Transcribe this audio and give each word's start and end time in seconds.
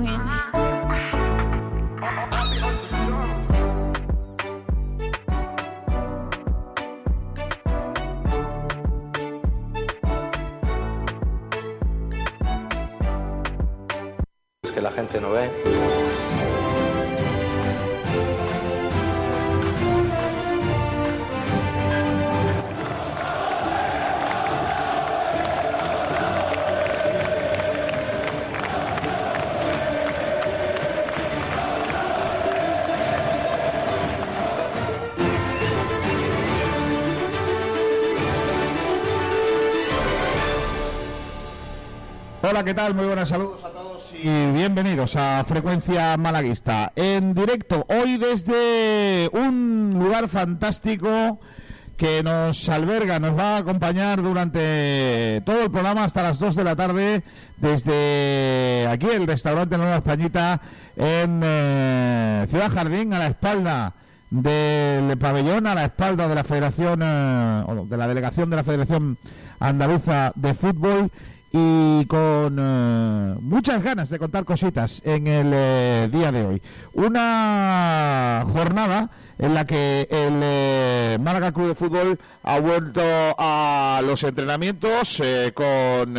le 0.00 0.69
Hola, 42.50 42.64
¿qué 42.64 42.74
tal? 42.74 42.96
Muy 42.96 43.06
buenas 43.06 43.28
saludos 43.28 43.62
a 43.62 43.68
todos 43.68 44.10
y 44.12 44.26
bienvenidos 44.50 45.14
a 45.14 45.44
Frecuencia 45.44 46.16
Malaguista. 46.16 46.90
En 46.96 47.32
directo, 47.32 47.86
hoy 47.88 48.16
desde 48.16 49.30
un 49.32 49.94
lugar 49.96 50.26
fantástico 50.26 51.38
que 51.96 52.24
nos 52.24 52.68
alberga, 52.68 53.20
nos 53.20 53.38
va 53.38 53.54
a 53.54 53.58
acompañar 53.58 54.20
durante 54.20 55.42
todo 55.46 55.62
el 55.62 55.70
programa 55.70 56.02
hasta 56.02 56.24
las 56.24 56.40
2 56.40 56.56
de 56.56 56.64
la 56.64 56.74
tarde 56.74 57.22
desde 57.58 58.88
aquí 58.88 59.06
el 59.06 59.28
restaurante 59.28 59.78
Nueva 59.78 59.98
Españita 59.98 60.60
en 60.96 61.42
eh, 61.44 62.46
Ciudad 62.50 62.72
Jardín 62.72 63.14
a 63.14 63.20
la 63.20 63.26
espalda 63.28 63.92
del 64.28 65.16
pabellón, 65.18 65.68
a 65.68 65.76
la 65.76 65.84
espalda 65.84 66.26
de 66.26 66.34
la 66.34 66.42
Federación 66.42 67.00
eh, 67.00 67.64
de 67.84 67.96
la 67.96 68.08
delegación 68.08 68.50
de 68.50 68.56
la 68.56 68.64
Federación 68.64 69.18
Andaluza 69.60 70.32
de 70.34 70.52
Fútbol 70.52 71.12
y 71.52 72.04
con 72.06 72.56
eh, 72.60 73.34
muchas 73.40 73.82
ganas 73.82 74.08
de 74.08 74.18
contar 74.18 74.44
cositas 74.44 75.02
en 75.04 75.26
el 75.26 75.50
eh, 75.52 76.08
día 76.12 76.30
de 76.30 76.44
hoy. 76.44 76.62
Una 76.92 78.44
jornada 78.52 79.10
en 79.38 79.54
la 79.54 79.64
que 79.64 80.06
el 80.10 80.40
eh, 80.42 81.18
Málaga 81.20 81.50
Club 81.50 81.68
de 81.68 81.74
Fútbol 81.74 82.20
ha 82.44 82.60
vuelto 82.60 83.02
a 83.02 84.00
los 84.04 84.22
entrenamientos 84.22 85.20
con 85.54 86.14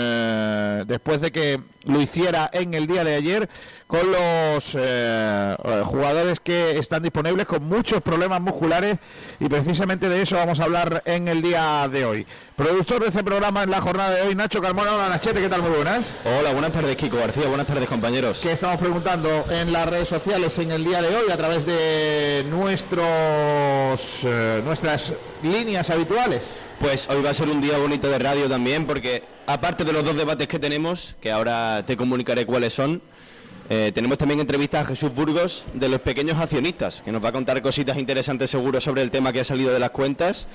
después 0.87 1.21
de 1.21 1.31
que 1.31 1.59
lo 1.85 2.01
hiciera 2.01 2.49
en 2.51 2.73
el 2.73 2.87
día 2.87 3.03
de 3.03 3.15
ayer 3.15 3.49
con 3.91 4.09
los 4.09 4.73
eh, 4.75 5.55
eh, 5.61 5.81
jugadores 5.83 6.39
que 6.39 6.77
están 6.77 7.03
disponibles 7.03 7.45
con 7.45 7.61
muchos 7.65 8.01
problemas 8.01 8.39
musculares 8.39 8.97
y 9.37 9.49
precisamente 9.49 10.07
de 10.07 10.21
eso 10.21 10.37
vamos 10.37 10.61
a 10.61 10.63
hablar 10.63 11.03
en 11.05 11.27
el 11.27 11.41
día 11.41 11.89
de 11.89 12.05
hoy. 12.05 12.25
Productor 12.55 13.01
de 13.01 13.09
este 13.09 13.21
programa 13.21 13.63
en 13.63 13.69
la 13.69 13.81
jornada 13.81 14.11
de 14.11 14.21
hoy, 14.21 14.33
Nacho 14.33 14.61
Carmona, 14.61 14.95
hola 14.95 15.09
Nachete, 15.09 15.41
¿qué 15.41 15.49
tal? 15.49 15.61
Muy 15.61 15.71
buenas. 15.71 16.15
Hola, 16.23 16.53
buenas 16.53 16.71
tardes 16.71 16.95
Kiko 16.95 17.17
García, 17.17 17.49
buenas 17.49 17.67
tardes 17.67 17.89
compañeros. 17.89 18.39
Que 18.39 18.53
estamos 18.53 18.77
preguntando 18.77 19.43
en 19.49 19.73
las 19.73 19.85
redes 19.85 20.07
sociales 20.07 20.57
en 20.59 20.71
el 20.71 20.85
día 20.85 21.01
de 21.01 21.13
hoy 21.13 21.29
a 21.29 21.35
través 21.35 21.65
de 21.65 22.45
nuestros 22.49 24.23
eh, 24.23 24.61
nuestras 24.63 25.11
líneas 25.43 25.89
habituales. 25.89 26.51
Pues 26.79 27.09
hoy 27.09 27.21
va 27.21 27.31
a 27.31 27.33
ser 27.33 27.49
un 27.49 27.59
día 27.59 27.77
bonito 27.77 28.07
de 28.07 28.19
radio 28.19 28.47
también 28.47 28.87
porque 28.87 29.21
aparte 29.47 29.83
de 29.83 29.91
los 29.91 30.05
dos 30.05 30.15
debates 30.15 30.47
que 30.47 30.59
tenemos, 30.59 31.17
que 31.19 31.29
ahora 31.29 31.83
te 31.85 31.97
comunicaré 31.97 32.45
cuáles 32.45 32.73
son, 32.73 33.01
eh, 33.73 33.93
tenemos 33.93 34.17
también 34.17 34.41
entrevistas 34.41 34.81
a 34.81 34.85
Jesús 34.85 35.13
Burgos 35.13 35.63
de 35.73 35.87
los 35.87 36.01
pequeños 36.01 36.37
accionistas, 36.37 37.01
que 37.01 37.09
nos 37.09 37.23
va 37.23 37.29
a 37.29 37.31
contar 37.31 37.61
cositas 37.61 37.97
interesantes 37.97 38.49
seguro 38.49 38.81
sobre 38.81 39.01
el 39.01 39.09
tema 39.11 39.31
que 39.31 39.39
ha 39.39 39.43
salido 39.45 39.71
de 39.71 39.79
las 39.79 39.91
cuentas. 39.91 40.45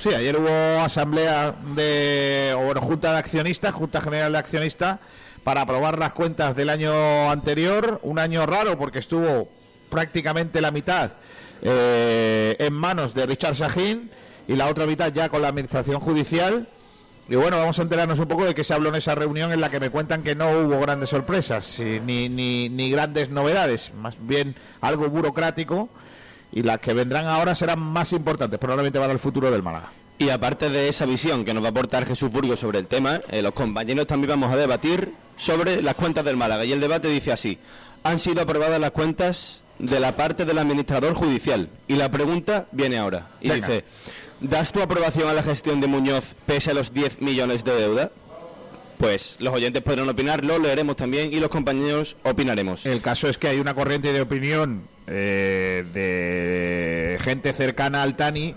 Sí, 0.00 0.08
ayer 0.08 0.36
hubo 0.36 0.82
asamblea 0.82 1.54
de, 1.76 2.52
o 2.58 2.64
bueno, 2.64 2.80
junta 2.80 3.12
de 3.12 3.18
accionistas, 3.18 3.72
junta 3.72 4.00
general 4.00 4.32
de 4.32 4.38
accionistas, 4.38 4.98
para 5.44 5.60
aprobar 5.60 6.00
las 6.00 6.14
cuentas 6.14 6.56
del 6.56 6.68
año 6.68 7.30
anterior, 7.30 8.00
un 8.02 8.18
año 8.18 8.44
raro 8.44 8.76
porque 8.76 8.98
estuvo 8.98 9.48
prácticamente 9.88 10.60
la 10.60 10.72
mitad 10.72 11.12
eh, 11.62 12.56
en 12.58 12.72
manos 12.72 13.14
de 13.14 13.24
Richard 13.24 13.54
Sajín 13.54 14.10
y 14.48 14.56
la 14.56 14.66
otra 14.66 14.84
mitad 14.86 15.12
ya 15.12 15.28
con 15.28 15.42
la 15.42 15.46
administración 15.46 16.00
judicial. 16.00 16.66
Y 17.28 17.36
bueno, 17.36 17.56
vamos 17.56 17.78
a 17.78 17.82
enterarnos 17.82 18.18
un 18.18 18.26
poco 18.26 18.44
de 18.44 18.54
qué 18.54 18.64
se 18.64 18.74
habló 18.74 18.90
en 18.90 18.96
esa 18.96 19.14
reunión 19.14 19.52
en 19.52 19.60
la 19.60 19.70
que 19.70 19.80
me 19.80 19.90
cuentan 19.90 20.22
que 20.22 20.34
no 20.34 20.50
hubo 20.50 20.78
grandes 20.80 21.08
sorpresas 21.08 21.80
ni, 21.80 22.28
ni, 22.28 22.68
ni 22.68 22.90
grandes 22.90 23.30
novedades, 23.30 23.92
más 23.94 24.16
bien 24.20 24.54
algo 24.82 25.08
burocrático 25.08 25.88
y 26.54 26.62
las 26.62 26.78
que 26.78 26.94
vendrán 26.94 27.26
ahora 27.26 27.54
serán 27.54 27.80
más 27.80 28.12
importantes, 28.12 28.58
probablemente 28.60 29.00
para 29.00 29.12
el 29.12 29.18
futuro 29.18 29.50
del 29.50 29.62
Málaga. 29.62 29.90
Y 30.18 30.30
aparte 30.30 30.70
de 30.70 30.88
esa 30.88 31.04
visión 31.04 31.44
que 31.44 31.52
nos 31.52 31.64
va 31.64 31.68
a 31.68 31.70
aportar 31.70 32.06
Jesús 32.06 32.30
Burgos 32.30 32.60
sobre 32.60 32.78
el 32.78 32.86
tema, 32.86 33.20
eh, 33.30 33.42
los 33.42 33.52
compañeros 33.52 34.06
también 34.06 34.30
vamos 34.30 34.52
a 34.52 34.56
debatir 34.56 35.12
sobre 35.36 35.82
las 35.82 35.94
cuentas 35.94 36.24
del 36.24 36.36
Málaga. 36.36 36.64
Y 36.64 36.70
el 36.70 36.80
debate 36.80 37.08
dice 37.08 37.32
así, 37.32 37.58
han 38.04 38.20
sido 38.20 38.42
aprobadas 38.42 38.80
las 38.80 38.92
cuentas 38.92 39.60
de 39.80 39.98
la 39.98 40.14
parte 40.14 40.44
del 40.44 40.58
administrador 40.58 41.14
judicial. 41.14 41.68
Y 41.88 41.96
la 41.96 42.12
pregunta 42.12 42.66
viene 42.70 42.98
ahora. 42.98 43.26
Y 43.40 43.50
dice, 43.50 43.84
¿Das 44.40 44.72
tu 44.72 44.82
aprobación 44.82 45.28
a 45.28 45.32
la 45.32 45.42
gestión 45.42 45.80
de 45.80 45.86
Muñoz 45.86 46.34
pese 46.46 46.72
a 46.72 46.74
los 46.74 46.92
10 46.92 47.20
millones 47.20 47.64
de 47.64 47.74
deuda? 47.74 48.10
Pues 48.98 49.36
los 49.40 49.54
oyentes 49.54 49.82
podrán 49.82 50.08
opinar, 50.08 50.44
lo 50.44 50.58
leeremos 50.58 50.96
también 50.96 51.32
y 51.32 51.40
los 51.40 51.48
compañeros 51.48 52.16
opinaremos. 52.22 52.86
El 52.86 53.00
caso 53.00 53.28
es 53.28 53.38
que 53.38 53.48
hay 53.48 53.58
una 53.58 53.74
corriente 53.74 54.12
de 54.12 54.20
opinión 54.20 54.82
eh, 55.06 55.84
de 55.92 57.18
gente 57.20 57.52
cercana 57.52 58.02
al 58.02 58.16
Tani 58.16 58.54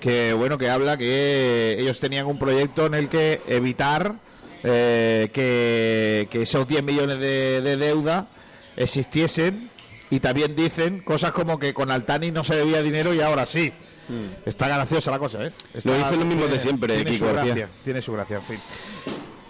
que 0.00 0.32
bueno 0.32 0.58
que 0.58 0.68
habla 0.68 0.96
que 0.96 1.76
ellos 1.78 2.00
tenían 2.00 2.26
un 2.26 2.38
proyecto 2.38 2.86
en 2.86 2.94
el 2.94 3.08
que 3.08 3.40
evitar 3.46 4.14
eh, 4.62 5.30
que, 5.32 6.28
esos 6.42 6.68
10 6.68 6.82
millones 6.82 7.18
de, 7.18 7.60
de 7.60 7.76
deuda 7.76 8.28
existiesen 8.76 9.70
y 10.10 10.20
también 10.20 10.54
dicen 10.54 11.00
cosas 11.00 11.32
como 11.32 11.58
que 11.58 11.74
con 11.74 11.90
Altani 11.90 12.30
no 12.30 12.44
se 12.44 12.56
debía 12.56 12.82
dinero 12.82 13.14
y 13.14 13.20
ahora 13.20 13.46
sí. 13.46 13.72
Mm. 14.08 14.48
Está 14.48 14.68
graciosa 14.68 15.10
la 15.10 15.18
cosa, 15.18 15.44
¿eh? 15.44 15.52
lo 15.84 15.94
dicen 15.96 16.20
lo 16.20 16.24
mismo 16.26 16.46
de 16.46 16.58
siempre, 16.58 16.94
tiene 16.94 17.10
Kiko 17.10 17.26
su 17.26 17.32
gracia, 17.32 17.68
Tiene 17.84 18.02
su 18.02 18.12
gracia, 18.12 18.36
en 18.36 18.42
fin. 18.42 18.58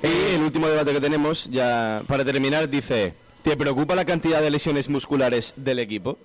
Y 0.03 0.35
el 0.35 0.43
último 0.43 0.69
debate 0.69 0.93
que 0.93 1.01
tenemos, 1.01 1.45
ya 1.51 2.03
para 2.07 2.25
terminar, 2.25 2.69
dice: 2.69 3.15
¿Te 3.43 3.57
preocupa 3.57 3.95
la 3.95 4.05
cantidad 4.05 4.41
de 4.41 4.51
lesiones 4.51 4.89
musculares 4.89 5.53
del 5.57 5.79
equipo? 5.79 6.19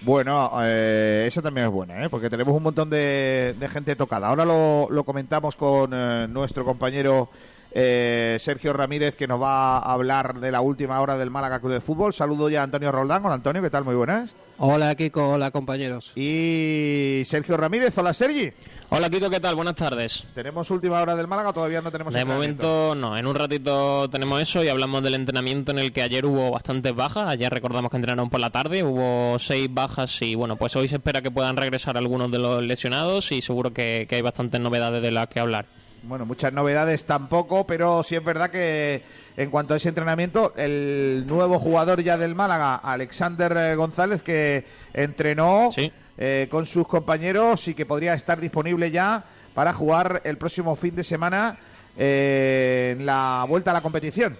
Bueno, 0.00 0.50
eh, 0.62 1.24
esa 1.28 1.42
también 1.42 1.66
es 1.68 1.72
buena, 1.72 2.04
¿eh? 2.04 2.08
porque 2.10 2.28
tenemos 2.28 2.56
un 2.56 2.62
montón 2.64 2.90
de, 2.90 3.54
de 3.58 3.68
gente 3.68 3.94
tocada. 3.94 4.28
Ahora 4.28 4.44
lo, 4.44 4.88
lo 4.90 5.04
comentamos 5.04 5.54
con 5.54 5.90
eh, 5.94 6.26
nuestro 6.28 6.64
compañero 6.64 7.28
eh, 7.74 8.36
Sergio 8.40 8.72
Ramírez, 8.72 9.16
que 9.16 9.26
nos 9.26 9.40
va 9.40 9.78
a 9.78 9.92
hablar 9.92 10.40
de 10.40 10.50
la 10.50 10.60
última 10.60 11.00
hora 11.00 11.16
del 11.16 11.30
Málaga 11.30 11.60
Club 11.60 11.72
de 11.72 11.80
Fútbol. 11.80 12.12
Saludo 12.12 12.50
ya 12.50 12.60
a 12.60 12.64
Antonio 12.64 12.92
Roldán. 12.92 13.24
Hola 13.24 13.34
Antonio, 13.34 13.62
¿qué 13.62 13.70
tal? 13.70 13.84
Muy 13.84 13.94
buenas. 13.94 14.34
Hola 14.58 14.94
Kiko, 14.94 15.30
hola 15.30 15.50
compañeros. 15.50 16.12
Y 16.14 17.22
Sergio 17.24 17.56
Ramírez, 17.56 17.96
hola 17.96 18.12
Sergi. 18.12 18.50
Hola 18.90 19.08
Kiko, 19.08 19.30
¿qué 19.30 19.40
tal? 19.40 19.54
Buenas 19.54 19.74
tardes. 19.74 20.24
¿Tenemos 20.34 20.70
última 20.70 21.00
hora 21.00 21.16
del 21.16 21.26
Málaga? 21.26 21.52
Todavía 21.52 21.80
no 21.80 21.90
tenemos 21.90 22.12
De 22.12 22.24
momento 22.26 22.94
no, 22.94 23.16
en 23.16 23.26
un 23.26 23.34
ratito 23.34 24.08
tenemos 24.10 24.42
eso 24.42 24.62
y 24.62 24.68
hablamos 24.68 25.02
del 25.02 25.14
entrenamiento 25.14 25.72
en 25.72 25.78
el 25.78 25.92
que 25.92 26.02
ayer 26.02 26.26
hubo 26.26 26.50
bastantes 26.50 26.94
bajas. 26.94 27.26
Ayer 27.26 27.50
recordamos 27.50 27.90
que 27.90 27.96
entrenaron 27.96 28.28
por 28.28 28.40
la 28.40 28.50
tarde, 28.50 28.84
hubo 28.84 29.38
seis 29.38 29.68
bajas 29.72 30.20
y 30.20 30.34
bueno, 30.34 30.56
pues 30.56 30.76
hoy 30.76 30.88
se 30.88 30.96
espera 30.96 31.22
que 31.22 31.30
puedan 31.30 31.56
regresar 31.56 31.96
algunos 31.96 32.30
de 32.30 32.38
los 32.38 32.62
lesionados 32.62 33.32
y 33.32 33.40
seguro 33.40 33.72
que, 33.72 34.06
que 34.08 34.16
hay 34.16 34.22
bastantes 34.22 34.60
novedades 34.60 35.02
de 35.02 35.10
las 35.10 35.28
que 35.28 35.40
hablar. 35.40 35.64
Bueno, 36.04 36.26
muchas 36.26 36.52
novedades 36.52 37.04
tampoco, 37.06 37.64
pero 37.66 38.02
sí 38.02 38.16
es 38.16 38.24
verdad 38.24 38.50
que 38.50 39.02
en 39.36 39.50
cuanto 39.50 39.74
a 39.74 39.76
ese 39.76 39.88
entrenamiento, 39.88 40.52
el 40.56 41.24
nuevo 41.28 41.58
jugador 41.60 42.02
ya 42.02 42.16
del 42.16 42.34
Málaga, 42.34 42.74
Alexander 42.76 43.54
eh, 43.56 43.74
González, 43.76 44.20
que 44.22 44.64
entrenó 44.92 45.70
Sí. 45.72 45.92
eh, 46.18 46.48
con 46.50 46.66
sus 46.66 46.88
compañeros 46.88 47.68
y 47.68 47.74
que 47.74 47.86
podría 47.86 48.14
estar 48.14 48.40
disponible 48.40 48.90
ya 48.90 49.24
para 49.54 49.72
jugar 49.72 50.22
el 50.24 50.38
próximo 50.38 50.74
fin 50.74 50.96
de 50.96 51.04
semana 51.04 51.56
eh, 51.96 52.96
en 52.98 53.06
la 53.06 53.44
vuelta 53.48 53.70
a 53.70 53.74
la 53.74 53.80
competición. 53.80 54.36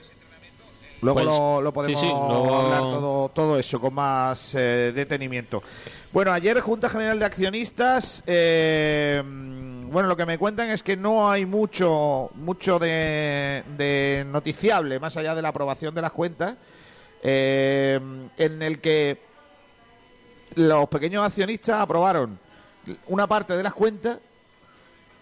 Luego 1.01 1.15
Pues, 1.17 1.27
lo, 1.27 1.63
lo 1.63 1.73
podemos 1.73 2.01
sí, 2.01 2.07
sí, 2.07 2.13
luego- 2.13 2.55
hablar 2.61 2.81
todo, 2.81 3.29
todo 3.31 3.59
eso 3.59 3.81
con 3.81 3.95
más 3.95 4.55
eh, 4.55 4.93
detenimiento. 4.95 5.63
Bueno, 6.13 6.33
ayer 6.33 6.61
Junta 6.61 6.89
General 6.89 7.19
de 7.19 7.25
Accionistas, 7.25 8.23
eh, 8.27 9.21
bueno, 9.93 10.09
lo 10.09 10.17
que 10.17 10.25
me 10.25 10.39
cuentan 10.39 10.71
es 10.71 10.83
que 10.83 10.97
no 10.97 11.31
hay 11.31 11.45
mucho, 11.45 12.31
mucho 12.37 12.79
de, 12.79 14.25
noticiable, 14.27 14.99
más 14.99 15.17
allá 15.19 15.35
de 15.35 15.43
la 15.43 15.49
aprobación 15.49 15.95
de 15.95 16.01
las 16.01 16.13
cuentas, 16.13 16.57
eh, 17.23 18.01
en 18.39 18.63
el 18.63 18.81
que 18.81 19.19
los 20.55 20.89
pequeños 20.89 21.25
accionistas 21.27 21.81
aprobaron 21.81 22.39
una 23.09 23.27
parte 23.27 23.57
de 23.57 23.63
las 23.63 23.75
cuentas 23.75 24.19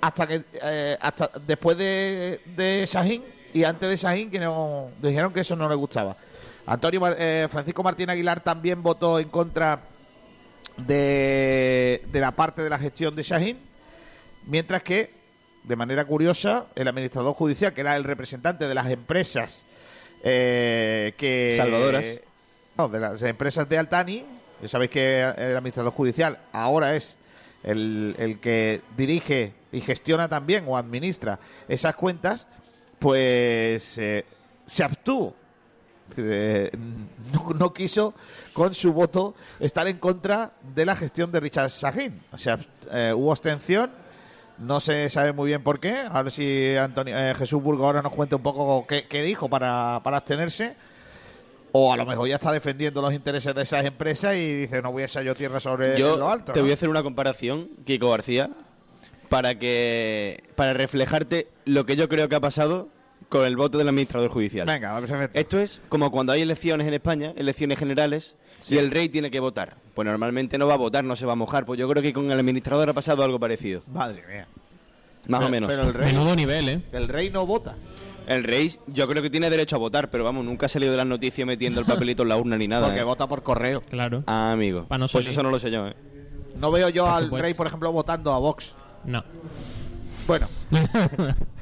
hasta 0.00 0.26
que 0.26 0.42
eh, 0.62 0.96
hasta 1.00 1.30
después 1.46 1.76
de, 1.76 2.40
de 2.56 3.20
y 3.52 3.64
antes 3.64 3.88
de 3.88 3.96
Sajín 3.96 4.30
que 4.30 4.38
no 4.38 4.90
dijeron 5.02 5.32
que 5.32 5.40
eso 5.40 5.56
no 5.56 5.68
les 5.68 5.76
gustaba. 5.76 6.16
Antonio 6.66 7.00
eh, 7.18 7.48
Francisco 7.50 7.82
Martín 7.82 8.08
Aguilar 8.08 8.40
también 8.40 8.82
votó 8.82 9.18
en 9.18 9.28
contra 9.28 9.80
de, 10.76 12.02
de 12.06 12.20
la 12.20 12.30
parte 12.30 12.62
de 12.62 12.70
la 12.70 12.78
gestión 12.78 13.14
de 13.16 13.24
Sajín, 13.24 13.58
mientras 14.46 14.82
que 14.82 15.10
de 15.64 15.76
manera 15.76 16.04
curiosa 16.04 16.66
el 16.74 16.88
administrador 16.88 17.34
judicial, 17.34 17.72
que 17.72 17.82
era 17.82 17.96
el 17.96 18.04
representante 18.04 18.66
de 18.66 18.74
las 18.74 18.88
empresas 18.88 19.64
eh, 20.22 21.14
que 21.16 21.54
Salvadoras. 21.56 22.06
no, 22.76 22.88
de 22.88 23.00
las 23.00 23.22
empresas 23.22 23.68
de 23.68 23.78
Altani, 23.78 24.24
ya 24.62 24.68
sabéis 24.68 24.90
que 24.90 25.20
el 25.20 25.56
administrador 25.56 25.92
judicial 25.92 26.38
ahora 26.52 26.96
es 26.96 27.18
el, 27.62 28.14
el 28.18 28.38
que 28.38 28.80
dirige 28.96 29.52
y 29.72 29.80
gestiona 29.80 30.28
también 30.28 30.64
o 30.66 30.76
administra 30.76 31.38
esas 31.68 31.94
cuentas, 31.94 32.46
pues 32.98 33.98
eh, 33.98 34.24
se 34.66 34.84
abstuvo. 34.84 35.34
Eh, 36.16 36.70
no, 37.32 37.50
no 37.54 37.72
quiso 37.72 38.14
con 38.52 38.74
su 38.74 38.92
voto 38.92 39.34
estar 39.60 39.86
en 39.86 39.98
contra 39.98 40.52
de 40.74 40.84
la 40.84 40.96
gestión 40.96 41.30
de 41.30 41.40
Richard 41.40 41.70
Sajín. 41.70 42.14
O 42.32 42.38
sea, 42.38 42.58
eh, 42.90 43.12
hubo 43.14 43.30
abstención. 43.30 43.90
No 44.60 44.78
se 44.80 45.08
sabe 45.08 45.32
muy 45.32 45.48
bien 45.48 45.62
por 45.62 45.80
qué. 45.80 46.04
A 46.10 46.22
ver 46.22 46.32
si 46.32 46.76
Antonio, 46.76 47.16
eh, 47.18 47.34
Jesús 47.34 47.62
Burgo 47.62 47.86
ahora 47.86 48.02
nos 48.02 48.12
cuenta 48.12 48.36
un 48.36 48.42
poco 48.42 48.86
qué, 48.86 49.06
qué 49.08 49.22
dijo 49.22 49.48
para, 49.48 50.00
para 50.04 50.18
abstenerse. 50.18 50.76
O 51.72 51.92
a 51.92 51.96
lo 51.96 52.04
mejor 52.04 52.28
ya 52.28 52.34
está 52.34 52.52
defendiendo 52.52 53.00
los 53.00 53.12
intereses 53.14 53.54
de 53.54 53.62
esas 53.62 53.84
empresas 53.84 54.34
y 54.34 54.54
dice, 54.62 54.82
no 54.82 54.92
voy 54.92 55.02
a 55.02 55.06
echar 55.06 55.22
yo 55.22 55.34
tierra 55.34 55.60
sobre 55.60 55.96
Yo 55.98 56.16
lo 56.16 56.28
alto. 56.28 56.52
te 56.52 56.58
¿no? 56.58 56.64
voy 56.64 56.72
a 56.72 56.74
hacer 56.74 56.88
una 56.88 57.02
comparación, 57.02 57.70
Kiko 57.86 58.10
García, 58.10 58.50
para 59.28 59.56
que 59.58 60.42
para 60.56 60.72
reflejarte 60.72 61.48
lo 61.64 61.86
que 61.86 61.94
yo 61.96 62.08
creo 62.08 62.28
que 62.28 62.34
ha 62.34 62.40
pasado 62.40 62.88
con 63.28 63.46
el 63.46 63.56
voto 63.56 63.78
del 63.78 63.88
administrador 63.88 64.30
judicial. 64.30 64.66
Venga, 64.66 64.98
perfecto. 64.98 65.38
Esto 65.38 65.60
es 65.60 65.80
como 65.88 66.10
cuando 66.10 66.32
hay 66.32 66.42
elecciones 66.42 66.88
en 66.88 66.94
España, 66.94 67.32
elecciones 67.36 67.78
generales, 67.78 68.34
y 68.68 68.76
el 68.78 68.90
rey 68.90 69.08
tiene 69.08 69.30
que 69.30 69.40
votar. 69.40 69.76
Pues 69.94 70.06
normalmente 70.06 70.58
no 70.58 70.66
va 70.66 70.74
a 70.74 70.78
votar, 70.78 71.04
no 71.04 71.16
se 71.16 71.26
va 71.26 71.32
a 71.32 71.36
mojar. 71.36 71.64
Pues 71.66 71.78
yo 71.78 71.88
creo 71.88 72.02
que 72.02 72.12
con 72.12 72.30
el 72.30 72.38
administrador 72.38 72.88
ha 72.90 72.92
pasado 72.92 73.22
algo 73.24 73.38
parecido. 73.38 73.82
Madre 73.92 74.22
mía. 74.28 74.46
Más 75.28 75.38
Pero- 75.40 75.46
o 75.46 75.50
menos. 75.50 75.70
Pero 75.70 75.82
el 75.82 75.94
rey, 75.94 76.12
Menudo 76.12 76.34
nivel, 76.36 76.68
¿eh? 76.68 76.82
el 76.92 77.08
rey 77.08 77.30
no 77.30 77.46
vota. 77.46 77.76
El 78.26 78.44
rey, 78.44 78.70
yo 78.86 79.08
creo 79.08 79.22
que 79.22 79.30
tiene 79.30 79.50
derecho 79.50 79.76
a 79.76 79.78
votar, 79.80 80.08
pero 80.10 80.22
vamos, 80.24 80.44
nunca 80.44 80.66
ha 80.66 80.68
salido 80.68 80.92
de 80.92 80.96
las 80.98 81.06
noticias 81.06 81.46
metiendo 81.46 81.80
el 81.80 81.86
papelito 81.86 82.22
en 82.22 82.28
la 82.28 82.36
urna 82.36 82.56
ni 82.56 82.68
nada. 82.68 82.86
Porque 82.86 83.00
¿eh? 83.00 83.04
vota 83.04 83.26
por 83.26 83.42
correo. 83.42 83.80
Claro. 83.82 84.22
Ah, 84.26 84.52
amigo. 84.52 84.86
No 84.90 85.06
pues 85.08 85.26
eso 85.26 85.42
no 85.42 85.50
lo 85.50 85.58
sé 85.58 85.70
yo, 85.70 85.88
¿eh? 85.88 85.94
No 86.56 86.70
veo 86.70 86.88
yo 86.90 87.04
Por 87.04 87.12
al 87.12 87.24
supuesto. 87.24 87.42
rey, 87.42 87.54
por 87.54 87.66
ejemplo, 87.66 87.90
votando 87.92 88.32
a 88.32 88.38
Vox. 88.38 88.76
No. 89.04 89.24
Bueno, 90.26 90.46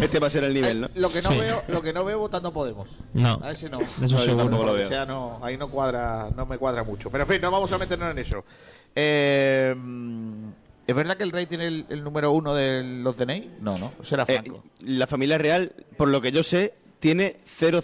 Este 0.00 0.18
va 0.18 0.26
a 0.26 0.30
ser 0.30 0.44
el 0.44 0.54
nivel, 0.54 0.80
¿no? 0.82 0.88
lo 0.94 1.10
que 1.10 1.20
no 1.22 1.30
Sí. 1.32 1.40
veo, 1.40 1.62
lo 1.68 1.82
que 1.82 1.92
no 1.92 2.04
veo 2.04 2.18
votando 2.18 2.52
Podemos. 2.52 2.88
No. 3.12 3.32
A 3.42 3.48
ver 3.48 3.56
si 3.56 3.68
no. 3.68 3.80
Eso 3.80 4.24
tampoco 4.36 4.64
lo 4.64 4.72
O 4.72 4.74
veo. 4.74 4.88
sea, 4.88 5.04
no, 5.06 5.38
ahí 5.42 5.56
no 5.56 5.68
cuadra, 5.68 6.30
no 6.36 6.46
me 6.46 6.58
cuadra 6.58 6.84
mucho. 6.84 7.10
Pero 7.10 7.24
en 7.24 7.28
fin, 7.30 7.40
no 7.40 7.50
vamos 7.50 7.72
a 7.72 7.78
meternos 7.78 8.10
en 8.10 8.18
eso. 8.18 8.44
Eh, 8.94 9.74
¿Es 10.86 10.94
verdad 10.94 11.16
que 11.16 11.22
el 11.24 11.32
rey 11.32 11.46
tiene 11.46 11.66
el, 11.66 11.86
el 11.88 12.04
número 12.04 12.30
uno 12.32 12.54
de 12.54 12.82
los 12.84 13.16
DNI? 13.16 13.50
No, 13.60 13.78
no. 13.78 13.92
Será 14.02 14.24
Eh, 14.24 14.34
Franco. 14.42 14.62
la 14.80 15.06
familia 15.06 15.38
real, 15.38 15.72
por 15.96 16.08
lo 16.08 16.20
que 16.20 16.30
yo 16.30 16.42
sé, 16.42 16.74
tiene 17.00 17.38
000 17.46 17.82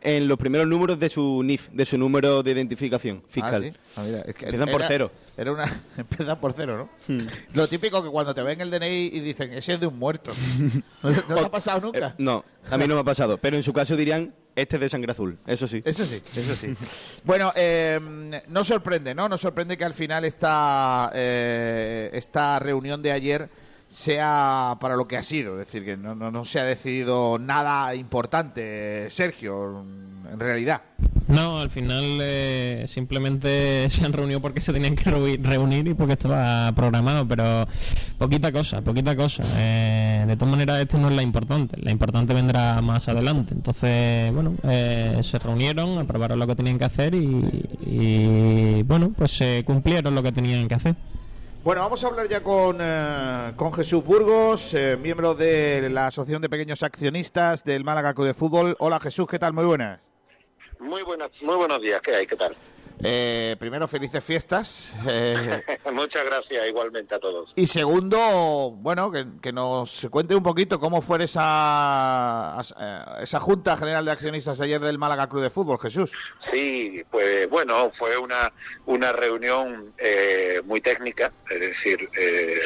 en 0.00 0.28
los 0.28 0.38
primeros 0.38 0.66
números 0.66 0.98
de 0.98 1.08
su 1.08 1.42
NIF, 1.42 1.68
de 1.70 1.84
su 1.84 1.98
número 1.98 2.42
de 2.42 2.50
identificación 2.50 3.22
fiscal. 3.28 3.64
Ah, 3.64 3.70
¿sí? 3.70 3.92
Ah, 3.96 4.02
mira, 4.06 4.20
es 4.20 4.34
que 4.34 4.44
Empiezan 4.46 4.68
por 4.70 4.82
cero. 4.86 5.10
Era 5.36 5.52
una, 5.52 5.82
empiezan 5.96 6.40
por 6.40 6.52
cero, 6.52 6.90
¿no? 7.08 7.18
Lo 7.54 7.68
típico 7.68 8.02
que 8.02 8.08
cuando 8.08 8.34
te 8.34 8.42
ven 8.42 8.60
el 8.60 8.70
DNI 8.70 9.10
y 9.12 9.20
dicen, 9.20 9.52
ese 9.52 9.74
es 9.74 9.80
de 9.80 9.86
un 9.86 9.98
muerto. 9.98 10.32
¿No, 11.02 11.10
no 11.10 11.34
te 11.36 11.46
ha 11.46 11.50
pasado 11.50 11.80
nunca? 11.80 12.08
Eh, 12.08 12.14
no, 12.18 12.44
a 12.70 12.76
mí 12.76 12.86
no 12.86 12.94
me 12.94 13.00
ha 13.00 13.04
pasado. 13.04 13.38
Pero 13.38 13.56
en 13.56 13.62
su 13.62 13.72
caso 13.72 13.96
dirían, 13.96 14.34
este 14.56 14.76
es 14.76 14.80
de 14.80 14.88
sangre 14.88 15.12
azul. 15.12 15.38
Eso 15.46 15.68
sí. 15.68 15.82
Eso 15.84 16.04
sí, 16.04 16.20
eso 16.34 16.56
sí. 16.56 16.74
bueno, 17.24 17.52
eh, 17.54 18.00
no 18.48 18.64
sorprende, 18.64 19.14
¿no? 19.14 19.28
Nos 19.28 19.40
sorprende 19.40 19.76
que 19.76 19.84
al 19.84 19.94
final 19.94 20.24
esta, 20.24 21.12
eh, 21.14 22.10
esta 22.12 22.58
reunión 22.58 23.00
de 23.00 23.12
ayer 23.12 23.48
sea 23.88 24.76
para 24.80 24.96
lo 24.96 25.08
que 25.08 25.16
ha 25.16 25.22
sido. 25.22 25.58
Es 25.60 25.66
decir, 25.66 25.84
que 25.84 25.96
no, 25.96 26.14
no, 26.14 26.30
no 26.30 26.44
se 26.44 26.60
ha 26.60 26.64
decidido 26.64 27.38
nada 27.38 27.94
importante, 27.94 29.08
Sergio, 29.10 29.80
en 30.30 30.38
realidad. 30.38 30.82
No, 31.26 31.58
al 31.58 31.68
final 31.68 32.02
eh, 32.22 32.84
simplemente 32.86 33.86
se 33.90 34.04
han 34.04 34.12
reunido 34.12 34.40
porque 34.40 34.60
se 34.62 34.72
tenían 34.72 34.94
que 34.94 35.04
reuni- 35.10 35.42
reunir 35.42 35.86
y 35.88 35.94
porque 35.94 36.14
estaba 36.14 36.72
programado, 36.72 37.26
pero 37.28 37.66
poquita 38.18 38.50
cosa, 38.52 38.80
poquita 38.82 39.14
cosa. 39.16 39.42
Eh, 39.56 40.24
de 40.26 40.36
todas 40.36 40.50
maneras, 40.52 40.80
esto 40.80 40.96
no 40.98 41.08
es 41.10 41.16
la 41.16 41.22
importante, 41.22 41.76
la 41.80 41.90
importante 41.90 42.32
vendrá 42.34 42.80
más 42.80 43.08
adelante. 43.08 43.54
Entonces, 43.54 44.32
bueno, 44.32 44.54
eh, 44.64 45.18
se 45.22 45.38
reunieron, 45.38 45.98
aprobaron 45.98 46.38
lo 46.38 46.46
que 46.46 46.56
tenían 46.56 46.78
que 46.78 46.84
hacer 46.86 47.14
y, 47.14 47.68
y, 47.86 48.82
bueno, 48.84 49.12
pues 49.16 49.32
se 49.32 49.64
cumplieron 49.64 50.14
lo 50.14 50.22
que 50.22 50.32
tenían 50.32 50.66
que 50.68 50.74
hacer. 50.74 50.94
Bueno, 51.68 51.82
vamos 51.82 52.02
a 52.02 52.06
hablar 52.06 52.26
ya 52.26 52.42
con, 52.42 52.78
eh, 52.80 53.52
con 53.54 53.74
Jesús 53.74 54.02
Burgos, 54.02 54.72
eh, 54.72 54.96
miembro 54.96 55.34
de 55.34 55.90
la 55.90 56.06
Asociación 56.06 56.40
de 56.40 56.48
Pequeños 56.48 56.82
Accionistas 56.82 57.62
del 57.62 57.84
Málaga 57.84 58.14
Club 58.14 58.28
de 58.28 58.32
Fútbol. 58.32 58.74
Hola 58.78 58.98
Jesús, 58.98 59.28
¿qué 59.28 59.38
tal? 59.38 59.52
Muy 59.52 59.66
buenas. 59.66 60.00
Muy 60.80 61.02
buenas, 61.02 61.30
muy 61.42 61.56
buenos 61.56 61.82
días, 61.82 62.00
¿qué 62.00 62.14
hay? 62.14 62.26
¿Qué 62.26 62.36
tal? 62.36 62.56
Eh, 63.00 63.56
primero, 63.58 63.86
felices 63.86 64.22
fiestas. 64.24 64.94
Eh, 65.08 65.62
Muchas 65.92 66.24
gracias 66.24 66.66
igualmente 66.66 67.14
a 67.14 67.18
todos. 67.18 67.52
Y 67.54 67.66
segundo, 67.66 68.72
bueno, 68.76 69.10
que, 69.12 69.26
que 69.40 69.52
nos 69.52 70.08
cuente 70.10 70.34
un 70.34 70.42
poquito 70.42 70.80
cómo 70.80 71.00
fue 71.00 71.22
esa, 71.22 72.56
eh, 72.78 73.04
esa 73.22 73.40
Junta 73.40 73.76
General 73.76 74.04
de 74.04 74.10
Accionistas 74.10 74.60
ayer 74.60 74.80
del 74.80 74.98
Málaga 74.98 75.28
Club 75.28 75.42
de 75.42 75.50
Fútbol, 75.50 75.78
Jesús. 75.78 76.12
Sí, 76.38 77.04
pues 77.10 77.48
bueno, 77.48 77.90
fue 77.92 78.16
una, 78.18 78.52
una 78.86 79.12
reunión 79.12 79.94
eh, 79.98 80.60
muy 80.64 80.80
técnica, 80.80 81.32
es 81.48 81.60
decir, 81.60 82.08
eh, 82.18 82.60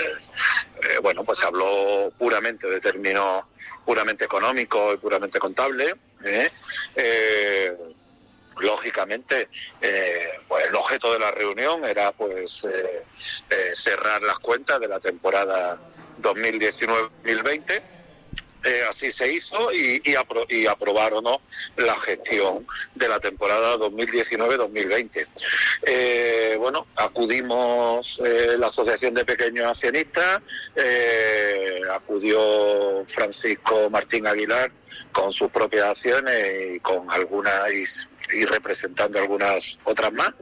bueno, 1.02 1.24
pues 1.24 1.42
habló 1.44 2.10
puramente 2.18 2.68
de 2.68 2.80
términos 2.80 3.44
puramente 3.84 4.24
económicos 4.24 4.94
y 4.94 4.96
puramente 4.96 5.38
contables. 5.38 5.94
¿eh? 6.24 6.50
Lógicamente, 8.58 9.48
eh, 9.80 10.28
pues 10.46 10.68
el 10.68 10.74
objeto 10.74 11.12
de 11.12 11.18
la 11.18 11.30
reunión 11.30 11.84
era 11.84 12.12
pues 12.12 12.64
eh, 12.64 13.04
eh, 13.50 13.72
cerrar 13.74 14.22
las 14.22 14.38
cuentas 14.38 14.80
de 14.80 14.88
la 14.88 15.00
temporada 15.00 15.78
2019-2020 16.20 17.82
eh, 18.64 18.82
así 18.88 19.10
se 19.12 19.32
hizo 19.32 19.72
y, 19.72 20.00
y, 20.04 20.14
apro 20.14 20.46
y 20.48 20.66
aprobaron 20.66 21.24
la 21.76 21.98
gestión 22.00 22.66
de 22.94 23.08
la 23.08 23.18
temporada 23.18 23.76
2019-2020. 23.76 25.26
Eh, 25.84 26.56
bueno, 26.58 26.86
acudimos 26.96 28.20
eh, 28.24 28.56
la 28.58 28.68
Asociación 28.68 29.14
de 29.14 29.24
Pequeños 29.24 29.66
Accionistas, 29.66 30.40
acudió 31.92 33.04
Francisco 33.08 33.90
Martín 33.90 34.26
Aguilar 34.26 34.70
con 35.12 35.32
sus 35.32 35.50
propias 35.50 35.86
acciones 35.86 36.76
y 36.76 36.80
con 36.80 37.10
algunas 37.10 37.70
y 38.32 38.44
representando 38.44 39.18
algunas 39.18 39.76
otras 39.84 40.12
más 40.12 40.32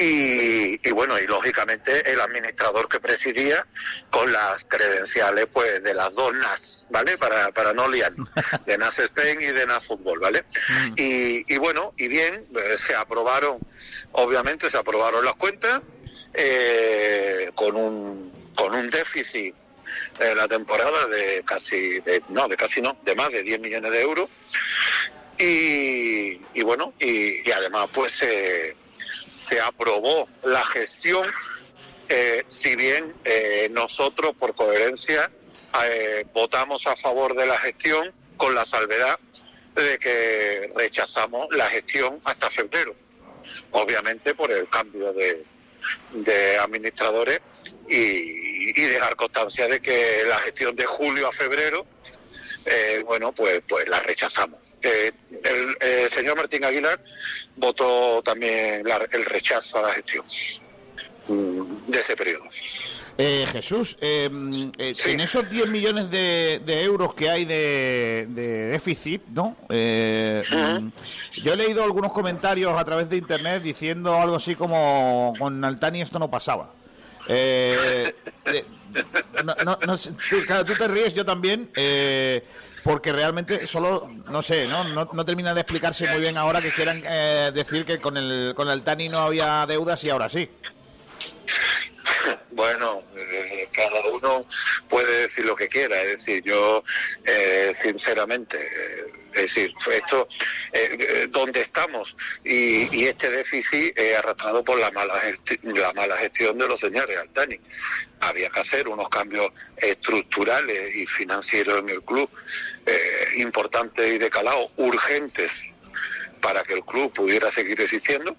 y, 0.00 0.80
y, 0.82 0.92
bueno, 0.92 1.18
y 1.18 1.26
lógicamente 1.26 2.10
el 2.10 2.20
administrador 2.20 2.88
que 2.88 3.00
presidía 3.00 3.66
con 4.08 4.32
las 4.32 4.64
credenciales 4.66 5.46
pues 5.52 5.82
de 5.82 5.92
las 5.92 6.14
dos 6.14 6.32
NAS, 6.34 6.84
¿vale? 6.88 7.18
Para, 7.18 7.50
para 7.50 7.74
no 7.74 7.86
liar, 7.86 8.14
de 8.66 8.78
NAS 8.78 8.98
Spain 8.98 9.42
y 9.42 9.46
de 9.46 9.66
NAS 9.66 9.84
Fútbol, 9.84 10.18
¿vale? 10.18 10.44
Mm. 10.68 10.94
Y, 10.96 11.54
y, 11.54 11.58
bueno, 11.58 11.92
y 11.98 12.08
bien, 12.08 12.46
eh, 12.56 12.78
se 12.78 12.94
aprobaron, 12.94 13.58
obviamente 14.12 14.70
se 14.70 14.78
aprobaron 14.78 15.22
las 15.22 15.34
cuentas 15.34 15.82
eh, 16.32 17.50
con 17.54 17.76
un 17.76 18.30
con 18.54 18.74
un 18.74 18.90
déficit 18.90 19.54
en 20.18 20.36
la 20.36 20.46
temporada 20.46 21.06
de 21.08 21.42
casi, 21.44 22.00
de, 22.00 22.22
no, 22.28 22.48
de 22.48 22.56
casi 22.56 22.80
no, 22.80 22.96
de 23.04 23.14
más 23.14 23.30
de 23.30 23.42
10 23.42 23.60
millones 23.60 23.90
de 23.90 24.00
euros. 24.02 24.28
Y, 25.38 26.40
y 26.54 26.62
bueno, 26.62 26.94
y, 26.98 27.46
y 27.46 27.52
además 27.52 27.88
pues. 27.92 28.22
Eh, 28.22 28.76
se 29.50 29.60
aprobó 29.60 30.28
la 30.44 30.64
gestión, 30.64 31.26
eh, 32.08 32.44
si 32.46 32.76
bien 32.76 33.12
eh, 33.24 33.68
nosotros 33.72 34.32
por 34.38 34.54
coherencia 34.54 35.28
eh, 35.84 36.24
votamos 36.32 36.86
a 36.86 36.94
favor 36.94 37.34
de 37.34 37.46
la 37.46 37.58
gestión 37.58 38.12
con 38.36 38.54
la 38.54 38.64
salvedad 38.64 39.18
de 39.74 39.98
que 39.98 40.72
rechazamos 40.76 41.48
la 41.50 41.66
gestión 41.66 42.20
hasta 42.24 42.48
febrero, 42.48 42.94
obviamente 43.72 44.34
por 44.34 44.52
el 44.52 44.68
cambio 44.68 45.12
de, 45.12 45.44
administradores 46.60 47.40
y, 47.88 48.78
y, 48.78 48.82
dejar 48.82 49.16
constancia 49.16 49.66
de 49.66 49.80
que 49.80 50.22
la 50.28 50.38
gestión 50.38 50.76
de 50.76 50.84
julio 50.84 51.26
a 51.28 51.32
febrero, 51.32 51.86
bueno, 53.06 53.32
pues, 53.32 53.62
pues 53.66 53.88
la 53.88 53.98
rechazamos. 54.00 54.59
Eh, 54.82 55.12
el 55.44 55.76
eh, 55.80 56.08
señor 56.10 56.36
Martín 56.36 56.64
Aguilar 56.64 57.02
votó 57.56 58.22
también 58.22 58.82
la, 58.84 59.06
el 59.12 59.24
rechazo 59.26 59.78
a 59.78 59.82
la 59.88 59.92
gestión 59.94 60.24
mm, 61.28 61.90
de 61.90 62.00
ese 62.00 62.16
periodo. 62.16 62.44
Eh, 63.22 63.46
Jesús, 63.52 63.98
eh, 64.00 64.30
eh, 64.78 64.94
sí. 64.96 65.10
en 65.10 65.20
esos 65.20 65.50
10 65.50 65.68
millones 65.68 66.10
de, 66.10 66.62
de, 66.64 66.82
euros 66.84 67.12
que 67.12 67.28
hay 67.28 67.44
de, 67.44 68.26
de 68.30 68.68
déficit, 68.68 69.20
¿no? 69.28 69.58
Uh 69.68 69.74
-huh. 69.74 70.90
Yo 71.42 71.52
he 71.52 71.56
leído 71.56 71.84
algunos 71.84 72.12
comentarios 72.12 72.74
a 72.78 72.82
través 72.82 73.10
de 73.10 73.18
internet 73.18 73.62
diciendo 73.62 74.18
algo 74.18 74.36
así 74.36 74.54
como 74.54 75.34
con 75.38 75.62
Altani 75.62 76.00
esto 76.00 76.18
no 76.18 76.30
pasaba. 76.30 76.72
no, 79.44 79.54
no, 79.66 79.78
no, 79.86 79.96
claro, 80.46 80.64
tú 80.64 80.72
te 80.72 80.88
ríes, 80.88 81.12
yo 81.12 81.22
también 81.26 81.70
porque 82.84 83.12
realmente 83.12 83.66
solo, 83.66 84.10
no 84.28 84.42
sé, 84.42 84.66
¿no? 84.66 84.84
No, 84.84 85.08
no 85.12 85.24
termina 85.24 85.54
de 85.54 85.60
explicarse 85.60 86.08
muy 86.08 86.20
bien 86.20 86.36
ahora 86.36 86.60
que 86.60 86.70
quieran 86.70 87.02
eh, 87.06 87.50
decir 87.54 87.84
que 87.84 87.98
con 88.00 88.16
el, 88.16 88.54
con 88.54 88.68
el 88.68 88.82
Tani 88.82 89.08
no 89.08 89.18
había 89.18 89.66
deudas 89.66 90.02
y 90.04 90.10
ahora 90.10 90.28
sí. 90.28 90.48
Bueno, 92.52 93.04
eh, 93.16 93.68
cada 93.72 94.06
uno 94.12 94.44
puede 94.88 95.22
decir 95.22 95.46
lo 95.46 95.54
que 95.56 95.68
quiera, 95.68 96.02
es 96.02 96.18
decir, 96.18 96.42
yo 96.42 96.82
eh, 97.24 97.72
sinceramente, 97.74 98.58
eh, 98.58 99.12
es 99.34 99.42
decir, 99.42 99.72
esto, 99.92 100.28
eh, 100.72 101.26
donde 101.30 101.60
estamos 101.62 102.16
y, 102.44 103.04
este 103.04 103.30
déficit 103.30 103.98
es 103.98 104.16
arrastrado 104.16 104.62
por 104.62 104.78
la 104.78 104.90
mala, 104.90 105.14
la 105.62 105.92
mala 105.92 106.16
gestión 106.16 106.58
de 106.58 106.68
los 106.68 106.80
señores 106.80 107.16
Altani. 107.18 107.58
Había 108.20 108.50
que 108.50 108.60
hacer 108.60 108.88
unos 108.88 109.08
cambios 109.08 109.50
estructurales 109.76 110.94
y 110.94 111.06
financieros 111.06 111.80
en 111.80 111.90
el 111.90 112.02
club 112.02 112.30
eh, 112.86 113.28
importantes 113.36 114.12
y 114.12 114.18
de 114.18 114.30
calado, 114.30 114.70
urgentes, 114.76 115.62
para 116.40 116.62
que 116.62 116.74
el 116.74 116.84
club 116.84 117.12
pudiera 117.12 117.50
seguir 117.50 117.80
existiendo. 117.80 118.36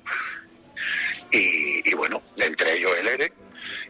Y, 1.31 1.93
bueno, 1.93 2.21
entre 2.36 2.74
ellos 2.74 2.91
el 3.00 3.07
ERE, 3.07 3.33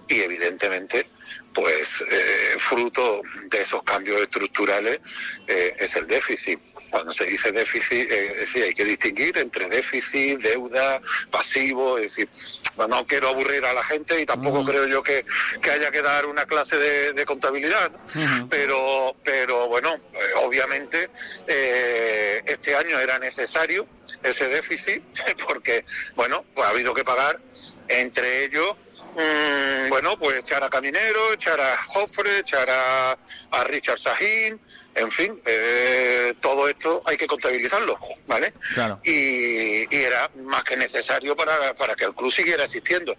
y 0.07 0.21
evidentemente 0.21 1.07
pues 1.53 2.03
eh, 2.09 2.55
fruto 2.59 3.21
de 3.49 3.61
esos 3.61 3.83
cambios 3.83 4.21
estructurales 4.21 4.99
eh, 5.47 5.75
es 5.79 5.95
el 5.95 6.07
déficit. 6.07 6.59
Cuando 6.91 7.13
se 7.13 7.25
dice 7.25 7.51
déficit, 7.51 8.11
eh, 8.11 8.31
es 8.33 8.39
decir, 8.41 8.63
hay 8.63 8.73
que 8.73 8.85
distinguir 8.85 9.37
entre 9.37 9.69
déficit, 9.69 10.39
deuda, 10.39 11.01
pasivo, 11.31 11.97
es 11.97 12.15
decir, 12.15 12.29
no 12.77 13.07
quiero 13.07 13.29
aburrir 13.29 13.65
a 13.65 13.73
la 13.73 13.83
gente 13.83 14.19
y 14.21 14.25
tampoco 14.25 14.63
creo 14.65 14.85
yo 14.87 15.01
que, 15.01 15.25
que, 15.61 15.71
haya 15.71 15.89
que 15.89 16.01
dar 16.01 16.25
una 16.25 16.45
clase 16.45 16.77
de, 16.77 17.13
de 17.13 17.25
contabilidad, 17.25 17.91
¿no? 18.13 18.49
pero, 18.49 19.15
pero 19.23 19.67
bueno, 19.67 19.95
eh, 19.95 20.33
obviamente 20.43 21.09
eh, 21.47 22.43
este 22.45 22.75
año 22.75 22.99
era 22.99 23.17
necesario 23.19 23.87
ese 24.21 24.47
déficit 24.47 25.01
porque, 25.47 25.85
bueno, 26.15 26.45
pues 26.53 26.67
ha 26.67 26.71
habido 26.71 26.93
que 26.93 27.03
pagar 27.03 27.39
entre 27.87 28.45
ellos 28.45 28.75
Mm, 29.15 29.89
bueno, 29.89 30.17
pues 30.17 30.39
echar 30.39 30.63
a 30.63 30.69
Caminero, 30.69 31.33
echar 31.33 31.59
a 31.59 31.75
Joffre, 31.87 32.39
echar 32.39 32.69
a, 32.69 33.11
a 33.51 33.63
Richard 33.65 33.99
Sahin, 33.99 34.59
en 34.95 35.11
fin, 35.11 35.41
eh, 35.45 36.33
todo 36.41 36.67
esto 36.67 37.01
hay 37.05 37.15
que 37.15 37.27
contabilizarlo, 37.27 37.97
¿vale? 38.27 38.53
Claro. 38.73 38.99
Y, 39.03 39.83
y, 39.83 40.01
era 40.01 40.29
más 40.43 40.63
que 40.63 40.75
necesario 40.75 41.35
para, 41.35 41.73
para 41.75 41.95
que 41.95 42.05
el 42.05 42.13
club 42.13 42.31
siguiera 42.31 42.65
existiendo. 42.65 43.15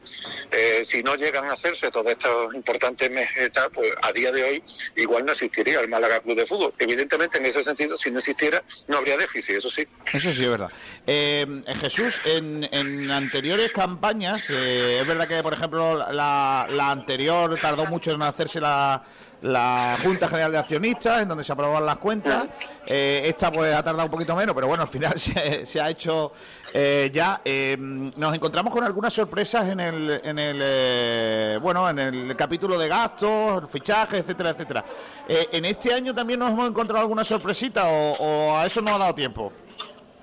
Eh, 0.50 0.84
si 0.84 1.02
no 1.02 1.14
llegan 1.14 1.46
a 1.46 1.52
hacerse 1.52 1.90
todos 1.90 2.12
estos 2.12 2.54
importantes 2.54 3.10
metas, 3.10 3.68
pues 3.72 3.90
a 4.02 4.12
día 4.12 4.30
de 4.32 4.44
hoy 4.44 4.64
igual 4.96 5.24
no 5.24 5.32
existiría 5.32 5.80
el 5.80 5.88
Málaga 5.88 6.20
Club 6.20 6.36
de 6.36 6.46
Fútbol. 6.46 6.74
Evidentemente, 6.78 7.38
en 7.38 7.46
ese 7.46 7.64
sentido, 7.64 7.96
si 7.96 8.10
no 8.10 8.18
existiera, 8.18 8.62
no 8.88 8.98
habría 8.98 9.16
déficit, 9.16 9.56
eso 9.56 9.70
sí. 9.70 9.86
Eso 10.12 10.32
sí, 10.32 10.42
es 10.42 10.50
verdad. 10.50 10.70
Eh, 11.06 11.46
Jesús, 11.80 12.20
en, 12.26 12.68
en, 12.70 13.10
anteriores 13.10 13.72
campañas, 13.72 14.50
eh, 14.50 15.00
es 15.00 15.06
verdad 15.06 15.26
que, 15.26 15.42
por 15.42 15.54
ejemplo, 15.54 15.96
la, 16.12 16.66
la 16.70 16.90
anterior 16.90 17.58
tardó 17.60 17.86
mucho 17.86 18.12
en 18.12 18.22
hacerse 18.22 18.60
la 18.60 19.02
la 19.42 19.98
Junta 20.02 20.28
General 20.28 20.52
de 20.52 20.58
Accionistas, 20.58 21.22
en 21.22 21.28
donde 21.28 21.44
se 21.44 21.52
aprobaban 21.52 21.84
las 21.84 21.98
cuentas. 21.98 22.46
Eh, 22.86 23.22
esta 23.26 23.50
pues 23.50 23.74
ha 23.74 23.82
tardado 23.82 24.06
un 24.06 24.10
poquito 24.10 24.34
menos, 24.34 24.54
pero 24.54 24.66
bueno, 24.68 24.82
al 24.82 24.88
final 24.88 25.18
se, 25.20 25.66
se 25.66 25.80
ha 25.80 25.90
hecho 25.90 26.32
eh, 26.72 27.10
ya. 27.12 27.42
Eh, 27.44 27.76
nos 27.78 28.34
encontramos 28.34 28.72
con 28.72 28.84
algunas 28.84 29.12
sorpresas 29.12 29.68
en 29.68 29.80
el, 29.80 30.20
en 30.24 30.38
el 30.38 30.60
eh, 30.62 31.58
bueno, 31.60 31.88
en 31.90 31.98
el 31.98 32.36
capítulo 32.36 32.78
de 32.78 32.88
gastos, 32.88 33.68
fichajes, 33.70 34.20
etcétera, 34.20 34.50
etcétera. 34.50 34.84
Eh, 35.28 35.48
en 35.52 35.64
este 35.64 35.92
año 35.92 36.14
también 36.14 36.38
nos 36.38 36.50
hemos 36.50 36.68
encontrado 36.68 37.00
alguna 37.02 37.24
sorpresita 37.24 37.88
o, 37.88 38.12
o 38.12 38.56
a 38.56 38.66
eso 38.66 38.80
no 38.80 38.94
ha 38.94 38.98
dado 38.98 39.14
tiempo. 39.14 39.52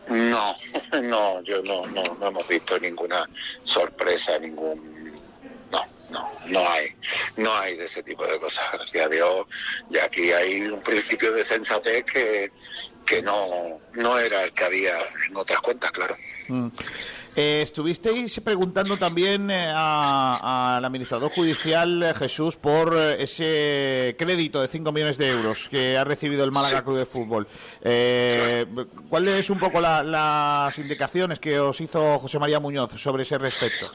No, 0.09 0.55
no, 1.03 1.41
yo 1.41 1.61
no, 1.61 1.85
no, 1.87 2.01
no 2.19 2.27
hemos 2.27 2.47
visto 2.47 2.79
ninguna 2.79 3.29
sorpresa, 3.63 4.39
ningún 4.39 4.98
no, 6.11 6.29
no 6.47 6.69
hay, 6.69 6.95
no 7.37 7.53
hay 7.55 7.77
de 7.77 7.85
ese 7.85 8.03
tipo 8.03 8.25
de 8.25 8.39
cosas, 8.39 8.65
gracias 8.73 9.05
a 9.05 9.09
Dios. 9.09 9.45
Y 9.89 9.97
aquí 9.97 10.31
hay 10.31 10.61
un 10.61 10.81
principio 10.81 11.31
de 11.31 11.45
sensatez 11.45 12.03
que, 12.05 12.51
que 13.05 13.21
no, 13.21 13.79
no 13.93 14.19
era 14.19 14.43
el 14.43 14.53
que 14.53 14.63
había 14.63 14.93
en 15.27 15.35
otras 15.35 15.61
cuentas, 15.61 15.91
claro. 15.91 16.15
Mm. 16.47 16.69
Eh, 17.35 17.61
estuvisteis 17.61 18.39
preguntando 18.41 18.97
también 18.97 19.51
eh, 19.51 19.71
al 19.71 20.83
administrador 20.83 21.31
judicial 21.31 22.01
eh, 22.01 22.13
Jesús 22.13 22.57
por 22.57 22.97
eh, 22.97 23.23
ese 23.23 24.15
crédito 24.17 24.61
de 24.61 24.67
5 24.67 24.91
millones 24.91 25.17
de 25.17 25.29
euros 25.29 25.69
que 25.69 25.95
ha 25.95 26.03
recibido 26.03 26.43
el 26.43 26.51
Málaga 26.51 26.83
Club 26.83 26.97
de 26.97 27.05
Fútbol. 27.05 27.47
Eh, 27.81 28.65
¿Cuáles 29.09 29.35
es 29.35 29.49
un 29.51 29.59
poco 29.59 29.79
la, 29.79 30.03
las 30.03 30.77
indicaciones 30.79 31.39
que 31.39 31.59
os 31.59 31.79
hizo 31.79 32.17
José 32.19 32.39
María 32.39 32.59
Muñoz 32.59 32.99
sobre 32.99 33.23
ese 33.23 33.37
respecto? 33.37 33.91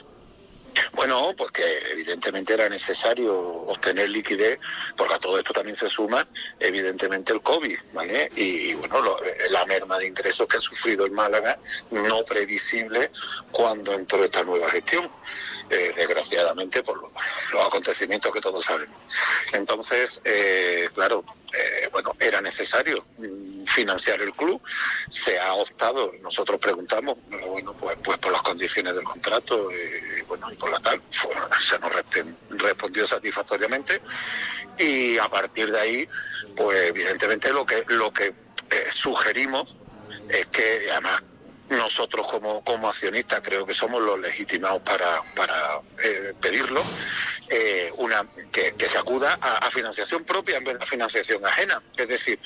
Bueno, 0.93 1.35
pues 1.37 1.50
que 1.50 1.78
evidentemente 1.90 2.54
era 2.54 2.69
necesario 2.69 3.35
obtener 3.35 4.09
liquidez, 4.09 4.59
porque 4.97 5.14
a 5.14 5.19
todo 5.19 5.38
esto 5.38 5.52
también 5.52 5.76
se 5.76 5.88
suma, 5.88 6.26
evidentemente, 6.59 7.33
el 7.33 7.40
COVID, 7.43 7.78
¿vale? 7.93 8.31
Y, 8.37 8.75
bueno, 8.75 9.00
lo, 9.00 9.21
la 9.50 9.64
merma 9.66 9.99
de 9.99 10.09
ingresos 10.09 10.49
que 10.49 10.57
ha 10.57 10.61
sufrido 10.61 11.04
el 11.07 11.12
Málaga, 11.12 11.59
no 11.90 12.25
previsible 12.25 13.11
cuando 13.50 13.93
entró 13.93 14.25
esta 14.25 14.43
nueva 14.43 14.69
gestión, 14.71 15.11
eh, 15.71 15.92
desgraciadamente 15.97 16.83
por 16.83 17.00
los, 17.00 17.12
acontecimientos 17.66 18.33
que 18.33 18.40
todos 18.40 18.64
sabemos. 18.64 18.97
Entonces, 19.52 20.21
eh, 20.25 20.88
claro, 20.94 21.25
eh, 21.52 21.88
bueno, 21.92 22.14
era 22.18 22.40
necesario 22.40 23.04
mm, 23.18 23.64
financiar 23.66 24.21
el 24.21 24.33
club, 24.33 24.61
se 25.09 25.38
ha 25.38 25.54
optado, 25.54 26.12
nosotros 26.21 26.59
preguntamos, 26.59 27.16
bueno, 27.47 27.73
pues, 27.75 27.97
pues 28.02 28.18
por 28.18 28.33
las 28.33 28.42
condiciones 28.42 28.94
del 28.94 29.04
contrato, 29.04 29.71
eh, 29.71 30.25
bueno, 30.26 30.50
y 30.52 30.56
por 30.56 30.71
la 30.71 30.80
tal, 30.80 31.00
se 31.61 31.78
nos 31.78 31.92
respondió 32.50 33.06
satisfactoriamente. 33.06 34.00
Y 34.78 35.18
a 35.18 35.28
partir 35.28 35.71
de 35.71 35.80
ahí, 35.80 36.09
pues 36.56 36.88
evidentemente 36.88 37.52
lo 37.52 37.64
que 37.64 37.85
lo 37.88 38.12
que 38.12 38.26
eh, 38.26 38.87
sugerimos 38.92 39.75
es 40.28 40.47
que 40.47 40.90
además 40.90 41.23
nosotros 41.71 42.26
como, 42.26 42.62
como 42.62 42.88
accionistas 42.88 43.40
creo 43.42 43.64
que 43.66 43.75
somos 43.75 44.02
los 44.02 44.18
legitimados 44.18 44.83
para, 44.83 45.23
para 45.35 45.80
eh, 46.02 46.35
pedirlo, 46.40 46.83
eh, 47.49 47.92
una 47.97 48.26
que, 48.52 48.75
se 48.88 48.99
acuda 48.99 49.38
a, 49.40 49.71
financiación 49.71 50.25
propia 50.25 50.59
en 50.59 50.64
vez 50.64 50.78
de 50.78 50.87
financiación 50.87 51.44
ajena. 51.44 51.83
Es 51.97 52.09
decir, 52.09 52.38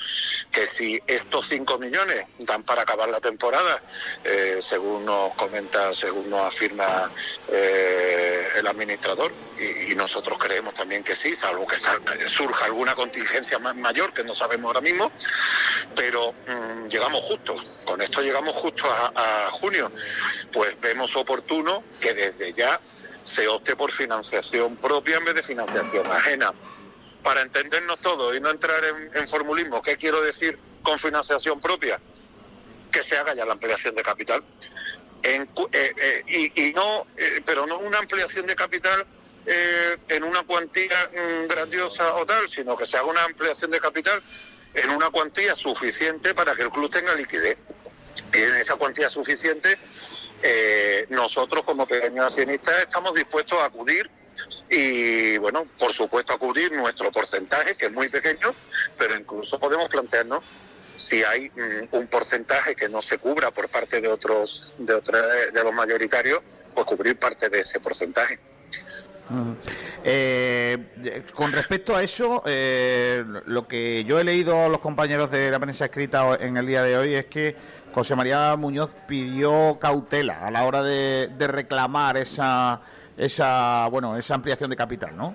que 0.51 0.65
si 0.67 0.99
estos 1.05 1.47
5 1.47 1.77
millones 1.77 2.25
dan 2.39 2.63
para 2.63 2.81
acabar 2.81 3.07
la 3.09 3.19
temporada, 3.19 3.81
eh, 4.23 4.59
según 4.67 5.05
nos 5.05 5.33
comenta, 5.35 5.93
según 5.93 6.29
nos 6.29 6.41
afirma 6.47 7.11
eh, 7.49 8.47
el 8.57 8.67
administrador, 8.67 9.31
y, 9.59 9.91
y 9.91 9.95
nosotros 9.95 10.37
creemos 10.39 10.73
también 10.73 11.03
que 11.03 11.15
sí, 11.15 11.35
salvo 11.35 11.67
que 11.67 11.75
salga- 11.77 12.27
surja 12.29 12.65
alguna 12.65 12.95
contingencia 12.95 13.59
más 13.59 13.75
mayor 13.75 14.13
que 14.13 14.23
no 14.23 14.33
sabemos 14.33 14.69
ahora 14.69 14.81
mismo, 14.81 15.11
pero 15.95 16.33
mm, 16.47 16.87
llegamos 16.87 17.21
justo, 17.21 17.55
con 17.85 18.01
esto 18.01 18.21
llegamos 18.21 18.53
justo 18.55 18.85
a, 18.91 19.08
a 19.15 19.49
junio, 19.51 19.91
pues 20.51 20.79
vemos 20.81 21.15
oportuno 21.15 21.83
que 21.99 22.13
desde 22.13 22.53
ya 22.53 22.79
se 23.23 23.47
opte 23.47 23.75
por 23.75 23.91
financiación 23.91 24.75
propia 24.77 25.17
en 25.17 25.25
vez 25.25 25.35
de 25.35 25.43
financiación 25.43 26.09
ajena. 26.11 26.53
Para 27.23 27.41
entendernos 27.41 27.99
todos 27.99 28.35
y 28.35 28.39
no 28.39 28.49
entrar 28.49 28.83
en, 28.85 29.11
en 29.13 29.27
formulismo, 29.27 29.81
¿qué 29.81 29.97
quiero 29.97 30.21
decir 30.21 30.57
con 30.81 30.97
financiación 30.99 31.59
propia? 31.59 31.99
Que 32.91 33.03
se 33.03 33.17
haga 33.17 33.33
ya 33.33 33.45
la 33.45 33.53
ampliación 33.53 33.93
de 33.95 34.03
capital. 34.03 34.43
En 35.21 35.43
eh, 35.43 35.93
eh, 35.97 36.23
y, 36.27 36.69
y 36.69 36.73
no, 36.73 37.05
eh, 37.17 37.41
pero 37.45 37.67
no 37.67 37.79
una 37.79 37.99
ampliación 37.99 38.45
de 38.45 38.55
capital 38.55 39.05
en 40.07 40.23
una 40.23 40.43
cuantía 40.43 41.09
mm, 41.11 41.47
grandiosa 41.47 42.13
o 42.15 42.25
tal, 42.25 42.47
sino 42.49 42.77
que 42.77 42.85
se 42.85 42.97
haga 42.97 43.07
una 43.07 43.23
ampliación 43.23 43.71
de 43.71 43.79
capital 43.79 44.21
en 44.75 44.89
una 44.91 45.09
cuantía 45.09 45.55
suficiente 45.55 46.35
para 46.35 46.55
que 46.55 46.63
el 46.63 46.69
club 46.69 46.91
tenga 46.91 47.15
liquidez. 47.15 47.57
En 48.33 48.55
esa 48.55 48.75
cuantía 48.75 49.09
suficiente, 49.09 49.77
eh, 50.43 51.05
nosotros 51.09 51.63
como 51.65 51.85
pequeños 51.87 52.25
accionistas 52.27 52.83
estamos 52.83 53.13
dispuestos 53.15 53.57
a 53.59 53.65
acudir 53.65 54.09
y, 54.69 55.37
bueno, 55.37 55.65
por 55.77 55.91
supuesto, 55.93 56.33
a 56.33 56.37
cubrir 56.37 56.71
nuestro 56.71 57.11
porcentaje, 57.11 57.75
que 57.75 57.87
es 57.87 57.91
muy 57.91 58.07
pequeño, 58.09 58.53
pero 58.97 59.17
incluso 59.17 59.59
podemos 59.59 59.89
plantearnos 59.89 60.43
si 60.97 61.23
hay 61.23 61.49
mm, 61.49 61.87
un 61.95 62.07
porcentaje 62.07 62.75
que 62.75 62.87
no 62.87 63.01
se 63.01 63.17
cubra 63.17 63.51
por 63.51 63.67
parte 63.67 63.99
de 63.99 64.07
otros 64.07 64.71
de, 64.77 64.93
otra- 64.93 65.51
de 65.51 65.63
los 65.63 65.73
mayoritarios, 65.73 66.39
pues 66.73 66.85
cubrir 66.85 67.17
parte 67.17 67.49
de 67.49 67.61
ese 67.61 67.79
porcentaje. 67.79 68.37
Ujú. 69.31 69.55
Eh, 70.03 70.77
con 71.35 71.51
respecto 71.51 71.95
a 71.95 72.01
eso, 72.03 72.41
eh, 72.47 73.23
lo 73.45 73.67
que 73.67 74.03
yo 74.03 74.19
he 74.19 74.23
leído 74.23 74.65
a 74.65 74.69
los 74.69 74.79
compañeros 74.79 75.29
de 75.29 75.51
la 75.51 75.59
prensa 75.59 75.85
escrita 75.85 76.35
en 76.39 76.57
el 76.57 76.65
día 76.65 76.81
de 76.83 76.97
hoy 76.97 77.13
es 77.15 77.25
que 77.25 77.55
José 77.93 78.15
María 78.15 78.55
Muñoz 78.55 78.91
pidió 79.07 79.77
cautela 79.79 80.45
a 80.47 80.51
la 80.51 80.63
hora 80.65 80.83
de, 80.83 81.29
reclamar 81.47 82.17
esa, 82.17 82.79
esa, 83.17 83.87
bueno, 83.87 84.17
esa 84.17 84.35
ampliación 84.35 84.69
de 84.69 84.75
capital, 84.75 85.15
¿no? 85.17 85.33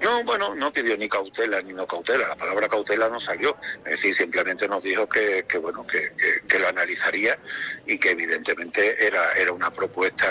No, 0.00 0.22
bueno, 0.22 0.54
no 0.54 0.72
pidió 0.72 0.96
ni 0.96 1.08
cautela 1.08 1.60
ni 1.60 1.72
no 1.72 1.84
cautela. 1.84 2.28
La 2.28 2.36
palabra 2.36 2.68
cautela 2.68 3.08
no 3.08 3.18
salió. 3.18 3.56
Es 3.84 3.92
decir, 3.92 4.14
simplemente 4.14 4.68
nos 4.68 4.84
dijo 4.84 5.08
que, 5.08 5.44
que 5.48 5.58
bueno, 5.58 5.84
que, 5.84 6.12
que- 6.16 6.46
que 6.46 6.58
lo 6.60 6.68
analizaría 6.68 7.36
y 7.84 7.98
que 7.98 8.12
evidentemente 8.12 9.04
era, 9.04 9.32
era 9.32 9.50
una 9.50 9.72
propuesta 9.72 10.26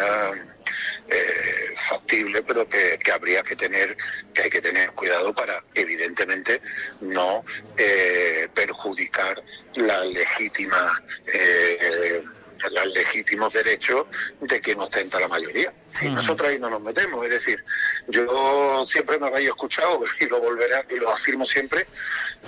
eh, 1.10 1.74
factible, 1.90 2.42
pero 2.44 2.68
que, 2.68 2.98
que 3.00 3.12
habría 3.12 3.44
que 3.44 3.56
tener, 3.56 3.96
que 4.34 4.44
hay 4.44 4.50
que 4.50 4.62
tener 4.62 4.92
cuidado 4.92 5.34
para, 5.34 5.64
evidentemente, 5.74 6.62
no 7.02 7.44
eh, 7.78 8.48
perjudicar 8.54 9.42
la 9.76 10.04
legítima 10.06 11.02
eh, 11.32 12.24
los 12.72 12.88
legítimos 12.88 13.54
derechos 13.54 14.08
de 14.42 14.60
quien 14.60 14.80
ostenta 14.80 15.20
la 15.20 15.28
mayoría. 15.28 15.72
Y 16.02 16.10
nosotros 16.10 16.50
ahí 16.50 16.58
no 16.60 16.72
nos 16.72 16.82
metemos. 16.82 17.24
Es 17.26 17.30
decir, 17.32 17.64
yo 18.08 18.84
siempre 18.92 19.20
me 19.20 19.28
habéis 19.28 19.50
escuchado 19.50 20.02
y 20.20 20.26
lo 20.26 20.40
volveré 20.42 20.74
a- 20.76 20.86
y 20.90 20.96
lo 20.96 21.14
afirmo 21.14 21.46
siempre 21.46 21.86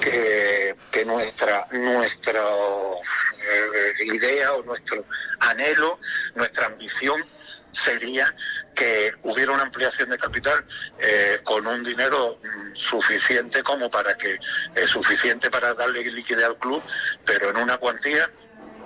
que, 0.01 0.73
que 0.91 1.05
nuestra 1.05 1.67
nuestra 1.71 2.41
eh, 2.41 4.03
idea 4.05 4.53
o 4.53 4.63
nuestro 4.63 5.05
anhelo, 5.41 5.99
nuestra 6.35 6.65
ambición 6.65 7.23
sería 7.71 8.33
que 8.75 9.13
hubiera 9.23 9.51
una 9.51 9.63
ampliación 9.63 10.09
de 10.09 10.17
capital 10.17 10.65
eh, 10.99 11.39
con 11.43 11.65
un 11.67 11.83
dinero 11.83 12.39
mm, 12.43 12.75
suficiente 12.75 13.61
como 13.63 13.89
para 13.91 14.17
que 14.17 14.37
es 14.75 14.89
suficiente 14.89 15.49
para 15.49 15.73
darle 15.73 16.03
liquidez 16.03 16.45
al 16.45 16.57
club, 16.57 16.81
pero 17.25 17.49
en 17.51 17.57
una 17.57 17.77
cuantía 17.77 18.29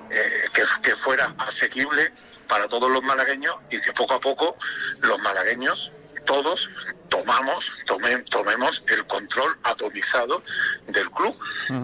eh, 0.10 0.44
que, 0.54 0.64
que 0.82 0.96
fuera 0.96 1.34
asequible 1.38 2.12
para 2.48 2.68
todos 2.68 2.92
los 2.92 3.02
malagueños 3.04 3.56
y 3.70 3.80
que 3.82 3.94
poco 3.94 4.16
a 4.16 4.20
poco 4.20 4.58
los 5.02 5.18
malagueños 5.20 5.92
todos 6.26 6.70
tomamos 7.10 7.70
tome- 7.86 8.24
tomemos 8.30 8.82
el 8.88 9.06
control 9.08 9.58
atomizado 9.64 10.42
del 10.88 11.10
club. 11.12 11.38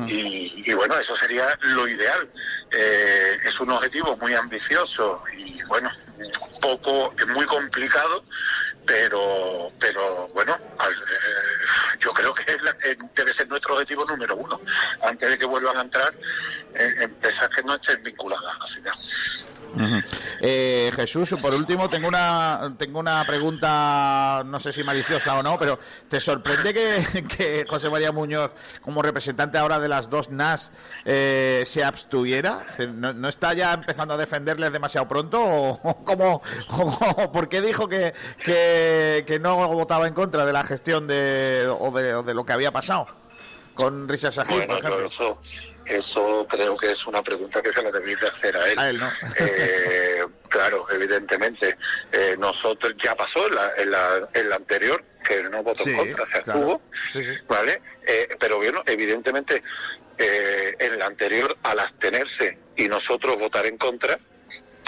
Y, 0.08 0.64
y 0.66 0.74
bueno 0.74 0.98
eso 0.98 1.16
sería 1.16 1.46
lo 1.62 1.88
ideal. 1.88 2.30
Eh, 2.72 3.38
es 3.46 3.60
un 3.60 3.70
objetivo 3.72 4.16
muy 4.18 4.34
ambicioso 4.34 5.24
y 5.38 5.62
bueno 5.64 5.92
poco 6.62 7.14
es 7.18 7.28
muy 7.28 7.46
complicado 7.46 8.24
pero 8.86 9.72
pero 9.80 10.28
bueno 10.30 10.58
al- 10.80 10.94
eh, 10.94 11.98
yo 12.00 12.12
creo 12.14 12.34
que 12.34 12.44
eh, 12.52 12.98
debe 13.16 13.34
ser 13.34 13.48
nuestro 13.48 13.74
objetivo 13.76 14.06
número 14.06 14.36
uno 14.36 14.60
antes 15.04 15.30
de 15.30 15.38
que 15.38 15.46
vuelvan 15.46 15.78
a 15.78 15.82
entrar 15.82 16.14
eh, 16.74 16.94
empresas 17.02 17.50
que 17.50 17.64
no 17.64 17.76
estén 17.76 18.04
vinculadas 18.04 18.56
a 18.56 18.60
la 18.60 18.68
ciudad 18.68 18.94
Ujú. 19.72 20.02
Eh, 20.42 20.92
Jesús, 20.96 21.36
por 21.40 21.54
último, 21.54 21.92
tengo 21.92 22.08
una 22.08 22.74
tengo 22.80 22.98
una 23.00 23.24
pregunta, 23.24 24.42
no 24.44 24.60
sé 24.60 24.72
si 24.74 24.84
maliciosa 24.84 25.38
o 25.38 25.44
no, 25.44 25.60
pero 25.60 25.78
¿te 26.10 26.20
sorprende 26.20 26.74
que, 26.74 27.24
que 27.38 27.66
José 27.70 27.88
María 27.92 28.12
Muñoz, 28.12 28.50
como 28.82 29.04
representante 29.04 29.60
ahora 29.60 29.80
de 29.80 29.88
las 29.88 30.10
dos 30.10 30.32
NAS, 30.32 30.72
eh, 31.06 31.62
se 31.68 31.84
abstuviera? 31.84 32.66
¿No, 32.96 33.14
no 33.14 33.30
está 33.30 33.54
ya 33.54 33.74
empezando 33.74 34.16
a 34.16 34.18
defenderles 34.18 34.72
demasiado 34.72 35.08
pronto? 35.08 35.40
¿O, 35.40 36.04
o 36.14 36.42
cómo, 36.70 36.92
o 37.18 37.32
por 37.32 37.50
qué 37.50 37.62
dijo 37.62 37.88
que, 37.88 38.14
que, 38.44 39.24
que 39.28 39.40
no 39.40 39.68
votaba 39.70 40.08
en 40.08 40.14
contra 40.14 40.46
de 40.46 40.54
la 40.54 40.64
gestión 40.64 41.08
de, 41.08 41.68
o, 41.80 41.92
de, 41.92 42.16
o 42.16 42.24
de 42.24 42.34
lo 42.34 42.46
que 42.46 42.54
había 42.54 42.72
pasado 42.72 43.08
con 43.76 44.10
Richard 44.10 44.34
Sajid, 44.34 44.50
por 44.50 44.68
Bueno, 44.68 44.74
ejemplo? 44.78 45.00
yo 45.00 45.06
eso, 45.06 45.42
eso 45.86 46.46
creo 46.50 46.76
que 46.76 46.92
es 46.92 47.08
una 47.08 47.22
pregunta 47.24 47.62
que 47.62 47.72
se 47.72 47.82
la 47.82 47.90
debéis 47.92 48.20
de 48.20 48.28
hacer 48.28 48.58
a 48.58 48.68
él. 48.70 48.78
A 48.78 48.90
él, 48.90 48.98
¿no? 49.00 49.10
Eh, 49.40 50.26
claro, 50.50 50.86
evidentemente. 50.92 51.78
Eh, 52.12 52.36
nosotros 52.38 52.94
ya 53.02 53.16
pasó 53.16 53.48
en 53.48 53.56
la, 53.56 53.72
en 53.78 53.92
la, 53.92 54.30
en 54.34 54.50
la 54.50 54.56
anterior, 54.58 55.02
que 55.26 55.44
no 55.44 55.64
votó 55.64 55.84
Sí, 55.86 55.92
en 55.92 55.98
contra, 55.98 56.26
se 56.26 56.42
claro. 56.44 56.60
abstuvo, 56.60 56.82
Sí, 56.92 57.24
sí. 57.24 57.38
¿vale? 57.48 57.82
Eh, 58.06 58.36
pero 58.38 58.58
bueno, 58.58 58.84
evidentemente, 58.86 59.64
eh, 60.18 60.76
en 60.78 61.00
la 61.00 61.06
anterior, 61.06 61.56
al 61.64 61.80
abstenerse 61.80 62.58
y 62.76 62.90
nosotros 62.90 63.40
votar 63.40 63.66
en 63.66 63.78
contra, 63.78 64.20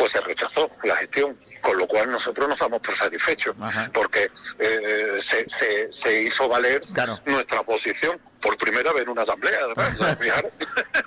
pues 0.01 0.13
se 0.13 0.21
rechazó 0.21 0.67
la 0.83 0.95
gestión. 0.95 1.37
Con 1.61 1.77
lo 1.77 1.85
cual 1.85 2.09
nosotros 2.09 2.49
nos 2.49 2.57
damos 2.57 2.81
por 2.81 2.97
satisfechos, 2.97 3.55
porque 3.93 4.31
eh, 4.57 5.19
se, 5.21 5.47
se, 5.47 5.93
se 5.93 6.23
hizo 6.23 6.49
valer 6.49 6.81
nuestra 7.27 7.61
posición 7.61 8.19
por 8.41 8.57
primera 8.57 8.91
vez 8.93 9.03
en 9.03 9.09
una 9.09 9.21
asamblea, 9.21 9.59
además. 9.65 9.95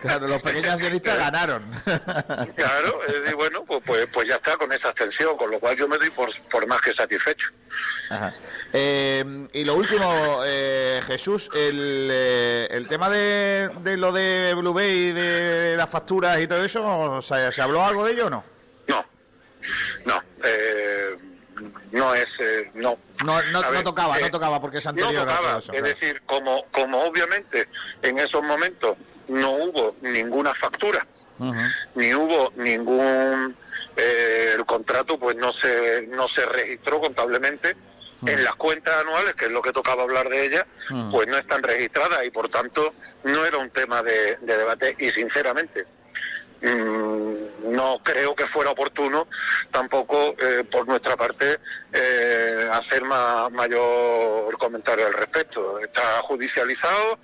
Claro, 0.01 0.29
los 0.29 0.41
pequeños 0.43 0.75
accionistas 0.75 1.19
ganaron. 1.19 1.69
Claro, 2.55 3.01
eh, 3.09 3.31
y 3.33 3.35
bueno, 3.35 3.65
pues, 3.65 3.83
pues, 3.85 4.07
pues 4.13 4.29
ya 4.29 4.37
está 4.37 4.57
con 4.57 4.73
esa 4.73 4.91
abstención, 4.91 5.37
con 5.37 5.51
lo 5.51 5.59
cual 5.59 5.77
yo 5.77 5.89
me 5.89 5.99
doy 5.99 6.11
por, 6.11 6.31
por 6.49 6.69
más 6.69 6.81
que 6.81 6.93
satisfecho. 6.93 7.49
Ajá. 8.11 8.33
Eh, 8.73 9.49
y 9.53 9.65
lo 9.65 9.75
último, 9.75 10.41
eh, 10.47 11.03
Jesús, 11.05 11.51
el, 11.53 12.09
eh, 12.13 12.69
el 12.71 12.87
tema 12.87 13.11
de, 13.11 13.71
de 13.81 13.97
lo 13.97 14.13
de 14.13 14.55
Blue 14.55 14.73
Bay, 14.73 15.11
de 15.11 15.75
las 15.77 15.91
facturas 15.91 16.39
y 16.39 16.47
todo 16.47 16.65
eso, 16.65 17.21
¿se, 17.23 17.51
se 17.51 17.61
habló 17.61 17.85
algo 17.85 18.05
de 18.05 18.13
ello 18.13 18.27
o 18.27 18.31
no? 18.31 18.54
No, 20.05 20.23
eh, 20.45 21.17
no 21.93 22.15
es, 22.15 22.29
eh, 22.41 22.71
no. 22.75 22.99
No, 23.25 23.43
no, 23.53 23.61
A 23.61 23.71
no 23.71 23.83
tocaba, 23.83 24.19
eh, 24.19 24.23
no 24.23 24.31
tocaba 24.31 24.61
porque 24.61 24.79
es 24.79 24.87
anterior 24.87 25.25
tocaba, 25.27 25.59
eso. 25.59 25.73
es 25.73 25.79
claro. 25.81 25.87
decir, 25.87 26.23
como, 26.27 26.65
como 26.73 27.03
obviamente 27.05 27.69
en 28.03 28.19
esos 28.19 28.43
momentos 28.43 28.97
no 29.29 29.51
hubo 29.53 29.97
ninguna 30.03 30.55
factura, 30.55 31.07
ni 31.95 32.15
hubo 32.15 32.53
ningún 32.57 33.57
eh, 33.97 34.53
el 34.57 34.65
contrato 34.67 35.19
pues 35.19 35.37
no 35.37 35.53
se 35.53 36.07
no 36.09 36.27
se 36.29 36.45
registró 36.47 37.01
contablemente 37.01 37.77
en 38.27 38.43
las 38.43 38.55
cuentas 38.57 38.95
anuales 39.01 39.35
que 39.35 39.45
es 39.47 39.51
lo 39.51 39.61
que 39.63 39.73
tocaba 39.73 40.03
hablar 40.03 40.29
de 40.29 40.47
ellas 40.47 40.65
Mm. 40.91 41.11
pues 41.11 41.27
no 41.29 41.39
están 41.39 41.63
registradas 41.63 42.27
y 42.27 42.31
por 42.31 42.49
tanto 42.51 42.93
no 43.25 43.45
era 43.47 43.57
un 43.59 43.71
tema 43.71 44.03
de, 44.03 44.37
de 44.43 44.57
debate 44.59 44.95
y 44.99 45.09
sinceramente 45.11 45.87
mm, 46.65 47.73
no 47.75 47.99
creo 48.03 48.35
que 48.35 48.47
fuera 48.47 48.71
oportuno 48.71 49.29
tampoco 49.71 50.35
eh, 50.39 50.65
por 50.71 50.87
nuestra 50.87 51.17
parte 51.17 51.59
eh, 51.93 52.69
hacer 52.73 53.05
ma- 53.05 53.49
mayor 53.51 54.57
comentario 54.59 55.07
al 55.07 55.13
respecto. 55.13 55.79
Está 55.81 56.21
judicializado, 56.23 57.19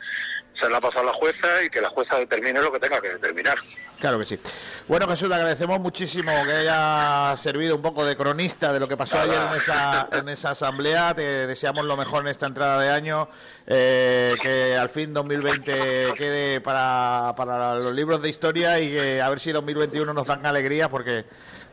se 0.54 0.68
la 0.68 0.78
ha 0.78 0.80
pasado 0.80 1.02
a 1.04 1.12
la 1.12 1.12
jueza 1.12 1.62
y 1.62 1.70
que 1.70 1.80
la 1.80 1.88
jueza 1.90 2.18
determine 2.18 2.60
lo 2.60 2.72
que 2.72 2.80
tenga 2.80 3.00
que 3.00 3.10
determinar. 3.10 3.58
Claro 4.00 4.18
que 4.18 4.24
sí. 4.24 4.40
Bueno, 4.88 5.06
Jesús, 5.06 5.28
te 5.28 5.34
agradecemos 5.34 5.78
muchísimo 5.78 6.32
que 6.46 6.52
haya 6.52 7.36
servido 7.36 7.76
un 7.76 7.82
poco 7.82 8.04
de 8.04 8.16
cronista 8.16 8.72
de 8.72 8.80
lo 8.80 8.88
que 8.88 8.96
pasó 8.96 9.18
ayer 9.20 9.34
en 9.50 9.56
esa, 9.58 10.08
en 10.12 10.28
esa 10.30 10.50
asamblea. 10.50 11.14
Te 11.14 11.46
deseamos 11.46 11.84
lo 11.84 11.96
mejor 11.98 12.22
en 12.22 12.28
esta 12.28 12.46
entrada 12.46 12.80
de 12.80 12.88
año. 12.90 13.28
eh, 13.66 14.34
que 14.42 14.76
al 14.76 14.88
fin 14.88 15.12
2020 15.12 16.14
quede 16.16 16.60
para, 16.62 17.34
para 17.36 17.74
los 17.76 17.94
libros 17.94 18.22
de 18.22 18.30
historia 18.30 18.80
y 18.80 18.90
que 18.90 19.20
a 19.20 19.28
ver 19.28 19.38
si 19.38 19.52
2021 19.52 20.12
nos 20.14 20.26
dan 20.26 20.44
alegría 20.46 20.88
porque 20.88 21.26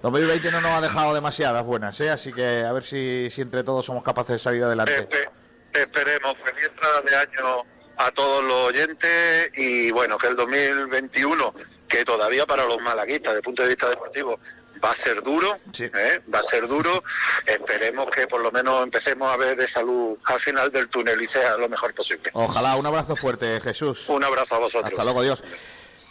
2020 0.03 0.51
no 0.51 0.61
nos 0.61 0.71
ha 0.71 0.81
dejado 0.81 1.13
demasiadas 1.13 1.63
buenas. 1.63 1.99
¿eh? 2.01 2.09
Así 2.11 2.33
que 2.33 2.65
a 2.65 2.73
ver 2.73 2.83
si, 2.83 3.29
si 3.31 3.41
entre 3.41 3.63
todos 3.63 3.85
somos 3.85 4.03
capaces 4.03 4.33
de 4.33 4.39
salir 4.39 4.63
adelante. 4.63 5.07
Espe- 5.09 5.29
esperemos 5.81 6.35
feliz 6.43 6.65
entrada 6.65 7.01
de 7.01 7.15
año 7.15 7.63
a 7.99 8.11
todos 8.11 8.43
los 8.43 8.67
oyentes 8.67 9.49
y 9.55 9.89
bueno, 9.91 10.17
que 10.19 10.27
el 10.27 10.35
2021, 10.35 11.53
que 11.87 12.03
todavía 12.05 12.45
para 12.45 12.65
los 12.65 12.79
malaguistas, 12.81 13.31
desde 13.33 13.37
el 13.37 13.43
punto 13.43 13.63
de 13.63 13.69
vista 13.69 13.89
deportivo, 13.89 14.39
va 14.83 14.91
a 14.91 14.95
ser 14.95 15.23
duro, 15.23 15.57
Sí. 15.73 15.85
¿eh? 15.85 16.21
va 16.33 16.39
a 16.39 16.43
ser 16.43 16.67
duro. 16.67 17.03
Esperemos 17.45 18.09
que 18.11 18.27
por 18.27 18.41
lo 18.41 18.51
menos 18.51 18.83
empecemos 18.83 19.31
a 19.31 19.37
ver 19.37 19.59
esa 19.59 19.81
luz 19.81 20.19
al 20.25 20.39
final 20.39 20.71
del 20.71 20.87
túnel 20.89 21.19
y 21.21 21.27
sea 21.27 21.57
lo 21.57 21.67
mejor 21.67 21.93
posible. 21.95 22.29
Ojalá. 22.33 22.75
Un 22.75 22.85
abrazo 22.85 23.15
fuerte, 23.15 23.59
Jesús. 23.61 24.05
Un 24.07 24.23
abrazo 24.23 24.55
a 24.55 24.59
vosotros. 24.59 24.91
Hasta 24.91 25.03
luego, 25.03 25.23
Dios. 25.23 25.43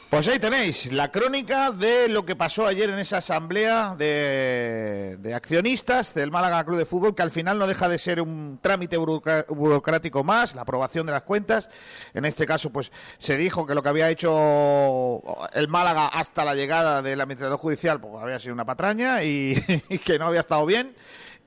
Pues 0.08 0.28
ahí 0.28 0.38
tenéis 0.38 0.92
la 0.92 1.10
crónica 1.10 1.72
de 1.72 2.08
lo 2.08 2.24
que 2.24 2.36
pasó 2.36 2.64
ayer 2.64 2.90
en 2.90 3.00
esa 3.00 3.18
asamblea 3.18 3.96
de, 3.98 5.16
de 5.18 5.34
accionistas 5.34 6.14
del 6.14 6.30
Málaga 6.30 6.64
Club 6.64 6.78
de 6.78 6.86
Fútbol, 6.86 7.16
que 7.16 7.22
al 7.22 7.32
final 7.32 7.58
no 7.58 7.66
deja 7.66 7.88
de 7.88 7.98
ser 7.98 8.20
un 8.20 8.60
trámite 8.62 8.98
burocrático 8.98 10.22
más, 10.22 10.54
la 10.54 10.62
aprobación 10.62 11.06
de 11.06 11.12
las 11.12 11.22
cuentas. 11.22 11.70
En 12.14 12.24
este 12.24 12.46
caso, 12.46 12.70
pues 12.70 12.92
se 13.18 13.36
dijo 13.36 13.66
que 13.66 13.74
lo 13.74 13.82
que 13.82 13.88
había 13.88 14.08
hecho 14.08 15.20
el 15.52 15.66
Málaga 15.66 16.06
hasta 16.06 16.44
la 16.44 16.54
llegada 16.54 17.02
del 17.02 17.20
administrador 17.20 17.58
judicial, 17.58 18.00
pues 18.00 18.22
había 18.22 18.38
sido 18.38 18.54
una 18.54 18.64
patraña 18.64 19.24
y 19.24 19.60
que 20.04 20.20
no 20.20 20.28
había 20.28 20.40
estado 20.40 20.64
bien. 20.66 20.94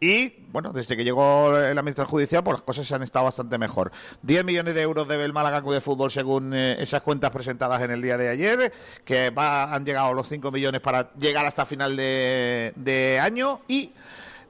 Y 0.02 0.46
bueno, 0.52 0.72
desde 0.72 0.96
que 0.96 1.04
llegó 1.04 1.58
el 1.58 1.78
administrador 1.78 2.10
judicial, 2.10 2.42
pues 2.44 2.54
las 2.56 2.62
cosas 2.64 2.88
se 2.88 2.96
han 2.96 3.04
estado 3.04 3.26
bastante 3.26 3.58
mejor. 3.58 3.92
10 4.22 4.46
millones 4.46 4.74
de 4.74 4.82
euros 4.82 5.08
debe 5.10 5.26
el 5.26 5.34
Málaga 5.34 5.62
Club 5.62 5.74
de 5.74 5.82
Fútbol 5.82 6.10
según 6.10 6.54
eh, 6.54 6.82
esas 6.82 7.02
cuentas 7.02 7.32
presentadas 7.32 7.82
en 7.82 7.92
el 7.92 8.02
día 8.02 8.18
de 8.18 8.30
ayer, 8.30 8.72
que 9.04 9.30
va- 9.32 9.74
han 9.74 9.86
llegado 9.86 10.14
los 10.14 10.30
5 10.30 10.52
millones 10.52 10.80
para 10.80 11.12
llegar 11.16 11.46
hasta 11.46 11.66
final 11.66 11.98
de, 11.98 13.20
año 13.22 13.60
y 13.68 13.92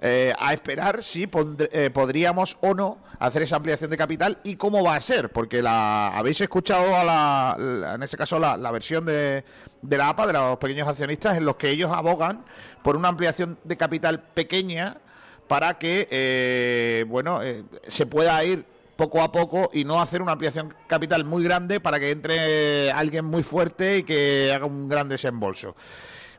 eh, 0.02 0.34
a 0.40 0.54
esperar 0.54 1.04
si 1.04 1.26
pondr- 1.28 1.70
eh, 1.74 1.90
podríamos 1.90 2.56
o 2.62 2.74
no 2.76 3.00
hacer 3.20 3.42
esa 3.42 3.56
ampliación 3.58 3.90
de 3.90 3.98
capital 3.98 4.38
y 4.44 4.56
cómo 4.56 4.84
va 4.84 4.96
a 4.96 5.02
ser, 5.02 5.30
porque 5.32 5.62
la 5.64 6.08
habéis 6.10 6.40
escuchado 6.42 6.96
a 6.96 7.04
la, 7.04 7.56
la- 7.58 7.96
en 7.96 8.04
este 8.04 8.16
caso 8.18 8.38
la, 8.40 8.56
la 8.56 8.70
versión 8.72 9.04
de, 9.04 9.44
de 9.82 9.98
la 9.98 10.10
APA, 10.10 10.28
de 10.28 10.34
los 10.34 10.58
pequeños 10.60 10.88
accionistas, 10.88 11.36
en 11.38 11.44
los 11.46 11.56
que 11.56 11.70
ellos 11.72 11.92
abogan 11.92 12.46
por 12.84 12.96
una 12.96 13.10
ampliación 13.10 13.58
de 13.64 13.76
capital 13.78 14.22
pequeña 14.22 14.98
para 15.50 15.78
que 15.80 16.08
eh, 16.12 17.06
bueno 17.10 17.44
eh, 17.44 17.64
se 17.88 18.06
pueda 18.06 18.42
ir 18.46 18.64
poco 18.96 19.22
a 19.22 19.32
poco 19.32 19.70
y 19.74 19.84
no 19.84 20.00
hacer 20.00 20.22
una 20.22 20.34
ampliación 20.34 20.74
capital 20.88 21.26
muy 21.26 21.44
grande 21.44 21.80
para 21.80 22.00
que 22.00 22.12
entre 22.12 22.92
alguien 22.92 23.26
muy 23.26 23.44
fuerte 23.44 23.98
y 23.98 24.04
que 24.04 24.52
haga 24.54 24.66
un 24.66 24.88
gran 24.88 25.10
desembolso. 25.10 25.76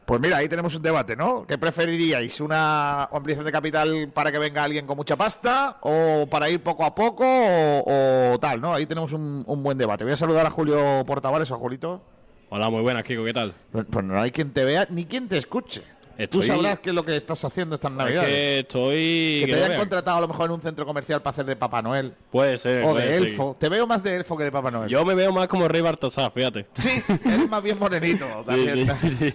Pues 0.04 0.20
mira, 0.20 0.36
ahí 0.38 0.48
tenemos 0.48 0.74
un 0.74 0.82
debate, 0.82 1.16
¿no? 1.16 1.46
¿Qué 1.46 1.56
preferiríais? 1.56 2.40
¿Una 2.40 3.04
ampliación 3.04 3.46
de 3.46 3.52
capital 3.52 4.10
para 4.12 4.30
que 4.30 4.38
venga 4.38 4.62
alguien 4.62 4.86
con 4.86 4.96
mucha 4.96 5.16
pasta 5.16 5.78
o 5.82 6.26
para 6.30 6.48
ir 6.50 6.62
poco 6.62 6.84
a 6.84 6.94
poco 6.94 7.24
o, 7.24 8.32
o 8.34 8.38
tal, 8.38 8.60
¿no? 8.60 8.74
Ahí 8.74 8.86
tenemos 8.86 9.12
un, 9.12 9.42
un 9.46 9.62
buen 9.62 9.78
debate. 9.78 10.04
Voy 10.04 10.12
a 10.12 10.16
saludar 10.16 10.46
a 10.46 10.50
Julio 10.50 11.04
Portavales, 11.06 11.50
a 11.50 11.56
Julito. 11.56 12.02
Hola, 12.50 12.68
muy 12.70 12.82
buenas, 12.82 13.04
Kiko, 13.04 13.24
¿qué 13.24 13.32
tal? 13.32 13.54
Pues 13.72 13.86
pues 13.90 14.04
no 14.04 14.20
hay 14.20 14.32
quien 14.32 14.52
te 14.52 14.64
vea 14.64 14.86
ni 14.90 15.06
quien 15.06 15.28
te 15.28 15.36
escuche. 15.36 15.82
Tú 16.28 16.40
Estoy- 16.40 16.56
sabrás 16.56 16.78
qué 16.80 16.90
es 16.90 16.94
lo 16.94 17.04
que 17.04 17.16
estás 17.16 17.44
haciendo 17.44 17.74
estas 17.74 17.92
Es 17.92 17.96
navidades. 17.98 18.28
que 18.28 18.58
estoy... 18.60 19.42
Que 19.46 19.52
te 19.54 19.64
hayan 19.64 19.78
contratado 19.78 20.18
a 20.18 20.20
lo 20.20 20.28
mejor 20.28 20.46
en 20.46 20.52
un 20.52 20.60
centro 20.62 20.84
comercial 20.86 21.22
para 21.22 21.32
hacer 21.32 21.44
de 21.46 21.56
Papá 21.56 21.82
Noel. 21.82 22.14
Puede 22.30 22.58
ser. 22.58 22.84
O 22.84 22.92
puede 22.92 23.08
de 23.08 23.14
ser. 23.18 23.22
elfo. 23.28 23.56
Te 23.58 23.68
veo 23.68 23.86
más 23.86 24.02
de 24.02 24.16
elfo 24.16 24.36
que 24.36 24.44
de 24.44 24.52
Papá 24.52 24.70
Noel. 24.70 24.88
Yo 24.90 25.04
me 25.04 25.14
veo 25.14 25.32
más 25.32 25.46
como 25.48 25.68
Rey 25.68 25.80
Bartosá, 25.82 26.30
fíjate. 26.30 26.66
Sí, 26.72 27.02
eres 27.24 27.48
más 27.48 27.62
bien 27.62 27.78
morenito. 27.78 28.26
también. 28.46 28.86
Sí, 29.00 29.08
sí, 29.18 29.30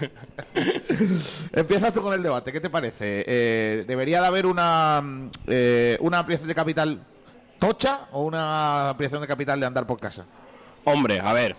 sí. 0.00 0.08
Empiezas 1.52 1.92
tú 1.92 2.02
con 2.02 2.12
el 2.14 2.22
debate. 2.22 2.52
¿Qué 2.52 2.60
te 2.60 2.70
parece? 2.70 3.24
Eh, 3.26 3.84
¿Debería 3.86 4.20
de 4.20 4.26
haber 4.26 4.46
una, 4.46 5.02
eh, 5.46 5.96
una 6.00 6.18
ampliación 6.20 6.48
de 6.48 6.54
capital 6.54 7.02
tocha 7.58 8.08
o 8.12 8.22
una 8.22 8.90
ampliación 8.90 9.20
de 9.20 9.26
capital 9.26 9.60
de 9.60 9.66
andar 9.66 9.86
por 9.86 9.98
casa? 10.00 10.24
Hombre, 10.84 11.20
a 11.20 11.32
ver, 11.32 11.54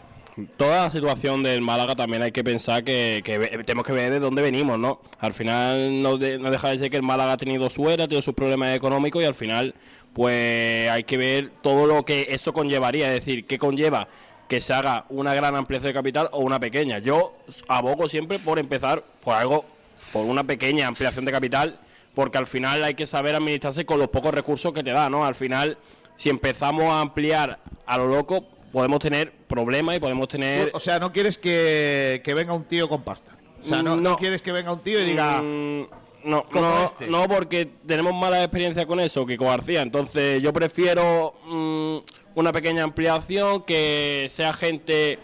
toda 0.57 0.85
la 0.85 0.89
situación 0.89 1.43
del 1.43 1.61
Málaga 1.61 1.95
también 1.95 2.23
hay 2.23 2.31
que 2.31 2.43
pensar 2.43 2.83
que, 2.83 3.21
que 3.23 3.37
tenemos 3.65 3.85
que 3.85 3.93
ver 3.93 4.11
de 4.11 4.19
dónde 4.19 4.41
venimos, 4.41 4.79
¿no? 4.79 4.99
Al 5.19 5.33
final 5.33 6.01
no, 6.01 6.17
de- 6.17 6.39
no 6.39 6.49
deja 6.51 6.69
de 6.69 6.79
ser 6.79 6.89
que 6.89 6.97
el 6.97 7.03
Málaga 7.03 7.33
ha 7.33 7.37
tenido 7.37 7.69
suerte, 7.69 8.03
ha 8.03 8.07
tenido 8.07 8.21
sus 8.21 8.33
problemas 8.33 8.75
económicos 8.75 9.21
y 9.21 9.25
al 9.25 9.35
final 9.35 9.75
pues 10.13 10.89
hay 10.89 11.03
que 11.03 11.17
ver 11.17 11.51
todo 11.61 11.87
lo 11.87 12.03
que 12.05 12.27
eso 12.29 12.53
conllevaría, 12.53 13.07
es 13.13 13.19
decir, 13.25 13.45
qué 13.45 13.57
conlleva 13.57 14.07
que 14.47 14.61
se 14.61 14.73
haga 14.73 15.05
una 15.09 15.33
gran 15.33 15.55
ampliación 15.55 15.89
de 15.89 15.93
capital 15.93 16.29
o 16.31 16.39
una 16.41 16.59
pequeña. 16.59 16.99
Yo 16.99 17.35
abogo 17.67 18.07
siempre 18.09 18.37
por 18.39 18.59
empezar 18.59 19.03
por 19.23 19.35
algo, 19.35 19.65
por 20.11 20.25
una 20.25 20.43
pequeña 20.43 20.85
ampliación 20.87 21.25
de 21.25 21.31
capital, 21.31 21.79
porque 22.13 22.37
al 22.37 22.45
final 22.45 22.83
hay 22.83 22.93
que 22.93 23.07
saber 23.07 23.33
administrarse 23.35 23.85
con 23.85 23.97
los 23.97 24.09
pocos 24.09 24.33
recursos 24.33 24.71
que 24.73 24.83
te 24.83 24.91
da, 24.91 25.09
¿no? 25.09 25.25
Al 25.25 25.33
final, 25.33 25.77
si 26.17 26.29
empezamos 26.29 26.83
a 26.85 27.01
ampliar 27.01 27.57
a 27.87 27.97
lo 27.97 28.07
loco, 28.07 28.45
podemos 28.73 28.99
tener 28.99 29.31
problemas 29.31 29.95
y 29.95 29.99
podemos 29.99 30.27
tener... 30.27 30.71
O 30.73 30.79
sea, 30.79 30.97
no 30.97 31.13
quieres 31.13 31.37
que, 31.37 32.21
que 32.25 32.33
venga 32.33 32.53
un 32.53 32.63
tío 32.63 32.89
con 32.89 33.03
pasta. 33.03 33.37
O 33.61 33.65
sea, 33.65 33.83
no, 33.83 33.95
no 33.95 34.01
No. 34.01 34.17
quieres 34.17 34.41
que 34.41 34.51
venga 34.51 34.73
un 34.73 34.79
tío 34.79 34.99
y 34.99 35.05
diga... 35.05 35.41
Mm, 35.41 35.87
no, 36.25 36.45
no, 36.51 36.83
este. 36.85 37.05
no, 37.07 37.27
porque 37.27 37.69
tenemos 37.85 38.13
mala 38.15 38.41
experiencia 38.41 38.85
con 38.87 38.99
eso, 38.99 39.25
Kiko 39.27 39.45
García. 39.45 39.81
Entonces, 39.81 40.41
yo 40.41 40.51
prefiero 40.53 41.35
mm, 41.45 41.97
una 42.33 42.51
pequeña 42.51 42.83
ampliación 42.83 43.61
que 43.63 44.27
sea 44.31 44.53
gente 44.53 45.19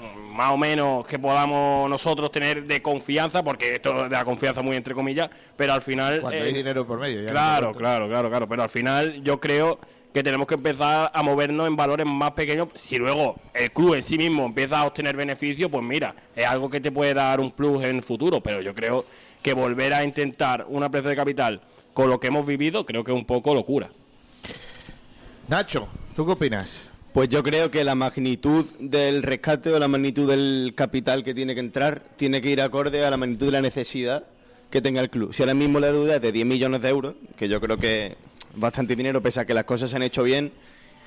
mm, 0.00 0.34
más 0.34 0.52
o 0.52 0.56
menos 0.56 1.06
que 1.06 1.18
podamos 1.18 1.90
nosotros 1.90 2.30
tener 2.32 2.64
de 2.64 2.80
confianza, 2.80 3.42
porque 3.42 3.74
esto 3.74 4.04
de 4.04 4.08
la 4.08 4.24
confianza 4.24 4.62
muy 4.62 4.76
entre 4.76 4.94
comillas, 4.94 5.28
pero 5.56 5.74
al 5.74 5.82
final... 5.82 6.22
Cuando 6.22 6.38
eh, 6.38 6.44
hay 6.44 6.54
dinero 6.54 6.86
por 6.86 6.98
medio. 6.98 7.20
ya 7.20 7.28
Claro, 7.28 7.74
claro, 7.74 8.08
claro, 8.08 8.30
claro. 8.30 8.48
Pero 8.48 8.62
al 8.62 8.70
final 8.70 9.22
yo 9.22 9.40
creo 9.40 9.78
que 10.12 10.22
tenemos 10.22 10.46
que 10.46 10.54
empezar 10.54 11.10
a 11.12 11.22
movernos 11.22 11.66
en 11.66 11.76
valores 11.76 12.06
más 12.06 12.32
pequeños. 12.32 12.68
Si 12.74 12.96
luego 12.96 13.36
el 13.54 13.70
club 13.72 13.94
en 13.94 14.02
sí 14.02 14.16
mismo 14.16 14.46
empieza 14.46 14.80
a 14.80 14.86
obtener 14.86 15.16
beneficios, 15.16 15.70
pues 15.70 15.82
mira, 15.82 16.14
es 16.34 16.46
algo 16.46 16.70
que 16.70 16.80
te 16.80 16.90
puede 16.90 17.14
dar 17.14 17.40
un 17.40 17.50
plus 17.50 17.82
en 17.84 17.96
el 17.96 18.02
futuro. 18.02 18.40
Pero 18.40 18.60
yo 18.62 18.74
creo 18.74 19.04
que 19.42 19.52
volver 19.52 19.92
a 19.94 20.04
intentar 20.04 20.66
una 20.68 20.90
precio 20.90 21.10
de 21.10 21.16
capital 21.16 21.60
con 21.92 22.10
lo 22.10 22.20
que 22.20 22.28
hemos 22.28 22.46
vivido, 22.46 22.86
creo 22.86 23.04
que 23.04 23.12
es 23.12 23.18
un 23.18 23.24
poco 23.24 23.54
locura. 23.54 23.90
Nacho, 25.48 25.88
¿tú 26.14 26.24
qué 26.26 26.32
opinas? 26.32 26.92
Pues 27.12 27.28
yo 27.28 27.42
creo 27.42 27.70
que 27.70 27.82
la 27.82 27.94
magnitud 27.94 28.66
del 28.78 29.22
rescate 29.22 29.70
o 29.70 29.78
la 29.78 29.88
magnitud 29.88 30.28
del 30.28 30.74
capital 30.76 31.24
que 31.24 31.34
tiene 31.34 31.54
que 31.54 31.60
entrar 31.60 32.02
tiene 32.16 32.40
que 32.40 32.50
ir 32.50 32.60
acorde 32.60 33.04
a 33.04 33.10
la 33.10 33.16
magnitud 33.16 33.46
de 33.46 33.52
la 33.52 33.60
necesidad 33.62 34.24
que 34.70 34.82
tenga 34.82 35.00
el 35.00 35.10
club. 35.10 35.32
Si 35.32 35.42
ahora 35.42 35.54
mismo 35.54 35.80
la 35.80 35.90
deuda 35.90 36.16
es 36.16 36.22
de 36.22 36.32
10 36.32 36.46
millones 36.46 36.82
de 36.82 36.88
euros, 36.88 37.14
que 37.36 37.48
yo 37.48 37.60
creo 37.60 37.78
que 37.78 38.16
bastante 38.54 38.96
dinero, 38.96 39.22
pese 39.22 39.40
a 39.40 39.46
que 39.46 39.54
las 39.54 39.64
cosas 39.64 39.90
se 39.90 39.96
han 39.96 40.02
hecho 40.02 40.22
bien 40.22 40.52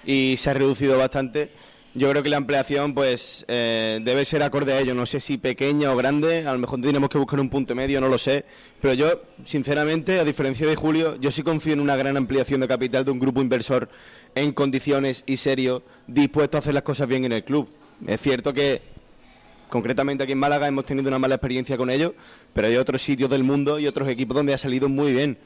y 0.05 0.35
se 0.37 0.49
ha 0.49 0.53
reducido 0.53 0.97
bastante, 0.97 1.51
yo 1.93 2.09
creo 2.09 2.23
que 2.23 2.29
la 2.29 2.37
ampliación 2.37 2.93
pues 2.93 3.43
eh, 3.49 3.99
debe 4.01 4.23
ser 4.23 4.43
acorde 4.43 4.71
a 4.71 4.79
ello. 4.79 4.93
No 4.93 5.05
sé 5.05 5.19
si 5.19 5.37
pequeña 5.37 5.91
o 5.91 5.97
grande, 5.97 6.47
a 6.47 6.53
lo 6.53 6.59
mejor 6.59 6.79
tenemos 6.79 7.09
que 7.09 7.17
buscar 7.17 7.39
un 7.41 7.49
punto 7.49 7.75
medio, 7.75 7.99
no 7.99 8.07
lo 8.07 8.17
sé. 8.17 8.45
Pero 8.79 8.93
yo, 8.93 9.21
sinceramente, 9.43 10.19
a 10.19 10.23
diferencia 10.23 10.65
de 10.65 10.75
Julio, 10.77 11.17
yo 11.19 11.31
sí 11.31 11.43
confío 11.43 11.73
en 11.73 11.81
una 11.81 11.97
gran 11.97 12.15
ampliación 12.15 12.61
de 12.61 12.69
capital 12.69 13.03
de 13.03 13.11
un 13.11 13.19
grupo 13.19 13.41
inversor 13.41 13.89
en 14.35 14.53
condiciones 14.53 15.23
y 15.27 15.35
serio, 15.35 15.83
dispuesto 16.07 16.57
a 16.57 16.59
hacer 16.59 16.73
las 16.73 16.83
cosas 16.83 17.09
bien 17.09 17.25
en 17.25 17.33
el 17.33 17.43
club. 17.43 17.67
Es 18.07 18.21
cierto 18.21 18.53
que 18.53 18.81
concretamente 19.67 20.23
aquí 20.23 20.31
en 20.31 20.39
Málaga 20.39 20.67
hemos 20.67 20.85
tenido 20.85 21.09
una 21.09 21.19
mala 21.19 21.35
experiencia 21.35 21.75
con 21.75 21.89
ellos, 21.89 22.13
pero 22.53 22.67
hay 22.67 22.77
otros 22.77 23.01
sitios 23.01 23.29
del 23.29 23.43
mundo 23.43 23.79
y 23.79 23.87
otros 23.87 24.07
equipos 24.07 24.35
donde 24.35 24.53
ha 24.53 24.57
salido 24.57 24.87
muy 24.87 25.11
bien. 25.11 25.37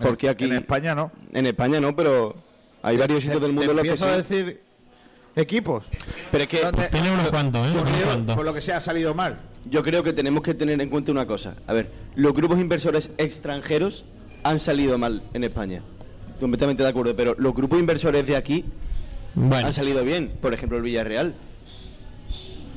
Porque 0.00 0.28
aquí 0.28 0.44
En 0.44 0.54
España 0.54 0.94
no. 0.94 1.10
en 1.32 1.46
España 1.46 1.80
no, 1.80 1.94
pero 1.94 2.34
hay 2.82 2.96
varios 2.96 3.22
sitios 3.22 3.40
del 3.40 3.52
mundo 3.52 3.70
en 3.70 3.76
los 3.76 3.82
que 3.84 3.90
empiezo 3.90 4.06
a 4.06 4.22
sí. 4.22 4.34
decir 4.34 4.60
equipos. 5.36 5.86
Pero 6.30 6.44
es 6.44 6.48
que 6.48 6.60
donde- 6.62 6.88
Tiene 6.88 7.10
unos 7.12 7.28
cuantos, 7.30 7.66
¿eh? 7.68 7.70
yo 7.74 7.80
Unos 7.82 7.92
creo, 7.92 8.06
cuantos. 8.06 8.36
por 8.36 8.44
lo 8.44 8.54
que 8.54 8.60
sea, 8.60 8.76
ha 8.78 8.80
salido 8.80 9.14
mal. 9.14 9.38
yo 9.70 9.82
creo 9.82 10.02
que 10.02 10.12
tenemos 10.12 10.42
que 10.42 10.52
tener 10.54 10.80
en 10.80 10.88
cuenta 10.90 11.10
una 11.12 11.26
cosa. 11.26 11.54
A 11.66 11.72
ver, 11.72 11.90
los 12.16 12.34
grupos 12.34 12.58
inversores 12.58 13.10
extranjeros 13.18 14.04
han 14.42 14.58
salido 14.60 14.98
mal 14.98 15.22
en 15.32 15.42
España. 15.44 15.82
Completamente 16.40 16.82
de 16.82 16.88
acuerdo, 16.90 17.14
pero 17.16 17.34
los 17.38 17.54
grupos 17.54 17.78
inversores 17.80 18.26
de 18.26 18.36
aquí 18.36 18.64
Bueno, 19.34 19.66
han 19.66 19.72
salido 19.72 20.04
bien. 20.04 20.32
Por 20.42 20.52
ejemplo, 20.52 20.76
el 20.76 20.82
Villarreal. 20.84 21.34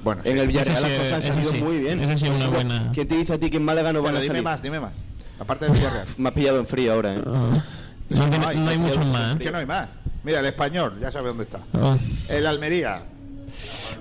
Bueno, 0.04 0.22
En 0.24 0.38
el 0.38 0.48
Villarreal 0.48 0.78
sí, 0.78 0.84
las 0.84 0.92
cosas 1.00 1.14
han 1.14 1.22
salido 1.24 1.54
sí, 1.54 1.62
muy 1.64 1.80
bien. 1.80 2.00
ese 2.00 2.18
sí 2.18 2.26
es 2.26 2.32
una 2.32 2.48
buena- 2.50 2.92
¿Quién 2.94 3.08
te 3.08 3.16
dice 3.16 3.34
a 3.34 3.38
ti 3.40 3.50
que 3.50 3.58
en 3.58 3.64
Málaga 3.66 3.92
no 3.92 4.00
van 4.00 4.14
Bueno, 4.14 4.18
a 4.20 4.22
dime 4.22 4.32
salir? 4.36 4.44
más, 4.44 4.62
dime 4.62 4.80
más. 4.80 4.94
Aparte 5.40 5.66
del 5.66 5.74
Villarreal. 5.76 6.08
Me 6.18 6.30
has 6.30 6.36
pillado 6.36 6.60
en 6.60 6.68
frío 6.68 6.94
ahora, 6.94 7.14
¿eh? 7.16 7.22
Ah. 7.26 7.64
No, 8.10 8.30
tiene- 8.30 8.56
no 8.56 8.70
hay 8.70 8.78
muchos 8.78 9.06
más. 9.06 9.36
¿eh? 9.36 9.40
Que 9.40 9.52
no 9.52 9.58
hay 9.58 9.66
más. 9.66 9.90
Mira, 10.24 10.40
el 10.40 10.46
español, 10.46 10.98
ya 11.00 11.12
sabe 11.12 11.28
dónde 11.30 11.44
está. 11.44 11.60
Oh, 11.74 11.96
El 12.30 12.46
Almería. 12.48 13.04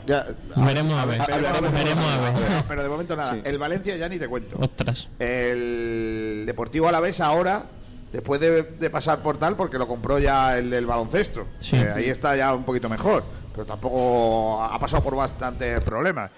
Ya, 0.07 0.27
Veremos 0.57 0.93
a 0.93 1.05
ver. 1.07 1.21
veremos 1.27 1.73
Veremos 1.73 2.05
a 2.05 2.19
ver. 2.21 2.33
Pero, 2.35 2.65
pero 2.69 2.83
de 2.85 2.89
momento 2.89 3.17
nada. 3.17 3.33
Sí. 3.35 3.41
El 3.45 3.59
Valencia 3.59 3.97
ya 3.97 4.09
ni 4.09 4.19
te 4.19 4.29
cuento. 4.29 4.57
Ostras. 4.61 5.09
El 5.19 6.45
Deportivo 6.47 6.89
Alavés 6.89 7.21
ahora, 7.21 7.65
después 8.13 8.41
de, 8.41 8.63
de 8.63 8.91
pasar 8.91 9.21
por 9.21 9.39
tal, 9.39 9.57
porque 9.57 9.79
lo 9.79 9.89
compró 9.89 10.19
ya 10.19 10.59
el 10.59 10.71
del 10.71 10.87
baloncesto. 10.87 11.47
Sí. 11.59 11.77
Eh, 11.77 11.93
ahí 11.95 12.09
está 12.09 12.37
ya 12.37 12.55
un 12.55 12.65
poquito 12.65 12.89
mejor, 12.89 13.25
pero 13.53 13.67
tampoco 13.67 14.63
ha 14.63 14.79
pasado 14.79 15.03
por 15.03 15.17
bastantes 15.17 15.81
problemas. 15.83 16.31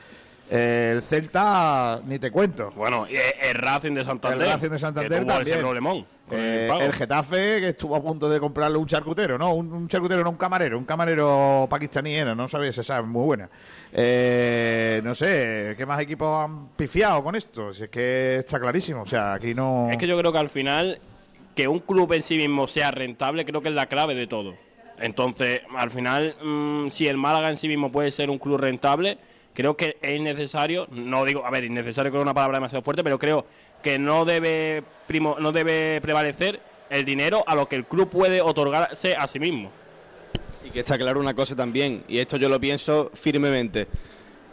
El 0.51 1.03
Celta, 1.03 2.01
ni 2.07 2.19
te 2.19 2.31
cuento. 2.31 2.71
Bueno, 2.75 3.07
el 3.07 3.55
Racing 3.55 3.93
de 3.93 4.05
Santander. 4.05 4.47
El 4.47 4.53
Racing 4.55 4.71
de 4.71 4.79
Santander 4.79 5.27
también. 5.27 5.61
problemón 5.61 6.07
Eh, 6.31 6.71
el 6.73 6.83
el 6.83 6.93
Getafe, 6.95 7.61
que 7.61 7.69
estuvo 7.69 7.95
a 7.97 8.03
punto 8.03 8.29
de 8.29 8.41
comprarle 8.41 8.79
un 8.79 8.87
charcutero, 8.87 9.37
¿no? 9.37 9.53
Un, 9.55 9.71
un 9.73 9.89
charcutero, 9.89 10.23
no 10.25 10.31
un 10.31 10.37
camarero, 10.37 10.79
un 10.79 10.85
camarero 10.85 11.67
pakistaní 11.69 12.15
era, 12.17 12.35
no 12.35 12.49
sabía 12.49 12.73
si 12.73 12.81
esa 12.81 12.99
es 12.99 13.05
muy 13.05 13.25
buena. 13.25 13.49
Eh, 13.93 15.01
no 15.05 15.15
sé, 15.15 15.75
¿qué 15.77 15.85
más 15.87 16.01
equipos 16.01 16.45
han 16.45 16.69
pifiado 16.69 17.23
con 17.23 17.35
esto? 17.35 17.73
Si 17.75 17.85
es 17.85 17.91
que 17.91 18.37
está 18.37 18.59
clarísimo, 18.59 19.03
o 19.03 19.07
sea, 19.07 19.35
aquí 19.35 19.55
no... 19.55 19.89
Es 19.91 19.97
que 19.99 20.07
yo 20.07 20.19
creo 20.19 20.33
que 20.33 20.39
al 20.39 20.49
final, 20.49 20.99
que 21.55 21.69
un 21.69 21.81
club 21.81 22.13
en 22.15 22.23
sí 22.23 22.37
mismo 22.37 22.67
sea 22.67 22.91
rentable, 22.91 23.45
creo 23.45 23.61
que 23.61 23.69
es 23.69 23.75
la 23.75 23.87
clave 23.87 24.15
de 24.15 24.27
todo. 24.27 24.55
Entonces, 24.99 25.61
al 25.77 25.91
final, 25.91 26.35
mm, 26.43 26.89
si 26.89 27.07
el 27.07 27.17
Málaga 27.17 27.51
en 27.51 27.57
sí 27.57 27.69
mismo 27.69 27.93
puede 27.93 28.11
ser 28.11 28.31
un 28.31 28.39
club 28.39 28.59
rentable, 28.59 29.19
creo 29.55 29.77
que 29.77 29.99
es 30.03 30.21
necesario, 30.21 30.87
no 30.91 31.25
digo, 31.25 31.45
a 31.45 31.51
ver, 31.51 31.65
innecesario 31.65 32.11
creo 32.11 32.23
una 32.23 32.35
palabra 32.35 32.59
demasiado 32.59 32.83
fuerte, 32.83 33.03
pero 33.03 33.19
creo 33.19 33.47
que 33.83 33.99
no 33.99 34.25
debe, 34.25 34.83
primo, 35.07 35.37
no 35.39 35.53
debe 35.53 36.01
prevalecer 36.01 36.61
el 36.91 37.05
dinero 37.05 37.45
a 37.47 37.55
lo 37.55 37.69
que 37.69 37.77
el 37.77 37.85
club 37.85 38.09
puede 38.09 38.41
otorgarse 38.41 39.15
a 39.15 39.27
sí 39.27 39.39
mismo. 39.39 39.71
Y 40.65 40.71
que 40.71 40.81
está 40.81 40.99
claro 40.99 41.21
una 41.21 41.35
cosa 41.35 41.55
también, 41.55 42.05
y 42.09 42.19
esto 42.19 42.37
yo 42.37 42.49
lo 42.49 42.61
pienso 42.61 43.11
firmemente. 43.15 43.87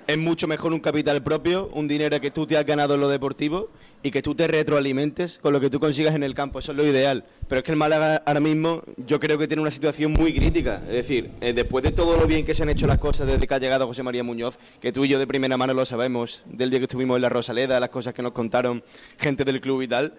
Es 0.07 0.19
mucho 0.19 0.47
mejor 0.47 0.71
un 0.71 0.81
capital 0.81 1.23
propio, 1.23 1.67
un 1.73 1.87
dinero 1.87 2.21
que 2.21 2.29
tú 2.29 2.45
te 2.45 2.55
has 2.55 2.65
ganado 2.65 2.93
en 2.93 3.01
lo 3.01 3.09
deportivo 3.09 3.69
y 4.03 4.11
que 4.11 4.21
tú 4.21 4.35
te 4.35 4.45
retroalimentes 4.45 5.39
con 5.39 5.51
lo 5.51 5.59
que 5.59 5.71
tú 5.71 5.79
consigas 5.79 6.13
en 6.13 6.21
el 6.21 6.35
campo. 6.35 6.59
Eso 6.59 6.73
es 6.73 6.77
lo 6.77 6.85
ideal. 6.85 7.25
Pero 7.47 7.59
es 7.59 7.65
que 7.65 7.71
el 7.71 7.77
Málaga 7.77 8.21
ahora 8.23 8.39
mismo 8.39 8.83
yo 8.97 9.19
creo 9.19 9.39
que 9.39 9.47
tiene 9.47 9.63
una 9.63 9.71
situación 9.71 10.13
muy 10.13 10.31
crítica. 10.31 10.83
Es 10.87 10.93
decir, 10.93 11.31
eh, 11.41 11.53
después 11.53 11.83
de 11.83 11.91
todo 11.91 12.17
lo 12.17 12.27
bien 12.27 12.45
que 12.45 12.53
se 12.53 12.61
han 12.61 12.69
hecho 12.69 12.85
las 12.85 12.99
cosas 12.99 13.25
desde 13.25 13.47
que 13.47 13.53
ha 13.55 13.57
llegado 13.57 13.87
José 13.87 14.03
María 14.03 14.23
Muñoz, 14.23 14.59
que 14.79 14.91
tú 14.91 15.05
y 15.05 15.07
yo 15.07 15.17
de 15.17 15.25
primera 15.25 15.57
mano 15.57 15.73
lo 15.73 15.85
sabemos, 15.85 16.43
del 16.45 16.69
día 16.69 16.77
que 16.77 16.85
estuvimos 16.85 17.15
en 17.15 17.23
la 17.23 17.29
Rosaleda, 17.29 17.79
las 17.79 17.89
cosas 17.89 18.13
que 18.13 18.21
nos 18.21 18.33
contaron 18.33 18.83
gente 19.17 19.43
del 19.43 19.59
club 19.59 19.81
y 19.81 19.87
tal, 19.87 20.13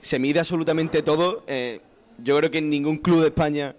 se 0.00 0.18
mide 0.18 0.40
absolutamente 0.40 1.02
todo. 1.02 1.44
Eh, 1.46 1.80
yo 2.24 2.38
creo 2.38 2.50
que 2.50 2.58
en 2.58 2.70
ningún 2.70 2.96
club 2.96 3.20
de 3.20 3.26
España 3.26 3.74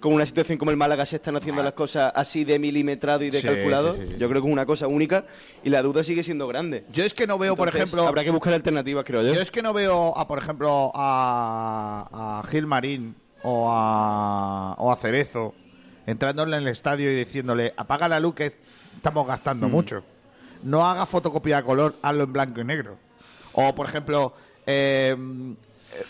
con 0.00 0.12
una 0.14 0.24
situación 0.26 0.58
como 0.58 0.70
el 0.70 0.76
Málaga 0.76 1.04
se 1.06 1.16
están 1.16 1.36
haciendo 1.36 1.62
las 1.62 1.74
cosas 1.74 2.10
así 2.14 2.44
de 2.44 2.58
milimetrado 2.58 3.22
y 3.22 3.30
de 3.30 3.40
Sí, 3.40 3.46
calculado. 3.46 3.92
sí, 3.92 4.00
sí, 4.00 4.06
sí, 4.08 4.14
Yo 4.18 4.28
creo 4.28 4.42
que 4.42 4.48
es 4.48 4.52
una 4.52 4.66
cosa 4.66 4.86
única 4.88 5.24
y 5.62 5.68
la 5.70 5.82
duda 5.82 6.02
sigue 6.02 6.22
siendo 6.22 6.48
grande. 6.48 6.84
Yo 6.92 7.04
es 7.04 7.14
que 7.14 7.26
no 7.26 7.38
veo, 7.38 7.54
por 7.56 7.68
ejemplo... 7.68 8.06
habrá 8.06 8.24
que 8.24 8.30
buscar 8.30 8.52
alternativas, 8.54 9.04
creo 9.04 9.22
yo. 9.22 9.34
Yo 9.34 9.40
es 9.40 9.50
que 9.50 9.62
no 9.62 9.72
veo, 9.72 10.16
a, 10.16 10.26
por 10.26 10.38
ejemplo, 10.38 10.90
a, 10.94 12.40
a 12.40 12.48
Gil 12.48 12.66
Marín 12.66 13.14
o 13.42 13.68
a, 13.70 14.74
o 14.78 14.90
a 14.92 14.96
Cerezo 14.96 15.54
entrándole 16.06 16.56
en 16.56 16.62
el 16.64 16.68
estadio 16.70 17.10
y 17.12 17.14
diciéndole 17.14 17.72
apaga 17.76 18.08
la 18.08 18.18
luz 18.18 18.34
que 18.34 18.52
estamos 18.96 19.26
gastando 19.26 19.68
Mm. 19.68 19.70
mucho. 19.70 20.02
No 20.62 20.86
haga 20.88 21.06
fotocopia 21.06 21.58
a 21.58 21.62
color, 21.62 21.96
hazlo 22.02 22.24
en 22.24 22.32
blanco 22.32 22.60
y 22.60 22.64
negro. 22.64 22.96
O, 23.52 23.74
por 23.74 23.86
ejemplo, 23.88 24.34
eh, 24.66 25.16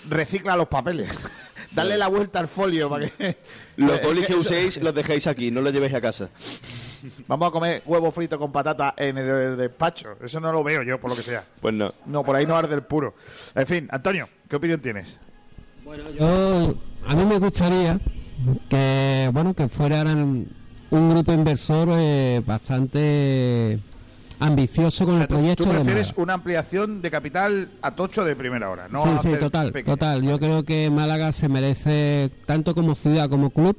recicla 0.09 0.57
los 0.57 0.69
papeles. 0.69 1.11
Dale 1.73 1.97
la 1.97 2.09
vuelta 2.09 2.41
al 2.41 2.49
folio 2.49 2.89
para 2.89 3.09
que... 3.09 3.37
Los 3.77 4.03
bolis 4.05 4.27
que 4.27 4.35
uséis 4.35 4.77
los 4.83 4.95
dejéis 4.95 5.27
aquí, 5.27 5.51
no 5.51 5.63
los 5.63 5.73
llevéis 5.73 5.95
a 5.95 6.01
casa. 6.01 6.29
Vamos 7.27 7.49
a 7.49 7.51
comer 7.51 7.83
huevo 7.87 8.11
frito 8.11 8.39
con 8.39 8.53
patata 8.53 8.93
en 8.97 9.17
el 9.17 9.57
despacho. 9.57 10.19
Eso 10.23 10.39
no 10.39 10.53
lo 10.53 10.63
veo 10.63 10.83
yo, 10.83 11.01
por 11.01 11.11
lo 11.11 11.17
que 11.17 11.23
sea. 11.23 11.45
Pues 11.61 11.73
no. 11.73 11.95
No, 12.05 12.23
por 12.23 12.37
ahí 12.37 12.45
no 12.45 12.57
arde 12.57 12.75
el 12.75 12.83
puro. 12.83 13.15
En 13.55 13.67
fin, 13.67 13.89
Antonio, 13.91 14.29
¿qué 14.49 14.57
opinión 14.57 14.81
tienes? 14.81 15.19
Bueno, 15.83 16.11
yo 16.11 16.75
a 17.07 17.15
mí 17.15 17.25
me 17.25 17.39
gustaría 17.39 17.99
que 18.69 19.31
bueno 19.33 19.55
que 19.55 19.69
fuera 19.69 20.03
un 20.03 20.49
grupo 20.91 21.33
inversor 21.33 21.89
eh, 21.93 22.43
bastante 22.45 23.81
ambicioso 24.41 25.05
con 25.05 25.15
O 25.15 25.17
sea, 25.19 25.23
el 25.25 25.29
proyecto 25.29 25.65
tú 25.65 25.71
de 25.71 25.77
prefieres 25.77 26.09
Málaga. 26.09 26.23
una 26.23 26.33
ampliación 26.35 27.03
de 27.03 27.11
capital 27.11 27.71
a 27.83 27.95
tocho 27.95 28.25
de 28.25 28.35
primera 28.35 28.69
hora, 28.71 28.89
¿no? 28.89 29.03
sí, 29.03 29.09
a 29.11 29.19
sí, 29.19 29.31
total, 29.39 29.73
pequeño. 29.73 29.95
total. 29.97 30.23
Yo 30.23 30.39
creo 30.39 30.65
que 30.65 30.91
Málaga 30.91 31.31
se 31.33 31.49
merece, 31.49 32.31
tanto 32.47 32.75
como 32.75 32.95
ciudad 32.95 33.29
como 33.29 33.51
club, 33.51 33.77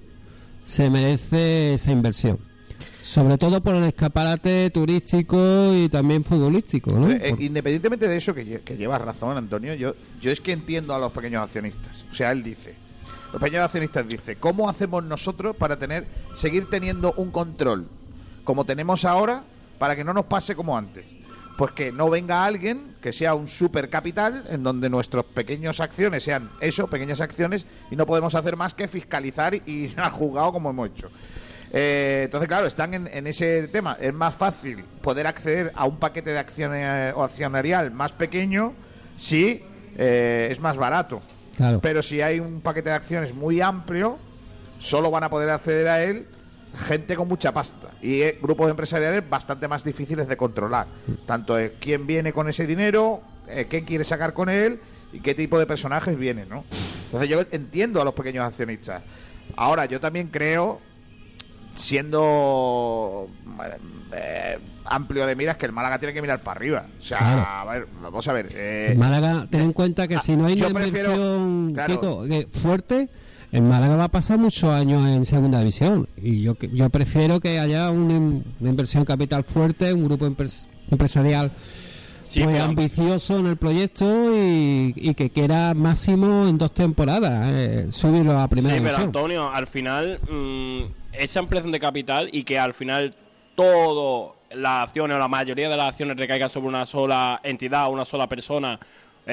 se 0.64 0.90
merece 0.90 1.74
esa 1.74 1.92
inversión. 1.92 2.40
Sobre 3.04 3.38
todo 3.40 3.62
por 3.62 3.74
el 3.76 3.84
escaparate 3.86 4.70
turístico 4.70 5.74
y 5.74 5.90
también 5.90 6.24
futbolístico, 6.24 6.92
¿no? 6.92 7.10
Eh, 7.12 7.32
Por- 7.32 7.42
independientemente 7.42 8.08
de 8.08 8.16
eso, 8.18 8.34
que, 8.34 8.62
que 8.62 8.78
llevas 8.78 9.02
razón, 9.02 9.36
Antonio, 9.38 9.74
yo, 9.74 9.96
yo 10.22 10.32
es 10.32 10.40
que 10.40 10.52
entiendo 10.52 10.94
a 10.94 11.00
los 11.00 11.12
pequeños 11.12 11.44
accionistas. 11.44 12.06
O 12.12 12.14
sea, 12.14 12.32
él 12.32 12.44
dice, 12.44 12.76
los 13.34 13.42
pequeños 13.42 13.66
accionistas 13.66 14.08
dice, 14.08 14.36
¿cómo 14.36 14.70
hacemos 14.70 15.04
nosotros 15.04 15.56
para 15.56 15.80
tener, 15.80 16.06
seguir 16.36 16.70
teniendo 16.70 17.14
un 17.18 17.32
control 17.32 17.88
como 18.44 18.66
tenemos 18.66 19.04
ahora 19.04 19.44
para 19.82 19.96
que 19.96 20.04
no 20.04 20.14
nos 20.14 20.26
pase 20.26 20.56
como 20.56 20.78
antes? 20.78 21.18
Pues 21.58 21.72
que 21.72 21.92
no 21.92 22.08
venga 22.08 22.46
alguien 22.46 22.98
que 23.02 23.12
sea 23.12 23.34
un 23.34 23.48
supercapital 23.48 24.46
en 24.48 24.62
donde 24.62 24.92
nuestros 24.92 25.26
pequeños 25.26 25.80
acciones 25.80 26.24
sean 26.24 26.52
eso, 26.60 26.86
pequeñas 26.86 27.20
acciones, 27.20 27.66
y 27.90 27.96
no 27.96 28.06
podemos 28.06 28.36
hacer 28.36 28.56
más 28.56 28.76
que 28.76 28.88
fiscalizar 28.88 29.56
y 29.56 29.62
ir 29.66 30.00
al 30.00 30.12
juzgado 30.12 30.54
como 30.54 30.70
hemos 30.70 30.90
hecho. 30.90 31.10
Eh, 31.72 32.22
entonces, 32.26 32.48
claro, 32.48 32.68
están 32.68 32.94
en, 32.94 33.08
en 33.08 33.26
ese 33.26 33.70
tema. 33.70 33.98
Es 34.00 34.14
más 34.14 34.36
fácil 34.36 34.84
poder 35.02 35.26
acceder 35.26 35.72
a 35.74 35.86
un 35.86 35.98
paquete 35.98 36.30
de 36.30 36.38
acciones 36.38 36.84
eh, 36.86 37.14
o 37.16 37.24
accionarial 37.24 37.90
más 37.90 38.12
pequeño 38.12 38.74
si 39.18 39.64
eh, 39.98 40.50
es 40.52 40.60
más 40.60 40.78
barato. 40.78 41.24
Claro. 41.58 41.80
Pero 41.82 42.04
si 42.04 42.22
hay 42.22 42.40
un 42.40 42.62
paquete 42.62 42.90
de 42.90 42.96
acciones 42.96 43.34
muy 43.34 43.62
amplio, 43.62 44.20
solo 44.78 45.10
van 45.10 45.24
a 45.24 45.32
poder 45.32 45.50
acceder 45.50 45.88
a 45.88 46.04
él 46.04 46.28
gente 46.76 47.16
con 47.16 47.28
mucha 47.28 47.54
pasta 47.54 47.90
y 48.02 48.22
eh, 48.22 48.40
grupos 48.42 48.70
empresariales 48.70 49.28
bastante 49.30 49.68
más 49.68 49.84
difíciles 49.84 50.28
de 50.28 50.38
controlar. 50.38 50.88
Tanto 51.26 51.60
eh, 51.60 51.76
quién 51.80 52.08
viene 52.08 52.32
con 52.34 52.48
ese 52.48 52.66
dinero, 52.66 53.22
eh, 53.48 53.68
qué 53.70 53.84
quiere 53.84 54.04
sacar 54.04 54.34
con 54.34 54.50
él 54.50 54.80
y 55.14 55.20
qué 55.20 55.36
tipo 55.36 55.60
de 55.60 55.66
personajes 55.66 56.18
vienen, 56.18 56.48
¿no? 56.50 56.64
Entonces 57.06 57.28
yo 57.30 57.42
entiendo 57.52 58.02
a 58.02 58.06
los 58.06 58.14
pequeños 58.14 58.46
accionistas. 58.46 59.04
Ahora, 59.58 59.84
yo 59.86 60.00
también 60.00 60.30
creo, 60.30 60.80
siendo 61.76 63.28
eh, 64.14 64.58
amplio 64.86 65.26
de 65.26 65.36
miras, 65.36 65.58
que 65.58 65.66
el 65.66 65.72
Málaga 65.72 66.00
tiene 66.00 66.14
que 66.14 66.22
mirar 66.22 66.42
para 66.42 66.58
arriba. 66.58 66.86
O 67.00 67.04
sea, 67.04 67.18
Claro. 67.18 67.42
a 67.48 67.74
ver, 67.74 67.88
vamos 68.02 68.28
a 68.28 68.34
ver. 68.34 68.50
eh, 68.54 68.96
Málaga, 68.98 69.48
ten 69.50 69.62
en 69.62 69.74
cuenta 69.74 70.08
que 70.08 70.20
si 70.20 70.36
no 70.38 70.46
hay 70.46 70.54
una 70.62 70.70
prefiero- 70.70 71.12
inversión 71.14 71.74
claro. 71.74 71.94
Kiko, 72.00 72.24
que 72.24 72.48
fuerte, 72.52 73.10
el 73.52 73.62
Málaga 73.64 73.96
va 73.98 74.06
a 74.06 74.12
pasar 74.12 74.38
muchos 74.38 74.72
años 74.72 75.08
en 75.10 75.26
segunda 75.26 75.60
división. 75.60 76.08
Y 76.18 76.42
yo, 76.42 76.56
yo 76.74 76.90
prefiero 76.90 77.40
que 77.40 77.60
haya 77.60 77.90
una, 77.92 78.14
in- 78.16 78.44
una 78.60 78.70
inversión 78.70 79.04
capital 79.06 79.44
fuerte, 79.44 79.94
un 79.94 80.06
grupo 80.06 80.26
empres- 80.26 80.68
empresarial 80.90 81.52
Sí, 82.24 82.42
muy 82.44 82.54
pero- 82.54 82.64
ambicioso 82.66 83.40
en 83.40 83.48
el 83.48 83.58
proyecto 83.58 84.06
y, 84.34 84.94
y 84.96 85.14
que 85.16 85.30
quiera 85.32 85.74
máximo 85.74 86.48
en 86.48 86.58
dos 86.58 86.74
temporadas 86.74 87.46
eh, 87.52 87.88
subirlo 87.92 88.40
a 88.40 88.48
primera 88.48 88.76
Sí, 88.78 88.82
pero. 88.86 88.98
Antonio, 88.98 89.52
al 89.52 89.68
final, 89.68 90.18
mm, 90.30 90.82
esa 91.12 91.40
ampliación 91.42 91.74
de 91.74 91.80
capital 91.82 92.30
y 92.32 92.44
que 92.44 92.58
al 92.58 92.74
final 92.74 93.14
todo 93.56 94.38
las 94.54 94.84
acciones 94.88 95.16
o 95.16 95.20
la 95.20 95.28
mayoría 95.28 95.68
de 95.70 95.76
las 95.76 95.90
acciones 95.90 96.16
recaigan 96.18 96.50
sobre 96.50 96.68
una 96.70 96.86
sola 96.86 97.42
entidad, 97.44 97.92
una 97.92 98.06
sola 98.06 98.28
persona 98.28 98.80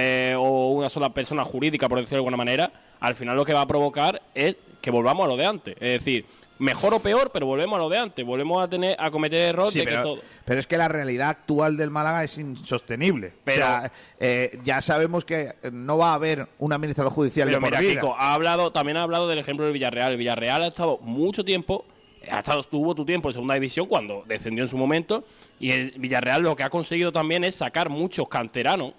eh, 0.01 0.35
o 0.39 0.69
una 0.73 0.89
sola 0.89 1.13
persona 1.13 1.43
jurídica, 1.45 1.89
por 1.89 1.99
decirlo 1.99 2.17
de 2.19 2.21
alguna 2.21 2.37
manera, 2.37 2.71
al 3.01 3.17
final 3.17 3.35
lo 3.37 3.45
que 3.45 3.53
va 3.53 3.63
a 3.63 3.67
provocar 3.67 4.23
es 4.33 4.57
que 4.81 4.91
volvamos 4.93 5.25
a 5.25 5.29
lo 5.29 5.37
de 5.37 5.45
antes. 5.45 5.75
Es 5.81 6.05
decir, 6.05 6.25
mejor 6.61 6.95
o 6.95 7.01
peor, 7.01 7.31
pero 7.33 7.47
volvemos 7.47 7.77
a 7.79 7.83
lo 7.83 7.89
de 7.89 7.99
antes. 7.99 8.25
Volvemos 8.25 8.63
a 8.63 8.69
tener 8.69 8.95
a 8.99 9.11
cometer 9.11 9.41
errores 9.41 9.73
Sí, 9.73 9.81
de 9.81 9.85
que 9.87 9.91
pero, 9.91 10.03
todo. 10.03 10.21
pero 10.45 10.61
es 10.61 10.67
que 10.69 10.77
la 10.77 10.87
realidad 10.87 11.31
actual 11.31 11.77
del 11.77 11.91
Málaga 11.91 12.23
es 12.23 12.39
insostenible. 12.39 13.33
Pero- 13.45 13.65
o 13.65 13.69
sea, 13.69 13.93
eh, 14.21 14.59
ya 14.65 14.81
sabemos 14.81 15.25
que 15.25 15.55
no 15.73 15.99
va 15.99 16.11
a 16.13 16.15
haber 16.15 16.47
un 16.59 16.73
administrador 16.73 17.13
judicial 17.13 17.49
Pero 17.49 17.59
de 17.59 17.61
por 17.61 17.71
mira, 17.71 17.81
vida. 17.81 18.01
Kiko, 18.01 18.15
ha 18.17 18.35
hablado, 18.35 18.71
también 18.71 18.97
ha 18.99 19.03
hablado 19.03 19.27
del 19.27 19.39
ejemplo 19.41 19.65
del 19.65 19.73
Villarreal. 19.73 20.13
El 20.13 20.19
Villarreal 20.19 20.63
ha 20.63 20.69
estado 20.69 20.99
mucho 21.03 21.45
tiempo, 21.45 21.85
ha 22.31 22.39
estado, 22.39 22.63
tuvo 22.65 22.95
tu 22.95 23.05
tiempo 23.05 23.29
en 23.29 23.33
segunda 23.35 23.55
división 23.55 23.87
cuando 23.87 24.23
descendió 24.27 24.63
en 24.65 24.69
su 24.69 24.77
momento. 24.77 25.25
Y 25.61 25.71
el 25.73 25.91
Villarreal 25.99 26.43
lo 26.43 26.55
que 26.57 26.63
ha 26.63 26.71
conseguido 26.71 27.11
también 27.13 27.43
es 27.45 27.55
sacar 27.57 27.89
muchos 27.89 28.29
canteranos. 28.29 28.95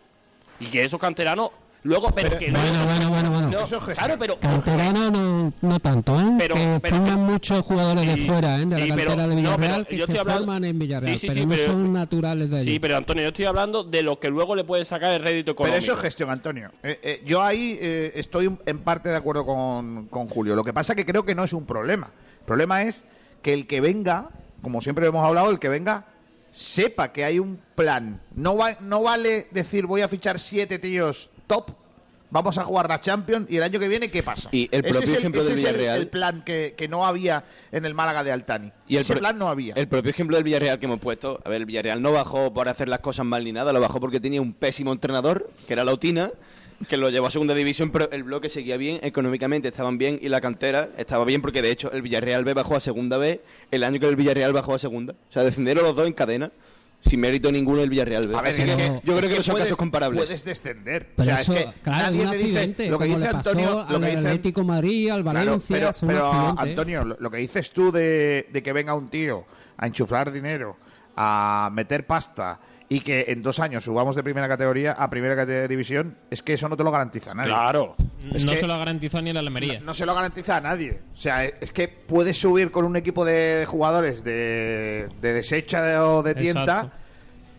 Y 0.59 0.65
que 0.67 0.83
esos 0.83 0.99
canteranos 0.99 1.51
Luego, 1.81 2.11
pero, 2.13 2.37
que 2.37 2.51
no. 2.51 2.59
Bueno, 2.59 2.85
bueno, 2.85 3.09
bueno, 3.09 3.31
bueno. 3.31 3.47
no, 3.51 3.59
Eso 3.61 3.77
es 3.77 3.83
gestión. 3.85 3.95
claro, 3.95 4.15
pero. 4.19 4.37
Canterano 4.37 5.09
no, 5.11 5.53
no 5.61 5.79
tanto, 5.79 6.19
¿eh? 6.19 6.35
Pero- 6.37 6.53
que 6.55 6.79
pero- 6.81 6.97
forman 6.97 7.19
muchos 7.21 7.61
jugadores 7.63 8.05
de 8.05 8.27
fuera, 8.27 8.57
¿eh? 8.57 8.65
De 8.65 8.81
sí, 8.81 8.87
la 8.89 8.95
pero- 8.97 9.07
cantera 9.11 9.27
de 9.29 9.35
no, 9.35 9.35
Villarreal 9.41 9.85
pero 9.85 9.87
que 9.89 9.97
yo 9.97 10.05
se 10.05 10.19
hablando- 10.19 10.39
forman 10.41 10.63
en 10.65 10.77
Villarreal, 10.77 11.13
Sí, 11.13 11.19
sí, 11.19 11.27
pero 11.27 11.39
sí, 11.39 11.45
no 11.45 11.55
pero- 11.55 11.65
son 11.71 11.93
naturales 11.93 12.49
de 12.49 12.57
allí. 12.57 12.71
Sí, 12.71 12.79
pero 12.79 12.97
Antonio, 12.97 13.23
yo 13.23 13.29
estoy 13.29 13.45
hablando 13.45 13.85
de 13.85 14.03
lo 14.03 14.19
que 14.19 14.27
luego 14.29 14.57
le 14.57 14.65
puede 14.65 14.83
sacar 14.83 15.13
el 15.13 15.23
rédito 15.23 15.55
Pero 15.55 15.67
económico. 15.69 15.77
eso 15.85 15.93
es 15.93 15.99
gestión, 16.01 16.29
Antonio. 16.31 16.69
Eh, 16.83 16.99
eh, 17.01 17.23
yo 17.25 17.41
ahí 17.41 17.77
eh, 17.79 18.11
estoy 18.15 18.53
en 18.65 18.79
parte 18.79 19.07
de 19.07 19.15
acuerdo 19.15 19.45
con, 19.45 20.07
con 20.07 20.27
Julio. 20.27 20.55
Lo 20.57 20.65
que 20.65 20.73
pasa 20.73 20.95
que 20.95 21.05
creo 21.05 21.23
que 21.23 21.33
no 21.33 21.45
es 21.45 21.53
un 21.53 21.65
problema. 21.65 22.11
El 22.41 22.45
problema 22.45 22.83
es 22.83 23.05
que 23.41 23.53
el 23.53 23.67
que 23.67 23.79
venga, 23.79 24.31
como 24.61 24.81
siempre 24.81 25.07
hemos 25.07 25.25
hablado, 25.25 25.49
el 25.49 25.59
que 25.59 25.69
venga 25.69 26.07
sepa 26.51 27.11
que 27.11 27.23
hay 27.25 27.39
un 27.39 27.59
plan. 27.75 28.21
No, 28.35 28.57
va, 28.57 28.77
no 28.81 29.03
vale 29.03 29.47
decir 29.51 29.85
voy 29.85 30.01
a 30.01 30.07
fichar 30.07 30.39
siete 30.39 30.79
tíos 30.79 31.29
top, 31.47 31.71
vamos 32.31 32.57
a 32.57 32.63
jugar 32.63 32.87
la 32.89 33.01
Champions 33.01 33.47
y 33.49 33.57
el 33.57 33.63
año 33.63 33.79
que 33.79 33.87
viene, 33.87 34.11
¿qué 34.11 34.21
pasa? 34.21 34.49
Y 34.51 34.69
el 34.71 34.85
Ese 34.85 34.91
propio 34.93 35.11
es 35.13 35.17
ejemplo 35.19 35.41
ese 35.41 35.49
del 35.51 35.59
es 35.59 35.65
el- 35.65 35.71
Villarreal. 35.75 35.97
El, 36.01 36.07
plan 36.09 36.43
que, 36.43 36.75
que 36.77 36.87
no 36.87 37.05
había 37.05 37.43
en 37.71 37.85
el 37.85 37.93
Málaga 37.93 38.23
de 38.23 38.31
Altani. 38.31 38.71
Y 38.87 38.95
el 38.97 39.01
Ese 39.01 39.15
plan 39.15 39.37
no 39.37 39.49
había. 39.49 39.73
El 39.75 39.87
propio 39.87 40.11
ejemplo 40.11 40.37
del 40.37 40.43
Villarreal 40.43 40.79
que 40.79 40.85
hemos 40.85 40.99
puesto. 40.99 41.39
A 41.43 41.49
ver, 41.49 41.61
el 41.61 41.65
Villarreal 41.65 42.01
no 42.01 42.11
bajó 42.11 42.53
por 42.53 42.67
hacer 42.69 42.87
las 42.87 42.99
cosas 42.99 43.25
mal 43.25 43.43
ni 43.43 43.51
nada, 43.51 43.73
lo 43.73 43.79
bajó 43.81 43.99
porque 43.99 44.19
tenía 44.19 44.41
un 44.41 44.53
pésimo 44.53 44.91
entrenador, 44.91 45.49
que 45.67 45.73
era 45.73 45.83
Lautina, 45.83 46.31
que 46.87 46.97
lo 46.97 47.09
llevó 47.09 47.27
a 47.27 47.31
segunda 47.31 47.53
división, 47.53 47.91
pero 47.91 48.09
el 48.11 48.23
bloque 48.23 48.47
seguía 48.49 48.77
bien, 48.77 48.99
económicamente 49.03 49.67
estaban 49.67 49.97
bien 49.97 50.17
y 50.21 50.29
la 50.29 50.39
cantera 50.41 50.89
estaba 50.97 51.25
bien 51.25 51.41
porque 51.41 51.61
de 51.61 51.71
hecho 51.71 51.91
el 51.91 52.01
Villarreal 52.01 52.43
B 52.45 52.53
bajó 52.53 52.75
a 52.75 52.79
segunda 52.79 53.17
B 53.17 53.41
el 53.71 53.83
año 53.83 53.99
que 53.99 54.07
el 54.07 54.15
Villarreal 54.15 54.53
bajó 54.53 54.73
a 54.75 54.79
segunda. 54.79 55.13
O 55.29 55.31
sea, 55.31 55.43
descendieron 55.43 55.83
los 55.83 55.95
dos 55.95 56.07
en 56.07 56.13
cadena, 56.13 56.51
sin 57.01 57.19
mérito 57.19 57.51
ninguno 57.51 57.81
el 57.81 57.89
Villarreal 57.89 58.27
B. 58.27 58.35
A 58.37 58.41
ver, 58.41 58.51
es 58.51 58.57
que 58.59 58.65
que- 58.77 59.01
yo 59.03 59.13
es 59.13 59.19
creo 59.19 59.29
que, 59.29 59.35
no 59.37 59.43
son 59.43 59.53
puedes- 59.53 59.65
casos 59.67 59.77
comparables. 59.77 60.23
Puedes 60.25 60.43
descender. 60.45 61.09
Pero 61.15 61.21
o 61.21 61.25
sea, 61.25 61.41
eso, 61.41 61.53
es 61.53 61.65
que 61.65 61.71
claro, 61.81 62.03
nadie 62.05 62.23
un 62.25 62.31
te 62.31 62.37
dice 62.37 62.89
lo 62.89 62.99
que 62.99 63.05
dice 63.05 63.27
Antonio, 63.27 63.85
lo 63.89 63.99
que 63.99 64.05
dice 64.07 64.17
Atlético 64.19 64.63
Madrid, 64.63 65.09
al 65.09 65.21
Claro, 65.23 65.35
Valencia, 65.45 65.91
pero. 66.05 66.55
Antonio, 66.57 67.03
lo, 67.05 67.17
lo 67.19 67.31
que 67.31 67.37
dices 67.37 67.71
tú 67.71 67.91
de, 67.91 68.47
de 68.51 68.63
que 68.63 68.73
venga 68.73 68.93
un 68.95 69.09
tío 69.09 69.45
a 69.77 69.87
enchuflar 69.87 70.31
dinero, 70.31 70.77
a 71.15 71.69
meter 71.73 72.05
pasta 72.05 72.59
y 72.89 73.01
que 73.01 73.25
en 73.27 73.43
dos 73.43 73.59
años 73.59 73.83
subamos 73.83 74.15
de 74.15 74.23
primera 74.23 74.47
categoría 74.47 74.93
a 74.93 75.09
primera 75.09 75.35
categoría 75.35 75.61
de 75.61 75.67
división, 75.67 76.17
es 76.31 76.41
que 76.41 76.53
eso 76.53 76.67
no 76.67 76.75
te 76.75 76.83
lo 76.83 76.89
garantiza 76.91 77.33
nadie. 77.35 77.49
Claro. 77.51 77.95
Es 78.33 78.43
no 78.45 78.51
que- 78.51 78.57
se 78.57 78.67
lo 78.67 78.77
garantizó 78.77 79.21
ni 79.21 79.31
la 79.31 79.39
Almería. 79.41 79.79
No 79.79 79.93
se 79.93 80.05
lo 80.05 80.13
garantiza 80.15 80.57
a 80.57 80.61
nadie. 80.61 80.99
O 81.13 81.15
sea, 81.15 81.45
es 81.45 81.71
que 81.71 81.87
puedes 81.87 82.37
subir 82.37 82.71
con 82.71 82.85
un 82.85 82.95
equipo 82.95 83.23
de 83.25 83.65
jugadores 83.67 84.23
de, 84.23 85.07
de 85.21 85.33
desecha 85.33 86.03
o 86.05 86.23
de 86.23 86.33
tienda 86.35 86.63
Exacto. 86.63 86.91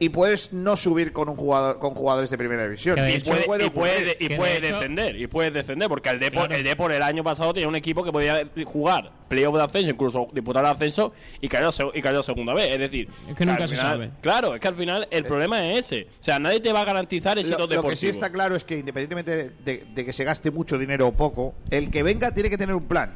Y 0.03 0.09
puedes 0.09 0.53
no 0.53 0.77
subir 0.77 1.13
con 1.13 1.29
un 1.29 1.37
jugador 1.37 1.79
con 1.79 1.95
jugadores 1.95 2.31
de 2.31 2.39
primera 2.39 2.65
división. 2.65 2.99
Y 2.99 3.13
hecho- 3.13 3.31
puede, 3.47 3.67
y 3.67 3.71
puede, 3.71 4.17
y 4.19 4.29
puede 4.35 4.61
de 4.61 4.69
hecho- 4.69 4.77
descender, 4.79 5.21
y 5.21 5.27
puede 5.27 5.51
descender, 5.53 5.89
porque 5.89 6.09
el 6.09 6.19
Depor, 6.19 6.47
Claro. 6.49 6.55
el 6.57 6.65
Depor 6.65 6.93
el 6.93 7.03
año 7.03 7.23
pasado 7.23 7.53
tenía 7.53 7.69
un 7.69 7.77
equipo 7.77 8.03
que 8.03 8.11
podía 8.11 8.43
jugar 8.65 9.13
playoff 9.29 9.55
de 9.55 9.63
ascenso, 9.63 9.91
incluso 9.91 10.29
disputar 10.33 10.65
el 10.65 10.71
ascenso 10.71 11.13
y 11.41 11.49
cayó, 11.49 11.71
y 11.95 12.01
cayó 12.01 12.23
segunda 12.23 12.55
vez. 12.55 12.71
Es 12.73 12.79
decir, 12.79 13.09
Es 13.29 13.37
que 13.37 13.45
nunca 13.45 13.69
se 13.69 13.77
final- 13.77 13.91
sabe. 13.93 14.11
Claro, 14.23 14.55
es 14.55 14.61
que 14.61 14.69
al 14.69 14.75
final 14.75 15.07
el 15.11 15.25
problema 15.25 15.65
es 15.71 15.87
ese. 15.93 16.09
O 16.21 16.25
sea, 16.25 16.39
nadie 16.39 16.61
te 16.61 16.73
va 16.73 16.81
a 16.81 16.85
garantizar 16.85 17.39
éxitos 17.39 17.61
Lo, 17.61 17.67
lo 17.67 17.69
deportivos. 17.69 17.93
que 18.01 18.07
sí 18.07 18.09
está 18.09 18.31
claro 18.33 18.57
es 18.57 18.65
que 18.65 18.79
independientemente 18.79 19.51
de, 19.63 19.85
de 19.95 20.05
que 20.05 20.13
se 20.15 20.25
gaste 20.25 20.51
mucho 20.51 20.79
dinero 20.79 21.07
o 21.09 21.13
poco, 21.13 21.55
el 21.71 21.91
que 21.91 22.03
venga 22.03 22.33
tiene 22.33 22.49
que 22.49 22.57
tener 22.59 22.75
un 22.75 22.85
plan. 22.89 23.13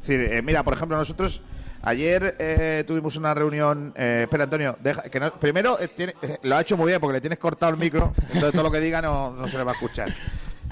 Es 0.00 0.08
decir, 0.08 0.32
eh, 0.32 0.42
mira, 0.42 0.64
por 0.64 0.72
ejemplo, 0.74 0.96
nosotros 0.96 1.42
ayer 1.82 2.36
eh, 2.38 2.84
tuvimos 2.86 3.16
una 3.16 3.34
reunión. 3.34 3.92
eh, 3.96 4.22
espera, 4.24 4.44
Antonio, 4.44 4.76
deja, 4.80 5.02
que 5.02 5.20
no- 5.20 5.32
primero 5.38 5.78
eh, 5.80 5.90
eh, 5.98 6.38
lo 6.42 6.56
ha 6.56 6.60
hecho 6.60 6.76
muy 6.76 6.88
bien 6.88 7.00
porque 7.00 7.14
le 7.14 7.20
tienes 7.20 7.38
cortado 7.38 7.72
el 7.72 7.78
micro, 7.78 8.12
entonces 8.32 8.52
todo 8.52 8.62
lo 8.62 8.70
que 8.70 8.80
diga 8.80 9.02
no, 9.02 9.36
se 9.48 9.58
le 9.58 9.64
va 9.64 9.72
a 9.72 9.74
escuchar. 9.74 10.14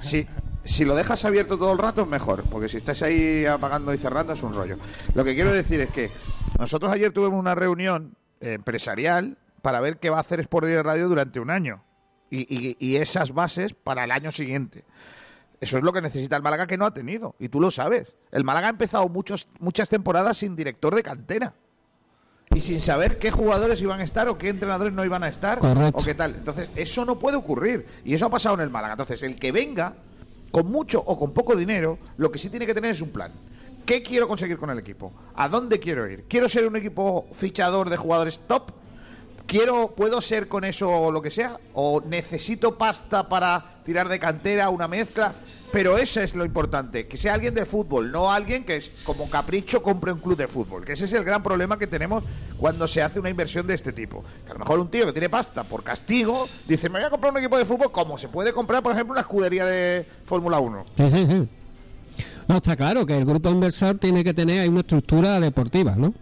Si, 0.00 0.26
si 0.64 0.84
lo 0.84 0.94
dejas 0.94 1.24
abierto 1.24 1.58
todo 1.58 1.72
el 1.72 1.78
rato 1.78 2.02
es 2.02 2.08
mejor, 2.08 2.44
porque 2.50 2.68
si 2.68 2.76
estás 2.78 3.02
ahí 3.02 3.44
apagando 3.46 3.92
y 3.92 3.98
cerrando 3.98 4.32
es 4.32 4.42
un 4.42 4.54
rollo. 4.54 4.78
Lo 5.14 5.24
que 5.24 5.34
quiero 5.34 5.52
decir 5.52 5.80
es 5.80 5.90
que 5.90 6.10
nosotros 6.58 6.92
ayer 6.92 7.12
tuvimos 7.12 7.38
una 7.38 7.54
reunión 7.54 8.16
eh, 8.40 8.54
empresarial 8.54 9.36
para 9.62 9.80
ver 9.80 9.98
qué 9.98 10.08
va 10.10 10.16
a 10.18 10.20
hacer 10.20 10.40
Sport 10.40 10.66
Radio 10.82 11.08
durante 11.08 11.38
un 11.40 11.50
año 11.50 11.82
y- 12.30 12.76
y 12.78 12.96
esas 12.96 13.32
bases 13.34 13.74
para 13.74 14.04
el 14.04 14.12
año 14.12 14.30
siguiente. 14.30 14.84
Eso 15.60 15.76
es 15.76 15.84
lo 15.84 15.92
que 15.92 16.00
necesita 16.00 16.36
el 16.36 16.42
Málaga 16.42 16.66
que 16.66 16.78
no 16.78 16.86
ha 16.86 16.94
tenido. 16.94 17.34
Y 17.38 17.50
tú 17.50 17.60
lo 17.60 17.70
sabes. 17.70 18.16
El 18.32 18.44
Málaga 18.44 18.68
ha 18.68 18.70
empezado 18.70 19.08
muchos, 19.08 19.46
muchas 19.58 19.88
temporadas 19.90 20.38
sin 20.38 20.56
director 20.56 20.94
de 20.94 21.02
cantera. 21.02 21.52
Y 22.54 22.62
sin 22.62 22.80
saber 22.80 23.18
qué 23.18 23.30
jugadores 23.30 23.80
iban 23.80 24.00
a 24.00 24.04
estar 24.04 24.28
o 24.28 24.38
qué 24.38 24.48
entrenadores 24.48 24.92
no 24.92 25.04
iban 25.04 25.22
a 25.22 25.28
estar. 25.28 25.58
Correcto. 25.58 26.00
O 26.00 26.02
qué 26.02 26.14
tal. 26.14 26.34
Entonces, 26.34 26.70
eso 26.74 27.04
no 27.04 27.18
puede 27.18 27.36
ocurrir. 27.36 27.86
Y 28.04 28.14
eso 28.14 28.26
ha 28.26 28.30
pasado 28.30 28.54
en 28.56 28.62
el 28.62 28.70
Málaga. 28.70 28.94
Entonces, 28.94 29.22
el 29.22 29.38
que 29.38 29.52
venga, 29.52 29.94
con 30.50 30.70
mucho 30.70 31.00
o 31.00 31.18
con 31.18 31.32
poco 31.32 31.54
dinero, 31.54 31.98
lo 32.16 32.32
que 32.32 32.38
sí 32.38 32.48
tiene 32.48 32.66
que 32.66 32.74
tener 32.74 32.90
es 32.92 33.02
un 33.02 33.10
plan. 33.10 33.32
¿Qué 33.84 34.02
quiero 34.02 34.26
conseguir 34.26 34.56
con 34.56 34.70
el 34.70 34.78
equipo? 34.78 35.12
¿A 35.36 35.48
dónde 35.48 35.78
quiero 35.78 36.08
ir? 36.10 36.24
¿Quiero 36.28 36.48
ser 36.48 36.66
un 36.66 36.76
equipo 36.76 37.28
fichador 37.32 37.90
de 37.90 37.96
jugadores 37.96 38.40
top? 38.46 38.72
Quiero 39.50 39.96
puedo 39.96 40.20
ser 40.20 40.46
con 40.46 40.62
eso 40.62 41.10
lo 41.10 41.20
que 41.20 41.30
sea 41.32 41.58
o 41.74 42.00
necesito 42.06 42.78
pasta 42.78 43.28
para 43.28 43.80
tirar 43.84 44.08
de 44.08 44.20
cantera 44.20 44.70
una 44.70 44.86
mezcla 44.86 45.34
pero 45.72 45.98
eso 45.98 46.20
es 46.20 46.36
lo 46.36 46.44
importante 46.44 47.08
que 47.08 47.16
sea 47.16 47.34
alguien 47.34 47.52
de 47.52 47.66
fútbol 47.66 48.12
no 48.12 48.30
alguien 48.30 48.62
que 48.62 48.76
es 48.76 48.92
como 49.02 49.28
capricho 49.28 49.82
compre 49.82 50.12
un 50.12 50.20
club 50.20 50.36
de 50.36 50.46
fútbol 50.46 50.84
que 50.84 50.92
ese 50.92 51.06
es 51.06 51.12
el 51.14 51.24
gran 51.24 51.42
problema 51.42 51.76
que 51.76 51.88
tenemos 51.88 52.22
cuando 52.58 52.86
se 52.86 53.02
hace 53.02 53.18
una 53.18 53.28
inversión 53.28 53.66
de 53.66 53.74
este 53.74 53.92
tipo 53.92 54.22
que 54.44 54.52
a 54.52 54.54
lo 54.54 54.60
mejor 54.60 54.78
un 54.78 54.88
tío 54.88 55.06
que 55.06 55.12
tiene 55.12 55.28
pasta 55.28 55.64
por 55.64 55.82
castigo 55.82 56.48
dice 56.68 56.88
me 56.88 57.00
voy 57.00 57.06
a 57.08 57.10
comprar 57.10 57.32
un 57.32 57.38
equipo 57.40 57.58
de 57.58 57.64
fútbol 57.64 57.90
como 57.90 58.18
se 58.18 58.28
puede 58.28 58.52
comprar 58.52 58.84
por 58.84 58.92
ejemplo 58.92 59.14
una 59.14 59.22
escudería 59.22 59.66
de 59.66 60.06
Fórmula 60.26 60.60
1 60.60 60.84
Sí, 60.96 61.10
sí, 61.10 61.26
sí. 61.26 61.48
No, 62.46 62.56
está 62.56 62.76
claro 62.76 63.04
que 63.04 63.16
el 63.16 63.24
grupo 63.24 63.48
inversor 63.48 63.96
tiene 63.96 64.22
que 64.22 64.34
tener 64.34 64.68
una 64.68 64.80
estructura 64.80 65.38
deportiva, 65.38 65.94
¿no? 65.96 66.12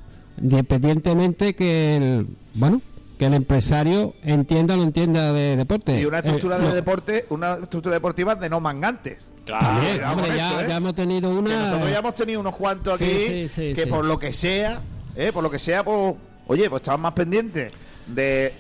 Independientemente 0.41 1.55
que 1.55 1.97
el, 1.97 2.27
bueno, 2.55 2.83
que 3.19 3.27
el 3.27 3.35
empresario 3.35 4.15
entienda 4.23 4.75
o 4.75 4.77
no 4.77 4.85
entienda 4.85 5.33
de 5.33 5.57
deporte. 5.57 6.01
y 6.01 6.05
una 6.05 6.19
Eh, 6.19 6.21
estructura 6.25 6.59
no, 6.59 6.69
de 6.69 6.75
deporte 6.75 7.27
una 7.31 7.55
estructura 7.55 7.95
deportiva 7.95 8.35
de 8.37 8.49
no 8.49 8.61
mangantes 8.61 9.29
Claro. 9.45 9.67
hombre, 10.13 10.37
ya, 10.37 10.49
esto, 10.51 10.61
¿eh? 10.61 10.67
ya 10.69 10.77
hemos 10.77 10.95
tenido 10.95 11.31
Que 11.33 11.37
una... 11.39 11.63
nosotros 11.63 11.91
ya 11.91 11.99
hemos 11.99 12.15
tenido 12.15 12.41
unos 12.41 12.55
cuantos 12.55 12.99
Sí, 12.99 13.05
aquí 13.05 13.19
sí, 13.27 13.49
sí, 13.49 13.73
que 13.75 13.85
sí. 13.85 13.91
por 13.91 14.05
lo 14.05 14.19
que 14.19 14.33
sea, 14.33 14.83
¿eh? 15.17 15.33
por 15.33 15.43
lo 15.43 15.51
que 15.51 15.59
sea, 15.59 15.83
pues, 15.85 16.15
oye, 16.47 16.71
pues 16.71 16.81
estaban 16.83 17.01
más 17.01 17.13
pendientes 17.13 17.73
de 18.07 18.55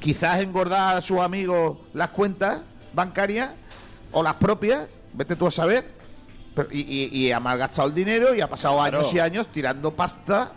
quizás 0.00 0.40
engordar 0.40 0.96
a 0.96 1.00
sus 1.00 1.18
amigos 1.20 1.78
las 1.94 2.08
cuentas 2.08 2.60
bancarias 2.92 3.50
o 4.10 4.22
las 4.22 4.34
propias, 4.34 4.88
vete 5.14 5.36
tú 5.36 5.46
a 5.46 5.50
saber, 5.50 5.86
pero- 6.54 6.68
y, 6.70 6.80
y, 6.80 7.08
y 7.26 7.32
ha 7.32 7.40
malgastado 7.40 7.88
el 7.88 7.94
dinero 7.94 8.34
y 8.34 8.40
ha 8.42 8.48
pasado 8.48 8.76
Claro. 8.78 8.98
años 8.98 9.14
y 9.14 9.18
años 9.20 9.46
tirando 9.50 9.94
pasta 9.94 10.52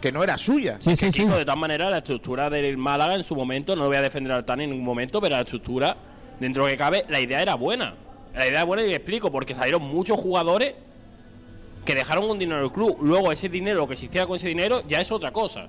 que 0.00 0.12
no 0.12 0.22
era 0.22 0.38
suya. 0.38 0.76
Sí, 0.80 0.96
sí, 0.96 1.12
sí. 1.12 1.24
De 1.24 1.44
todas 1.44 1.56
maneras, 1.56 1.90
la 1.90 1.98
estructura 1.98 2.48
del 2.50 2.76
Málaga 2.76 3.14
en 3.14 3.24
su 3.24 3.34
momento, 3.34 3.74
no 3.74 3.86
voy 3.86 3.96
a 3.96 4.02
defender 4.02 4.32
al 4.32 4.44
Tani 4.44 4.64
en 4.64 4.70
ningún 4.70 4.86
momento, 4.86 5.20
pero 5.20 5.36
la 5.36 5.42
estructura, 5.42 5.96
dentro 6.38 6.64
de 6.64 6.70
lo 6.70 6.72
que 6.72 6.78
cabe, 6.78 7.04
la 7.08 7.20
idea 7.20 7.42
era 7.42 7.54
buena. 7.54 7.94
La 8.34 8.46
idea 8.46 8.58
era 8.58 8.64
buena 8.64 8.82
y 8.82 8.88
le 8.88 8.96
explico, 8.96 9.30
porque 9.32 9.54
salieron 9.54 9.82
muchos 9.82 10.18
jugadores 10.18 10.74
que 11.84 11.94
dejaron 11.94 12.30
un 12.30 12.38
dinero 12.38 12.58
en 12.58 12.64
el 12.64 12.72
club. 12.72 12.98
Luego 13.00 13.32
ese 13.32 13.48
dinero, 13.48 13.78
lo 13.78 13.88
que 13.88 13.96
se 13.96 14.06
hiciera 14.06 14.26
con 14.26 14.36
ese 14.36 14.48
dinero, 14.48 14.82
ya 14.86 15.00
es 15.00 15.10
otra 15.10 15.32
cosa. 15.32 15.66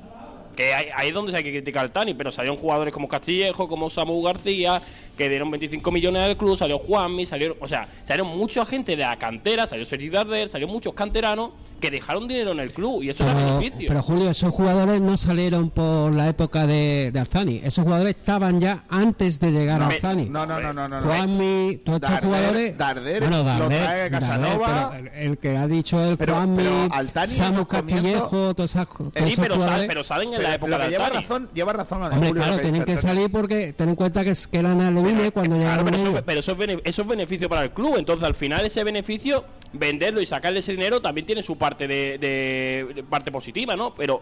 Que 0.60 0.74
ahí, 0.74 0.88
ahí 0.94 1.08
es 1.08 1.14
donde 1.14 1.32
se 1.32 1.38
hay 1.38 1.44
que 1.46 1.52
criticar 1.54 1.86
al 1.86 1.92
Tani, 1.92 2.14
pero 2.14 2.32
salieron 2.34 2.58
jugadores 2.58 2.94
como 2.94 3.08
Castillejo, 3.08 3.70
como 3.70 3.90
Samu 3.90 4.22
García, 4.22 4.82
que 5.18 5.30
dieron 5.30 5.50
25 5.52 5.90
millones 5.90 6.22
al 6.22 6.36
club, 6.36 6.58
salió 6.58 6.80
Juanmi, 6.80 7.26
salieron, 7.26 7.56
o 7.62 7.68
sea, 7.68 7.88
salieron 8.06 8.38
mucha 8.38 8.66
gente 8.66 8.98
de 8.98 9.04
la 9.04 9.16
cantera, 9.16 9.68
salió 9.68 9.86
Sergi 9.86 10.10
Darder, 10.10 10.50
salieron 10.50 10.74
muchos 10.74 10.94
canteranos 10.94 11.52
que 11.80 11.90
dejaron 11.90 12.28
dinero 12.28 12.52
en 12.52 12.60
el 12.60 12.74
club 12.74 13.04
y 13.04 13.10
eso 13.10 13.24
era 13.24 13.36
Pero, 13.36 13.58
beneficio. 13.60 13.88
pero, 13.88 14.02
Julio, 14.04 14.30
esos 14.30 14.54
jugadores 14.54 15.00
no 15.00 15.16
salieron 15.16 15.70
por 15.70 16.14
la 16.14 16.28
época 16.28 16.68
de, 16.68 17.12
de 17.14 17.20
Arzani. 17.22 17.62
Esos 17.64 17.86
jugadores 17.86 18.16
estaban 18.16 18.60
ya 18.60 18.84
antes 18.90 19.40
de 19.40 19.52
llegar 19.52 19.82
a 19.82 19.88
Arzani. 19.88 20.26
no, 20.30 20.46
no, 20.46 20.60
no, 20.60 20.74
no, 20.74 20.90
no. 20.90 21.02
Juanmi, 21.02 21.78
todos 21.86 22.02
estos 22.04 22.20
jugadores. 22.20 22.78
Darder 22.78 23.20
bueno, 23.22 23.44
lo 23.60 23.68
trae 23.70 24.10
Casanova. 24.10 24.68
Darder, 24.68 25.12
el, 25.16 25.30
el 25.32 25.38
que 25.38 25.56
ha 25.58 25.68
dicho 25.68 26.04
el 26.04 26.18
Pero- 26.18 26.34
Juanmi, 26.36 26.58
pero 26.64 27.28
Samu 27.28 27.66
Castillejo, 27.66 28.54
todos, 28.54 28.72
esas- 28.72 28.88
todos 28.90 29.14
Sí, 29.16 29.24
esos 29.24 29.40
pero, 29.40 29.56
sal- 29.56 29.64
jugadores. 29.64 29.88
pero 29.88 30.04
salen 30.04 30.30
en 30.34 30.36
Pero 30.38 30.49
la 30.50 30.56
época 30.56 30.72
lo 30.72 30.78
de 30.78 30.84
que 30.86 30.90
lleva 30.92 31.10
razón, 31.10 31.50
lleva 31.54 31.74
razón 31.74 32.04
Hombre, 32.04 32.18
Julio, 32.30 32.34
claro, 32.44 32.56
que 32.58 32.62
tienen 32.62 32.84
que 32.86 32.96
salir 32.98 33.32
porque 33.32 33.74
ten 33.74 33.90
en 33.90 33.96
cuenta 33.96 34.24
que, 34.24 34.32
es- 34.32 34.48
que 34.48 34.58
eran 34.60 34.78
cuando 34.78 35.56
Claro, 35.56 35.58
llegaron 35.58 35.86
pero, 35.86 35.98
eso, 35.98 36.08
ellos. 36.10 36.24
pero 36.26 36.40
eso 36.40 36.52
es, 36.52 36.58
bene- 36.58 36.82
eso 36.84 37.02
es 37.02 37.08
beneficio 37.08 37.50
para 37.50 37.64
el 37.64 37.72
club. 37.72 37.96
Entonces, 37.98 38.26
al 38.28 38.36
final, 38.36 38.66
ese 38.66 38.84
beneficio, 38.84 39.46
venderlo 39.74 40.22
y 40.22 40.26
sacarle 40.26 40.60
ese 40.60 40.72
dinero 40.74 41.02
también 41.02 41.26
tiene 41.26 41.44
su 41.44 41.58
parte 41.58 41.88
de, 41.88 42.18
de- 42.18 42.94
de 42.96 43.04
parte 43.04 43.32
positiva, 43.32 43.76
¿no? 43.76 43.94
Pero 43.96 44.22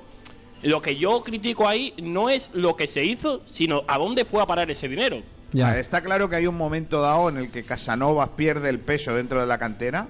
lo 0.64 0.82
que 0.82 0.96
yo 0.96 1.24
critico 1.24 1.68
ahí 1.68 1.94
no 2.02 2.30
es 2.30 2.50
lo 2.54 2.76
que 2.76 2.88
se 2.88 3.04
hizo, 3.06 3.42
sino 3.46 3.84
a 3.88 3.98
dónde 3.98 4.26
fue 4.26 4.42
a 4.42 4.46
parar 4.48 4.70
ese 4.72 4.88
dinero. 4.88 5.22
Ya. 5.54 5.70
Ah, 5.70 5.80
Está 5.80 6.02
claro 6.02 6.30
que 6.30 6.36
hay 6.36 6.48
un 6.48 6.58
momento 6.58 7.00
dado 7.02 7.30
en 7.30 7.38
el 7.38 7.52
que 7.52 7.64
Casanovas 7.64 8.30
pierde 8.36 8.70
el 8.70 8.80
peso 8.80 9.14
dentro 9.16 9.40
de 9.40 9.48
la 9.48 9.58
cantera, 9.58 10.08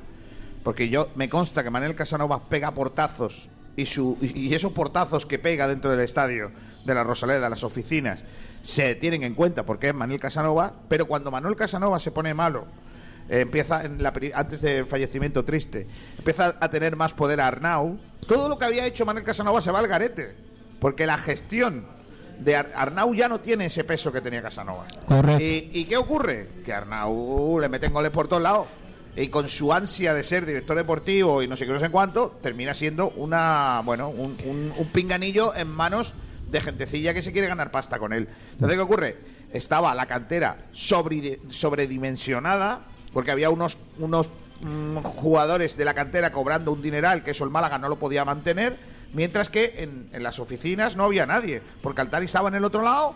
porque 0.64 0.89
yo 0.89 1.10
me 1.16 1.30
consta 1.30 1.64
que 1.64 1.70
Manuel 1.70 1.96
Casanovas 1.96 2.41
pega 2.50 2.72
portazos 2.72 3.50
y, 3.78 3.86
su, 3.86 4.18
y 4.22 4.54
esos 4.54 4.74
portazos 4.74 5.26
que 5.26 5.40
pega 5.40 5.68
dentro 5.70 5.90
del 5.92 6.02
estadio 6.02 6.52
de 6.84 6.94
la 6.94 7.04
Rosaleda, 7.04 7.50
las 7.50 7.64
oficinas, 7.64 8.26
se 8.64 8.96
tienen 8.96 9.24
en 9.24 9.34
cuenta 9.36 9.64
porque 9.64 9.88
es 9.88 9.94
Manuel 9.96 10.20
Casanova, 10.20 10.74
pero 10.90 11.06
cuando 11.08 11.32
Manuel 11.32 11.56
Casanova 11.56 12.00
se 12.00 12.12
pone 12.12 12.34
malo 12.34 12.66
eh, 13.30 13.42
empieza 13.42 13.84
en 13.86 14.02
la 14.04 14.12
antes 14.36 14.62
del 14.62 14.86
fallecimiento 14.86 15.46
triste, 15.46 15.86
empieza 16.18 16.56
a 16.60 16.70
tener 16.70 16.96
más 16.96 17.14
poder 17.14 17.40
Arnau, 17.40 17.98
todo 18.26 18.50
lo 18.50 18.58
que 18.58 18.66
había 18.66 18.86
hecho 18.86 19.06
Manuel 19.06 19.26
Casanova 19.26 19.62
se 19.62 19.72
va 19.72 19.80
al 19.80 19.88
garete, 19.88 20.36
porque 20.80 21.06
la 21.06 21.18
gestión 21.18 21.86
de 22.40 22.56
Ar- 22.56 22.72
Arnau 22.76 23.14
ya 23.14 23.28
no 23.28 23.40
tiene 23.42 23.66
ese 23.66 23.84
peso 23.84 24.12
que 24.12 24.22
tenía 24.22 24.42
Casanova. 24.42 24.86
Correcto. 25.08 25.44
¿Y, 25.44 25.72
y 25.74 25.86
qué 25.86 25.98
ocurre? 25.98 26.48
Que 26.66 26.72
a 26.74 26.78
Arnau 26.78 27.60
le 27.60 27.68
meten 27.68 27.92
goles 27.94 28.12
por 28.12 28.28
todos 28.28 28.42
lados. 28.44 28.68
Y 29.18 29.30
con 29.30 29.49
su 29.49 29.74
ansia 29.74 30.13
de 30.13 30.24
ser 30.24 30.45
director 30.45 30.78
deportivo 30.78 31.41
y 31.41 31.47
no 31.47 31.57
sé 31.57 31.65
qué, 31.65 31.72
no 31.74 31.80
sé 31.80 31.89
cuánto, 31.89 32.38
termina 32.41 32.74
siendo 32.76 33.09
una, 33.09 33.82
bueno, 33.84 34.09
un, 34.09 34.38
un- 34.45 34.88
pinganillo 34.93 35.55
en 35.55 35.68
manos 35.70 36.13
de 36.51 36.61
gentecilla 36.61 37.13
que 37.15 37.24
se 37.24 37.32
quiere 37.32 37.47
ganar 37.47 37.72
pasta 37.72 37.97
con 37.97 38.13
él. 38.13 38.28
Entonces, 38.53 38.78
¿qué 38.78 38.82
ocurre? 38.82 39.18
Estaba 39.51 39.95
la 39.95 40.05
cantera 40.05 40.68
sobre, 40.72 41.39
sobredimensionada, 41.49 42.82
porque 43.11 43.32
había 43.32 43.49
unos, 43.49 43.78
unos 43.97 44.30
mm, 44.61 44.97
jugadores 44.97 45.76
de 45.78 45.86
la 45.86 45.93
cantera 45.95 46.32
cobrando 46.32 46.72
un 46.72 46.82
dineral 46.84 47.24
que 47.24 47.32
eso 47.32 47.43
el 47.43 47.49
Málaga 47.49 47.80
no 47.80 47.89
lo 47.89 47.97
podía 47.97 48.24
mantener, 48.24 48.78
mientras 49.13 49.49
que 49.49 49.76
en, 49.78 50.09
en 50.13 50.22
las 50.22 50.38
oficinas 50.39 50.95
no 50.95 51.05
había 51.05 51.26
nadie, 51.26 51.61
porque 51.82 52.01
Altari 52.01 52.26
estaba 52.26 52.49
en 52.49 52.55
el 52.55 52.63
otro 52.65 52.84
lado. 52.84 53.15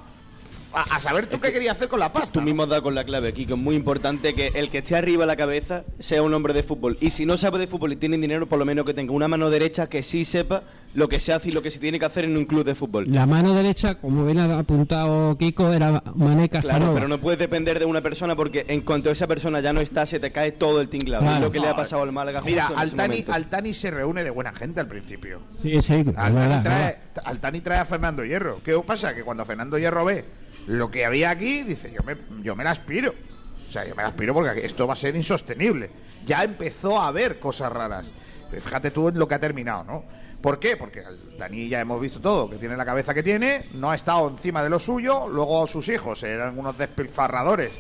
A, 0.74 0.96
a 0.96 1.00
saber 1.00 1.28
tú 1.28 1.40
qué 1.40 1.52
querías 1.52 1.76
hacer 1.76 1.88
con 1.90 2.00
la 2.00 2.14
pasta. 2.14 2.32
Tú 2.40 2.42
mismo 2.42 2.64
has 2.64 2.70
dado 2.70 2.84
con 2.84 2.96
la 2.96 3.04
clave, 3.04 3.34
Kiko. 3.34 3.56
Es 3.56 3.60
muy 3.60 3.76
importante 3.76 4.34
que 4.34 4.52
el 4.56 4.70
que 4.70 4.80
esté 4.80 4.96
arriba 4.96 5.24
a 5.26 5.28
la 5.28 5.36
cabeza 5.36 5.84
sea 6.00 6.24
un 6.24 6.34
hombre 6.34 6.54
de 6.54 6.64
fútbol. 6.64 6.98
Y 7.02 7.10
si 7.10 7.26
no 7.26 7.38
sabe 7.38 7.60
de 7.60 7.68
fútbol 7.68 7.94
y 7.94 7.96
tiene 7.98 8.18
dinero, 8.18 8.48
por 8.48 8.58
lo 8.60 8.66
menos 8.66 8.86
que 8.86 8.94
tenga 8.94 9.12
una 9.12 9.28
mano 9.28 9.50
derecha 9.50 9.88
que 9.88 10.02
sí 10.04 10.24
sepa 10.26 10.64
lo 10.94 11.08
que 11.08 11.22
se 11.22 11.32
hace 11.32 11.48
y 11.50 11.52
lo 11.54 11.62
que 11.62 11.72
se 11.72 11.80
tiene 11.80 11.98
que 12.00 12.06
hacer 12.06 12.26
en 12.26 12.36
un 12.36 12.46
club 12.46 12.66
de 12.66 12.76
fútbol. 12.76 13.06
La 13.08 13.26
mano 13.26 13.54
derecha, 13.54 13.96
como 13.96 14.26
bien 14.26 14.40
ha 14.40 14.60
apuntado 14.60 15.38
Kiko, 15.38 15.72
era 15.72 16.04
Mané 16.16 16.50
Claro, 16.50 16.68
Casanova. 16.68 16.94
pero 16.96 17.08
no 17.08 17.18
puedes 17.20 17.40
depender 17.40 17.80
de 17.80 17.86
una 17.86 18.02
persona 18.02 18.36
porque 18.36 18.66
en 18.68 18.82
cuanto 18.82 19.10
esa 19.10 19.26
persona 19.28 19.62
ya 19.62 19.72
no 19.72 19.80
está, 19.80 20.06
se 20.06 20.20
te 20.20 20.32
cae 20.32 20.52
todo 20.52 20.82
el 20.82 20.90
tinglado. 20.90 21.24
Claro. 21.24 21.38
Es 21.38 21.42
lo 21.44 21.52
que 21.52 21.60
le 21.62 21.68
ha 21.70 21.76
pasado 21.76 22.04
al 22.04 22.12
Málaga. 22.12 22.42
Mira, 22.46 22.68
Altani. 22.76 23.24
Altani 23.30 23.74
se 23.74 23.90
reúne 23.92 24.24
de 24.24 24.30
buena 24.32 24.54
gente 24.54 24.82
al 24.82 24.88
principio. 24.88 25.40
Sí, 25.62 25.82
sí, 25.82 25.94
es 25.94 26.08
Altani 26.08 26.36
verdad, 26.36 26.64
trae, 26.64 26.98
Altani 27.24 27.62
trae 27.62 27.80
a 27.80 27.86
Fernando 27.86 28.26
Hierro. 28.26 28.62
¿Qué 28.64 28.78
pasa? 28.86 29.14
Que 29.16 29.24
cuando 29.24 29.46
Fernando 29.46 29.78
Hierro 29.78 30.04
ve 30.04 30.26
lo 30.68 30.92
que 30.92 31.06
había 31.06 31.30
aquí, 31.30 31.64
dice, 31.64 31.92
yo 31.92 32.04
me, 32.04 32.18
yo 32.44 32.56
me 32.56 32.64
la 32.64 32.72
aspiro. 32.72 33.14
O 33.68 33.72
sea, 33.72 33.88
yo 33.88 33.96
me 33.96 34.04
la 34.04 34.10
aspiro 34.10 34.34
porque 34.34 34.66
esto 34.66 34.86
va 34.86 34.94
a 34.94 34.98
ser 34.98 35.16
insostenible. 35.16 35.90
Ya 36.26 36.44
empezó 36.44 37.00
a 37.00 37.08
haber 37.08 37.40
cosas 37.40 37.72
raras. 37.72 38.12
Pero 38.50 38.62
fíjate 38.62 38.92
tú 38.92 39.08
en 39.08 39.18
lo 39.18 39.28
que 39.28 39.36
ha 39.36 39.40
terminado, 39.40 39.84
¿no? 39.84 40.04
¿Por 40.42 40.60
qué? 40.60 40.76
Porque 40.76 41.02
Altani 41.02 41.70
ya 41.70 41.80
hemos 41.80 42.02
visto 42.02 42.20
todo, 42.20 42.50
que 42.50 42.58
tiene 42.58 42.76
la 42.76 42.84
cabeza 42.84 43.14
que 43.14 43.24
tiene, 43.24 43.66
no 43.74 43.92
ha 43.92 43.96
estado 43.96 44.28
encima 44.28 44.64
de 44.64 44.70
lo 44.70 44.80
suyo, 44.80 45.28
luego 45.28 45.68
sus 45.68 45.88
hijos 45.88 46.24
eran 46.24 46.58
unos 46.58 46.78
despilfarradores 46.78 47.72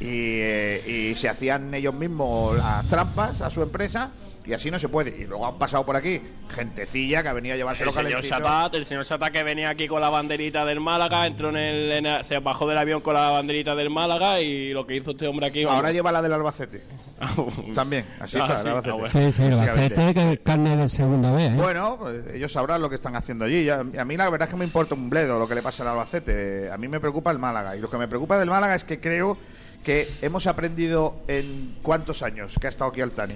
y, 0.00 0.38
eh, 0.40 1.10
y 1.10 1.14
se 1.16 1.28
hacían 1.28 1.74
ellos 1.74 1.92
mismos 1.92 2.56
las 2.56 2.86
trampas 2.86 3.42
a 3.42 3.50
su 3.50 3.62
empresa 3.62 4.12
y 4.46 4.52
así 4.52 4.70
no 4.70 4.78
se 4.78 4.88
puede. 4.88 5.10
Y 5.16 5.24
luego 5.24 5.46
han 5.46 5.58
pasado 5.58 5.84
por 5.86 5.96
aquí 5.96 6.20
gentecilla 6.50 7.22
que 7.22 7.28
ha 7.28 7.32
venido 7.32 7.54
a 7.54 7.56
llevarse 7.56 7.82
El 7.82 7.86
los 7.86 7.94
señor. 7.94 8.24
Satat, 8.24 8.74
el 8.74 8.84
señor 8.84 9.04
Satat 9.04 9.32
que 9.32 9.42
venía 9.42 9.70
aquí 9.70 9.86
con 9.88 10.00
la 10.00 10.08
banderita 10.10 10.64
del 10.64 10.80
Málaga, 10.80 11.26
entró 11.26 11.48
en 11.50 11.56
el, 11.56 11.92
en 11.92 12.06
el- 12.06 12.24
se 12.24 12.38
bajó 12.38 12.68
del 12.68 12.78
avión 12.78 13.00
con 13.00 13.14
la 13.14 13.30
banderita 13.30 13.74
del 13.74 13.90
Málaga 13.90 14.40
y 14.40 14.72
lo 14.72 14.86
que 14.86 14.96
hizo 14.96 15.12
este 15.12 15.26
hombre 15.26 15.46
aquí. 15.46 15.62
Ahora 15.64 15.92
lleva 15.92 16.12
la 16.12 16.20
del 16.22 16.32
Albacete. 16.32 16.82
También, 17.74 18.04
así 18.20 18.38
Ah, 18.38 18.42
está, 18.42 18.54
sí, 18.56 18.60
el 18.62 18.68
Albacete. 18.68 18.90
ah, 18.90 18.94
bueno. 18.94 19.08
Sí, 19.08 19.32
sí, 19.32 19.42
el. 19.44 19.52
Albacete, 19.54 20.14
que 20.14 20.32
es 20.32 20.38
carne 20.40 20.76
de 20.76 20.88
segunda 20.88 21.30
vez. 21.32 21.52
¿eh? 21.52 21.56
Bueno, 21.56 21.96
pues 21.98 22.24
ellos 22.34 22.52
sabrán 22.52 22.82
lo 22.82 22.88
que 22.88 22.96
están 22.96 23.16
haciendo 23.16 23.44
allí. 23.44 23.64
Ya- 23.64 23.80
a 23.80 24.04
mí 24.04 24.16
la 24.16 24.28
verdad 24.28 24.48
es 24.48 24.52
que 24.52 24.58
me 24.58 24.64
importa 24.64 24.94
un 24.94 25.08
bledo 25.10 25.38
lo 25.38 25.48
que 25.48 25.54
le 25.54 25.62
pasa 25.62 25.82
al 25.82 25.90
Albacete. 25.90 26.70
A 26.70 26.76
mí 26.76 26.88
me 26.88 27.00
preocupa 27.00 27.30
el 27.30 27.38
Málaga. 27.38 27.76
Y 27.76 27.80
lo 27.80 27.88
que 27.88 27.96
me 27.96 28.08
preocupa 28.08 28.38
del 28.38 28.50
Málaga 28.50 28.74
es 28.74 28.84
que 28.84 29.00
creo 29.00 29.38
que 29.84 30.08
hemos 30.22 30.46
aprendido 30.46 31.16
en 31.28 31.76
cuántos 31.82 32.22
años 32.22 32.56
que 32.60 32.66
ha 32.66 32.70
estado 32.70 32.90
aquí 32.90 33.00
Altani. 33.00 33.34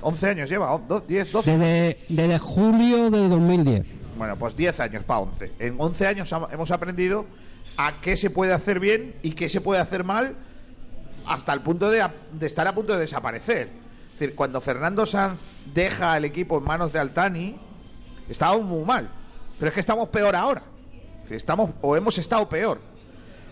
11 0.00 0.28
años 0.28 0.48
lleva, 0.50 0.72
o- 0.74 0.78
do- 0.78 1.00
10, 1.00 1.32
12. 1.32 1.50
Desde, 1.56 1.98
desde 2.08 2.38
julio 2.38 3.10
de 3.10 3.28
2010. 3.28 3.86
Bueno, 4.16 4.36
pues 4.36 4.56
10 4.56 4.80
años 4.80 5.04
para 5.04 5.20
11. 5.20 5.52
En 5.58 5.76
11 5.78 6.06
años 6.06 6.34
hemos 6.50 6.70
aprendido 6.70 7.26
a 7.76 8.00
qué 8.00 8.16
se 8.16 8.30
puede 8.30 8.52
hacer 8.52 8.80
bien 8.80 9.14
y 9.22 9.32
qué 9.32 9.48
se 9.48 9.60
puede 9.60 9.80
hacer 9.80 10.02
mal 10.04 10.34
hasta 11.26 11.52
el 11.52 11.60
punto 11.60 11.90
de, 11.90 12.04
estar 12.40 12.66
a 12.66 12.74
punto 12.74 12.94
de 12.94 13.00
desaparecer. 13.00 13.68
Es 14.06 14.12
decir, 14.18 14.34
cuando 14.34 14.60
Fernando 14.60 15.06
Sanz 15.06 15.38
deja 15.72 16.16
el 16.16 16.24
equipo 16.24 16.58
en 16.58 16.64
manos 16.64 16.92
de 16.92 16.98
Altani, 16.98 17.56
estábamos 18.28 18.66
muy 18.66 18.84
mal. 18.84 19.08
Pero 19.58 19.68
es 19.68 19.74
que 19.74 19.80
estamos 19.80 20.08
peor 20.08 20.34
ahora. 20.34 20.62
Estamos, 21.30 21.70
o 21.82 21.96
hemos 21.96 22.16
estado 22.18 22.48
peor. 22.48 22.80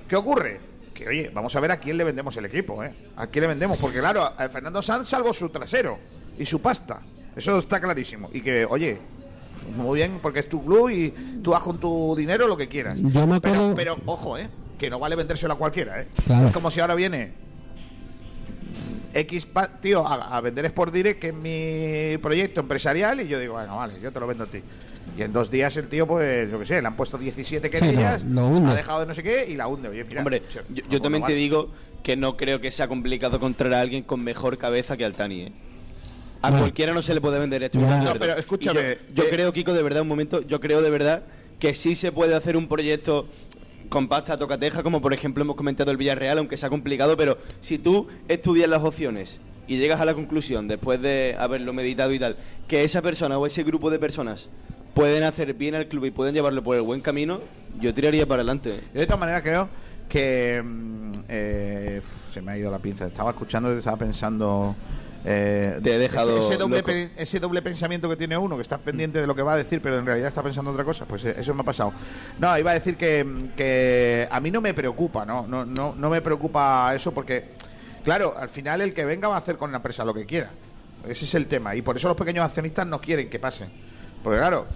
¿Qué 0.09 0.17
ocurre? 0.17 0.61
Que, 0.95 1.07
oye, 1.07 1.31
vamos 1.33 1.55
a 1.55 1.61
ver 1.61 1.71
a 1.73 1.79
quién 1.79 1.99
le 1.99 2.05
vendemos 2.05 2.37
el 2.39 2.47
equipo, 2.47 2.83
¿eh? 2.83 2.95
¿A 3.17 3.27
quién 3.27 3.43
le 3.43 3.49
vendemos? 3.49 3.77
Porque, 3.79 3.99
claro, 3.99 4.25
a 4.25 4.49
Fernando 4.49 4.81
Sanz 4.81 5.09
salvo 5.09 5.33
su 5.33 5.51
trasero 5.51 5.99
y 6.39 6.45
su 6.45 6.61
pasta. 6.61 7.01
Eso 7.35 7.59
está 7.59 7.81
clarísimo. 7.81 8.31
Y 8.33 8.41
que, 8.41 8.65
oye, 8.65 8.99
muy 9.77 9.97
bien, 9.99 10.19
porque 10.23 10.41
es 10.41 10.49
tu 10.49 10.65
club 10.65 10.91
y 10.91 11.11
tú 11.43 11.51
vas 11.51 11.63
con 11.63 11.79
tu 11.79 12.15
dinero 12.17 12.47
lo 12.47 12.57
que 12.57 12.69
quieras. 12.69 13.01
Yo 13.01 13.27
me 13.27 13.41
pero, 13.41 13.55
acuerdo- 13.55 13.75
pero, 13.77 13.99
ojo, 14.07 14.39
¿eh? 14.39 14.49
Que 14.79 14.91
no 14.91 14.99
vale 14.99 15.17
vendérselo 15.17 15.55
a 15.55 15.59
cualquiera, 15.59 16.03
¿eh? 16.03 16.09
Claro. 16.27 16.49
Es 16.49 16.53
como 16.53 16.71
si 16.71 16.81
ahora 16.81 16.95
viene 16.95 17.33
X 19.15 19.47
pa- 19.47 19.69
tío 19.81 20.07
a, 20.07 20.37
a 20.37 20.41
vender 20.41 20.67
Sport 20.67 20.93
Direct, 20.93 21.21
que 21.21 21.29
es 21.29 21.35
mi 21.35 22.19
proyecto 22.19 22.61
empresarial, 22.61 23.21
y 23.21 23.29
yo 23.29 23.39
digo, 23.41 23.55
bueno, 23.55 23.77
vale, 23.77 23.95
yo 24.03 24.13
te 24.13 24.21
lo 24.21 24.27
vendo 24.27 24.45
a 24.45 24.47
ti. 24.47 24.61
Y 25.17 25.23
en 25.23 25.33
dos 25.33 25.51
días 25.51 25.75
el 25.79 25.89
tío, 25.89 26.07
pues, 26.07 26.51
yo 26.51 26.59
qué 26.59 26.67
sé, 26.67 26.83
le 26.83 26.87
han 26.89 26.97
puesto 26.97 27.17
17 27.17 27.69
Sí, 27.69 27.73
querellas, 27.73 28.25
lo- 28.25 28.43
lo 28.43 28.47
hunde. 28.49 28.71
ha 28.73 28.75
dejado 28.75 29.01
de 29.01 29.07
no 29.07 29.15
sé 29.15 29.23
qué 29.23 29.47
y 29.49 29.57
la 29.57 29.67
hunde. 29.69 29.89
Oye, 29.89 30.05
mira, 30.05 30.21
Hombre, 30.21 30.43
yo, 30.75 30.83
yo 30.91 31.01
también 31.01 31.25
te 31.25 31.33
digo 31.33 31.71
que 32.03 32.17
no 32.17 32.37
creo 32.37 32.61
que 32.61 32.71
sea 32.71 32.89
complicado 32.89 33.37
encontrar 33.37 33.73
a 33.73 33.81
alguien 33.81 34.03
con 34.03 34.23
mejor 34.23 34.59
cabeza 34.59 34.97
que 34.99 35.05
Altani. 35.07 35.41
¿eh? 35.43 35.53
A 36.47 36.51
Bueno. 36.51 36.65
cualquiera 36.65 36.93
no 36.93 37.03
se 37.03 37.15
le 37.15 37.21
puede 37.21 37.39
vender 37.39 37.63
esto. 37.63 37.81
No, 37.81 38.15
pero 38.19 38.37
escúchame, 38.37 38.99
Yo, 39.09 39.15
yo 39.15 39.23
eh, 39.25 39.31
creo, 39.31 39.53
Kiko, 39.53 39.73
de 39.73 39.83
verdad, 39.83 40.03
un 40.03 40.09
momento, 40.09 40.43
yo 40.43 40.61
creo 40.61 40.81
de 40.83 40.91
verdad 40.91 41.23
que 41.59 41.75
sí 41.75 41.95
se 41.95 42.13
puede 42.13 42.35
hacer 42.35 42.57
un 42.57 42.69
proyecto 42.69 43.27
con 43.89 44.09
pasta 44.09 44.37
tocateja, 44.37 44.83
como 44.83 45.01
por 45.01 45.13
ejemplo 45.13 45.43
hemos 45.43 45.57
comentado 45.57 45.91
el 45.91 45.97
Villarreal, 45.97 46.39
aunque 46.39 46.57
sea 46.57 46.69
complicado, 46.69 47.17
pero 47.17 47.39
si 47.61 47.79
tú 47.79 48.09
estudias 48.29 48.69
las 48.69 48.83
opciones 48.83 49.41
y 49.69 49.79
llegas 49.79 50.01
a 50.01 50.05
la 50.05 50.15
conclusión, 50.15 50.67
después 50.67 51.01
de 51.01 51.35
haberlo 51.39 51.73
meditado 51.73 52.13
y 52.13 52.19
tal, 52.19 52.37
que 52.69 52.85
esa 52.85 53.03
persona 53.03 53.39
o 53.39 53.47
ese 53.47 53.63
grupo 53.63 53.91
de 53.91 53.99
personas 53.99 54.49
pueden 54.95 55.25
hacer 55.25 55.55
bien 55.55 55.75
al 55.75 55.89
club 55.89 56.07
y 56.07 56.11
pueden 56.11 56.35
llevarlo 56.35 56.63
por 56.63 56.77
el 56.77 56.83
buen 56.83 57.01
camino, 57.01 57.41
yo 57.81 57.93
tiraría 57.93 58.27
para 58.27 58.41
adelante. 58.43 58.81
Yo 58.95 59.01
de 59.01 59.07
todas 59.07 59.21
maneras 59.21 59.43
creo 59.43 59.69
que 60.09 60.63
mm, 60.65 61.13
eh, 61.29 62.01
se 62.33 62.41
me 62.41 62.53
ha 62.53 62.59
ido 62.59 62.71
la 62.71 62.79
pinza. 62.79 63.07
Estaba 63.07 63.31
escuchando 63.31 63.75
y 63.75 63.79
estaba 63.79 63.97
pensando. 63.97 64.75
Eh, 65.27 65.81
Te 65.83 65.97
he 65.97 65.99
dejado 65.99 66.39
ese, 66.39 66.49
ese 66.51 66.57
doble 66.57 66.83
pe- 66.83 67.11
ese 67.17 67.41
doble 67.41 67.61
pensamiento 67.61 68.09
que 68.09 68.17
tiene 68.17 68.39
uno, 68.39 68.55
que 68.57 68.63
está 68.63 68.79
pendiente 68.79 69.21
de 69.21 69.27
lo 69.27 69.35
que 69.35 69.43
va 69.43 69.55
a 69.55 69.57
decir, 69.57 69.81
pero 69.83 69.99
en 69.99 70.07
realidad 70.07 70.29
está 70.29 70.43
pensando 70.43 70.71
otra 70.71 70.85
cosa. 70.85 71.05
Pues 71.05 71.25
eh, 71.25 71.35
eso 71.39 71.53
me 71.53 71.63
ha 71.63 71.65
pasado. 71.65 71.93
No, 72.39 72.57
iba 72.57 72.71
a 72.71 72.75
decir 72.75 72.97
que, 72.97 73.27
que 73.57 74.29
a 74.31 74.41
mí 74.41 74.51
no 74.51 74.61
me 74.61 74.73
preocupa, 74.73 75.25
¿no? 75.27 75.47
No, 75.47 75.65
no, 75.65 75.95
no 75.97 76.11
me 76.11 76.21
preocupa 76.23 76.93
eso 76.95 77.13
porque, 77.13 77.51
claro, 78.05 78.35
al 78.39 78.49
final 78.49 78.81
el 78.81 78.95
que 78.95 79.05
venga 79.05 79.29
va 79.29 79.35
a 79.35 79.39
hacer 79.39 79.57
con 79.57 79.71
la 79.73 79.79
empresa 79.79 80.05
lo 80.05 80.15
que 80.15 80.25
quiera. 80.27 80.51
Ese 81.09 81.25
es 81.25 81.35
el 81.35 81.47
tema. 81.47 81.75
Y 81.75 81.83
por 81.83 81.97
eso 81.97 82.09
los 82.09 82.17
pequeños 82.17 82.45
accionistas 82.45 82.87
no 82.87 83.01
quieren 83.01 83.29
que 83.29 83.39
pase. 83.39 83.67
Porque, 84.23 84.39
claro. 84.39 84.67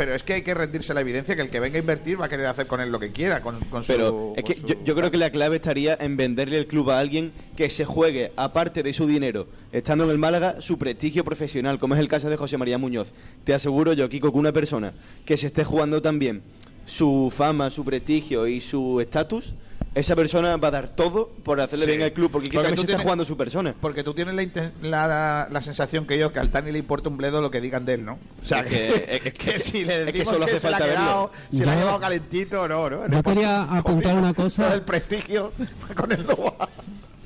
Pero 0.00 0.14
es 0.14 0.22
que 0.22 0.32
hay 0.32 0.40
que 0.40 0.54
rendirse 0.54 0.94
la 0.94 1.02
evidencia 1.02 1.36
que 1.36 1.42
el 1.42 1.50
que 1.50 1.60
venga 1.60 1.76
a 1.76 1.80
invertir 1.80 2.18
va 2.18 2.24
a 2.24 2.28
querer 2.30 2.46
hacer 2.46 2.66
con 2.66 2.80
él 2.80 2.90
lo 2.90 2.98
que 2.98 3.12
quiera, 3.12 3.42
con, 3.42 3.60
con 3.66 3.84
su- 3.84 3.92
Pero 3.92 4.32
es 4.34 4.42
con 4.44 4.54
que 4.54 4.58
su- 4.58 4.66
yo, 4.66 4.74
yo 4.82 4.94
creo 4.96 5.10
que 5.10 5.18
la 5.18 5.28
clave 5.28 5.56
estaría 5.56 5.94
en 6.00 6.16
venderle 6.16 6.56
el 6.56 6.66
club 6.66 6.88
a 6.90 6.98
alguien 6.98 7.32
que 7.54 7.68
se 7.68 7.84
juegue, 7.84 8.32
aparte 8.36 8.82
de 8.82 8.94
su 8.94 9.06
dinero, 9.06 9.46
estando 9.72 10.04
en 10.04 10.10
el 10.10 10.16
Málaga, 10.16 10.62
su 10.62 10.78
prestigio 10.78 11.22
profesional, 11.22 11.78
como 11.78 11.92
es 11.96 12.00
el 12.00 12.08
caso 12.08 12.30
de 12.30 12.38
José 12.38 12.56
María 12.56 12.78
Muñoz. 12.78 13.12
Te 13.44 13.52
aseguro 13.52 13.92
yo, 13.92 14.08
Kiko, 14.08 14.32
que 14.32 14.38
una 14.38 14.52
persona 14.52 14.94
que 15.26 15.36
se 15.36 15.48
esté 15.48 15.64
jugando 15.64 16.00
también 16.00 16.40
su 16.86 17.30
fama, 17.30 17.68
su 17.68 17.84
prestigio 17.84 18.46
y 18.46 18.62
su 18.62 19.02
estatus, 19.02 19.52
esa 19.94 20.14
persona 20.14 20.56
va 20.56 20.68
a 20.68 20.70
dar 20.70 20.88
todo 20.90 21.30
por 21.42 21.60
hacerle 21.60 21.84
Sí. 21.86 21.90
bien 21.92 22.02
al 22.02 22.12
club, 22.12 22.30
porque, 22.30 22.48
Porque 22.48 22.68
también 22.68 22.86
se 22.86 22.92
está 22.92 23.02
jugando 23.02 23.24
su 23.24 23.36
persona. 23.36 23.74
Porque 23.80 24.04
tú 24.04 24.14
tienes 24.14 24.34
la, 24.34 24.42
inten- 24.42 24.70
la, 24.82 25.48
la 25.50 25.60
sensación 25.60 26.06
que 26.06 26.16
yo, 26.18 26.32
que 26.32 26.38
al 26.38 26.50
Tani 26.50 26.70
le 26.70 26.78
importa 26.78 27.08
un 27.08 27.16
bledo 27.16 27.40
lo 27.40 27.50
que 27.50 27.60
digan 27.60 27.84
de 27.84 27.94
él, 27.94 28.04
¿no? 28.04 28.18
O 28.40 28.44
sea, 28.44 28.60
Es 28.60 28.66
que, 28.66 28.70
que- 28.70 29.16
es 29.16 29.22
que- 29.22 29.32
que 29.52 29.58
si 29.58 29.84
le 29.84 29.98
es 30.00 30.06
que 30.06 30.12
decimos 30.12 30.28
solo 30.28 30.46
que, 30.46 30.52
hace 30.52 30.60
se 30.60 30.68
le 30.70 30.74
ha 30.74 30.78
falta 30.78 30.94
quedado, 30.94 31.30
ha 31.32 31.76
llevado 31.76 32.00
calentito, 32.00 32.68
no, 32.68 32.90
¿no? 32.90 33.08
Yo 33.08 33.22
quería 33.22 33.62
apuntar 33.62 34.16
una 34.16 34.32
cosa. 34.34 34.72
El 34.74 34.82
prestigio 34.82 35.52
con 35.96 36.12
el 36.12 36.22
lobo. 36.26 36.54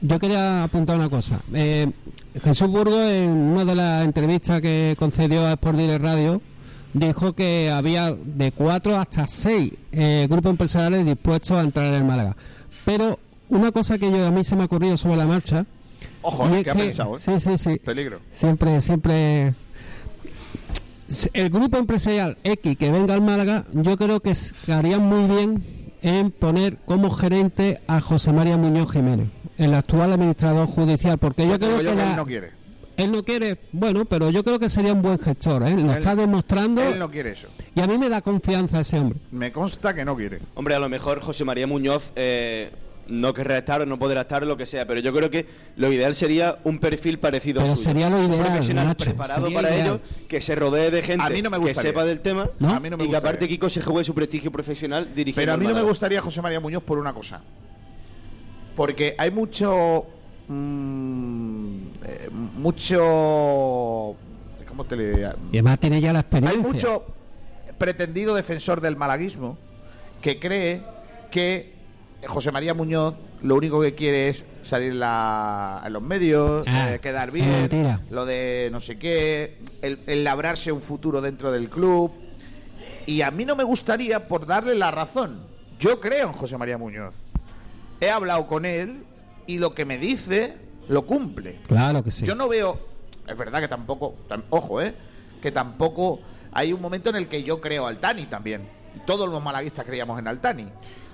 Yo 0.01 0.19
quería 0.19 0.65
apuntar 0.65 0.97
una 0.97 1.09
cosa. 1.11 1.41
Eh, 1.53 1.91
Jesús 2.43 2.69
Burgos, 2.69 2.99
en 3.11 3.29
una 3.31 3.65
de 3.65 3.75
las 3.75 4.05
entrevistas 4.05 4.61
que 4.61 4.97
concedió 4.99 5.47
a 5.47 5.53
Sport 5.53 5.77
Direct 5.79 6.03
Radio, 6.05 6.43
dijo 6.93 7.33
que 7.35 7.71
había 7.71 8.13
de 8.13 8.53
cuatro 8.53 8.97
hasta 8.97 9.27
seis 9.27 9.73
eh, 9.93 10.27
grupos 10.31 10.51
empresariales 10.51 11.05
dispuestos 11.07 11.53
a 11.57 11.61
entrar 11.61 11.87
en 11.87 11.95
el 11.95 12.05
Málaga. 12.05 12.37
Pero 12.85 13.19
una 13.49 13.73
cosa 13.73 13.99
que 13.99 14.11
yo, 14.11 14.27
a 14.27 14.31
mí 14.31 14.45
se 14.45 14.57
me 14.57 14.63
ha 14.63 14.67
ocurrido 14.67 14.97
sobre 14.97 15.17
la 15.17 15.27
marcha. 15.27 15.65
Ojo, 16.23 16.49
¿eh? 16.49 16.65
que 16.65 16.71
ha 16.71 16.75
pensado, 16.75 17.17
¿eh? 17.17 17.19
Sí, 17.21 17.39
sí, 17.41 17.59
sí. 17.59 17.79
Peligro. 17.85 18.21
Siempre, 18.31 18.81
siempre. 18.81 19.55
El 21.35 21.51
grupo 21.51 21.77
empresarial 21.77 22.39
X 22.43 22.77
que 22.77 22.91
venga 22.91 23.15
al 23.15 23.21
Málaga, 23.21 23.65
yo 23.73 23.97
creo 23.97 24.21
que 24.21 24.33
haría 24.73 24.99
muy 24.99 25.27
bien 25.33 25.63
en 26.03 26.31
poner 26.31 26.79
como 26.87 27.11
gerente 27.11 27.81
a 27.87 28.01
José 28.01 28.33
María 28.33 28.57
Muñoz 28.57 28.91
Jiménez, 28.91 29.29
el 29.59 29.75
actual 29.75 30.13
administrador 30.13 30.67
judicial, 30.67 31.19
porque 31.19 31.47
yo 31.47 31.59
creo 31.59 31.79
Digo 31.79 31.83
yo 31.83 31.91
que 31.91 31.97
que 31.97 32.03
la- 32.03 32.11
él 32.11 32.17
no 32.17 32.27
quiere. 32.27 32.51
Él 32.97 33.13
no 33.13 33.23
quiere, 33.25 33.59
bueno, 33.73 34.05
pero 34.05 34.31
yo 34.31 34.43
creo 34.45 34.59
que 34.59 34.69
sería 34.69 34.93
un 34.93 35.03
buen 35.03 35.19
gestor, 35.19 35.63
¿eh? 35.63 35.73
lo 35.75 35.91
Él- 35.93 35.99
está 35.99 36.15
demostrando 36.15 36.83
Él 36.83 36.99
no 36.99 37.11
quiere 37.11 37.33
eso. 37.33 37.49
y 37.75 37.81
a 37.81 37.87
mí 37.87 37.99
me 37.99 38.09
da 38.09 38.21
confianza 38.23 38.81
ese 38.81 38.99
hombre. 38.99 39.19
Me 39.31 39.51
consta 39.53 39.95
que 39.95 40.05
no 40.05 40.17
quiere. 40.17 40.41
Hombre, 40.55 40.75
a 40.75 40.79
lo 40.79 40.89
mejor 40.89 41.21
José 41.21 41.45
María 41.45 41.67
Muñoz 41.67 42.13
eh, 42.17 42.71
no 43.07 43.35
querrá 43.35 43.59
estar 43.59 43.83
o 43.83 43.87
no 43.87 43.99
podrá 43.99 44.23
estar 44.23 44.43
o 44.45 44.47
lo 44.47 44.57
que 44.57 44.65
sea, 44.65 44.87
pero 44.87 45.01
yo 45.01 45.13
creo 45.13 45.29
que 45.31 45.47
lo 45.77 45.93
ideal 45.93 46.15
sería 46.15 46.59
un 46.65 46.79
perfil 46.79 47.19
parecido 47.19 47.61
Pero 47.61 47.73
al 47.73 47.77
suyo. 47.77 47.91
sería 47.91 48.09
lo 48.09 48.17
Un 48.19 48.33
ideal, 48.33 48.47
profesional 48.47 48.87
Nacho, 48.87 49.05
preparado 49.05 49.53
para 49.53 49.71
ideal. 49.75 49.87
ello, 49.87 50.01
que 50.27 50.41
se 50.41 50.55
rodee 50.55 50.91
de 50.91 51.03
gente 51.03 51.23
A 51.25 51.29
mí 51.31 51.43
no 51.43 51.51
me 51.51 51.61
que 51.61 51.75
sepa 51.75 52.05
del 52.05 52.21
tema 52.21 52.49
¿No? 52.59 52.71
A 52.71 52.81
mí 52.81 52.89
no 52.89 52.97
me 52.97 53.05
y 53.05 53.11
que 53.11 53.17
aparte. 53.17 53.47
Kiko 53.47 53.69
se 53.69 53.83
juegue 53.83 54.05
su 54.05 54.15
prestigio 54.15 54.51
profesional 54.51 55.09
dirigiendo 55.15 55.41
Pero 55.43 55.53
a 55.53 55.57
mí 55.59 55.67
no 55.67 55.75
me 55.75 55.83
gustaría 55.87 56.23
José 56.23 56.41
María 56.41 56.61
Muñoz 56.61 56.83
por 56.83 56.99
una 56.99 57.13
cosa. 57.13 57.43
Porque 58.75 59.15
hay 59.19 59.31
mucho. 59.31 60.07
mm, 60.49 61.79
mucho. 62.65 64.17
¿Cómo 64.69 64.85
te 64.85 64.97
le.? 64.97 65.21
Y 65.53 65.57
además 65.59 65.79
tiene 65.79 66.01
ya 66.01 66.13
la 66.13 66.19
Hay 66.21 66.23
experiencia. 66.23 66.63
mucho 66.63 67.05
pretendido 67.79 68.35
defensor 68.35 68.81
del 68.81 68.97
malaguismo 68.97 69.59
que 70.23 70.39
cree 70.41 70.83
que 71.31 71.75
José 72.27 72.51
María 72.51 72.73
Muñoz 72.75 73.15
lo 73.43 73.57
único 73.57 73.81
que 73.83 73.95
quiere 73.95 74.29
es 74.29 74.47
salir 74.63 74.93
en, 74.93 75.01
la- 75.01 75.83
en 75.85 75.93
los 75.93 76.01
medios, 76.03 76.65
Ah, 76.67 76.95
eh, 76.95 76.99
quedar 77.01 77.31
bien, 77.31 77.69
lo 78.11 78.25
de 78.25 78.71
no 78.73 78.81
sé 78.81 78.99
qué, 78.99 79.59
el, 79.83 80.01
el 80.07 80.25
labrarse 80.25 80.73
un 80.73 80.81
futuro 80.81 81.21
dentro 81.21 81.53
del 81.53 81.69
club. 81.69 82.11
Y 83.07 83.21
a 83.21 83.31
mí 83.31 83.45
no 83.45 83.55
me 83.55 83.65
gustaría 83.65 84.27
por 84.29 84.47
darle 84.47 84.75
la 84.75 84.91
razón. 84.91 85.47
Yo 85.79 86.01
creo 86.01 86.29
en 86.29 86.33
José 86.33 86.57
María 86.57 86.79
Muñoz. 86.79 87.15
He 88.01 88.09
hablado 88.11 88.47
con 88.47 88.65
él 88.65 89.05
y 89.47 89.59
lo 89.59 89.75
que 89.75 89.85
me 89.85 89.99
dice 89.99 90.57
lo 90.89 91.05
cumple. 91.07 91.61
Claro 91.67 92.03
que 92.05 92.11
sí. 92.11 92.25
Yo 92.25 92.35
no 92.35 92.49
veo. 92.49 92.79
Es 93.27 93.37
verdad 93.37 93.61
que 93.61 93.69
tampoco. 93.69 94.15
tam- 94.29 94.45
ojo, 94.51 94.81
¿eh? 94.83 94.95
Que 95.43 95.51
tampoco. 95.53 96.21
Hay 96.53 96.73
un 96.73 96.81
momento 96.81 97.11
en 97.11 97.17
el 97.17 97.27
que 97.29 97.43
yo 97.43 97.61
creo 97.61 97.87
Altani 97.87 98.27
también. 98.27 98.69
Y 98.97 99.01
todos 99.01 99.29
los 99.29 99.43
malaguistas 99.43 99.85
creíamos 99.85 100.19
en 100.21 100.29
Altani. 100.29 100.67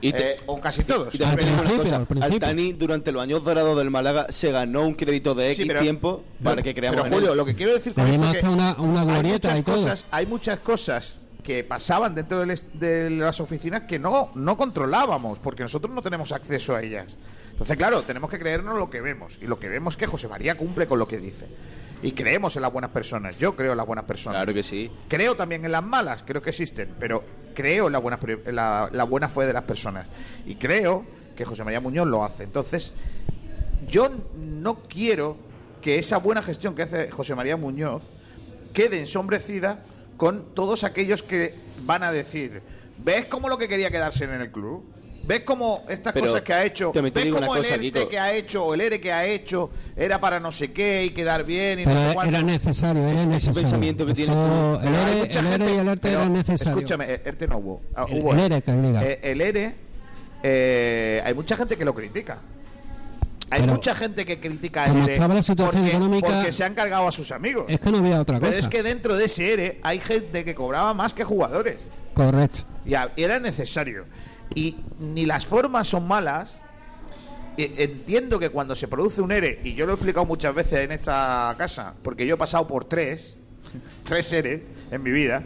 Y 0.02 0.12
te- 0.12 0.32
Eh, 0.32 0.36
o 0.46 0.60
casi 0.60 0.84
todos. 0.84 1.14
Y 1.14 1.18
te 1.18 1.24
Al 1.24 1.36
principio, 1.36 1.76
cosa. 1.82 1.96
al 1.96 2.06
principio. 2.06 2.34
Altani, 2.34 2.72
durante 2.74 3.10
los 3.12 3.22
años 3.22 3.42
dorados 3.42 3.76
del 3.78 3.90
Málaga, 3.90 4.26
se 4.30 4.50
ganó 4.52 4.82
un 4.86 4.94
crédito 4.94 5.34
de 5.34 5.46
X 5.52 5.56
Sí, 5.58 5.64
pero- 5.66 5.80
tiempo 5.80 6.22
para 6.42 6.62
que 6.62 6.74
creamos 6.74 6.96
Pero 7.02 7.06
en 7.06 7.12
él. 7.12 7.18
Julio, 7.20 7.34
lo 7.34 7.44
que 7.46 7.54
quiero 7.54 7.72
decir 7.72 7.94
con 7.94 8.06
esto 8.06 8.22
es 8.24 8.30
que 8.32 8.36
hasta 8.38 8.50
una- 8.50 8.72
una 8.78 9.00
hay 9.16 9.22
muchas 9.22 9.58
y 9.58 9.62
todo. 9.62 9.76
cosas, 9.76 10.06
hay 10.10 10.26
muchas 10.26 10.58
cosas 10.60 11.20
que 11.42 11.64
pasaban 11.64 12.14
dentro 12.14 12.40
del 12.40 12.50
est- 12.50 12.70
de 12.74 13.08
las 13.08 13.40
oficinas 13.40 13.82
que 13.84 13.98
no, 13.98 14.30
no 14.34 14.56
controlábamos, 14.58 15.38
porque 15.38 15.62
nosotros 15.62 15.94
no 15.94 16.02
tenemos 16.02 16.32
acceso 16.32 16.74
a 16.76 16.82
ellas. 16.82 17.16
Entonces, 17.60 17.76
claro, 17.76 18.00
tenemos 18.00 18.30
que 18.30 18.38
creernos 18.38 18.78
lo 18.78 18.88
que 18.88 19.02
vemos. 19.02 19.38
Y 19.42 19.46
lo 19.46 19.60
que 19.60 19.68
vemos 19.68 19.92
es 19.92 19.98
que 19.98 20.06
José 20.06 20.28
María 20.28 20.56
cumple 20.56 20.86
con 20.86 20.98
lo 20.98 21.06
que 21.06 21.18
dice. 21.18 21.46
Y 22.02 22.12
creemos 22.12 22.56
en 22.56 22.62
las 22.62 22.72
buenas 22.72 22.90
personas. 22.90 23.36
Yo 23.36 23.54
creo 23.54 23.72
en 23.72 23.76
las 23.76 23.86
buenas 23.86 24.06
personas. 24.06 24.38
Claro 24.38 24.54
que 24.54 24.62
sí. 24.62 24.90
Creo 25.08 25.34
también 25.34 25.66
en 25.66 25.72
las 25.72 25.84
malas, 25.84 26.22
creo 26.26 26.40
que 26.40 26.48
existen, 26.48 26.94
pero 26.98 27.22
creo 27.54 27.88
en 27.88 27.92
la 27.92 27.98
buena, 27.98 28.18
la 28.46 29.04
buena 29.04 29.28
fe 29.28 29.44
de 29.44 29.52
las 29.52 29.64
personas. 29.64 30.06
Y 30.46 30.54
creo 30.54 31.04
que 31.36 31.44
José 31.44 31.62
María 31.62 31.80
Muñoz 31.80 32.06
lo 32.08 32.24
hace. 32.24 32.44
Entonces, 32.44 32.94
yo 33.86 34.08
no 34.38 34.76
quiero 34.84 35.36
que 35.82 35.98
esa 35.98 36.16
buena 36.16 36.40
gestión 36.40 36.74
que 36.74 36.84
hace 36.84 37.10
José 37.10 37.34
María 37.34 37.58
Muñoz 37.58 38.04
quede 38.72 39.00
ensombrecida 39.00 39.84
con 40.16 40.54
todos 40.54 40.82
aquellos 40.82 41.22
que 41.22 41.54
van 41.82 42.04
a 42.04 42.10
decir, 42.10 42.62
¿ves 42.96 43.26
cómo 43.26 43.50
lo 43.50 43.58
que 43.58 43.68
quería 43.68 43.90
quedarse 43.90 44.24
en 44.24 44.40
el 44.40 44.50
club? 44.50 44.82
¿Ves 45.22 45.40
cómo 45.44 45.84
estas 45.88 46.12
Pero 46.12 46.26
cosas 46.26 46.42
que 46.42 46.52
ha 46.52 46.64
hecho, 46.64 46.92
ves 46.92 47.12
cómo 47.30 47.54
el 47.54 47.60
cosa, 47.62 47.74
ERTE 47.74 47.80
Kiko. 47.92 48.08
que 48.08 48.18
ha 48.18 48.32
hecho 48.34 48.64
o 48.64 48.74
el 48.74 48.80
ERE 48.80 49.00
que 49.00 49.12
ha 49.12 49.24
hecho 49.26 49.70
era 49.94 50.18
para 50.20 50.40
no 50.40 50.50
sé 50.50 50.72
qué 50.72 51.04
y 51.04 51.10
quedar 51.10 51.44
bien 51.44 51.80
y 51.80 51.84
Pero 51.84 51.94
no 51.94 52.00
sé 52.00 52.04
era 52.06 52.14
cuánto? 52.14 52.42
necesario, 52.42 53.02
era 53.02 53.10
Ese- 53.12 53.18
ese 53.20 53.28
necesario. 53.28 53.60
pensamiento 53.62 54.06
que 54.06 54.14
tienes 54.14 54.34
tú. 54.34 54.40
el 54.42 54.80
Pero 54.80 54.96
ERE, 55.06 55.16
mucha 55.20 55.40
el 55.40 55.46
ERE 55.46 55.52
gente- 55.58 55.74
y 55.74 55.78
el 55.78 55.88
ERTE 55.88 56.00
pero, 56.08 56.20
eran 56.20 56.32
necesarios. 56.32 56.76
Escúchame, 56.78 57.04
el 57.14 57.20
ERTE 57.24 57.46
no 57.46 57.58
hubo. 57.58 57.82
Ah, 57.94 58.06
El- 58.08 58.18
hubo 58.20 58.32
el 58.32 58.40
ERE, 58.40 58.62
que 58.62 58.72
diga. 58.72 59.04
Eh, 59.04 59.20
el 59.22 59.40
ERE, 59.40 59.74
eh, 60.42 61.22
hay 61.24 61.34
mucha 61.34 61.56
gente 61.56 61.76
que 61.76 61.84
lo 61.84 61.94
critica. 61.94 62.38
Hay 63.52 63.62
Pero, 63.62 63.72
mucha 63.74 63.94
gente 63.96 64.24
que 64.24 64.38
critica 64.40 64.86
el 64.86 64.96
ERE 65.02 65.12
estaba 65.12 65.34
la 65.34 65.42
situación 65.42 65.82
porque, 65.82 65.96
económica- 65.96 66.26
porque 66.28 66.52
se 66.52 66.64
han 66.64 66.74
cargado 66.74 67.06
a 67.08 67.12
sus 67.12 67.30
amigos. 67.32 67.64
Es 67.68 67.78
que 67.80 67.90
no 67.90 67.98
había 67.98 68.20
otra 68.20 68.38
Pero 68.38 68.50
cosa. 68.52 68.60
es 68.60 68.68
que 68.68 68.82
dentro 68.82 69.16
de 69.16 69.24
ese 69.26 69.52
ERE 69.52 69.80
hay 69.82 70.00
gente 70.00 70.44
que 70.44 70.54
cobraba 70.54 70.94
más 70.94 71.12
que 71.14 71.24
jugadores. 71.24 71.82
Correcto. 72.14 72.60
Y 72.86 72.94
era 73.22 73.38
necesario. 73.38 74.04
Y 74.54 74.76
ni 74.98 75.26
las 75.26 75.46
formas 75.46 75.88
son 75.88 76.06
malas. 76.08 76.62
E- 77.56 77.74
Entiendo 77.78 78.38
que 78.38 78.48
cuando 78.50 78.74
se 78.74 78.88
produce 78.88 79.20
un 79.20 79.32
ERE, 79.32 79.60
y 79.64 79.74
yo 79.74 79.86
lo 79.86 79.92
he 79.92 79.94
explicado 79.94 80.26
muchas 80.26 80.54
veces 80.54 80.80
en 80.80 80.92
esta 80.92 81.54
casa, 81.58 81.94
porque 82.02 82.26
yo 82.26 82.34
he 82.34 82.38
pasado 82.38 82.66
por 82.66 82.84
tres, 82.84 83.36
tres 84.04 84.32
ERE 84.32 84.64
en 84.90 85.02
mi 85.02 85.10
vida, 85.10 85.42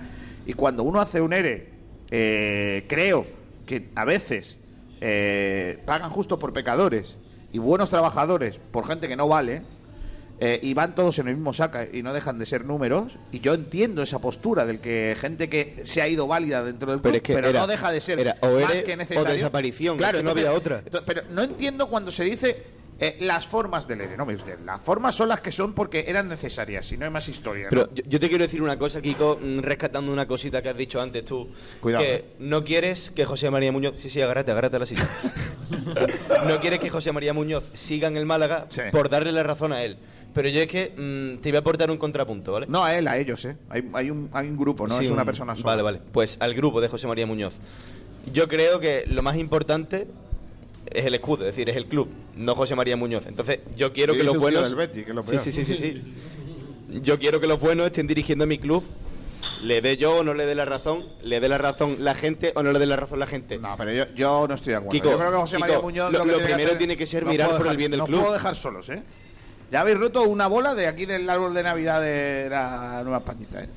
y 0.47 0.53
cuando 0.53 0.83
uno 0.83 1.01
hace 1.01 1.21
un 1.21 1.33
ERE, 1.33 1.71
eh, 2.11 2.85
creo 2.89 3.27
que 3.67 3.89
a 3.95 4.05
veces 4.05 4.59
eh, 5.01 5.79
pagan 5.87 6.11
justo 6.11 6.39
por 6.39 6.53
pecadores 6.53 7.19
y 7.53 7.59
buenos 7.59 7.91
trabajadores 7.91 8.59
por 8.59 8.87
gente 8.87 9.09
que 9.09 9.17
no 9.17 9.27
vale, 9.29 9.63
eh, 10.41 10.59
y 10.63 10.75
van 10.75 10.95
todos 10.95 11.19
en 11.21 11.29
el 11.29 11.35
mismo 11.37 11.53
saca 11.53 11.87
y 11.91 12.03
no 12.03 12.13
dejan 12.13 12.39
de 12.39 12.47
ser 12.47 12.65
números. 12.65 13.19
Y 13.33 13.41
yo 13.41 13.55
entiendo 13.55 14.03
esa 14.03 14.21
postura 14.21 14.65
del 14.65 14.81
que 14.81 15.17
gente 15.19 15.49
que 15.49 15.81
se 15.85 16.03
ha 16.03 16.09
ido 16.09 16.27
válida 16.27 16.65
dentro 16.65 16.91
del 16.91 17.01
club, 17.01 17.13
Pero 17.13 17.23
pero, 17.23 17.37
es 17.37 17.43
que 17.45 17.51
era- 17.51 17.61
no 17.61 17.67
deja 17.67 17.93
de 17.93 18.01
ser 18.01 18.19
era 18.21 18.37
o 18.41 18.61
más 18.61 18.83
que 18.83 18.93
o 18.95 18.97
necesario. 18.97 19.33
desaparición, 19.33 19.97
Claro, 19.97 20.19
es 20.19 20.23
que 20.23 20.25
no 20.25 20.31
había 20.31 20.53
otra. 20.53 20.79
entonces- 20.79 21.03
pero 21.07 21.23
no 21.31 21.43
entiendo 21.43 21.89
cuando 21.89 22.11
se 22.11 22.25
dice 22.25 22.75
eh, 23.01 23.17
las 23.21 23.49
formas 23.49 23.89
del 23.89 24.03
ERE. 24.03 24.17
No, 24.17 24.25
mire 24.25 24.37
usted, 24.37 24.61
las 24.61 24.81
formas 24.81 25.17
son 25.17 25.29
las 25.29 25.41
que 25.41 25.51
son 25.51 25.73
porque 25.75 26.05
eran 26.07 26.29
necesarias, 26.29 26.87
si 26.87 26.97
no 26.97 27.05
hay 27.05 27.11
más 27.11 27.29
historia. 27.29 27.65
¿no? 27.65 27.71
Pero 27.71 27.91
yo, 27.93 28.05
yo 28.07 28.21
te 28.21 28.29
quiero 28.29 28.45
decir 28.45 28.63
una 28.63 28.79
cosa, 28.79 29.03
Kiko, 29.03 29.37
mm, 29.43 29.59
rescatando 29.59 30.13
una 30.13 30.29
cosita 30.29 30.63
que 30.63 30.69
has 30.69 30.77
dicho 30.77 31.01
antes 31.01 31.25
tú. 31.25 31.49
Cuidado, 31.81 32.05
Que 32.05 32.15
eh. 32.15 32.25
no 32.39 32.63
quieres 32.63 33.11
que 33.11 33.25
José 33.25 33.51
María 33.51 33.73
Muñoz. 33.73 33.95
Sí, 34.01 34.11
sí, 34.11 34.23
agárrate, 34.23 34.53
agárrate 34.53 34.77
a 34.77 34.79
la 34.79 34.87
silla. 34.87 35.09
no 36.47 36.61
quieres 36.61 36.79
que 36.79 36.89
José 36.91 37.13
María 37.13 37.33
Muñoz 37.33 37.65
siga 37.73 38.09
en 38.09 38.17
el 38.17 38.27
Málaga 38.27 38.67
Sí. 38.69 38.83
por 38.93 39.09
darle 39.09 39.33
la 39.33 39.43
razón 39.43 39.73
a 39.73 39.83
él. 39.83 39.97
Pero 40.35 40.49
yo 40.49 40.61
es 40.61 40.67
que 40.67 40.93
mm, 40.97 41.41
te 41.41 41.49
iba 41.51 41.59
a 41.59 41.61
aportar 41.61 41.91
un 41.91 41.97
contrapunto, 41.97 42.53
¿vale? 42.53 42.67
No 42.69 42.85
a 42.85 42.95
él, 42.97 43.07
a 43.07 43.17
ellos, 43.17 43.45
¿eh? 43.45 43.57
Hay, 43.71 43.89
hay 43.93 44.11
un, 44.11 44.29
hay 44.33 44.49
un 44.49 44.57
grupo, 44.57 44.87
no 44.89 44.99
Sí, 44.99 45.05
es 45.05 45.11
una 45.11 45.23
un- 45.23 45.27
persona 45.27 45.55
sola. 45.55 45.67
Vale, 45.67 45.83
vale. 45.83 46.01
Pues 46.13 46.37
al 46.41 46.55
grupo 46.55 46.81
de 46.81 46.89
José 46.89 47.07
María 47.07 47.27
Muñoz. 47.27 47.55
Yo 48.33 48.49
creo 48.49 48.81
que 48.81 49.05
lo 49.07 49.23
más 49.23 49.37
importante 49.37 50.09
es 50.91 51.05
el 51.07 51.15
escudo, 51.15 51.47
es 51.47 51.55
decir, 51.55 51.71
es 51.71 51.77
el 51.77 51.87
club, 51.87 52.09
no 52.37 52.55
José 52.55 52.75
María 52.75 52.97
Muñoz. 52.97 53.27
Entonces, 53.27 53.61
yo 53.77 53.93
quiero 53.93 54.15
que 54.15 54.25
los 54.25 54.37
buenos. 54.37 54.65
del 54.65 54.75
Betis, 54.75 55.05
que 55.07 55.15
lo 55.15 55.23
sí, 55.23 55.39
sí, 55.39 55.53
sí, 55.53 55.65
sí, 55.65 55.77
sí. 55.77 56.03
Yo 57.03 57.19
quiero 57.19 57.41
que 57.41 57.47
los 57.47 57.61
buenos 57.61 57.87
estén 57.87 58.07
dirigiendo 58.07 58.47
mi 58.47 58.59
club. 58.59 58.83
Le 59.63 59.81
dé 59.83 59.99
yo 59.99 60.17
o 60.19 60.23
no 60.25 60.33
le 60.33 60.47
dé 60.47 60.55
la 60.55 60.65
razón, 60.65 61.01
le 61.23 61.39
dé 61.39 61.49
la 61.51 61.59
razón 61.59 61.97
la 62.01 62.15
gente 62.15 62.53
o 62.55 62.63
no 62.63 62.73
le 62.73 62.79
dé 62.79 62.87
la 62.87 62.97
razón 62.97 63.19
la 63.21 63.27
gente. 63.27 63.59
No, 63.59 63.75
pero 63.77 63.93
yo, 63.93 64.05
yo 64.15 64.47
no 64.49 64.55
estoy 64.55 64.71
de 64.73 64.77
acuerdo. 64.79 64.93
Kiko, 64.93 65.11
yo 65.11 65.19
creo 65.19 65.31
que 65.33 65.37
José 65.37 65.57
Kiko, 65.57 65.61
María 65.67 65.81
Muñoz 65.81 66.13
lo- 66.13 66.19
que 66.21 66.25
lo 66.27 66.33
tiene 66.33 66.39
que 66.39 66.45
primero 66.47 66.69
hacer- 66.71 66.79
tiene 66.79 66.97
que 66.97 67.07
ser 67.07 67.25
no 67.25 67.31
mirar 67.31 67.57
por 67.59 67.67
el 67.67 67.77
bien 67.77 67.91
del 67.91 67.99
no 67.99 68.07
club. 68.07 68.21
puedo 68.21 68.33
dejar 68.33 68.57
solos, 68.57 68.89
¿eh? 68.89 69.03
Ya 69.75 69.81
habéis 69.81 69.99
roto 69.99 70.23
una 70.23 70.47
bola 70.47 70.73
de 70.77 70.87
aquí 70.87 71.05
del 71.05 71.29
árbol 71.29 71.53
de 71.53 71.65
Navidad 71.65 72.01
de 72.01 72.47
la 72.49 73.01
Nueva 73.03 73.19
Españita, 73.19 73.61
¿eh? 73.61 73.69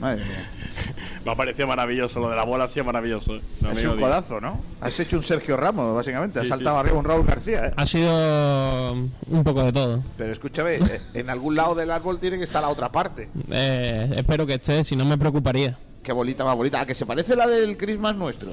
Madre 0.00 0.24
mía. 0.24 0.50
Me 1.24 1.30
ha 1.30 1.36
parecido 1.36 1.68
maravilloso, 1.68 2.18
lo 2.18 2.28
de 2.30 2.34
la 2.34 2.42
bola 2.42 2.64
ha 2.64 2.68
sido 2.68 2.84
maravilloso. 2.86 3.36
¿eh? 3.36 3.40
No 3.60 3.70
Es 3.70 3.84
un 3.84 3.90
odio. 3.90 4.00
codazo, 4.00 4.40
¿no? 4.40 4.60
Has 4.80 4.98
hecho 4.98 5.16
un 5.16 5.22
Sergio 5.22 5.56
Ramos, 5.56 5.94
básicamente. 5.94 6.40
Has 6.40 6.46
Sí, 6.46 6.52
sí, 6.52 6.56
saltado 6.56 6.74
sí. 6.74 6.80
arriba 6.80 6.98
un 6.98 7.04
Raúl 7.04 7.24
García, 7.24 7.66
¿eh? 7.68 7.72
Ha 7.76 7.86
sido 7.86 8.94
un 8.94 9.44
poco 9.44 9.62
de 9.62 9.72
todo. 9.72 10.02
Pero 10.16 10.32
escúchame, 10.32 10.80
en 11.14 11.30
algún 11.30 11.54
lado 11.54 11.76
del 11.76 11.92
árbol 11.92 12.18
tiene 12.18 12.36
que 12.38 12.42
estar 12.42 12.60
la 12.60 12.70
otra 12.70 12.90
parte. 12.90 13.28
Eh, 13.48 14.10
espero 14.16 14.44
que 14.44 14.54
esté, 14.54 14.82
si 14.82 14.96
no 14.96 15.04
me 15.04 15.16
preocuparía. 15.18 15.78
Qué 16.02 16.12
bolita 16.12 16.42
más 16.42 16.56
bonita. 16.56 16.80
¿A 16.80 16.84
que 16.84 16.96
se 16.96 17.06
parece 17.06 17.36
la 17.36 17.46
del 17.46 17.76
Christmas 17.76 18.16
nuestro? 18.16 18.50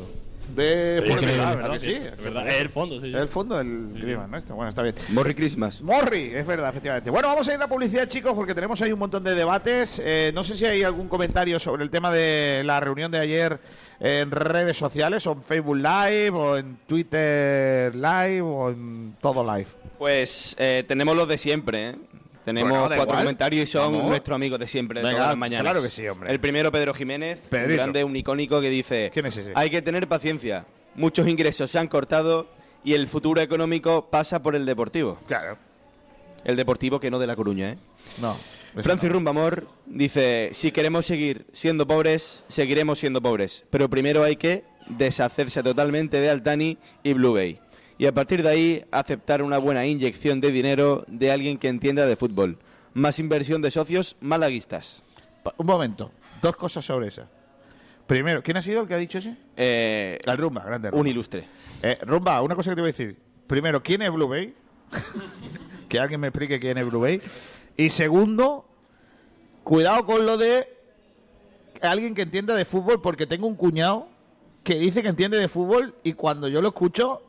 De 0.56 1.04
Sí, 1.06 1.12
por 1.12 1.20
es 1.20 1.26
verdad, 1.26 1.52
¿a 1.52 1.56
¿verdad? 1.56 1.72
que 1.72 1.80
sí? 1.80 1.94
Es 1.94 2.24
verdad, 2.24 2.48
es 2.48 2.62
el 2.62 2.70
fondo, 2.70 3.00
sí, 3.02 3.14
el 3.14 3.28
fondo 3.28 3.58
del 3.58 3.90
Christmas 3.94 4.30
nuestro. 4.30 4.56
Bueno, 4.56 4.70
está 4.70 4.82
bien. 4.82 4.96
Morri 5.10 5.36
Christmas. 5.36 5.82
Morri, 5.82 6.32
es 6.34 6.48
verdad, 6.48 6.70
efectivamente. 6.70 7.10
Bueno, 7.10 7.28
vamos 7.28 7.48
a 7.48 7.52
ir 7.52 7.58
a 7.58 7.60
la 7.62 7.68
publicidad, 7.68 8.08
chicos, 8.08 8.34
porque 8.34 8.56
tenemos 8.56 8.82
ahí 8.82 8.92
un 8.92 9.00
montón 9.00 9.24
de 9.24 9.36
debates. 9.36 10.02
Eh, 10.04 10.32
no 10.34 10.44
sé 10.44 10.56
si 10.56 10.66
hay 10.66 10.84
algún 10.84 11.08
comentario 11.08 11.60
sobre 11.60 11.84
el 11.84 11.90
tema 11.90 12.12
de 12.12 12.62
la 12.66 12.80
reunión 12.80 13.12
de 13.12 13.20
ayer 13.20 13.60
en 14.00 14.32
redes 14.32 14.78
sociales, 14.78 15.26
o 15.28 15.34
en 15.34 15.42
Facebook 15.42 15.78
Live, 15.78 16.32
o 16.32 16.58
en 16.58 16.78
Twitter 16.88 17.94
Live, 17.96 18.42
o 18.42 18.70
en 18.70 19.16
todo 19.22 19.44
Live. 19.44 19.68
Pues 19.98 20.56
eh, 20.60 20.84
tenemos 20.88 21.16
los 21.16 21.28
de 21.28 21.38
siempre, 21.38 21.90
¿eh? 21.90 21.96
Tenemos 22.46 22.70
Bueno, 22.72 22.86
cuatro 22.88 23.04
igual. 23.06 23.18
comentarios 23.26 23.64
y 23.64 23.68
son 23.68 23.92
Vamos. 23.94 24.08
nuestros 24.10 24.36
amigos 24.36 24.60
de 24.60 24.68
siempre, 24.68 25.00
de 25.00 25.06
Venga, 25.06 25.18
todas 25.18 25.30
las 25.32 25.38
mañanas. 25.38 25.64
claro 25.64 25.82
que 25.82 25.90
sí, 25.90 26.08
hombre. 26.08 26.32
El 26.32 26.40
primero, 26.40 26.72
Pedro 26.72 26.94
Jiménez, 26.94 27.40
un 27.52 27.68
grande, 27.74 28.04
un 28.04 28.16
icónico 28.16 28.62
que 28.62 28.70
dice: 28.70 29.10
¿Quién 29.14 29.26
es 29.26 29.36
ese? 29.38 29.52
Hay 29.56 29.70
que 29.70 29.82
tener 29.82 30.08
paciencia. 30.08 30.66
Muchos 30.94 31.28
ingresos 31.28 31.70
se 31.72 31.80
han 31.80 31.88
cortado 31.88 32.48
y 32.84 32.94
el 32.94 33.08
futuro 33.08 33.42
económico 33.42 34.10
pasa 34.10 34.42
por 34.42 34.56
el 34.56 34.66
deportivo. 34.66 35.20
Claro. 35.28 35.58
El 36.44 36.56
deportivo 36.56 37.00
que 37.00 37.10
no 37.10 37.18
de 37.18 37.26
La 37.28 37.36
Coruña, 37.36 37.72
¿eh? 37.72 37.78
No. 38.22 38.38
Francis 38.82 39.12
Rumbamor 39.12 39.68
dice: 39.88 40.50
Si 40.54 40.72
queremos 40.72 41.06
seguir 41.08 41.48
siendo 41.52 41.88
pobres, 41.88 42.46
seguiremos 42.48 43.00
siendo 43.00 43.22
pobres. 43.22 43.66
Pero 43.72 43.90
primero 43.90 44.24
hay 44.24 44.36
que 44.36 44.64
deshacerse 44.88 45.64
totalmente 45.64 46.20
de 46.20 46.30
Altani 46.30 46.78
y 47.02 47.14
Blue 47.14 47.34
Bay. 47.34 47.60
Y 47.98 48.06
a 48.08 48.14
partir 48.14 48.44
de 48.44 48.50
ahí 48.50 48.86
aceptar 48.92 49.42
una 49.42 49.58
buena 49.58 49.86
inyección 49.86 50.42
de 50.42 50.52
dinero 50.52 51.06
de 51.08 51.32
alguien 51.32 51.58
que 51.58 51.70
entienda 51.70 52.06
de 52.06 52.16
fútbol. 52.16 52.58
Más 52.94 53.20
inversión 53.20 53.62
de 53.62 53.72
socios 53.72 54.18
malaguistas. 54.20 55.04
Un 55.58 55.66
momento, 55.66 56.12
dos 56.42 56.56
cosas 56.56 56.86
sobre 56.86 57.08
esa. 57.08 57.30
Primero, 58.08 58.44
¿quién 58.44 58.58
ha 58.58 58.62
sido 58.62 58.82
el 58.82 58.88
que 58.88 58.94
ha 58.94 58.98
dicho 58.98 59.18
ese? 59.18 59.36
Eh, 59.56 60.20
La 60.26 60.36
rumba, 60.36 60.64
grande. 60.64 60.90
Rumba. 60.92 61.02
un 61.02 61.08
ilustre. 61.08 61.48
Eh, 61.82 61.98
rumba, 62.02 62.42
una 62.42 62.56
cosa 62.56 62.72
que 62.72 62.76
te 62.76 62.82
voy 62.82 62.90
a 62.90 62.92
decir. 62.92 63.18
Primero, 63.48 63.82
¿quién 63.82 64.02
es 64.02 64.12
Blue 64.12 64.28
Bay? 64.28 64.54
que 65.90 66.00
alguien 66.00 66.20
me 66.20 66.28
explique 66.28 66.60
quién 66.60 66.78
es 66.78 66.86
Blue 66.86 67.00
Bay. 67.00 67.22
Y 67.78 67.90
segundo, 67.90 68.68
cuidado 69.64 70.06
con 70.06 70.26
lo 70.26 70.38
de 70.38 70.68
alguien 71.82 72.14
que 72.14 72.24
entienda 72.24 72.56
de 72.56 72.66
fútbol, 72.66 73.02
porque 73.02 73.26
tengo 73.26 73.48
un 73.48 73.56
cuñado 73.56 74.08
que 74.64 74.76
dice 74.76 75.02
que 75.02 75.10
entiende 75.10 75.38
de 75.38 75.48
fútbol 75.48 75.96
y 76.04 76.14
cuando 76.14 76.48
yo 76.48 76.62
lo 76.62 76.70
escucho, 76.70 77.22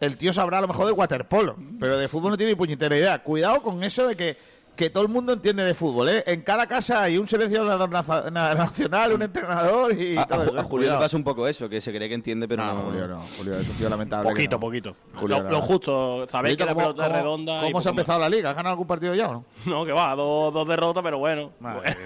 el 0.00 0.16
tío 0.16 0.32
sabrá 0.32 0.58
a 0.58 0.60
lo 0.60 0.68
mejor 0.68 0.86
de 0.86 0.92
waterpolo, 0.92 1.56
pero 1.80 1.98
de 1.98 2.08
fútbol 2.08 2.30
no 2.32 2.36
tiene 2.36 2.52
ni 2.52 2.56
puñetera 2.56 2.96
idea. 2.96 3.18
Cuidado 3.22 3.62
con 3.62 3.82
eso 3.82 4.06
de 4.06 4.14
que, 4.16 4.36
que 4.76 4.90
todo 4.90 5.02
el 5.02 5.08
mundo 5.08 5.32
entiende 5.32 5.64
de 5.64 5.74
fútbol, 5.74 6.08
¿eh? 6.08 6.22
En 6.26 6.42
cada 6.42 6.66
casa 6.68 7.02
hay 7.02 7.18
un 7.18 7.26
seleccionador 7.26 7.90
nacional, 7.90 9.12
un 9.12 9.22
entrenador 9.22 9.92
y 9.98 10.16
A, 10.16 10.22
a 10.22 10.26
todo 10.26 10.44
Ju- 10.44 10.48
eso. 10.50 10.58
a 10.58 10.62
Julio 10.62 10.92
le 10.92 10.98
pasa 10.98 11.16
un 11.16 11.24
poco 11.24 11.48
eso, 11.48 11.68
que 11.68 11.80
se 11.80 11.92
cree 11.92 12.08
que 12.08 12.14
entiende, 12.14 12.46
pero 12.46 12.64
No, 12.64 12.74
no. 12.74 12.80
Julio 12.82 13.08
no. 13.08 13.20
Julio 13.36 13.58
es 13.58 13.68
un 13.68 13.74
tío 13.76 13.88
lamentable. 13.88 14.28
Poquito, 14.30 14.56
no. 14.56 14.60
poquito. 14.60 14.96
Julio 15.16 15.38
Lo, 15.38 15.42
no. 15.44 15.50
lo 15.50 15.60
justo, 15.62 16.26
sabéis 16.28 16.56
que 16.56 16.64
la 16.64 16.74
¿Cómo- 16.74 16.86
pelota 16.86 17.02
es 17.02 17.08
cómo- 17.08 17.18
redonda. 17.20 17.58
y 17.68 17.72
¿Cómo 17.72 17.82
se 17.82 17.88
ha 17.88 17.92
más. 17.92 17.98
empezado 17.98 18.20
la 18.20 18.28
liga? 18.28 18.50
¿Has 18.50 18.56
ganado 18.56 18.72
algún 18.74 18.86
partido 18.86 19.14
ya 19.16 19.28
o 19.28 19.32
no? 19.32 19.44
No, 19.66 19.84
que 19.84 19.92
va, 19.92 20.14
dos, 20.14 20.54
dos 20.54 20.68
derrotas, 20.68 21.02
pero 21.02 21.18
bueno. 21.18 21.50
Madre 21.60 21.96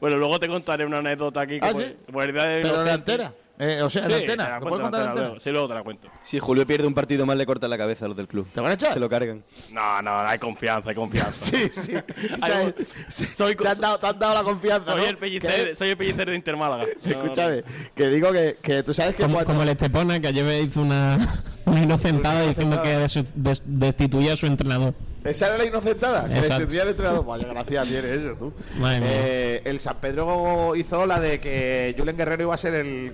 bueno, 0.00 0.16
luego 0.18 0.38
te 0.38 0.48
contaré 0.48 0.86
una 0.86 0.98
anécdota 0.98 1.42
aquí. 1.42 1.60
que 1.60 1.66
¿Ah, 1.66 1.72
sí? 1.74 1.82
el 1.82 2.32
día 2.32 2.44
de 2.46 2.62
Pero 2.62 2.76
la 2.76 2.94
Inocente. 2.94 3.30
Eh, 3.64 3.80
o 3.80 3.88
sea, 3.88 4.06
Sí, 4.06 4.10
la 4.10 4.16
te 4.16 4.22
antena. 4.24 4.48
la 4.48 4.58
¿Lo 4.60 4.66
puedes 4.66 4.82
contar 4.82 5.02
en 5.02 5.08
antena? 5.10 5.34
Sí, 5.38 5.50
luego 5.50 5.68
te 5.68 5.74
la 5.74 5.82
cuento. 5.84 6.08
Si 6.24 6.38
Julio 6.40 6.66
pierde 6.66 6.86
un 6.86 6.94
partido 6.94 7.24
más, 7.26 7.36
le 7.36 7.46
corta 7.46 7.68
la 7.68 7.78
cabeza 7.78 8.06
a 8.06 8.08
los 8.08 8.16
del 8.16 8.26
club. 8.26 8.48
¿Te 8.52 8.60
van 8.60 8.72
a 8.72 8.74
echar? 8.74 8.92
Se 8.94 8.98
lo 8.98 9.08
cargan. 9.08 9.44
No, 9.70 10.02
no, 10.02 10.18
hay 10.20 10.38
confianza, 10.38 10.90
hay 10.90 10.96
confianza. 10.96 11.44
Sí, 11.46 11.68
sí. 11.70 11.92
O 11.94 12.38
sea, 12.44 12.74
soy 13.08 13.54
te, 13.54 13.68
han 13.68 13.78
dado, 13.78 13.98
te 13.98 14.06
han 14.08 14.18
dado 14.18 14.34
la 14.34 14.42
confianza, 14.42 14.92
Soy 14.92 15.02
¿no? 15.02 15.08
el 15.08 15.16
pellicer, 15.16 15.76
soy 15.76 15.90
el 15.90 15.96
pellicer 15.96 16.28
de 16.30 16.34
Intermálaga. 16.34 16.84
Escúchame, 17.04 17.62
que 17.94 18.08
digo 18.08 18.32
que, 18.32 18.56
que 18.60 18.82
tú 18.82 18.92
sabes 18.92 19.14
que 19.14 19.22
Como, 19.22 19.34
cuando- 19.34 19.52
como 19.52 19.62
el 19.62 19.68
Estepona, 19.68 20.18
que 20.18 20.26
ayer 20.28 20.64
hizo 20.64 20.80
una, 20.80 21.18
una 21.66 21.82
inocentada 21.82 22.42
diciendo 22.42 22.82
que 22.82 22.92
inocentada. 22.94 23.32
des- 23.34 23.62
des- 23.62 23.62
destituía 23.64 24.32
a 24.32 24.36
su 24.36 24.46
entrenador. 24.46 24.94
Esa 25.24 25.46
era 25.48 25.58
la 25.58 25.64
inocentada, 25.66 26.24
que 26.26 26.32
Exacto. 26.34 26.54
le 26.54 26.58
tendría 26.60 26.82
el 26.82 26.88
entrenador. 26.88 27.24
Vaya 27.24 27.46
gracia 27.48 27.82
tiene 27.84 28.14
eso, 28.14 28.34
tú. 28.38 28.52
Eh, 28.84 29.62
el 29.64 29.78
San 29.80 29.96
Pedro 30.00 30.74
hizo 30.74 31.06
la 31.06 31.20
de 31.20 31.38
que 31.40 31.94
Julen 31.96 32.16
Guerrero 32.16 32.42
iba 32.42 32.54
a 32.54 32.58
ser 32.58 32.74
el, 32.74 33.12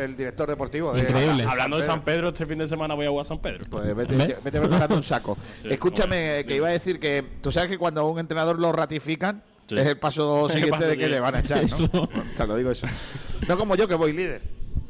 el 0.00 0.16
director 0.16 0.48
deportivo. 0.48 0.92
de- 0.92 1.00
Increíble. 1.00 1.44
Hablando 1.48 1.78
de 1.78 1.84
San 1.84 2.02
Pedro, 2.02 2.28
este 2.30 2.44
fin 2.46 2.58
de 2.58 2.66
semana 2.68 2.94
voy 2.94 3.06
a 3.06 3.10
jugar 3.10 3.24
a 3.26 3.28
San 3.28 3.38
Pedro. 3.38 3.64
Pues 3.70 3.94
vete, 3.94 4.16
¿Ves? 4.16 4.42
vete 4.42 4.60
un 4.60 5.02
saco. 5.02 5.36
Sí, 5.62 5.68
Escúchame, 5.70 6.44
que 6.46 6.56
iba 6.56 6.68
a 6.68 6.72
decir 6.72 6.98
que 6.98 7.24
tú 7.40 7.50
sabes 7.52 7.68
que 7.70 7.78
cuando 7.78 8.00
a 8.00 8.04
un 8.04 8.18
entrenador 8.18 8.58
lo 8.58 8.72
ratifican, 8.72 9.42
Sí. 9.66 9.78
es 9.78 9.86
el 9.86 9.96
paso 9.96 10.44
El 10.46 10.50
siguiente 10.50 10.76
paso 10.78 10.88
de 10.90 10.98
que 10.98 11.08
le 11.08 11.20
van 11.20 11.36
a 11.36 11.38
echar, 11.40 11.58
¿no? 11.58 11.64
Eso. 11.64 12.08
Te 12.36 12.46
lo 12.46 12.56
digo 12.56 12.70
eso. 12.70 12.86
No 13.48 13.56
como 13.56 13.76
yo, 13.76 13.88
que 13.88 13.94
voy 13.94 14.12
líder. 14.12 14.42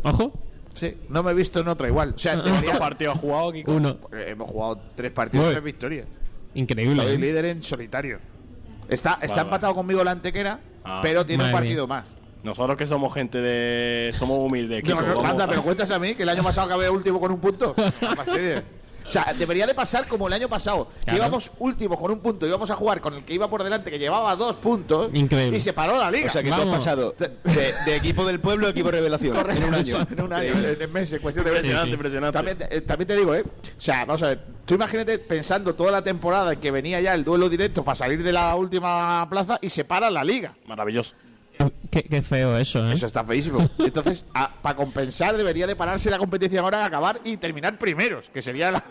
Ojo, 0.02 0.32
Sí, 0.72 0.92
no 1.08 1.22
me 1.22 1.30
he 1.30 1.34
visto 1.34 1.60
en 1.60 1.68
otra 1.68 1.86
igual. 1.86 2.14
O 2.16 2.18
sea, 2.18 2.42
¿Cuántos 2.42 2.78
partidos 2.78 3.14
has 3.14 3.20
jugado, 3.20 3.52
Kiko? 3.52 3.70
uno. 3.70 3.96
Hemos 4.12 4.50
jugado 4.50 4.80
tres 4.96 5.12
partidos, 5.12 5.52
tres 5.52 5.62
victorias. 5.62 6.06
Increíble. 6.54 7.02
Soy 7.02 7.14
¿eh? 7.14 7.18
líder 7.18 7.44
en 7.46 7.62
solitario. 7.62 8.18
Está, 8.88 9.14
está 9.22 9.36
vale. 9.36 9.40
empatado 9.42 9.74
conmigo 9.74 10.04
la 10.04 10.12
antequera, 10.12 10.60
Ah. 10.84 11.00
pero 11.02 11.24
tiene 11.24 11.44
un 11.44 11.52
partido 11.52 11.86
más. 11.86 12.06
Nosotros 12.42 12.76
que 12.76 12.86
somos 12.86 13.12
gente 13.14 13.38
de... 13.40 14.12
Somos 14.12 14.38
humildes, 14.38 14.82
Kiko. 14.82 15.00
No, 15.00 15.06
no, 15.06 15.14
vamos. 15.16 15.30
anda, 15.30 15.48
pero 15.48 15.62
cuentas 15.62 15.90
a 15.90 15.98
mí 15.98 16.14
que 16.14 16.24
el 16.24 16.28
año 16.28 16.42
pasado 16.42 16.66
acabé 16.66 16.90
último 16.90 17.18
con 17.18 17.32
un 17.32 17.40
punto. 17.40 17.74
O 19.06 19.10
sea, 19.10 19.34
debería 19.38 19.66
de 19.66 19.74
pasar 19.74 20.06
como 20.08 20.26
el 20.28 20.32
año 20.32 20.48
pasado. 20.48 20.88
Claro. 21.04 21.18
íbamos 21.18 21.50
últimos 21.58 21.98
con 21.98 22.10
un 22.10 22.20
punto, 22.20 22.46
íbamos 22.46 22.70
a 22.70 22.74
jugar 22.74 23.00
con 23.00 23.14
el 23.14 23.24
que 23.24 23.34
iba 23.34 23.48
por 23.48 23.62
delante, 23.62 23.90
que 23.90 23.98
llevaba 23.98 24.34
dos 24.34 24.56
puntos. 24.56 25.10
Increíble. 25.14 25.56
Y 25.56 25.60
se 25.60 25.72
paró 25.72 25.98
la 25.98 26.10
liga. 26.10 26.26
O 26.28 26.30
sea 26.30 26.42
que 26.42 26.48
tú 26.48 26.54
has 26.54 26.66
pasado 26.66 27.14
de, 27.18 27.74
de 27.84 27.96
equipo 27.96 28.24
del 28.24 28.40
pueblo 28.40 28.66
a 28.66 28.70
equipo 28.70 28.90
revelación. 28.90 29.36
Correcto. 29.36 29.62
En 29.62 29.68
un 29.68 29.74
año. 29.74 30.06
En 30.14 30.22
un 30.22 30.32
año, 30.32 30.52
en, 30.58 30.82
en 30.82 30.92
meses, 30.92 31.20
cuestión 31.20 31.44
de 31.44 31.50
meses. 31.52 31.64
Impresionante, 31.66 31.88
Sí, 31.88 31.94
impresionante. 31.94 32.32
También, 32.38 32.58
te- 32.58 32.76
eh, 32.76 32.80
también 32.80 33.08
te 33.08 33.16
digo, 33.16 33.34
¿eh? 33.34 33.44
O 33.46 33.80
sea, 33.80 34.04
vamos 34.04 34.22
a 34.22 34.28
ver. 34.28 34.40
Tú 34.64 34.74
imagínate 34.74 35.18
pensando 35.18 35.74
toda 35.74 35.90
la 35.92 36.02
temporada 36.02 36.52
en 36.54 36.60
que 36.60 36.70
venía 36.70 37.00
ya 37.00 37.12
el 37.14 37.24
duelo 37.24 37.48
directo 37.50 37.84
para 37.84 37.94
salir 37.96 38.22
de 38.22 38.32
la 38.32 38.54
última 38.56 39.28
plaza 39.28 39.58
y 39.60 39.68
se 39.70 39.84
para 39.84 40.10
la 40.10 40.24
liga. 40.24 40.54
Maravilloso. 40.66 41.14
Qué, 41.90 42.02
qué 42.02 42.22
feo 42.22 42.56
eso, 42.58 42.88
¿eh? 42.90 42.94
Eso 42.94 43.06
está 43.06 43.22
feísimo. 43.24 43.70
Entonces, 43.78 44.24
para 44.62 44.74
compensar, 44.76 45.36
debería 45.36 45.66
de 45.66 45.76
pararse 45.76 46.10
la 46.10 46.18
competición 46.18 46.64
ahora, 46.64 46.84
acabar 46.84 47.20
y 47.24 47.36
terminar 47.36 47.78
primeros, 47.78 48.28
que 48.30 48.42
sería 48.42 48.72
la. 48.72 48.82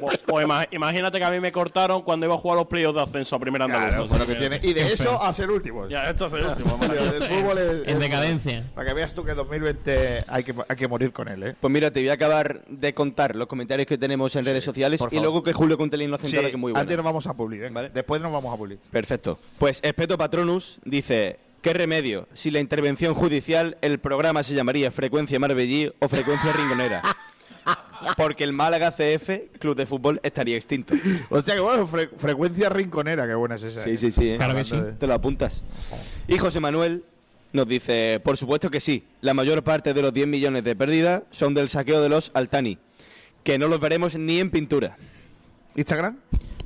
Pues, 0.00 0.20
pues 0.26 0.46
ima- 0.46 0.66
imagínate 0.70 1.18
que 1.18 1.24
a 1.24 1.30
mí 1.30 1.40
me 1.40 1.50
cortaron 1.50 2.02
cuando 2.02 2.26
iba 2.26 2.34
a 2.36 2.38
jugar 2.38 2.58
los 2.58 2.68
playoffs 2.68 2.94
de 2.96 3.02
ascenso 3.02 3.34
a 3.36 3.38
primera 3.40 3.66
Claro, 3.66 4.06
con 4.06 4.18
lo 4.18 4.26
que 4.26 4.36
tiene. 4.36 4.60
Y 4.62 4.72
de 4.72 4.86
Qué 4.86 4.92
eso 4.92 5.04
feo. 5.04 5.22
a 5.22 5.32
ser 5.32 5.50
últimos. 5.50 5.90
Ya, 5.90 6.08
esto 6.08 6.26
es 6.26 6.32
el 6.34 6.46
último. 6.46 6.78
El 6.82 7.22
fútbol 7.24 7.58
es- 7.58 7.88
En 7.88 7.90
es- 7.96 7.98
decadencia. 7.98 8.64
Para 8.74 8.88
que 8.88 8.94
veas 8.94 9.12
tú 9.12 9.24
que 9.24 9.34
2020 9.34 10.24
hay 10.28 10.44
que, 10.44 10.54
hay 10.68 10.76
que 10.76 10.86
morir 10.88 11.12
con 11.12 11.26
él, 11.28 11.42
¿eh? 11.42 11.56
Pues 11.60 11.72
mira, 11.72 11.90
te 11.90 12.00
voy 12.00 12.10
a 12.10 12.12
acabar 12.14 12.62
de 12.68 12.94
contar 12.94 13.34
los 13.34 13.48
comentarios 13.48 13.86
que 13.88 13.98
tenemos 13.98 14.34
en 14.36 14.44
redes 14.44 14.62
sociales 14.64 15.00
y 15.10 15.18
luego 15.18 15.42
que 15.42 15.52
Julio 15.52 15.76
cuente 15.76 15.96
la 15.96 16.04
inocentada 16.04 16.42
que 16.48 16.52
es 16.52 16.58
muy 16.58 16.70
buena. 16.72 16.82
antes 16.82 16.96
nos 16.96 17.04
vamos 17.04 17.26
a 17.26 17.34
publicar, 17.34 17.66
¿eh? 17.66 17.70
Vale. 17.72 17.90
Después 17.90 18.20
nos 18.22 18.30
vamos 18.32 18.54
a 18.54 18.56
publicar. 18.56 18.84
Perfecto. 18.90 19.38
Pues 19.58 19.80
Espeto 19.82 20.16
Patronus 20.16 20.78
dice, 20.84 21.38
¿qué 21.62 21.72
remedio? 21.72 22.28
Si 22.34 22.50
la 22.50 22.60
intervención 22.60 23.14
judicial, 23.14 23.76
el 23.82 23.98
programa 23.98 24.42
se 24.42 24.54
llamaría 24.54 24.90
Frecuencia 24.90 25.38
Marbellí 25.38 25.92
o 25.98 26.08
Frecuencia 26.08 26.52
Ringonera. 26.52 27.02
Porque 28.16 28.44
el 28.44 28.52
Málaga 28.54 28.92
CF, 28.92 29.58
Club 29.58 29.76
de 29.76 29.84
Fútbol, 29.84 30.20
estaría 30.22 30.56
extinto. 30.56 30.94
Hostia, 31.28 31.54
que 31.54 31.60
bueno, 31.60 31.86
fre- 31.86 32.08
frecuencia 32.16 32.70
rinconera, 32.70 33.26
qué 33.26 33.34
buena 33.34 33.56
es 33.56 33.62
esa. 33.62 33.82
Sí, 33.82 33.90
¿eh? 33.90 33.96
sí, 33.98 34.10
sí. 34.10 34.28
¿eh? 34.30 34.36
Claro 34.38 34.54
que 34.54 34.64
sí. 34.64 34.76
Te 34.98 35.06
lo 35.06 35.12
apuntas. 35.14 35.62
Y 36.26 36.38
José 36.38 36.60
Manuel 36.60 37.04
nos 37.52 37.68
dice, 37.68 38.18
por 38.24 38.38
supuesto 38.38 38.70
que 38.70 38.80
sí, 38.80 39.04
la 39.20 39.34
mayor 39.34 39.62
parte 39.62 39.92
de 39.92 40.00
los 40.00 40.14
10 40.14 40.28
millones 40.28 40.64
de 40.64 40.74
pérdida 40.74 41.24
son 41.30 41.52
del 41.52 41.68
saqueo 41.68 42.00
de 42.00 42.08
los 42.08 42.30
Altani, 42.32 42.78
que 43.44 43.58
no 43.58 43.68
los 43.68 43.80
veremos 43.80 44.16
ni 44.16 44.38
en 44.40 44.50
pintura. 44.50 44.96
¿Instagram? 45.76 46.16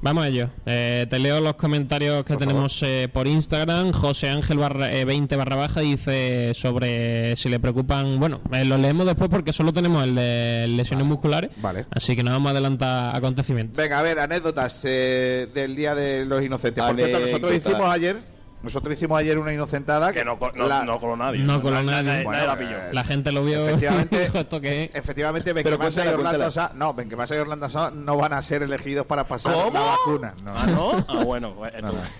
Vamos 0.04 0.24
a 0.24 0.28
ello. 0.28 0.50
Eh, 0.66 1.06
te 1.08 1.18
leo 1.18 1.40
los 1.40 1.54
comentarios 1.54 2.26
que 2.26 2.36
tenemos 2.36 2.82
eh, 2.82 3.08
por 3.10 3.26
Instagram. 3.26 3.92
José 3.92 4.28
Ángel 4.28 4.58
barra, 4.58 4.92
eh, 4.92 5.06
20 5.06 5.34
barra 5.34 5.56
baja 5.56 5.80
dice 5.80 6.52
sobre 6.52 7.34
si 7.36 7.48
le 7.48 7.58
preocupan. 7.58 8.20
Bueno, 8.20 8.42
eh, 8.52 8.66
lo 8.66 8.76
leemos 8.76 9.06
después 9.06 9.30
porque 9.30 9.54
solo 9.54 9.72
tenemos 9.72 10.04
el 10.04 10.14
de 10.14 10.66
lesiones 10.68 11.06
musculares. 11.06 11.52
Vale. 11.56 11.86
Así 11.90 12.14
que 12.14 12.22
no 12.22 12.32
vamos 12.32 12.48
a 12.48 12.50
adelantar 12.50 13.16
acontecimientos. 13.16 13.78
Venga, 13.78 13.98
a 13.98 14.02
ver, 14.02 14.18
anécdotas 14.18 14.78
eh, 14.84 15.48
del 15.54 15.74
Día 15.74 15.94
de 15.94 16.26
los 16.26 16.42
Inocentes. 16.42 16.84
Por 16.84 16.96
cierto, 16.96 17.20
nosotros 17.20 17.54
hicimos 17.54 17.86
ayer 17.86 18.33
nosotros 18.64 18.94
hicimos 18.94 19.18
ayer 19.20 19.38
una 19.38 19.52
inocentada 19.52 20.12
Que 20.12 20.24
no, 20.24 20.38
no, 20.54 20.66
la- 20.66 20.84
no 20.84 20.98
coló 20.98 21.16
nadie. 21.16 21.40
No 21.44 21.62
coló 21.62 21.76
Nadie- 21.82 21.84
nadie. 21.90 22.04
nadie 22.04 22.24
Bueno, 22.24 22.46
la 22.46 22.58
pilló. 22.58 22.76
eh, 22.78 22.88
La 22.92 23.04
gente 23.04 23.30
lo 23.32 23.44
vio 23.44 23.64
Efectivamente. 23.68 24.30
esto 24.34 24.60
que 24.60 24.84
es. 24.84 24.90
Efectivamente, 24.94 25.54
Pero 25.54 25.78
Benquemasa 25.78 26.04
y 26.04 26.08
Orlando. 26.08 26.50
Sá, 26.50 26.72
no, 26.74 26.94
Benquemasa 26.94 27.36
y 27.36 27.38
Orlando 27.38 27.68
Sá 27.68 27.90
no 27.92 28.16
van 28.16 28.32
a 28.32 28.42
ser 28.42 28.62
elegidos 28.64 29.06
para 29.06 29.24
pasar 29.24 29.52
¿Cómo? 29.54 29.72
la 29.78 29.80
vacuna. 29.86 30.34
No. 30.42 30.52
Ah, 30.56 30.66
¿no? 30.66 31.04
Ah, 31.08 31.24
bueno. 31.24 31.54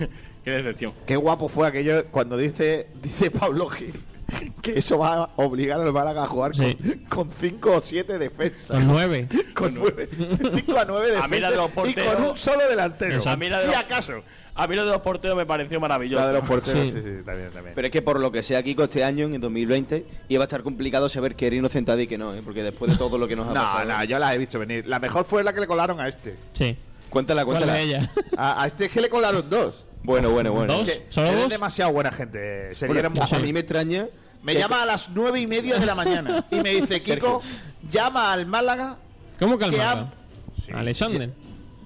Qué 0.44 0.50
decepción. 0.50 0.92
Qué 1.06 1.16
guapo 1.16 1.48
fue 1.48 1.66
aquello 1.66 2.04
cuando 2.10 2.36
dice 2.36 2.88
dice 3.02 3.30
Pablo 3.30 3.68
Gil 3.68 3.94
que 4.62 4.78
eso 4.78 4.98
va 4.98 5.24
a 5.24 5.30
obligar 5.36 5.80
al 5.80 5.92
Málaga 5.92 6.24
a 6.24 6.26
jugar 6.26 6.56
Sí. 6.56 6.74
con, 7.08 7.26
con 7.26 7.30
cinco 7.30 7.72
o 7.76 7.80
siete 7.80 8.18
defensas. 8.18 8.68
Con 8.70 8.86
nueve. 8.88 9.28
Con 9.54 9.74
nueve. 9.74 10.08
Cinco 10.16 10.78
a 10.78 10.84
nueve 10.86 11.18
A 11.22 11.28
mí 11.28 11.38
la 11.40 11.50
de 11.50 11.56
los 11.56 11.66
defensas 11.68 11.92
y 11.92 11.94
porteros- 12.00 12.14
con 12.16 12.24
un 12.30 12.36
solo 12.36 12.68
delantero. 12.68 13.10
Exacto. 13.12 13.30
A 13.30 13.36
mí 13.36 13.48
la 13.48 13.56
de 13.58 13.62
Si 13.64 13.68
los- 13.68 13.76
acaso. 13.76 14.12
A 14.56 14.66
mí 14.68 14.76
lo 14.76 14.84
de 14.84 14.92
los 14.92 15.00
porteros 15.00 15.36
me 15.36 15.44
pareció 15.46 15.80
maravilloso. 15.80 16.20
La 16.22 16.28
de 16.28 16.38
los 16.38 16.46
porteros, 16.48 16.80
sí, 16.80 16.90
Sí. 16.92 16.98
sí, 17.02 17.10
también, 17.24 17.50
también. 17.50 17.72
Pero 17.74 17.86
es 17.88 17.92
que 17.92 18.02
por 18.02 18.20
lo 18.20 18.30
que 18.30 18.42
sea, 18.42 18.62
Kiko, 18.62 18.84
este 18.84 19.02
año, 19.02 19.26
en 19.26 19.40
2020, 19.40 20.06
iba 20.28 20.44
a 20.44 20.46
estar 20.46 20.62
complicado 20.62 21.08
saber 21.08 21.34
que 21.34 21.48
era 21.48 21.56
inocentada 21.56 22.00
y 22.00 22.06
que 22.06 22.16
no, 22.18 22.32
¿eh? 22.34 22.42
porque 22.44 22.62
después 22.62 22.92
de 22.92 22.96
todo 22.96 23.18
lo 23.18 23.26
que 23.26 23.34
nos 23.34 23.48
ha 23.48 23.52
No, 23.54 23.60
pasado... 23.62 23.84
no, 23.86 24.04
yo 24.04 24.18
la 24.20 24.32
he 24.34 24.38
visto 24.38 24.58
venir. 24.60 24.86
La 24.86 25.00
mejor 25.00 25.24
fue 25.24 25.42
la 25.42 25.52
que 25.52 25.60
le 25.60 25.66
colaron 25.66 25.98
a 26.00 26.06
este. 26.08 26.36
Sí. 26.52 26.76
Cuéntala, 27.10 27.44
¿Cuál 27.44 27.56
cuéntala. 27.58 27.80
es 27.80 27.86
ella? 27.88 28.10
A, 28.36 28.62
a 28.62 28.66
este 28.66 28.84
es 28.86 28.90
que 28.92 29.00
le 29.00 29.08
colaron 29.08 29.48
dos. 29.50 29.84
Bueno, 30.04 30.30
bueno, 30.30 30.52
bueno. 30.52 30.72
¿Dos? 30.78 30.88
Que 30.90 31.06
¿Solo 31.08 31.32
dos? 31.32 31.48
demasiado 31.48 31.92
buena 31.92 32.12
gente. 32.12 32.74
Sería 32.76 32.94
Bueno, 32.94 33.08
hermoso. 33.08 33.34
a, 33.34 33.38
a 33.38 33.40
mí 33.40 33.52
me 33.52 33.60
extraña... 33.60 34.06
Me 34.42 34.52
que- 34.52 34.58
llama 34.58 34.82
a 34.82 34.86
las 34.86 35.08
nueve 35.08 35.40
y 35.40 35.46
media 35.46 35.78
de 35.78 35.86
la 35.86 35.94
mañana 35.94 36.44
y 36.50 36.56
me 36.60 36.70
dice, 36.70 37.00
Kiko, 37.02 37.42
llama 37.90 38.32
al 38.32 38.46
Málaga, 38.46 38.98
¿Cómo 39.40 39.56
Que 39.58 39.64
calmado? 39.70 40.10
ha- 40.72 40.78
Alexander. 40.78 41.30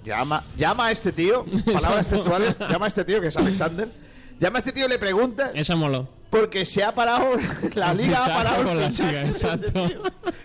Llama, 0.04 0.44
llama 0.56 0.86
a 0.86 0.90
este 0.90 1.12
tío, 1.12 1.44
palabras 1.64 2.08
textuales, 2.08 2.58
llama 2.58 2.86
a 2.86 2.88
este 2.88 3.04
tío 3.04 3.20
que 3.20 3.28
es 3.28 3.36
Alexander, 3.36 3.88
llama 4.40 4.58
a 4.58 4.60
este 4.60 4.72
tío 4.72 4.86
y 4.86 4.88
le 4.88 4.98
pregunta 4.98 5.50
Esa 5.54 5.76
moló. 5.76 6.17
Porque 6.30 6.64
se 6.64 6.82
ha 6.84 6.94
parado, 6.94 7.26
la 7.74 7.94
liga 7.94 8.24
ha 8.24 8.28
parado 8.28 8.70
el 8.72 8.88
fichaje 8.90 9.26
exacto. 9.26 9.88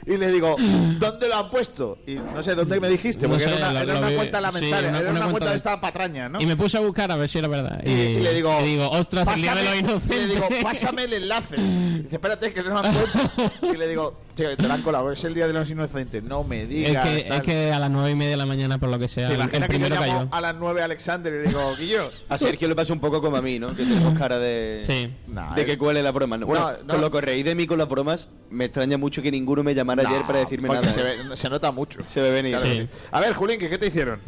Y 0.05 0.17
le 0.17 0.31
digo, 0.31 0.55
¿dónde 0.99 1.29
lo 1.29 1.35
han 1.37 1.49
puesto? 1.49 1.97
Y 2.05 2.15
no 2.15 2.43
sé 2.43 2.55
dónde 2.55 2.77
me 2.79 2.89
dijiste, 2.89 3.25
No 3.25 3.29
porque 3.35 3.45
sé, 3.45 3.55
era 3.55 3.69
una, 3.69 3.73
lo- 3.73 3.79
era 3.83 3.93
lo 3.93 3.99
una 3.99 4.09
vi- 4.09 4.15
cuenta 4.15 4.37
sí, 4.37 4.43
lamentable, 4.43 4.89
una- 4.89 4.99
era 4.99 5.09
una 5.11 5.11
una, 5.11 5.19
cuenta 5.19 5.31
cuenta 5.31 5.49
de 5.51 5.55
esta 5.55 5.81
patraña, 5.81 6.29
¿no? 6.29 6.41
Y 6.41 6.45
me 6.45 6.55
puse 6.57 6.77
a 6.77 6.81
buscar 6.81 7.09
a 7.11 7.15
ver 7.15 7.29
si 7.29 7.37
era 7.39 7.47
verdad. 7.47 7.81
Y, 7.85 7.89
y 7.91 8.19
le 8.19 8.33
digo, 8.33 8.53
y 8.61 8.63
digo, 8.65 8.89
ostras, 8.89 9.27
el 9.29 9.41
día 9.41 9.55
de 9.55 9.63
los 9.63 9.71
Pásame- 9.73 9.79
inocentes. 9.79 10.17
Y 10.17 10.27
le 10.27 10.33
digo, 10.35 10.47
pásame 10.61 11.03
el 11.05 11.13
enlace. 11.13 11.55
Y 11.57 11.99
dice, 12.03 12.15
espérate, 12.17 12.53
que 12.53 12.63
no 12.63 12.81
me 12.81 12.87
han 12.89 12.93
puesto. 12.95 13.51
Y 13.73 13.77
le 13.77 13.87
digo, 13.87 14.19
Tío, 14.35 14.57
te 14.57 14.67
la 14.67 14.73
han 14.73 14.81
colado, 14.81 15.11
es 15.11 15.23
el 15.25 15.35
día 15.35 15.45
de 15.45 15.53
los 15.53 15.69
inocentes. 15.69 16.23
No 16.23 16.43
me 16.43 16.63
Es 16.63 16.69
digas. 16.69 17.07
que, 17.07 17.27
es 17.29 17.41
que 17.43 17.71
a 17.71 17.77
las 17.77 17.91
nueve 17.91 18.09
y 18.11 18.15
media 18.15 18.31
de 18.31 18.37
la 18.37 18.47
mañana, 18.47 18.79
por 18.79 18.89
lo 18.89 18.97
que 18.97 19.07
sea, 19.07 19.27
¿Te 19.27 19.35
el, 19.35 19.41
el 19.41 19.49
que 19.51 19.59
yo 19.59 19.67
primero 19.67 19.95
llamo 19.95 20.11
cayó. 20.21 20.27
a 20.31 20.41
las 20.41 20.55
9 20.55 20.81
a 20.81 20.85
Alexander 20.85 21.31
y 21.31 21.37
le 21.43 21.43
digo, 21.49 21.75
Guillo? 21.77 22.09
A 22.29 22.37
Sergio 22.39 22.67
le 22.67 22.75
pasa 22.75 22.93
un 22.93 22.99
poco 22.99 23.21
como 23.21 23.37
a 23.37 23.43
mí, 23.43 23.59
¿no? 23.59 23.75
Que 23.75 23.83
tenemos 23.83 24.17
cara 24.17 24.39
de, 24.39 24.81
Sí. 24.83 25.07
Nah, 25.27 25.53
de. 25.53 25.72
Que 25.73 25.77
cuele 25.77 26.01
la 26.03 26.11
broma. 26.11 26.37
¿no? 26.37 26.45
Bueno, 26.45 26.71
No, 26.71 26.77
no. 26.83 26.87
con 26.93 27.01
lo 27.01 27.11
que 27.11 27.21
reí 27.21 27.43
de 27.43 27.55
mí 27.55 27.65
con 27.67 27.77
las 27.77 27.87
bromas, 27.89 28.29
me 28.49 28.65
extraña 28.65 28.97
mucho 28.97 29.21
que 29.21 29.31
ninguno 29.31 29.63
me 29.63 29.73
llamara 29.75 30.07
ayer 30.07 30.23
para 30.25 30.39
decirme 30.39 30.69
nada. 30.69 30.87
Se, 30.87 31.01
ve- 31.03 31.35
se 31.35 31.49
nota 31.49 31.71
mucho. 31.71 31.99
Se 32.07 32.21
ve 32.21 32.31
venir. 32.31 32.51
Claro 32.51 32.65
que 32.65 32.87
Sí. 32.87 32.97
A 33.11 33.19
ver, 33.19 33.33
Julín, 33.33 33.59
¿qué, 33.59 33.77
te 33.77 33.87
hicieron? 33.87 34.19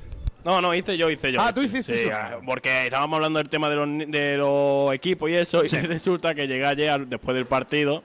No, 0.44 0.62
no, 0.62 0.74
hice 0.76 0.96
yo, 0.98 1.10
hice 1.10 1.32
yo. 1.32 1.40
Ah, 1.42 1.54
tú 1.54 1.62
hiciste 1.62 1.96
Sí, 1.96 2.04
eso. 2.08 2.12
ah, 2.16 2.38
porque 2.46 2.86
estábamos 2.86 3.16
hablando 3.18 3.40
del 3.40 3.50
tema 3.50 3.70
de 3.70 3.76
los, 3.76 3.88
ni- 3.88 4.06
de 4.06 4.38
los 4.38 4.94
equipos 4.94 5.30
y 5.30 5.34
eso, 5.36 5.64
y 5.64 5.68
resulta 5.68 6.36
que 6.36 6.48
llegué 6.48 6.66
ayer, 6.66 6.90
al- 6.90 7.10
después 7.10 7.34
del 7.36 7.46
partido, 7.48 8.04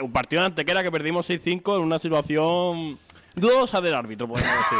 un 0.00 0.12
partido 0.12 0.42
de 0.42 0.46
Antequera 0.46 0.82
que 0.82 0.90
perdimos 0.92 1.28
6-5 1.30 1.76
en 1.76 1.82
una 1.82 1.98
situación 1.98 2.98
dudosa 3.38 3.80
del 3.80 3.94
árbitro, 3.94 4.26
podemos 4.28 4.50
decir. 4.52 4.78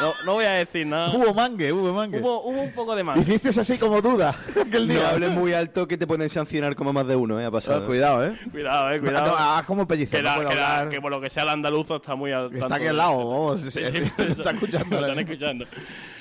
No, 0.00 0.14
no 0.24 0.32
voy 0.34 0.44
a 0.46 0.50
decir 0.52 0.86
nada. 0.86 1.10
Hubo 1.14 1.34
mangue, 1.34 1.72
hubo 1.72 1.92
mangue. 1.92 2.20
Hubo, 2.20 2.42
hubo 2.44 2.60
un 2.62 2.72
poco 2.72 2.94
de 2.96 3.04
más. 3.04 3.18
Hiciste 3.18 3.48
así 3.50 3.76
como 3.78 4.00
duda 4.00 4.34
aquel 4.66 4.88
No 4.88 4.94
día. 4.94 5.10
hables 5.10 5.30
muy 5.30 5.52
alto 5.52 5.86
que 5.86 5.98
te 5.98 6.06
pueden 6.06 6.28
sancionar 6.28 6.74
como 6.74 6.92
más 6.92 7.06
de 7.06 7.16
uno, 7.16 7.38
¿eh? 7.40 7.44
Ha 7.46 7.50
pasado. 7.50 7.82
Ah, 7.82 7.86
cuidado, 7.86 8.26
¿eh? 8.26 8.34
Cuidado, 8.50 8.90
eh, 8.92 9.00
cuidado. 9.00 9.26
No, 9.26 9.36
haz 9.36 9.64
como 9.64 9.86
pellizo, 9.86 10.12
que, 10.16 10.22
no 10.22 10.28
la- 10.42 10.48
que 10.48 10.54
la- 10.54 10.76
hablar. 10.78 10.88
que 10.88 11.00
por 11.00 11.10
lo 11.10 11.20
que 11.20 11.28
sea 11.30 11.42
el 11.42 11.50
andaluzo 11.50 11.96
está 11.96 12.14
muy 12.14 12.32
al 12.32 12.54
Está 12.56 12.76
aquí 12.76 12.86
al 12.86 12.96
lado, 12.96 13.16
vamos. 13.18 13.60
Sí, 13.60 13.70
se- 13.70 13.90
sí, 13.90 14.10
está 14.28 14.50
escuchando. 14.52 14.96
Lo 15.00 15.06
están 15.06 15.18
escuchando. 15.18 15.64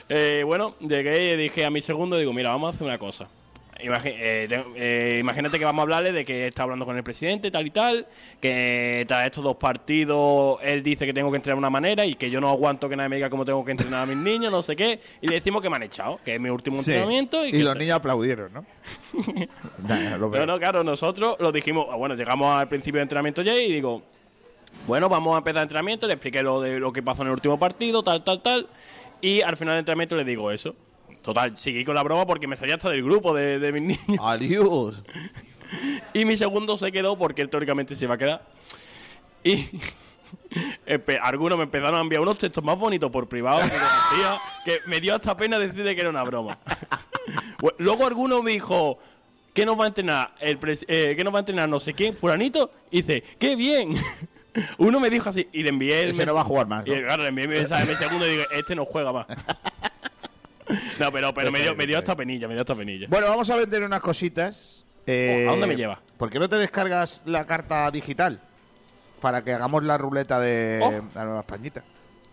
Eh, 0.10 0.44
bueno, 0.46 0.76
llegué 0.80 1.34
y 1.34 1.38
dije 1.38 1.64
a 1.66 1.70
mi 1.70 1.82
segundo, 1.82 2.18
digo, 2.18 2.34
mira, 2.34 2.50
vamos 2.50 2.74
a 2.74 2.76
hacer 2.76 2.86
una 2.88 2.98
cosa. 2.98 3.28
Eh, 3.82 4.48
eh, 4.76 5.18
imagínate 5.22 5.58
que 5.58 5.64
vamos 5.66 5.80
a 5.80 5.84
hablarle 5.84 6.12
de 6.12 6.26
que 6.26 6.48
está 6.48 6.64
hablando 6.64 6.86
con 6.86 6.98
el 6.98 7.04
presidente, 7.04 7.50
tal 7.50 7.66
y 7.66 7.72
tal, 7.72 8.08
que 8.42 9.06
tras 9.08 9.26
estos 9.26 9.44
dos 9.44 9.56
partidos 9.56 10.60
él 10.62 10.84
dice 10.84 11.06
que 11.06 11.14
tengo 11.14 11.32
que 11.32 11.38
entrenar 11.38 11.56
de 11.56 11.60
una 11.60 11.70
manera 11.70 12.06
y 12.06 12.16
que 12.16 12.30
yo 12.30 12.42
no 12.42 12.50
aguanto 12.50 12.90
que 12.90 12.96
nadie 12.98 13.10
me 13.10 13.16
diga 13.16 13.30
cómo 13.30 13.46
tengo 13.46 13.64
que 13.64 13.72
entrenar 13.72 14.02
a 14.02 14.06
mis 14.06 14.18
niños, 14.18 14.52
no 14.52 14.62
sé 14.62 14.76
qué, 14.76 15.00
y 15.22 15.28
le 15.28 15.36
decimos 15.36 15.62
que 15.62 15.70
me 15.70 15.78
han 15.78 15.84
echado, 15.84 16.20
que 16.26 16.36
es 16.36 16.42
mi 16.42 16.50
último 16.50 16.82
Sí. 16.84 16.92
entrenamiento. 16.92 17.46
Y, 17.46 17.50
Y 17.50 17.52
que 17.54 17.60
los 17.64 17.76
niños 17.78 17.96
aplaudieron, 17.98 18.52
¿no? 18.54 18.66
Nah, 19.88 20.18
veo. 20.18 20.46
no, 20.46 20.60
claro, 20.60 20.84
nosotros 20.84 21.38
lo 21.40 21.52
dijimos, 21.52 21.88
ah, 21.90 21.96
bueno, 21.96 22.16
llegamos 22.16 22.54
al 22.54 22.68
principio 22.68 23.00
de 23.00 23.04
entrenamiento 23.04 23.42
ya 23.42 23.56
y 23.56 23.72
digo, 23.72 24.02
bueno, 24.88 25.08
vamos 25.10 25.36
a 25.36 25.38
empezar 25.40 25.58
el 25.60 25.64
entrenamiento, 25.64 26.06
le 26.06 26.14
expliqué 26.14 26.44
lo 26.44 26.62
de 26.62 26.80
lo 26.80 26.92
que 26.92 27.02
pasó 27.02 27.22
en 27.22 27.30
el 27.30 27.34
último 27.34 27.58
partido, 27.58 28.04
tal, 28.04 28.24
tal, 28.24 28.42
tal, 28.42 28.68
y 29.22 29.42
al 29.42 29.56
final 29.58 29.74
del 29.76 29.80
entrenamiento 29.80 30.16
le 30.18 30.26
digo 30.26 30.52
eso. 30.52 30.76
Total, 31.30 31.56
seguí 31.56 31.86
con 31.86 31.94
la 31.94 32.02
broma 32.02 32.26
porque 32.26 32.48
me 32.48 32.56
salía 32.56 32.74
hasta 32.74 32.90
del 32.90 33.04
grupo 33.04 33.36
de, 33.36 33.60
de 33.60 33.72
mis 33.72 33.84
niños. 34.08 34.20
Adiós. 34.20 35.04
Y 36.12 36.26
mi 36.26 36.36
segundo 36.36 36.76
se 36.76 36.92
quedó 36.92 37.20
porque 37.20 37.44
él 37.44 37.50
teóricamente 37.50 37.96
se 37.96 38.06
iba 38.06 38.16
a 38.16 38.18
quedar. 38.18 38.42
Y 39.44 39.70
algunos 41.22 41.56
me 41.60 41.66
empezaron 41.66 42.00
a 42.00 42.02
enviar 42.02 42.22
unos 42.22 42.40
textos 42.40 42.64
más 42.64 42.80
bonitos 42.80 43.12
por 43.12 43.30
privado 43.30 43.60
que, 43.60 43.66
decía, 43.66 44.42
que 44.66 44.80
me 44.88 45.00
dio 45.00 45.14
hasta 45.14 45.38
pena 45.38 45.60
decirle 45.60 45.94
que 45.94 46.02
era 46.02 46.10
una 46.10 46.24
broma. 46.24 46.58
Luego 47.78 48.08
alguno 48.08 48.42
me 48.42 48.54
dijo, 48.54 48.98
¿qué 49.54 49.68
nos 49.68 49.80
va 49.80 49.84
a 49.84 49.88
entrenar? 49.90 50.34
El 50.40 50.58
eh, 50.88 51.14
¿Qué 51.16 51.24
nos 51.24 51.32
va 51.32 51.38
a 51.38 51.42
entrenar 51.42 51.70
no 51.70 51.80
sé 51.80 51.94
quién? 51.94 52.18
Fulanito. 52.18 52.72
Y 52.90 53.04
dice, 53.04 53.24
¡qué 53.38 53.56
bien! 53.56 53.94
Uno 54.80 55.00
me 55.00 55.12
dijo 55.12 55.30
así 55.30 55.48
y 55.54 55.62
le 55.62 55.70
envié 55.70 56.02
el 56.02 56.10
Ese 56.10 56.26
no 56.26 56.34
va 56.34 56.42
a 56.42 56.44
jugar 56.44 56.66
más, 56.66 56.88
Y 56.88 56.90
¿no? 56.90 56.96
claro, 56.98 57.22
le 57.22 57.30
envié 57.30 57.48
mi 57.48 57.54
mensaje 57.54 57.96
segundo 57.96 58.26
y 58.26 58.32
digo, 58.32 58.44
este 58.52 58.74
no 58.74 58.84
juega 58.84 59.14
más. 59.14 59.28
No, 61.00 61.12
pero, 61.12 61.34
pero 61.34 61.52
me, 61.52 61.60
dio, 61.62 61.76
me 61.76 61.86
dio 61.88 61.98
hasta 61.98 62.16
penilla, 62.16 62.48
me 62.48 62.54
dio 62.54 62.62
hasta 62.62 62.76
penilla. 62.76 63.08
Bueno, 63.10 63.28
vamos 63.28 63.50
a 63.50 63.56
vender 63.56 63.84
unas 63.84 64.00
cositas. 64.02 64.86
Eh, 65.08 65.46
Oh, 65.48 65.50
¿a 65.50 65.52
dónde 65.54 65.68
me 65.68 65.76
lleva? 65.76 66.00
¿Por 66.18 66.30
qué 66.30 66.40
no 66.40 66.48
te 66.50 66.58
descargas 66.58 67.22
la 67.26 67.46
carta 67.46 67.90
digital? 67.92 68.40
Para 69.22 69.42
que 69.42 69.54
hagamos 69.54 69.84
la 69.84 69.98
ruleta 69.98 70.40
de 70.40 70.80
Oh. 70.82 70.92
la 71.16 71.24
Nueva 71.26 71.40
Españita. 71.42 71.84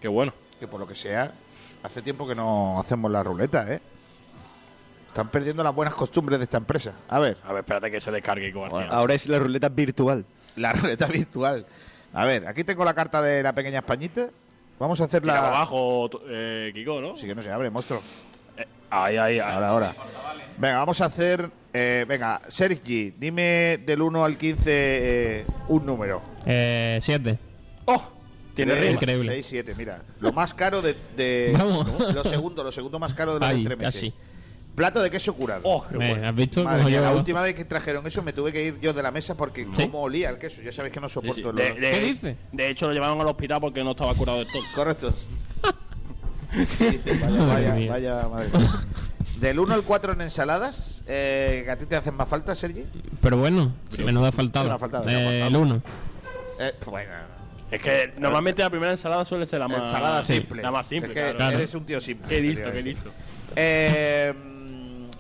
Qué 0.01 0.09
bueno. 0.09 0.33
Que 0.61 0.67
por 0.69 0.79
lo 0.81 0.87
que 0.87 0.95
sea, 0.95 1.33
hace 1.83 2.03
tiempo 2.03 2.27
que 2.29 2.35
no 2.35 2.79
hacemos 2.81 3.11
la 3.11 3.23
ruleta, 3.23 3.73
¿eh? 3.73 3.81
Están 5.09 5.29
perdiendo 5.31 5.63
las 5.65 5.75
buenas 5.75 5.95
costumbres 5.95 6.39
de 6.39 6.45
esta 6.45 6.59
empresa. 6.59 6.93
A 7.09 7.19
ver, 7.19 7.39
A 7.45 7.53
ver, 7.53 7.61
espérate 7.61 7.91
que 7.91 8.01
se 8.01 8.11
descargue 8.11 8.51
hacía. 8.53 8.89
Ahora 8.91 9.15
es 9.15 9.27
la 9.29 9.39
ruleta 9.39 9.69
virtual. 9.71 10.25
la 10.57 10.73
ruleta 10.75 11.07
virtual. 11.07 11.67
A 12.13 12.25
ver, 12.25 12.47
aquí 12.47 12.65
tengo 12.65 12.85
la 12.85 12.93
carta 12.95 13.23
de 13.23 13.43
la 13.43 13.53
pequeña 13.55 13.79
Españita. 13.79 14.29
Vamos 14.79 15.01
a 15.01 15.07
Tira 15.07 15.19
hacerla. 15.19 15.35
para 15.37 15.49
abajo, 15.49 16.11
eh, 16.29 16.71
Kiko, 16.75 17.01
¿no? 17.01 17.17
Sí 17.17 17.27
que 17.27 17.35
no 17.35 17.41
se 17.43 17.51
abre, 17.51 17.71
monstruo. 17.71 18.03
Eh, 18.87 18.89
ahí, 18.91 19.17
ahí, 19.17 19.39
ahí. 19.39 19.41
Ahora, 19.41 19.69
ahora. 19.69 19.97
Venga, 20.59 20.79
vamos 20.79 21.01
a 21.01 21.07
hacer. 21.07 21.51
eh, 21.73 22.05
venga, 22.09 22.41
Sergi, 22.49 23.13
dime 23.19 23.79
del 23.85 24.01
1 24.03 24.25
al 24.25 24.39
15 24.39 24.63
eh, 24.71 25.47
un 25.69 25.85
número. 25.85 26.23
Eh, 26.47 26.99
siete. 27.03 27.39
¡Oh! 27.85 28.13
Tiene 28.55 28.75
rima. 28.75 28.93
Increíble. 28.93 29.33
seis, 29.33 29.47
siete, 29.47 29.75
mira. 29.77 30.03
Lo 30.21 30.33
más 30.33 30.55
caro 30.55 30.81
de. 30.81 30.95
de 31.15 31.53
Vamos. 31.57 32.15
Lo 32.15 32.25
segundo, 32.25 32.65
lo 32.65 32.73
segundo 32.73 32.99
más 32.99 33.13
caro 33.13 33.35
de 33.35 33.41
los 33.41 33.49
Ay, 33.51 33.59
entre 33.59 33.77
meses. 33.77 33.95
casi. 33.95 34.15
Plato 34.75 35.03
de 35.03 35.11
queso 35.11 35.35
curado. 35.35 35.61
¡Oh, 35.65 35.87
qué 35.87 35.95
Eh, 35.95 35.99
bueno! 35.99 36.27
¿Has 36.29 36.35
visto 36.35 36.63
Madre 36.65 36.79
cómo 36.79 36.89
mía, 36.91 37.01
la 37.01 37.13
última 37.13 37.41
vez 37.43 37.55
que 37.55 37.65
trajeron 37.65 38.07
eso 38.07 38.23
me 38.23 38.33
tuve 38.35 38.53
que 38.53 38.63
ir 38.63 38.79
yo 38.81 38.93
de 38.93 39.03
la 39.03 39.11
mesa 39.11 39.35
porque 39.35 39.65
¿Sí? 39.65 39.71
cómo 39.85 40.01
olía 40.03 40.29
el 40.31 40.39
queso. 40.39 40.61
Ya 40.63 40.71
sabéis 40.73 40.93
que 40.95 41.01
no 41.01 41.09
Sí, 41.09 41.15
soporto 41.15 41.35
sí. 41.35 41.41
el 41.41 41.55
De, 41.57 41.63
olor. 41.71 41.81
de- 41.81 41.91
¿Qué 41.91 42.01
dice? 42.01 42.37
De 42.53 42.69
hecho, 42.71 42.87
lo 42.87 42.93
llevaron 42.95 43.21
al 43.21 43.27
hospital 43.27 43.59
porque 43.61 43.83
no 43.85 43.91
estaba 43.93 44.15
curado 44.15 44.39
del 44.39 44.47
todo. 44.49 44.63
Correcto. 44.75 45.15
Vaya, 46.53 47.45
Madre 47.47 47.47
vaya, 47.47 47.87
vaya, 47.89 48.29
madre 48.29 48.49
mía. 48.59 48.71
Del 49.41 49.59
1 49.59 49.75
al 49.75 49.83
4 49.83 50.13
en 50.15 50.21
ensaladas, 50.23 51.03
eh, 51.07 51.63
¿que 51.65 51.71
a 51.71 51.77
ti 51.77 51.85
te 51.87 51.97
hacen 51.97 52.15
más 52.15 52.29
falta, 52.29 52.55
Sergi? 52.55 52.85
Pero 53.21 53.37
bueno. 53.37 53.73
Sí, 53.91 54.03
Eh, 54.03 54.11
una 54.11 54.33
faltada. 54.33 54.77
el 55.47 55.57
uno. 55.57 55.83
Eh, 56.59 56.73
bueno, 56.87 57.11
Es 57.71 57.83
que 57.83 58.15
normalmente 58.19 58.63
la 58.63 58.71
primera 58.71 58.93
ensalada 58.93 59.25
suele 59.27 59.45
ser 59.45 59.59
la 59.61 59.69
más... 59.69 59.83
ensalada 59.83 60.23
simple. 60.25 60.63
La 60.63 60.71
más 60.71 60.87
simple, 60.87 61.09
Es 61.11 61.15
que 61.15 61.21
claro. 61.23 61.37
Claro. 61.37 61.57
eres 61.59 61.75
un 61.75 61.85
tío 61.85 62.01
simple. 62.01 62.29
Qué 62.29 62.41
listo, 62.41 62.73
qué 62.73 62.83
listo. 62.83 63.11
Eh, 63.57 64.33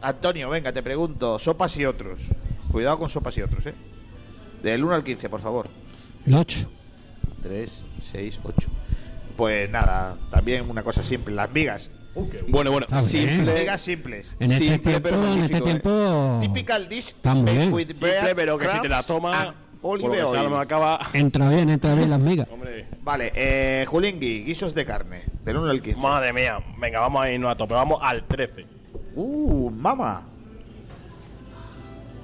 Antonio, 0.00 0.48
venga, 0.48 0.72
te 0.72 0.82
pregunto. 0.82 1.38
Sopas 1.38 1.76
y 1.76 1.84
otros. 1.84 2.22
Cuidado 2.70 2.98
con 2.98 3.08
sopas 3.08 3.36
y 3.36 3.42
otros, 3.42 3.66
¿eh? 3.66 3.74
Del 4.62 4.82
1 4.84 4.94
al 4.94 5.04
15, 5.04 5.28
por 5.28 5.40
favor. 5.40 5.68
El 6.26 6.34
8. 6.34 6.70
3, 7.42 7.84
6, 8.00 8.40
8. 8.44 8.68
Pues 9.36 9.68
nada, 9.70 10.16
también 10.30 10.68
una 10.68 10.82
cosa 10.82 11.02
simple. 11.02 11.34
Las 11.34 11.50
migas. 11.50 11.90
Bueno, 12.48 12.70
bueno, 12.72 12.86
Está 12.86 13.02
bien. 13.02 13.28
simple. 13.28 13.54
Migas 13.60 13.80
simples. 13.82 14.36
En 14.40 14.52
este 14.52 14.64
Simple, 14.64 14.90
tiempo, 14.92 15.08
pero 15.10 15.16
en 15.32 15.44
este 15.44 15.60
magnífico, 15.60 15.68
¿eh? 15.68 15.70
tiempo 15.70 16.38
Typical 16.40 16.88
dish 16.88 17.14
made 17.24 17.52
bien. 17.52 17.72
with 17.74 17.88
Simple, 17.88 18.20
bread, 18.20 18.34
pero 18.36 18.56
que 18.58 18.68
si 18.70 18.80
te 18.80 18.88
la 18.88 19.02
tomas... 19.02 19.48
acaba... 20.60 20.98
entra 21.12 21.48
bien, 21.50 21.68
entra 21.68 21.94
bien 21.94 22.08
las 22.08 22.20
migas. 22.20 22.48
Hombre, 22.50 22.86
Vale, 23.02 23.32
eh, 23.34 23.84
Julingui, 23.86 24.44
guisos 24.44 24.74
de 24.74 24.86
carne. 24.86 25.24
Del 25.44 25.58
1 25.58 25.70
al 25.70 25.82
15. 25.82 26.00
madre 26.00 26.32
mía. 26.32 26.58
Venga, 26.78 27.00
vamos 27.00 27.22
a 27.22 27.30
irnos 27.30 27.50
a 27.52 27.54
tope. 27.56 27.74
Vamos 27.74 27.98
al 28.02 28.24
13. 28.26 28.64
Uh, 29.14 29.70
mama. 29.70 30.22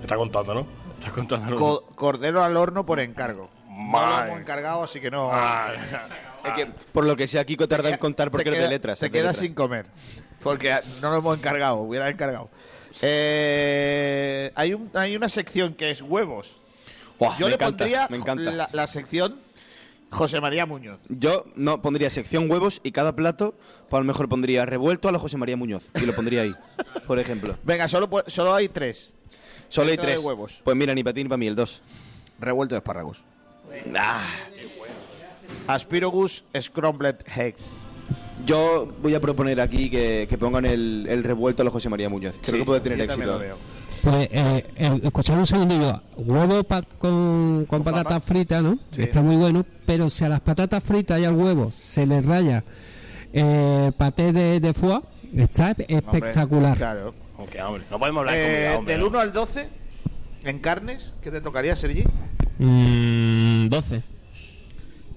Está 0.03 0.17
contando, 0.17 0.55
¿no? 0.55 0.67
Está 0.99 1.13
contando. 1.13 1.51
¿no? 1.51 1.57
Co- 1.57 1.87
cordero 1.95 2.43
al 2.43 2.57
horno 2.57 2.87
por 2.87 2.99
encargo. 2.99 3.51
No 3.69 3.75
lo 3.77 3.83
Madre. 3.83 4.29
hemos 4.29 4.41
encargado, 4.41 4.83
así 4.83 5.01
que 5.01 5.11
no. 5.11 5.31
Ah, 6.45 6.55
que, 6.55 6.67
por 6.93 7.07
lo 7.07 7.17
que 7.17 7.27
sea, 7.27 7.45
Kiko 7.45 7.69
tarda 7.69 7.91
en 7.91 7.99
contar 7.99 8.31
porque 8.31 8.51
queda- 8.51 8.63
de 8.63 8.69
letras. 8.69 8.99
Te 8.99 9.11
quedas 9.11 9.37
sin 9.37 9.55
comer. 9.55 9.87
Porque 10.43 10.75
no 11.01 11.11
lo 11.11 11.19
hemos 11.19 11.39
encargado, 11.39 11.77
hubiera 11.77 12.09
encargado. 12.09 12.51
Eh, 13.01 14.51
hay, 14.55 14.75
un, 14.75 14.91
hay 14.95 15.15
una 15.17 15.29
sección 15.29 15.75
que 15.75 15.91
es 15.91 16.03
huevos. 16.03 16.59
Yo 17.39 17.49
le 17.49 17.55
encanta, 17.55 17.85
pondría 17.85 18.07
me 18.11 18.17
encanta. 18.17 18.51
La, 18.51 18.69
la 18.73 18.87
sección 18.89 19.39
José 20.11 20.41
María 20.41 20.67
Muñoz. 20.67 20.99
Yo 21.09 21.45
no 21.55 21.81
pondría 21.81 22.11
sección 22.11 22.51
huevos 22.51 22.81
y 22.83 22.91
cada 22.91 23.15
plato, 23.15 23.55
pues 23.89 23.99
a 23.99 24.03
lo 24.03 24.05
mejor 24.07 24.29
pondría 24.29 24.67
revuelto 24.67 25.09
a 25.09 25.13
la 25.13 25.19
José 25.21 25.37
María 25.37 25.57
Muñoz. 25.57 25.85
Y 25.95 26.01
lo 26.07 26.13
pondría 26.15 26.43
ahí, 26.43 26.55
por 27.07 27.19
ejemplo. 27.21 27.57
Venga, 27.63 27.87
solo, 27.87 28.09
hay 28.55 28.69
tres. 28.69 29.15
Solo 29.69 29.91
hay 29.91 29.97
tres. 29.97 30.19
huevos. 30.21 30.61
Pues 30.65 30.77
mira, 30.77 30.95
ni 30.95 31.05
para 31.05 31.15
ti 31.15 31.23
ni 31.23 31.29
para 31.29 31.39
mí, 31.39 31.47
el 31.47 31.55
dos. 31.55 31.81
Revuelto 32.41 32.75
de 32.75 32.79
espárragos. 32.81 33.23
Ah, 33.97 34.27
Aspiragus 35.67 36.45
Scrambled 36.61 37.17
Eggs. 37.37 37.73
yo 38.47 38.89
voy 39.03 39.15
a 39.15 39.21
proponer 39.21 39.61
aquí 39.61 39.89
que, 39.91 40.27
que 40.29 40.37
pongan 40.39 40.65
el, 40.67 41.07
el 41.09 41.23
revuelto 41.25 41.63
a 41.63 41.65
la 41.65 41.71
José 41.71 41.89
María 41.89 42.09
Muñoz. 42.09 42.35
Creo 42.43 42.55
Sí, 42.55 42.59
que 42.61 42.65
puede 42.65 42.81
tener 42.81 42.99
yo 42.99 43.05
éxito. 43.05 43.27
lo 43.27 43.39
veo. 43.39 43.57
Pues, 44.03 44.29
eh, 44.33 44.65
eh, 44.77 45.01
escuchad 45.05 45.39
un 45.39 45.47
segundillo. 45.47 46.03
Huevo 46.17 46.65
pa- 46.65 46.83
con, 46.99 47.67
con 47.69 47.85
papa? 47.85 48.03
patatas 48.03 48.25
fritas, 48.25 48.61
¿no? 48.63 48.79
Sí. 48.91 49.03
Está 49.03 49.23
muy 49.23 49.37
bueno. 49.37 49.65
Pero 49.87 50.11
si 50.11 50.25
a 50.25 50.29
las 50.29 50.41
patatas 50.41 50.83
fritas 50.83 51.21
y 51.21 51.25
al 51.25 51.35
huevo 51.37 51.71
se 51.71 52.05
le 52.05 52.21
raya 52.21 52.65
eh, 53.33 53.93
paté 53.97 54.33
de, 54.33 54.59
de 54.59 54.75
foie, 54.75 55.01
está 55.37 55.71
espectacular. 55.71 56.73
Hombre, 56.73 56.79
claro. 56.79 57.15
Ok, 57.39 57.55
hombre. 57.65 57.85
No 57.93 57.99
podemos 58.01 58.21
hablar 58.21 58.35
de 58.35 58.43
Eh, 58.43 58.55
comida, 58.57 58.79
hombre. 58.79 58.93
del 58.95 59.03
¿no? 59.03 59.09
1 59.09 59.21
al 59.21 59.33
12, 59.33 59.69
en 60.45 60.59
carnes, 60.59 61.15
¿qué 61.23 61.31
te 61.31 61.41
tocaría, 61.41 61.77
Sergi? 61.77 62.03
Mm, 62.59 63.69
12. 63.69 64.03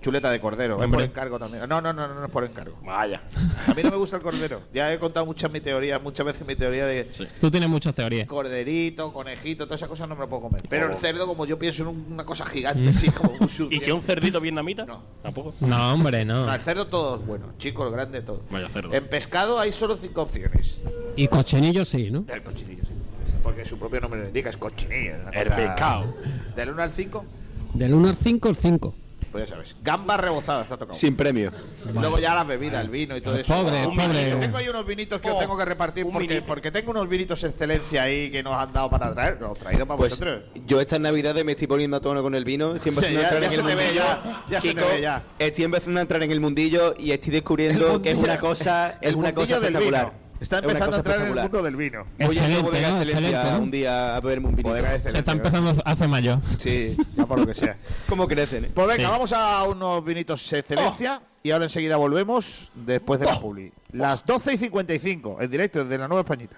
Chuleta 0.05 0.29
de 0.29 0.39
cordero. 0.39 0.83
Es 0.83 0.87
por 0.87 1.01
encargo 1.01 1.39
también. 1.39 1.67
No, 1.67 1.81
no, 1.81 1.91
no, 1.91 2.07
no, 2.07 2.13
no 2.13 2.25
es 2.25 2.31
por 2.31 2.43
encargo. 2.43 2.77
Vaya. 2.83 3.23
A 3.67 3.73
mí 3.73 3.81
no 3.81 3.89
me 3.89 3.97
gusta 3.97 4.17
el 4.17 4.21
cordero. 4.21 4.61
Ya 4.71 4.93
he 4.93 4.99
contado 4.99 5.25
muchas 5.25 5.51
mi 5.51 5.61
teoría, 5.61 5.97
muchas 5.97 6.27
veces 6.27 6.45
mi 6.45 6.55
teoría 6.55 6.85
de 6.85 7.09
Tú 7.41 7.49
tienes 7.49 7.67
muchas 7.67 7.95
teorías. 7.95 8.27
corderito, 8.27 9.11
conejito, 9.11 9.65
todas 9.65 9.79
esas 9.79 9.89
cosas 9.89 10.07
no 10.07 10.13
me 10.13 10.21
lo 10.21 10.29
puedo 10.29 10.43
comer. 10.43 10.61
Pero 10.69 10.91
el 10.91 10.95
cerdo, 10.95 11.25
como 11.25 11.47
yo 11.47 11.57
pienso 11.57 11.81
en 11.81 11.87
un- 11.89 12.05
una 12.13 12.23
cosa 12.23 12.45
gigante, 12.45 12.93
sí, 12.93 13.09
como 13.09 13.31
un 13.31 13.45
¿Y 13.71 13.79
si 13.79 13.87
es 13.89 13.91
un 13.91 14.01
cerdito 14.03 14.39
vietnamita? 14.39 14.85
No. 14.85 15.01
Tampoco. 15.23 15.55
No, 15.61 15.93
hombre, 15.93 16.23
no. 16.23 16.45
No, 16.45 16.53
el 16.53 16.61
cerdo 16.61 16.85
todo 16.85 17.15
es 17.19 17.25
bueno, 17.25 17.53
chico, 17.57 17.83
el 17.87 17.91
grande, 17.91 18.21
todo. 18.21 18.43
Vaya 18.51 18.69
cerdo. 18.69 18.93
En 18.93 19.07
pescado 19.07 19.59
hay 19.59 19.71
solo 19.71 19.97
cinco 19.97 20.21
opciones. 20.21 20.83
Y 21.15 21.27
cochinillo 21.29 21.83
sí, 21.83 22.11
¿no? 22.11 22.25
El 22.31 22.43
cochinillo, 22.43 22.83
sí. 22.83 23.33
Porque 23.41 23.65
su 23.65 23.79
propio 23.79 24.01
nombre 24.01 24.19
lo 24.21 24.27
indica, 24.27 24.49
es 24.51 24.57
cochinillo. 24.57 25.15
El 25.33 25.43
cosa- 25.47 25.55
pescado. 25.55 26.13
Del 26.55 26.69
1 26.69 26.83
al 26.83 26.91
5, 26.91 27.25
Del 27.73 27.93
1 27.95 28.07
al 28.09 28.15
5, 28.15 28.49
el 28.49 28.55
5. 28.55 28.93
Pues 29.35 29.49
ya 29.49 29.55
sabes. 29.55 29.75
Gambas 29.83 30.17
rebozadas, 30.17 30.63
está 30.63 30.77
tocado. 30.77 30.97
Sin 30.97 31.13
premio. 31.17 31.51
Luego 31.93 32.19
ya 32.19 32.33
las 32.33 32.47
bebidas, 32.47 32.81
el 32.85 32.89
vino 32.89 33.17
y 33.17 33.21
todo 33.21 33.35
eso. 33.35 33.53
Pobre, 33.53 33.85
Un 33.85 33.93
pobre. 33.95 34.07
vinito. 34.19 34.39
Tengo 34.39 34.57
ahí 34.57 34.69
unos 34.69 34.85
vinitos 34.85 35.19
que 35.19 35.29
os 35.29 35.35
Oh, 35.35 35.39
tengo 35.39 35.57
que 35.57 35.65
repartir 35.65 36.05
porque, 36.09 36.41
porque 36.41 36.71
tengo 36.71 36.91
unos 36.91 37.09
vinitos 37.09 37.43
excelencia 37.43 38.03
ahí 38.03 38.31
que 38.31 38.41
nos 38.41 38.53
han 38.53 38.71
dado 38.71 38.89
para 38.89 39.13
traer. 39.13 39.37
Los 39.41 39.57
he 39.57 39.61
traído 39.61 39.85
para 39.85 39.97
Pues 39.97 40.11
vosotros. 40.11 40.43
yo 40.65 40.79
estas 40.79 41.01
navidades 41.01 41.43
me 41.43 41.51
estoy 41.51 41.67
poniendo 41.67 41.97
a 41.97 41.99
tono 41.99 42.21
con 42.23 42.33
el 42.33 42.45
vino. 42.45 42.75
Estoy 42.75 42.91
Sí, 42.93 42.97
empezando 42.97 43.19
ya- 43.21 43.27
a 43.27 43.29
entrar 43.29 43.41
ya 43.41 43.45
en 43.47 43.51
se 43.51 43.59
el 43.59 43.65
te 43.65 43.75
ve, 43.75 43.83
mundillo. 43.83 44.03
ya- 44.05 44.45
ya 44.49 44.61
se 44.61 44.67
te 44.69 44.75
Kiko, 44.75 44.87
ve, 44.87 45.01
ya. 45.01 45.23
Estoy 45.37 45.63
empezando 45.65 45.99
a 45.99 46.01
entrar 46.01 46.23
en 46.23 46.31
el 46.31 46.39
mundillo 46.39 46.95
y 46.97 47.11
estoy 47.11 47.31
descubriendo 47.33 48.01
que 48.01 48.11
es 48.11 48.17
una 48.17 48.37
cosa, 48.39 48.91
es 49.01 49.09
el 49.09 49.15
una 49.15 49.33
cosa 49.33 49.55
mundillo 49.55 49.59
del 49.59 49.75
espectacular. 49.75 50.05
vino. 50.13 50.24
Está 50.39 50.59
empezando 50.59 50.95
a 50.95 50.99
entrar 50.99 51.21
en 51.21 51.27
el 51.27 51.35
mundo 51.35 51.63
del 51.63 51.75
vino. 51.75 52.05
Voy 52.19 52.37
a 52.37 52.61
Bodega 52.61 52.89
¿no? 52.89 53.01
Excelencia 53.01 53.29
Excelente, 53.29 53.51
¿no? 53.51 53.59
un 53.63 53.71
día 53.71 54.15
a 54.15 54.19
beberme 54.19 54.47
un 54.49 54.55
vinito. 54.55 54.75
Se 55.01 55.17
está 55.17 55.31
empezando 55.31 55.81
a 55.83 55.91
hacer 55.91 56.07
mayor. 56.07 56.39
Sí, 56.59 56.97
ya 57.15 57.25
por 57.25 57.39
lo 57.39 57.45
que 57.47 57.53
sea. 57.53 57.77
¿Cómo 58.09 58.27
crecen? 58.27 58.65
eh? 58.65 58.71
Pues 58.73 58.87
venga, 58.87 59.03
Sí. 59.05 59.09
vamos 59.09 59.33
a 59.33 59.63
unos 59.63 60.03
vinitos 60.03 60.51
excelencia 60.53 61.21
y 61.41 61.51
ahora 61.51 61.65
enseguida 61.65 61.95
volvemos 61.97 62.71
después 62.75 63.19
de 63.19 63.25
la 63.27 63.39
publi. 63.39 63.71
Las 63.91 64.25
12 64.25 64.53
y 64.53 64.57
55, 64.57 65.37
en 65.41 65.49
directo 65.51 65.83
desde 65.83 65.97
la 65.97 66.07
Nueva 66.07 66.21
Españita. 66.21 66.57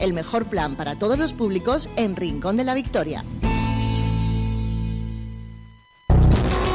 El 0.00 0.14
mejor 0.14 0.46
plan 0.46 0.76
para 0.76 0.98
todos 0.98 1.18
los 1.18 1.34
públicos 1.34 1.90
en 1.96 2.16
Rincón 2.16 2.56
de 2.56 2.64
la 2.64 2.74
Victoria. 2.74 3.22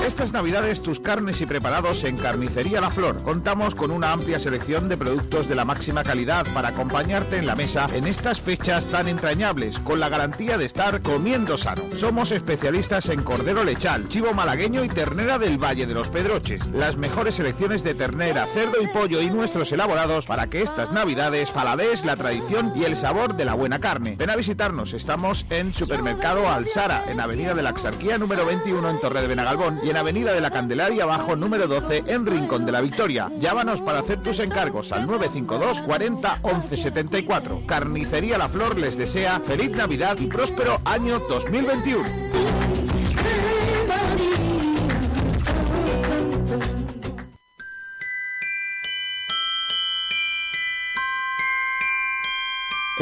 Estas 0.05 0.33
navidades 0.33 0.83
tus 0.83 0.99
carnes 0.99 1.41
y 1.41 1.47
preparados 1.47 2.03
en 2.03 2.15
Carnicería 2.15 2.79
La 2.79 2.91
Flor. 2.91 3.23
Contamos 3.23 3.73
con 3.73 3.89
una 3.89 4.11
amplia 4.11 4.37
selección 4.37 4.87
de 4.87 4.97
productos 4.97 5.49
de 5.49 5.55
la 5.55 5.65
máxima 5.65 6.03
calidad 6.03 6.45
para 6.53 6.67
acompañarte 6.67 7.39
en 7.39 7.47
la 7.47 7.55
mesa 7.55 7.87
en 7.91 8.05
estas 8.05 8.39
fechas 8.39 8.85
tan 8.85 9.07
entrañables, 9.07 9.79
con 9.79 9.99
la 9.99 10.07
garantía 10.07 10.59
de 10.59 10.65
estar 10.65 11.01
comiendo 11.01 11.57
sano. 11.57 11.85
Somos 11.95 12.31
especialistas 12.31 13.09
en 13.09 13.23
cordero 13.23 13.63
lechal, 13.63 14.07
chivo 14.07 14.31
malagueño 14.31 14.83
y 14.83 14.89
ternera 14.89 15.39
del 15.39 15.57
Valle 15.57 15.87
de 15.87 15.95
los 15.95 16.09
Pedroches. 16.09 16.63
Las 16.67 16.97
mejores 16.97 17.33
selecciones 17.33 17.83
de 17.83 17.95
ternera, 17.95 18.45
cerdo 18.53 18.83
y 18.83 18.87
pollo 18.87 19.23
y 19.23 19.31
nuestros 19.31 19.71
elaborados 19.71 20.27
para 20.27 20.45
que 20.45 20.61
estas 20.61 20.91
navidades 20.91 21.49
paladees 21.49 22.05
la 22.05 22.15
tradición 22.15 22.73
y 22.75 22.83
el 22.83 22.95
sabor 22.95 23.35
de 23.35 23.45
la 23.45 23.55
buena 23.55 23.79
carne. 23.79 24.17
Ven 24.19 24.29
a 24.29 24.35
visitarnos, 24.35 24.93
estamos 24.93 25.47
en 25.49 25.73
Supermercado 25.73 26.47
Alsara, 26.47 27.05
en 27.07 27.19
Avenida 27.19 27.55
de 27.55 27.63
la 27.63 27.71
Axarquía 27.71 28.19
número 28.19 28.45
21 28.45 28.87
en 28.87 28.99
Torre 28.99 29.21
de 29.21 29.27
Benagalbón 29.27 29.79
y 29.83 29.89
en 29.89 29.94
Avenida 29.97 30.33
de 30.33 30.41
la 30.41 30.51
Candelaria 30.51 31.05
Bajo 31.05 31.35
número 31.35 31.67
12 31.67 32.03
en 32.07 32.25
Rincón 32.25 32.65
de 32.65 32.71
la 32.71 32.81
Victoria. 32.81 33.31
Llámanos 33.39 33.81
para 33.81 33.99
hacer 33.99 34.21
tus 34.21 34.39
encargos 34.39 34.91
al 34.91 35.07
952 35.07 35.81
40 35.81 36.39
11 36.41 36.77
74. 36.77 37.61
Carnicería 37.65 38.37
La 38.37 38.49
Flor 38.49 38.77
les 38.77 38.97
desea 38.97 39.39
feliz 39.39 39.71
Navidad 39.71 40.17
y 40.19 40.27
próspero 40.27 40.81
año 40.85 41.19
2021. 41.29 42.24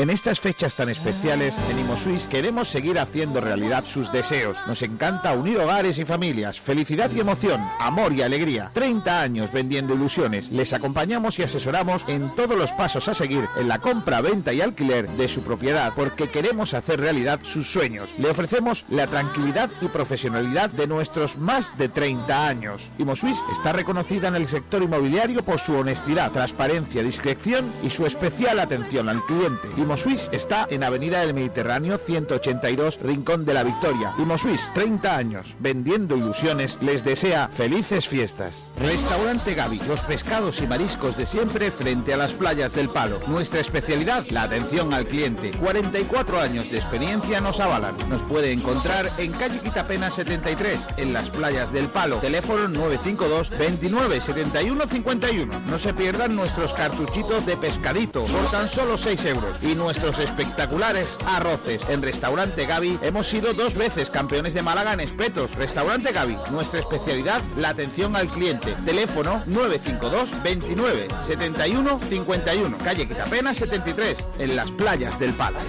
En 0.03 0.09
estas 0.09 0.41
fechas 0.41 0.75
tan 0.75 0.89
especiales, 0.89 1.57
en 1.71 1.79
Imosuis 1.79 2.27
queremos 2.27 2.67
seguir 2.67 2.99
haciendo 2.99 3.39
realidad 3.39 3.85
sus 3.87 4.11
deseos. 4.11 4.57
Nos 4.67 4.81
encanta 4.81 5.31
unir 5.31 5.57
hogares 5.59 5.97
y 5.97 6.03
familias, 6.03 6.59
felicidad 6.59 7.09
y 7.15 7.21
emoción, 7.21 7.65
amor 7.79 8.11
y 8.11 8.21
alegría. 8.21 8.69
30 8.73 9.21
años 9.21 9.53
vendiendo 9.53 9.93
ilusiones. 9.93 10.51
Les 10.51 10.73
acompañamos 10.73 11.39
y 11.39 11.43
asesoramos 11.43 12.03
en 12.09 12.35
todos 12.35 12.57
los 12.57 12.73
pasos 12.73 13.07
a 13.07 13.13
seguir 13.13 13.47
en 13.55 13.69
la 13.69 13.79
compra, 13.79 14.19
venta 14.19 14.51
y 14.51 14.59
alquiler 14.59 15.07
de 15.07 15.29
su 15.29 15.41
propiedad, 15.41 15.93
porque 15.95 16.27
queremos 16.27 16.73
hacer 16.73 16.99
realidad 16.99 17.39
sus 17.41 17.71
sueños. 17.71 18.09
Le 18.17 18.29
ofrecemos 18.29 18.83
la 18.89 19.07
tranquilidad 19.07 19.69
y 19.79 19.87
profesionalidad 19.87 20.69
de 20.69 20.85
nuestros 20.85 21.37
más 21.37 21.77
de 21.77 21.87
30 21.87 22.45
años. 22.45 22.89
Imosuis 22.97 23.41
está 23.53 23.71
reconocida 23.71 24.27
en 24.27 24.35
el 24.35 24.49
sector 24.49 24.83
inmobiliario 24.83 25.45
por 25.45 25.61
su 25.61 25.77
honestidad, 25.77 26.33
transparencia, 26.33 27.01
discreción 27.03 27.71
y 27.81 27.89
su 27.89 28.05
especial 28.05 28.59
atención 28.59 29.07
al 29.07 29.25
cliente. 29.25 29.69
Imosuis 29.93 30.27
está 30.31 30.65
en 30.71 30.83
Avenida 30.83 31.19
del 31.19 31.35
Mediterráneo 31.35 31.99
182, 31.99 32.99
Rincón 33.03 33.45
de 33.45 33.53
la 33.53 33.61
Victoria. 33.61 34.11
Imosuis, 34.17 34.67
30 34.73 35.15
años, 35.15 35.55
vendiendo 35.59 36.17
ilusiones, 36.17 36.79
les 36.81 37.03
desea 37.03 37.47
felices 37.47 38.07
fiestas. 38.07 38.71
Restaurante 38.79 39.53
Gaby, 39.53 39.81
los 39.87 40.01
pescados 40.01 40.63
y 40.63 40.65
mariscos 40.65 41.15
de 41.15 41.27
siempre 41.27 41.69
frente 41.69 42.11
a 42.11 42.17
las 42.17 42.33
playas 42.33 42.73
del 42.73 42.89
Palo. 42.89 43.19
Nuestra 43.27 43.59
especialidad, 43.59 44.25
la 44.31 44.41
atención 44.41 44.95
al 44.95 45.05
cliente. 45.05 45.51
44 45.51 46.39
años 46.41 46.71
de 46.71 46.77
experiencia 46.77 47.39
nos 47.39 47.59
avalan. 47.59 47.95
Nos 48.09 48.23
puede 48.23 48.51
encontrar 48.51 49.11
en 49.19 49.31
calle 49.33 49.59
Quitapena 49.59 50.09
73, 50.09 50.87
en 50.97 51.13
las 51.13 51.29
playas 51.29 51.71
del 51.71 51.85
Palo. 51.85 52.17
Teléfono 52.17 52.67
952 52.67 53.51
29 53.59 54.21
71 54.21 54.87
51. 54.87 55.59
No 55.69 55.77
se 55.77 55.93
pierdan 55.93 56.35
nuestros 56.35 56.73
cartuchitos 56.73 57.45
de 57.45 57.57
pescadito 57.57 58.23
por 58.23 58.49
tan 58.49 58.67
solo 58.67 58.97
6 58.97 59.25
euros. 59.25 59.57
Y 59.61 59.75
nuestros 59.83 60.17
espectaculares 60.19 61.17
arroces. 61.25 61.81
En 61.89 62.01
Restaurante 62.01 62.65
Gaby 62.65 62.99
hemos 63.01 63.27
sido 63.27 63.53
dos 63.53 63.75
veces 63.75 64.09
campeones 64.09 64.53
de 64.53 64.61
Málaga 64.61 64.93
en 64.93 65.01
espetos. 65.01 65.53
Restaurante 65.55 66.13
Gaby, 66.13 66.37
nuestra 66.51 66.79
especialidad, 66.79 67.41
la 67.57 67.69
atención 67.69 68.15
al 68.15 68.29
cliente. 68.29 68.75
Teléfono 68.85 69.43
952 69.45 70.41
29 70.41 71.07
71 71.21 71.99
51. 71.99 72.77
Calle 72.77 73.07
Quitapena 73.07 73.53
73, 73.53 74.27
en 74.39 74.55
las 74.55 74.71
playas 74.71 75.19
del 75.19 75.33
Palo. 75.33 75.59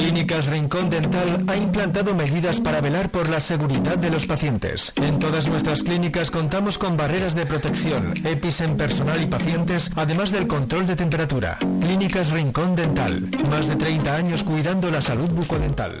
Clínicas 0.00 0.46
Rincón 0.46 0.88
Dental 0.88 1.44
ha 1.46 1.56
implantado 1.58 2.14
medidas 2.14 2.58
para 2.58 2.80
velar 2.80 3.10
por 3.10 3.28
la 3.28 3.38
seguridad 3.38 3.98
de 3.98 4.08
los 4.08 4.24
pacientes. 4.24 4.94
En 4.96 5.18
todas 5.18 5.46
nuestras 5.46 5.82
clínicas 5.82 6.30
contamos 6.30 6.78
con 6.78 6.96
barreras 6.96 7.34
de 7.34 7.44
protección, 7.44 8.14
EPIs 8.24 8.62
en 8.62 8.78
personal 8.78 9.22
y 9.22 9.26
pacientes, 9.26 9.90
además 9.96 10.30
del 10.32 10.46
control 10.46 10.86
de 10.86 10.96
temperatura. 10.96 11.58
Clínicas 11.82 12.30
Rincón 12.30 12.74
Dental. 12.74 13.28
Más 13.50 13.68
de 13.68 13.76
30 13.76 14.16
años 14.16 14.42
cuidando 14.42 14.90
la 14.90 15.02
salud 15.02 15.28
bucodental. 15.32 16.00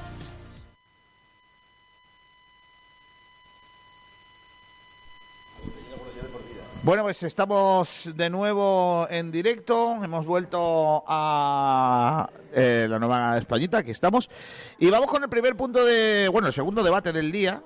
Bueno, 6.83 7.03
pues 7.03 7.21
estamos 7.21 8.09
de 8.15 8.31
nuevo 8.31 9.05
en 9.11 9.29
directo. 9.29 10.03
Hemos 10.03 10.25
vuelto 10.25 11.03
a 11.05 12.27
eh, 12.53 12.87
la 12.89 12.97
nueva 12.97 13.37
Españita, 13.37 13.77
aquí 13.77 13.91
estamos. 13.91 14.31
Y 14.79 14.89
vamos 14.89 15.07
con 15.07 15.21
el 15.21 15.29
primer 15.29 15.55
punto 15.55 15.85
de. 15.85 16.27
Bueno, 16.29 16.47
el 16.47 16.53
segundo 16.53 16.81
debate 16.81 17.13
del 17.13 17.31
día, 17.31 17.61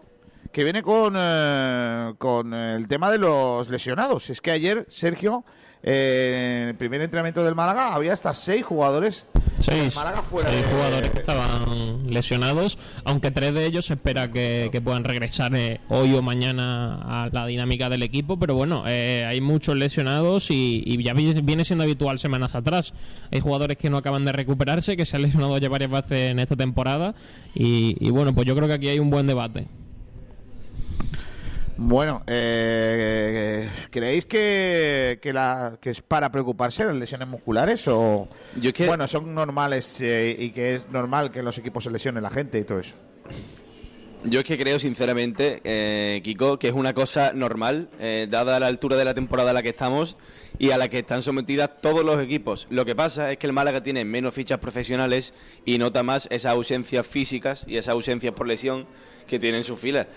que 0.52 0.66
viene 0.66 0.84
con, 0.84 1.14
eh, 1.16 2.14
con 2.18 2.54
el 2.54 2.90
tema 2.90 3.10
de 3.10 3.20
los 3.20 3.70
lesionados. 3.70 4.30
Es 4.30 4.42
que 4.42 4.52
ayer, 4.52 4.86
Sergio, 4.90 5.46
eh, 5.82 6.60
en 6.64 6.68
el 6.70 6.76
primer 6.76 7.00
entrenamiento 7.00 7.42
del 7.42 7.56
Málaga, 7.56 7.96
había 7.96 8.12
hasta 8.12 8.34
seis 8.34 8.66
jugadores 8.66 9.30
Seis, 9.66 9.96
Málaga 9.96 10.22
fuera 10.22 10.50
seis 10.50 10.62
de- 10.64 10.72
jugadores 10.72 11.10
que 11.10 11.20
estaban 11.20 12.10
lesionados, 12.12 12.78
aunque 13.04 13.32
tres 13.32 13.54
de 13.54 13.66
ellos 13.66 13.86
se 13.88 13.94
espera 13.96 14.32
que, 14.32 14.70
que 14.72 14.80
puedan 14.82 15.04
regresar 15.04 15.56
eh, 15.56 15.80
hoy 15.90 16.14
o 16.14 16.22
mañana 16.22 16.96
a 17.24 17.30
la 17.32 17.48
dinámica 17.48 17.90
del 17.90 18.04
equipo, 18.04 18.38
pero 18.38 18.54
bueno, 18.56 18.84
eh, 18.86 19.26
hay 19.26 19.42
muchos 19.42 19.76
lesionados 19.76 20.52
y, 20.52 20.84
y 20.86 21.04
ya 21.04 21.14
vi- 21.14 21.42
viene 21.42 21.66
siendo 21.66 21.84
habitual 21.84 22.20
semanas 22.20 22.54
atrás. 22.54 22.94
Hay 23.32 23.40
jugadores 23.42 23.78
que 23.78 23.90
no 23.90 23.98
acaban 23.98 24.24
de 24.26 24.32
recuperarse, 24.32 24.96
que 24.96 25.06
se 25.06 25.16
han 25.16 25.24
lesionado 25.24 25.58
ya 25.58 25.70
varias 25.70 25.90
veces 25.92 26.32
en 26.32 26.40
esta 26.40 26.56
temporada 26.56 27.16
y, 27.56 27.96
y 28.00 28.12
bueno, 28.12 28.34
pues 28.36 28.46
yo 28.48 28.56
creo 28.56 28.68
que 28.68 28.74
aquí 28.76 28.88
hay 28.90 29.00
un 29.00 29.10
buen 29.10 29.26
debate. 29.28 29.68
Bueno, 31.78 32.24
eh, 32.28 33.70
¿creéis 33.92 34.26
que, 34.26 35.20
que, 35.22 35.34
la, 35.34 35.78
que 35.82 35.90
es 35.90 36.02
para 36.02 36.32
preocuparse 36.32 36.86
las 36.86 36.96
lesiones 36.96 37.28
musculares 37.28 37.86
o 37.90 38.30
bueno 38.86 39.08
son 39.08 39.36
normales 39.36 40.00
eh, 40.00 40.36
y 40.40 40.52
que 40.52 40.76
es 40.76 40.90
normal 40.90 41.32
que 41.32 41.40
en 41.40 41.46
los 41.46 41.58
equipos 41.58 41.84
se 41.84 41.92
lesione 41.92 42.22
la 42.22 42.30
gente 42.30 42.60
y 42.60 42.64
todo 42.64 42.80
eso? 42.80 42.96
Yo 44.28 44.40
es 44.40 44.46
que 44.46 44.58
creo 44.58 44.80
sinceramente, 44.80 45.62
eh, 45.64 46.20
Kiko, 46.24 46.58
que 46.58 46.70
es 46.70 46.74
una 46.74 46.96
cosa 46.96 47.32
normal, 47.34 47.90
eh, 48.00 48.26
dada 48.28 48.60
la 48.60 48.66
altura 48.66 48.96
de 48.96 49.06
la 49.06 49.14
temporada 49.14 49.52
a 49.52 49.54
la 49.54 49.62
que 49.62 49.70
estamos 49.70 50.18
y 50.58 50.72
a 50.72 50.80
la 50.80 50.88
que 50.88 51.00
están 51.00 51.22
sometidas 51.22 51.70
todos 51.80 52.04
los 52.04 52.20
equipos. 52.24 52.66
Lo 52.72 52.86
que 52.86 52.96
pasa 52.96 53.32
es 53.32 53.38
que 53.38 53.46
el 53.46 53.54
Málaga 53.54 53.84
tiene 53.84 54.04
menos 54.04 54.34
fichas 54.34 54.58
profesionales 54.58 55.34
y 55.64 55.78
nota 55.78 56.02
más 56.02 56.28
esas 56.32 56.54
ausencias 56.54 57.06
físicas 57.06 57.66
y 57.68 57.78
esas 57.78 57.94
ausencias 57.94 58.34
por 58.34 58.48
lesión 58.48 58.88
que 59.28 59.38
tiene 59.38 59.60
en 59.60 59.64
sus 59.64 59.80
filas. 59.80 60.08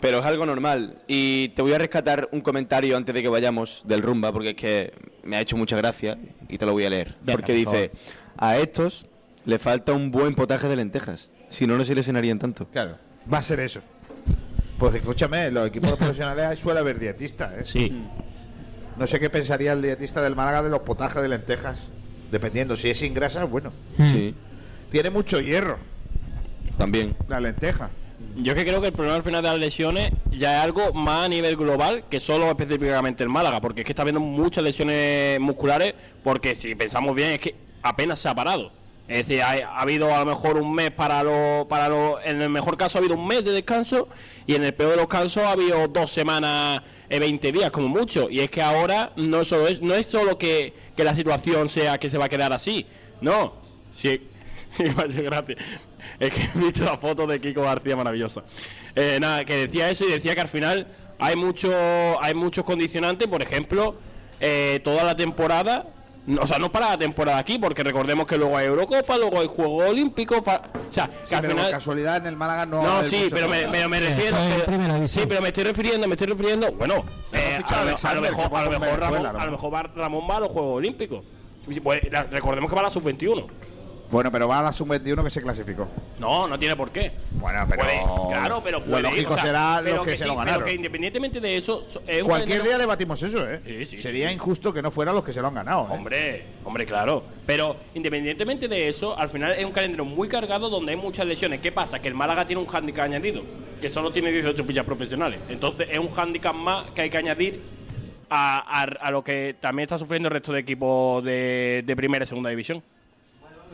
Pero 0.00 0.18
es 0.18 0.24
algo 0.24 0.44
normal. 0.46 0.98
Y 1.08 1.48
te 1.50 1.62
voy 1.62 1.72
a 1.72 1.78
rescatar 1.78 2.28
un 2.32 2.40
comentario 2.40 2.96
antes 2.96 3.14
de 3.14 3.22
que 3.22 3.28
vayamos 3.28 3.82
del 3.86 4.02
rumba, 4.02 4.32
porque 4.32 4.50
es 4.50 4.56
que 4.56 4.92
me 5.24 5.36
ha 5.36 5.40
hecho 5.40 5.56
mucha 5.56 5.76
gracia 5.76 6.18
y 6.48 6.58
te 6.58 6.66
lo 6.66 6.72
voy 6.72 6.84
a 6.84 6.90
leer. 6.90 7.16
Venga, 7.22 7.38
porque 7.38 7.64
por 7.64 7.74
dice, 7.74 7.90
a 8.36 8.58
estos 8.58 9.06
le 9.44 9.58
falta 9.58 9.92
un 9.92 10.10
buen 10.10 10.34
potaje 10.34 10.68
de 10.68 10.76
lentejas. 10.76 11.30
Si 11.48 11.66
no, 11.66 11.78
no 11.78 11.84
se 11.84 11.94
lesionarían 11.94 12.38
tanto. 12.38 12.66
Claro, 12.68 12.98
va 13.32 13.38
a 13.38 13.42
ser 13.42 13.60
eso. 13.60 13.80
Pues 14.78 14.94
escúchame, 14.94 15.50
los 15.50 15.68
equipos 15.68 15.92
profesionales 15.92 16.58
suele 16.58 16.80
haber 16.80 16.98
dietistas, 16.98 17.52
¿eh? 17.54 17.64
Sí. 17.64 18.02
No 18.98 19.06
sé 19.06 19.18
qué 19.20 19.30
pensaría 19.30 19.72
el 19.72 19.80
dietista 19.82 20.20
del 20.22 20.36
Málaga 20.36 20.62
de 20.62 20.70
los 20.70 20.80
potajes 20.80 21.22
de 21.22 21.28
lentejas. 21.28 21.90
Dependiendo, 22.30 22.76
si 22.76 22.90
es 22.90 22.98
sin 22.98 23.14
grasa, 23.14 23.44
bueno. 23.44 23.72
Sí. 23.98 24.34
Tiene 24.90 25.10
mucho 25.10 25.40
hierro, 25.40 25.78
También. 26.76 27.16
la 27.28 27.40
lenteja. 27.40 27.90
Yo 28.38 28.54
que 28.54 28.66
creo 28.66 28.82
que 28.82 28.88
el 28.88 28.92
problema 28.92 29.16
al 29.16 29.22
final 29.22 29.42
de 29.42 29.48
las 29.48 29.58
lesiones 29.58 30.10
ya 30.30 30.58
es 30.58 30.64
algo 30.64 30.92
más 30.92 31.24
a 31.24 31.28
nivel 31.28 31.56
global 31.56 32.04
que 32.10 32.20
solo 32.20 32.50
específicamente 32.50 33.22
el 33.22 33.30
Málaga, 33.30 33.62
porque 33.62 33.80
es 33.80 33.86
que 33.86 33.92
está 33.92 34.02
habiendo 34.02 34.20
muchas 34.20 34.62
lesiones 34.62 35.40
musculares, 35.40 35.94
porque 36.22 36.54
si 36.54 36.74
pensamos 36.74 37.16
bien 37.16 37.30
es 37.30 37.38
que 37.38 37.54
apenas 37.82 38.20
se 38.20 38.28
ha 38.28 38.34
parado. 38.34 38.72
Es 39.08 39.26
decir, 39.26 39.40
ha, 39.40 39.52
ha 39.52 39.80
habido 39.80 40.14
a 40.14 40.18
lo 40.18 40.26
mejor 40.26 40.58
un 40.58 40.74
mes 40.74 40.90
para 40.90 41.22
lo, 41.22 41.66
para 41.66 41.88
lo, 41.88 42.20
en 42.20 42.42
el 42.42 42.50
mejor 42.50 42.76
caso 42.76 42.98
ha 42.98 43.00
habido 43.00 43.14
un 43.14 43.26
mes 43.26 43.42
de 43.42 43.52
descanso 43.52 44.08
y 44.46 44.54
en 44.54 44.64
el 44.64 44.74
peor 44.74 44.90
de 44.90 44.96
los 44.96 45.06
casos 45.06 45.42
ha 45.42 45.52
habido 45.52 45.88
dos 45.88 46.10
semanas, 46.10 46.82
eh, 47.08 47.18
20 47.18 47.52
días 47.52 47.70
como 47.70 47.88
mucho. 47.88 48.28
Y 48.28 48.40
es 48.40 48.50
que 48.50 48.60
ahora 48.60 49.12
no 49.16 49.46
solo 49.46 49.66
es, 49.66 49.80
no 49.80 49.94
es 49.94 50.08
solo 50.08 50.36
que, 50.36 50.74
que 50.94 51.04
la 51.04 51.14
situación 51.14 51.70
sea 51.70 51.96
que 51.98 52.10
se 52.10 52.18
va 52.18 52.26
a 52.26 52.28
quedar 52.28 52.52
así, 52.52 52.84
no. 53.22 53.54
Sí, 53.92 54.20
gracias. 54.78 55.58
Es 56.20 56.30
que 56.32 56.40
he 56.54 56.58
visto 56.58 56.84
la 56.84 56.98
foto 56.98 57.26
de 57.26 57.40
Kiko 57.40 57.62
García 57.62 57.96
maravillosa. 57.96 58.42
Eh, 58.94 59.18
nada, 59.20 59.44
que 59.44 59.56
decía 59.66 59.90
eso 59.90 60.04
y 60.06 60.12
decía 60.12 60.34
que 60.34 60.40
al 60.40 60.48
final 60.48 60.86
hay 61.18 61.36
mucho, 61.36 61.70
hay 62.22 62.34
muchos 62.34 62.64
condicionantes, 62.64 63.28
por 63.28 63.42
ejemplo, 63.42 63.96
eh, 64.40 64.80
toda 64.84 65.02
la 65.04 65.14
temporada, 65.16 65.86
o 66.40 66.46
sea, 66.46 66.58
no 66.58 66.72
para 66.72 66.90
la 66.90 66.98
temporada 66.98 67.38
aquí, 67.38 67.58
porque 67.58 67.82
recordemos 67.84 68.26
que 68.26 68.36
luego 68.36 68.56
hay 68.56 68.66
Eurocopa, 68.66 69.16
luego 69.16 69.40
hay 69.40 69.46
Juegos 69.46 69.88
Olímpicos, 69.90 70.40
fa- 70.44 70.62
o 70.90 70.92
sea, 70.92 71.06
que 71.08 71.12
Sí, 71.24 71.34
al 71.34 71.40
pero 71.42 71.52
por 71.54 71.60
final 71.62 71.70
casualidad 71.70 72.16
en 72.16 72.26
el 72.26 72.36
Málaga 72.36 72.66
no. 72.66 72.82
no, 72.82 73.04
sí, 73.04 73.28
pero 73.30 73.48
me, 73.48 73.62
pero 73.70 73.88
me 73.88 74.00
refiero. 74.00 74.36
pero- 74.66 75.08
sí, 75.08 75.20
pero 75.28 75.40
me 75.40 75.48
estoy 75.48 75.64
refiriendo, 75.64 76.08
me 76.08 76.14
estoy 76.14 76.26
refiriendo. 76.26 76.72
Bueno, 76.72 77.04
eh, 77.32 77.60
a, 77.64 77.84
lo, 77.84 77.90
a 77.90 78.20
mejor, 78.20 78.50
a 78.56 78.64
lo 78.64 78.70
mejor 78.80 78.98
Ramón, 79.00 79.26
a 79.26 79.44
lo 79.46 79.50
mejor 79.52 79.72
va, 79.74 79.82
Ramón 79.82 80.24
va 80.28 80.36
a 80.36 80.40
los 80.40 80.48
Juegos 80.52 80.76
Olímpicos. 80.78 81.24
Pues, 81.82 82.02
recordemos 82.30 82.68
que 82.70 82.74
va 82.74 82.80
a 82.82 82.84
la 82.84 82.90
sub-21. 82.90 83.46
Bueno, 84.10 84.30
pero 84.30 84.46
va 84.46 84.60
a 84.60 84.62
la 84.62 84.72
sub-21 84.72 85.24
que 85.24 85.30
se 85.30 85.42
clasificó. 85.42 85.88
No, 86.20 86.46
no 86.46 86.56
tiene 86.58 86.76
por 86.76 86.90
qué. 86.90 87.10
Bueno, 87.32 87.66
pero. 87.68 87.82
Puede- 87.82 88.02
claro, 88.32 88.60
pero 88.62 88.78
Lo 88.78 88.84
puede 88.84 88.98
ir, 89.00 89.04
lógico 89.04 89.32
o 89.32 89.36
sea, 89.36 89.44
será 89.46 89.80
pero 89.82 89.96
los 89.96 90.04
que, 90.06 90.10
se 90.12 90.16
sí, 90.18 90.22
lo 90.24 90.34
pero 90.34 90.44
ganaron. 90.46 90.64
que 90.64 90.72
independientemente 90.74 91.40
de 91.40 91.56
eso, 91.56 91.84
es 92.06 92.22
Cualquier 92.22 92.62
día 92.62 92.78
debatimos 92.78 93.20
eso, 93.22 93.44
¿eh? 93.50 93.84
Sería 93.84 94.30
injusto 94.30 94.72
que 94.72 94.80
no 94.80 94.90
fueran 94.92 95.14
los 95.16 95.24
que 95.24 95.32
se 95.32 95.40
lo 95.40 95.48
han 95.48 95.54
ganado. 95.54 95.82
¿eh? 95.86 95.88
Hombre, 95.90 96.44
hombre, 96.64 96.86
claro. 96.86 97.24
Pero 97.44 97.76
independientemente 97.94 98.68
de 98.68 98.88
eso, 98.88 99.18
al 99.18 99.28
final 99.28 99.52
es 99.52 99.64
un 99.64 99.72
calendario 99.72 100.04
muy 100.04 100.28
cargado 100.28 100.68
donde 100.70 100.92
hay 100.92 100.98
muchas 100.98 101.26
lesiones. 101.26 101.60
¿Qué 101.60 101.72
pasa? 101.72 101.98
Que 101.98 102.06
el 102.08 102.14
Málaga 102.14 102.46
tiene 102.46 102.62
un 102.62 102.68
hándicap 102.68 103.06
añadido, 103.06 103.42
que 103.80 103.90
solo 103.90 104.12
tiene 104.12 104.30
18 104.30 104.62
fichas 104.64 104.84
profesionales. 104.86 105.40
Entonces 105.48 105.88
es 105.90 105.98
un 105.98 106.10
hándicap 106.12 106.54
más 106.54 106.90
que 106.92 107.02
hay 107.02 107.10
que 107.10 107.18
añadir 107.18 107.60
a, 108.30 108.58
a- 108.82 108.82
a 108.84 109.10
lo 109.10 109.22
que 109.24 109.56
también 109.60 109.84
está 109.84 109.98
sufriendo 109.98 110.28
el 110.28 110.32
resto 110.34 110.52
de 110.52 110.60
equipos 110.60 111.22
de, 111.24 111.82
de 111.84 111.96
primera 111.96 112.22
y 112.24 112.26
segunda 112.26 112.50
división. 112.50 112.82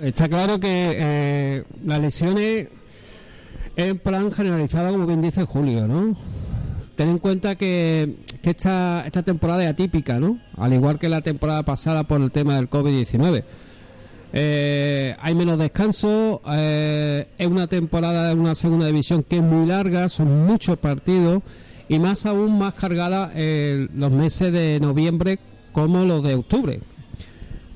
Está 0.02 0.28
claro 0.28 0.58
que 0.58 0.68
eh, 0.68 1.64
las 1.84 2.00
lesiones 2.00 2.66
En 3.76 3.98
plan 3.98 4.32
generalizado, 4.32 4.90
como 4.90 5.06
bien 5.06 5.22
dice 5.22 5.44
Julio, 5.44 5.86
¿no? 5.86 6.16
Ten 6.96 7.08
en 7.08 7.18
cuenta 7.18 7.54
que, 7.54 8.16
que 8.42 8.50
esta, 8.50 9.04
esta 9.06 9.22
temporada 9.22 9.62
es 9.62 9.70
atípica, 9.70 10.18
¿no? 10.18 10.38
Al 10.56 10.74
igual 10.74 10.98
que 10.98 11.08
la 11.08 11.22
temporada 11.22 11.62
pasada 11.62 12.04
por 12.04 12.20
el 12.20 12.30
tema 12.30 12.56
del 12.56 12.68
COVID-19. 12.68 13.44
Eh, 14.34 15.14
hay 15.20 15.34
menos 15.34 15.58
descanso, 15.58 16.42
eh, 16.50 17.28
es 17.38 17.46
una 17.46 17.66
temporada 17.66 18.28
de 18.28 18.34
una 18.34 18.54
segunda 18.54 18.86
división 18.86 19.22
que 19.22 19.36
es 19.36 19.42
muy 19.42 19.66
larga, 19.66 20.08
son 20.08 20.46
muchos 20.46 20.78
partidos 20.78 21.42
y 21.88 21.98
más 21.98 22.26
aún 22.26 22.58
más 22.58 22.74
cargada 22.74 23.30
eh, 23.34 23.88
los 23.94 24.10
meses 24.10 24.52
de 24.52 24.80
noviembre 24.80 25.38
como 25.72 26.04
los 26.04 26.22
de 26.24 26.34
octubre. 26.34 26.80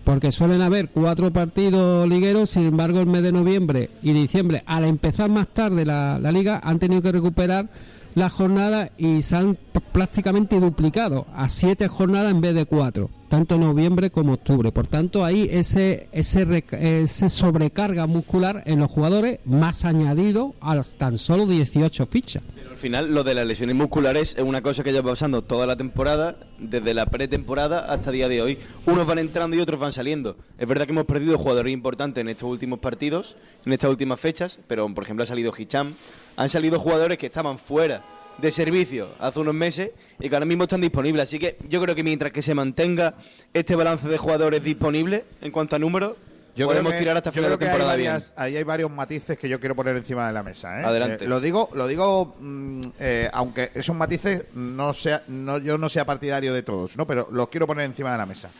Porque 0.06 0.30
suelen 0.30 0.62
haber 0.62 0.90
cuatro 0.90 1.32
partidos 1.32 2.08
ligueros, 2.08 2.50
sin 2.50 2.66
embargo 2.66 3.00
el 3.00 3.06
mes 3.06 3.24
de 3.24 3.32
noviembre 3.32 3.90
y 4.04 4.12
diciembre, 4.12 4.62
al 4.64 4.84
empezar 4.84 5.28
más 5.28 5.48
tarde 5.48 5.84
la, 5.84 6.20
liga, 6.30 6.60
han 6.62 6.78
tenido 6.78 7.02
que 7.02 7.10
recuperar 7.10 7.68
las 8.14 8.32
jornadas 8.32 8.92
y 8.98 9.22
se 9.22 9.34
han 9.34 9.58
prácticamente 9.90 10.60
duplicado 10.60 11.26
a 11.34 11.48
siete 11.48 11.88
jornadas 11.88 12.30
en 12.30 12.40
vez 12.40 12.54
de 12.54 12.66
cuatro, 12.66 13.10
tanto 13.28 13.58
noviembre 13.58 14.10
como 14.12 14.34
octubre. 14.34 14.70
Por 14.70 14.86
tanto, 14.86 15.24
ahí 15.24 15.48
ese, 15.50 16.08
ese, 16.12 16.64
ese 16.70 17.28
sobrecarga 17.28 18.06
muscular 18.06 18.62
en 18.64 18.78
los 18.78 18.92
jugadores 18.92 19.40
más 19.44 19.84
añadido 19.84 20.54
a 20.60 20.80
tan 20.96 21.18
solo 21.18 21.46
18 21.46 22.06
fichas. 22.06 22.44
Al 22.76 22.82
final, 22.82 23.14
lo 23.14 23.24
de 23.24 23.34
las 23.34 23.46
lesiones 23.46 23.74
musculares 23.74 24.34
es 24.36 24.42
una 24.42 24.60
cosa 24.60 24.84
que 24.84 24.92
lleva 24.92 25.12
pasando 25.12 25.40
toda 25.40 25.66
la 25.66 25.76
temporada, 25.76 26.36
desde 26.58 26.92
la 26.92 27.06
pretemporada 27.06 27.90
hasta 27.90 28.10
día 28.10 28.28
de 28.28 28.42
hoy. 28.42 28.58
Unos 28.84 29.06
van 29.06 29.18
entrando 29.18 29.56
y 29.56 29.60
otros 29.60 29.80
van 29.80 29.92
saliendo. 29.92 30.36
Es 30.58 30.68
verdad 30.68 30.84
que 30.84 30.92
hemos 30.92 31.06
perdido 31.06 31.38
jugadores 31.38 31.72
importantes 31.72 32.20
en 32.20 32.28
estos 32.28 32.50
últimos 32.50 32.78
partidos, 32.78 33.34
en 33.64 33.72
estas 33.72 33.88
últimas 33.88 34.20
fechas, 34.20 34.58
pero 34.68 34.86
por 34.94 35.04
ejemplo 35.04 35.22
ha 35.22 35.26
salido 35.26 35.54
Hicham, 35.56 35.94
han 36.36 36.50
salido 36.50 36.78
jugadores 36.78 37.16
que 37.16 37.24
estaban 37.24 37.58
fuera 37.58 38.04
de 38.36 38.52
servicio 38.52 39.08
hace 39.20 39.40
unos 39.40 39.54
meses 39.54 39.92
y 40.20 40.28
que 40.28 40.36
ahora 40.36 40.44
mismo 40.44 40.64
están 40.64 40.82
disponibles. 40.82 41.22
Así 41.22 41.38
que 41.38 41.56
yo 41.70 41.80
creo 41.80 41.94
que 41.94 42.04
mientras 42.04 42.30
que 42.30 42.42
se 42.42 42.54
mantenga 42.54 43.14
este 43.54 43.74
balance 43.74 44.06
de 44.06 44.18
jugadores 44.18 44.62
disponibles 44.62 45.22
en 45.40 45.50
cuanto 45.50 45.76
a 45.76 45.78
números, 45.78 46.12
Yo 46.56 46.66
podemos 46.66 46.92
que- 46.92 46.98
tirar 46.98 47.16
hasta 47.16 47.30
final 47.30 47.50
de 47.50 47.54
hay 47.54 47.58
temporada 47.58 47.96
bien. 47.96 48.16
Ahí 48.34 48.56
hay 48.56 48.64
varios 48.64 48.90
matices 48.90 49.38
que 49.38 49.48
yo 49.48 49.60
quiero 49.60 49.76
poner 49.76 49.96
encima 49.96 50.26
de 50.26 50.32
la 50.32 50.42
mesa. 50.42 50.80
¿eh? 50.80 50.84
Adelante. 50.84 51.24
Eh, 51.24 51.28
lo 51.28 51.38
digo, 51.38 51.68
lo 51.74 51.86
digo 51.86 52.34
mm, 52.40 52.80
eh, 52.98 53.30
aunque 53.32 53.70
esos 53.74 53.94
matices 53.94 54.44
no 54.54 54.92
sea, 54.94 55.22
no, 55.28 55.58
yo 55.58 55.76
no 55.76 55.88
sea 55.88 56.04
partidario 56.06 56.54
de 56.54 56.62
todos, 56.62 56.96
¿no? 56.96 57.06
pero 57.06 57.28
los 57.30 57.48
quiero 57.48 57.66
poner 57.66 57.84
encima 57.84 58.12
de 58.12 58.18
la 58.18 58.26
mesa. 58.26 58.50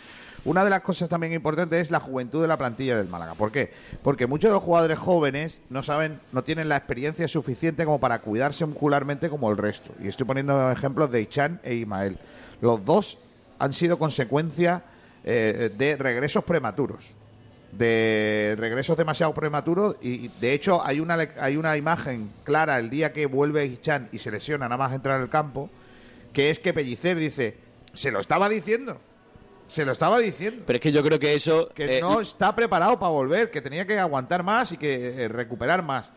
Una 0.45 0.63
de 0.63 0.71
las 0.71 0.83
cosas 0.83 1.09
también 1.09 1.33
importantes 1.33 1.81
es 1.83 1.91
la 1.91 1.99
juventud 1.99 2.41
de 2.41 2.47
la 2.47 2.57
plantilla 2.57 2.97
del 2.97 3.09
Málaga. 3.09 3.35
¿Por 3.35 3.51
qué? 3.51 3.73
Porque 4.03 4.29
muchos 4.29 4.51
de 4.51 4.55
los 4.55 4.63
jugadores 4.63 4.97
jóvenes 4.97 5.63
no 5.71 5.83
saben, 5.83 6.21
no 6.31 6.45
tienen 6.45 6.69
la 6.69 6.77
experiencia 6.77 7.27
suficiente 7.27 7.85
como 7.85 7.99
para 7.99 8.21
cuidarse 8.21 8.65
muscularmente 8.65 9.29
como 9.29 9.51
el 9.51 9.57
resto. 9.57 9.93
Y 10.01 10.07
estoy 10.07 10.25
poniendo 10.25 10.71
ejemplos 10.71 11.11
de 11.11 11.23
Ichan 11.23 11.61
e 11.65 11.75
Imael. 11.75 12.19
Los 12.61 12.85
dos 12.85 13.19
han 13.59 13.73
sido 13.73 13.99
consecuencia 13.99 14.85
eh, 15.25 15.73
de 15.77 15.97
regresos 15.97 16.45
prematuros 16.45 17.13
de 17.73 18.55
regresos 18.59 18.97
demasiado 18.97 19.35
prematuros 19.35 19.97
y 20.01 20.29
de 20.29 20.53
hecho 20.53 20.85
hay 20.85 21.01
una 21.01 21.17
hay 21.39 21.57
una 21.57 21.77
imagen 21.77 22.31
clara 22.45 22.79
el 22.79 22.89
día 22.91 23.13
que 23.13 23.27
vuelve 23.27 23.67
Hichan 23.67 24.09
y 24.13 24.19
se 24.19 24.31
lesiona 24.31 24.67
nada 24.69 24.79
más 24.79 24.95
entrar 24.95 25.21
al 25.21 25.29
campo 25.29 25.69
que 26.33 26.51
es 26.51 26.59
que 26.59 26.73
Pellicer 26.73 27.17
dice 27.17 27.57
se 27.93 28.11
lo 28.11 28.21
estaba 28.21 28.49
diciendo 28.49 29.01
se 29.69 29.85
lo 29.85 29.93
estaba 29.93 30.19
diciendo 30.19 30.63
Pero 30.67 30.77
es 30.77 30.81
que 30.81 30.93
yo 30.93 31.03
creo 31.03 31.19
que 31.19 31.35
eso... 31.35 31.69
que 31.75 31.99
eh, 31.99 32.01
no 32.01 32.21
está 32.21 32.55
preparado 32.55 32.99
para 32.99 33.11
volver, 33.11 33.51
que 33.51 33.61
tenía 33.61 33.87
que 33.87 33.99
aguantar 33.99 34.43
más 34.43 34.73
y 34.73 34.77
que 34.77 35.25
eh, 35.25 35.29
recuperar 35.29 35.83
más. 35.83 36.13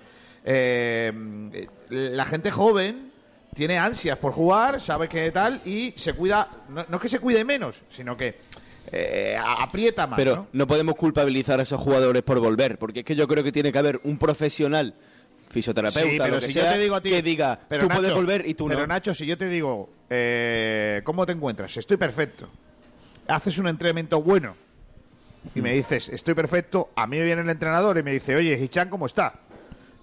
Eh, 0.45 1.67
la 1.89 2.25
gente 2.25 2.51
joven 2.51 3.11
tiene 3.53 3.77
ansias 3.77 4.17
por 4.17 4.31
jugar, 4.31 4.79
sabe 4.79 5.09
que 5.09 5.31
tal 5.31 5.61
y 5.65 5.93
se 5.97 6.13
cuida, 6.13 6.47
no, 6.69 6.85
no 6.87 6.97
es 6.97 7.01
que 7.01 7.09
se 7.09 7.19
cuide 7.19 7.43
menos, 7.43 7.81
sino 7.89 8.15
que 8.15 8.37
eh, 8.91 9.37
aprieta 9.39 10.07
más. 10.07 10.17
Pero 10.17 10.35
¿no? 10.35 10.47
¿no? 10.51 10.67
podemos 10.67 10.95
culpabilizar 10.95 11.59
a 11.59 11.63
esos 11.63 11.79
jugadores 11.79 12.23
por 12.23 12.39
volver, 12.39 12.77
porque 12.77 12.99
es 12.99 13.05
que 13.05 13.15
yo 13.15 13.27
creo 13.27 13.43
que 13.43 13.51
tiene 13.51 13.71
que 13.71 13.77
haber 13.77 13.99
un 14.03 14.17
profesional, 14.17 14.95
fisioterapeuta, 15.49 16.09
Sí, 16.09 16.17
pero 16.17 16.35
lo 16.35 16.39
que 16.39 16.47
si 16.47 16.53
sea, 16.53 16.65
yo 16.65 16.71
te 16.73 16.77
digo 16.79 16.95
a 16.95 17.01
ti 17.01 17.09
que 17.09 17.21
diga, 17.21 17.59
pero 17.67 17.83
tú 17.83 17.87
puedes 17.87 18.03
Nacho, 18.03 18.15
volver 18.15 18.47
y 18.47 18.53
tú 18.53 18.67
pero 18.67 18.81
no. 18.81 18.87
Nacho, 18.87 19.13
si 19.13 19.25
yo 19.25 19.37
te 19.37 19.47
digo, 19.47 19.89
eh, 20.09 21.01
¿cómo 21.03 21.25
te 21.25 21.31
encuentras? 21.33 21.75
Estoy 21.77 21.97
perfecto. 21.97 22.49
Haces 23.27 23.57
un 23.57 23.67
entrenamiento 23.67 24.21
bueno 24.21 24.55
y 25.55 25.61
me 25.61 25.73
dices, 25.73 26.09
estoy 26.09 26.33
perfecto. 26.33 26.89
A 26.95 27.07
mí 27.07 27.17
me 27.17 27.23
viene 27.23 27.41
el 27.41 27.49
entrenador 27.49 27.97
y 27.97 28.03
me 28.03 28.11
dice, 28.11 28.35
oye, 28.35 28.57
Hichan, 28.59 28.89
¿cómo 28.89 29.05
está? 29.05 29.33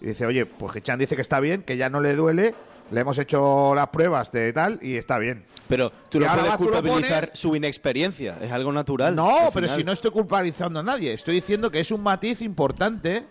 Y 0.01 0.07
dice, 0.07 0.26
oye, 0.26 0.47
pues 0.47 0.76
Hichan 0.76 0.99
dice 0.99 1.16
que 1.16 1.22
está 1.22 1.41
bien, 1.41 1.62
que 1.62 1.76
ya 1.76 1.89
no 1.89 2.01
le 2.01 2.14
duele, 2.14 2.55
le 2.91 3.01
hemos 3.01 3.18
hecho 3.18 3.74
las 3.74 3.89
pruebas 3.89 4.30
de 4.32 4.53
tal 4.53 4.78
y 4.82 4.97
está 4.97 5.18
bien. 5.18 5.45
Pero 5.68 5.91
tú 6.09 6.20
no 6.20 6.26
puedes 6.32 6.55
culpabilizar 6.55 7.24
pones- 7.26 7.37
su 7.39 7.57
inexperiencia, 7.57 8.39
es 8.41 8.53
algo 8.53 8.72
natural. 8.72 9.14
No, 9.16 9.47
al 9.47 9.53
pero 9.53 9.68
si 9.68 9.82
no 9.82 9.93
estoy 9.93 10.12
culpabilizando 10.12 10.78
a 10.80 10.82
nadie, 10.82 11.12
estoy 11.12 11.34
diciendo 11.37 11.70
que 11.70 11.80
es 11.80 11.91
un 11.91 12.03
matiz 12.03 12.41
importante 12.43 13.24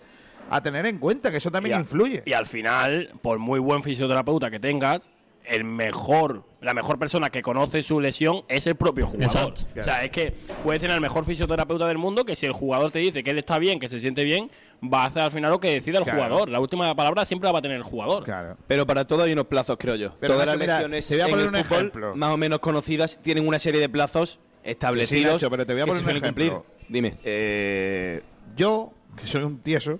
a 0.49 0.62
tener 0.62 0.86
en 0.86 0.99
cuenta, 0.99 1.32
que 1.32 1.38
eso 1.38 1.49
también 1.49 1.76
y, 1.76 1.78
a- 1.78 1.80
influye. 1.80 2.24
y 2.26 2.34
al 2.34 2.45
final, 2.45 3.10
por 3.22 3.39
muy 3.39 3.60
buen 3.60 3.82
fisioterapeuta 3.84 4.51
que 4.51 4.60
tengas, 4.60 5.08
el 5.48 5.64
mejor, 5.64 6.43
la 6.62 6.74
mejor 6.74 6.98
persona 7.00 7.30
que 7.30 7.41
conoce 7.41 7.84
su 7.84 8.00
lesión 8.00 8.43
es 8.48 8.68
el 8.68 8.76
propio 8.76 9.08
jugador. 9.08 9.50
Exacto. 9.50 9.80
O 9.80 9.84
sea, 9.84 10.04
es 10.04 10.12
que 10.12 10.34
puedes 10.64 10.82
tener 10.82 10.96
el 10.96 11.02
mejor 11.02 11.26
fisioterapeuta 11.26 11.88
del 11.88 11.98
mundo 11.98 12.26
que 12.26 12.36
si 12.36 12.46
el 12.46 12.54
jugador 12.54 12.91
te 12.91 13.00
dice 13.00 13.24
que 13.24 13.32
él 13.32 13.38
está 13.39 13.58
bien, 13.60 13.80
que 13.80 13.89
se 13.89 14.00
siente 14.00 14.24
bien, 14.24 14.50
va 14.84 15.04
a 15.04 15.06
hacer 15.08 15.22
al 15.24 15.32
final 15.32 15.52
lo 15.52 15.60
que 15.60 15.72
decida 15.72 16.00
el 16.00 16.04
Claro. 16.04 16.20
jugador. 16.24 16.50
La 16.50 16.60
última 16.60 16.93
palabra 16.96 17.26
siempre 17.26 17.48
la 17.48 17.54
va 17.54 17.60
a 17.60 17.62
tener 17.62 17.78
el 17.78 17.84
jugador. 17.84 18.26
Pero 18.68 18.86
para 18.88 19.06
todo 19.06 19.24
hay 19.24 19.34
unos 19.34 19.48
plazos, 19.48 19.78
creo 19.80 19.96
yo. 19.96 20.14
Pero, 20.20 20.34
Todas 20.34 20.48
Nacho, 20.48 20.58
las 20.60 20.68
mira, 20.68 20.88
lesiones 20.88 21.08
te 21.08 21.16
voy 21.16 21.22
a 21.22 21.26
en 21.26 21.32
poner 21.32 21.46
el 21.48 21.56
un 21.56 21.64
fútbol, 21.64 21.78
ejemplo. 21.80 22.16
más 22.16 22.30
o 22.34 22.38
menos 22.38 22.60
conocidas, 22.60 23.20
tienen 23.22 23.48
una 23.48 23.60
serie 23.60 23.80
de 23.82 23.89
plazos 23.89 24.39
establecidos. 24.64 25.24
Que 25.24 25.28
sí, 25.30 25.34
Nacho, 25.34 25.50
pero 25.52 25.66
te 25.66 25.74
voy 25.74 25.82
a 25.84 25.86
poner 25.86 26.04
un 26.04 26.10
ejemplo. 26.10 26.28
cumplir. 26.28 26.54
Dime. 26.89 27.16
Eh, 27.24 28.22
yo, 28.56 28.91
que 29.18 29.28
soy 29.28 29.43
un 29.43 29.60
tieso, 29.60 30.00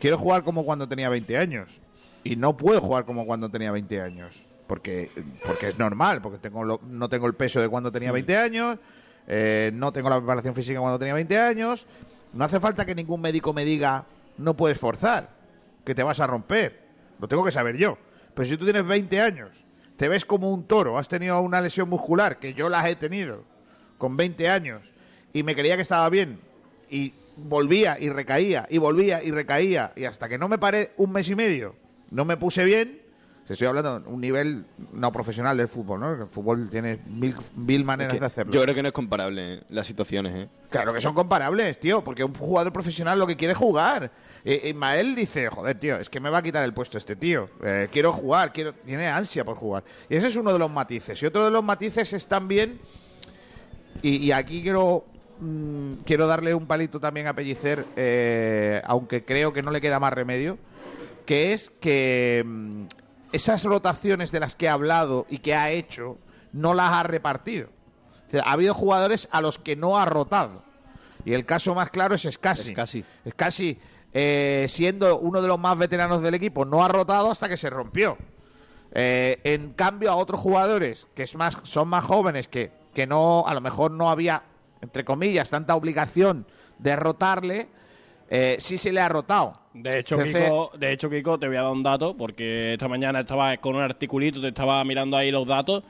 quiero 0.00 0.16
jugar 0.18 0.42
como 0.42 0.64
cuando 0.64 0.88
tenía 0.88 1.08
20 1.08 1.36
años. 1.36 1.80
Y 2.22 2.36
no 2.36 2.54
puedo 2.56 2.80
jugar 2.82 3.04
como 3.06 3.24
cuando 3.26 3.48
tenía 3.48 3.70
20 3.72 4.00
años. 4.02 4.44
Porque, 4.70 5.10
porque 5.44 5.66
es 5.66 5.78
normal, 5.80 6.22
porque 6.22 6.38
tengo 6.38 6.62
lo- 6.62 6.80
no 6.88 7.08
tengo 7.08 7.26
el 7.26 7.34
peso 7.34 7.60
de 7.60 7.68
cuando 7.68 7.90
tenía 7.90 8.12
20 8.12 8.36
años, 8.36 8.78
eh, 9.26 9.72
no 9.74 9.92
tengo 9.92 10.08
la 10.08 10.18
preparación 10.18 10.54
física 10.54 10.78
cuando 10.78 10.96
tenía 10.96 11.12
20 11.12 11.36
años. 11.40 11.88
No 12.34 12.44
hace 12.44 12.60
falta 12.60 12.86
que 12.86 12.94
ningún 12.94 13.20
médico 13.20 13.52
me 13.52 13.64
diga, 13.64 14.04
no 14.38 14.56
puedes 14.56 14.78
forzar, 14.78 15.28
que 15.84 15.92
te 15.92 16.04
vas 16.04 16.20
a 16.20 16.28
romper. 16.28 16.78
Lo 17.20 17.26
tengo 17.26 17.44
que 17.44 17.50
saber 17.50 17.76
yo. 17.78 17.98
Pero 18.32 18.48
si 18.48 18.56
tú 18.56 18.64
tienes 18.64 18.86
20 18.86 19.20
años, 19.20 19.64
te 19.96 20.06
ves 20.08 20.24
como 20.24 20.52
un 20.52 20.62
toro, 20.68 20.98
has 20.98 21.08
tenido 21.08 21.40
una 21.40 21.60
lesión 21.60 21.88
muscular, 21.88 22.38
que 22.38 22.54
yo 22.54 22.68
las 22.68 22.86
he 22.86 22.94
tenido, 22.94 23.42
con 23.98 24.16
20 24.16 24.48
años, 24.48 24.82
y 25.32 25.42
me 25.42 25.56
creía 25.56 25.74
que 25.74 25.82
estaba 25.82 26.08
bien, 26.10 26.38
y 26.88 27.12
volvía 27.36 27.98
y 27.98 28.08
recaía, 28.08 28.68
y 28.70 28.78
volvía 28.78 29.20
y 29.20 29.32
recaía, 29.32 29.92
y 29.96 30.04
hasta 30.04 30.28
que 30.28 30.38
no 30.38 30.46
me 30.46 30.58
paré 30.58 30.92
un 30.96 31.10
mes 31.10 31.28
y 31.28 31.34
medio, 31.34 31.74
no 32.12 32.24
me 32.24 32.36
puse 32.36 32.62
bien, 32.62 33.00
te 33.50 33.54
estoy 33.54 33.66
hablando 33.66 33.98
de 33.98 34.08
un 34.08 34.20
nivel 34.20 34.64
no 34.92 35.10
profesional 35.10 35.56
del 35.56 35.66
fútbol, 35.66 35.98
¿no? 35.98 36.12
El 36.12 36.28
fútbol 36.28 36.70
tiene 36.70 37.00
mil, 37.08 37.34
mil 37.56 37.84
maneras 37.84 38.12
que 38.12 38.20
de 38.20 38.26
hacerlo. 38.26 38.52
Yo 38.52 38.62
creo 38.62 38.76
que 38.76 38.80
no 38.80 38.86
es 38.86 38.94
comparable 38.94 39.64
las 39.70 39.88
situaciones, 39.88 40.36
¿eh? 40.36 40.48
Claro 40.68 40.94
que 40.94 41.00
son 41.00 41.14
comparables, 41.14 41.80
tío, 41.80 42.04
porque 42.04 42.22
un 42.22 42.32
jugador 42.32 42.72
profesional 42.72 43.18
lo 43.18 43.26
que 43.26 43.34
quiere 43.34 43.50
es 43.50 43.58
jugar. 43.58 44.12
Eh, 44.44 44.68
Ismael 44.68 45.16
dice, 45.16 45.50
joder, 45.50 45.80
tío, 45.80 45.96
es 45.96 46.08
que 46.08 46.20
me 46.20 46.30
va 46.30 46.38
a 46.38 46.42
quitar 46.44 46.62
el 46.62 46.72
puesto 46.72 46.96
este 46.96 47.16
tío. 47.16 47.50
Eh, 47.64 47.88
quiero 47.90 48.12
jugar, 48.12 48.52
quiero, 48.52 48.72
tiene 48.72 49.08
ansia 49.08 49.44
por 49.44 49.56
jugar. 49.56 49.82
Y 50.08 50.14
ese 50.14 50.28
es 50.28 50.36
uno 50.36 50.52
de 50.52 50.58
los 50.60 50.70
matices. 50.70 51.20
Y 51.20 51.26
otro 51.26 51.44
de 51.44 51.50
los 51.50 51.64
matices 51.64 52.12
es 52.12 52.28
también, 52.28 52.78
y, 54.00 54.18
y 54.18 54.30
aquí 54.30 54.62
quiero, 54.62 55.06
mm, 55.40 55.94
quiero 56.04 56.28
darle 56.28 56.54
un 56.54 56.68
palito 56.68 57.00
también 57.00 57.26
a 57.26 57.34
Pellicer, 57.34 57.84
eh, 57.96 58.80
aunque 58.84 59.24
creo 59.24 59.52
que 59.52 59.60
no 59.60 59.72
le 59.72 59.80
queda 59.80 59.98
más 59.98 60.12
remedio, 60.12 60.56
que 61.26 61.52
es 61.52 61.70
que 61.80 62.44
mm, 62.46 62.84
esas 63.32 63.64
rotaciones 63.64 64.32
de 64.32 64.40
las 64.40 64.56
que 64.56 64.68
ha 64.68 64.72
hablado 64.72 65.26
y 65.28 65.38
que 65.38 65.54
ha 65.54 65.70
hecho, 65.70 66.18
no 66.52 66.74
las 66.74 66.92
ha 66.92 67.02
repartido. 67.02 67.68
O 68.26 68.30
sea, 68.30 68.42
ha 68.42 68.52
habido 68.52 68.74
jugadores 68.74 69.28
a 69.32 69.40
los 69.40 69.58
que 69.58 69.76
no 69.76 69.98
ha 69.98 70.04
rotado. 70.04 70.62
Y 71.24 71.32
el 71.32 71.44
caso 71.44 71.74
más 71.74 71.90
claro 71.90 72.14
es 72.14 72.22
Scassi. 72.22 72.72
Scassi. 72.72 73.04
Scassi, 73.28 73.78
eh, 74.12 74.66
siendo 74.68 75.18
uno 75.18 75.42
de 75.42 75.48
los 75.48 75.58
más 75.58 75.76
veteranos 75.76 76.22
del 76.22 76.34
equipo, 76.34 76.64
no 76.64 76.84
ha 76.84 76.88
rotado 76.88 77.30
hasta 77.30 77.48
que 77.48 77.56
se 77.56 77.70
rompió. 77.70 78.16
Eh, 78.92 79.40
en 79.44 79.72
cambio, 79.74 80.10
a 80.10 80.16
otros 80.16 80.40
jugadores 80.40 81.06
que 81.14 81.22
es 81.22 81.34
más, 81.36 81.58
son 81.62 81.88
más 81.88 82.04
jóvenes, 82.04 82.48
que, 82.48 82.72
que 82.94 83.06
no, 83.06 83.44
a 83.46 83.54
lo 83.54 83.60
mejor 83.60 83.90
no 83.90 84.10
había, 84.10 84.42
entre 84.80 85.04
comillas, 85.04 85.50
tanta 85.50 85.74
obligación 85.74 86.46
de 86.78 86.96
rotarle, 86.96 87.68
eh, 88.30 88.56
sí 88.60 88.78
se 88.78 88.92
le 88.92 89.00
ha 89.00 89.08
rotado. 89.08 89.58
De 89.74 89.98
hecho, 90.00 90.14
Entonces- 90.16 90.44
Kiko, 90.44 90.70
de 90.78 90.92
hecho, 90.92 91.10
Kiko, 91.10 91.38
te 91.38 91.46
voy 91.48 91.56
a 91.56 91.62
dar 91.62 91.72
un 91.72 91.82
dato, 91.82 92.16
porque 92.16 92.72
esta 92.72 92.88
mañana 92.88 93.20
estaba 93.20 93.56
con 93.58 93.74
un 93.76 93.82
articulito, 93.82 94.40
te 94.40 94.48
estaba 94.48 94.82
mirando 94.84 95.16
ahí 95.16 95.30
los 95.30 95.46
datos. 95.46 95.82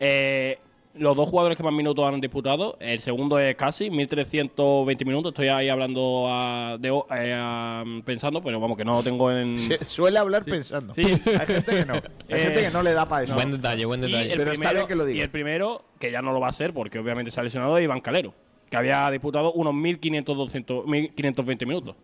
Eh, 0.00 0.58
los 0.96 1.16
dos 1.16 1.28
jugadores 1.28 1.56
que 1.58 1.64
más 1.64 1.72
minutos 1.72 2.04
han 2.06 2.20
disputado, 2.20 2.76
el 2.78 3.00
segundo 3.00 3.36
es 3.40 3.56
casi 3.56 3.90
1320 3.90 5.04
minutos. 5.04 5.32
Estoy 5.32 5.48
ahí 5.48 5.68
hablando 5.68 6.26
a- 6.28 6.76
de, 6.78 6.88
eh, 6.88 7.34
a- 7.36 7.82
pensando, 8.04 8.40
pero 8.40 8.60
vamos, 8.60 8.76
que 8.76 8.84
no 8.84 8.92
lo 8.94 9.02
tengo 9.02 9.30
en. 9.32 9.58
Se- 9.58 9.84
suele 9.84 10.18
hablar 10.20 10.44
Sí. 10.44 10.50
pensando. 10.52 10.94
Sí. 10.94 11.02
Hay 11.40 11.46
gente 11.46 11.70
que 11.78 11.84
no. 11.84 11.94
Hay 11.94 12.02
Eh, 12.28 12.36
gente 12.38 12.60
que 12.62 12.70
no 12.70 12.82
le 12.84 12.92
da 12.92 13.08
para 13.08 13.24
eso. 13.24 13.34
Buen 13.34 13.50
detalle, 13.50 13.84
buen 13.84 14.04
Y 14.04 14.06
detalle. 14.06 14.32
el, 14.32 14.38
Pero 14.38 14.52
está 14.52 14.72
bien 14.72 14.86
que 14.86 14.94
lo 14.94 15.04
diga. 15.04 15.18
y 15.18 15.22
el 15.22 15.30
primero, 15.30 15.84
que 15.98 16.12
ya 16.12 16.22
no 16.22 16.32
lo 16.32 16.38
va 16.38 16.46
a 16.46 16.50
hacer 16.50 16.72
porque 16.72 17.00
obviamente 17.00 17.32
se 17.32 17.40
ha 17.40 17.42
lesionado, 17.42 17.76
es 17.78 17.82
Iván 17.84 18.00
Calero, 18.00 18.32
que 18.74 18.78
había 18.78 19.10
disputado 19.10 19.52
unos 19.52 19.72
1500, 19.72 20.36
200, 20.36 20.86
1520 20.86 21.66
minutos. 21.66 21.96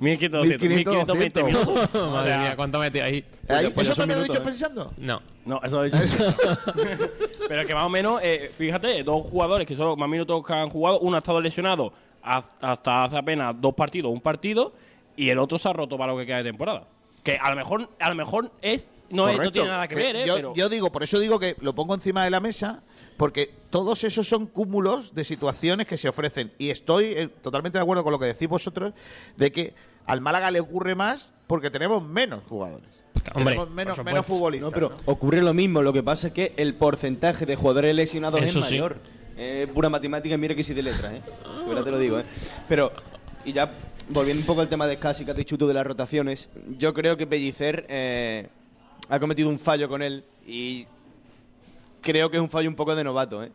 1500, 0.00 0.40
200, 0.42 0.68
1520 0.68 1.42
minutos. 1.42 1.94
O 1.96 2.10
Madre 2.12 2.28
sea, 2.30 2.38
mía, 2.40 2.56
¿cuánto 2.56 2.78
metí 2.78 3.00
ahí? 3.00 3.24
Ahí- 3.48 3.68
pues 3.70 3.88
¿Eso 3.88 3.96
también 4.00 4.20
lo 4.20 4.24
he 4.24 4.28
dicho 4.28 4.40
¿eh? 4.40 4.44
pensando? 4.44 4.92
No. 4.96 5.20
No, 5.44 5.60
eso 5.62 5.76
lo 5.76 5.84
he 5.84 5.90
dicho. 5.90 6.18
Pero 7.48 7.66
que 7.66 7.74
más 7.74 7.84
o 7.84 7.88
menos, 7.88 8.20
eh, 8.22 8.50
fíjate, 8.56 9.02
dos 9.02 9.26
jugadores 9.26 9.66
que 9.66 9.74
son 9.76 9.86
los 9.86 9.98
más 9.98 10.08
minutos 10.08 10.42
que 10.46 10.52
han 10.52 10.70
jugado, 10.70 11.00
uno 11.00 11.16
ha 11.16 11.18
estado 11.18 11.40
lesionado 11.40 11.92
hasta 12.22 13.04
hace 13.04 13.16
apenas 13.16 13.54
dos 13.60 13.74
partidos, 13.74 14.12
un 14.12 14.20
partido, 14.20 14.72
y 15.16 15.28
el 15.30 15.38
otro 15.38 15.58
se 15.58 15.68
ha 15.68 15.72
roto 15.72 15.96
para 15.98 16.12
lo 16.12 16.18
que 16.18 16.26
queda 16.26 16.38
de 16.38 16.44
temporada. 16.44 16.84
Que 17.24 17.36
a 17.36 17.50
lo 17.50 17.56
mejor, 17.56 17.88
a 17.98 18.08
lo 18.08 18.14
mejor 18.14 18.50
es 18.62 18.88
no, 19.10 19.28
es- 19.28 19.38
no 19.38 19.50
tiene 19.50 19.68
nada 19.68 19.88
que 19.88 19.94
ver, 19.94 20.14
¿eh? 20.16 20.26
yo, 20.26 20.34
pero 20.36 20.54
yo 20.54 20.68
digo, 20.68 20.92
por 20.92 21.02
eso 21.02 21.18
digo 21.18 21.38
que 21.40 21.56
lo 21.60 21.74
pongo 21.74 21.94
encima 21.94 22.22
de 22.24 22.30
la 22.30 22.38
mesa, 22.40 22.82
porque 23.18 23.50
todos 23.68 24.04
esos 24.04 24.26
son 24.26 24.46
cúmulos 24.46 25.12
de 25.12 25.24
situaciones 25.24 25.86
que 25.86 25.98
se 25.98 26.08
ofrecen. 26.08 26.52
Y 26.56 26.70
estoy 26.70 27.04
eh, 27.06 27.28
totalmente 27.42 27.76
de 27.76 27.82
acuerdo 27.82 28.04
con 28.04 28.12
lo 28.12 28.18
que 28.18 28.26
decís 28.26 28.48
vosotros, 28.48 28.94
de 29.36 29.52
que 29.52 29.74
al 30.06 30.22
Málaga 30.22 30.50
le 30.50 30.60
ocurre 30.60 30.94
más 30.94 31.34
porque 31.48 31.70
tenemos 31.70 32.02
menos 32.02 32.44
jugadores. 32.48 32.88
Hombre, 33.34 33.54
tenemos 33.54 33.70
menos, 33.70 34.04
menos 34.04 34.24
futbolistas. 34.24 34.70
No, 34.70 34.72
pero 34.72 34.88
¿no? 34.90 35.12
ocurre 35.12 35.42
lo 35.42 35.52
mismo. 35.52 35.82
Lo 35.82 35.92
que 35.92 36.02
pasa 36.02 36.28
es 36.28 36.32
que 36.32 36.54
el 36.56 36.76
porcentaje 36.76 37.44
de 37.44 37.56
jugadores 37.56 37.94
lesionados 37.94 38.40
Eso 38.40 38.60
es 38.60 38.64
sí. 38.66 38.74
mayor. 38.74 38.96
Es 39.36 39.68
pura 39.68 39.88
matemática 39.88 40.36
y 40.36 40.38
mira 40.38 40.54
que 40.54 40.62
sí 40.62 40.72
de 40.72 40.82
letras, 40.82 41.12
¿eh? 41.12 41.22
Ahora 41.66 41.84
te 41.84 41.90
lo 41.90 41.98
digo, 41.98 42.20
¿eh? 42.20 42.24
Pero, 42.68 42.92
y 43.44 43.52
ya 43.52 43.72
volviendo 44.08 44.42
un 44.42 44.46
poco 44.46 44.60
al 44.60 44.68
tema 44.68 44.86
de 44.86 44.96
Scassi, 44.96 45.24
que 45.24 45.32
has 45.32 45.36
dicho 45.36 45.58
tú 45.58 45.66
de 45.66 45.74
las 45.74 45.86
rotaciones, 45.86 46.50
yo 46.78 46.94
creo 46.94 47.16
que 47.16 47.26
Pellicer 47.26 47.84
eh, 47.88 48.48
ha 49.08 49.18
cometido 49.18 49.48
un 49.48 49.58
fallo 49.58 49.88
con 49.88 50.02
él 50.02 50.24
y 50.46 50.86
creo 52.00 52.30
que 52.30 52.36
es 52.36 52.42
un 52.42 52.48
fallo 52.50 52.68
un 52.68 52.74
poco 52.76 52.94
de 52.94 53.04
novato, 53.04 53.42
¿eh? 53.42 53.50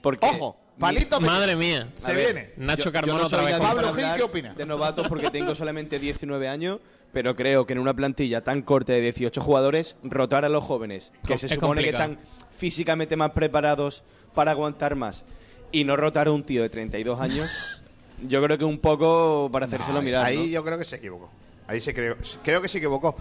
Porque 0.00 0.26
Ojo, 0.26 0.56
palito 0.78 1.20
mi- 1.20 1.26
Madre 1.26 1.54
mía. 1.56 1.88
Se 1.94 2.12
ver, 2.12 2.24
viene. 2.34 2.50
Nacho 2.56 2.84
yo- 2.86 2.92
Carmona 2.92 3.12
yo 3.14 3.20
no 3.20 3.26
otra 3.26 3.38
soy 3.38 3.46
vez. 3.46 3.58
nadie 3.60 3.74
Pablo 3.74 3.94
Gil, 3.94 4.06
¿qué 4.16 4.22
opina? 4.22 4.54
De 4.54 4.66
novatos 4.66 5.06
porque 5.08 5.30
tengo 5.30 5.54
solamente 5.54 5.98
19 5.98 6.48
años, 6.48 6.78
pero 7.12 7.36
creo 7.36 7.66
que 7.66 7.74
en 7.74 7.78
una 7.78 7.94
plantilla 7.94 8.42
tan 8.42 8.62
corta 8.62 8.92
de 8.92 9.00
18 9.00 9.40
jugadores, 9.40 9.96
rotar 10.02 10.44
a 10.44 10.48
los 10.48 10.64
jóvenes, 10.64 11.12
que 11.26 11.34
Es 11.34 11.40
se 11.42 11.48
supone 11.50 11.82
que 11.84 11.90
están 11.90 12.18
físicamente 12.50 13.16
más 13.16 13.30
preparados 13.30 14.02
para 14.34 14.50
aguantar 14.52 14.96
más, 14.96 15.24
y 15.70 15.84
no 15.84 15.94
rotar 15.96 16.26
a 16.28 16.32
un 16.32 16.42
tío 16.42 16.62
de 16.62 16.68
32 16.70 17.20
años, 17.20 17.48
yo 18.26 18.42
creo 18.42 18.58
que 18.58 18.64
un 18.64 18.78
poco 18.78 19.48
para 19.52 19.66
hacérselo 19.66 19.94
No, 19.94 20.02
mirar. 20.02 20.24
Ahí 20.24 20.38
¿no? 20.38 20.44
yo 20.46 20.64
creo 20.64 20.78
que 20.78 20.84
se 20.84 20.96
equivocó. 20.96 21.30
Ahí 21.66 21.80
se 21.80 21.94
creo, 21.94 22.16
creo 22.42 22.60
que 22.60 22.68
se 22.68 22.78
equivocó. 22.78 23.14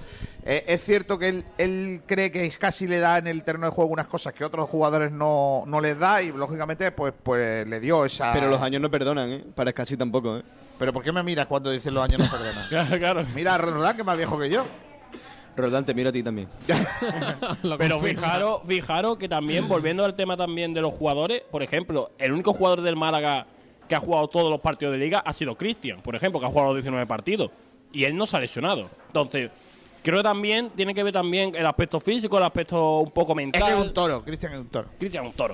Eh, 0.43 0.63
es 0.67 0.83
cierto 0.83 1.17
que 1.19 1.29
él, 1.29 1.45
él 1.57 2.01
cree 2.05 2.31
que 2.31 2.49
casi 2.59 2.87
le 2.87 2.99
da 2.99 3.17
en 3.17 3.27
el 3.27 3.43
terreno 3.43 3.67
de 3.67 3.71
juego 3.71 3.91
unas 3.91 4.07
cosas 4.07 4.33
que 4.33 4.43
otros 4.43 4.67
jugadores 4.67 5.11
no, 5.11 5.63
no 5.67 5.79
les 5.79 5.97
da 5.97 6.21
y 6.21 6.31
lógicamente 6.31 6.91
pues 6.91 7.13
pues 7.21 7.67
le 7.67 7.79
dio 7.79 8.03
esa... 8.05 8.33
Pero 8.33 8.49
los 8.49 8.61
años 8.61 8.81
no 8.81 8.89
perdonan, 8.89 9.31
¿eh? 9.31 9.43
Para 9.55 9.71
Scassi 9.71 9.95
tampoco, 9.95 10.37
¿eh? 10.37 10.43
¿Pero 10.79 10.93
por 10.93 11.03
qué 11.03 11.11
me 11.11 11.21
miras 11.21 11.45
cuando 11.45 11.69
dices 11.69 11.93
los 11.93 12.03
años 12.03 12.19
no 12.19 12.29
perdonan? 12.29 12.65
Claro, 12.69 12.97
claro. 12.97 13.25
Mira 13.35 13.55
a 13.55 13.57
Roldán, 13.59 13.95
que 13.95 14.01
es 14.01 14.05
más 14.05 14.17
viejo 14.17 14.39
que 14.39 14.49
yo. 14.49 14.65
Roldán, 15.55 15.85
te 15.85 15.93
miro 15.93 16.09
a 16.09 16.11
ti 16.11 16.23
también. 16.23 16.47
Pero 17.77 17.99
fijaros, 17.99 18.61
fijaros 18.67 19.17
que 19.17 19.29
también, 19.29 19.67
volviendo 19.67 20.03
al 20.03 20.15
tema 20.15 20.35
también 20.35 20.73
de 20.73 20.81
los 20.81 20.93
jugadores, 20.93 21.43
por 21.51 21.61
ejemplo, 21.61 22.11
el 22.17 22.31
único 22.31 22.53
jugador 22.53 22.81
del 22.81 22.95
Málaga 22.95 23.45
que 23.87 23.95
ha 23.95 23.99
jugado 23.99 24.27
todos 24.29 24.49
los 24.49 24.61
partidos 24.61 24.93
de 24.93 24.99
liga 24.99 25.19
ha 25.19 25.33
sido 25.33 25.55
Cristian, 25.55 26.01
por 26.01 26.15
ejemplo, 26.15 26.39
que 26.39 26.45
ha 26.45 26.49
jugado 26.49 26.69
los 26.69 26.77
19 26.77 27.05
partidos. 27.05 27.51
Y 27.93 28.03
él 28.05 28.15
no 28.15 28.25
se 28.25 28.37
ha 28.37 28.39
lesionado. 28.39 28.89
Entonces, 29.07 29.49
creo 30.03 30.17
que 30.17 30.23
también 30.23 30.69
tiene 30.75 30.93
que 30.93 31.03
ver 31.03 31.13
también 31.13 31.53
el 31.55 31.65
aspecto 31.65 31.99
físico, 31.99 32.37
el 32.37 32.43
aspecto 32.43 32.99
un 32.99 33.11
poco 33.11 33.33
Es 33.33 33.35
mental. 33.37 33.63
que 33.65 33.71
es 33.71 33.77
un 33.77 33.93
toro, 33.93 34.23
Cristian 34.23 34.53
es 34.53 34.59
un 34.59 34.67
toro. 34.67 34.87
Cristian 34.97 35.23
es 35.25 35.29
un 35.31 35.35
toro. 35.35 35.53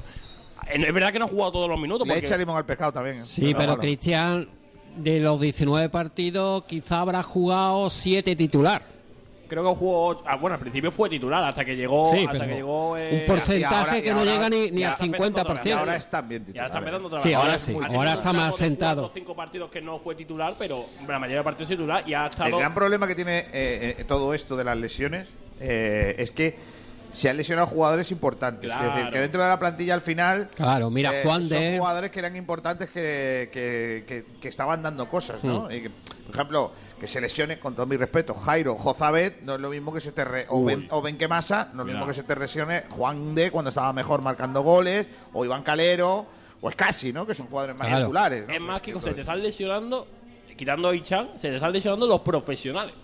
Eh, 0.69 0.84
Es 0.88 0.93
verdad 0.93 1.11
que 1.11 1.19
no 1.19 1.26
ha 1.26 1.30
jugado 1.30 1.51
todos 1.53 1.69
los 1.69 1.80
minutos. 1.80 2.07
Le 2.07 2.14
porque- 2.14 2.27
echa 2.27 2.38
limón 2.38 2.57
al 2.57 2.65
pescado 2.65 2.91
también. 2.91 3.18
¿eh? 3.18 3.23
Sí, 3.23 3.53
pero 3.53 3.68
bueno. 3.69 3.77
Cristian, 3.80 4.49
de 4.95 5.19
los 5.19 5.39
19 5.41 5.89
partidos, 5.89 6.64
quizá 6.64 7.01
habrá 7.01 7.23
jugado 7.23 7.89
7 7.89 8.35
titular. 8.35 8.81
Creo 9.48 9.64
que 9.64 9.76
jugó. 9.76 10.22
ah, 10.26 10.36
bueno, 10.36 10.56
al 10.56 10.60
principio 10.60 10.91
fue 10.91 11.10
titular 11.10 11.44
hasta 11.44 11.64
que 11.65 11.76
llegó. 11.76 12.11
Sí, 12.14 12.26
hasta 12.30 12.45
que 12.48 12.53
llegó 12.56 12.98
eh, 12.98 13.19
un 13.22 13.26
porcentaje 13.28 13.76
ahora- 13.76 14.02
que 14.02 14.11
no 14.11 14.19
ahora- 14.19 14.32
llega 14.32 14.49
ni, 14.49 14.72
ni 14.72 14.84
al 14.84 14.91
ahora 14.91 14.94
está 14.94 15.06
empezando 15.06 15.41
otra 15.41 15.53
vez. 15.53 15.64
50%. 15.64 15.68
Y 15.68 15.72
ahora 15.72 15.95
están 15.95 16.28
bien 16.30 16.45
Ya 16.45 16.48
está 16.48 16.52
titulares. 16.65 16.78
empezando 16.78 17.07
otra 17.07 17.18
vez. 17.18 17.24
Sí, 17.24 17.34
ahora 17.34 17.57
sí. 17.57 17.74
Ahora 17.74 17.88
tenido 17.88 18.11
está 18.19 18.34
más 18.34 18.56
sentado. 18.57 19.02
cuatro 19.03 19.19
cinco 19.19 19.36
partidos 19.36 19.69
que 19.72 19.82
no 19.82 19.99
fue 19.99 20.15
titular, 20.15 20.56
pero 20.60 20.86
la 21.07 21.19
mayoría 21.19 21.38
de 21.40 21.44
partidos 21.44 21.69
titular 21.69 22.03
y 22.07 22.14
ha 22.14 22.24
El 22.26 22.30
estado. 22.30 22.57
gran 22.57 22.74
problema 22.74 23.07
que 23.07 23.15
tiene 23.15 23.40
eh, 23.53 23.95
eh, 23.99 24.03
todo 24.07 24.34
esto 24.34 24.56
de 24.56 24.64
las 24.64 24.78
lesiones 24.78 25.30
eh, 25.60 26.15
es 26.18 26.32
que 26.32 26.78
se 27.10 27.30
han 27.30 27.38
lesionado 27.38 27.68
jugadores 27.68 28.11
importantes. 28.11 28.69
Claro. 28.69 28.90
Es 28.90 28.95
decir, 28.95 29.11
que 29.14 29.19
dentro 29.19 29.41
de 29.41 29.48
la 29.48 29.57
plantilla 29.57 29.94
al 29.94 30.02
final. 30.02 30.49
Claro, 30.53 30.90
mira, 30.91 31.11
eh, 31.18 31.22
Juan 31.24 31.45
son 31.45 31.57
de. 31.57 31.78
jugadores 31.80 32.11
que 32.11 32.19
eran 32.19 32.36
importantes 32.36 32.90
que, 32.90 33.49
que, 33.53 34.03
que- 34.06 34.26
que 34.41 34.48
estaban 34.49 34.84
dando 34.84 35.07
cosas, 35.07 35.41
¿no? 35.44 35.61
Hmm. 35.68 35.72
Y 35.72 35.82
que, 35.84 35.90
por 35.90 36.36
ejemplo, 36.36 36.72
que 36.99 37.07
se 37.07 37.22
lesione, 37.22 37.60
con 37.60 37.76
todo 37.76 37.86
mi 37.86 37.95
respeto, 37.95 38.34
Jairo 38.34 38.76
Jozabet, 38.76 39.41
no 39.44 39.56
es 39.56 39.61
lo 39.61 39.69
mismo 39.69 39.94
que 39.94 39.99
se 39.99 40.11
te. 40.11 40.26
re- 40.26 40.45
o, 40.49 40.64
ben, 40.65 40.88
o 40.90 41.02
Benquemasa, 41.02 41.65
no 41.74 41.84
es 41.84 41.88
lo 41.88 41.94
mismo 41.94 42.07
que 42.07 42.14
se 42.14 42.24
te 42.24 42.36
lesione 42.36 42.84
Juan 42.90 43.36
de 43.36 43.52
cuando 43.52 43.69
estaba 43.69 43.94
mejor 43.94 44.22
marcando 44.22 44.61
goles, 44.64 45.10
o 45.34 45.45
Iván 45.45 45.61
Calero, 45.64 46.26
o 46.61 46.69
Escasi, 46.69 47.14
¿no? 47.14 47.26
Que 47.28 47.36
son 47.36 47.48
jugadores 47.48 47.78
más 47.78 47.88
Claro. 47.88 48.06
titulares. 48.06 48.48
¿no? 48.48 48.53
Es 48.53 48.61
más 48.61 48.82
que 48.82 48.99
se 48.99 49.14
te 49.14 49.22
están 49.22 49.44
lesionando, 49.44 50.07
quitando 50.56 50.90
a 50.90 50.95
Ichan, 50.95 51.30
se 51.36 51.49
te 51.49 51.56
están 51.56 51.72
lesionando 51.72 52.07
los 52.07 52.22
profesionales. 52.22 52.95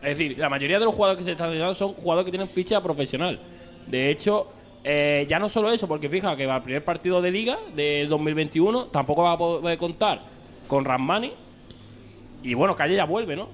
Es 0.00 0.16
decir, 0.16 0.38
la 0.38 0.48
mayoría 0.48 0.78
de 0.78 0.84
los 0.84 0.94
jugadores 0.94 1.18
que 1.18 1.24
se 1.24 1.32
están 1.32 1.48
lesionando 1.50 1.74
son 1.74 1.94
jugadores 1.94 2.26
que 2.26 2.30
tienen 2.30 2.48
ficha 2.48 2.80
profesional. 2.82 3.40
De 3.86 4.10
hecho, 4.10 4.48
eh, 4.84 5.26
ya 5.28 5.38
no 5.38 5.48
solo 5.48 5.72
eso, 5.72 5.88
porque 5.88 6.08
fija 6.08 6.36
que 6.36 6.46
va 6.46 6.56
al 6.56 6.62
primer 6.62 6.84
partido 6.84 7.20
de 7.22 7.30
liga 7.32 7.58
de 7.74 8.06
2021, 8.08 8.84
tampoco 8.86 9.22
va 9.22 9.32
a 9.32 9.38
poder 9.38 9.76
contar 9.78 10.20
con 10.68 10.84
Ramani. 10.84 11.32
Y 12.44 12.54
bueno, 12.54 12.74
Calle 12.76 12.94
ya 12.96 13.04
vuelve, 13.04 13.34
¿no? 13.34 13.48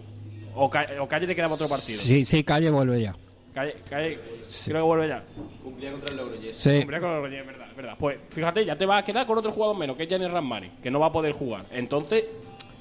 O, 0.55 0.69
Ca- 0.69 0.89
o 1.01 1.09
Calle 1.09 1.27
le 1.27 1.35
queda 1.35 1.45
para 1.47 1.55
otro 1.55 1.69
partido. 1.69 1.99
Sí, 1.99 2.25
sí, 2.25 2.45
Calle 2.45 2.69
vuelve 2.71 3.01
ya. 3.01 3.15
Calle, 3.55 3.75
Calle 3.89 4.19
creo 4.67 4.77
que 4.77 4.81
vuelve 4.83 5.09
ya. 5.09 5.25
Cumplía 5.63 5.91
contra 5.93 6.11
el 6.11 6.17
Logroñés. 6.17 6.57
Sí. 6.57 6.79
Cumplía 6.79 7.01
con 7.01 7.13
los 7.15 7.23
Reyes, 7.23 7.41
es 7.41 7.47
verdad, 7.47 7.67
es 7.71 7.77
verdad. 7.77 7.95
Pues 7.99 8.19
fíjate, 8.31 8.65
ya 8.65 8.77
te 8.77 8.85
vas 8.87 9.03
a 9.03 9.05
quedar 9.05 9.27
con 9.27 9.39
otro 9.39 9.51
jugador 9.53 9.77
menos, 9.79 9.97
que 9.97 10.03
es 10.05 10.09
Janet 10.09 10.31
Ramani, 10.31 10.71
que 10.83 10.91
no 10.91 11.01
va 11.01 11.07
a 11.07 11.13
poder 11.13 11.33
jugar. 11.33 11.65
Entonces, 11.71 12.25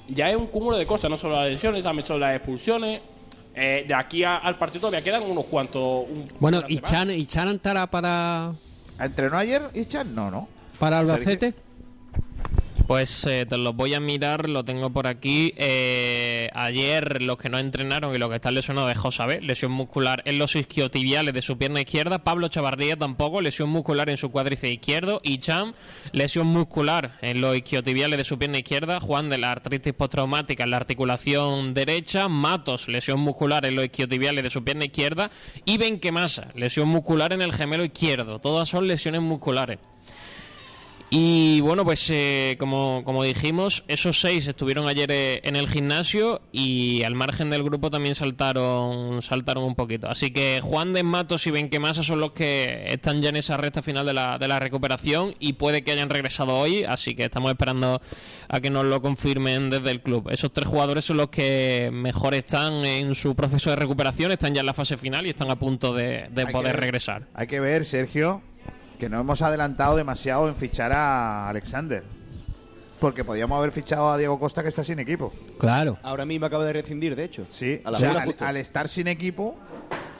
ya 0.08 0.30
es 0.30 0.36
un 0.36 0.48
cúmulo 0.48 0.76
de 0.76 0.86
cosas, 0.86 1.10
no 1.10 1.16
solo 1.16 1.36
las 1.40 1.50
lesiones, 1.50 1.82
también 1.84 2.06
son 2.06 2.20
las 2.20 2.34
expulsiones. 2.36 3.00
Eh, 3.54 3.84
de 3.86 3.94
aquí 3.94 4.22
a- 4.22 4.36
al 4.38 4.58
partido 4.58 4.82
todavía 4.82 5.02
quedan 5.02 5.22
unos 5.24 5.44
cuantos. 5.46 6.06
un- 6.08 6.26
Bueno, 6.38 6.62
¿y. 6.68 6.78
Chan, 6.78 7.10
¿y 7.10 7.24
Chan 7.26 7.48
estará 7.48 7.88
para, 7.88 8.52
¿Entrenó 8.98 9.38
ayer 9.38 9.62
Ichan? 9.74 10.14
No, 10.14 10.30
no. 10.30 10.48
para 10.78 10.98
Albacete? 11.00 11.54
Pues 12.90 13.24
eh, 13.24 13.46
te 13.48 13.56
los 13.56 13.76
voy 13.76 13.94
a 13.94 14.00
mirar, 14.00 14.48
lo 14.48 14.64
tengo 14.64 14.90
por 14.90 15.06
aquí. 15.06 15.54
Eh, 15.56 16.50
ayer 16.54 17.22
los 17.22 17.38
que 17.38 17.48
no 17.48 17.60
entrenaron 17.60 18.12
y 18.16 18.18
los 18.18 18.28
que 18.28 18.34
están 18.34 18.54
lesionados 18.54 18.90
es 18.90 18.98
Josabé, 18.98 19.40
lesión 19.40 19.70
muscular 19.70 20.22
en 20.24 20.38
los 20.38 20.56
isquiotibiales 20.56 21.32
de 21.32 21.40
su 21.40 21.56
pierna 21.56 21.82
izquierda. 21.82 22.24
Pablo 22.24 22.48
Chavarría 22.48 22.96
tampoco, 22.96 23.42
lesión 23.42 23.70
muscular 23.70 24.10
en 24.10 24.16
su 24.16 24.32
cuádriceps 24.32 24.72
izquierdo. 24.72 25.20
Y 25.22 25.38
Cham, 25.38 25.74
lesión 26.10 26.48
muscular 26.48 27.16
en 27.22 27.40
los 27.40 27.56
isquiotibiales 27.56 28.18
de 28.18 28.24
su 28.24 28.40
pierna 28.40 28.58
izquierda. 28.58 28.98
Juan 28.98 29.28
de 29.28 29.38
la 29.38 29.52
artritis 29.52 29.92
postraumática 29.92 30.64
en 30.64 30.70
la 30.70 30.78
articulación 30.78 31.74
derecha. 31.74 32.26
Matos, 32.26 32.88
lesión 32.88 33.20
muscular 33.20 33.66
en 33.66 33.76
los 33.76 33.84
isquiotibiales 33.84 34.42
de 34.42 34.50
su 34.50 34.64
pierna 34.64 34.86
izquierda. 34.86 35.30
Y 35.64 35.78
Benquemasa, 35.78 36.48
lesión 36.56 36.88
muscular 36.88 37.32
en 37.32 37.42
el 37.42 37.52
gemelo 37.52 37.84
izquierdo. 37.84 38.40
Todas 38.40 38.68
son 38.68 38.88
lesiones 38.88 39.20
musculares. 39.20 39.78
Y 41.12 41.60
bueno, 41.62 41.84
pues 41.84 42.08
eh, 42.10 42.54
como, 42.60 43.02
como 43.04 43.24
dijimos, 43.24 43.82
esos 43.88 44.20
seis 44.20 44.46
estuvieron 44.46 44.86
ayer 44.86 45.10
eh, 45.10 45.40
en 45.42 45.56
el 45.56 45.68
gimnasio 45.68 46.40
y 46.52 47.02
al 47.02 47.16
margen 47.16 47.50
del 47.50 47.64
grupo 47.64 47.90
también 47.90 48.14
saltaron 48.14 49.20
saltaron 49.20 49.64
un 49.64 49.74
poquito. 49.74 50.08
Así 50.08 50.30
que 50.32 50.60
Juan 50.62 50.92
de 50.92 51.02
Matos 51.02 51.48
y 51.48 51.50
Benquemasa 51.50 52.04
son 52.04 52.20
los 52.20 52.30
que 52.30 52.84
están 52.92 53.22
ya 53.22 53.30
en 53.30 53.36
esa 53.36 53.56
recta 53.56 53.82
final 53.82 54.06
de 54.06 54.12
la, 54.12 54.38
de 54.38 54.46
la 54.46 54.60
recuperación 54.60 55.34
y 55.40 55.54
puede 55.54 55.82
que 55.82 55.90
hayan 55.90 56.10
regresado 56.10 56.56
hoy, 56.56 56.84
así 56.84 57.16
que 57.16 57.24
estamos 57.24 57.50
esperando 57.50 58.00
a 58.48 58.60
que 58.60 58.70
nos 58.70 58.84
lo 58.84 59.02
confirmen 59.02 59.68
desde 59.68 59.90
el 59.90 60.02
club. 60.02 60.28
Esos 60.30 60.52
tres 60.52 60.68
jugadores 60.68 61.04
son 61.04 61.16
los 61.16 61.30
que 61.30 61.90
mejor 61.92 62.34
están 62.34 62.84
en 62.84 63.16
su 63.16 63.34
proceso 63.34 63.70
de 63.70 63.76
recuperación, 63.76 64.30
están 64.30 64.54
ya 64.54 64.60
en 64.60 64.66
la 64.66 64.74
fase 64.74 64.96
final 64.96 65.26
y 65.26 65.30
están 65.30 65.50
a 65.50 65.58
punto 65.58 65.92
de, 65.92 66.28
de 66.30 66.46
poder 66.46 66.74
ver- 66.74 66.80
regresar. 66.82 67.26
Hay 67.34 67.48
que 67.48 67.58
ver, 67.58 67.84
Sergio, 67.84 68.42
que 69.00 69.08
no 69.08 69.18
hemos 69.18 69.42
adelantado 69.42 69.96
demasiado 69.96 70.46
en 70.48 70.54
fichar 70.54 70.92
a 70.92 71.48
Alexander. 71.48 72.04
Porque 73.00 73.24
podíamos 73.24 73.58
haber 73.58 73.72
fichado 73.72 74.10
a 74.10 74.18
Diego 74.18 74.38
Costa, 74.38 74.62
que 74.62 74.68
está 74.68 74.84
sin 74.84 74.98
equipo. 74.98 75.32
Claro. 75.58 75.98
Ahora 76.02 76.26
mismo 76.26 76.46
acaba 76.46 76.64
de 76.66 76.74
rescindir, 76.74 77.16
de 77.16 77.24
hecho. 77.24 77.46
Sí, 77.50 77.80
A 77.84 77.88
o 77.88 77.92
la 77.92 77.98
sea, 77.98 78.08
bola 78.24 78.34
al, 78.40 78.56
estar 78.58 78.88
sin 78.88 79.08
equipo, 79.08 79.56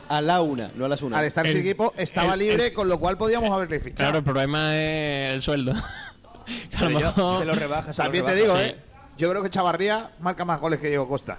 A 0.09 0.21
la 0.23 0.41
una, 0.41 0.73
no 0.75 0.87
a 0.87 0.89
las 0.89 1.03
una. 1.03 1.19
Al 1.19 1.27
estar 1.27 1.47
sin 1.47 1.59
equipo 1.59 1.93
estaba 1.97 2.33
el- 2.35 2.41
libre, 2.41 2.67
el- 2.69 2.73
con 2.73 2.89
lo 2.89 2.99
cual 2.99 3.19
podíamos 3.19 3.51
haberle 3.53 3.79
fichado. 3.81 3.99
Claro, 3.99 4.19
el 4.19 4.25
problema 4.25 4.75
es 4.77 5.35
el 5.35 5.43
sueldo. 5.43 5.75
Que 6.71 6.77
a 6.79 6.81
lo 6.81 6.87
Pero 6.89 6.91
yo- 6.91 7.07
mejor- 7.07 7.39
Se 7.41 7.45
lo 7.45 7.55
se 7.55 7.89
lo 7.89 7.95
También 7.95 8.25
te 8.25 8.35
digo, 8.35 8.57
¿eh? 8.59 8.77
Yo 9.19 9.29
creo 9.29 9.43
que 9.43 9.51
Chavarría 9.51 10.13
marca 10.21 10.47
más 10.47 10.59
goles 10.61 10.81
que 10.81 10.89
Diego 10.89 11.07
Costa. 11.07 11.37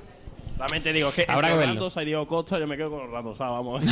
También 0.61 0.83
te 0.83 0.93
digo 0.93 1.11
que 1.11 1.25
Habrá 1.27 1.49
entre 1.49 1.65
que 1.65 1.73
verlo. 1.73 1.89
Diego 2.05 2.27
Costa, 2.27 2.59
yo 2.59 2.67
me 2.67 2.77
quedo 2.77 2.89
con 2.91 2.99
los 3.01 3.09
Randos, 3.11 3.33
o 3.33 3.35
sea, 3.37 3.47
vamos, 3.49 3.83
no, 3.83 3.91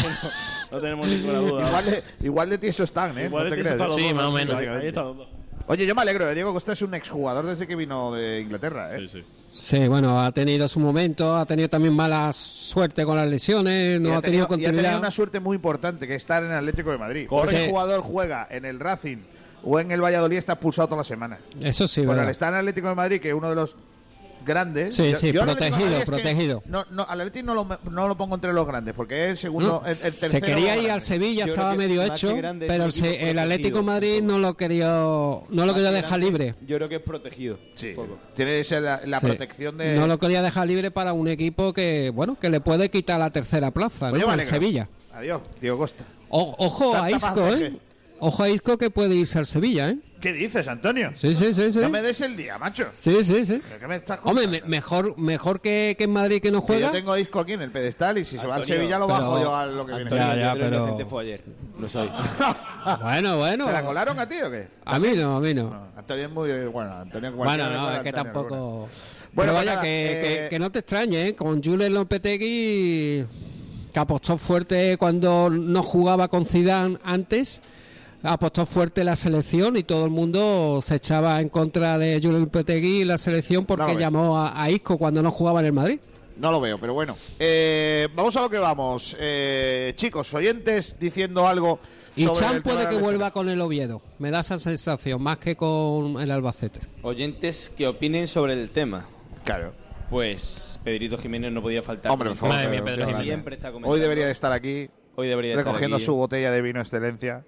no 0.72 0.80
tenemos 0.80 1.08
ninguna 1.10 1.40
duda. 1.40 1.68
Igual 1.68 1.86
de, 1.86 2.04
igual 2.22 2.50
de 2.50 2.58
tieso 2.58 2.84
están, 2.84 3.18
¿eh? 3.18 3.26
Igual 3.26 3.50
no 3.50 3.56
te 3.56 3.64
los 3.76 3.96
Sí, 3.96 4.04
dos, 4.04 4.14
más 4.14 4.24
o 4.24 4.28
¿no? 4.28 4.32
menos. 4.34 4.58
Ahí- 4.60 4.68
Ahí 4.68 4.88
están 4.88 5.06
los 5.06 5.18
dos. 5.18 5.28
Oye, 5.68 5.86
yo 5.86 5.94
me 5.94 6.02
alegro. 6.02 6.30
¿eh? 6.30 6.34
Diego 6.34 6.52
Costa 6.54 6.74
es 6.74 6.82
un 6.82 6.94
exjugador 6.96 7.46
desde 7.46 7.68
que 7.68 7.76
vino 7.76 8.12
de 8.12 8.41
Inglaterra, 8.41 8.96
¿eh? 8.96 9.08
Sí, 9.10 9.20
sí. 9.20 9.26
Sí, 9.52 9.88
bueno, 9.88 10.20
ha 10.24 10.32
tenido 10.32 10.68
su 10.68 10.80
momento, 10.80 11.36
ha 11.36 11.46
tenido 11.46 11.70
también 11.70 11.94
mala 11.96 12.32
suerte 12.34 13.04
con 13.04 13.18
las 13.18 13.28
lesiones, 13.28 14.00
no 14.00 14.10
y 14.10 14.12
ha 14.14 14.22
tenido 14.22 14.44
y 14.44 14.46
ha 14.46 14.48
continuidad. 14.48 14.82
tenido 14.84 15.00
una 15.00 15.12
suerte 15.12 15.40
muy 15.40 15.56
importante, 15.56 16.08
que 16.08 16.14
es 16.16 16.22
estar 16.22 16.44
en 16.44 16.52
el 16.52 16.58
Atlético 16.58 16.91
de 16.91 16.98
Madrid. 17.00 17.28
Correcto. 17.28 17.50
Porque 17.52 17.66
el 17.66 17.70
jugador 17.72 18.02
juega 18.02 18.48
en 18.52 18.66
el 18.66 18.80
Racing 18.80 19.18
o 19.64 19.80
en 19.80 19.91
el 19.91 20.02
Valladolid 20.04 20.38
está 20.38 20.54
expulsado 20.54 20.88
toda 20.90 21.00
la 21.00 21.04
semana. 21.04 21.40
Eso 21.64 21.88
sí, 21.88 22.06
Bueno, 22.06 22.22
al 22.22 22.30
estar 22.30 22.50
en 22.50 22.56
el 22.56 22.60
Atlético 22.60 22.90
de 22.90 22.96
Madrid, 22.96 23.20
que 23.20 23.30
es 23.30 23.34
uno 23.34 23.50
de 23.50 23.56
los 23.56 23.76
grandes. 24.45 24.95
Sí, 24.95 25.14
sí, 25.16 25.32
protegido, 25.34 25.72
Madrid 25.78 25.94
es 25.94 25.99
que 25.99 26.06
protegido. 26.06 26.64
No, 26.66 26.86
no, 26.91 27.03
al 27.03 27.22
Atlético 27.22 27.45
no 27.48 27.53
lo, 27.56 27.80
no 27.90 28.07
lo 28.07 28.18
pongo 28.18 28.36
entre 28.36 28.53
los 28.53 28.66
grandes, 28.68 28.94
porque 28.94 29.26
es 29.26 29.30
el 29.32 29.38
segundo, 29.38 29.68
No, 29.70 29.82
el, 29.86 29.91
el 29.91 29.98
tercero. 30.02 30.32
se 30.32 30.41
quería 30.41 30.78
ir 30.78 30.91
al. 30.91 31.02
Sevilla, 31.02 31.45
Yo 31.45 31.52
estaba 31.52 31.76
medio 31.76 32.03
hecho, 32.03 32.36
pero 32.68 32.86
el, 32.86 32.91
se- 32.91 33.30
el 33.30 33.40
Atlético 33.40 33.84
Madrid 33.84 34.22
no 34.22 34.38
lo 34.40 34.56
quería, 34.56 34.88
no 34.90 35.66
lo 35.66 35.74
quería 35.74 35.90
que 35.90 35.95
dejar 35.95 36.20
grande, 36.20 36.26
libre. 36.26 36.56
Yo 36.68 36.78
creo 36.78 36.90
que 36.90 36.95
es 36.98 37.02
protegido. 37.02 37.57
Sí, 37.76 37.95
tiene 38.36 38.57
que 38.57 38.64
ser 38.64 38.84
la, 38.84 39.02
la 39.06 39.20
Sí. 39.20 39.26
protección 39.28 39.78
de. 39.78 39.95
No 39.95 40.07
lo 40.07 40.20
quería 40.20 40.41
dejar 40.41 40.68
libre 40.68 40.91
para 40.91 41.14
un 41.14 41.28
equipo 41.28 41.74
que, 41.74 42.11
bueno, 42.14 42.38
que 42.40 42.49
le 42.49 42.60
puede 42.61 42.90
quitar 42.90 43.20
la 43.20 43.30
tercera 43.32 43.72
plaza, 43.72 44.10
Pues 44.10 44.22
¿no? 44.22 44.30
Al. 44.30 44.41
Sevilla. 44.44 44.88
Adiós, 45.14 45.41
Diego 45.60 45.78
Costa. 45.78 46.03
O- 46.30 46.56
ojo 46.60 46.95
a 46.95 47.10
Isco, 47.11 47.48
¿eh? 47.49 47.74
Ojo 48.22 48.44
a 48.44 48.50
Isco 48.50 48.78
que 48.78 48.90
puede 48.90 49.16
irse 49.16 49.40
al 49.40 49.46
Sevilla, 49.46 49.90
¿eh? 49.90 49.98
¿Qué 50.20 50.34
dices, 50.34 50.68
Antonio? 50.68 51.12
Sí, 51.16 51.34
sí, 51.34 51.54
sí, 51.54 51.72
sí. 51.72 51.80
No 51.80 51.90
me 51.90 52.02
des 52.02 52.20
el 52.20 52.36
día, 52.36 52.58
macho. 52.58 52.88
Sí, 52.91 53.24
sí, 53.24 53.46
sí. 53.46 53.62
¿Pero 53.66 53.80
qué 53.80 53.88
me 53.88 53.96
estás 53.96 54.20
Hombre, 54.24 54.48
me- 54.50 54.62
mejor, 54.64 55.18
mejor 55.18 55.62
que, 55.62 55.96
que 55.98 56.04
en 56.04 56.12
Madrid 56.12 56.41
que 56.41 56.52
no 56.52 56.60
Que 56.60 56.68
juega. 56.68 56.88
yo 56.88 56.91
tengo 56.91 57.14
a 57.14 57.20
Isco 57.22 57.40
aquí 57.40 57.54
en 57.54 57.62
el 57.62 57.72
pedestal 57.72 58.18
y 58.18 58.26
si 58.26 58.32
se 58.38 58.46
va 58.46 58.56
al 58.56 58.62
Antonio, 58.64 58.76
Sevilla 58.82 59.00
lo 59.00 59.08
pero- 59.08 59.20
bajo 59.20 59.41
yo 59.41 59.56
a 59.56 59.66
lo 59.68 59.86
que 59.86 59.91
viene. 59.94 60.04
Antonio, 60.04 60.26
Ya, 60.26 60.34
yo 60.36 60.40
ya, 60.41 60.52
creo 60.52 60.64
que 60.64 60.70
pero- 60.70 60.84
inocente 60.84 61.06
fue 61.06 61.24
ayer. 61.24 61.44
No 61.78 61.88
soy. 61.90 62.10
Bueno, 63.02 63.38
bueno. 63.38 63.66
¿Te 63.68 63.72
la 63.72 63.86
colaron 63.86 64.20
a 64.20 64.28
ti 64.28 64.36
o 64.44 64.50
qué? 64.52 64.68
A 64.86 65.00
mí 65.00 65.10
no, 65.16 65.38
a 65.38 65.40
mí 65.40 65.54
no. 65.54 65.70
No, 65.70 65.88
Antonio 65.98 66.26
es 66.26 66.32
muy. 66.32 66.50
Bueno, 66.68 66.94
Antonio 66.98 67.32
Bueno, 67.34 67.70
le 67.70 67.76
no, 67.76 67.91
es 67.91 68.00
que 68.02 68.10
Antonio 68.10 68.24
tampoco. 68.24 68.56
Bueno, 68.58 68.90
Bueno, 69.34 69.54
vaya, 69.54 69.64
pues 69.64 69.76
nada, 69.76 69.82
que, 69.84 70.12
eh, 70.12 70.40
que- 70.44 70.50
que 70.50 70.60
no 70.60 70.72
te 70.72 70.80
extrañe, 70.80 71.28
¿eh? 71.28 71.36
Con 71.36 71.62
Julen 71.64 71.94
Lopetegui, 71.94 73.26
que 73.94 74.00
apostó 74.00 74.38
fuerte 74.38 74.98
cuando 74.98 75.50
no 75.50 75.84
jugaba 75.84 76.28
con 76.30 76.46
Zidane 76.46 76.98
antes, 77.04 77.62
apostó 78.24 78.66
fuerte 78.66 79.04
la 79.04 79.16
selección 79.16 79.78
y 79.78 79.84
todo 79.84 80.06
el 80.06 80.12
mundo 80.12 80.80
se 80.82 80.96
echaba 80.96 81.40
en 81.41 81.50
contra 81.50 81.98
de 81.98 82.20
Julen 82.22 82.41
Lopetegui 82.41 83.02
y 83.02 83.06
la 83.06 83.18
selección 83.18 83.66
porque 83.66 83.94
No, 83.94 84.00
llamó 84.00 84.38
a, 84.38 84.62
a 84.62 84.70
Isco 84.70 84.98
cuando 84.98 85.22
no 85.24 85.32
jugaba 85.32 85.60
en 85.62 85.68
el 85.68 85.74
Madrid. 85.74 86.00
No 86.38 86.52
lo 86.52 86.62
veo, 86.62 86.78
pero 86.80 86.94
bueno. 86.94 87.18
Eh, 87.38 88.08
vamos 88.16 88.36
a 88.38 88.41
lo 88.41 88.50
que 88.50 88.58
vamos. 88.58 89.16
Eh, 89.20 89.94
chicos, 89.98 90.34
oyentes 90.34 90.96
diciendo 91.00 91.48
algo. 91.48 91.80
Y 92.16 92.26
Chan 92.32 92.62
puede 92.64 92.86
de 92.86 92.90
que 92.90 92.98
vuelva 92.98 93.32
con 93.32 93.48
el 93.50 93.62
Oviedo. 93.62 94.02
Me 94.20 94.32
da 94.32 94.40
esa 94.40 94.58
sensación, 94.58 95.22
más 95.22 95.38
que 95.38 95.56
con 95.56 96.20
el 96.20 96.32
Albacete. 96.32 96.82
Oyentes 97.02 97.70
que 97.76 97.88
opinen 97.88 98.28
sobre 98.28 98.54
el 98.54 98.70
tema. 98.70 99.06
Claro. 99.46 99.74
Pues 100.10 100.80
Pedrito 100.84 101.18
Jiménez 101.18 101.52
no 101.52 101.62
podía 101.62 101.84
faltar. 101.84 102.12
Hombre, 102.12 102.34
favor. 102.36 102.56
Madre 102.56 102.70
mía, 102.70 102.82
pero- 102.84 102.86
Pedro 102.86 102.98
pero- 102.98 103.08
Jiménez. 103.10 103.26
Siempre 103.28 103.56
está 103.56 103.68
comentando. 103.70 103.94
Hoy 103.94 104.00
debería 104.02 104.26
de 104.26 104.32
estar 104.32 104.52
aquí 104.52 104.90
Hoy 105.16 105.28
debería 105.28 105.52
estar 105.52 105.66
recogiendo 105.66 105.98
aquí. 105.98 106.06
su 106.06 106.16
botella 106.16 106.52
de 106.52 106.62
vino 106.62 106.80
excelencia. 106.82 107.46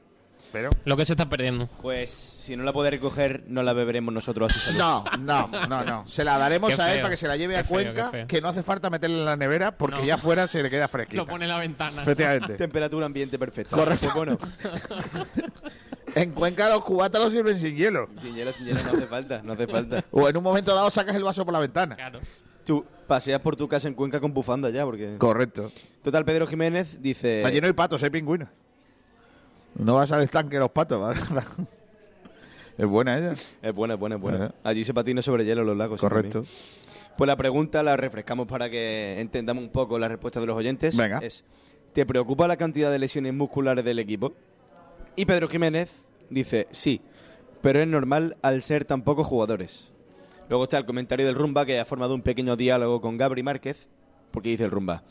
Pero. 0.52 0.70
Lo 0.86 0.98
que 0.98 1.06
se 1.06 1.14
está 1.14 1.28
perdiendo. 1.30 1.68
Pues 1.82 2.10
si 2.12 2.56
no 2.56 2.64
la 2.64 2.74
puede 2.74 2.90
recoger, 2.92 3.44
no 3.48 3.64
la 3.64 3.74
beberemos 3.74 4.14
nosotros. 4.14 4.52
Así 4.56 4.78
No, 4.78 5.04
no, 5.20 5.48
no, 5.70 5.84
no. 5.84 6.08
Se 6.08 6.24
la 6.24 6.38
daremos 6.38 6.76
Qué 6.76 6.82
a 6.82 6.88
él 6.90 6.94
feo, 6.96 7.02
para 7.04 7.12
que 7.12 7.18
se 7.18 7.28
la 7.28 7.38
lleve 7.38 7.58
a 7.58 7.64
feo, 7.64 7.70
Cuenca, 7.70 8.28
que 8.28 8.42
no 8.42 8.50
hace 8.50 8.64
falta 8.64 8.90
meterla 8.90 9.18
en 9.20 9.26
la 9.26 9.36
nevera 9.36 9.72
porque 9.78 9.98
No. 9.98 10.04
ya 10.06 10.18
fuera 10.18 10.48
se 10.48 10.62
le 10.62 10.70
queda 10.70 10.88
fresquita. 10.88 11.18
Lo 11.18 11.26
pone 11.26 11.46
en 11.46 11.50
la 11.50 11.58
ventana. 11.58 12.02
Efectivamente. 12.02 12.54
Temperatura 12.58 13.06
ambiente 13.06 13.40
perfecta. 13.40 13.76
Correcto. 13.76 14.10
Pues 14.14 14.16
bueno, 14.16 14.38
En 16.16 16.32
Cuenca 16.32 16.70
los 16.70 16.84
cubatas 16.84 17.22
los 17.22 17.32
sirven 17.32 17.58
sin 17.58 17.76
hielo. 17.76 18.10
sin 18.20 18.36
hielo, 18.36 18.52
sin 18.52 18.66
hielo 18.68 18.82
no 18.84 18.90
hace 18.90 19.08
falta, 19.08 19.42
no 19.44 19.54
hace 19.54 19.68
falta. 19.68 20.04
O 20.12 20.28
en 20.28 20.36
un 20.36 20.44
momento 20.44 20.76
dado 20.76 20.90
sacas 20.90 21.16
el 21.16 21.24
vaso 21.24 21.46
por 21.46 21.54
la 21.54 21.60
ventana. 21.60 21.96
Claro. 21.96 22.20
Tú 22.66 22.86
paseas 23.08 23.42
por 23.42 23.56
tu 23.56 23.68
casa 23.68 23.88
en 23.88 23.94
Cuenca 23.94 24.20
con 24.20 24.34
bufanda 24.34 24.70
ya, 24.70 24.84
porque... 24.86 25.16
Correcto. 25.18 25.72
Total, 26.04 26.24
Pedro 26.26 26.46
Jiménez 26.46 27.02
dice... 27.02 27.44
Allí 27.46 27.60
no 27.62 27.68
hay 27.68 27.74
patos, 27.74 28.04
hay 28.04 28.10
pingüinos. 28.10 28.50
No 29.76 29.96
vas 29.96 30.12
al 30.12 30.24
estanque 30.24 30.58
los 30.60 30.72
patos. 30.72 31.00
¿vale? 31.00 31.20
es 32.78 32.88
buena 32.88 33.18
ella. 33.18 33.32
Es 33.32 33.74
buena, 33.74 33.96
es 33.96 34.00
buena, 34.00 34.16
es 34.16 34.22
buena. 34.22 34.46
Ajá. 34.46 34.56
Allí 34.64 34.84
se 34.84 34.94
patina 34.94 35.22
sobre 35.22 35.46
hielo 35.46 35.64
los 35.64 35.78
lagos. 35.78 36.00
Correcto. 36.00 36.44
Pues 37.18 37.28
la 37.28 37.36
pregunta 37.36 37.84
la 37.84 37.98
refrescamos 37.98 38.48
para 38.48 38.70
que 38.70 39.20
entendamos 39.20 39.64
un 39.64 39.70
poco 39.70 40.00
la 40.00 40.08
respuesta 40.08 40.40
de 40.40 40.46
los 40.46 40.58
oyentes. 40.58 40.96
Venga. 40.96 41.20
Es, 41.20 41.44
¿te 41.94 42.06
preocupa 42.06 42.48
la 42.48 42.58
cantidad 42.58 42.92
de 42.92 43.00
lesiones 43.00 43.34
musculares 43.34 43.84
del 43.84 44.00
equipo? 44.00 44.34
Y 45.16 45.26
Pedro 45.26 45.48
Jiménez 45.48 46.06
dice, 46.30 46.68
sí, 46.72 47.02
pero 47.62 47.82
es 47.82 47.88
normal 47.88 48.38
al 48.42 48.64
ser 48.64 48.86
tan 48.86 49.04
pocos 49.04 49.28
jugadores. 49.28 49.92
Luego 50.50 50.64
está 50.64 50.78
el 50.78 50.86
comentario 50.86 51.26
del 51.26 51.36
Rumba, 51.36 51.66
que 51.66 51.80
ha 51.80 51.86
formado 51.86 52.16
un 52.16 52.22
pequeño 52.22 52.56
diálogo 52.56 53.02
con 53.02 53.18
Gabri 53.18 53.44
Márquez, 53.44 53.88
porque 54.32 54.50
dice 54.50 54.66
el 54.66 54.72
Rumba, 54.72 55.04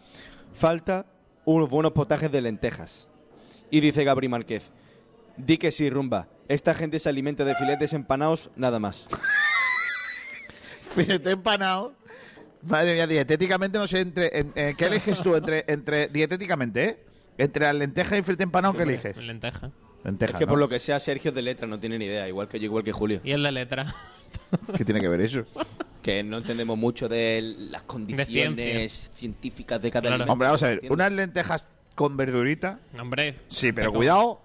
falta 0.53 1.07
unos 1.45 1.69
buenos 1.69 1.93
potajes 1.93 2.31
de 2.33 2.41
lentejas. 2.41 3.09
Y 3.71 3.81
dice 3.81 4.05
Gabri 4.05 4.29
Márquez, 4.29 4.71
di 5.37 5.59
que 5.59 5.71
sí, 5.71 5.89
Rumba, 5.91 6.29
esta 6.49 6.75
gente 6.75 6.99
se 6.99 7.09
alimenta 7.09 7.45
de 7.45 7.55
filetes 7.55 7.93
empanados, 7.93 8.51
nada 8.57 8.79
más. 8.79 9.07
Filete 10.95 11.31
empanado. 11.31 11.93
Madre 12.63 12.95
mía, 12.95 13.07
dietéticamente 13.07 13.79
no 13.79 13.87
sé 13.87 14.01
entre. 14.01 14.39
en- 14.39 14.53
en- 14.55 14.77
¿Qué 14.77 14.87
eliges 14.87 15.23
tú 15.23 15.35
entre, 15.37 15.65
entre 15.69 16.09
dietéticamente, 16.09 16.85
eh? 16.85 16.99
Entre 17.39 17.65
las 17.65 17.75
lentejas 17.75 18.19
y 18.19 18.23
filete 18.23 18.43
empanado, 18.43 18.75
¿qué 18.75 18.83
eliges? 18.83 19.17
Lenteja. 19.17 19.71
Lentejas. 20.05 20.35
es 20.35 20.39
que 20.39 20.45
¿no? 20.47 20.51
por 20.51 20.59
lo 20.59 20.69
que 20.69 20.79
sea, 20.79 20.99
Sergio 20.99 21.33
de 21.33 21.41
letra 21.43 21.67
no 21.67 21.79
tiene 21.79 21.99
ni 21.99 22.05
idea, 22.07 22.29
igual 22.29 22.49
que 22.49 22.59
yo, 22.59 22.65
igual 22.67 22.85
que 22.85 22.93
Julio. 22.93 23.21
Y 23.25 23.31
el 23.33 23.43
de 23.43 23.53
letra. 23.53 23.95
¿Qué 24.77 24.85
tiene 24.85 25.01
que 25.01 25.09
ver 25.09 25.23
eso? 25.23 25.45
Que 26.03 26.23
no 26.23 26.39
entendemos 26.39 26.77
mucho 26.77 27.09
de 27.09 27.55
las 27.71 27.83
condiciones 27.83 29.11
científicas 29.15 29.81
de 29.81 29.91
cada 29.91 30.03
Claro. 30.03 30.15
alimento. 30.17 30.33
Hombre, 30.33 30.47
vamos 30.49 30.63
a 30.63 30.67
ver. 30.67 30.75
¿entiendes? 30.75 30.95
Unas 30.95 31.13
lentejas 31.13 31.69
con 31.95 32.17
verdurita. 32.17 32.79
Hombre. 32.99 33.37
Sí, 33.49 33.73
pero 33.73 33.91
Pero- 33.91 33.99
cuidado 33.99 34.41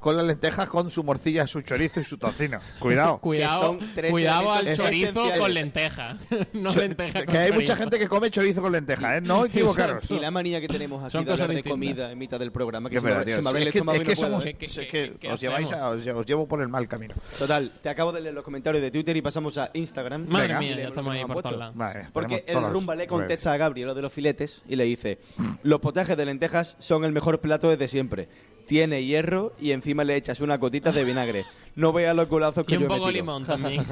con 0.00 0.16
las 0.16 0.26
lentejas 0.26 0.68
con 0.68 0.90
su 0.90 1.04
morcilla, 1.04 1.46
su 1.46 1.60
chorizo 1.62 2.00
y 2.00 2.04
su 2.04 2.16
tocino. 2.18 2.58
Cuidado. 2.78 3.18
Cuidado, 3.20 3.60
son 3.60 3.78
tres 3.94 4.10
cuidado 4.10 4.52
al 4.52 4.74
chorizo 4.74 5.22
con 5.38 5.54
lenteja. 5.54 6.16
no 6.54 6.70
Cho- 6.72 6.80
lenteja 6.80 7.24
con 7.24 7.32
que 7.32 7.38
hay 7.38 7.52
mucha 7.52 7.76
gente 7.76 7.98
que 7.98 8.08
come 8.08 8.30
chorizo 8.30 8.62
con 8.62 8.72
lentejas, 8.72 9.18
¿eh? 9.18 9.20
No 9.20 9.44
equivocaros. 9.46 10.10
Y 10.10 10.18
la 10.18 10.30
manía 10.30 10.60
que 10.60 10.68
tenemos 10.68 11.02
aquí 11.04 11.12
Son 11.12 11.24
de 11.24 11.32
hablar 11.32 11.48
de 11.48 11.54
distintas. 11.56 11.70
comida 11.72 12.10
en 12.12 12.18
mitad 12.18 12.38
del 12.38 12.50
programa, 12.50 12.88
que 12.90 12.98
se, 12.98 13.04
me, 13.04 13.10
se 13.32 13.42
me 13.42 13.48
abre 13.50 13.62
el 13.62 13.68
Es 13.68 13.72
que, 13.72 13.78
estómago 13.78 13.96
es 13.96 14.02
y 14.02 14.04
que 14.06 14.10
no 14.10 14.16
puedo, 14.16 14.30
somos. 14.30 14.46
¿eh? 14.46 14.54
¿Qué- 14.54 14.66
es 14.66 14.72
qué- 14.78 14.86
que 14.88 15.12
qué 15.20 15.32
os 15.32 15.40
lleváis 15.40 15.70
a- 15.72 15.90
os, 15.90 16.06
os 16.06 16.26
llevo 16.26 16.48
por 16.48 16.60
el 16.62 16.68
mal 16.68 16.88
camino. 16.88 17.14
Total, 17.38 17.70
te 17.82 17.88
acabo 17.88 18.10
de 18.12 18.20
leer 18.22 18.34
los 18.34 18.42
comentarios 18.44 18.82
de 18.82 18.90
Twitter 18.90 19.16
y 19.16 19.22
pasamos 19.22 19.58
a 19.58 19.70
Instagram. 19.74 20.26
Madre 20.28 20.48
Venga. 20.48 20.60
mía, 20.60 20.76
ya 20.76 20.88
estamos 20.88 21.14
ahí 21.14 21.24
por 21.24 21.42
todos 21.42 21.58
lados. 21.58 21.74
Porque 22.12 22.44
el 22.46 22.62
Rumba 22.70 22.94
le 22.96 23.06
contesta 23.06 23.52
a 23.52 23.56
Gabriel 23.58 23.88
lo 23.88 23.94
de 23.94 24.02
los 24.02 24.12
filetes 24.12 24.62
y 24.66 24.76
le 24.76 24.84
dice: 24.84 25.18
Los 25.62 25.80
potajes 25.80 26.16
de 26.16 26.24
lentejas 26.24 26.76
son 26.78 27.04
el 27.04 27.12
mejor 27.12 27.40
plato 27.40 27.68
desde 27.68 27.86
siempre. 27.88 28.28
Tiene 28.70 29.02
hierro 29.04 29.52
y 29.60 29.72
encima 29.72 30.04
le 30.04 30.14
echas 30.14 30.40
una 30.40 30.56
gotita 30.56 30.92
de 30.92 31.02
vinagre. 31.02 31.44
No 31.74 31.92
veas 31.92 32.14
los 32.14 32.28
golazos 32.28 32.64
que 32.64 32.74
Y 32.74 32.76
un 32.76 32.82
yo 32.82 32.86
he 32.86 32.88
poco 32.88 33.06
metido. 33.06 33.10
limón 33.24 33.44
también. 33.44 33.84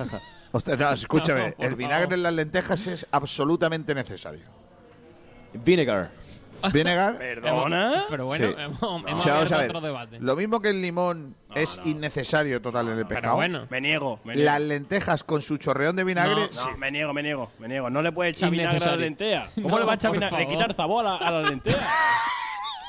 Ostras, 0.53 0.79
no, 0.79 0.93
escúchame, 0.93 1.49
No, 1.51 1.57
por 1.57 1.67
el 1.67 1.75
vinagre 1.75 2.03
favor. 2.05 2.15
en 2.15 2.23
las 2.23 2.33
lentejas 2.35 2.87
es 2.87 3.07
absolutamente 3.11 3.93
necesario. 3.93 4.45
Vinegar. 5.53 6.11
Vinegar. 6.73 7.19
¿Perdona? 7.19 8.05
Pero 8.09 8.27
bueno, 8.27 8.47
Sí. 8.49 8.55
hemos, 8.57 8.83
O 8.83 9.09
hemos 9.09 9.23
sea, 9.25 9.35
vamos 9.35 9.51
a 9.53 9.55
abierto 9.57 9.59
ver, 9.59 9.71
otro 9.71 9.81
debate. 9.81 10.19
Lo 10.21 10.37
mismo 10.37 10.61
que 10.63 10.69
el 10.71 10.81
limón 10.81 11.35
es 11.57 11.81
innecesario 11.85 12.63
total 12.63 12.87
en 12.87 12.99
el 12.99 13.07
Pero 13.07 13.09
pescado. 13.21 13.35
bueno. 13.35 13.67
Me 13.71 13.81
niego, 13.81 14.21
me 14.25 14.35
niego. 14.37 14.47
Las 14.49 14.61
lentejas 14.61 15.25
con 15.25 15.43
su 15.43 15.57
chorreón 15.57 15.97
de 15.97 16.05
vinagre. 16.05 16.35
No, 16.43 16.53
sí. 16.53 16.69
me 16.79 16.91
niego, 16.93 17.13
me 17.13 17.23
niego, 17.25 17.51
me 17.59 17.67
niego. 17.67 17.91
No 17.91 18.01
le 18.01 18.13
puede 18.13 18.31
echar 18.31 18.49
vinagre 18.51 18.69
a 18.69 18.73
la 18.75 18.77
Innecesario. 18.77 19.05
lentea. 19.05 19.47
¿Cómo 19.57 19.71
No, 19.71 19.79
le 19.81 19.85
va 19.87 19.93
a 19.93 19.95
echar 19.97 20.11
por 20.13 20.19
vinagre? 20.19 20.39
Le 20.39 20.45
favor. 20.45 20.57
quitar 20.61 20.77
sabor 20.77 21.07
a, 21.07 21.17
a 21.17 21.31
la 21.33 21.43
lentea. 21.43 21.75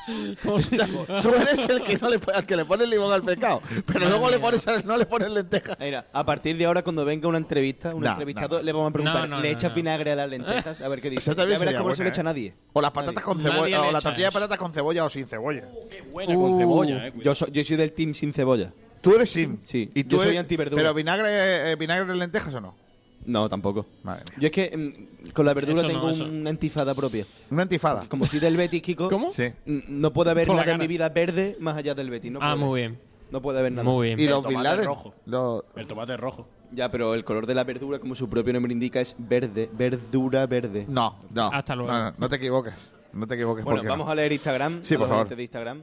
Tú 1.22 1.30
eres 1.36 1.70
el 1.70 1.84
que 1.84 1.98
no 1.98 2.10
le 2.10 2.20
al 2.34 2.46
que 2.46 2.56
le 2.56 2.66
pone 2.66 2.86
limón 2.88 3.12
al 3.12 3.24
pescado, 3.24 3.62
pero 3.86 4.08
luego 4.10 4.30
le 4.30 4.40
pones 4.40 4.66
no 4.86 4.98
le 4.98 5.06
pones 5.06 5.32
lentejas. 5.32 5.78
Mira, 5.80 6.06
a 6.12 6.26
partir 6.26 6.58
de 6.58 6.66
ahora, 6.66 6.84
cuando 6.84 7.06
venga 7.06 7.28
una 7.28 7.38
entrevista, 7.38 7.94
un 7.94 8.04
No, 8.04 8.10
entrevistado, 8.12 8.58
no. 8.58 8.64
le 8.64 8.72
vamos 8.72 8.90
a 8.90 8.94
preguntar: 8.94 9.22
No, 9.30 9.36
no, 9.38 9.42
¿le 9.42 9.50
no, 9.50 9.54
echas 9.56 9.70
no. 9.72 9.76
vinagre 9.76 10.12
a 10.12 10.16
las 10.16 10.30
lentejas? 10.30 10.82
A 10.82 10.88
ver 10.88 11.02
qué 11.02 11.10
dice. 11.10 11.34
Ya 11.36 11.46
verás 11.46 11.76
cómo 11.76 11.90
no 11.90 11.96
se 11.96 12.04
le 12.04 12.10
buena, 12.10 12.10
echa 12.10 12.22
a 12.22 12.22
¿eh? 12.22 12.24
nadie. 12.24 12.54
O 12.74 12.82
las 12.82 12.92
patatas 12.92 13.24
con 13.24 13.40
cebolla, 13.42 13.82
o 13.84 13.92
la 13.92 14.02
tortilla 14.02 14.28
de 14.28 14.32
patatas 14.32 14.58
con 14.58 14.74
cebolla 14.74 15.06
o 15.06 15.10
sin 15.10 15.28
cebolla. 15.28 15.64
Qué 15.90 16.02
buena 16.02 16.36
con 16.36 16.58
cebolla, 16.58 17.08
eh. 17.08 17.14
Yo 17.24 17.34
soy, 17.36 17.52
yo 17.52 17.64
soy 17.64 17.78
del 17.78 17.94
team 17.94 18.14
sin 18.14 18.34
cebolla. 18.34 18.72
Tú 19.02 19.16
eres 19.16 19.30
sim. 19.30 19.58
Sí, 19.64 19.90
y 19.94 20.04
tú 20.04 20.18
yo 20.18 20.24
soy 20.24 20.30
eres- 20.30 20.42
antiverdura. 20.42 20.82
Pero 20.82 20.94
vinagre, 20.94 21.72
eh, 21.72 21.76
vinagre 21.76 22.12
de 22.12 22.18
lentejas 22.18 22.54
o 22.56 22.62
no? 22.62 22.76
No, 23.30 23.48
tampoco. 23.48 23.86
Madre 24.04 24.24
mía. 24.30 24.38
Yo 24.40 24.48
es 24.48 24.52
que 24.52 24.76
mm, 24.78 25.30
con 25.32 25.46
la 25.46 25.54
verdura 25.54 25.74
Eso 25.80 25.84
no, 25.84 25.88
tengo 25.90 26.10
eso. 26.10 26.26
una 26.26 26.50
antifada 26.50 26.94
propia. 26.96 27.26
Una 27.52 27.62
antifada. 27.64 28.06
Como 28.10 28.26
soy 28.26 28.40
del 28.40 28.58
Betis, 28.58 28.82
Kiko, 28.82 29.08
¿Cómo? 29.10 29.30
Sí. 29.30 29.50
mm, 29.66 29.80
no 29.88 30.12
puede 30.12 30.32
haber 30.32 30.48
Por 30.48 30.56
la 30.56 30.62
nada 30.64 30.72
en 30.72 30.78
cara. 30.78 30.84
mi 30.84 30.88
vida 30.88 31.10
verde 31.10 31.56
más 31.60 31.78
allá 31.78 31.94
del 31.96 32.10
Betis. 32.10 32.32
No 32.32 32.40
Ah, 32.42 32.54
puede. 32.56 32.66
muy 32.66 32.80
bien. 32.82 33.00
No 33.32 33.42
puede 33.42 33.60
haber 33.60 33.72
nada. 33.72 33.84
Muy 33.84 34.08
bien. 34.08 34.20
Y 34.20 34.24
El 34.24 34.30
los 34.32 34.40
Bin 34.44 34.54
tomate 34.58 34.70
Laden. 34.70 34.86
rojo. 34.86 35.14
Los- 35.28 35.64
El 35.76 35.88
tomate 35.88 36.18
rojo. 36.18 36.48
Ya, 36.72 36.90
pero 36.90 37.14
el 37.14 37.24
color 37.24 37.46
de 37.46 37.54
la 37.56 37.64
verdura, 37.64 38.00
como 38.00 38.16
su 38.16 38.28
propio 38.28 38.52
nombre 38.54 38.74
indica, 38.74 39.00
es 39.02 39.16
verde. 39.20 39.70
Verdura 39.72 40.48
verde. 40.48 40.86
No, 40.90 41.16
no. 41.32 41.50
Hasta 41.54 41.76
luego. 41.76 41.92
No, 41.92 42.06
no, 42.06 42.14
no 42.18 42.30
te 42.30 42.36
equivoques. 42.38 42.74
No 43.14 43.28
te 43.28 43.36
equivoques. 43.36 43.64
Bueno, 43.64 43.78
porque 43.78 43.88
no. 43.88 43.94
vamos 43.94 44.10
a 44.10 44.16
leer 44.16 44.32
Instagram. 44.32 44.80
Sí, 44.84 44.96
a 44.96 44.98
por 44.98 45.02
los 45.02 45.10
favor. 45.10 45.22
oyentes 45.22 45.38
de 45.38 45.44
Instagram. 45.44 45.82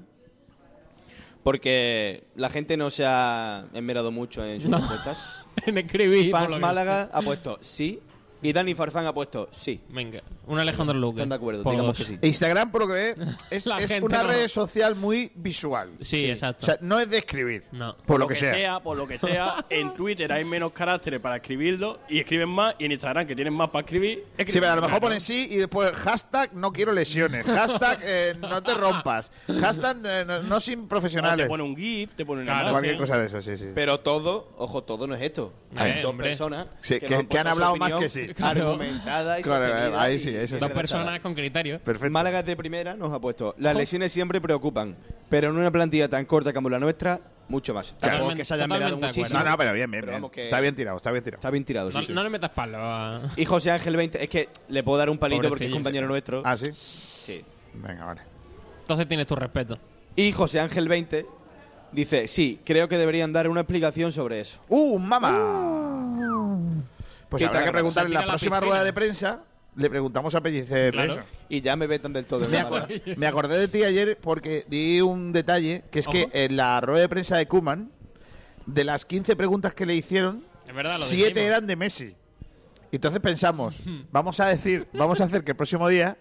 Porque 1.42 2.24
la 2.34 2.48
gente 2.48 2.76
no 2.76 2.90
se 2.90 3.04
ha 3.06 3.66
esmerado 3.72 4.10
mucho 4.10 4.44
en 4.44 4.60
sus 4.60 4.70
No. 4.70 4.78
respuestas. 4.78 5.44
en 5.66 5.78
escribir. 5.78 6.30
Fans 6.30 6.58
Málaga 6.58 7.08
ha 7.12 7.22
puesto 7.22 7.58
sí. 7.60 8.00
Y 8.42 8.52
Dani 8.52 8.74
Farfán 8.74 9.06
ha 9.06 9.12
puesto 9.14 9.48
sí. 9.50 9.80
Venga, 9.88 10.20
un 10.46 10.58
Alejandro 10.58 10.96
Luque. 10.96 11.16
Están 11.16 11.30
de 11.30 11.34
acuerdo, 11.36 11.62
Por 11.62 11.72
digamos 11.72 11.98
dos. 11.98 12.06
que 12.06 12.14
sí. 12.14 12.18
Instagram, 12.26 12.70
por 12.70 12.82
lo 12.82 12.86
que 12.88 12.92
ve, 12.92 13.16
es, 13.50 13.66
La 13.66 13.78
es 13.78 13.88
gente 13.88 14.04
una 14.04 14.22
no. 14.22 14.28
red 14.28 14.48
social 14.48 14.94
muy 14.94 15.32
visual. 15.34 15.90
Sí, 16.00 16.28
exacto. 16.30 16.64
O 16.64 16.66
sea, 16.66 16.78
no 16.80 17.00
es 17.00 17.08
de 17.10 17.18
escribir. 17.18 17.64
No. 17.72 17.96
Por 18.06 18.20
lo 18.20 18.26
que 18.26 18.36
sea. 18.36 18.80
por 18.80 18.96
lo 18.96 19.06
que 19.08 19.18
sea, 19.18 19.64
en 19.70 19.94
Twitter 19.94 20.30
hay 20.32 20.44
menos 20.44 20.72
caracteres 20.72 21.20
para 21.20 21.36
escribirlo 21.36 22.00
y 22.08 22.18
escriben 22.20 22.48
más, 22.48 22.74
y 22.78 22.84
en 22.84 22.92
Instagram, 22.92 23.26
que 23.26 23.34
tienen 23.34 23.54
más 23.54 23.70
para 23.70 23.80
escribir, 23.84 24.24
Sí, 24.26 24.32
escriben 24.42 24.60
pero 24.62 24.72
a 24.72 24.76
lo 24.76 24.82
mejor 24.82 25.00
ponen 25.00 25.20
sí 25.20 25.48
y 25.50 25.56
después 25.56 25.92
hashtag 25.92 26.52
no 26.54 26.72
quiero 26.72 26.92
lesiones. 26.92 27.44
Hashtag 27.46 27.98
eh, 28.02 28.34
no 28.38 28.62
te 28.62 28.74
rompas. 28.74 29.32
Hashtag 29.60 29.96
eh, 30.04 30.24
no, 30.26 30.42
no 30.42 30.60
sin 30.60 30.80
O 30.80 30.82
te 30.82 30.88
profesionales. 30.88 31.48
pone 31.48 31.62
un 31.62 31.76
GIF, 31.76 32.14
te 32.14 32.24
pone 32.26 32.42
una 32.42 32.52
Claro, 32.52 32.68
imagen. 32.70 32.72
Cualquier 32.74 32.98
cosa 32.98 33.18
de 33.18 33.26
eso, 33.26 33.40
sí, 33.42 33.56
sí. 33.56 33.68
Pero 33.74 34.00
todo, 34.00 34.52
ojo, 34.58 34.82
todo 34.84 35.06
no 35.06 35.14
es 35.14 35.22
esto. 35.22 35.52
Hay 35.74 35.92
Eh, 35.92 36.02
dos 36.02 36.10
hombre. 36.10 36.28
personas 36.28 36.66
Sí, 36.80 37.00
que- 37.00 37.08
nos 37.08 37.08
que 37.08 37.14
han 37.16 37.26
puesto 37.26 37.42
su 37.42 37.48
hablado 37.52 37.76
más 37.76 37.86
opinión 37.92 38.00
que 38.02 38.08
sí. 38.08 38.25
Claro. 38.34 38.70
Argumentada 38.72 39.38
y 39.38 39.42
Claro, 39.42 39.64
sostenida 39.66 40.00
ahí 40.02 40.14
y- 40.14 40.18
sí, 40.18 40.30
eso 40.30 40.56
y 40.56 40.58
sí. 40.58 40.64
Dos 40.64 40.70
personas 40.70 41.20
con 41.20 41.34
criterio. 41.34 41.78
Perfecto. 41.80 42.10
Málaga 42.12 42.42
de 42.42 42.56
primera 42.56 42.94
nos 42.94 43.12
ha 43.12 43.20
puesto. 43.20 43.54
Las 43.58 43.76
lesiones 43.76 44.12
siempre 44.12 44.40
preocupan, 44.40 44.96
pero 45.28 45.50
en 45.50 45.56
una 45.56 45.70
plantilla 45.70 46.08
tan 46.08 46.24
corta 46.24 46.52
como 46.52 46.68
la 46.68 46.78
nuestra, 46.78 47.20
mucho 47.48 47.72
más. 47.74 47.94
Tampoco 47.98 48.30
es 48.32 48.36
que 48.38 48.44
se 48.44 48.54
hayan 48.54 48.68
mirado 48.70 48.96
muchísimo. 48.96 49.38
No, 49.38 49.50
no, 49.50 49.56
pero 49.56 49.72
bien, 49.72 49.90
bien, 49.90 50.00
Pero 50.02 50.12
bien. 50.12 50.22
vamos 50.22 50.32
que- 50.32 50.42
Está 50.44 50.60
bien 50.60 50.74
tirado, 50.74 50.96
está 50.96 51.10
bien 51.12 51.22
tirado. 51.24 51.38
Está 51.38 51.50
bien 51.50 51.64
tirado, 51.64 51.90
sí, 51.92 51.96
No, 51.98 52.02
sí. 52.02 52.12
no 52.12 52.22
le 52.24 52.30
metas 52.30 52.50
palo 52.50 52.78
a... 52.80 53.22
Y 53.36 53.44
José 53.44 53.70
Ángel 53.70 53.96
20, 53.96 54.22
es 54.22 54.28
que 54.28 54.48
le 54.68 54.82
puedo 54.82 54.98
dar 54.98 55.10
un 55.10 55.18
palito 55.18 55.48
porque 55.48 55.66
es 55.66 55.72
compañero 55.72 56.08
nuestro. 56.08 56.42
Ah, 56.44 56.56
sí. 56.56 56.70
Sí. 56.72 57.44
Venga, 57.74 58.04
vale. 58.04 58.22
Entonces 58.80 59.06
tienes 59.08 59.26
tu 59.26 59.36
respeto. 59.36 59.78
Y 60.16 60.32
José 60.32 60.60
Ángel 60.60 60.88
20 60.88 61.26
dice, 61.92 62.26
sí, 62.26 62.60
creo 62.64 62.88
que 62.88 62.98
deberían 62.98 63.32
dar 63.32 63.48
una 63.48 63.60
explicación 63.60 64.10
sobre 64.12 64.40
eso. 64.40 64.60
¡Uh, 64.68 64.98
mamá! 64.98 66.82
Pues 67.28 67.42
habrá 67.42 67.64
que 67.64 67.72
preguntar 67.72 68.06
en 68.06 68.14
la 68.14 68.24
próxima 68.24 68.56
piscina. 68.56 68.60
rueda 68.72 68.84
de 68.84 68.92
prensa. 68.92 69.42
Le 69.76 69.90
preguntamos 69.90 70.34
a 70.34 70.40
Pellicer 70.40 70.92
Claro. 70.94 71.12
eso. 71.12 71.22
Y 71.50 71.60
ya 71.60 71.76
me 71.76 71.86
vetan 71.86 72.12
del 72.12 72.24
todo. 72.24 72.48
Me, 72.48 72.64
me 73.16 73.26
acordé 73.26 73.58
de 73.58 73.68
ti 73.68 73.84
ayer 73.84 74.16
porque 74.18 74.64
di 74.68 75.00
un 75.02 75.32
detalle, 75.32 75.84
que 75.90 75.98
es 75.98 76.08
que 76.08 76.28
en 76.32 76.56
la 76.56 76.80
rueda 76.80 77.02
de 77.02 77.08
prensa 77.10 77.36
de 77.36 77.46
Kuman, 77.46 77.90
de 78.64 78.84
las 78.84 79.04
15 79.04 79.36
preguntas 79.36 79.74
que 79.74 79.84
le 79.84 79.94
hicieron, 79.94 80.44
verdad, 80.74 80.98
lo 80.98 81.04
7 81.04 81.28
dijimos. 81.28 81.42
eran 81.46 81.66
de 81.66 81.76
Messi. 81.76 82.14
Entonces 82.90 83.20
pensamos, 83.20 83.80
vamos 84.12 84.40
a 84.40 84.46
decir, 84.46 84.88
vamos 84.94 85.20
a 85.20 85.24
hacer 85.24 85.44
que 85.44 85.50
el 85.50 85.56
próximo 85.56 85.88
día 85.88 86.16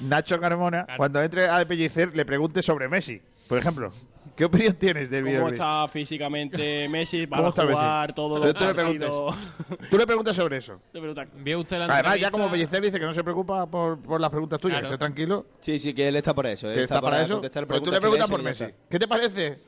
Nacho 0.00 0.40
Carmona, 0.40 0.84
Claro. 0.86 0.98
cuando 0.98 1.22
entre 1.22 1.48
a 1.48 1.64
Pellicer, 1.64 2.14
le 2.16 2.24
pregunte 2.24 2.60
sobre 2.62 2.88
Messi, 2.88 3.22
por 3.48 3.58
ejemplo. 3.58 3.92
¿Qué 4.36 4.44
opinión 4.44 4.74
tienes 4.74 5.10
del 5.10 5.24
¿Cómo 5.36 5.48
está 5.48 5.86
físicamente 5.88 6.88
Messi? 6.88 7.26
¿Va 7.26 7.36
¿Cómo 7.38 7.46
a 7.46 7.48
está 7.50 7.64
Messi? 7.64 7.80
jugar 7.80 8.14
todo 8.14 8.38
lo 8.38 8.52
tú 8.52 8.64
le 8.64 8.74
partidos? 8.74 9.34
Tú 9.90 9.98
le 9.98 10.06
preguntas 10.06 10.36
sobre 10.36 10.56
eso. 10.58 10.80
Le 10.92 11.00
pregunta, 11.00 11.26
¿Vio 11.38 11.58
usted 11.60 11.78
la 11.78 11.84
Además, 11.86 12.18
ya 12.18 12.30
como 12.30 12.50
Pellicer 12.50 12.80
dice 12.82 12.98
que 12.98 13.06
no 13.06 13.12
se 13.12 13.22
preocupa 13.22 13.66
por, 13.66 13.98
por 14.00 14.20
las 14.20 14.30
preguntas 14.30 14.58
tuyas, 14.60 14.78
Claro. 14.78 14.88
que 14.88 14.94
esté 14.94 14.98
tranquilo, 15.04 15.46
Sí, 15.60 15.78
sí, 15.78 15.92
que 15.94 16.08
él 16.08 16.16
está 16.16 16.34
para 16.34 16.52
eso. 16.52 16.68
él 16.68 16.74
que 16.76 16.82
está 16.82 17.00
para 17.00 17.22
eso, 17.22 17.40
pues 17.40 17.50
tú 17.52 17.66
preguntas 17.66 17.92
le 17.92 18.00
preguntas 18.00 18.30
por 18.30 18.42
Messi. 18.42 18.64
está. 18.64 18.76
¿Qué 18.88 18.98
te 18.98 19.08
parece? 19.08 19.58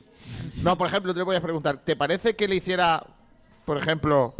No, 0.63 0.77
por 0.77 0.87
ejemplo, 0.87 1.13
tú 1.13 1.19
le 1.19 1.25
podías 1.25 1.41
preguntar, 1.43 1.77
¿te 1.83 1.95
parece 1.95 2.35
que 2.35 2.47
le 2.47 2.55
hiciera, 2.55 3.03
por 3.65 3.77
ejemplo, 3.77 4.33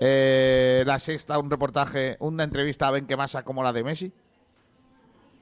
eh, 0.00 0.82
la 0.86 0.98
sexta, 0.98 1.38
un 1.38 1.50
reportaje, 1.50 2.16
una 2.20 2.42
entrevista 2.44 2.88
a 2.88 2.92
Benquemasa 2.92 3.42
como 3.44 3.62
la 3.62 3.72
de 3.72 3.84
Messi? 3.84 4.12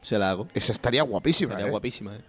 Se 0.00 0.18
la 0.18 0.30
hago. 0.30 0.48
Esa 0.54 0.72
estaría 0.72 1.02
guapísima. 1.02 1.52
Estaría 1.52 1.68
¿eh? 1.68 1.70
guapísima, 1.70 2.16
¿eh? 2.16 2.20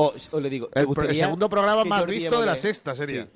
O, 0.00 0.14
o 0.30 0.40
le 0.40 0.48
digo, 0.48 0.68
¿te 0.68 0.80
El, 0.80 1.16
segundo 1.16 1.48
programa 1.48 1.84
más 1.84 1.98
Jordi 1.98 2.14
visto 2.14 2.38
de 2.38 2.46
la 2.46 2.54
sexta 2.54 2.94
sería. 2.94 3.24
Sí. 3.24 3.30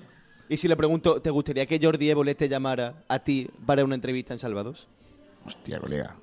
Y 0.48 0.56
si 0.58 0.68
le 0.68 0.76
pregunto, 0.76 1.20
¿te 1.20 1.28
gustaría 1.30 1.66
que 1.66 1.80
Jordi 1.82 2.08
Évole 2.08 2.36
te 2.36 2.48
llamara 2.48 3.02
a 3.08 3.18
ti 3.18 3.50
para 3.66 3.84
una 3.84 3.96
entrevista 3.96 4.32
en 4.32 4.38
Salvados? 4.38 4.86
Hostia, 5.44 5.80
colega. 5.80 6.14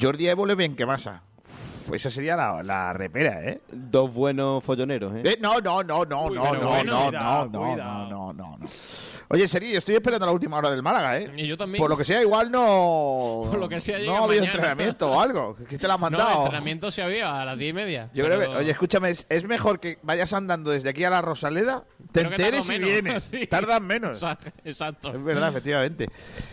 Jordi 0.00 0.28
Évole 0.28 0.54
Benquemasa. 0.54 1.24
Uf, 1.36 1.37
esa 1.92 2.10
sería 2.10 2.36
la, 2.36 2.62
la 2.62 2.92
repera, 2.92 3.42
¿eh? 3.44 3.60
Dos 3.72 4.12
buenos 4.12 4.62
folloneros, 4.62 5.14
¿eh? 5.16 5.22
Eh, 5.24 5.38
no, 5.40 5.58
no, 5.60 5.82
no, 5.82 6.04
no, 6.04 6.24
Uy, 6.26 6.36
no, 6.36 6.52
no, 6.54 6.68
bueno, 6.68 6.92
no, 6.92 7.04
cuidado, 7.06 7.44
no, 7.46 7.46
no, 7.50 7.70
cuidado. 7.72 8.08
no, 8.08 8.32
no, 8.32 8.58
no. 8.58 8.66
Oye, 9.30 9.46
Seri, 9.48 9.72
yo 9.72 9.78
estoy 9.78 9.94
esperando 9.94 10.24
la 10.26 10.32
última 10.32 10.56
hora 10.58 10.70
del 10.70 10.82
Málaga, 10.82 11.18
¿eh? 11.18 11.32
Y 11.36 11.46
yo 11.46 11.56
también. 11.56 11.80
Por 11.80 11.90
lo 11.90 11.96
que 11.96 12.04
sea, 12.04 12.20
igual 12.22 12.50
no. 12.50 13.44
Por 13.50 13.58
lo 13.58 13.68
que 13.68 13.80
sea, 13.80 13.98
no 13.98 14.16
ha 14.16 14.24
habido 14.24 14.44
entrenamiento 14.44 15.10
o 15.10 15.20
algo. 15.20 15.56
¿Qué 15.68 15.78
te 15.78 15.86
la 15.88 15.94
han 15.94 16.00
No, 16.00 16.10
mandado? 16.10 16.42
entrenamiento 16.44 16.90
se 16.90 17.02
había 17.02 17.40
a 17.40 17.44
las 17.44 17.58
diez 17.58 17.70
y 17.70 17.74
media. 17.74 18.10
yo 18.14 18.24
creo 18.24 18.40
que, 18.40 18.46
oye, 18.48 18.70
escúchame, 18.70 19.10
es, 19.10 19.26
es 19.28 19.44
mejor 19.44 19.80
que 19.80 19.98
vayas 20.02 20.32
andando 20.32 20.70
desde 20.70 20.90
aquí 20.90 21.04
a 21.04 21.10
la 21.10 21.20
Rosaleda, 21.22 21.84
te 22.12 22.20
Creo 22.20 22.30
enteres 22.32 22.66
y 22.66 22.68
menos, 22.72 22.88
vienes. 22.90 23.22
sí. 23.30 23.46
Tardan 23.46 23.86
menos. 23.86 24.22
Exacto. 24.64 25.08
Es 25.14 25.22
verdad, 25.24 25.48
efectivamente. 25.50 26.08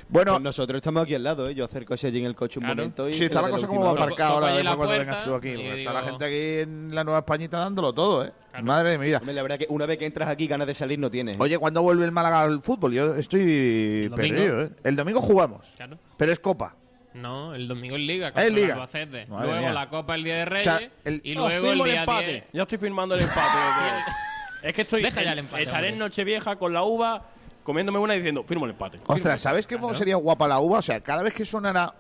Bueno, 0.09 0.34
Pues 0.34 0.43
nosotros 0.43 0.77
estamos 0.77 1.03
aquí 1.03 1.15
al 1.15 1.23
lado, 1.23 1.47
¿eh? 1.49 1.55
Yo 1.55 1.65
acerco 1.65 1.93
allí 1.93 2.19
en 2.19 2.26
el 2.26 2.35
coche 2.35 2.59
un 2.59 2.65
Claro. 2.65 2.76
momento 2.77 3.09
y... 3.09 3.13
sí, 3.13 3.26
está 3.26 3.41
la 3.41 3.49
cosa 3.49 3.67
como 3.67 3.88
aparcada 3.88 4.31
ahora 4.31 4.53
Cuando 4.85 5.05
vengas 5.05 5.25
tú 5.25 5.35
aquí. 5.35 5.49
Está 5.49 5.75
digo- 5.75 5.93
la 5.93 6.01
gente 6.03 6.25
aquí 6.25 6.59
en 6.63 6.93
la 6.95 7.03
Nueva 7.03 7.19
Españita 7.19 7.57
dándolo 7.59 7.93
todo, 7.93 8.25
¿eh? 8.25 8.31
Madre 8.63 8.91
de 8.91 8.97
mi 8.97 9.05
vida. 9.07 9.17
Hombre, 9.19 9.33
la 9.33 9.41
verdad 9.41 9.57
que 9.59 9.67
una 9.69 9.85
vez 9.85 9.97
que 9.97 10.05
entras 10.05 10.29
aquí, 10.29 10.47
ganas 10.47 10.67
de 10.67 10.73
salir 10.73 10.97
no 10.97 11.11
tienes. 11.11 11.35
¿eh? 11.35 11.39
Oye, 11.41 11.57
¿cuándo 11.57 11.81
vuelve 11.81 12.05
el 12.05 12.11
Málaga 12.11 12.41
al 12.41 12.61
fútbol? 12.61 12.93
Yo 12.93 13.15
estoy 13.15 14.09
perdido, 14.15 14.61
¿eh? 14.63 14.69
El 14.83 14.95
domingo 14.95 15.19
jugamos, 15.21 15.73
Claro. 15.75 15.97
pero 16.17 16.31
es 16.31 16.39
Copa. 16.39 16.75
No, 17.13 17.53
el 17.55 17.67
domingo 17.67 17.95
en 17.95 18.07
Liga. 18.07 18.29
Es 18.35 18.51
Liga. 18.51 18.73
Albacete. 18.73 19.25
Madre 19.27 19.45
luego 19.47 19.61
mía. 19.61 19.73
la 19.73 19.87
Copa 19.89 20.15
el 20.15 20.23
día 20.25 20.35
de 20.37 20.45
Reyes. 20.45 20.63
sea, 20.65 20.79
el- 21.05 21.21
y 21.23 21.33
No, 21.35 21.47
luego 21.47 21.71
el 21.71 21.83
día 21.83 21.99
empate. 22.01 22.27
10. 22.31 22.43
Ya 22.53 22.61
estoy 22.63 22.77
firmando 22.77 23.15
el 23.15 23.21
empate. 23.21 23.41
es 24.63 24.73
que 24.73 24.81
estoy. 24.81 25.01
Deja 25.01 25.23
ya 25.23 25.31
el 25.31 25.39
empate, 25.39 25.63
Estaré 25.63 25.89
en. 25.89 25.97
Nochevieja 25.99 26.57
con 26.57 26.73
la 26.73 26.83
uva, 26.83 27.23
comiéndome 27.63 27.99
una 27.99 28.15
y 28.15 28.17
diciendo, 28.19 28.43
firmo 28.43 28.65
el 28.65 28.71
empate. 28.71 28.99
Ostras, 29.07 29.39
¿sabes 29.39 29.65
cómo 29.65 29.93
sería 29.93 30.17
guapa 30.17 30.45
la 30.47 30.59
uva? 30.59 30.79
O 30.79 30.81
sea, 30.81 30.99
cada 30.99 31.23
vez 31.23 31.33
que 31.33 31.45
sonara 31.45 31.93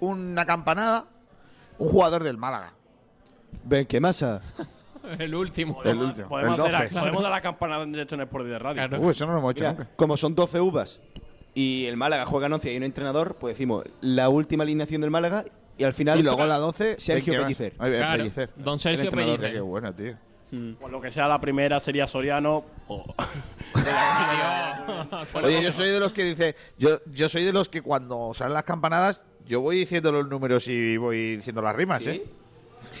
una 0.00 0.44
campanada, 0.44 1.06
un 1.82 1.88
jugador 1.90 2.22
del 2.22 2.36
Málaga. 2.38 2.72
Ven, 3.64 3.86
¿qué 3.86 4.00
masa? 4.00 4.40
El 5.18 5.34
último. 5.34 5.82
El 5.82 5.98
último, 5.98 6.28
Podemos, 6.28 6.54
el 6.58 6.60
hacer 6.60 6.72
la- 6.72 6.82
12. 6.84 6.94
podemos 7.00 7.22
dar 7.22 7.32
la 7.32 7.40
campanada 7.40 7.82
en 7.82 7.90
directo 7.92 8.14
en 8.14 8.20
Sport 8.22 8.46
de 8.46 8.58
Radio. 8.58 8.88
Claro. 8.88 9.00
Uy, 9.04 9.10
eso 9.10 9.26
no 9.26 9.32
lo 9.32 9.38
hemos 9.40 9.50
hecho 9.52 9.64
Mira, 9.64 9.72
nunca. 9.78 9.90
como 9.96 10.16
son 10.16 10.34
12 10.36 10.60
uvas 10.60 11.00
y 11.54 11.86
el 11.86 11.96
Málaga 11.96 12.24
juega 12.24 12.46
en 12.46 12.52
11 12.52 12.68
y 12.68 12.70
hay 12.70 12.76
un 12.76 12.84
entrenador, 12.84 13.34
pues 13.34 13.54
decimos 13.54 13.84
la 14.00 14.28
última 14.28 14.62
alineación 14.62 15.00
del 15.00 15.10
Málaga 15.10 15.44
y 15.76 15.82
al 15.84 15.92
final... 15.92 16.18
Y 16.20 16.22
luego 16.22 16.46
la 16.46 16.58
12, 16.58 16.96
Sergio 17.00 17.24
¿quién 17.32 17.36
más? 17.36 17.44
Pellicer. 17.46 17.74
Ay, 17.80 17.92
Claro. 17.96 18.18
Pellicer. 18.18 18.50
Don 18.56 18.78
Sergio 18.78 19.00
El 19.00 19.06
entrenador, 19.08 19.34
Hostia, 19.34 19.48
Pellicer. 19.48 19.62
Qué 19.62 19.68
bueno, 19.68 19.92
tío. 19.94 20.78
Por 20.78 20.90
lo 20.92 21.00
que 21.00 21.10
sea, 21.10 21.26
la 21.26 21.40
primera 21.40 21.80
sería 21.80 22.06
Soriano. 22.06 22.64
o- 22.86 23.14
Oye, 25.42 25.62
yo 25.62 25.72
soy 25.72 25.88
de 25.88 25.98
los 26.00 26.12
que 26.12 26.24
dice, 26.24 26.54
yo, 26.78 26.98
yo 27.06 27.28
soy 27.28 27.44
de 27.44 27.52
los 27.52 27.68
que 27.68 27.82
cuando 27.82 28.32
salen 28.34 28.54
las 28.54 28.64
campanadas, 28.64 29.24
yo 29.46 29.60
voy 29.60 29.76
diciendo 29.78 30.12
los 30.12 30.28
números 30.28 30.66
y 30.68 30.96
voy 30.96 31.36
diciendo 31.36 31.62
las 31.62 31.74
rimas, 31.76 32.02
¿Sí? 32.02 32.10
¿eh? 32.10 32.24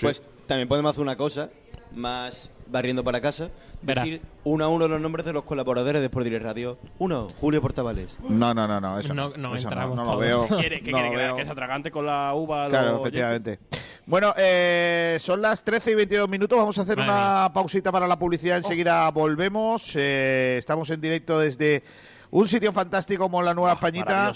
Pues 0.00 0.22
también 0.46 0.68
podemos 0.68 0.90
hacer 0.90 1.02
una 1.02 1.16
cosa, 1.16 1.50
más 1.94 2.50
barriendo 2.66 3.04
para 3.04 3.20
casa, 3.20 3.50
Verá. 3.82 4.02
decir 4.02 4.22
uno 4.44 4.64
a 4.64 4.68
uno 4.68 4.88
los 4.88 5.00
nombres 5.00 5.26
de 5.26 5.32
los 5.34 5.42
colaboradores 5.44 6.00
de 6.00 6.06
Sport 6.06 6.24
Direct 6.24 6.44
Radio. 6.44 6.78
Uno, 6.98 7.28
Julio 7.38 7.60
Portavales. 7.60 8.18
No, 8.26 8.54
no, 8.54 8.66
no, 8.66 8.80
no, 8.80 8.98
eso 8.98 9.12
no. 9.12 9.28
No- 9.30 9.36
no 9.36 9.54
eso 9.54 9.68
entramos 9.68 9.96
no, 9.96 10.04
lo 10.04 10.16
veo. 10.18 10.46
¿Quiere, 10.58 10.80
¿Qué 10.82 10.90
no 10.90 10.96
quiere 10.98 11.10
lo 11.10 11.16
que, 11.18 11.22
veo. 11.24 11.36
que 11.36 11.44
se 11.44 11.50
atragante 11.50 11.90
con 11.90 12.06
la 12.06 12.32
uva? 12.34 12.68
Claro, 12.68 13.00
efectivamente. 13.00 13.58
Bueno, 14.06 14.32
eh, 14.38 15.16
son 15.20 15.42
las 15.42 15.62
13 15.62 15.90
y 15.90 15.94
22 15.96 16.28
minutos. 16.28 16.58
Vamos 16.58 16.78
a 16.78 16.82
hacer 16.82 16.96
Madre 16.96 17.10
una 17.12 17.52
pausita 17.52 17.92
para 17.92 18.06
la 18.08 18.18
publicidad. 18.18 18.56
Enseguida 18.56 19.10
volvemos. 19.10 19.92
Eh, 19.94 20.56
estamos 20.58 20.88
en 20.90 21.00
directo 21.00 21.38
desde 21.38 21.82
un 22.30 22.48
sitio 22.48 22.72
fantástico 22.72 23.24
como 23.24 23.42
la 23.42 23.52
Nueva 23.54 23.74
Españita. 23.74 24.32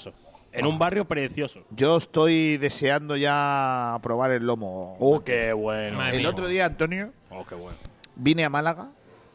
En 0.58 0.66
un 0.66 0.78
barrio 0.78 1.04
precioso. 1.04 1.60
Yo 1.70 1.96
estoy 1.96 2.56
deseando 2.56 3.16
ya 3.16 3.98
probar 4.02 4.30
el 4.30 4.46
lomo. 4.46 4.96
Oh, 4.98 5.22
qué 5.22 5.52
bueno. 5.52 5.98
Madre 5.98 6.16
el 6.16 6.22
mía. 6.22 6.30
otro 6.30 6.46
día, 6.48 6.66
Antonio, 6.66 7.12
Oh, 7.30 7.44
qué 7.44 7.54
bueno. 7.54 7.76
vine 8.14 8.44
a 8.44 8.50
Málaga, 8.50 8.88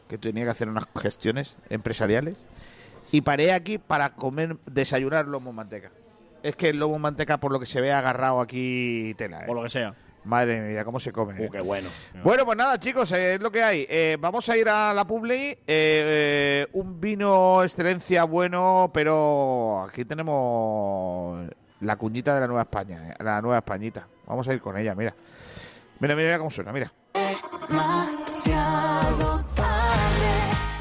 que 0.08 0.18
tenía 0.18 0.44
que 0.44 0.50
hacer 0.50 0.68
unas 0.68 0.84
gestiones 1.00 1.56
empresariales, 1.70 2.46
y 3.12 3.20
paré 3.20 3.52
aquí 3.52 3.78
para 3.78 4.10
comer, 4.14 4.56
desayunar 4.66 5.26
lomo 5.28 5.52
manteca. 5.52 5.90
Es 6.42 6.56
que 6.56 6.70
el 6.70 6.78
lomo 6.78 6.98
manteca, 6.98 7.38
por 7.38 7.52
lo 7.52 7.60
que 7.60 7.66
se 7.66 7.80
ve, 7.80 7.92
ha 7.92 7.98
agarrado 7.98 8.40
aquí 8.40 9.14
tela. 9.16 9.42
¿eh? 9.42 9.46
Por 9.46 9.56
lo 9.56 9.62
que 9.62 9.68
sea. 9.68 9.94
Madre 10.24 10.60
mía, 10.60 10.84
cómo 10.84 11.00
se 11.00 11.10
come. 11.12 11.34
Oh, 11.34 11.42
¿eh? 11.44 11.48
qué 11.50 11.60
bueno. 11.60 11.88
Bueno, 12.22 12.44
pues 12.44 12.56
nada, 12.56 12.78
chicos, 12.78 13.10
eh, 13.12 13.34
es 13.34 13.40
lo 13.40 13.50
que 13.50 13.62
hay. 13.62 13.86
Eh, 13.88 14.16
vamos 14.20 14.48
a 14.48 14.56
ir 14.56 14.68
a 14.68 14.92
la 14.94 15.04
Publi. 15.04 15.34
eh, 15.34 15.56
eh, 15.66 16.66
un 16.74 17.00
vino 17.00 17.62
excelencia 17.62 18.24
bueno, 18.24 18.90
pero 18.94 19.82
aquí 19.88 20.04
tenemos 20.04 21.48
la 21.80 21.96
cuñita 21.96 22.34
de 22.34 22.40
la 22.40 22.46
Nueva 22.46 22.62
España, 22.62 23.08
eh, 23.10 23.14
la 23.24 23.42
Nueva 23.42 23.58
Españita. 23.58 24.06
Vamos 24.26 24.46
a 24.46 24.52
ir 24.54 24.60
con 24.60 24.76
ella, 24.78 24.94
mira. 24.94 25.14
Mira, 25.98 26.14
mira, 26.14 26.26
mira 26.26 26.38
cómo 26.38 26.50
suena, 26.50 26.72
mira. 26.72 26.92
Demasiado. 27.68 29.44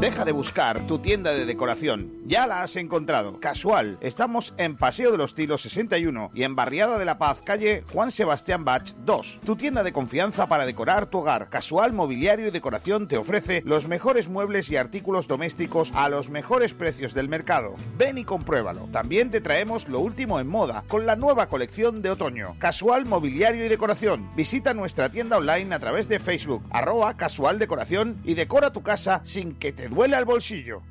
Deja 0.00 0.24
de 0.24 0.32
buscar 0.32 0.80
tu 0.86 0.98
tienda 0.98 1.32
de 1.32 1.46
decoración. 1.46 2.12
Ya 2.26 2.46
la 2.48 2.62
has 2.62 2.74
encontrado. 2.76 3.38
Casual. 3.38 3.96
Estamos 4.00 4.52
en 4.58 4.76
Paseo 4.76 5.12
de 5.12 5.18
los 5.18 5.34
Tilos 5.34 5.62
61 5.62 6.32
y 6.34 6.42
en 6.42 6.56
Barriada 6.56 6.98
de 6.98 7.04
la 7.04 7.16
Paz, 7.16 7.42
calle 7.42 7.84
Juan 7.92 8.10
Sebastián 8.10 8.64
Bach 8.64 8.92
2. 9.04 9.40
Tu 9.46 9.56
tienda 9.56 9.82
de 9.84 9.92
confianza 9.92 10.46
para 10.46 10.66
decorar 10.66 11.06
tu 11.06 11.18
hogar. 11.18 11.48
Casual 11.48 11.92
Mobiliario 11.92 12.48
y 12.48 12.50
Decoración 12.50 13.06
te 13.06 13.16
ofrece 13.16 13.62
los 13.64 13.86
mejores 13.86 14.28
muebles 14.28 14.68
y 14.70 14.76
artículos 14.76 15.28
domésticos 15.28 15.92
a 15.94 16.08
los 16.08 16.28
mejores 16.28 16.74
precios 16.74 17.14
del 17.14 17.28
mercado. 17.28 17.74
Ven 17.96 18.18
y 18.18 18.24
compruébalo. 18.24 18.88
También 18.90 19.30
te 19.30 19.40
traemos 19.40 19.88
lo 19.88 20.00
último 20.00 20.40
en 20.40 20.48
moda 20.48 20.84
con 20.88 21.06
la 21.06 21.16
nueva 21.16 21.48
colección 21.48 22.02
de 22.02 22.10
otoño. 22.10 22.56
Casual 22.58 23.06
Mobiliario 23.06 23.64
y 23.64 23.68
Decoración. 23.68 24.28
Visita 24.34 24.74
nuestra 24.74 25.08
tienda 25.08 25.38
online 25.38 25.72
a 25.74 25.78
través 25.78 26.08
de 26.08 26.18
Facebook, 26.18 26.64
arroba 26.70 27.16
casual 27.16 27.58
decoración 27.58 28.18
y 28.24 28.34
decora 28.34 28.72
tu 28.72 28.82
casa 28.82 29.22
sin 29.24 29.54
que 29.54 29.72
te 29.72 29.93
duela 29.94 30.18
el 30.18 30.24
bolsillo. 30.24 30.82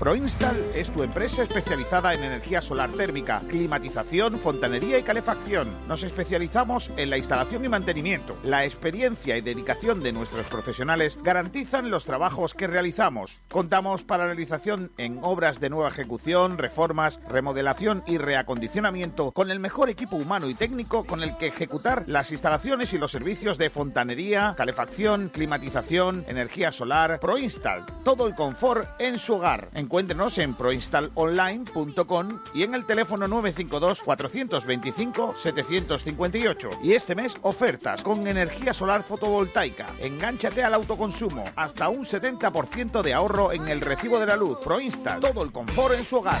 Proinstal 0.00 0.56
es 0.74 0.90
tu 0.90 1.02
empresa 1.02 1.42
especializada 1.42 2.14
en 2.14 2.24
energía 2.24 2.62
solar 2.62 2.88
térmica, 2.88 3.42
climatización, 3.46 4.38
fontanería 4.38 4.96
y 4.96 5.02
calefacción. 5.02 5.76
Nos 5.86 6.04
especializamos 6.04 6.90
en 6.96 7.10
la 7.10 7.18
instalación 7.18 7.66
y 7.66 7.68
mantenimiento. 7.68 8.34
La 8.42 8.64
experiencia 8.64 9.36
y 9.36 9.42
dedicación 9.42 10.00
de 10.00 10.12
nuestros 10.12 10.46
profesionales 10.46 11.18
garantizan 11.22 11.90
los 11.90 12.06
trabajos 12.06 12.54
que 12.54 12.66
realizamos. 12.66 13.40
Contamos 13.50 14.02
para 14.02 14.24
la 14.24 14.30
realización 14.30 14.90
en 14.96 15.18
obras 15.20 15.60
de 15.60 15.68
nueva 15.68 15.90
ejecución, 15.90 16.56
reformas, 16.56 17.20
remodelación 17.28 18.02
y 18.06 18.16
reacondicionamiento 18.16 19.32
con 19.32 19.50
el 19.50 19.60
mejor 19.60 19.90
equipo 19.90 20.16
humano 20.16 20.48
y 20.48 20.54
técnico 20.54 21.04
con 21.04 21.22
el 21.22 21.36
que 21.36 21.48
ejecutar 21.48 22.04
las 22.06 22.30
instalaciones 22.30 22.94
y 22.94 22.98
los 22.98 23.12
servicios 23.12 23.58
de 23.58 23.68
fontanería, 23.68 24.54
calefacción, 24.56 25.28
climatización, 25.28 26.24
energía 26.26 26.72
solar. 26.72 27.20
Proinstal, 27.20 27.84
todo 28.02 28.26
el 28.26 28.34
confort 28.34 28.88
en 28.98 29.18
su 29.18 29.34
hogar. 29.34 29.68
Encuéntrenos 29.90 30.38
en 30.38 30.54
proinstallonline.com 30.54 32.28
y 32.54 32.62
en 32.62 32.76
el 32.76 32.86
teléfono 32.86 33.26
952 33.26 34.02
425 34.04 35.34
758. 35.36 36.70
Y 36.84 36.92
este 36.92 37.16
mes 37.16 37.36
ofertas 37.42 38.00
con 38.04 38.24
energía 38.24 38.72
solar 38.72 39.02
fotovoltaica. 39.02 39.88
Engánchate 39.98 40.62
al 40.62 40.74
autoconsumo. 40.74 41.42
Hasta 41.56 41.88
un 41.88 42.04
70% 42.04 43.02
de 43.02 43.14
ahorro 43.14 43.50
en 43.50 43.66
el 43.66 43.80
recibo 43.80 44.20
de 44.20 44.26
la 44.26 44.36
luz. 44.36 44.58
Proinstall, 44.62 45.18
todo 45.18 45.42
el 45.42 45.50
confort 45.50 45.96
en 45.96 46.04
su 46.04 46.18
hogar. 46.18 46.40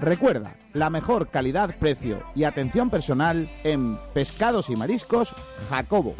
Recuerda, 0.00 0.56
la 0.72 0.88
mejor 0.88 1.28
calidad, 1.28 1.74
precio 1.78 2.22
y 2.34 2.44
atención 2.44 2.88
personal 2.88 3.50
en 3.64 3.98
Pescados 4.14 4.70
y 4.70 4.76
Mariscos 4.76 5.34
Jacobo. 5.68 6.14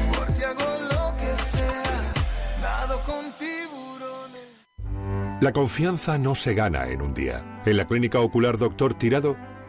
La 5.41 5.51
confianza 5.51 6.19
no 6.19 6.35
se 6.35 6.53
gana 6.53 6.89
en 6.89 7.01
un 7.01 7.15
día. 7.15 7.63
En 7.65 7.77
la 7.77 7.85
Clínica 7.85 8.19
Ocular 8.19 8.59
Doctor 8.59 8.93
Tirado 8.93 9.35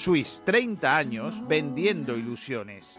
ImoSwiss, 0.00 0.42
30 0.46 0.96
años 0.96 1.46
vendiendo 1.46 2.16
ilusiones. 2.16 2.98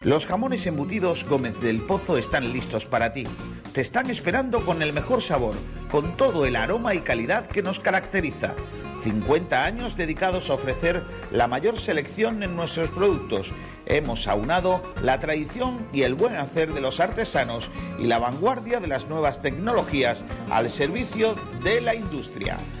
Los 0.00 0.26
jamones 0.26 0.66
embutidos 0.66 1.24
Gómez 1.24 1.58
del 1.62 1.80
Pozo 1.80 2.18
están 2.18 2.52
listos 2.52 2.84
para 2.84 3.14
ti. 3.14 3.24
Te 3.72 3.80
están 3.80 4.10
esperando 4.10 4.64
con 4.66 4.82
el 4.82 4.92
mejor 4.92 5.22
sabor, 5.22 5.54
con 5.90 6.18
todo 6.18 6.44
el 6.44 6.56
aroma 6.56 6.94
y 6.94 7.00
calidad 7.00 7.46
que 7.46 7.62
nos 7.62 7.80
caracteriza. 7.80 8.54
50 9.02 9.64
años 9.64 9.96
dedicados 9.96 10.50
a 10.50 10.54
ofrecer 10.54 11.02
la 11.32 11.48
mayor 11.48 11.78
selección 11.78 12.42
en 12.42 12.54
nuestros 12.54 12.90
productos. 12.90 13.50
Hemos 13.86 14.28
aunado 14.28 14.82
la 15.02 15.20
tradición 15.20 15.86
y 15.90 16.02
el 16.02 16.14
buen 16.14 16.36
hacer 16.36 16.74
de 16.74 16.82
los 16.82 17.00
artesanos 17.00 17.70
y 17.98 18.04
la 18.04 18.18
vanguardia 18.18 18.78
de 18.78 18.88
las 18.88 19.08
nuevas 19.08 19.40
tecnologías 19.40 20.22
al 20.50 20.70
servicio 20.70 21.34
de 21.62 21.80
la 21.80 21.94
industria 21.94 22.58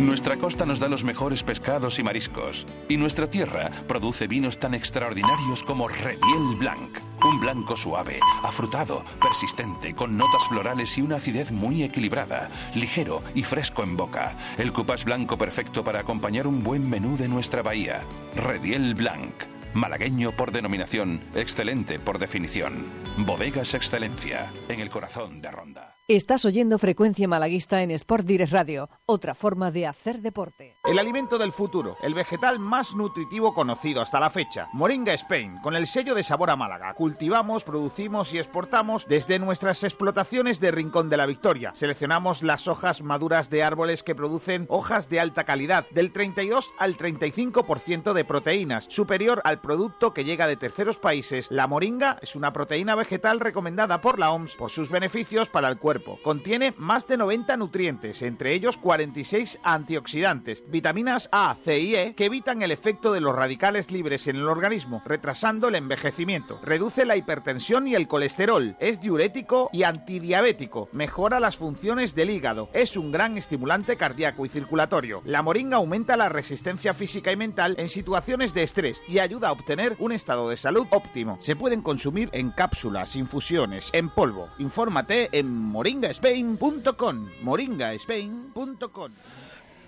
Nuestra 0.00 0.38
costa 0.38 0.64
nos 0.64 0.80
da 0.80 0.88
los 0.88 1.04
mejores 1.04 1.42
pescados 1.42 1.98
y 1.98 2.02
mariscos, 2.02 2.66
y 2.88 2.96
nuestra 2.96 3.28
tierra 3.28 3.70
produce 3.86 4.26
vinos 4.26 4.58
tan 4.58 4.72
extraordinarios 4.72 5.62
como 5.62 5.88
Rediel 5.88 6.56
Blanc, 6.58 6.98
un 7.22 7.38
blanco 7.38 7.76
suave, 7.76 8.18
afrutado, 8.42 9.04
persistente, 9.20 9.94
con 9.94 10.16
notas 10.16 10.42
florales 10.48 10.96
y 10.96 11.02
una 11.02 11.16
acidez 11.16 11.52
muy 11.52 11.82
equilibrada, 11.82 12.48
ligero 12.74 13.22
y 13.34 13.42
fresco 13.42 13.82
en 13.82 13.98
boca. 13.98 14.38
El 14.56 14.72
cupás 14.72 15.04
blanco 15.04 15.36
perfecto 15.36 15.84
para 15.84 16.00
acompañar 16.00 16.46
un 16.46 16.64
buen 16.64 16.88
menú 16.88 17.18
de 17.18 17.28
nuestra 17.28 17.60
bahía. 17.60 18.00
Rediel 18.34 18.94
Blanc. 18.94 19.34
Malagueño 19.74 20.32
por 20.32 20.50
denominación, 20.50 21.20
excelente 21.34 21.98
por 21.98 22.18
definición. 22.18 22.86
Bodegas 23.18 23.74
Excelencia, 23.74 24.50
en 24.70 24.80
el 24.80 24.88
corazón 24.88 25.42
de 25.42 25.50
Ronda. 25.50 25.89
Estás 26.12 26.44
oyendo 26.44 26.76
Frecuencia 26.76 27.28
Malaguista 27.28 27.84
en 27.84 27.92
Sport 27.92 28.26
Direct 28.26 28.50
Radio, 28.52 28.90
otra 29.06 29.32
forma 29.32 29.70
de 29.70 29.86
hacer 29.86 30.20
deporte. 30.20 30.74
El 30.84 30.98
alimento 30.98 31.38
del 31.38 31.52
futuro, 31.52 31.96
el 32.02 32.14
vegetal 32.14 32.58
más 32.58 32.96
nutritivo 32.96 33.54
conocido 33.54 34.02
hasta 34.02 34.18
la 34.18 34.28
fecha. 34.28 34.66
Moringa 34.72 35.14
Spain, 35.14 35.58
con 35.62 35.76
el 35.76 35.86
sello 35.86 36.16
de 36.16 36.24
sabor 36.24 36.50
a 36.50 36.56
Málaga. 36.56 36.94
Cultivamos, 36.94 37.62
producimos 37.62 38.34
y 38.34 38.38
exportamos 38.38 39.06
desde 39.06 39.38
nuestras 39.38 39.84
explotaciones 39.84 40.58
de 40.58 40.72
Rincón 40.72 41.10
de 41.10 41.16
la 41.16 41.26
Victoria. 41.26 41.70
Seleccionamos 41.76 42.42
las 42.42 42.66
hojas 42.66 43.02
maduras 43.02 43.48
de 43.48 43.62
árboles 43.62 44.02
que 44.02 44.16
producen 44.16 44.66
hojas 44.68 45.10
de 45.10 45.20
alta 45.20 45.44
calidad, 45.44 45.86
del 45.92 46.10
32 46.10 46.74
al 46.80 46.96
35% 46.96 48.14
de 48.14 48.24
proteínas, 48.24 48.86
superior 48.88 49.42
al 49.44 49.60
producto 49.60 50.12
que 50.12 50.24
llega 50.24 50.48
de 50.48 50.56
terceros 50.56 50.98
países. 50.98 51.52
La 51.52 51.68
moringa 51.68 52.18
es 52.20 52.34
una 52.34 52.52
proteína 52.52 52.96
vegetal 52.96 53.38
recomendada 53.38 54.00
por 54.00 54.18
la 54.18 54.32
OMS 54.32 54.56
por 54.56 54.72
sus 54.72 54.90
beneficios 54.90 55.48
para 55.48 55.68
el 55.68 55.78
cuerpo. 55.78 55.99
Contiene 56.22 56.74
más 56.76 57.06
de 57.06 57.16
90 57.16 57.56
nutrientes, 57.56 58.22
entre 58.22 58.54
ellos 58.54 58.76
46 58.76 59.60
antioxidantes, 59.62 60.64
vitaminas 60.68 61.28
A, 61.32 61.56
C 61.62 61.78
y 61.78 61.94
E 61.94 62.14
que 62.14 62.26
evitan 62.26 62.62
el 62.62 62.70
efecto 62.70 63.12
de 63.12 63.20
los 63.20 63.34
radicales 63.34 63.90
libres 63.90 64.26
en 64.26 64.36
el 64.36 64.48
organismo, 64.48 65.02
retrasando 65.04 65.68
el 65.68 65.74
envejecimiento. 65.74 66.60
Reduce 66.62 67.04
la 67.04 67.16
hipertensión 67.16 67.86
y 67.86 67.94
el 67.94 68.08
colesterol, 68.08 68.76
es 68.80 69.00
diurético 69.00 69.70
y 69.72 69.82
antidiabético, 69.82 70.88
mejora 70.92 71.40
las 71.40 71.56
funciones 71.56 72.14
del 72.14 72.30
hígado, 72.30 72.68
es 72.72 72.96
un 72.96 73.12
gran 73.12 73.36
estimulante 73.36 73.96
cardíaco 73.96 74.46
y 74.46 74.48
circulatorio. 74.48 75.22
La 75.24 75.42
moringa 75.42 75.76
aumenta 75.76 76.16
la 76.16 76.28
resistencia 76.28 76.94
física 76.94 77.32
y 77.32 77.36
mental 77.36 77.74
en 77.78 77.88
situaciones 77.88 78.54
de 78.54 78.62
estrés 78.62 79.02
y 79.08 79.18
ayuda 79.18 79.48
a 79.48 79.52
obtener 79.52 79.96
un 79.98 80.12
estado 80.12 80.48
de 80.48 80.56
salud 80.56 80.86
óptimo. 80.90 81.38
Se 81.40 81.56
pueden 81.56 81.82
consumir 81.82 82.28
en 82.32 82.50
cápsulas, 82.50 83.16
infusiones, 83.16 83.90
en 83.92 84.08
polvo. 84.08 84.48
Infórmate 84.58 85.28
en 85.32 85.52
moringaspain.com. 85.90 87.28
moringaspain.com. 87.42 89.12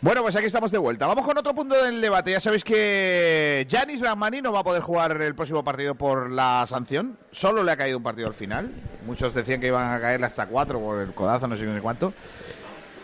Bueno, 0.00 0.22
pues 0.22 0.34
aquí 0.34 0.46
estamos 0.46 0.72
de 0.72 0.78
vuelta. 0.78 1.06
Vamos 1.06 1.24
con 1.24 1.38
otro 1.38 1.54
punto 1.54 1.80
del 1.80 2.00
debate. 2.00 2.32
Ya 2.32 2.40
sabéis 2.40 2.64
que 2.64 3.66
Janis 3.70 4.00
Ramani 4.00 4.42
no 4.42 4.50
va 4.50 4.60
a 4.60 4.64
poder 4.64 4.82
jugar 4.82 5.20
el 5.22 5.34
próximo 5.36 5.62
partido 5.62 5.94
por 5.94 6.30
la 6.30 6.66
sanción. 6.68 7.16
Solo 7.30 7.62
le 7.62 7.70
ha 7.70 7.76
caído 7.76 7.98
un 7.98 8.02
partido 8.02 8.26
al 8.26 8.34
final. 8.34 8.72
Muchos 9.06 9.32
decían 9.32 9.60
que 9.60 9.68
iban 9.68 9.92
a 9.92 10.00
caerle 10.00 10.26
hasta 10.26 10.46
cuatro 10.46 10.80
por 10.80 11.00
el 11.00 11.14
codazo, 11.14 11.46
no 11.46 11.54
sé 11.54 11.64
ni 11.64 11.80
cuánto. 11.80 12.12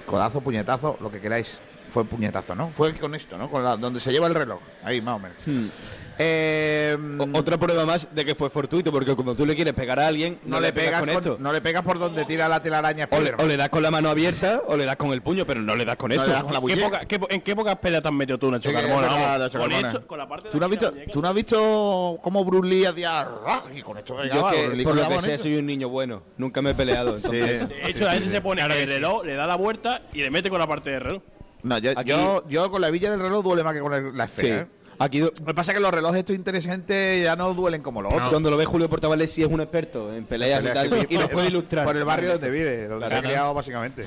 Codazo, 0.06 0.40
puñetazo, 0.40 0.98
lo 1.00 1.08
que 1.08 1.20
queráis. 1.20 1.60
Fue 1.90 2.04
puñetazo, 2.04 2.54
¿no? 2.56 2.68
Fue 2.68 2.92
con 2.94 3.14
esto, 3.14 3.38
¿no? 3.38 3.48
Con 3.48 3.62
la, 3.62 3.76
donde 3.76 4.00
se 4.00 4.10
lleva 4.10 4.26
el 4.26 4.34
reloj. 4.34 4.60
Ahí, 4.82 5.00
más 5.00 5.16
o 5.16 5.18
menos. 5.20 5.72
Eh, 6.20 6.96
otra 7.32 7.56
prueba 7.58 7.86
más 7.86 8.08
de 8.12 8.24
que 8.24 8.34
fue 8.34 8.50
fortuito, 8.50 8.90
porque 8.90 9.14
cuando 9.14 9.34
tú 9.36 9.46
le 9.46 9.54
quieres 9.54 9.72
pegar 9.74 10.00
a 10.00 10.08
alguien, 10.08 10.38
no, 10.44 10.58
le 10.60 10.72
pegas 10.72 11.00
con, 11.00 11.10
esto. 11.10 11.36
no 11.38 11.52
le 11.52 11.60
pegas 11.60 11.82
por 11.84 11.98
donde 11.98 12.24
tira 12.24 12.48
la 12.48 12.60
telaraña 12.60 13.04
O 13.10 13.14
le, 13.14 13.20
Spiderman. 13.20 13.44
o 13.44 13.48
le 13.48 13.56
das 13.56 13.68
con 13.68 13.82
la 13.82 13.90
mano 13.90 14.08
abierta 14.10 14.62
o 14.66 14.76
le 14.76 14.84
das 14.84 14.96
con 14.96 15.12
el 15.12 15.22
puño, 15.22 15.46
pero 15.46 15.60
no 15.62 15.76
le 15.76 15.84
das 15.84 15.96
con 15.96 16.08
No 16.08 16.16
esto. 16.16 16.26
le 16.26 16.32
das 16.32 16.42
con 16.42 16.52
la 16.54 16.58
¿Qué 16.58 16.62
muñeca. 16.62 16.84
poca- 16.90 17.04
qué 17.06 17.18
po- 17.20 17.26
¿En 17.30 17.40
qué 17.40 17.54
pocas 17.54 17.76
peleas 17.76 18.02
te 18.02 18.08
has 18.08 18.14
metido 18.14 18.36
tú, 18.38 18.50
Nacho 18.50 18.72
Carmona? 18.72 19.48
con 19.52 19.72
esto- 19.72 20.06
con 20.06 20.18
la 20.18 20.28
parte 20.28 20.48
de 20.48 20.50
¿Tú 20.52 20.58
no, 20.58 20.64
has 20.66 20.70
visto, 20.70 20.92
¿Tú 21.12 21.22
no 21.22 21.28
has 21.28 21.34
visto 21.34 22.18
cómo 22.22 22.44
Bruce 22.44 22.68
Lee 22.68 22.84
hacía 22.86 23.28
y 23.74 23.82
con 23.82 23.98
esto 23.98 24.16
Yo 24.24 24.50
que, 24.50 24.68
Lee 24.76 24.84
por 24.84 24.96
lo 24.96 25.08
que 25.08 25.20
sé, 25.20 25.38
soy 25.38 25.56
un 25.56 25.66
niño 25.66 25.88
bueno. 25.88 26.22
Nunca 26.36 26.60
me 26.62 26.70
he 26.70 26.74
peleado. 26.74 27.14
Entonces, 27.16 27.68
De 27.68 27.88
hecho, 27.90 28.04
la 28.04 28.12
gente 28.14 28.30
se 28.30 28.40
pone 28.40 28.62
el 28.62 28.88
reloj, 28.88 29.24
le 29.24 29.34
da 29.34 29.46
la 29.46 29.54
vuelta 29.56 30.02
y 30.12 30.22
le 30.22 30.30
mete 30.30 30.50
con 30.50 30.58
la 30.58 30.66
parte 30.66 30.90
del 30.90 31.00
reloj. 31.00 31.22
No, 31.62 31.76
yo, 31.78 31.90
Aquí- 31.96 32.10
yo, 32.10 32.44
yo 32.48 32.70
con 32.70 32.80
la 32.80 32.88
villa 32.88 33.10
del 33.10 33.18
reloj 33.20 33.42
duele 33.42 33.64
más 33.64 33.74
que 33.74 33.80
con 33.80 33.92
el- 33.92 34.16
la 34.16 34.24
esfera. 34.24 34.58
Sí. 34.58 34.62
¿eh? 34.62 34.77
Aquí, 35.00 35.20
Lo 35.20 35.30
que 35.32 35.54
pasa 35.54 35.70
es 35.70 35.76
que 35.76 35.80
los 35.80 35.92
relojes 35.94 36.18
estos 36.18 36.34
interesantes 36.34 37.22
ya 37.22 37.36
no 37.36 37.54
duelen 37.54 37.82
como 37.82 38.02
los 38.02 38.12
otros. 38.12 38.30
cuando 38.30 38.50
lo 38.50 38.56
ve 38.56 38.64
Julio 38.64 38.88
Portavales, 38.90 39.30
sí 39.30 39.42
es 39.42 39.48
un 39.48 39.60
experto 39.60 40.12
en 40.12 40.24
peleas 40.24 40.60
y 40.60 40.66
Peleas, 40.66 40.88
tal, 40.90 41.06
y 41.08 41.18
nos 41.18 41.28
puede 41.30 41.46
ilustrar. 41.48 41.84
Por 41.84 41.96
el 41.96 42.04
barrio 42.04 42.30
donde 42.32 42.50
vive, 42.50 42.88
donde 42.88 43.06
Claro. 43.06 43.08
se 43.08 43.14
ha 43.14 43.22
criado 43.30 43.54
básicamente. 43.54 44.02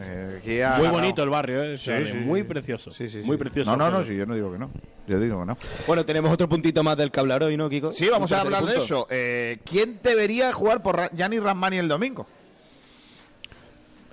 Eh, 0.00 0.64
ha 0.64 0.70
Muy 0.70 0.78
ganado. 0.86 0.92
bonito 0.92 1.22
el 1.22 1.30
barrio, 1.30 1.62
¿eh? 1.62 1.78
Sí, 1.78 1.92
muy 2.24 2.40
sí. 2.40 2.44
precioso. 2.44 2.90
Sí, 2.92 3.08
sí, 3.08 3.20
sí. 3.20 3.26
Muy 3.26 3.36
precioso. 3.36 3.70
No, 3.70 3.76
no, 3.76 3.98
no, 3.98 4.04
sí, 4.04 4.16
yo 4.16 4.26
no 4.26 4.34
digo 4.34 4.50
que 4.52 4.58
no. 4.58 4.68
Yo 5.06 5.20
digo 5.20 5.38
que 5.40 5.46
no. 5.46 5.56
Bueno, 5.86 6.04
tenemos 6.04 6.32
otro 6.32 6.48
puntito 6.48 6.82
más 6.82 6.96
del 6.96 7.12
que 7.12 7.20
hablar 7.20 7.44
hoy, 7.44 7.56
¿no, 7.56 7.68
Kiko? 7.68 7.92
Sí, 7.92 8.08
vamos 8.10 8.32
a 8.32 8.40
hablar 8.40 8.64
de 8.64 8.78
eso. 8.78 9.06
Eh, 9.10 9.58
¿Quién 9.64 10.00
debería 10.02 10.52
jugar 10.52 10.82
por 10.82 11.08
Gianni 11.14 11.38
Ramani 11.38 11.78
el 11.78 11.86
domingo? 11.88 12.26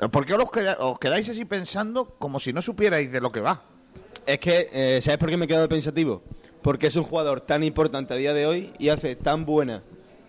Eh, 0.02 0.08
¿Por 0.10 0.26
qué 0.28 0.36
os, 0.36 0.52
queda- 0.52 0.78
os 0.80 1.00
quedáis 1.00 1.28
así 1.28 1.44
pensando 1.46 2.06
como 2.20 2.40
si 2.40 2.54
no 2.54 2.62
supierais 2.62 3.12
de 3.12 3.20
lo 3.20 3.32
que 3.32 3.40
va? 3.42 3.62
Es 4.30 4.40
que, 4.40 4.70
eh, 4.72 5.00
¿sabes 5.02 5.18
por 5.18 5.28
qué 5.32 5.38
me 5.38 5.46
he 5.46 5.48
quedado 5.48 5.68
pensativo? 5.68 6.22
Porque 6.62 6.86
es 6.86 6.96
un 6.96 7.04
jugador 7.04 7.42
tan 7.42 7.64
importante 7.64 8.14
a 8.14 8.18
día 8.18 8.32
de 8.32 8.46
hoy 8.46 8.70
y 8.78 8.90
hace 8.90 9.16
tan 9.16 9.44
buena 9.44 9.82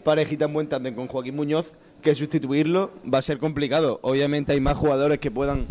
pareja 0.05 0.33
y 0.33 0.37
tan 0.39 0.55
buen 0.55 0.69
tándem 0.71 0.95
con 0.95 1.07
Joaquín 1.07 1.37
Muñoz 1.37 1.75
que 2.01 2.15
sustituirlo 2.15 2.93
va 3.13 3.19
a 3.19 3.23
ser 3.23 3.37
complicado. 3.37 4.01
Obviamente 4.01 4.53
hay 4.53 4.61
más 4.61 4.79
jugadores 4.79 5.19
que 5.19 5.31
puedan 5.31 5.67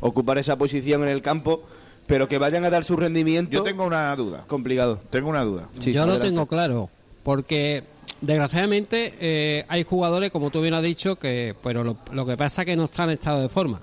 ocupar 0.00 0.36
esa 0.36 0.56
posición 0.56 1.04
en 1.04 1.08
el 1.08 1.22
campo, 1.22 1.62
pero 2.06 2.28
que 2.28 2.36
vayan 2.36 2.66
a 2.66 2.70
dar 2.70 2.84
su 2.84 2.96
rendimiento. 2.96 3.50
Yo 3.50 3.62
tengo 3.62 3.86
una 3.86 4.14
duda. 4.14 4.44
Complicado. 4.46 5.00
Tengo 5.08 5.30
una 5.30 5.42
duda. 5.42 5.68
Sí, 5.78 5.94
Yo 5.94 6.04
lo 6.04 6.20
tengo 6.20 6.44
claro, 6.44 6.90
porque 7.22 7.84
desgraciadamente 8.20 9.14
eh, 9.20 9.64
hay 9.68 9.84
jugadores, 9.84 10.30
como 10.30 10.50
tú 10.50 10.60
bien 10.60 10.74
has 10.74 10.82
dicho, 10.82 11.16
que 11.16 11.54
pero 11.62 11.82
lo, 11.82 11.96
lo 12.12 12.26
que 12.26 12.36
pasa 12.36 12.60
es 12.60 12.66
que 12.66 12.76
no 12.76 12.84
están 12.84 13.08
en 13.08 13.14
estado 13.14 13.40
de 13.40 13.48
forma. 13.48 13.80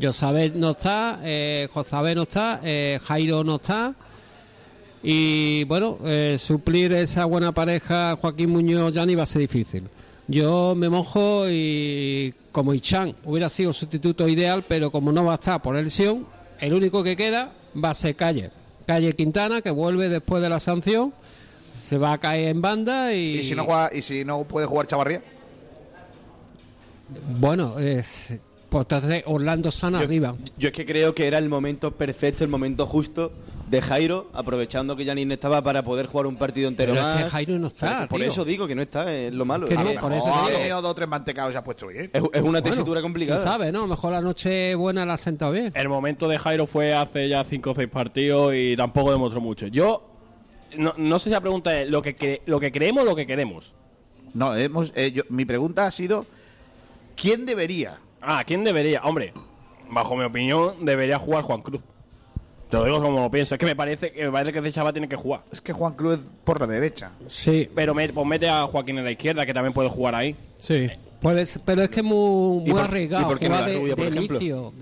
Josabet 0.00 0.54
no 0.54 0.70
está, 0.70 1.20
eh, 1.22 1.68
no 1.74 2.22
está, 2.22 2.60
eh, 2.62 2.98
Jairo 3.02 3.44
no 3.44 3.56
está. 3.56 3.94
Y 5.02 5.64
bueno, 5.64 5.98
eh, 6.04 6.36
suplir 6.38 6.92
esa 6.92 7.24
buena 7.24 7.52
pareja 7.52 8.18
Joaquín 8.20 8.50
Muñoz 8.50 8.92
ya 8.92 9.06
ni 9.06 9.14
va 9.14 9.22
a 9.22 9.26
ser 9.26 9.40
difícil. 9.40 9.84
Yo 10.28 10.74
me 10.76 10.88
mojo 10.88 11.44
y 11.48 12.34
como 12.52 12.74
Ichan 12.74 13.16
hubiera 13.24 13.48
sido 13.48 13.72
sustituto 13.72 14.28
ideal, 14.28 14.64
pero 14.68 14.90
como 14.90 15.10
no 15.10 15.24
va 15.24 15.32
a 15.32 15.34
estar 15.36 15.60
por 15.62 15.74
lesión, 15.74 16.26
el 16.60 16.74
único 16.74 17.02
que 17.02 17.16
queda 17.16 17.52
va 17.82 17.90
a 17.90 17.94
ser 17.94 18.14
Calle. 18.14 18.50
Calle 18.86 19.14
Quintana, 19.14 19.62
que 19.62 19.70
vuelve 19.70 20.08
después 20.08 20.42
de 20.42 20.48
la 20.48 20.60
sanción, 20.60 21.12
se 21.82 21.96
va 21.98 22.12
a 22.12 22.18
caer 22.18 22.48
en 22.48 22.60
banda 22.60 23.14
y... 23.14 23.38
¿Y 23.38 23.42
si 23.42 23.54
no, 23.54 23.64
juega, 23.64 23.90
y 23.92 24.02
si 24.02 24.24
no 24.24 24.44
puede 24.44 24.66
jugar 24.66 24.86
Chavarría? 24.86 25.22
Bueno, 27.38 27.78
es, 27.78 28.38
pues 28.70 28.82
entonces 28.84 29.22
Orlando 29.26 29.70
Sana 29.70 29.98
arriba. 29.98 30.34
Yo 30.56 30.68
es 30.68 30.74
que 30.74 30.86
creo 30.86 31.14
que 31.14 31.26
era 31.26 31.38
el 31.38 31.48
momento 31.48 31.90
perfecto, 31.90 32.44
el 32.44 32.50
momento 32.50 32.86
justo 32.86 33.32
de 33.68 33.82
Jairo, 33.82 34.30
aprovechando 34.32 34.96
que 34.96 35.04
Janine 35.04 35.34
estaba 35.34 35.62
para 35.62 35.82
poder 35.84 36.06
jugar 36.06 36.26
un 36.26 36.36
partido 36.36 36.66
entero 36.68 36.92
Pero 36.94 37.08
es 37.10 37.22
que 37.24 37.30
Jairo 37.30 37.58
no 37.58 37.66
está, 37.68 37.96
Pero 37.98 38.08
Por 38.08 38.18
tío. 38.20 38.28
eso 38.28 38.44
digo 38.44 38.66
que 38.66 38.74
no 38.74 38.82
está, 38.82 39.12
es 39.12 39.32
lo 39.32 39.44
malo. 39.44 39.66
Que 39.66 39.74
no, 39.76 39.88
Es 39.90 39.98
por 39.98 40.12
eso 40.12 40.32
ha 40.34 40.46
digo. 40.46 40.58
tenido 40.58 40.82
dos 40.82 40.90
o 40.90 40.94
tres 40.94 41.08
mantecados 41.08 41.50
y 41.50 41.52
se 41.52 41.58
ha 41.58 41.62
puesto 41.64 41.86
bien. 41.86 42.10
Es, 42.12 42.20
es 42.20 42.22
una 42.22 42.40
Bueno, 42.40 42.62
tesitura 42.62 43.00
complicada. 43.02 43.38
¿Quién 43.40 43.52
sabe, 43.52 43.70
no? 43.70 43.80
A 43.80 43.82
lo 43.82 43.88
mejor 43.88 44.12
la 44.12 44.20
noche 44.20 44.74
buena 44.74 45.04
la 45.06 45.14
ha 45.14 45.16
sentado 45.18 45.52
bien. 45.52 45.70
El 45.74 45.88
momento 45.88 46.26
de 46.28 46.38
Jairo 46.38 46.66
fue 46.66 46.94
hace 46.94 47.28
ya 47.28 47.44
5 47.44 47.70
o 47.70 47.74
6 47.76 47.88
partidos 47.88 48.54
y 48.56 48.74
tampoco 48.76 49.12
demostró 49.12 49.40
mucho. 49.40 49.66
Yo 49.68 50.04
no, 50.76 50.94
no 50.96 51.18
sé 51.18 51.24
si 51.26 51.30
la 51.30 51.40
pregunta 51.40 51.80
es 51.80 51.88
lo 51.88 52.02
que, 52.02 52.16
cre- 52.16 52.40
lo 52.46 52.58
que 52.58 52.72
creemos 52.72 53.02
o 53.02 53.06
lo 53.06 53.14
que 53.14 53.26
queremos. 53.26 53.72
No, 54.34 54.56
hemos, 54.56 54.92
eh, 54.96 55.12
yo- 55.12 55.22
mi 55.28 55.44
pregunta 55.44 55.86
ha 55.86 55.90
sido: 55.92 56.26
¿quién 57.16 57.46
debería? 57.46 57.98
Ah, 58.20 58.42
¿quién 58.46 58.64
debería? 58.64 59.00
Hombre, 59.02 59.32
bajo 59.90 60.16
mi 60.16 60.24
opinión, 60.24 60.84
debería 60.84 61.18
jugar 61.18 61.42
Juan 61.44 61.62
Cruz. 61.62 61.82
Te 62.68 62.76
lo 62.76 62.84
digo 62.84 63.02
como 63.02 63.20
lo 63.20 63.30
pienso. 63.30 63.54
Es 63.54 63.58
que 63.58 63.66
me 63.66 63.74
parece 63.74 64.12
que, 64.12 64.24
me 64.24 64.30
parece 64.30 64.52
que 64.52 64.60
ese 64.60 64.70
chaval 64.72 64.92
tiene 64.92 65.08
que 65.08 65.16
jugar. 65.16 65.42
Es 65.50 65.60
que 65.60 65.72
Juan 65.72 65.94
Cruz 65.94 66.14
es 66.14 66.20
por 66.44 66.60
la 66.60 66.66
derecha. 66.68 67.10
Sí. 67.26 67.68
Pero 67.74 67.94
me- 67.94 68.08
pues 68.10 68.26
mete 68.26 68.48
a 68.48 68.62
Joaquín 68.64 68.98
en 68.98 69.04
la 69.04 69.10
izquierda, 69.10 69.44
que 69.44 69.52
también 69.52 69.72
puede 69.72 69.88
jugar 69.88 70.14
ahí. 70.14 70.36
Sí. 70.58 70.88
Pues, 71.20 71.58
pero 71.64 71.82
es 71.82 71.88
que 71.88 72.00
es 72.00 72.04
muy, 72.06 72.58
¿Y 72.58 72.60
muy 72.60 72.70
por- 72.70 72.80
arriesgado. 72.82 73.22
y 73.24 73.26
por 73.26 73.38
qué 73.40 73.46
jugar 73.46 73.62
la 73.62 73.68
de, 73.68 73.74
Rubia, 73.76 73.96
por 73.96 74.04
de 74.04 74.10
ejemplo? 74.10 74.36
inicio. 74.36 74.72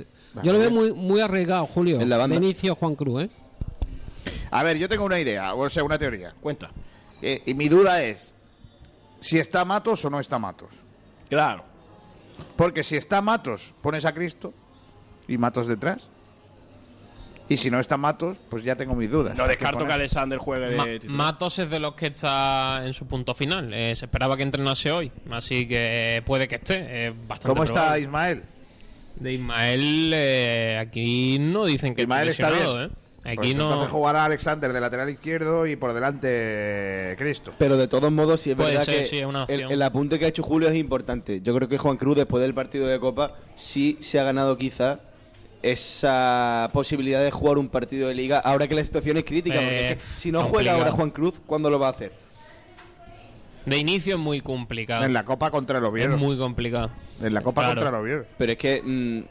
Yo 0.43 0.53
lo 0.53 0.59
veo 0.59 0.71
muy, 0.71 0.93
muy 0.93 1.21
arriesgado, 1.21 1.67
Julio. 1.67 2.01
En 2.01 2.09
la 2.11 2.17
banda. 2.19 2.39
De 2.39 2.45
inicio 2.45 2.75
Juan 2.75 2.95
Cruz, 2.95 3.23
¿eh? 3.25 3.31
A 4.51 4.63
ver, 4.63 4.77
yo 4.77 4.89
tengo 4.89 5.05
una 5.05 5.19
idea, 5.19 5.55
o 5.55 5.69
sea, 5.71 5.83
una 5.83 5.99
teoría. 5.99 6.35
Cuenta. 6.41 6.71
Eh, 7.23 7.43
y 7.47 7.55
mi 7.55 7.69
duda 7.69 8.03
es: 8.05 8.35
si 9.21 9.39
está 9.39 9.65
Matos 9.65 10.05
o 10.05 10.11
no 10.11 10.21
está 10.21 10.39
Matos. 10.39 10.69
Claro. 11.29 11.65
Porque 12.57 12.85
si 12.85 12.97
está 12.97 13.21
Matos, 13.23 13.75
pones 13.83 14.05
a 14.05 14.13
Cristo 14.13 14.53
y 15.27 15.39
Matos 15.39 15.67
detrás. 15.67 16.11
Y 17.51 17.57
si 17.57 17.71
no 17.71 17.81
está 17.81 17.97
Matos, 17.97 18.37
pues 18.51 18.63
ya 18.63 18.77
tengo 18.77 18.95
mis 18.95 19.11
dudas. 19.11 19.35
No 19.37 19.47
descarto 19.47 19.87
que 19.87 19.93
Alexander 19.93 20.39
juegue 20.39 20.67
de 20.67 20.77
Ma- 20.77 20.85
titular. 20.85 21.17
Matos 21.17 21.59
es 21.59 21.71
de 21.71 21.79
los 21.81 21.95
que 21.95 22.09
está 22.09 22.83
en 22.85 22.93
su 22.93 23.07
punto 23.07 23.35
final. 23.35 23.73
Eh, 23.73 23.97
se 23.97 24.05
esperaba 24.05 24.37
que 24.37 24.43
entrenase 24.43 24.93
hoy, 24.93 25.11
así 25.31 25.67
que 25.67 26.23
puede 26.27 26.47
que 26.47 26.57
esté. 26.57 27.09
Es 27.09 27.15
bastante 27.27 27.49
¿Cómo 27.49 27.65
está. 27.65 27.99
Ismael? 27.99 28.43
De 29.17 29.33
Ismael, 29.33 30.13
eh, 30.15 30.79
aquí 30.79 31.39
no 31.41 31.65
dicen 31.65 31.95
que 31.95 32.03
Ismael 32.03 32.29
está 32.29 32.43
está 32.49 32.51
lesionado, 32.55 32.79
bien. 32.87 32.91
¿eh? 32.91 33.08
Aquí 33.25 33.37
Pues 33.37 33.57
no. 33.57 33.65
Entonces 33.65 33.91
jugará 33.91 34.25
Alexander 34.25 34.73
de 34.73 34.81
lateral 34.81 35.11
izquierdo 35.11 35.67
y 35.67 35.77
por 35.77 35.93
delante 35.93 36.29
eh, 36.31 37.17
Cristo. 37.19 37.53
Pero 37.59 37.77
de 37.77 37.89
todos 37.89 38.11
modos, 38.13 38.41
sí 38.41 38.51
es 38.51 38.57
Puede 38.57 38.71
verdad 38.71 38.85
ser, 38.85 39.01
que 39.01 39.05
sí, 39.07 39.19
es 39.19 39.27
una 39.27 39.41
el, 39.49 39.55
opción. 39.55 39.73
el 39.73 39.83
apunte 39.83 40.19
que 40.19 40.25
ha 40.25 40.29
hecho 40.29 40.43
Julio 40.43 40.69
es 40.69 40.77
importante. 40.77 41.41
Yo 41.43 41.55
creo 41.55 41.69
que 41.69 41.79
Juan 41.79 41.97
Cruz, 41.97 42.17
después 42.17 42.41
del 42.41 42.55
partido 42.55 42.87
de 42.87 42.99
Copa, 43.01 43.35
sí 43.57 43.99
se 44.01 44.21
ha 44.21 44.23
ganado 44.25 44.57
quizá 44.57 45.01
esa 45.63 46.71
posibilidad 46.73 47.23
de 47.23 47.31
jugar 47.33 47.59
un 47.59 47.69
partido 47.69 48.09
de 48.09 48.15
liga 48.15 48.39
ahora 48.39 48.69
que 48.69 48.75
la 48.77 48.85
situación 48.85 49.17
es 49.17 49.25
crítica. 49.25 49.57
porque 49.57 49.77
Eh, 49.81 49.91
es 49.93 49.97
que 49.97 50.03
si 50.17 50.31
no 50.33 50.45
juega 50.45 50.73
ahora 50.75 50.93
Juan 50.93 51.11
Cruz, 51.11 51.41
¿cuándo 51.45 51.69
lo 51.71 51.79
va 51.79 51.89
a 51.89 51.91
hacer? 51.91 52.13
De 53.67 53.77
inicio 53.77 54.15
es 54.15 54.21
muy 54.21 54.41
complicado. 54.41 55.05
En 55.05 55.13
la 55.13 55.25
Copa 55.25 55.51
contra 55.51 55.79
el 55.79 55.85
Oviedo. 55.85 56.15
Es 56.15 56.19
muy 56.21 56.39
complicado. 56.39 56.91
En 57.21 57.35
la 57.35 57.43
Copa 57.43 57.63
Claro. 57.63 57.81
contra 57.83 57.99
el 57.99 58.03
Oviedo. 58.03 58.25
Pero 58.39 58.53
es 58.53 58.59
que 58.59 58.81
mm, 58.83 59.25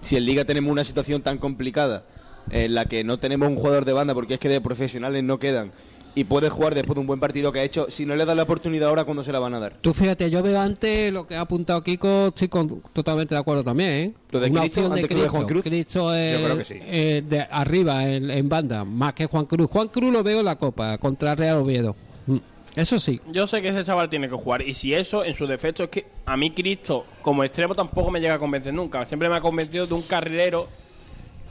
si 0.00 0.16
en 0.16 0.24
liga 0.24 0.44
tenemos 0.44 0.72
una 0.72 0.82
situación 0.82 1.22
tan 1.22 1.38
complicada 1.38 2.04
en 2.50 2.74
la 2.74 2.84
que 2.86 3.04
no 3.04 3.18
tenemos 3.18 3.48
un 3.48 3.56
jugador 3.56 3.84
de 3.84 3.92
banda 3.92 4.14
porque 4.14 4.34
es 4.34 4.40
que 4.40 4.48
de 4.48 4.60
profesionales 4.60 5.22
no 5.24 5.38
quedan 5.38 5.72
y 6.14 6.24
puede 6.24 6.48
jugar 6.50 6.74
después 6.74 6.94
de 6.96 7.00
un 7.00 7.06
buen 7.06 7.20
partido 7.20 7.52
que 7.52 7.60
ha 7.60 7.62
hecho, 7.62 7.86
si 7.90 8.04
no 8.04 8.16
le 8.16 8.24
da 8.24 8.34
la 8.34 8.42
oportunidad 8.42 8.88
ahora, 8.88 9.04
¿cuándo 9.04 9.22
se 9.22 9.30
la 9.30 9.38
van 9.38 9.54
a 9.54 9.60
dar? 9.60 9.74
Tú 9.80 9.92
fíjate, 9.94 10.28
yo 10.30 10.42
veo 10.42 10.58
antes 10.60 11.12
lo 11.12 11.26
que 11.26 11.36
ha 11.36 11.42
apuntado 11.42 11.82
Kiko, 11.84 12.28
estoy 12.28 12.48
con- 12.48 12.80
totalmente 12.92 13.34
de 13.36 13.40
acuerdo 13.40 13.62
también, 13.62 13.90
¿eh? 13.90 14.12
¿Lo 14.30 14.40
de 14.40 14.50
Una 14.50 14.60
Cristo 14.62 14.80
opción 14.80 14.94
de 14.94 15.00
antes 15.02 15.02
lo 15.02 15.16
de 15.16 15.22
Cristo. 15.28 15.30
Juan 15.36 15.46
Cruz? 15.46 15.64
Cristo 15.64 16.14
es, 16.14 16.38
Yo 16.38 16.44
creo 16.44 16.58
que 16.58 16.64
sí. 16.64 16.74
eh, 16.80 17.22
de 17.28 17.40
arriba 17.50 18.08
en, 18.08 18.30
en 18.30 18.48
banda, 18.48 18.84
más 18.84 19.14
que 19.14 19.26
Juan 19.26 19.44
Cruz. 19.44 19.68
Juan 19.70 19.88
Cruz 19.88 20.12
lo 20.12 20.24
veo 20.24 20.40
en 20.40 20.46
la 20.46 20.56
Copa 20.56 20.98
contra 20.98 21.36
Real 21.36 21.58
Oviedo. 21.58 21.94
Mm, 22.26 22.38
Eso 22.74 22.98
sí. 22.98 23.20
Yo 23.30 23.46
sé 23.46 23.62
que 23.62 23.68
ese 23.68 23.84
chaval 23.84 24.08
tiene 24.10 24.28
que 24.28 24.34
jugar. 24.34 24.62
Y 24.62 24.74
si 24.74 24.94
eso, 24.94 25.24
en 25.24 25.34
su 25.34 25.46
defecto, 25.46 25.84
es 25.84 25.90
que 25.90 26.06
a 26.26 26.36
mí 26.36 26.50
Cristo, 26.50 27.04
como 27.22 27.44
extremo, 27.44 27.76
tampoco 27.76 28.10
me 28.10 28.20
llega 28.20 28.34
a 28.34 28.38
convencer 28.40 28.74
nunca. 28.74 29.04
Siempre 29.06 29.28
me 29.28 29.36
ha 29.36 29.40
convencido 29.40 29.86
de 29.86 29.94
un 29.94 30.02
carrilero 30.02 30.66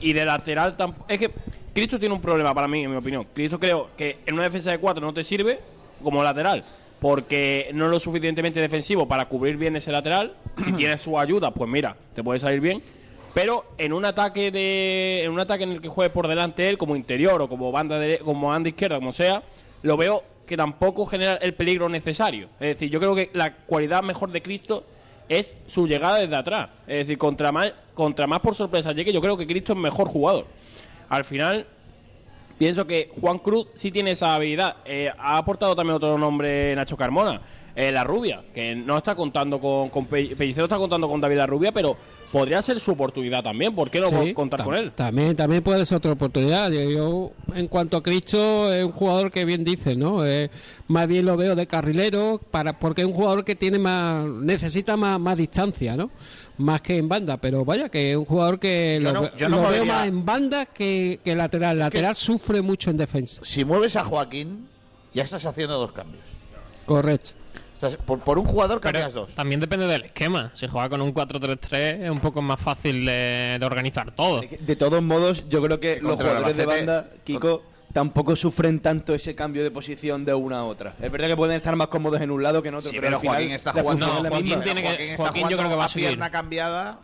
y 0.00 0.12
de 0.12 0.24
lateral 0.24 0.76
tampoco. 0.76 1.06
Es 1.08 1.18
que 1.18 1.30
Cristo 1.74 1.98
tiene 1.98 2.14
un 2.14 2.20
problema 2.20 2.54
para 2.54 2.68
mí, 2.68 2.84
en 2.84 2.90
mi 2.90 2.96
opinión. 2.96 3.26
Cristo 3.32 3.58
creo 3.58 3.90
que 3.96 4.18
en 4.26 4.34
una 4.34 4.44
defensa 4.44 4.70
de 4.70 4.78
cuatro 4.78 5.04
no 5.04 5.14
te 5.14 5.24
sirve 5.24 5.60
como 6.02 6.22
lateral. 6.22 6.64
Porque 7.00 7.70
no 7.74 7.84
es 7.84 7.90
lo 7.92 8.00
suficientemente 8.00 8.60
defensivo 8.60 9.06
para 9.06 9.26
cubrir 9.26 9.56
bien 9.56 9.76
ese 9.76 9.92
lateral. 9.92 10.34
Si 10.64 10.72
tienes 10.76 11.00
su 11.00 11.18
ayuda, 11.18 11.52
pues 11.52 11.70
mira, 11.70 11.96
te 12.14 12.24
puede 12.24 12.40
salir 12.40 12.60
bien. 12.60 12.82
Pero 13.34 13.66
en 13.78 13.92
un 13.92 14.04
ataque 14.04 14.50
de 14.50 15.22
en 15.22 15.30
un 15.30 15.38
ataque 15.38 15.62
en 15.62 15.70
el 15.70 15.80
que 15.80 15.88
juegue 15.88 16.10
por 16.10 16.26
delante 16.26 16.68
él 16.68 16.76
como 16.76 16.96
interior 16.96 17.40
o 17.40 17.48
como 17.48 17.70
banda 17.70 17.98
de, 17.98 18.18
como 18.18 18.48
banda 18.48 18.68
izquierda, 18.68 18.96
como 18.96 19.12
sea, 19.12 19.42
lo 19.82 19.96
veo 19.96 20.24
que 20.46 20.56
tampoco 20.56 21.06
genera 21.06 21.36
el 21.36 21.54
peligro 21.54 21.88
necesario. 21.88 22.48
Es 22.58 22.68
decir, 22.68 22.90
yo 22.90 22.98
creo 22.98 23.14
que 23.14 23.30
la 23.34 23.54
cualidad 23.54 24.02
mejor 24.02 24.32
de 24.32 24.42
Cristo 24.42 24.84
es 25.28 25.54
su 25.66 25.86
llegada 25.86 26.18
desde 26.18 26.36
atrás. 26.36 26.68
Es 26.86 26.98
decir, 26.98 27.18
contra 27.18 27.52
más, 27.52 27.74
contra 27.94 28.26
más 28.26 28.40
por 28.40 28.54
sorpresa 28.54 28.92
llegue, 28.92 29.12
yo 29.12 29.20
creo 29.20 29.36
que 29.36 29.46
Cristo 29.46 29.72
es 29.72 29.78
mejor 29.78 30.08
jugador. 30.08 30.46
Al 31.08 31.24
final, 31.24 31.66
pienso 32.58 32.86
que 32.86 33.10
Juan 33.20 33.38
Cruz 33.38 33.68
sí 33.74 33.90
tiene 33.90 34.12
esa 34.12 34.34
habilidad. 34.34 34.76
Eh, 34.84 35.10
ha 35.18 35.38
aportado 35.38 35.74
también 35.76 35.96
otro 35.96 36.16
nombre 36.18 36.74
Nacho 36.74 36.96
Carmona, 36.96 37.40
eh, 37.74 37.92
la 37.92 38.04
rubia, 38.04 38.42
que 38.52 38.74
no 38.74 38.96
está 38.98 39.14
contando 39.14 39.60
con, 39.60 39.88
con 39.90 40.06
Pe- 40.06 40.34
Pellicero, 40.36 40.64
está 40.64 40.76
contando 40.76 41.08
con 41.08 41.20
David 41.20 41.36
la 41.36 41.46
rubia, 41.46 41.72
pero 41.72 41.96
podría 42.32 42.60
ser 42.62 42.78
su 42.80 42.90
oportunidad 42.92 43.42
también. 43.42 43.74
¿Por 43.74 43.90
qué 43.90 44.00
no 44.00 44.08
Sí, 44.22 44.34
contar 44.34 44.60
tam- 44.60 44.64
con 44.64 44.74
él? 44.74 44.92
También, 44.92 45.34
también 45.36 45.62
puede 45.62 45.84
ser 45.86 45.98
otra 45.98 46.12
oportunidad. 46.12 46.70
Yo, 46.70 46.82
yo, 46.90 47.32
en 47.54 47.68
cuanto 47.68 47.96
a 47.96 48.02
Cristo, 48.02 48.72
es 48.72 48.84
un 48.84 48.92
jugador 48.92 49.30
que 49.30 49.44
bien 49.44 49.64
dice, 49.64 49.96
¿no? 49.96 50.26
Eh, 50.26 50.50
más 50.88 51.08
bien 51.08 51.24
lo 51.26 51.36
veo 51.36 51.54
de 51.56 51.66
carrilero, 51.66 52.40
para 52.50 52.78
porque 52.78 53.02
es 53.02 53.06
un 53.08 53.14
jugador 53.14 53.44
que 53.44 53.54
tiene 53.54 53.78
más, 53.78 54.26
necesita 54.26 54.96
más, 54.96 55.18
más 55.18 55.36
distancia, 55.36 55.96
¿no? 55.96 56.10
Más 56.58 56.80
que 56.82 56.98
en 56.98 57.08
banda, 57.08 57.36
pero 57.36 57.64
vaya, 57.64 57.88
que 57.88 58.10
es 58.12 58.16
un 58.16 58.24
jugador 58.24 58.58
que 58.58 58.98
Yo 59.00 59.08
lo, 59.08 59.12
no- 59.14 59.22
ve- 59.22 59.32
yo 59.36 59.48
no 59.48 59.62
lo 59.62 59.68
veo 59.70 59.84
más 59.84 60.06
en 60.08 60.24
banda 60.24 60.66
que, 60.66 61.20
que 61.24 61.34
lateral. 61.36 61.78
lateral 61.78 62.14
sufre 62.14 62.60
mucho 62.62 62.90
en 62.90 62.96
defensa. 62.96 63.40
Si 63.44 63.64
mueves 63.64 63.94
a 63.96 64.04
Joaquín, 64.04 64.66
ya 65.14 65.22
estás 65.22 65.46
haciendo 65.46 65.78
dos 65.78 65.92
cambios. 65.92 66.24
Correcto. 66.84 67.30
Por, 68.06 68.18
por 68.20 68.38
un 68.38 68.44
jugador 68.46 68.80
cambias 68.80 69.12
dos. 69.12 69.34
También 69.34 69.60
depende 69.60 69.86
del 69.86 70.04
esquema. 70.04 70.50
Si 70.54 70.66
juega 70.66 70.88
con 70.88 71.00
un 71.00 71.14
4-3-3 71.14 72.04
es 72.04 72.10
un 72.10 72.20
poco 72.20 72.42
más 72.42 72.60
fácil 72.60 73.04
de, 73.04 73.56
de 73.60 73.66
organizar 73.66 74.10
todo. 74.12 74.40
De 74.40 74.76
todos 74.76 75.02
modos, 75.02 75.48
yo 75.48 75.62
creo 75.62 75.78
que 75.78 76.00
los 76.00 76.10
contra 76.12 76.28
jugadores 76.28 76.56
de 76.56 76.66
banda, 76.66 77.10
Kiko, 77.24 77.62
tampoco 77.92 78.36
sufren 78.36 78.80
tanto 78.80 79.14
ese 79.14 79.34
cambio 79.34 79.62
de 79.62 79.70
posición 79.70 80.24
de 80.24 80.34
una 80.34 80.58
a 80.60 80.64
otra. 80.64 80.94
Es 81.00 81.10
verdad 81.10 81.28
que 81.28 81.36
pueden 81.36 81.56
estar 81.56 81.74
más 81.76 81.88
cómodos 81.88 82.20
en 82.20 82.30
un 82.30 82.42
lado 82.42 82.62
que 82.62 82.68
en 82.68 82.74
otro, 82.74 82.90
Sí, 82.90 82.96
pero, 83.00 83.18
pero 83.20 83.32
al 83.32 83.38
final 83.38 83.54
está 83.54 83.72
jugando. 83.72 84.06
la 84.22 84.28
Joaquín 84.28 84.44
misma. 84.44 84.64
tiene 84.64 84.82
que- 84.82 84.88
Joaquín 84.88 85.10
está 85.44 85.50
yo 85.50 85.56
creo 85.56 85.68
que 85.70 85.76
va 85.76 85.84
a 85.84 85.88
seguir. 85.88 86.08
pierna 86.08 86.30
cambiada 86.30 86.98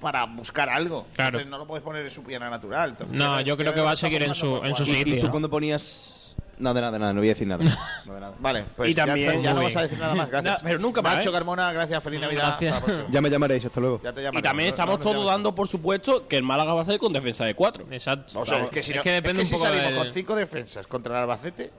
para 0.00 0.24
buscar 0.24 0.68
algo. 0.68 1.06
Claro. 1.14 1.28
Entonces 1.38 1.50
no 1.50 1.58
lo 1.58 1.66
puedes 1.66 1.82
poner 1.84 2.04
en 2.04 2.10
su 2.10 2.22
pierna 2.22 2.48
natural. 2.48 2.90
Entonces, 2.90 3.16
No, 3.16 3.40
yo 3.40 3.56
creo 3.56 3.74
que 3.74 3.80
va 3.80 3.92
a 3.92 3.96
seguir 3.96 4.22
en 4.22 4.34
su, 4.34 4.56
en 4.64 4.74
su 4.74 4.84
Joaquín. 4.84 4.96
¿Y 4.96 5.04
tú 5.04 5.10
sitio. 5.16 5.30
cuando 5.30 5.50
ponías...? 5.50 6.16
Nada, 6.60 6.80
nada, 6.80 6.98
nada, 6.98 7.12
no 7.12 7.20
voy 7.20 7.28
a 7.28 7.32
decir 7.32 7.46
nada. 7.48 7.64
No 8.06 8.14
de 8.14 8.20
nada. 8.20 8.34
Vale, 8.38 8.64
pues 8.76 8.90
Y 8.90 8.94
también- 8.94 9.42
ya, 9.42 9.48
ya 9.48 9.50
no 9.54 9.56
Muy 9.60 9.64
vas 9.64 9.76
a 9.76 9.78
bien. 9.80 9.90
decir 9.90 9.98
nada 9.98 10.14
más. 10.14 10.30
Gracias. 10.30 10.60
Pero 10.62 10.78
nunca 10.78 11.02
más, 11.02 11.16
Nacho 11.16 11.30
¿eh? 11.30 11.32
Carmona, 11.32 11.72
gracias. 11.72 12.02
Feliz 12.04 12.20
Navidad. 12.20 12.44
Gracias. 12.48 12.72
Hasta 12.74 12.80
la 12.80 12.84
próxima. 12.94 13.12
Ya 13.14 13.20
me 13.20 13.30
llamaréis, 13.30 13.64
hasta 13.64 13.80
luego. 13.80 14.00
Ya 14.04 14.12
te 14.12 14.20
Y 14.20 14.24
llamaremos. 14.24 14.42
también 14.42 14.68
No, 14.68 14.74
estamos 14.74 14.92
no 14.94 14.98
te 14.98 15.02
todos 15.04 15.14
llames. 15.16 15.30
dando 15.32 15.54
por 15.54 15.68
supuesto 15.68 16.28
que 16.28 16.36
el 16.36 16.42
Málaga 16.42 16.74
va 16.74 16.82
a 16.82 16.84
salir 16.84 17.00
con 17.00 17.12
defensa 17.12 17.44
de 17.44 17.54
cuatro. 17.54 17.86
Exacto. 17.90 18.38
O 18.40 18.44
sea, 18.46 18.58
es 18.64 18.70
que 18.70 18.82
si, 18.82 18.92
no- 18.94 19.00
es 19.02 19.22
que 19.22 19.44
si 19.46 19.58
salimos 19.58 19.92
con 20.04 20.10
cinco 20.10 20.34
defensas 20.36 20.86
contra 20.86 21.14
el 21.16 21.22
Albacete, 21.22 21.70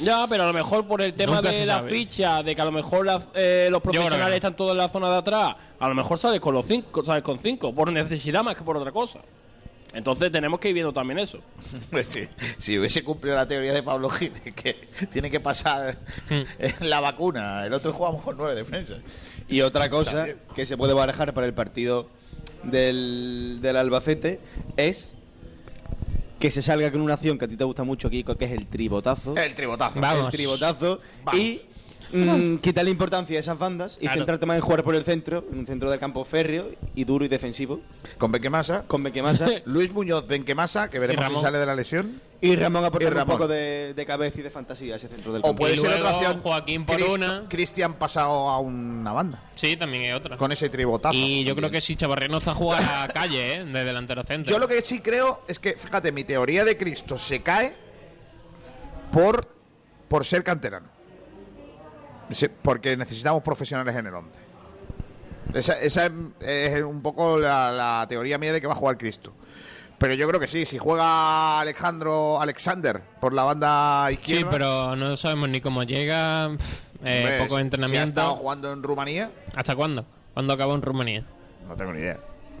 Ya, 0.00 0.26
pero 0.28 0.42
a 0.42 0.46
lo 0.48 0.52
mejor 0.52 0.86
por 0.86 1.00
el 1.00 1.14
tema 1.14 1.36
Nunca 1.36 1.50
de 1.50 1.60
se 1.60 1.66
la 1.66 1.76
sabe. 1.78 1.90
ficha, 1.90 2.42
de 2.42 2.54
que 2.54 2.60
a 2.60 2.64
lo 2.64 2.72
mejor 2.72 3.06
las- 3.06 3.28
eh, 3.34 3.68
los 3.70 3.80
creo 3.80 3.92
que 3.92 3.98
profesionales 3.98 4.30
no. 4.30 4.34
están 4.36 4.56
todos 4.56 4.72
en 4.72 4.78
la 4.78 4.88
zona 4.88 5.08
de 5.10 5.16
atrás, 5.18 5.54
a 5.78 5.88
lo 5.88 5.94
mejor 5.94 6.18
sales 6.18 6.40
con 6.40 6.52
los 6.52 6.66
cinco, 6.66 7.04
sales 7.04 7.22
con 7.22 7.38
cinco, 7.38 7.72
por 7.72 7.90
necesidad 7.92 8.42
más 8.42 8.56
que 8.56 8.64
por 8.64 8.76
otra 8.76 8.90
cosa. 8.90 9.20
Entonces 9.94 10.30
tenemos 10.30 10.60
que 10.60 10.68
ir 10.68 10.74
viendo 10.74 10.92
también 10.92 11.18
eso. 11.18 11.40
pues 11.90 12.08
sí, 12.08 12.28
si 12.58 12.78
hubiese 12.78 13.02
cumplido 13.02 13.36
la 13.36 13.48
teoría 13.48 13.72
de 13.72 13.82
Pablo 13.82 14.10
Gil, 14.10 14.32
que 14.54 14.88
tiene 15.10 15.30
que 15.30 15.40
pasar 15.40 15.98
en 16.30 16.90
la 16.90 17.00
vacuna, 17.00 17.64
el 17.66 17.72
otro 17.72 17.92
jugamos 17.92 18.22
con 18.22 18.36
nueve 18.36 18.54
defensas. 18.54 18.98
Y 19.48 19.62
otra 19.62 19.88
cosa 19.88 20.12
También. 20.12 20.38
que 20.54 20.66
se 20.66 20.76
puede 20.76 20.92
barajar 20.94 21.32
para 21.32 21.46
el 21.46 21.54
partido 21.54 22.08
del, 22.64 23.58
del 23.62 23.76
Albacete 23.76 24.40
es 24.76 25.14
que 26.38 26.50
se 26.50 26.62
salga 26.62 26.90
con 26.92 27.00
una 27.00 27.14
acción 27.14 27.36
que 27.38 27.46
a 27.46 27.48
ti 27.48 27.56
te 27.56 27.64
gusta 27.64 27.82
mucho, 27.82 28.08
Kiko, 28.10 28.36
que 28.36 28.44
es 28.44 28.52
el 28.52 28.66
tribotazo. 28.66 29.36
El 29.36 29.54
tribotazo. 29.54 29.96
El 29.96 30.00
Vamos. 30.00 30.30
tribotazo. 30.30 31.00
Vamos. 31.24 31.40
Y 31.40 31.62
mm, 32.12 32.56
quitarle 32.58 32.90
importancia 32.90 33.36
a 33.36 33.40
esas 33.40 33.58
bandas 33.58 33.96
y 33.96 34.02
Claro. 34.02 34.18
centrarte 34.20 34.46
más 34.46 34.56
en 34.56 34.62
jugar 34.62 34.82
por 34.84 34.94
el 34.94 35.04
centro, 35.04 35.44
en 35.52 35.58
un 35.60 35.66
centro 35.66 35.90
del 35.90 35.98
campo 36.00 36.24
férreo 36.24 36.70
y 36.94 37.04
duro 37.04 37.24
y 37.24 37.28
defensivo. 37.28 37.80
Con 38.18 38.32
Benquemasa. 38.32 38.84
Con 38.86 39.02
Benquemasa. 39.02 39.46
Luis 39.66 39.92
Muñoz 39.92 40.26
Benquemasa, 40.26 40.88
que 40.90 40.98
veremos 40.98 41.24
Y 41.24 41.26
si 41.26 41.32
Ramón. 41.34 41.44
sale 41.44 41.58
de 41.58 41.66
la 41.66 41.74
lesión. 41.74 42.20
Y 42.40 42.54
Ramón 42.54 42.84
aportar 42.84 43.12
Y 43.12 43.14
Ramón. 43.16 43.32
un 43.34 43.38
poco 43.38 43.48
de, 43.48 43.94
de 43.94 44.06
cabeza 44.06 44.38
y 44.38 44.42
de 44.42 44.50
fantasía 44.50 44.94
a 44.94 44.96
ese 44.96 45.08
centro 45.08 45.32
del 45.32 45.40
O 45.40 45.46
campo. 45.48 45.58
puede 45.58 45.74
Y 45.74 45.78
ser 45.78 45.88
otra 45.90 45.98
luego 46.00 46.16
opción. 46.18 46.40
Joaquín 46.40 46.86
por 46.86 46.96
Crist- 46.96 47.12
una. 47.14 47.44
Cristian 47.48 47.94
pasado 47.94 48.48
a 48.48 48.60
una 48.60 49.12
banda. 49.12 49.42
Sí, 49.56 49.76
también 49.76 50.04
es 50.04 50.14
otra. 50.14 50.36
Con 50.36 50.52
ese 50.52 50.68
tribotazo. 50.68 51.16
Y 51.18 51.42
yo 51.44 51.56
creo 51.56 51.68
que 51.70 51.80
si 51.80 51.96
Chavarría 51.96 52.28
no 52.28 52.38
está 52.38 52.52
a 52.52 52.54
jugar 52.54 52.80
a 52.82 53.08
calle, 53.08 53.54
¿eh? 53.54 53.64
De 53.64 53.82
delantero 53.84 54.22
centro. 54.22 54.52
Yo 54.52 54.60
lo 54.60 54.68
que 54.68 54.80
sí 54.82 55.00
creo 55.00 55.42
es 55.48 55.58
que, 55.58 55.72
fíjate, 55.76 56.12
mi 56.12 56.22
teoría 56.22 56.64
de 56.64 56.76
Cristo 56.76 57.18
se 57.18 57.42
cae 57.42 57.74
por, 59.12 59.48
por 60.08 60.24
ser 60.24 60.44
canterano. 60.44 60.86
Porque 62.62 62.96
necesitamos 62.96 63.42
profesionales 63.42 63.94
en 63.96 64.06
el 64.06 64.14
11. 64.14 64.30
Esa, 65.54 65.80
esa 65.80 66.06
es, 66.06 66.12
es 66.40 66.82
un 66.82 67.00
poco 67.00 67.38
la, 67.38 67.70
la 67.70 68.06
teoría 68.08 68.36
mía 68.38 68.52
de 68.52 68.60
que 68.60 68.66
va 68.66 68.74
a 68.74 68.76
jugar 68.76 68.98
Cristo. 68.98 69.32
Pero 69.96 70.14
yo 70.14 70.28
creo 70.28 70.38
que 70.38 70.46
sí, 70.46 70.64
si 70.66 70.78
juega 70.78 71.58
Alejandro 71.58 72.40
Alexander 72.40 73.00
por 73.20 73.32
la 73.32 73.42
banda 73.44 74.04
Sí, 74.08 74.14
izquierda. 74.14 74.50
pero 74.50 74.96
no 74.96 75.16
sabemos 75.16 75.48
ni 75.48 75.60
cómo 75.60 75.82
llega, 75.82 76.50
eh, 77.02 77.38
poco 77.40 77.58
entrenamiento. 77.58 78.04
Si 78.06 78.18
ha 78.18 78.22
estado 78.22 78.36
jugando 78.36 78.72
en 78.72 78.82
Rumanía, 78.82 79.30
¿Hasta 79.56 79.74
cuándo? 79.74 80.04
¿Cuándo 80.34 80.52
acabó 80.52 80.74
en 80.74 80.82
Rumanía? 80.82 81.24
no 81.66 81.74
tengo 81.76 81.92
ni 81.92 82.00
idea. 82.00 82.18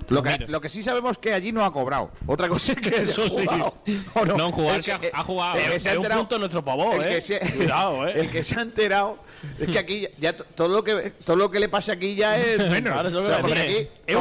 Lo 0.08 0.22
que, 0.22 0.38
lo 0.48 0.60
que 0.60 0.68
sí 0.68 0.82
sabemos 0.82 1.12
es 1.12 1.18
que 1.18 1.32
allí 1.34 1.52
no 1.52 1.64
ha 1.64 1.72
cobrado. 1.72 2.10
Otra 2.26 2.48
cosa 2.48 2.72
es 2.72 2.78
que 2.80 2.88
Eso 3.02 3.24
sí. 3.24 3.30
jugado. 3.30 3.74
¿O 4.14 4.24
no? 4.24 4.36
No, 4.36 4.52
jugar 4.52 4.80
ha- 4.80 4.98
que- 4.98 5.10
ha 5.12 5.22
jugado. 5.22 5.58
el 5.58 5.64
que 5.70 5.76
Es 5.76 5.82
se 5.82 5.88
ha 5.90 5.92
un 5.92 5.96
enterado- 5.98 6.20
punto 6.20 6.36
a 6.36 6.38
nuestro 6.38 6.62
favor, 6.62 6.94
el 7.04 7.12
¿eh? 7.12 7.20
se- 7.20 7.38
Cuidado, 7.38 8.06
¿eh? 8.08 8.12
El 8.20 8.30
que 8.30 8.42
se 8.42 8.58
ha 8.58 8.62
enterado 8.62 9.18
es 9.58 9.68
que 9.68 9.78
aquí 9.78 10.08
ya, 10.18 10.32
todo 10.34 10.68
lo 10.68 10.82
que 10.82 11.12
todo 11.24 11.36
lo 11.36 11.50
que 11.50 11.60
le 11.60 11.68
pase 11.68 11.92
aquí 11.92 12.14
ya 12.14 12.38
es 12.38 12.58
menos. 12.70 12.92
Claro, 12.92 13.08
eso 13.08 13.20
O 13.22 13.26
sea, 13.26 13.36
aquí 13.38 13.88
un 14.08 14.14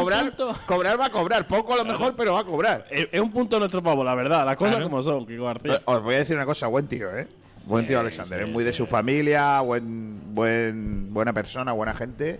cobrar, 0.65 0.99
va 0.99 1.05
a 1.05 1.09
cobrar, 1.09 1.47
poco 1.47 1.73
a 1.73 1.77
lo 1.77 1.85
mejor, 1.85 2.15
pero 2.15 2.33
va 2.33 2.41
a 2.41 2.43
cobrar. 2.43 2.85
Es, 2.91 3.07
es 3.11 3.21
un 3.21 3.31
punto 3.31 3.55
a 3.55 3.59
nuestro 3.59 3.81
favor, 3.81 4.05
la 4.05 4.15
verdad. 4.15 4.45
Las 4.45 4.57
cosas 4.57 4.75
Claro. 4.75 4.89
como 4.89 5.01
son, 5.03 5.25
Kiko 5.25 5.45
García. 5.45 5.81
Os 5.85 6.03
voy 6.03 6.15
a 6.15 6.17
decir 6.19 6.35
una 6.35 6.45
cosa, 6.45 6.67
buen 6.67 6.87
tío, 6.87 7.15
¿eh? 7.17 7.27
Buen 7.65 7.85
tío 7.85 7.99
Alexander, 7.99 8.41
es 8.43 8.47
muy 8.49 8.63
de 8.63 8.71
su 8.71 8.85
familia, 8.87 9.59
buen, 9.59 10.33
buen, 10.33 11.13
buena 11.13 11.33
persona, 11.33 11.73
buena 11.73 11.93
gente. 11.93 12.39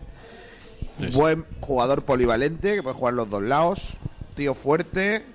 Sí, 1.00 1.12
sí. 1.12 1.18
Buen 1.18 1.46
jugador 1.62 2.04
polivalente, 2.04 2.76
que 2.76 2.84
puede 2.84 2.96
jugar 2.96 3.14
los 3.14 3.30
dos 3.30 3.44
lados. 3.44 3.98
Tío 4.36 4.54
fuerte. 4.56 5.26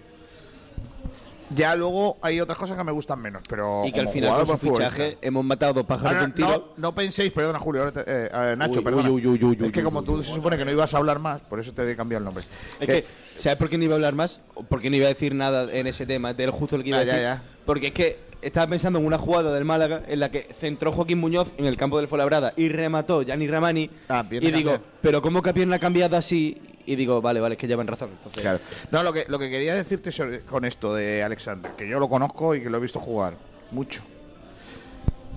Ya 1.55 1.77
luego 1.77 2.17
hay 2.23 2.41
otras 2.41 2.57
cosas 2.57 2.79
que 2.79 2.85
me 2.85 2.93
gustan 2.93 3.21
menos, 3.21 3.43
pero. 3.47 3.83
Y 3.85 3.93
que 3.93 4.01
al 4.01 4.09
final 4.09 4.37
con 4.37 4.47
su 4.47 4.57
fichaje 4.57 4.91
futbolista. 4.91 5.27
hemos 5.27 5.45
matado 5.45 5.75
dos 5.75 5.85
pájaros 5.85 6.19
de 6.21 6.25
un 6.25 6.33
tiro. 6.33 6.49
no, 6.49 6.65
no 6.79 6.95
penséis, 6.95 7.31
perdona 7.31 7.59
Julio, 7.59 7.83
ahora 7.83 7.93
te- 7.93 8.11
eh, 8.11 8.31
eh, 8.33 8.55
Nacho, 8.57 8.79
Uy, 8.79 8.85
perdona. 8.85 9.11
uy, 9.11 9.27
uy, 9.27 9.45
uy, 9.45 9.57
uy, 9.61 9.67
es 9.67 9.73
que 9.73 9.83
como 9.83 10.03
tú 10.03 10.15
uy. 10.15 10.23
se 10.23 10.33
supone 10.33 10.57
que 10.57 10.65
no 10.65 10.71
ibas 10.71 10.95
a 10.95 10.97
hablar 10.97 11.19
más, 11.19 11.43
por 11.43 11.61
eso 11.61 11.75
te 11.75 11.91
he 11.91 11.95
cambiado 11.95 12.21
el 12.21 12.25
nombre. 12.25 12.45
Es 12.81 12.87
que, 12.89 13.05
¿sabes 13.37 13.59
por 13.59 13.69
qué 13.69 13.77
no 13.77 13.85
iba 13.85 13.93
a 13.93 13.97
hablar 13.97 14.15
más? 14.15 14.41
¿O 14.55 14.63
¿Por 14.63 14.81
qué 14.81 14.89
no 14.89 14.97
iba 14.97 15.05
a 15.05 15.09
decir 15.11 15.35
nada 15.35 15.71
en 15.71 15.87
ese 15.87 16.07
tema? 16.07 16.33
De 16.33 16.47
lo 16.47 16.53
justo 16.53 16.79
lo 16.79 16.83
que 16.85 16.89
iba 16.89 16.99
a 17.01 17.05
ya, 17.05 17.13
decir. 17.13 17.23
ya. 17.23 17.43
Porque 17.67 17.89
es 17.89 17.93
que 17.93 18.19
estaba 18.43 18.67
pensando 18.67 18.99
en 18.99 19.07
una 19.07 19.19
jugada 19.19 19.53
del 19.55 19.65
Málaga 19.65 20.03
en 20.07 20.21
la 20.21 20.31
que 20.31 20.49
centró 20.55 20.93
Joaquín 20.93 21.19
Muñoz 21.19 21.53
en 21.57 21.65
el 21.67 21.77
campo 21.77 21.97
del 21.99 22.09
Fuenlabrada 22.09 22.53
y 22.57 22.69
remató 22.69 23.23
Gianni 23.23 23.47
Ramani. 23.47 23.89
Ah, 24.09 24.25
y 24.31 24.39
digo, 24.39 24.53
cambiada. 24.73 24.81
pero 25.01 25.23
¿cómo 25.23 25.41
que 25.43 25.55
pierna 25.55 25.79
cambiada 25.79 26.19
así? 26.19 26.61
Y 26.85 26.97
digo, 26.97 27.23
vale, 27.23 27.39
vale, 27.41 27.55
es 27.55 27.59
que 27.61 27.69
llevan 27.69 27.87
razón. 27.87 28.11
Entonces, 28.13 28.43
Claro. 28.43 28.59
No, 28.91 29.03
lo 29.05 29.13
que, 29.13 29.25
lo 29.29 29.39
que 29.39 29.49
quería 29.49 29.75
decirte 29.75 30.11
sobre- 30.11 30.41
con 30.41 30.65
esto 30.65 30.93
de 30.95 31.23
Alexander, 31.23 31.71
que 31.73 31.89
yo 31.89 32.01
lo 32.01 32.09
conozco 32.09 32.55
y 32.57 32.61
que 32.63 32.69
lo 32.69 32.79
he 32.79 32.81
visto 32.81 32.99
jugar 32.99 33.35
mucho. 33.71 34.03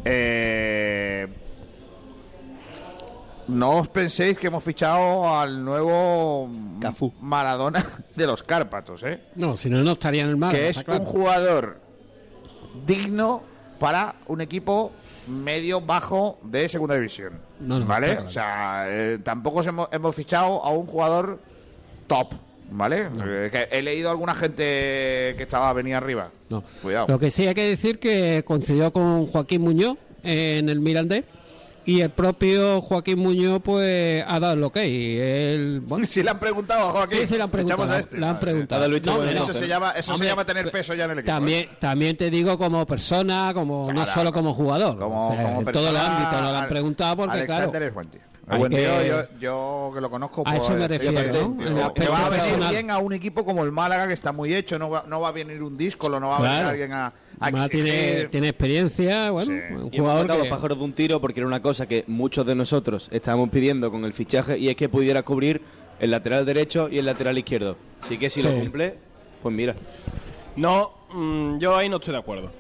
Eh, 0.04 1.28
no 3.48 3.78
os 3.78 3.88
penséis 3.90 4.38
que 4.40 4.48
hemos 4.48 4.64
fichado 4.64 5.38
al 5.38 5.64
nuevo 5.64 6.50
Maradona 7.22 7.84
de 8.16 8.26
los 8.26 8.42
Cárpatos, 8.42 9.04
¿eh? 9.04 9.20
No, 9.36 9.56
si 9.56 9.70
no, 9.70 9.84
no 9.84 9.92
estaría 9.92 10.24
en 10.24 10.30
el 10.30 10.38
mar. 10.38 10.52
que 10.54 10.70
es 10.70 10.84
un 10.88 11.06
jugador 11.06 11.80
digno 12.86 13.42
para 13.80 14.16
un 14.28 14.42
equipo 14.42 14.92
medio 15.28 15.82
bajo 15.82 16.40
de 16.44 16.70
segunda 16.70 16.96
división. 16.96 17.34
No, 17.60 17.80
no, 17.80 17.86
¿Vale? 17.86 18.08
claro. 18.12 18.26
O 18.26 18.30
sea, 18.30 18.86
eh, 18.88 19.20
tampoco 19.24 19.60
os 19.60 19.68
hemos, 19.68 19.90
hemos 19.92 20.16
fichado 20.16 20.64
a 20.64 20.70
un 20.70 20.86
jugador 20.86 21.40
top. 22.08 22.34
¿Vale? 22.72 23.10
Eh, 23.24 23.50
que 23.52 23.68
he 23.78 23.82
leído 23.84 24.10
a 24.10 24.12
alguna 24.12 24.34
gente 24.34 24.64
que 25.38 25.44
estaba 25.44 25.72
venía 25.74 25.98
arriba. 25.98 26.32
No. 26.50 26.64
Cuidado. 26.82 27.06
Lo 27.08 27.20
que 27.20 27.30
sí 27.30 27.48
hay 27.48 27.54
que 27.54 27.70
decir 27.70 28.00
que 28.00 28.44
coincidió 28.46 28.92
con 28.92 29.28
Joaquín 29.28 29.62
Muñoz 29.62 29.98
en 30.24 30.70
el 30.70 30.80
Mirandés 30.80 31.26
y 31.86 32.02
el 32.02 32.10
propio 32.10 32.82
Joaquín 32.82 33.20
Muñoz 33.20 33.62
pues 33.64 34.24
ha 34.28 34.40
dado 34.40 34.54
el 34.54 34.64
ok. 34.64 34.78
Él, 34.78 35.82
bueno, 35.86 36.06
Si 36.06 36.24
le 36.24 36.30
han 36.32 36.40
preguntado 36.40 36.90
a 36.90 36.92
Joaquín, 36.92 37.20
Sí, 37.22 37.28
sí, 37.28 37.38
le 37.38 37.44
han 37.44 37.52
preguntado. 37.52 37.84
a 37.92 38.00
este. 38.00 38.18
le 38.18 38.26
han 38.26 38.40
preguntado. 38.40 38.86
El 38.86 38.92
visto 38.94 39.12
No, 39.14 39.20
pero- 39.20 39.44
eso 39.44 39.54
se 39.54 39.68
llama, 39.68 39.92
eso 39.92 40.14
Hombre, 40.14 40.28
se 40.28 40.32
llama 40.32 40.46
tener 40.46 40.72
peso 40.72 40.94
ya 40.94 41.06
en 41.06 41.12
el 41.12 41.20
equipo. 41.20 41.32
También, 41.34 41.70
también 41.80 42.18
te 42.18 42.30
digo 42.30 42.58
como 42.58 42.86
persona, 42.86 43.52
como 43.54 43.88
no 43.88 43.94
Claro. 44.04 44.12
solo 44.14 44.34
como 44.34 44.54
jugador. 44.54 44.98
Como- 44.98 45.28
O 45.30 45.32
sea, 45.34 45.44
como 45.44 45.60
en 45.62 45.66
todos 45.72 45.92
los 45.92 45.94
persona, 46.02 46.18
ámbitos 46.18 46.42
nos 46.42 46.52
lo 46.52 46.58
han 46.58 46.68
preguntado 46.70 47.16
porque 47.18 47.32
Alexander 47.38 47.70
claro. 47.92 48.10
es. 48.12 48.35
Hay 48.48 48.60
buen 48.60 48.72
que- 48.72 48.78
tío, 48.78 49.04
yo, 49.06 49.40
yo 49.40 49.92
que 49.96 50.02
lo 50.02 50.10
conozco. 50.10 50.44
A 50.46 50.56
eso 50.56 50.72
me 50.76 50.88
refiero, 50.88 51.16
que- 51.58 51.70
¿no? 51.70 51.82
va 52.12 52.26
a 52.26 52.30
venir 52.30 52.46
personal. 52.46 52.72
bien 52.72 52.92
a 52.92 52.98
un 53.00 53.14
equipo 53.14 53.44
como 53.46 53.64
el 53.64 53.72
Málaga 53.72 54.08
que 54.08 54.14
está 54.14 54.32
muy 54.32 54.54
hecho. 54.54 54.78
No 54.78 54.90
va, 54.90 55.04
no 55.08 55.20
va 55.22 55.30
a 55.30 55.32
venir 55.32 55.62
un 55.64 55.78
disco, 55.78 56.10
no 56.10 56.28
va 56.28 56.38
a 56.38 56.42
venir 56.42 56.54
Claro. 56.58 56.70
alguien 56.70 56.94
a, 56.94 57.14
a 57.40 57.70
tiene, 57.70 58.26
tiene 58.26 58.50
experiencia, 58.50 59.32
bueno, 59.32 59.52
un 59.52 59.58
Y 59.92 59.98
hemos 59.98 60.10
jugador 60.12 60.28
que... 60.32 60.38
dos 60.38 60.48
pájaros 60.48 60.78
de 60.78 60.84
un 60.84 60.94
tiro 60.94 61.20
porque 61.22 61.40
era 61.40 61.48
una 61.48 61.62
cosa 61.62 61.88
que 61.88 62.04
muchos 62.08 62.46
de 62.46 62.56
nosotros 62.56 63.10
estábamos 63.12 63.50
pidiendo 63.50 63.90
con 63.92 64.06
el 64.06 64.14
fichaje 64.14 64.58
y 64.58 64.70
es 64.70 64.76
que 64.76 64.90
pudiera 64.90 65.24
cubrir 65.24 65.62
el 66.00 66.12
lateral 66.12 66.46
derecho 66.46 66.88
y 66.90 66.98
el 67.00 67.06
lateral 67.06 67.38
izquierdo. 67.38 67.78
Así 68.02 68.18
que 68.18 68.30
si 68.30 68.42
Sí. 68.42 68.48
lo 68.48 68.54
cumple, 68.60 68.98
pues 69.42 69.56
mira. 69.56 69.76
No, 70.56 70.92
mm, 71.14 71.58
yo 71.58 71.76
ahí 71.76 71.90
no 71.90 71.98
estoy 71.98 72.14
de 72.14 72.20
acuerdo. 72.20 72.52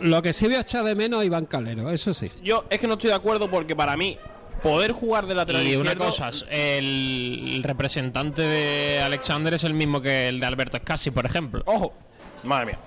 Lo 0.00 0.22
que 0.22 0.32
sí 0.32 0.46
voy 0.46 0.56
a 0.56 0.60
echar 0.60 0.84
de 0.84 0.94
menos 0.94 1.20
a 1.20 1.24
Iván 1.24 1.46
Calero, 1.46 1.90
eso 1.90 2.14
sí. 2.14 2.30
Yo 2.42 2.64
es 2.70 2.80
que 2.80 2.86
no 2.86 2.94
estoy 2.94 3.10
de 3.10 3.16
acuerdo 3.16 3.50
porque 3.50 3.74
para 3.74 3.96
mí 3.96 4.18
poder 4.62 4.92
jugar 4.92 5.26
de 5.26 5.34
lateral 5.34 5.62
Y 5.62 5.76
una 5.76 5.90
izquierdo 5.92 6.06
cosa, 6.06 6.30
el, 6.50 7.60
representante 7.62 8.42
de 8.42 9.00
Alexander 9.02 9.54
es 9.54 9.64
el 9.64 9.74
mismo 9.74 10.00
que 10.00 10.28
el 10.28 10.40
de 10.40 10.46
Alberto 10.46 10.76
Escasi, 10.76 11.10
por 11.10 11.26
ejemplo. 11.26 11.62
Ojo, 11.66 11.92
madre 12.42 12.66
mía. 12.66 12.78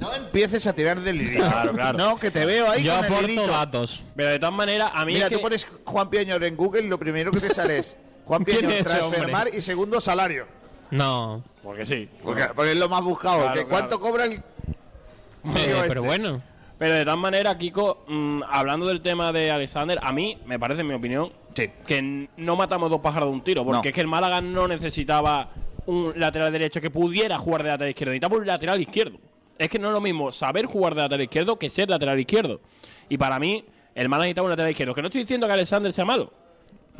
No 0.00 0.12
empieces 0.14 0.66
a 0.66 0.74
tirar 0.74 1.00
del 1.00 1.16
hilito. 1.22 1.38
Claro, 1.38 1.72
claro. 1.72 1.98
No, 1.98 2.18
que 2.18 2.30
te 2.30 2.44
veo 2.44 2.70
ahí 2.70 2.82
Yo 2.84 2.94
con 2.96 3.04
el 3.06 3.12
aporto 3.14 3.46
datos. 3.46 4.02
Pero 4.14 4.28
de 4.30 4.38
todas 4.38 4.54
maneras, 4.54 4.90
a 4.94 5.04
mí 5.04 5.14
Mira, 5.14 5.26
es 5.26 5.30
que- 5.30 5.36
tú 5.36 5.42
pones 5.42 5.66
Juan 5.84 6.10
Pieñor 6.10 6.44
en 6.44 6.56
Google 6.56 6.82
y 6.82 6.88
lo 6.88 6.98
primero 6.98 7.30
que 7.32 7.40
te 7.40 7.54
sale 7.54 7.78
es 7.78 7.96
Juan 8.24 8.44
¿Quién 8.44 8.58
Pieñor 8.58 8.72
es 8.74 8.80
ese 8.86 8.90
transfermar 8.98 9.48
y 9.54 9.62
segundo 9.62 10.00
salario. 10.00 10.46
No. 10.90 11.42
Porque 11.62 11.86
sí. 11.86 12.08
Porque, 12.22 12.44
porque 12.54 12.72
es 12.72 12.78
lo 12.78 12.88
más 12.88 13.02
buscado. 13.02 13.42
Claro, 13.42 13.54
que 13.60 13.66
¿Cuánto 13.66 14.00
cobra 14.00 14.24
el 14.26 14.32
Eh, 14.34 14.42
pero 15.44 15.80
este? 15.86 15.98
bueno. 16.00 16.42
Pero 16.78 16.92
de 16.94 17.04
todas 17.04 17.18
maneras, 17.18 17.56
Kiko, 17.56 18.04
mm, 18.06 18.42
hablando 18.50 18.86
del 18.86 19.00
tema 19.00 19.32
de 19.32 19.50
Alexander, 19.50 19.98
a 20.02 20.12
mí 20.12 20.36
me 20.46 20.58
parece, 20.58 20.82
en 20.82 20.88
mi 20.88 20.94
opinión, 20.94 21.32
que 21.54 21.96
n- 21.96 22.28
no 22.36 22.54
matamos 22.56 22.90
dos 22.90 23.00
pájaros 23.00 23.30
de 23.30 23.32
un 23.34 23.40
tiro. 23.42 23.64
Porque 23.64 23.76
No. 23.86 23.88
es 23.88 23.94
que 23.94 24.00
el 24.02 24.06
Málaga 24.06 24.40
no 24.42 24.68
necesitaba 24.68 25.48
un 25.86 26.12
lateral 26.16 26.52
derecho 26.52 26.80
que 26.80 26.90
pudiera 26.90 27.38
jugar 27.38 27.62
de 27.62 27.68
lateral 27.70 27.90
izquierdo. 27.90 28.10
Necesitaba 28.12 28.36
un 28.36 28.46
lateral 28.46 28.80
izquierdo. 28.80 29.18
Es 29.58 29.70
que 29.70 29.78
no 29.78 29.86
es 29.88 29.94
lo 29.94 30.00
mismo 30.02 30.32
saber 30.32 30.66
jugar 30.66 30.94
de 30.94 31.00
lateral 31.02 31.22
izquierdo 31.22 31.58
que 31.58 31.70
ser 31.70 31.88
lateral 31.88 32.20
izquierdo. 32.20 32.60
Y 33.08 33.16
para 33.16 33.38
mí, 33.38 33.64
el 33.94 34.08
Málaga 34.10 34.24
necesitaba 34.26 34.44
un 34.44 34.50
lateral 34.50 34.70
izquierdo. 34.70 34.92
Que 34.94 35.00
no 35.00 35.08
estoy 35.08 35.22
diciendo 35.22 35.46
que 35.46 35.52
Alexander 35.54 35.92
sea 35.94 36.04
malo. 36.04 36.30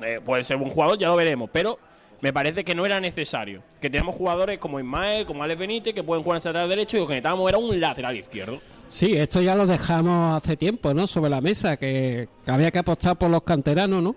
Eh, 0.02 0.20
puede 0.24 0.42
ser 0.42 0.56
un 0.56 0.70
jugador, 0.70 0.96
ya 0.98 1.08
lo 1.08 1.16
veremos. 1.16 1.50
Pero 1.52 1.78
me 2.22 2.32
parece 2.32 2.64
que 2.64 2.74
no 2.74 2.86
era 2.86 2.98
necesario. 2.98 3.62
Que 3.78 3.90
teníamos 3.90 4.14
jugadores 4.14 4.58
como 4.58 4.78
Ismael, 4.80 5.26
como 5.26 5.42
Alex 5.42 5.60
Benítez, 5.60 5.94
que 5.94 6.02
pueden 6.02 6.22
jugar 6.24 6.38
en 6.40 6.44
lateral 6.44 6.68
derecho 6.70 6.96
y 6.96 7.00
lo 7.00 7.06
que 7.06 7.12
necesitábamos 7.12 7.46
era 7.50 7.58
un 7.58 7.78
lateral 7.78 8.16
izquierdo. 8.16 8.58
Sí, 8.88 9.12
esto 9.14 9.40
ya 9.42 9.54
lo 9.54 9.66
dejamos 9.66 10.36
hace 10.42 10.56
tiempo, 10.56 10.94
¿no? 10.94 11.06
Sobre 11.06 11.30
la 11.30 11.40
mesa, 11.40 11.76
que, 11.76 12.28
que 12.44 12.50
había 12.50 12.70
que 12.70 12.78
apostar 12.78 13.16
por 13.16 13.30
los 13.30 13.42
canteranos, 13.42 14.02
¿no? 14.02 14.16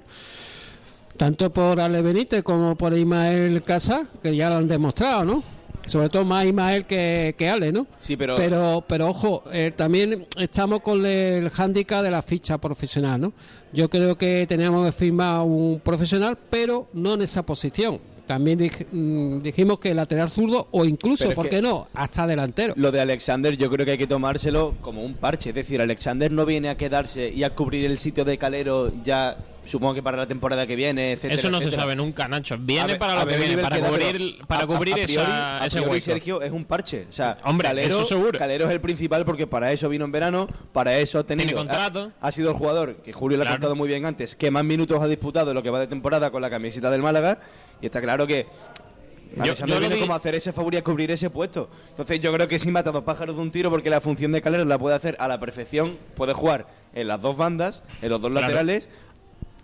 Tanto 1.17 1.51
por 1.51 1.79
Ale 1.79 2.01
Benítez 2.01 2.43
como 2.43 2.75
por 2.75 2.93
Ismael 2.97 3.61
Casa, 3.63 4.03
que 4.23 4.35
ya 4.35 4.49
lo 4.49 4.57
han 4.57 4.67
demostrado, 4.67 5.25
¿no? 5.25 5.43
Sobre 5.85 6.09
todo 6.09 6.23
más 6.23 6.45
Ismael 6.45 6.85
que, 6.85 7.33
que 7.37 7.49
Ale, 7.49 7.71
¿no? 7.71 7.87
Sí, 7.99 8.15
pero- 8.15 8.35
Pero, 8.35 8.83
pero 8.87 9.07
ojo, 9.09 9.43
eh, 9.51 9.73
también 9.75 10.27
estamos 10.37 10.81
con 10.81 11.05
el 11.05 11.49
hándicap 11.49 12.03
de 12.03 12.11
la 12.11 12.21
ficha 12.21 12.57
profesional, 12.59 13.19
¿no? 13.19 13.33
Yo 13.73 13.89
creo 13.89 14.17
que 14.17 14.45
teníamos 14.47 14.85
que 14.85 14.91
firmar 14.91 15.41
un 15.41 15.81
profesional, 15.83 16.37
pero 16.49 16.87
no 16.93 17.15
en 17.15 17.23
esa 17.23 17.43
posición. 17.43 17.99
También 18.29 18.59
dij- 18.59 18.85
mm, 18.91 19.41
dijimos 19.41 19.79
que 19.79 19.91
lateral 19.95 20.29
zurdo 20.29 20.67
o 20.69 20.85
incluso, 20.85 21.23
Pero 21.23 21.35
¿por 21.35 21.49
qué 21.49 21.63
no? 21.63 21.87
Hasta 21.95 22.27
delantero. 22.27 22.75
Lo 22.77 22.91
de 22.91 23.01
Alexander 23.01 23.57
yo 23.57 23.71
creo 23.71 23.87
que 23.87 23.93
hay 23.93 23.97
que 23.97 24.05
tomárselo 24.05 24.75
como 24.81 25.01
un 25.03 25.15
parche. 25.15 25.49
Es 25.49 25.55
decir, 25.55 25.81
Alexander 25.81 26.31
no 26.31 26.45
viene 26.45 26.69
a 26.69 26.77
quedarse 26.77 27.27
y 27.33 27.41
a 27.41 27.55
cubrir 27.55 27.85
el 27.85 27.97
sitio 27.97 28.23
de 28.25 28.37
Calero 28.37 28.91
ya 29.03 29.35
supongo 29.69 29.93
que 29.93 30.03
para 30.03 30.17
la 30.17 30.27
temporada 30.27 30.65
que 30.67 30.75
viene, 30.75 31.13
etcétera. 31.13 31.39
Eso 31.39 31.49
no 31.49 31.61
se 31.61 31.71
sabe 31.71 31.95
nunca, 31.95 32.27
Nacho. 32.27 32.57
Viene 32.59 32.87
ver- 32.87 32.99
para 32.99 33.15
lo 33.23 33.27
que 33.27 33.37
viene, 33.37 33.57
para 33.61 33.79
cubrir, 33.79 34.37
para 34.47 34.63
a- 34.63 34.67
cubrir 34.67 34.93
a 34.93 34.97
priori- 34.97 35.11
esa, 35.13 35.61
a 35.63 35.65
ese 35.65 35.79
hueco. 35.81 36.05
Sergio 36.05 36.41
es 36.41 36.51
un 36.51 36.65
parche. 36.65 37.05
O 37.09 37.11
sea, 37.13 37.37
Hombre, 37.43 37.67
Calero, 37.67 37.95
eso 37.99 38.05
seguro. 38.05 38.37
Calero 38.39 38.65
es 38.65 38.71
el 38.71 38.81
principal 38.81 39.23
porque 39.25 39.47
para 39.47 39.71
eso 39.71 39.87
vino 39.89 40.05
en 40.05 40.11
verano, 40.11 40.47
para 40.73 40.97
eso 40.97 41.19
ha 41.19 41.23
tenido. 41.23 41.47
Tiene 41.47 41.59
contrato. 41.59 42.11
Ha, 42.19 42.27
ha 42.27 42.31
sido 42.31 42.49
el 42.51 42.55
jugador 42.57 42.95
que 42.97 43.13
Julio 43.13 43.37
le 43.37 43.43
ha 43.43 43.45
Claro. 43.45 43.55
contado 43.57 43.75
muy 43.75 43.87
bien 43.87 44.05
antes, 44.05 44.35
que 44.35 44.51
más 44.51 44.63
minutos 44.63 45.01
ha 45.01 45.07
disputado 45.07 45.51
en 45.51 45.55
lo 45.55 45.63
que 45.63 45.69
va 45.69 45.79
de 45.79 45.87
temporada 45.87 46.31
con 46.31 46.41
la 46.41 46.49
camiseta 46.49 46.89
del 46.91 47.01
Málaga. 47.01 47.39
Y 47.81 47.85
está 47.85 48.01
claro 48.01 48.25
que. 48.27 48.47
Yo- 49.45 49.53
yo 49.53 49.79
viene 49.79 49.93
vi- 49.93 50.01
como 50.01 50.15
hacer 50.15 50.33
ese 50.33 50.51
favor 50.51 50.73
y 50.73 50.77
a 50.77 50.83
cubrir 50.83 51.11
ese 51.11 51.29
puesto. 51.29 51.69
Entonces 51.91 52.19
yo 52.19 52.33
creo 52.33 52.47
que 52.47 52.57
sí 52.57 52.71
mata 52.71 52.91
dos 52.91 53.03
pájaros 53.03 53.35
de 53.35 53.41
un 53.43 53.51
tiro 53.51 53.69
porque 53.69 53.91
la 53.91 54.01
función 54.01 54.31
de 54.31 54.41
Calero 54.41 54.65
la 54.65 54.79
puede 54.79 54.95
hacer 54.95 55.15
a 55.19 55.27
la 55.27 55.39
perfección. 55.39 55.97
Puede 56.15 56.33
jugar 56.33 56.65
en 56.95 57.07
las 57.07 57.21
dos 57.21 57.37
bandas, 57.37 57.83
en 58.01 58.09
los 58.09 58.19
dos 58.19 58.31
Claro. 58.31 58.47
laterales. 58.47 58.89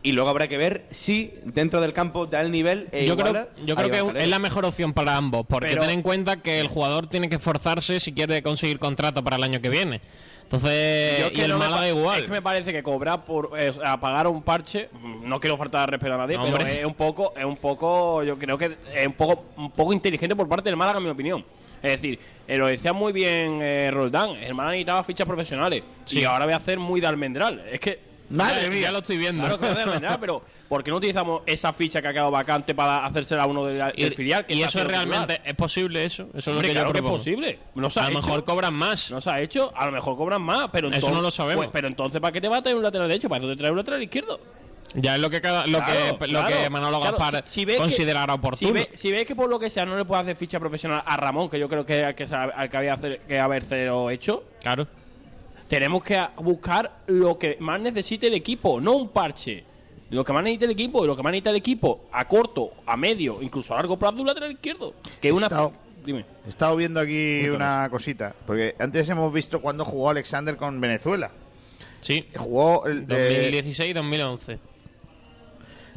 Y 0.06 0.12
luego 0.12 0.30
habrá 0.30 0.48
que 0.48 0.58
ver 0.60 0.86
si 0.92 1.34
dentro 1.46 1.82
del 1.82 1.92
campo 1.92 2.28
da 2.28 2.40
el 2.40 2.52
nivel. 2.52 2.90
E 2.92 3.08
yo 3.08 3.18
creo, 3.18 3.50
yo 3.66 3.76
creo 3.76 4.14
que 4.14 4.24
es 4.24 4.30
la 4.30 4.38
mejor 4.38 4.64
opción 4.64 4.94
para 4.94 5.18
ambos, 5.18 5.48
porque 5.50 5.70
Pero- 5.70 5.82
ten 5.82 5.90
en 5.90 6.02
cuenta 6.04 6.44
que 6.44 6.60
el 6.60 6.68
jugador 6.68 7.08
tiene 7.08 7.28
que 7.28 7.38
esforzarse 7.38 8.00
si 8.00 8.14
quiere 8.14 8.44
conseguir 8.44 8.78
contrato 8.78 9.24
para 9.24 9.38
el 9.38 9.44
año 9.44 9.62
que 9.62 9.70
viene. 9.70 10.02
Entonces, 10.44 11.22
Yo 11.22 11.30
y 11.34 11.42
el 11.42 11.50
no 11.50 11.58
Málaga 11.58 11.90
igual. 11.90 12.20
Es 12.20 12.26
que 12.26 12.32
me 12.32 12.44
parece 12.44 12.72
que 12.72 12.84
cobrar 12.84 13.26
por 13.26 13.54
eh, 13.58 13.72
a 13.84 14.00
pagar 14.00 14.28
un 14.28 14.44
parche, 14.44 14.90
mm, 14.94 15.28
no 15.28 15.40
quiero 15.40 15.58
faltar 15.58 15.82
al 15.82 15.88
respeto 15.88 16.14
a 16.14 16.18
nadie, 16.18 16.38
pero 16.38 16.58
es 16.68 16.86
un 16.86 16.94
poco, 16.94 17.34
es 17.36 17.44
un 17.44 17.58
poco, 17.58 18.22
yo 18.22 18.38
creo 18.38 18.60
que 18.60 18.78
es 18.96 19.08
un 19.08 19.14
poco, 19.14 19.46
un 19.58 19.72
poco 19.72 19.92
inteligente 19.92 20.36
por 20.36 20.48
parte 20.48 20.70
del 20.70 20.78
Málaga, 20.78 21.00
en 21.00 21.06
mi 21.06 21.10
opinión. 21.10 21.44
Es 21.82 21.94
decir, 21.94 22.20
eh, 22.48 22.58
lo 22.58 22.68
decía 22.68 22.94
muy 22.94 23.12
bien 23.12 23.60
eh, 23.60 23.90
Roldán, 23.92 24.36
el 24.36 24.54
Málaga 24.54 24.74
necesitaba 24.74 25.04
fichas 25.04 25.26
profesionales 25.26 25.82
y 26.12 26.24
ahora 26.26 26.46
voy 26.46 26.54
a 26.54 26.58
hacer 26.58 26.78
muy 26.78 27.02
de 27.02 27.08
almendral. 27.08 27.66
Es 27.72 27.80
que 27.80 28.15
Madre 28.30 28.70
mía. 28.70 28.82
ya 28.82 28.92
lo 28.92 29.00
estoy 29.00 29.18
viendo. 29.18 29.44
Claro 29.58 29.80
almendral, 29.80 30.18
pero 30.20 30.42
¿por 30.68 30.84
qué 30.84 30.92
no 30.92 30.98
utilizamos 30.98 31.42
esa 31.46 31.72
ficha 31.74 32.02
que 32.02 32.08
ha 32.08 32.14
quedado 32.14 32.32
vacante 32.32 32.74
para 32.74 33.06
hacérsela 33.06 33.44
a 33.44 33.46
uno 33.46 33.66
del, 33.66 33.94
filial? 34.14 34.46
Que 34.46 34.54
y 34.56 34.58
eso 34.60 34.66
es 34.68 34.72
siendo 34.74 34.90
titular? 34.92 35.08
realmente 35.28 35.42
es 35.50 35.56
posible 35.56 36.06
eso. 36.06 36.24
Eso 36.34 36.38
es 36.38 36.48
lo 36.48 36.54
Hombre, 36.54 36.68
que 36.70 36.74
claro 36.74 36.88
yo 36.90 36.94
que 36.94 37.00
es 37.00 37.06
posible. 37.06 37.60
No 37.76 37.90
se 37.90 38.00
a 38.00 38.10
lo 38.10 38.16
mejor 38.22 38.44
cobran 38.44 38.74
más. 38.74 39.12
No 39.12 39.22
se 39.22 39.30
ha 39.30 39.40
hecho, 39.42 39.72
a 39.76 39.86
lo 39.86 39.92
mejor 39.92 40.18
cobran 40.18 40.42
más, 40.42 40.70
pero 40.72 40.88
Eso 40.88 40.96
entonces, 40.96 41.16
no 41.16 41.22
lo 41.22 41.32
sabemos. 41.32 41.66
pues, 41.66 41.70
pero 41.74 41.88
entonces, 41.88 42.20
¿para 42.20 42.32
qué 42.32 42.42
te 42.42 42.48
va 42.48 42.58
a 42.58 42.62
traer 42.62 42.76
un 42.78 42.84
lateral 42.84 43.08
derecho? 43.08 43.30
¿Para 43.30 43.40
eso 43.40 43.48
te 43.50 43.56
trae 43.58 43.72
un 43.72 43.78
lateral 43.78 44.02
izquierdo? 44.02 44.40
Ya 44.98 45.16
es 45.16 45.22
lo 45.22 45.30
que 45.30 45.42
cada, 45.42 45.68
lo 45.68 45.80
Claro, 45.80 46.18
que 46.20 46.28
lo 46.28 46.40
claro. 46.40 46.56
que 46.64 46.70
Manolo 46.70 47.02
Claro, 47.02 47.18
Gaspar 47.18 47.44
si- 47.48 47.66
si 47.66 47.76
considerará 47.76 48.34
oportuno. 48.36 48.70
Si 48.70 48.74
ves 48.74 48.90
si 48.94 49.12
ves 49.12 49.26
que 49.26 49.36
por 49.36 49.50
lo 49.50 49.60
que 49.60 49.70
sea 49.70 49.86
no 49.86 49.98
le 49.98 50.06
puede 50.06 50.22
hacer 50.22 50.38
ficha 50.38 50.58
profesional 50.60 51.02
a 51.06 51.18
Ramón, 51.18 51.50
que 51.50 51.60
yo 51.60 51.68
creo 51.68 51.86
que 51.86 52.00
es 52.00 52.06
al 52.06 52.16
que, 52.16 52.26
se- 52.26 52.36
al 52.36 52.70
que 52.70 52.78
había 52.78 52.94
hacer, 52.94 53.20
que 53.28 53.38
haberse 53.40 53.90
hecho, 54.12 54.46
claro. 54.62 54.88
Tenemos 55.68 56.04
que 56.04 56.18
buscar 56.38 57.00
lo 57.08 57.38
que 57.38 57.58
más 57.60 57.80
necesite 57.82 58.28
el 58.28 58.34
equipo, 58.36 58.80
no 58.82 58.94
un 58.94 59.10
parche. 59.10 59.64
Lo 60.12 60.24
que 60.24 60.32
más 60.34 60.44
necesita 60.44 60.66
el 60.66 60.72
equipo, 60.72 61.04
y 61.04 61.08
lo 61.08 61.16
que 61.16 61.24
más 61.24 61.32
necesita 61.32 61.50
el 61.50 61.56
equipo 61.56 62.06
a 62.12 62.28
corto, 62.28 62.72
a 62.86 62.96
medio, 62.96 63.42
incluso 63.42 63.74
a 63.74 63.78
largo 63.78 63.98
plazo, 63.98 64.18
un 64.22 64.28
lateral 64.28 64.52
izquierdo. 64.52 64.94
Que 65.20 65.32
una. 65.32 65.48
Estado- 65.48 65.74
Dime. 66.06 66.24
He 66.46 66.50
estado 66.50 66.76
viendo 66.76 67.00
aquí 67.00 67.48
una 67.50 67.88
cosita. 67.90 68.36
Porque 68.46 68.76
antes 68.78 69.10
hemos 69.10 69.34
visto 69.34 69.60
cuando 69.60 69.84
jugó 69.84 70.12
Alexander 70.12 70.56
con 70.56 70.80
Venezuela. 70.80 71.32
Sí. 72.02 72.24
Jugó 72.36 72.86
el, 72.86 73.08
eh, 73.10 73.50
2016-2011. 73.64 74.60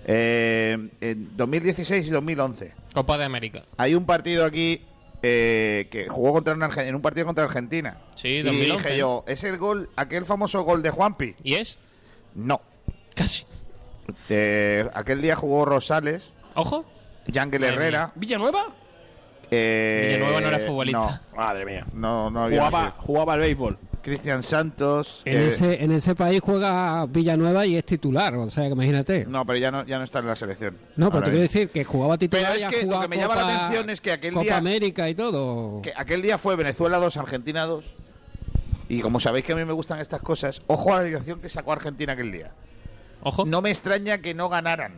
eh, 0.06 0.78
en 1.02 1.36
2016 1.36 2.06
y 2.06 2.10
2011. 2.10 2.72
Copa 2.94 3.18
de 3.18 3.24
América. 3.24 3.64
Hay 3.76 3.94
un 3.94 4.06
partido 4.06 4.46
aquí 4.46 4.80
eh, 5.22 5.88
que 5.90 6.08
jugó 6.08 6.32
contra 6.32 6.54
una 6.54 6.70
en 6.76 6.94
un 6.94 7.02
partido 7.02 7.26
contra 7.26 7.44
Argentina. 7.44 7.98
Sí, 8.14 8.28
y 8.28 8.42
2011. 8.42 8.82
dije 8.84 8.98
yo, 8.98 9.24
¿es 9.26 9.44
el 9.44 9.58
gol, 9.58 9.90
aquel 9.96 10.24
famoso 10.24 10.62
gol 10.62 10.82
de 10.82 10.90
Juanpi? 10.90 11.34
¿Y 11.42 11.54
es? 11.54 11.78
No. 12.34 12.60
Casi. 13.14 13.44
Eh, 14.28 14.88
aquel 14.94 15.20
día 15.20 15.34
jugó 15.36 15.64
Rosales. 15.64 16.36
Ojo. 16.54 16.84
Yangel 17.26 17.64
Herrera. 17.64 18.12
¿Villanueva? 18.14 18.66
Eh, 19.50 20.14
Villanueva 20.14 20.40
no 20.40 20.48
era 20.48 20.58
futbolista. 20.60 21.22
Madre 21.36 21.64
mía. 21.64 21.86
No, 21.92 22.30
no 22.30 22.44
había 22.44 22.58
Jugaba, 22.58 22.94
jugaba 22.98 23.32
al 23.34 23.40
béisbol. 23.40 23.78
Cristian 24.08 24.42
Santos. 24.42 25.22
En, 25.24 25.38
eh, 25.38 25.46
ese, 25.46 25.82
en 25.82 25.92
ese 25.92 26.14
país 26.14 26.40
juega 26.42 27.06
Villanueva 27.06 27.64
y 27.66 27.76
es 27.76 27.84
titular, 27.84 28.34
o 28.34 28.48
sea, 28.48 28.64
que 28.64 28.70
imagínate. 28.70 29.26
No, 29.26 29.44
pero 29.46 29.58
ya 29.58 29.70
no, 29.70 29.84
ya 29.86 29.98
no 29.98 30.04
está 30.04 30.18
en 30.18 30.26
la 30.26 30.36
selección. 30.36 30.76
No, 30.96 31.10
pero 31.10 31.22
te 31.24 31.30
quiero 31.30 31.42
decir 31.42 31.70
que 31.70 31.84
jugaba 31.84 32.18
titular 32.18 32.52
Pero 32.54 32.68
es 32.68 32.74
que 32.80 32.86
lo 32.86 33.00
que 33.00 33.08
me 33.08 33.16
llama 33.16 33.36
la 33.36 33.56
atención 33.66 33.90
es 33.90 34.00
que 34.00 34.12
aquel 34.12 34.32
Copa 34.34 34.44
día- 34.44 34.56
América 34.56 35.08
y 35.08 35.14
todo. 35.14 35.82
Que 35.82 35.92
aquel 35.96 36.22
día 36.22 36.38
fue 36.38 36.56
Venezuela 36.56 36.98
2, 36.98 37.16
Argentina 37.16 37.64
2. 37.66 37.84
Y 38.88 39.00
como 39.00 39.20
sabéis 39.20 39.44
que 39.44 39.52
a 39.52 39.56
mí 39.56 39.64
me 39.64 39.72
gustan 39.72 40.00
estas 40.00 40.22
cosas, 40.22 40.62
ojo 40.66 40.92
a 40.94 40.96
la 40.98 41.02
dirección 41.04 41.40
que 41.40 41.48
sacó 41.48 41.72
Argentina 41.72 42.14
aquel 42.14 42.32
día. 42.32 42.52
Ojo. 43.22 43.44
No 43.44 43.60
me 43.60 43.70
extraña 43.70 44.18
que 44.18 44.32
no 44.34 44.48
ganaran. 44.48 44.94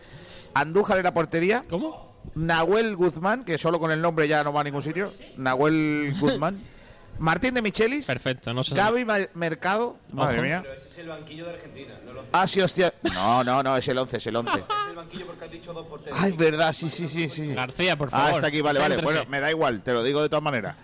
Andújar 0.54 0.98
en 0.98 1.04
la 1.04 1.14
portería. 1.14 1.64
¿Cómo? 1.68 2.14
Nahuel 2.34 2.96
Guzmán, 2.96 3.44
que 3.44 3.58
solo 3.58 3.78
con 3.78 3.90
el 3.90 4.00
nombre 4.00 4.26
ya 4.28 4.42
no 4.44 4.52
va 4.52 4.60
a 4.60 4.64
ningún 4.64 4.82
sitio. 4.82 5.12
Nahuel 5.36 6.14
Guzmán. 6.20 6.60
Martín 7.18 7.54
de 7.54 7.62
Michelis. 7.62 8.06
Perfecto, 8.06 8.52
no 8.52 8.64
sé. 8.64 8.74
Gaby 8.74 9.04
Ma- 9.04 9.18
Mercado. 9.34 9.96
Madre 10.12 10.42
mía. 10.42 10.60
Pero 10.62 10.74
ese 10.74 10.88
es 10.88 10.98
el 10.98 11.08
banquillo 11.08 11.46
de 11.46 11.52
Argentina, 11.54 11.94
no 12.04 12.12
lo 12.12 12.24
Ah, 12.32 12.46
sí, 12.46 12.60
hostia. 12.60 12.92
No, 13.14 13.44
no, 13.44 13.62
no, 13.62 13.76
es 13.76 13.86
el 13.88 13.96
11, 13.98 14.16
es 14.16 14.26
el 14.26 14.36
11. 14.36 14.50
Es 14.84 14.88
el 14.90 14.96
banquillo 14.96 15.26
porque 15.26 15.44
has 15.44 15.50
dicho 15.50 15.72
dos 15.72 15.86
porteros. 15.86 16.18
Ay, 16.20 16.32
verdad, 16.32 16.72
sí, 16.72 16.90
sí, 16.90 17.08
sí, 17.08 17.28
sí. 17.28 17.54
García, 17.54 17.96
por 17.96 18.10
favor. 18.10 18.28
Ah, 18.28 18.32
está 18.34 18.46
aquí, 18.48 18.60
vale, 18.60 18.80
vale. 18.80 18.96
Bueno, 18.98 19.22
me 19.28 19.40
da 19.40 19.50
igual, 19.50 19.82
te 19.82 19.92
lo 19.92 20.02
digo 20.02 20.22
de 20.22 20.28
todas 20.28 20.42
maneras. 20.42 20.76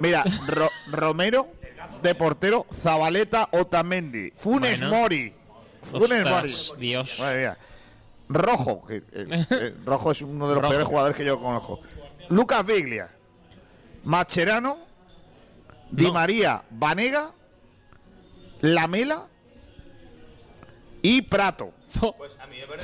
Mira, 0.00 0.22
Ro- 0.46 0.70
Romero 0.90 1.48
de 2.02 2.14
portero, 2.14 2.66
Zabaleta, 2.82 3.48
Otamendi, 3.52 4.30
Funes 4.36 4.80
Bueno. 4.80 4.96
Mori. 4.96 5.32
Funes 5.82 6.24
Ostras, 6.24 6.68
Mori. 6.70 6.80
Dios. 6.86 7.16
Madre 7.20 7.38
mía. 7.40 7.58
Rojo, 8.28 8.84
que, 8.86 8.96
eh, 8.96 9.02
eh, 9.50 9.74
Rojo 9.86 10.10
es 10.12 10.20
uno 10.22 10.48
de 10.48 10.54
los 10.54 10.62
Rojo. 10.62 10.70
peores 10.70 10.88
jugadores 10.88 11.16
que 11.16 11.24
yo 11.24 11.40
conozco. 11.40 11.80
Lucas 12.28 12.64
Biglia, 12.66 13.08
Macherano, 14.04 14.78
Di 15.90 16.04
No. 16.04 16.12
María, 16.12 16.62
Vanega, 16.70 17.32
Lamela 18.60 19.26
y 21.02 21.22
Prato. 21.22 21.72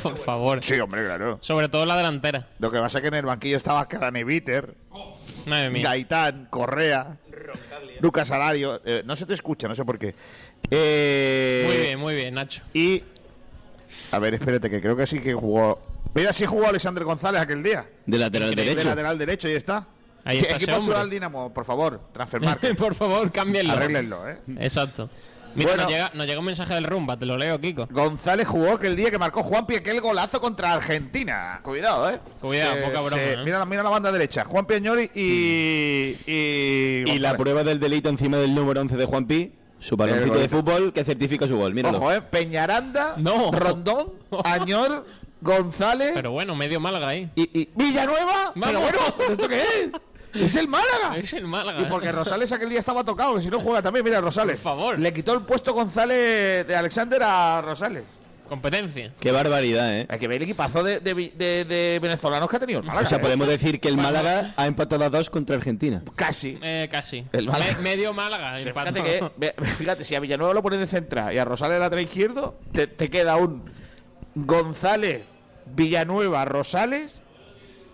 Por 0.03 0.17
favor. 0.17 0.63
Sí, 0.63 0.79
hombre, 0.81 1.05
claro. 1.05 1.39
Sobre 1.43 1.69
todo 1.69 1.85
la 1.85 1.97
delantera. 1.97 2.49
Lo 2.59 2.71
que 2.71 2.79
pasa 2.79 2.99
es 2.99 3.03
que 3.03 3.09
en 3.09 3.15
el 3.15 3.27
banquillo 3.27 3.57
estaba 3.57 3.87
Craneviter, 3.87 4.75
mía. 5.47 5.71
Gaitán, 5.71 6.47
Correa, 6.51 7.19
Lucas 8.01 8.31
Alario. 8.31 8.81
eh, 8.85 9.03
no 9.05 9.15
se 9.15 9.27
te 9.27 9.35
escucha, 9.35 9.69
no 9.69 9.75
sé 9.75 9.85
por 9.85 9.99
qué. 9.99 10.15
Eh, 10.71 11.65
Muy 11.69 11.77
bien, 11.77 11.99
muy 11.99 12.15
bien, 12.15 12.35
Nacho. 12.35 12.63
Y. 12.73 13.03
A 14.11 14.19
ver, 14.19 14.35
espérate, 14.35 14.71
que 14.71 14.81
creo 14.81 14.97
que 14.97 15.07
sí 15.07 15.21
que 15.21 15.35
jugó. 15.35 15.81
Mira, 16.15 16.33
sí 16.33 16.47
jugó 16.47 16.69
Alexander 16.69 17.05
González 17.05 17.41
aquel 17.43 17.63
día. 17.63 17.87
De 18.07 18.17
lateral 18.19 18.55
De 18.55 18.65
derecho. 18.65 18.89
lateral 18.89 19.19
derecho, 19.19 19.49
ahí 19.49 19.55
está. 19.55 19.87
Ahí 20.25 20.39
¿Qué 20.39 20.45
está 20.45 20.57
equipo 20.57 20.73
actual 20.77 21.11
Dinamo? 21.11 21.53
Por 21.53 21.65
favor, 21.65 22.01
transfermarket. 22.13 22.77
Por 22.79 22.95
favor, 22.95 23.31
cámbienlo. 23.31 23.73
Arréglenlo, 23.75 24.29
¿eh? 24.29 24.39
Exacto. 24.59 25.11
Mira, 25.55 25.69
Bueno. 25.71 25.83
nos, 25.85 25.93
llega, 25.93 26.11
nos 26.15 26.27
llega 26.27 26.39
un 26.41 26.47
mensaje 26.47 26.75
del 26.75 26.83
Rumba, 26.85 27.17
te 27.17 27.27
lo 27.27 27.37
leo, 27.39 27.61
Kiko. 27.61 27.87
González 27.89 28.49
jugó 28.49 28.73
aquel 28.73 28.97
día 28.97 29.13
que 29.13 29.19
marcó 29.19 29.45
Juanpi 29.45 29.77
aquel 29.77 30.01
golazo 30.01 30.41
contra 30.41 30.73
Argentina. 30.73 31.61
Cuidado, 31.63 32.11
¿eh? 32.11 32.19
Cuidado, 32.41 32.75
poca 32.87 33.01
broma, 33.03 33.23
¿eh? 33.23 33.37
Mira, 33.45 33.61
la- 33.61 33.65
mira 33.65 33.83
la 33.85 33.91
banda 33.91 34.11
derecha. 34.11 34.45
Juan 34.45 34.67
Piañori 34.67 35.11
y. 35.15 36.17
Y, 36.27 37.05
Y 37.07 37.19
la 37.21 37.37
prueba 37.37 37.63
del 37.63 37.79
delito 37.79 38.09
encima 38.09 38.37
del 38.39 38.53
número 38.53 38.81
11 38.81 38.97
de 38.97 39.05
Juan 39.05 39.27
Pi, 39.27 39.53
su 39.79 39.97
baloncito 39.97 40.39
de 40.39 40.49
fútbol 40.49 40.93
que 40.93 41.05
certifica 41.05 41.47
su 41.47 41.57
gol. 41.57 41.73
Míralo. 41.73 41.99
Ojo, 41.99 42.13
¿eh? 42.13 42.21
Peñaranda, 42.21 43.15
No. 43.19 43.53
Rondón, 43.53 44.13
Añor, 44.45 45.07
González 45.41 46.13
Pero 46.15 46.33
bueno, 46.33 46.57
medio 46.57 46.81
Málaga 46.81 47.09
ahí. 47.09 47.31
y, 47.37 47.43
y 47.61 47.69
Villanueva. 47.77 48.53
Pero 48.61 48.81
bueno, 48.81 48.99
¿pero 49.19 49.33
¿esto 49.33 49.49
qué 49.49 49.61
es? 49.61 49.89
Es 50.35 50.57
el 50.57 50.69
Málaga. 50.69 51.17
Es 51.17 51.33
el 51.33 51.47
Málaga. 51.47 51.81
Y 51.81 51.85
porque 51.87 52.11
Rosales 52.13 52.51
aquel 52.53 52.69
día 52.71 52.81
estaba 52.81 53.05
tocado, 53.05 53.37
que 53.37 53.43
si 53.43 53.49
no 53.49 53.61
juega 53.61 53.81
también, 53.83 54.05
mira 54.05 54.21
Rosales. 54.21 54.57
Por 54.57 54.63
favor. 54.73 54.99
Le 54.99 55.13
quitó 55.13 55.33
el 55.35 55.43
puesto 55.43 55.73
González 55.73 56.67
de 56.67 56.77
Alexander 56.77 57.23
a 57.23 57.61
Rosales. 57.63 58.05
Competencia. 58.49 59.11
Qué 59.19 59.33
barbaridad, 59.33 59.97
¿eh? 59.97 60.07
Hay 60.09 60.19
que 60.19 60.29
ver 60.29 60.37
el 60.37 60.43
equipazo 60.43 60.83
de, 60.83 61.01
de, 61.01 61.15
de- 61.15 61.65
de 61.65 61.99
venezolanos 62.03 62.47
que 62.51 62.57
ha 62.57 62.61
tenido 62.61 62.81
el 62.81 62.85
Málaga. 62.87 63.07
O 63.07 63.09
sea, 63.09 63.17
¿eh? 63.17 63.21
podemos 63.23 63.49
decir 63.49 63.81
que 63.81 63.89
el 63.89 63.97
Málaga 63.97 64.53
ha 64.57 64.67
empatado 64.67 65.03
a 65.03 65.09
dos 65.09 65.31
contra 65.31 65.57
Argentina. 65.57 66.03
Casi. 66.15 66.59
Eh, 66.63 66.87
casi. 66.93 67.25
El 67.33 67.47
Málaga. 67.47 67.73
Me- 67.77 67.81
medio 67.81 68.13
Málaga. 68.13 68.61
Empató. 68.61 68.93
fíjate, 68.93 69.23
que, 69.41 69.55
fíjate, 69.79 70.05
si 70.05 70.15
a 70.15 70.21
Villanueva 70.21 70.53
lo 70.53 70.63
pones 70.63 70.79
de 70.79 70.87
central 70.87 71.35
y 71.35 71.39
a 71.39 71.45
Rosales 71.47 71.81
lateral 71.81 72.05
izquierdo, 72.05 72.59
te, 72.73 72.87
te 72.87 73.09
queda 73.09 73.37
un 73.37 73.65
González, 74.35 75.23
Villanueva, 75.75 76.45
Rosales, 76.45 77.23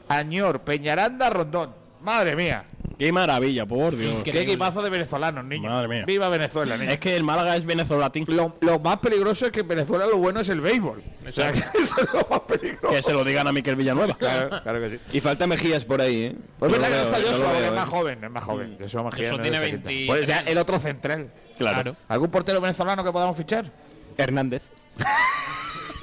Añor, 0.08 0.62
Peñaranda, 0.62 1.30
Rondón. 1.30 1.74
Madre 2.02 2.36
mía. 2.36 2.64
Qué 2.98 3.12
maravilla, 3.12 3.64
por 3.64 3.96
Dios. 3.96 4.22
Qué 4.24 4.42
equipazo 4.42 4.82
de 4.82 4.90
venezolanos, 4.90 5.46
niños. 5.46 5.72
Madre 5.72 5.88
mía. 5.88 6.04
Viva 6.06 6.28
Venezuela, 6.28 6.76
niños. 6.76 6.92
Es 6.92 7.00
que 7.00 7.16
el 7.16 7.24
Málaga 7.24 7.56
es 7.56 7.64
venezolatín. 7.64 8.26
Lo, 8.28 8.58
lo 8.60 8.78
más 8.78 8.98
peligroso 8.98 9.46
es 9.46 9.52
que 9.52 9.60
en 9.60 9.68
Venezuela 9.68 10.04
lo 10.04 10.18
bueno 10.18 10.40
es 10.40 10.50
el 10.50 10.60
béisbol. 10.60 11.02
O 11.26 11.32
sea, 11.32 11.50
que 11.50 11.60
eso 11.80 11.94
es 11.98 12.12
lo 12.12 12.26
más 12.28 12.40
peligroso. 12.40 12.94
Que 12.94 13.02
se 13.02 13.14
lo 13.14 13.24
digan 13.24 13.46
a 13.46 13.52
Miquel 13.52 13.76
Villanueva. 13.76 14.18
Claro, 14.18 14.62
claro 14.62 14.80
que 14.82 14.90
sí. 14.90 14.98
Y 15.14 15.20
falta 15.20 15.46
Mejías 15.46 15.86
por 15.86 16.02
ahí, 16.02 16.24
¿eh? 16.24 16.36
Pues 16.58 16.72
verdad 16.72 16.88
que 16.88 16.94
no 16.94 17.02
está 17.02 17.16
Joshua, 17.30 17.58
es 17.58 17.72
más 17.72 17.88
¿eh? 17.88 17.90
joven, 17.90 18.24
es 18.24 18.30
más 18.30 18.44
joven. 18.44 18.76
Eso, 18.78 19.02
Mejía 19.04 19.26
Eso 19.28 19.36
no 19.38 19.42
tiene 19.42 19.58
se 19.60 19.64
quita. 19.64 19.88
20 19.88 20.06
Pues 20.06 20.26
ya 20.26 20.40
el 20.40 20.58
otro 20.58 20.78
central. 20.78 21.30
Claro. 21.56 21.96
¿Algún 22.06 22.30
portero 22.30 22.60
venezolano 22.60 23.02
que 23.02 23.12
podamos 23.12 23.34
fichar? 23.34 23.70
Hernández. 24.18 24.70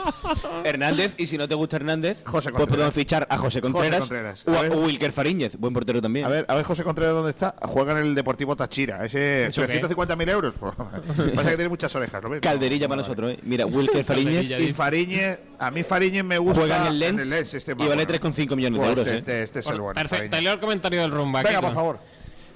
Hernández, 0.64 1.16
y 1.18 1.28
si 1.28 1.38
no 1.38 1.48
te 1.48 1.56
gusta 1.56 1.78
Hernández, 1.78 2.24
José 2.26 2.52
pues 2.52 2.68
podemos 2.68 2.94
fichar 2.94 3.28
a 3.30 3.38
José 3.38 3.62
Contreras, 3.62 4.00
Contreras. 4.00 4.44
o 4.48 4.52
A 4.54 4.62
Wilker 4.64 5.12
Fariñez, 5.12 5.58
buen 5.58 5.74
portero 5.74 6.02
también. 6.02 6.26
A 6.26 6.30
ver, 6.30 6.46
a 6.48 6.56
ver 6.56 6.64
José 6.64 6.84
Contreras 6.84 7.14
dónde 7.14 7.32
está. 7.32 7.56
Juega 7.64 7.94
en 7.94 8.00
el 8.08 8.16
Deportivo 8.16 8.56
Táchira. 8.56 9.06
Ese 9.06 9.46
¿Eso 9.48 9.66
qué? 9.66 9.82
350.000 9.82 10.30
euros. 10.30 10.54
Pues, 10.60 10.74
pasa 11.36 11.50
que 11.50 11.56
tiene 11.56 11.70
muchas 11.70 11.96
orejas. 11.96 12.24
¿lo 12.24 12.30
ves? 12.30 12.42
Calderilla 12.42 12.88
para 12.88 13.02
nosotros, 13.02 13.32
¿eh? 13.32 13.40
Mira, 13.44 13.66
Wilker 13.66 14.04
Fariñez 14.04 14.60
Y 14.60 14.74
Fariñez, 14.74 15.40
a 15.60 15.72
mí 15.72 15.84
Fariñez 15.84 16.24
me 16.24 16.38
gusta. 16.38 16.60
juega 16.62 16.82
en 16.82 16.88
el 16.88 17.00
Lens, 17.00 17.54
este 17.54 17.72
y 17.72 17.88
vale 17.88 18.08
3,5 18.08 18.56
millones 18.56 18.80
de 18.80 18.86
Pues 18.86 18.98
euros. 19.00 19.14
este, 19.14 19.14
¿eh? 19.40 19.44
este, 19.44 19.44
este 19.44 19.60
es 19.60 19.68
el 19.68 19.82
bueno. 19.82 19.94
Perfecto, 19.94 20.40
leo 20.42 20.54
el 20.54 20.60
comentario 20.60 21.02
del 21.02 21.12
Rumba. 21.12 21.44
Venga, 21.44 21.62
por 21.62 21.74
favor. 21.74 22.00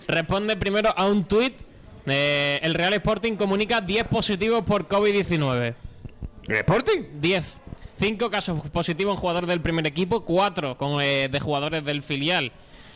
Responde 0.08 0.56
primero 0.58 0.94
a 0.96 1.06
un 1.06 1.24
tuit. 1.26 1.54
eh, 2.06 2.60
el 2.64 2.74
Real 2.74 2.94
Sporting 2.94 3.36
comunica 3.36 3.80
10 3.82 4.08
positivos 4.08 4.64
por 4.64 4.88
COVID-19. 4.88 5.76
¿El 6.52 6.58
Sporting? 6.58 7.04
10. 7.22 7.60
5 7.98 8.30
casos 8.30 8.60
positivos 8.72 9.16
en 9.16 9.22
jugadores 9.22 9.48
del 9.48 9.62
primer 9.62 9.88
equipo, 9.88 10.26
4 10.26 10.76
de 11.32 11.40
jugadores 11.40 11.86
del 11.86 12.02
filial 12.02 12.52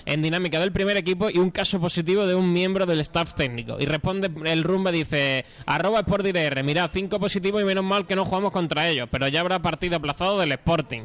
en 0.05 0.21
dinámica 0.21 0.59
del 0.59 0.73
primer 0.73 0.97
equipo 0.97 1.29
y 1.29 1.39
un 1.39 1.51
caso 1.51 1.79
positivo 1.79 2.27
de 2.27 2.35
un 2.35 2.51
miembro 2.51 2.85
del 2.85 2.99
staff 2.99 3.33
técnico. 3.33 3.77
Y 3.79 3.85
responde 3.85 4.29
el 4.51 4.63
Rumba, 4.65 4.91
dice, 4.91 5.45
arroba 5.65 6.01
SportDR, 6.01 6.63
mirad, 6.63 6.89
5 6.91 7.17
positivos 7.17 7.61
y 7.61 7.65
menos 7.65 7.85
mal 7.85 8.05
que 8.05 8.17
no 8.17 8.25
jugamos 8.25 8.51
contra 8.51 8.89
ellos, 8.89 9.07
pero 9.09 9.25
ya 9.29 9.39
habrá 9.39 9.59
partido 9.59 9.95
aplazado 9.95 10.37
del 10.37 10.51
Sporting. 10.51 11.03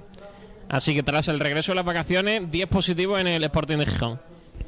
Así 0.69 0.93
que 0.93 1.05
tras 1.05 1.29
el 1.29 1.39
regreso 1.39 1.71
de 1.71 1.77
las 1.77 1.85
vacaciones, 1.85 2.51
10 2.51 2.69
positivos 2.69 3.21
en 3.21 3.29
el 3.29 3.45
Sporting 3.45 3.79
de 3.79 3.87
Gijón. 3.87 4.21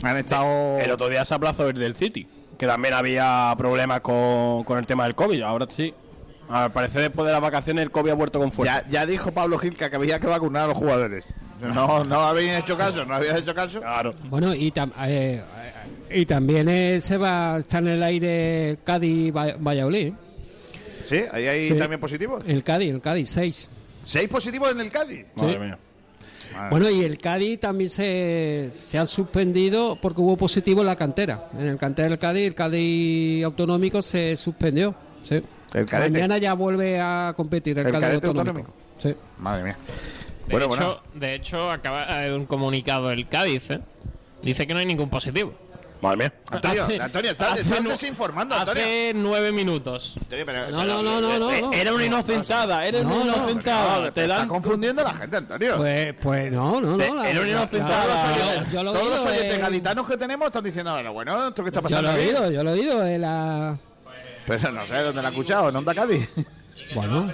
Han 0.02 0.18
estado. 0.18 0.78
El 0.78 0.90
otro 0.92 1.08
día 1.08 1.24
se 1.24 1.34
aplazó 1.34 1.68
el 1.68 1.76
del 1.76 1.96
City, 1.96 2.28
que 2.56 2.66
también 2.68 2.94
había 2.94 3.52
problemas 3.58 4.02
con, 4.02 4.62
con 4.62 4.78
el 4.78 4.86
tema 4.86 5.02
del 5.02 5.16
COVID. 5.16 5.42
Ahora 5.42 5.66
sí. 5.68 5.92
Al 6.52 6.70
parecer, 6.70 7.00
después 7.02 7.26
de 7.26 7.32
las 7.32 7.40
vacaciones, 7.40 7.82
el 7.84 7.90
COVID 7.90 8.10
ha 8.10 8.14
vuelto 8.14 8.38
con 8.38 8.52
fuerza. 8.52 8.82
Ya, 8.82 8.88
ya 9.00 9.06
dijo 9.06 9.32
Pablo 9.32 9.56
Gil 9.58 9.76
que 9.76 9.84
había 9.84 10.20
que 10.20 10.26
vacunar 10.26 10.64
a 10.64 10.66
los 10.68 10.76
jugadores. 10.76 11.24
No, 11.60 12.04
no 12.04 12.20
habéis 12.20 12.52
hecho 12.58 12.76
caso, 12.76 13.04
no 13.04 13.14
habías 13.14 13.38
hecho 13.38 13.54
caso. 13.54 13.80
Claro. 13.80 14.14
Bueno, 14.28 14.52
y, 14.54 14.70
tam- 14.72 14.92
eh, 15.06 15.40
eh, 16.10 16.20
y 16.20 16.26
también 16.26 16.68
eh, 16.68 17.00
se 17.00 17.16
va 17.16 17.56
está 17.58 17.78
en 17.78 17.88
el 17.88 18.02
aire 18.02 18.78
Cádiz-Valladolid. 18.84 20.12
Sí, 21.08 21.20
ahí 21.32 21.46
hay 21.46 21.68
Sí. 21.68 21.78
también 21.78 22.00
positivos. 22.00 22.44
El 22.46 22.62
Cádiz, 22.64 22.90
el 22.92 23.00
Cádiz, 23.00 23.28
seis. 23.28 23.70
¿Seis 24.04 24.28
positivos 24.28 24.72
en 24.72 24.80
el 24.80 24.90
Cádiz? 24.90 25.24
Madre 25.36 25.58
mía. 25.58 25.78
Bueno, 26.68 26.90
y 26.90 27.02
el 27.02 27.16
Cádiz 27.18 27.60
también 27.60 27.88
se, 27.88 28.68
se 28.70 28.98
ha 28.98 29.06
suspendido 29.06 29.98
porque 30.02 30.20
hubo 30.20 30.36
positivo 30.36 30.80
en 30.82 30.86
la 30.88 30.96
cantera. 30.96 31.48
En 31.58 31.66
el 31.66 31.78
cantera 31.78 32.08
del 32.10 32.18
Cádiz, 32.18 32.46
el 32.48 32.54
Cádiz 32.54 33.44
autonómico 33.44 34.02
se 34.02 34.36
suspendió. 34.36 34.94
Sí. 35.22 35.42
El 35.74 35.86
cadete. 35.86 36.10
Mañana 36.12 36.38
ya 36.38 36.54
vuelve 36.54 37.00
a 37.00 37.32
competir 37.36 37.78
el, 37.78 37.86
El 37.86 37.92
Cádiz 37.92 38.06
cadete 38.08 38.26
autonómico. 38.26 38.70
Sí. 38.98 39.14
Madre 39.38 39.62
mía. 39.64 39.76
De, 40.46 40.52
Bueno, 40.52 40.66
hecho, 40.66 40.76
bueno. 40.76 41.00
de 41.14 41.34
hecho, 41.34 41.70
acaba 41.70 42.26
eh, 42.26 42.34
un 42.34 42.46
comunicado 42.46 43.08
del 43.08 43.28
Cádiz. 43.28 43.70
¿eh? 43.70 43.80
Dice 44.42 44.66
que 44.66 44.74
no 44.74 44.80
hay 44.80 44.86
ningún 44.86 45.08
positivo. 45.08 45.54
Madre 46.02 46.16
mía. 46.16 46.32
Antonio, 46.50 46.82
Hace- 46.84 47.00
Antonio, 47.00 47.30
estás, 47.30 47.54
desinformando, 47.84 48.56
Antonio. 48.56 48.82
Hace 48.82 49.12
nueve 49.14 49.52
minutos. 49.52 50.16
Antonio, 50.20 50.44
pero- 50.44 50.70
No, 50.70 50.78
pero- 50.80 50.84
no, 50.84 51.02
no, 51.02 51.20
no, 51.20 51.38
no, 51.38 51.50
eh, 51.52 51.60
no. 51.62 51.72
Era 51.72 51.94
una 51.94 52.04
inocentada, 52.04 52.84
era 52.84 53.02
No, 53.04 53.14
una 53.14 53.24
no, 53.24 53.36
inocentada. 53.36 54.00
No, 54.00 54.12
te 54.12 54.22
está 54.22 54.48
confundiendo 54.48 55.02
a 55.02 55.04
la 55.04 55.14
gente, 55.14 55.36
Antonio. 55.36 55.76
Pues, 55.76 56.14
pues 56.20 56.50
no, 56.52 56.80
no, 56.80 56.96
no. 56.96 57.14
la- 57.14 57.30
Era 57.30 57.40
una 57.40 57.50
inocentada. 57.50 58.64
yo- 58.64 58.70
yo 58.82 58.92
Todos 58.92 59.10
los 59.10 59.26
oyentes 59.26 59.54
eh, 59.54 59.58
gaditanos 59.60 60.08
que 60.08 60.16
tenemos 60.16 60.46
están 60.46 60.64
diciendo, 60.64 60.90
ahora, 60.90 61.10
bueno, 61.10 61.48
¿esto 61.48 61.62
qué 61.62 61.68
está 61.68 61.78
Yo 61.80 61.82
pasando 61.84 62.10
lo 62.12 62.18
he 62.18 62.20
aquí? 62.20 62.28
oído, 62.34 62.50
yo 62.50 62.64
lo 62.64 62.70
he 62.70 62.72
oído. 62.74 63.18
la... 63.18 63.78
Pero 64.46 64.72
no 64.72 64.86
sé 64.86 64.96
dónde 65.02 65.22
la 65.22 65.28
he 65.28 65.30
escuchado, 65.32 65.68
en 65.68 65.76
Onda 65.76 65.94
Cádiz. 65.94 66.28
Bueno, 66.94 67.30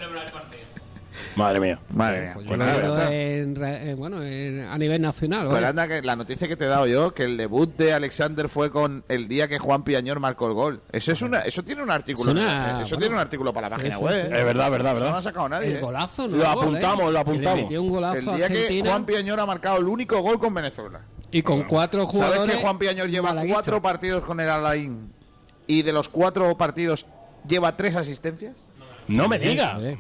Madre 1.35 1.59
mía. 1.61 1.79
Madre 1.91 2.21
mía. 2.21 2.33
Pues 2.35 2.51
he 2.51 2.57
nada, 2.57 3.13
en 3.13 3.57
re- 3.57 3.91
eh, 3.91 3.95
bueno, 3.95 4.23
en- 4.23 4.63
a 4.69 4.79
nivel 4.79 5.01
nacional. 5.03 5.47
Pues 5.47 5.59
oye. 5.59 5.67
anda, 5.67 5.89
que 5.89 6.03
la 6.03 6.15
noticia 6.15 6.47
que 6.47 6.57
te 6.57 6.65
he 6.65 6.69
dado 6.69 6.87
yo, 6.87 7.13
que 7.13 7.25
el 7.25 7.37
debut 7.37 7.77
de 7.77 7.93
Alexander 7.93 8.49
fue 8.49 8.71
con 8.71 9.05
el 9.09 9.27
día 9.27 9.49
que 9.49 9.59
Juan 9.59 9.83
Piañor 9.83 10.21
marcó 10.21 10.47
el 10.47 10.53
gol. 10.55 10.83
Eso 10.93 11.11
es 11.13 11.23
una, 11.23 11.41
eso 11.41 11.63
tiene 11.65 11.83
un 11.83 11.91
artículo, 11.91 12.31
una- 12.33 12.83
eso 12.83 12.97
bueno, 12.97 12.99
tiene 12.99 13.15
un 13.17 13.21
artículo 13.21 13.53
para 13.53 13.69
la 13.69 13.77
página 13.77 13.97
sí, 13.97 14.03
web. 14.05 14.15
sí. 14.15 14.21
¿eh? 14.21 14.39
Es 14.39 14.45
verdad, 14.45 14.71
verdad, 14.71 14.95
verdad. 14.95 15.07
no 15.07 15.13
lo 15.13 15.17
ha 15.19 15.23
sacado 15.23 15.49
nadie. 15.49 15.69
El 15.71 15.77
¿eh? 15.77 15.81
golazo, 15.81 16.29
¿no? 16.29 16.37
Lo 16.37 16.45
gol, 16.45 16.63
apuntamos, 16.63 17.09
¿eh? 17.09 17.13
lo 17.13 17.19
apuntamos. 17.19 17.51
Que 17.55 17.57
le 17.57 17.63
metió 17.63 17.83
un 17.83 17.91
golazo 17.91 18.19
El 18.19 18.25
día 18.37 18.49
que 18.49 18.55
Argentina 18.55 18.91
Juan 18.91 19.05
Piañor 19.07 19.41
ha 19.41 19.47
marcado 19.47 19.79
el 19.79 19.85
único 19.89 20.21
gol 20.21 20.39
con 20.39 20.55
Venezuela. 20.55 21.01
y 21.33 21.43
con 21.43 21.65
cuatro 21.65 22.07
jugadores. 22.07 22.41
¿Sabes 22.43 22.55
que 22.57 22.63
Juan 22.63 22.79
Piañor 22.79 23.09
lleva 23.09 23.35
cuatro 23.49 23.83
partidos 23.83 24.25
con 24.25 24.39
el 24.41 24.49
Alain 24.49 25.13
y 25.69 25.83
de 25.83 25.93
los 25.93 26.09
cuatro 26.09 26.57
partidos 26.59 27.07
lleva 27.47 27.77
tres 27.77 27.95
asistencias? 27.95 28.57
No 29.07 29.29
me 29.29 29.39
digas. 29.39 29.75
Joder. 29.75 29.99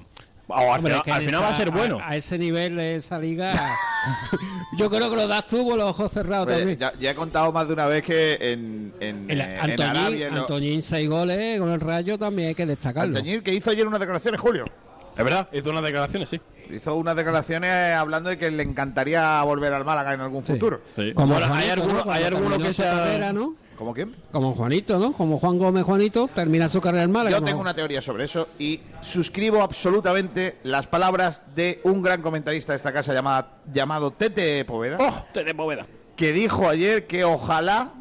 O 0.50 0.54
al 0.54 0.78
Hombre, 0.78 0.94
final, 0.94 0.96
es 0.98 1.02
que 1.04 1.12
al 1.12 1.20
en 1.22 1.26
final 1.28 1.42
va 1.42 1.48
a 1.50 1.54
ser 1.56 1.70
bueno. 1.70 1.98
A, 2.00 2.08
a 2.08 2.16
ese 2.16 2.38
nivel 2.38 2.74
de 2.76 2.94
esa 2.96 3.18
liga. 3.18 3.52
yo 4.78 4.88
creo 4.90 5.10
que 5.10 5.16
lo 5.16 5.28
das 5.28 5.46
tú 5.46 5.66
con 5.68 5.78
los 5.78 5.90
ojos 5.90 6.10
cerrados 6.10 6.48
también. 6.48 6.78
ya, 6.78 6.92
ya 6.98 7.10
he 7.10 7.14
contado 7.14 7.52
más 7.52 7.66
de 7.66 7.74
una 7.74 7.86
vez 7.86 8.02
que 8.02 8.38
en, 8.40 8.94
en, 8.98 9.30
El 9.30 9.40
eh, 9.42 9.58
en 9.62 9.82
Arabia... 9.82 10.30
lo- 10.30 10.40
Antoñín, 10.40 10.80
seis 10.80 11.08
goles 11.08 11.60
con 11.60 11.70
el 11.70 11.80
rayo 11.80 12.18
también 12.18 12.48
hay 12.48 12.54
que 12.54 12.64
destacarlo. 12.64 13.16
Antoñín, 13.18 13.42
que 13.42 13.52
hizo 13.52 13.70
ayer 13.70 13.86
unas 13.86 14.00
declaraciones, 14.00 14.40
Julio. 14.40 14.64
Es 15.16 15.24
verdad, 15.24 15.48
hizo 15.52 15.68
unas 15.70 15.82
declaraciones, 15.82 16.28
sí. 16.30 16.40
Hizo 16.70 16.94
unas 16.96 17.16
declaraciones 17.16 17.94
hablando 17.94 18.30
de 18.30 18.38
que 18.38 18.50
le 18.50 18.62
encantaría 18.62 19.42
volver 19.42 19.72
al 19.74 19.84
Málaga 19.84 20.14
en 20.14 20.20
algún 20.20 20.44
futuro. 20.44 20.80
Como 21.14 21.34
Bueno, 21.34 21.46
Juanito, 21.48 21.54
hay 21.54 21.70
alguno, 21.70 22.04
¿no? 22.04 22.10
hay 22.12 22.24
alguno 22.24 22.58
que 22.58 22.66
su 22.68 22.72
sea. 22.74 22.92
carrera, 22.92 23.32
¿no? 23.32 23.54
¿Cómo 23.78 23.94
quién? 23.94 24.12
Como 24.32 24.52
Juanito, 24.54 24.98
¿no? 24.98 25.12
Como 25.12 25.38
Juan 25.38 25.56
Gómez 25.56 25.84
Juanito 25.84 26.28
termina 26.34 26.68
su 26.68 26.80
carrera 26.80 27.04
en 27.04 27.12
Málaga. 27.12 27.38
Yo 27.38 27.44
tengo 27.44 27.60
una 27.60 27.74
teoría 27.74 28.02
sobre 28.02 28.24
eso 28.24 28.48
y 28.58 28.80
suscribo 29.00 29.62
absolutamente 29.62 30.58
las 30.64 30.88
palabras 30.88 31.42
de 31.54 31.80
un 31.84 32.02
gran 32.02 32.20
comentarista 32.20 32.72
de 32.72 32.76
esta 32.76 32.92
casa 32.92 33.14
llamada, 33.14 33.58
llamado 33.72 34.10
Tete 34.10 34.64
Poveda, 34.64 34.96
¡Oh! 34.98 35.24
Te 35.32 35.44
de 35.44 35.54
Poveda. 35.54 35.86
que 36.16 36.32
dijo 36.32 36.68
ayer 36.68 37.06
que 37.06 37.22
ojalá 37.22 37.92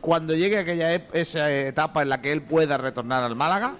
cuando 0.00 0.34
llegue 0.34 0.58
aquella 0.58 0.92
esa 0.94 1.52
etapa 1.52 2.02
en 2.02 2.08
la 2.08 2.20
que 2.20 2.32
él 2.32 2.42
pueda 2.42 2.76
retornar 2.76 3.22
al 3.22 3.36
Málaga, 3.36 3.76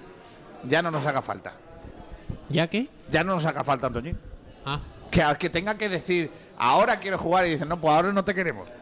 ya 0.69 0.81
no 0.81 0.93
nos 0.93 1.05
haga 1.07 1.23
falta. 1.23 1.55
¿Ya 2.49 2.69
qué? 2.69 2.89
Ya 3.11 3.25
no 3.25 3.35
nos 3.35 3.45
haga 3.45 3.65
falta, 3.65 3.89
Antoñín. 3.89 4.17
Ah. 4.65 4.81
Que, 5.11 5.23
que 5.41 5.51
tenga 5.51 5.77
que 5.77 5.89
decir, 5.89 6.31
ahora 6.59 6.99
quiero 6.99 7.19
jugar 7.19 7.47
y 7.47 7.51
dicen, 7.51 7.69
no, 7.69 7.81
pues 7.81 7.93
ahora 7.95 8.13
no 8.13 8.25
te 8.25 8.35
queremos. 8.35 8.69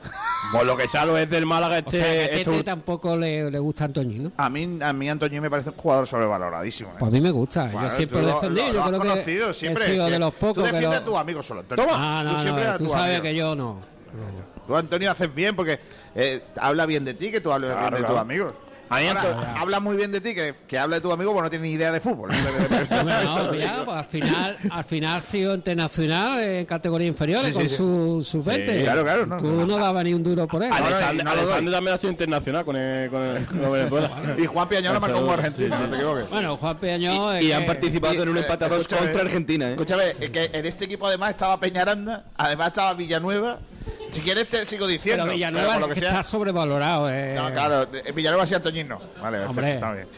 Pues 0.53 0.67
lo 0.67 0.77
que 0.77 0.87
sea 0.87 1.07
lo 1.07 1.17
es 1.17 1.29
del 1.31 1.47
Málaga 1.47 1.77
O 1.77 1.79
este. 1.79 1.91
sea, 1.99 2.07
que 2.07 2.19
a 2.19 2.23
este 2.27 2.37
Tete 2.45 2.51
ul- 2.51 2.65
tampoco 2.65 3.17
le, 3.17 3.51
le 3.51 3.59
gusta 3.59 3.85
a 3.85 3.87
Antoñín, 3.87 4.25
¿no? 4.25 4.33
A 4.37 4.51
mí, 4.51 4.79
a 4.83 4.93
mí 4.93 5.09
Antoñín 5.09 5.41
me 5.41 5.49
parece 5.49 5.71
un 5.71 5.75
jugador 5.77 6.07
sobrevaloradísimo. 6.07 6.91
¿eh? 6.91 6.95
Pues 6.99 7.09
a 7.09 7.13
mí 7.13 7.21
me 7.23 7.31
gusta. 7.31 7.63
Bueno, 7.65 7.89
yo 7.89 7.91
siempre 7.91 8.19
tú 8.21 8.23
lo 8.25 8.29
he 8.29 8.31
lo- 8.35 8.41
defendido. 8.41 8.67
lo- 8.67 8.73
yo 8.73 8.77
lo 8.77 8.83
has 8.85 8.91
creo 9.25 9.49
que 9.49 9.55
siempre, 9.55 9.85
he 9.85 9.89
sido 9.95 10.05
que 10.07 10.13
de 10.13 10.19
los 10.19 10.33
Tú 10.35 10.39
pocos 10.41 10.65
que 10.65 10.71
defiendes 10.73 11.01
lo... 11.01 11.03
a 11.03 11.11
tus 11.13 11.19
amigos 11.19 11.47
solo, 11.47 11.61
Antonio. 11.61 11.87
Ah, 11.91 12.23
no, 12.25 12.35
tú 12.35 12.43
siempre 12.43 12.67
a 12.67 12.73
no, 12.73 12.79
tú 12.79 12.89
sabes 12.89 13.21
que 13.23 13.35
yo 13.35 13.57
no. 13.57 13.79
Tú, 14.67 14.77
Antonio, 14.77 15.11
haces 15.11 15.35
bien 15.35 15.57
porque 15.57 15.81
eh, 16.15 16.43
habla 16.61 16.85
bien 16.85 17.07
de 17.07 17.15
ti, 17.15 17.33
que 17.33 17.41
tú 17.41 17.51
hables 17.51 17.71
Claro, 17.73 17.81
bien 17.81 17.93
de 17.95 17.99
claro. 18.01 18.13
tus 18.15 18.21
amigos. 18.21 18.53
Ahora, 18.95 19.55
habla 19.59 19.81
muy 19.81 19.97
bien 19.97 20.13
de 20.13 20.21
ti, 20.21 20.35
que, 20.35 20.55
que 20.67 20.79
habla 20.79 20.97
de 20.97 21.03
tu 21.03 21.13
amigo, 21.13 21.33
porque 21.33 21.45
no 21.45 21.51
tiene 21.51 21.69
ni 21.69 21.73
idea 21.75 21.93
de 21.93 22.01
fútbol. 22.01 22.31
No, 23.05 23.55
ya, 23.55 23.85
pues 23.85 23.97
al 23.97 24.05
final, 24.07 24.57
al 24.71 24.85
final 24.85 25.17
ha 25.17 25.21
sido 25.21 25.55
internacional 25.55 26.43
en 26.43 26.65
categorías 26.67 27.09
inferiores 27.09 27.47
Sí, 27.47 27.53
sí, 27.53 27.59
con 27.59 27.69
sí. 27.69 27.77
su, 27.77 28.27
su 28.29 28.43
20. 28.43 28.79
Sí, 28.79 28.83
claro, 28.83 29.03
claro, 29.03 29.27
no, 29.27 29.37
Tú 29.37 29.47
no. 29.47 29.67
no, 29.67 29.79
dabas 29.79 30.05
ni 30.05 30.15
un 30.15 30.23
duro 30.23 30.47
por 30.47 30.63
él. 30.63 30.71
Alexander, 30.73 31.25
también 31.27 31.89
ha 31.95 31.99
sido 31.99 32.11
internacional 32.11 32.65
con, 32.65 32.77
el, 32.77 33.11
con, 33.11 33.23
el, 33.23 33.47
con 33.47 33.73
Venezuela. 33.73 34.11
y 34.39 34.47
Juan 34.47 34.69
Piañón 34.69 34.99
marcó 35.01 35.25
Sí, 35.25 35.31
argentino, 35.31 35.77
sí, 35.77 35.83
no 35.83 35.89
te 35.89 35.97
equivoques. 35.97 36.31
Bueno, 36.31 36.57
Juan. 36.57 36.79
Y 37.43 37.53
han 37.53 37.67
participado 37.67 38.23
en 38.23 38.29
un 38.29 38.37
eh, 38.37 38.41
empate 38.41 38.65
a 38.65 38.69
dos 38.69 38.81
escúchame, 38.81 39.03
contra 39.07 39.23
Argentina, 39.23 39.69
¿eh? 39.69 39.73
Escúchame, 39.73 40.05
es 40.21 40.31
que 40.31 40.51
en 40.53 40.67
este 40.67 40.85
equipo 40.85 41.07
además 41.07 41.31
estaba 41.31 41.59
Peñaranda, 41.59 42.25
además 42.37 42.69
estaba 42.69 42.95
Villanueva. 42.95 43.59
Si 44.11 44.21
quieres 44.21 44.49
te 44.49 44.65
sigo 44.67 44.87
diciendo. 44.87 45.25
Pero 45.25 45.35
Villanueva 45.35 45.73
por 45.75 45.81
lo 45.81 45.87
es 45.89 45.95
que 45.95 46.01
sea- 46.01 46.09
está 46.11 46.23
sobrevalorado. 46.23 47.11
Eh. 47.11 47.35
No, 47.37 47.51
claro, 47.53 47.89
eh, 47.93 48.13
Villanueva 48.13 48.47
sí 48.47 48.55
Antoñín 48.55 48.89
no. 48.89 49.01
Vale, 49.21 49.39
perfecto, 49.41 49.63
está 49.63 49.93
bien. 49.93 50.09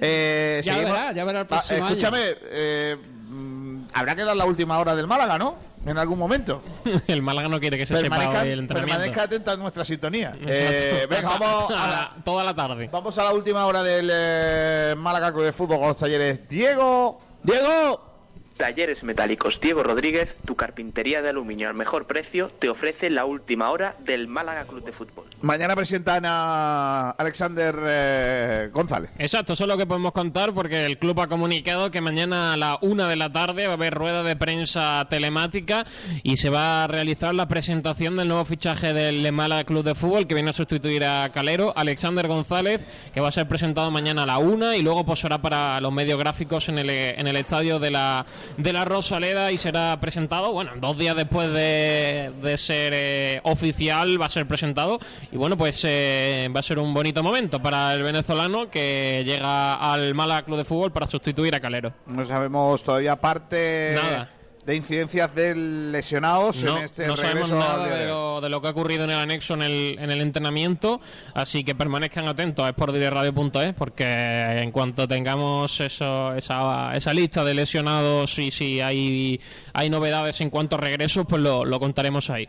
Eh, 0.00 0.60
Ya 0.64 0.76
verá, 0.78 1.12
ya 1.12 1.24
verá 1.24 1.38
el 1.40 1.44
Ah, 1.44 1.48
próximo 1.48 1.86
Escúchame, 1.88 2.18
eh, 2.50 2.96
mm, 3.28 3.84
habrá 3.92 4.16
que 4.16 4.24
dar 4.24 4.36
la 4.36 4.44
última 4.44 4.78
hora 4.78 4.94
del 4.96 5.06
Málaga, 5.06 5.38
¿no? 5.38 5.56
En 5.86 5.98
algún 5.98 6.18
momento. 6.18 6.62
El 7.06 7.20
Málaga 7.20 7.46
no 7.48 7.60
quiere 7.60 7.76
que 7.76 7.84
se 7.84 7.94
sepa 7.94 8.16
hoy 8.16 8.48
el 8.48 8.60
entrenamiento. 8.60 8.70
permanezca 8.72 9.22
atenta 9.24 9.52
a 9.52 9.56
nuestra 9.56 9.84
sintonía. 9.84 10.34
Eh, 10.46 11.06
venga, 11.10 11.36
vamos 11.38 11.70
a 11.76 11.86
la, 11.90 12.16
Toda 12.24 12.42
la 12.42 12.54
tarde. 12.54 12.88
vamos 12.90 13.16
a 13.18 13.24
la 13.24 13.32
última 13.34 13.66
hora 13.66 13.82
del 13.82 14.08
eh, 14.10 14.94
Málaga 14.96 15.30
Club 15.30 15.44
de 15.44 15.52
Fútbol 15.52 15.78
con 15.78 15.88
los 15.88 15.96
talleres. 15.98 16.48
Diego, 16.48 17.20
Diego. 17.42 18.13
Talleres 18.56 19.02
Metálicos 19.02 19.60
Diego 19.60 19.82
Rodríguez, 19.82 20.36
tu 20.44 20.54
carpintería 20.54 21.22
de 21.22 21.30
aluminio 21.30 21.68
al 21.68 21.74
mejor 21.74 22.06
precio, 22.06 22.50
te 22.50 22.68
ofrece 22.68 23.10
la 23.10 23.24
última 23.24 23.70
hora 23.70 23.96
del 24.04 24.28
Málaga 24.28 24.64
Club 24.64 24.84
de 24.84 24.92
Fútbol. 24.92 25.26
Mañana 25.42 25.74
presentan 25.74 26.24
a 26.24 27.10
Alexander 27.10 27.76
eh, 27.84 28.70
González. 28.72 29.10
Exacto, 29.18 29.54
eso 29.54 29.64
es 29.64 29.68
lo 29.68 29.76
que 29.76 29.86
podemos 29.86 30.12
contar 30.12 30.54
porque 30.54 30.86
el 30.86 30.98
club 30.98 31.20
ha 31.20 31.26
comunicado 31.26 31.90
que 31.90 32.00
mañana 32.00 32.52
a 32.52 32.56
la 32.56 32.78
una 32.80 33.08
de 33.08 33.16
la 33.16 33.32
tarde 33.32 33.66
va 33.66 33.72
a 33.72 33.76
haber 33.76 33.94
rueda 33.94 34.22
de 34.22 34.36
prensa 34.36 35.06
telemática 35.10 35.84
y 36.22 36.36
se 36.36 36.48
va 36.48 36.84
a 36.84 36.86
realizar 36.86 37.34
la 37.34 37.48
presentación 37.48 38.16
del 38.16 38.28
nuevo 38.28 38.44
fichaje 38.44 38.92
del 38.92 39.30
Málaga 39.32 39.64
Club 39.64 39.84
de 39.84 39.94
Fútbol 39.94 40.26
que 40.26 40.34
viene 40.34 40.50
a 40.50 40.52
sustituir 40.52 41.04
a 41.04 41.30
Calero, 41.32 41.72
Alexander 41.76 42.28
González, 42.28 42.86
que 43.12 43.20
va 43.20 43.28
a 43.28 43.32
ser 43.32 43.48
presentado 43.48 43.90
mañana 43.90 44.22
a 44.22 44.26
la 44.26 44.38
una 44.38 44.76
y 44.76 44.82
luego 44.82 45.04
posará 45.04 45.42
para 45.42 45.80
los 45.80 45.92
medios 45.92 46.18
gráficos 46.18 46.68
en 46.68 46.78
el, 46.78 46.90
en 46.90 47.26
el 47.26 47.36
estadio 47.36 47.78
de 47.78 47.90
la, 47.90 48.26
de 48.56 48.72
la 48.72 48.84
Rosaleda 48.84 49.52
y 49.52 49.58
será 49.58 49.98
presentado, 50.00 50.52
bueno, 50.52 50.72
dos 50.76 50.98
días 50.98 51.16
después 51.16 51.52
de, 51.52 52.32
de 52.42 52.56
ser 52.56 52.92
eh, 52.94 53.40
oficial 53.44 54.20
va 54.20 54.26
a 54.26 54.28
ser 54.28 54.46
presentado 54.46 54.98
y 55.32 55.36
bueno, 55.36 55.56
pues 55.56 55.80
eh, 55.84 56.48
va 56.54 56.60
a 56.60 56.62
ser 56.62 56.78
un 56.78 56.94
bonito 56.94 57.22
momento 57.22 57.60
para 57.60 57.94
el 57.94 58.02
venezolano 58.02 58.70
que 58.70 59.22
llega 59.24 59.74
al 59.74 60.14
Málaga 60.14 60.42
Club 60.42 60.58
de 60.58 60.64
Fútbol 60.64 60.92
para 60.92 61.06
sustituir 61.06 61.54
a 61.54 61.60
Calero. 61.60 61.92
No 62.06 62.24
sabemos 62.24 62.82
todavía 62.82 63.16
parte 63.16 63.94
Nada. 63.94 64.30
De 64.66 64.74
incidencias 64.74 65.34
de 65.34 65.54
lesionados 65.54 66.62
No, 66.62 66.78
en 66.78 66.84
este 66.84 67.06
no 67.06 67.16
sabemos 67.16 67.50
regreso 67.50 67.70
al 67.70 67.78
nada 67.78 67.96
de 67.96 68.06
lo, 68.06 68.40
de 68.40 68.48
lo 68.48 68.60
que 68.60 68.68
ha 68.68 68.70
ocurrido 68.70 69.04
en 69.04 69.10
el 69.10 69.18
anexo 69.18 69.54
en 69.54 69.62
el, 69.62 69.98
en 69.98 70.10
el 70.10 70.20
entrenamiento, 70.20 71.00
así 71.34 71.64
que 71.64 71.74
permanezcan 71.74 72.26
atentos 72.28 72.64
a 72.64 72.70
sportdirectradio.es 72.70 73.74
porque 73.74 74.04
en 74.06 74.70
cuanto 74.70 75.06
tengamos 75.06 75.80
eso, 75.80 76.34
esa, 76.34 76.94
esa 76.96 77.14
lista 77.14 77.44
de 77.44 77.54
lesionados 77.54 78.38
y 78.38 78.50
si 78.50 78.80
hay, 78.80 79.40
hay 79.72 79.90
novedades 79.90 80.40
en 80.40 80.50
cuanto 80.50 80.76
a 80.76 80.78
regresos, 80.78 81.26
pues 81.28 81.42
lo, 81.42 81.64
lo 81.64 81.78
contaremos 81.78 82.30
ahí. 82.30 82.48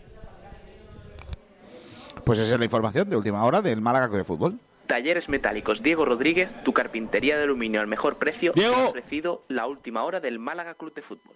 Pues 2.23 2.39
esa 2.39 2.53
es 2.53 2.59
la 2.59 2.65
información 2.65 3.09
de 3.09 3.15
última 3.15 3.43
hora 3.45 3.61
del 3.61 3.81
Málaga 3.81 4.07
Club 4.07 4.17
de 4.17 4.23
Fútbol. 4.23 4.59
Talleres 4.87 5.29
Metálicos 5.29 5.81
Diego 5.81 6.05
Rodríguez, 6.05 6.57
tu 6.63 6.73
carpintería 6.73 7.37
de 7.37 7.43
aluminio 7.43 7.81
al 7.81 7.87
mejor 7.87 8.17
precio, 8.17 8.51
te 8.53 8.65
ha 8.65 8.87
ofrecido 8.87 9.43
la 9.47 9.67
última 9.67 10.03
hora 10.03 10.19
del 10.19 10.39
Málaga 10.39 10.75
Club 10.75 10.93
de 10.93 11.01
Fútbol. 11.01 11.35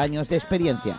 años 0.00 0.28
de 0.28 0.36
experiencia. 0.36 0.96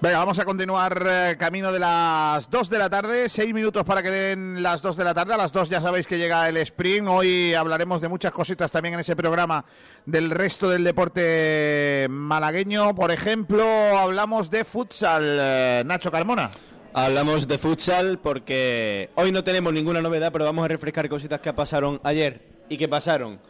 Venga, 0.00 0.18
vamos 0.18 0.38
a 0.38 0.44
continuar 0.44 1.06
eh, 1.08 1.36
camino 1.38 1.70
de 1.70 1.78
las 1.78 2.50
2 2.50 2.70
de 2.70 2.78
la 2.78 2.90
tarde. 2.90 3.28
Seis 3.28 3.52
minutos 3.54 3.84
para 3.84 4.02
que 4.02 4.10
den 4.10 4.62
las 4.62 4.80
2 4.82 4.96
de 4.96 5.04
la 5.04 5.14
tarde. 5.14 5.34
A 5.34 5.36
las 5.36 5.52
2 5.52 5.68
ya 5.68 5.80
sabéis 5.80 6.06
que 6.06 6.18
llega 6.18 6.48
el 6.48 6.56
sprint. 6.56 7.06
Hoy 7.08 7.54
hablaremos 7.54 8.00
de 8.00 8.08
muchas 8.08 8.32
cositas 8.32 8.70
también 8.70 8.94
en 8.94 9.00
ese 9.00 9.14
programa 9.14 9.64
del 10.06 10.30
resto 10.30 10.68
del 10.68 10.82
deporte 10.82 12.06
malagueño. 12.10 12.94
Por 12.94 13.10
ejemplo, 13.12 13.64
hablamos 13.98 14.50
de 14.50 14.64
futsal. 14.64 15.36
eh, 15.40 15.82
Nacho 15.84 16.10
Carmona. 16.10 16.50
Hablamos 16.94 17.46
de 17.48 17.58
futsal 17.58 18.18
porque 18.18 19.10
hoy 19.14 19.30
no 19.32 19.44
tenemos 19.44 19.72
ninguna 19.72 20.00
novedad, 20.02 20.32
pero 20.32 20.44
vamos 20.44 20.64
a 20.64 20.68
refrescar 20.68 21.08
cositas 21.08 21.40
que 21.40 21.52
pasaron 21.52 22.00
ayer 22.04 22.42
y 22.68 22.76
que 22.76 22.88
pasaron 22.88 23.40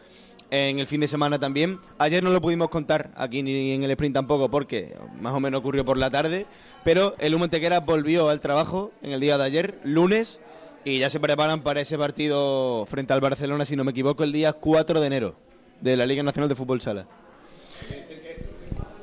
en 0.53 0.77
el 0.77 0.85
fin 0.85 1.01
de 1.01 1.07
semana 1.07 1.39
también. 1.39 1.79
Ayer 1.97 2.23
no 2.23 2.29
lo 2.29 2.39
pudimos 2.39 2.69
contar 2.69 3.09
aquí 3.15 3.41
ni 3.41 3.71
en 3.71 3.83
el 3.83 3.89
sprint 3.89 4.13
tampoco 4.13 4.49
porque 4.49 4.95
más 5.19 5.33
o 5.33 5.39
menos 5.39 5.59
ocurrió 5.59 5.83
por 5.83 5.97
la 5.97 6.11
tarde, 6.11 6.45
pero 6.83 7.15
el 7.17 7.33
Humo 7.33 7.45
Antequera 7.45 7.79
volvió 7.79 8.29
al 8.29 8.39
trabajo 8.39 8.91
en 9.01 9.13
el 9.13 9.19
día 9.19 9.35
de 9.39 9.45
ayer, 9.45 9.79
lunes, 9.83 10.41
y 10.85 10.99
ya 10.99 11.09
se 11.09 11.19
preparan 11.19 11.61
para 11.61 11.81
ese 11.81 11.97
partido 11.97 12.85
frente 12.85 13.13
al 13.13 13.19
Barcelona, 13.19 13.65
si 13.65 13.75
no 13.75 13.83
me 13.83 13.91
equivoco, 13.91 14.23
el 14.23 14.31
día 14.31 14.53
4 14.53 14.99
de 14.99 15.07
enero 15.07 15.35
de 15.81 15.97
la 15.97 16.05
Liga 16.05 16.21
Nacional 16.21 16.49
de 16.49 16.55
Fútbol 16.55 16.81
Sala. 16.81 17.07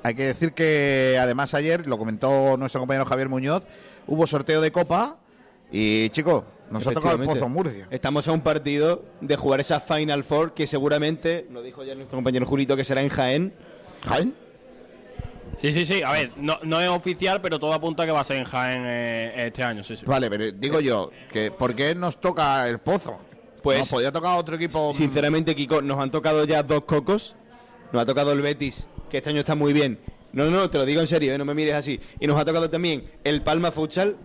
Hay 0.05 0.15
que 0.15 0.27
decir 0.27 0.53
que 0.53 1.19
además 1.21 1.53
ayer, 1.55 1.89
lo 1.89 1.99
comentó 1.99 2.57
nuestro 2.59 2.81
compañero 2.81 3.07
Javier 3.07 3.29
Muñoz, 3.29 3.65
hubo 4.07 4.25
sorteo 4.29 4.61
de 4.61 4.71
Copa 4.71 5.17
y, 5.73 6.11
chico, 6.11 6.45
nos 6.71 6.87
ha 6.87 6.93
tocado 6.93 7.21
el. 7.21 7.27
Pozo 7.27 7.49
Murcia. 7.49 7.87
Estamos 7.91 8.27
a 8.29 8.33
un 8.33 8.41
partido 8.41 9.05
de 9.21 9.37
jugar 9.37 9.61
esa 9.61 9.81
Final 9.81 10.25
Four 10.25 10.55
que 10.55 10.67
seguramente, 10.67 11.47
lo 11.51 11.63
dijo 11.63 11.85
ya 11.85 11.95
nuestro 11.95 12.17
compañero 12.17 12.47
Julito, 12.47 12.77
que 12.77 12.85
será 12.85 13.03
en 13.03 13.09
Jaén. 13.09 13.53
¿Jaén? 14.07 14.35
Sí, 15.57 15.73
sí, 15.73 15.85
sí. 15.85 16.03
A 16.03 16.13
ver, 16.13 16.33
no, 16.37 16.59
no 16.63 16.81
es 16.81 16.89
oficial, 16.89 17.41
pero 17.43 17.59
todo 17.59 17.75
apunta 17.75 18.05
a 18.05 18.07
que 18.07 18.13
va 18.13 18.21
a 18.21 18.25
ser 18.25 18.37
en 18.39 18.45
Jaén 18.45 18.83
eh, 18.87 19.47
este 19.47 19.63
año, 19.63 19.83
sí, 19.83 19.97
sí. 19.97 20.07
Vale, 20.07 20.31
pero 20.31 20.51
digo 20.53 20.81
yo, 20.81 21.11
que 21.33 21.51
¿por 21.51 21.75
qué 21.75 21.95
nos 21.95 22.19
toca 22.21 22.67
el 22.69 22.79
Pozo? 22.79 23.19
Pues- 23.63 23.79
Nos 23.81 23.91
podía 23.91 24.11
tocar 24.11 24.39
otro 24.39 24.57
equipo. 24.57 24.93
Sinceramente, 24.93 25.55
Kiko, 25.55 25.83
nos 25.83 25.99
han 25.99 26.11
tocado 26.11 26.45
ya 26.45 26.63
dos 26.63 26.85
cocos. 26.85 27.37
Nos 27.93 28.03
ha 28.03 28.07
tocado 28.07 28.33
el 28.33 28.41
Betis, 28.41 28.87
que 29.11 29.19
este 29.19 29.31
año 29.31 29.41
está 29.41 29.55
muy 29.55 29.73
bien. 29.73 29.99
No, 30.33 30.45
no, 30.49 30.71
te 30.71 30.79
lo 30.79 30.85
digo 30.87 31.01
en 31.01 31.09
serio, 31.09 31.35
¿eh? 31.35 31.39
no 31.39 31.45
me 31.45 31.55
mires 31.55 31.75
así. 31.75 32.01
Y 32.21 32.27
nos 32.27 32.39
ha 32.41 32.45
tocado 32.45 32.71
también 32.71 33.11
el 33.25 33.43
Palma 33.43 33.73
Futsal, 33.73 34.17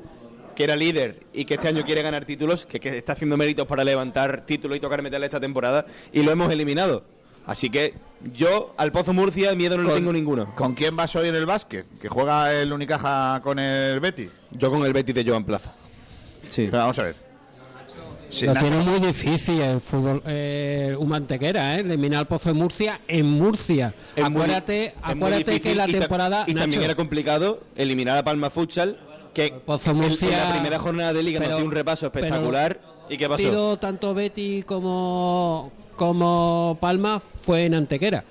que 0.56 0.64
era 0.64 0.76
líder 0.76 1.24
y 1.34 1.46
que 1.46 1.56
este 1.56 1.68
año 1.68 1.84
quiere 1.86 2.02
ganar 2.02 2.26
títulos, 2.26 2.66
que, 2.66 2.80
que 2.80 2.98
está 2.98 3.14
haciendo 3.14 3.38
méritos 3.38 3.68
para 3.68 3.84
levantar 3.84 4.46
títulos 4.46 4.78
y 4.78 4.80
tocar 4.80 5.02
metal 5.02 5.24
esta 5.24 5.40
temporada, 5.40 5.86
y 6.14 6.24
lo 6.24 6.32
hemos 6.32 6.52
eliminado. 6.52 7.04
Así 7.46 7.70
que 7.70 7.94
yo 8.34 8.74
al 8.78 8.92
Pozo 8.92 9.14
Murcia 9.14 9.54
miedo 9.54 9.78
no 9.78 9.84
le 9.84 9.94
tengo 9.94 10.12
ninguno. 10.12 10.56
¿Con 10.56 10.74
quién 10.74 10.96
vas 10.96 11.16
hoy 11.16 11.28
en 11.30 11.36
el 11.36 11.46
básquet? 11.46 11.86
¿Que 12.02 12.10
juega 12.10 12.52
el 12.54 12.74
Unicaja 12.74 13.40
con 13.44 13.60
el 13.60 14.00
Betis? 14.00 14.32
Yo 14.52 14.72
con 14.72 14.84
el 14.84 14.94
Betis 14.94 15.14
de 15.14 15.24
Joan 15.24 15.44
Plaza. 15.46 15.72
Sí. 16.50 16.66
Pero 16.72 16.80
vamos 16.80 16.98
a 16.98 17.04
ver. 17.04 17.16
Sí, 18.32 18.48
lo 18.48 18.54
Nacho. 18.56 18.66
tiene 18.68 18.84
muy 18.84 19.00
difícil 19.00 19.62
el 19.62 19.80
fútbol 19.80 20.22
eh, 20.26 20.94
Humantequera, 20.98 21.78
¿eh? 21.78 21.82
eliminar 21.82 22.20
al 22.22 22.28
Pozo 22.28 22.50
de 22.50 22.56
Murcia 22.56 23.00
en 23.08 23.28
Murcia. 23.28 23.94
Es 24.16 24.28
muy- 24.30 24.42
acuérdate 24.42 24.86
es 24.88 24.94
muy 25.16 25.26
acuérdate 25.28 25.62
que 25.62 25.76
la 25.76 25.88
y 25.88 25.94
ta- 25.94 26.00
temporada. 26.00 26.44
Y, 26.48 26.54
también 26.54 26.70
Nacho, 26.72 26.82
era 26.84 26.96
complicado 26.96 27.62
eliminar 27.76 28.18
a 28.18 28.24
Palma 28.24 28.50
Futsal, 28.50 28.98
que 29.36 29.52
Pozo 29.52 29.92
en- 29.92 29.98
en 29.98 30.10
Murcia- 30.10 30.44
la 30.46 30.52
primera 30.54 30.80
jornada 30.80 31.14
de 31.14 31.22
liga 31.22 31.40
pero- 31.40 31.52
nos 31.52 31.60
dio 31.60 31.66
un 31.68 31.72
repaso 31.72 32.12
pero 32.12 32.26
espectacular. 32.26 32.82
¿Y 33.10 33.18
qué 33.18 33.30
pasó? 33.30 33.44
partido 33.44 33.78
tanto 33.78 34.14
Betty 34.16 34.64
como, 34.64 35.72
como 35.96 36.78
Palma 36.82 37.22
fue 37.44 37.66
en 37.66 37.76
Antequera. 37.76 38.24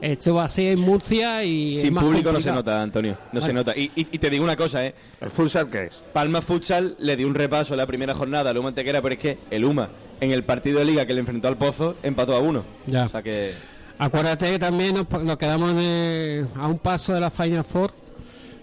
Esto 0.00 0.34
va 0.34 0.44
a 0.44 0.48
ser 0.48 0.72
en 0.72 0.80
Murcia 0.80 1.44
y. 1.44 1.76
es 1.76 1.82
Sin 1.82 1.94
más 1.94 2.02
público 2.02 2.32
no 2.32 2.40
se 2.40 2.50
nota, 2.50 2.82
Antonio. 2.82 3.16
No 3.30 3.40
se 3.40 3.52
nota. 3.52 3.76
Y, 3.76 3.84
y- 3.94 4.08
y 4.10 4.18
te 4.18 4.30
digo 4.30 4.42
una 4.42 4.56
cosa, 4.56 4.84
¿eh? 4.84 4.94
¿El 5.20 5.30
futsal 5.30 5.70
qué 5.70 5.84
es? 5.84 6.02
Palma 6.12 6.40
Futsal 6.42 6.96
le 6.98 7.14
dio 7.16 7.26
un 7.28 7.34
repaso 7.36 7.74
en 7.74 7.78
la 7.78 7.86
primera 7.86 8.12
jornada 8.12 8.50
al 8.50 8.56
Luma 8.56 8.70
Antequera, 8.70 9.00
pero 9.00 9.12
es 9.14 9.20
que 9.20 9.38
el 9.52 9.64
Uma, 9.64 9.90
en 10.20 10.32
el 10.32 10.42
partido 10.42 10.80
de 10.80 10.86
liga 10.86 11.06
que 11.06 11.14
le 11.14 11.20
enfrentó 11.20 11.46
al 11.46 11.56
Pozo, 11.56 11.94
empató 12.02 12.34
a 12.34 12.40
uno. 12.40 12.64
Ya. 12.86 13.04
O 13.04 13.08
sea 13.08 13.22
que. 13.22 13.52
Acuérdate 13.98 14.50
que 14.50 14.58
también 14.58 14.94
nos, 14.96 15.08
nos 15.22 15.36
quedamos 15.36 15.70
en 15.70 15.78
el- 15.78 16.48
a 16.56 16.66
un 16.66 16.78
paso 16.80 17.12
de 17.14 17.20
la 17.20 17.30
Final 17.30 17.62
Four 17.64 17.92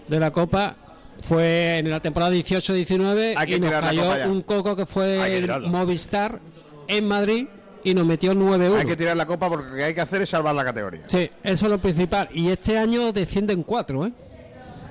de 0.08 0.20
la 0.20 0.30
Copa. 0.30 0.76
Fue 1.22 1.78
en 1.78 1.90
la 1.90 2.00
temporada 2.00 2.32
18-19 2.32 3.34
Hay 3.36 3.46
que 3.46 3.54
y 3.56 3.60
nos 3.60 3.68
tirar 3.68 3.82
la 3.82 3.88
cayó 4.18 4.30
un 4.32 4.42
coco 4.42 4.74
que 4.76 4.82
Hay 4.82 4.86
que 4.86 4.92
fue 4.92 5.36
el. 5.36 5.60
Movistar 5.68 6.40
en 6.88 7.06
Madrid 7.06 7.46
y 7.84 7.94
nos 7.94 8.04
metió 8.06 8.32
9-1. 8.34 8.78
Hay 8.78 8.86
que 8.86 8.96
tirar 8.96 9.16
la 9.16 9.26
copa 9.26 9.48
porque 9.48 9.70
lo 9.70 9.76
que 9.76 9.84
hay 9.84 9.94
que 9.94 10.00
hacer 10.00 10.22
es 10.22 10.30
salvar 10.30 10.54
la 10.54 10.64
categoría. 10.64 11.02
Sí, 11.06 11.30
eso 11.42 11.66
es 11.66 11.70
lo 11.70 11.78
principal. 11.78 12.28
Y 12.32 12.48
este 12.50 12.76
año 12.78 13.12
descienden 13.12 13.62
cuatro, 13.62 14.06
¿eh? 14.06 14.12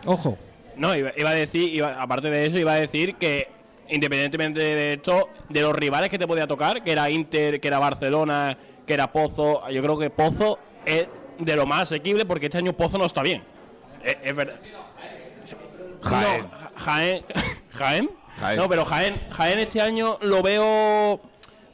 Ojo. 0.05 0.37
No, 0.77 0.95
iba, 0.95 1.11
iba 1.17 1.29
a 1.29 1.33
decir, 1.35 1.73
iba- 1.75 2.01
aparte 2.01 2.29
de 2.29 2.45
eso, 2.45 2.57
iba 2.57 2.73
a 2.73 2.77
decir 2.77 3.15
que 3.15 3.47
independientemente 3.89 4.59
de 4.59 4.93
esto, 4.93 5.29
de 5.49 5.61
los 5.61 5.75
rivales 5.75 6.09
que 6.09 6.17
te 6.19 6.27
podía 6.27 6.47
tocar, 6.47 6.83
que 6.83 6.91
era 6.91 7.09
Inter, 7.09 7.59
que 7.59 7.67
era 7.67 7.79
Barcelona, 7.79 8.57
que 8.85 8.93
era 8.93 9.11
Pozo, 9.11 9.67
yo 9.69 9.81
creo 9.81 9.97
que 9.97 10.09
Pozo 10.09 10.59
es 10.85 11.07
de 11.39 11.55
lo 11.55 11.65
más 11.65 11.83
asequible 11.83 12.25
porque 12.25 12.45
este 12.45 12.59
año 12.59 12.73
Pozo 12.73 12.97
no 12.97 13.05
está 13.05 13.21
bien. 13.23 13.43
Es, 14.03 14.15
es 14.23 14.35
verdad. 14.35 14.55
Jaén. 16.01 16.41
No, 16.43 16.49
Jaén. 16.77 17.25
¿Jaén? 17.71 18.09
Jaén. 18.39 18.57
No, 18.59 18.69
pero 18.69 18.85
Jaén, 18.85 19.21
Jaén 19.31 19.59
este 19.59 19.81
año 19.81 20.17
lo 20.21 20.41
veo. 20.41 21.19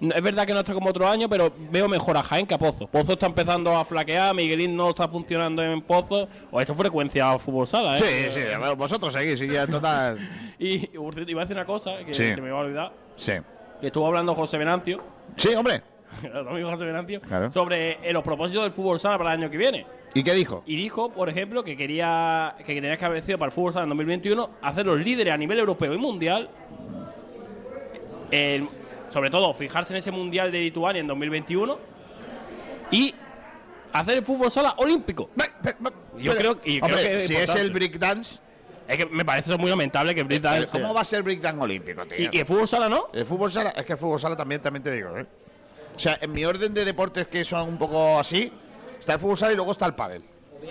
Es 0.01 0.21
verdad 0.21 0.45
que 0.45 0.53
no 0.53 0.59
está 0.59 0.73
como 0.73 0.89
otro 0.89 1.07
año, 1.07 1.29
pero 1.29 1.53
veo 1.71 1.87
mejor 1.87 2.17
a 2.17 2.23
Jaén 2.23 2.45
que 2.45 2.53
a 2.53 2.57
Pozo. 2.57 2.85
Pozo 2.87 3.13
está 3.13 3.27
empezando 3.27 3.75
a 3.75 3.85
flaquear, 3.85 4.35
Miguelín 4.35 4.75
no 4.75 4.89
está 4.89 5.07
funcionando 5.07 5.63
en 5.63 5.81
Pozo. 5.81 6.27
O 6.51 6.59
esto 6.59 6.73
es 6.73 6.77
frecuencia 6.77 7.37
fútbol 7.39 7.65
sala, 7.65 7.95
¿eh? 7.95 7.97
Sí, 7.97 8.31
sí, 8.39 8.41
vosotros 8.77 9.13
seguís, 9.13 9.39
sí, 9.39 9.47
ya 9.47 9.65
total. 9.67 10.17
Y, 10.59 10.89
iba 10.95 11.41
a 11.41 11.45
decir 11.45 11.55
una 11.57 11.65
cosa 11.65 11.97
que 12.05 12.13
Sí. 12.13 12.33
se 12.33 12.41
me 12.41 12.47
iba 12.49 12.57
a 12.57 12.61
olvidar. 12.61 12.91
Sí. 13.15 13.33
Que 13.81 13.87
estuvo 13.87 14.05
hablando 14.07 14.33
José 14.35 14.57
Venancio, 14.57 15.01
Sí, 15.37 15.53
hombre. 15.55 15.81
el 16.23 16.47
amigo 16.47 16.69
José 16.69 16.85
Venancio, 16.85 17.21
Claro. 17.21 17.51
sobre 17.51 17.97
eh, 18.07 18.13
los 18.13 18.23
propósitos 18.23 18.63
del 18.63 18.71
fútbol 18.71 18.99
sala 18.99 19.17
para 19.17 19.33
el 19.33 19.41
año 19.41 19.49
que 19.51 19.57
viene. 19.57 19.85
¿Y 20.15 20.23
qué 20.23 20.33
dijo? 20.33 20.63
Y 20.65 20.75
dijo, 20.77 21.11
por 21.11 21.29
ejemplo, 21.29 21.63
que 21.63 21.75
quería 21.77 22.55
que 22.57 22.63
tenía 22.73 22.97
que 22.97 23.05
haber 23.05 23.21
sido 23.21 23.37
para 23.37 23.49
el 23.49 23.51
fútbol 23.53 23.73
sala 23.73 23.83
en 23.83 23.89
2021 23.89 24.49
hacer 24.61 24.85
los 24.85 24.99
líderes 24.99 25.33
a 25.33 25.37
nivel 25.37 25.59
europeo 25.59 25.93
y 25.93 25.97
mundial. 25.97 26.49
El- 28.31 28.67
sobre 29.11 29.29
todo, 29.29 29.53
fijarse 29.53 29.93
en 29.93 29.97
ese 29.97 30.11
mundial 30.11 30.51
de 30.51 30.59
Lituania 30.61 30.99
en 30.99 31.07
2021 31.07 31.77
y 32.91 33.13
hacer 33.93 34.17
el 34.17 34.25
fútbol 34.25 34.49
sala 34.51 34.73
olímpico. 34.77 35.29
Yo 36.17 36.35
creo, 36.35 36.57
y 36.63 36.79
creo 36.79 36.95
Hombre, 36.95 37.09
que 37.11 37.19
si 37.19 37.35
es 37.35 37.53
el 37.55 37.71
breakdance, 37.71 38.41
Es 38.87 38.97
que 38.97 39.05
me 39.07 39.25
parece 39.25 39.57
muy 39.57 39.69
lamentable 39.69 40.13
que 40.13 40.21
el 40.21 40.27
breakdance. 40.27 40.71
¿cómo 40.71 40.93
va 40.93 41.01
a 41.01 41.05
ser 41.05 41.23
breakdance 41.23 41.61
olímpico, 41.61 42.05
tío? 42.05 42.17
¿Y, 42.31 42.37
y 42.37 42.39
el 42.39 42.45
fútbol 42.45 42.67
sala 42.67 42.87
no? 42.87 43.07
El 43.13 43.25
fútbol 43.25 43.51
sala, 43.51 43.71
es 43.71 43.85
que 43.85 43.93
el 43.93 43.99
fútbol 43.99 44.19
sala 44.19 44.35
también, 44.37 44.61
también 44.61 44.83
te 44.83 44.91
digo, 44.91 45.17
¿eh? 45.17 45.25
O 45.95 45.99
sea, 45.99 46.17
en 46.21 46.31
mi 46.33 46.43
orden 46.45 46.73
de 46.73 46.83
deportes 46.85 47.27
que 47.27 47.43
son 47.45 47.67
un 47.69 47.77
poco 47.77 48.19
así, 48.19 48.51
está 49.05 49.13
el 49.13 49.19
fútbol 49.19 49.37
sala 49.37 49.53
y 49.53 49.55
luego 49.55 49.71
está 49.71 49.85
el 49.85 49.93
pádel. 49.93 50.23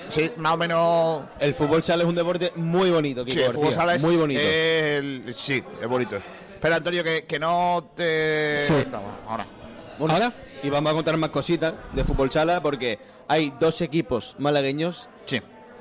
Sí, 0.09 0.33
más 0.39 0.55
o 0.55 0.57
menos. 0.57 1.25
El 1.39 1.55
fútbol 1.55 1.83
sala 1.85 2.03
es 2.03 2.09
un 2.09 2.17
deporte 2.17 2.53
muy 2.57 2.91
bonito, 2.91 3.25
Kiko 3.25 3.37
Sí, 3.39 3.43
el 3.45 3.53
fútbol 3.53 3.73
sala 3.73 3.95
es 3.95 4.03
muy 4.03 4.17
bonito. 4.17 4.41
el- 4.43 5.35
sí, 5.37 5.63
es 5.81 5.89
bonito. 5.89 6.17
Espera, 6.55 6.77
Antonio, 6.77 7.05
que, 7.05 7.25
que 7.27 7.39
no 7.39 7.91
te. 7.95 8.55
Sí. 8.57 8.75
Vamos, 8.91 9.11
ahora. 9.29 9.47
¿Ahora? 10.01 10.33
Y 10.65 10.71
vamos 10.71 10.91
a 10.93 10.95
contar 10.97 11.17
más 11.17 11.31
cositas 11.31 11.75
de 11.93 12.03
fútbol 12.03 12.31
sala 12.33 12.61
porque 12.61 12.99
hay 13.29 13.53
dos 13.61 13.81
equipos 13.83 14.35
malagueños 14.39 15.09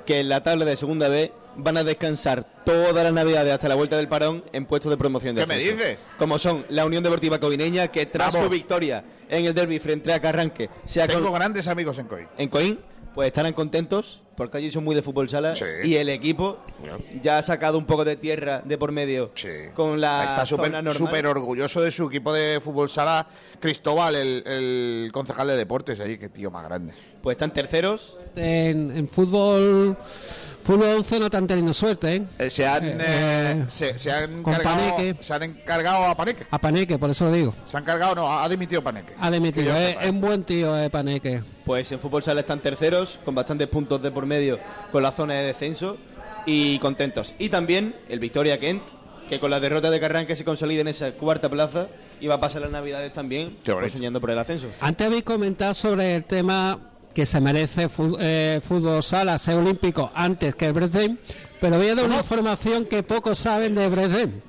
que 0.05 0.19
en 0.19 0.29
la 0.29 0.43
tabla 0.43 0.65
de 0.65 0.75
segunda 0.75 1.07
B 1.07 1.31
van 1.55 1.77
a 1.77 1.83
descansar 1.83 2.43
toda 2.65 3.03
la 3.03 3.11
Navidad 3.11 3.49
hasta 3.49 3.67
la 3.67 3.75
vuelta 3.75 3.95
del 3.97 4.07
parón 4.07 4.43
en 4.53 4.65
puestos 4.65 4.89
de 4.89 4.97
promoción 4.97 5.35
de 5.35 5.41
¿Qué 5.41 5.47
me 5.47 5.57
dices? 5.57 5.99
Como 6.17 6.37
son 6.39 6.65
la 6.69 6.85
Unión 6.85 7.03
Deportiva 7.03 7.39
Covineña, 7.39 7.87
que 7.89 8.05
tras 8.05 8.33
Vamos. 8.33 8.47
su 8.47 8.51
victoria 8.51 9.03
en 9.29 9.45
el 9.45 9.53
derby 9.53 9.79
frente 9.79 10.13
a 10.13 10.19
Carranque, 10.19 10.69
se 10.85 11.01
ha 11.01 11.07
Tengo 11.07 11.23
con- 11.25 11.33
grandes 11.33 11.67
amigos 11.67 11.97
en 11.99 12.07
Coín. 12.07 12.27
en 12.37 12.49
Coín, 12.49 12.79
pues 13.13 13.27
estarán 13.27 13.53
contentos 13.53 14.23
porque 14.35 14.57
allí 14.57 14.71
son 14.71 14.83
muy 14.83 14.95
de 14.95 15.01
fútbol 15.01 15.29
sala 15.29 15.53
y 15.83 15.95
el 15.95 16.09
equipo 16.09 16.57
ya 17.21 17.37
ha 17.37 17.41
sacado 17.43 17.77
un 17.77 17.85
poco 17.85 18.03
de 18.05 18.15
tierra 18.15 18.61
de 18.63 18.77
por 18.77 18.91
medio 18.91 19.31
con 19.73 19.99
la 20.01 20.25
Está 20.25 20.45
súper 20.45 21.27
orgulloso 21.27 21.81
de 21.81 21.91
su 21.91 22.07
equipo 22.07 22.33
de 22.33 22.59
fútbol 22.61 22.89
sala. 22.89 23.27
Cristóbal, 23.59 24.15
el, 24.15 24.43
el 24.45 25.09
concejal 25.13 25.47
de 25.47 25.55
deportes 25.55 25.99
ahí, 25.99 26.17
qué 26.17 26.29
tío 26.29 26.51
más 26.51 26.65
grande. 26.65 26.93
Pues 27.21 27.35
están 27.35 27.53
terceros. 27.53 28.17
En, 28.35 28.91
en 28.95 29.07
fútbol, 29.07 29.95
fútbol 30.63 30.87
11 30.97 31.19
no 31.19 31.25
están 31.25 31.47
teniendo 31.47 31.73
suerte, 31.73 32.15
¿eh? 32.15 32.23
Eh, 32.39 32.49
se 32.49 32.67
han, 32.67 32.83
Eh, 32.85 32.95
eh, 32.99 33.65
se, 33.69 33.97
se 33.97 34.11
han 34.11 34.43
Paneque. 34.43 35.15
se 35.21 35.33
han 35.33 35.43
encargado 35.43 36.05
a 36.05 36.15
Paneque. 36.15 36.45
A 36.51 36.57
Paneque, 36.59 36.97
por 36.97 37.09
eso 37.09 37.25
lo 37.25 37.31
digo. 37.31 37.53
Se 37.67 37.77
han 37.77 37.83
encargado, 37.83 38.15
no, 38.15 38.39
ha 38.39 38.49
dimitido 38.49 38.83
Paneque. 38.83 39.13
Ha 39.19 39.31
dimitido. 39.31 39.73
Que 39.73 39.97
Es, 40.01 40.09
un 40.09 40.19
buen 40.19 40.43
tío, 40.43 40.77
eh, 40.77 40.89
Paneque. 40.89 41.41
Pues 41.65 41.89
en 41.93 41.99
fútbol 41.99 42.21
sala 42.21 42.41
están 42.41 42.59
terceros, 42.59 43.19
con 43.23 43.33
bastantes 43.35 43.69
puntos 43.69 44.01
de 44.01 44.11
por 44.11 44.22
medio 44.25 44.59
con 44.91 45.03
la 45.03 45.11
zona 45.11 45.33
de 45.35 45.45
descenso 45.45 45.97
y 46.45 46.79
contentos. 46.79 47.35
Y 47.39 47.49
también 47.49 47.95
el 48.09 48.19
Victoria 48.19 48.59
Kent, 48.59 48.83
que 49.29 49.39
con 49.39 49.49
la 49.51 49.59
derrota 49.59 49.89
de 49.89 49.99
Carranque 49.99 50.35
se 50.35 50.43
consolida 50.43 50.81
en 50.81 50.87
esa 50.89 51.11
cuarta 51.13 51.49
plaza 51.49 51.87
y 52.19 52.27
va 52.27 52.35
a 52.35 52.39
pasar 52.39 52.61
las 52.61 52.71
navidades 52.71 53.11
también, 53.13 53.57
soñando 53.89 54.19
por 54.21 54.29
el 54.31 54.39
ascenso. 54.39 54.67
Antes 54.81 55.07
habéis 55.07 55.23
comentado 55.23 55.73
sobre 55.73 56.15
el 56.15 56.23
tema 56.25 56.79
que 57.13 57.25
se 57.25 57.39
merece 57.39 57.87
eh, 58.19 58.59
fútbol 58.67 59.03
sala, 59.03 59.37
ser 59.37 59.55
olímpico, 59.55 60.11
antes 60.15 60.55
que 60.55 60.65
el 60.65 60.73
Bresden, 60.73 61.19
pero 61.61 61.77
voy 61.77 61.87
a 61.89 61.95
dar 61.95 62.05
una 62.05 62.17
información 62.17 62.85
que 62.85 63.03
pocos 63.03 63.37
saben 63.37 63.75
de 63.75 63.87
Bresden. 63.87 64.41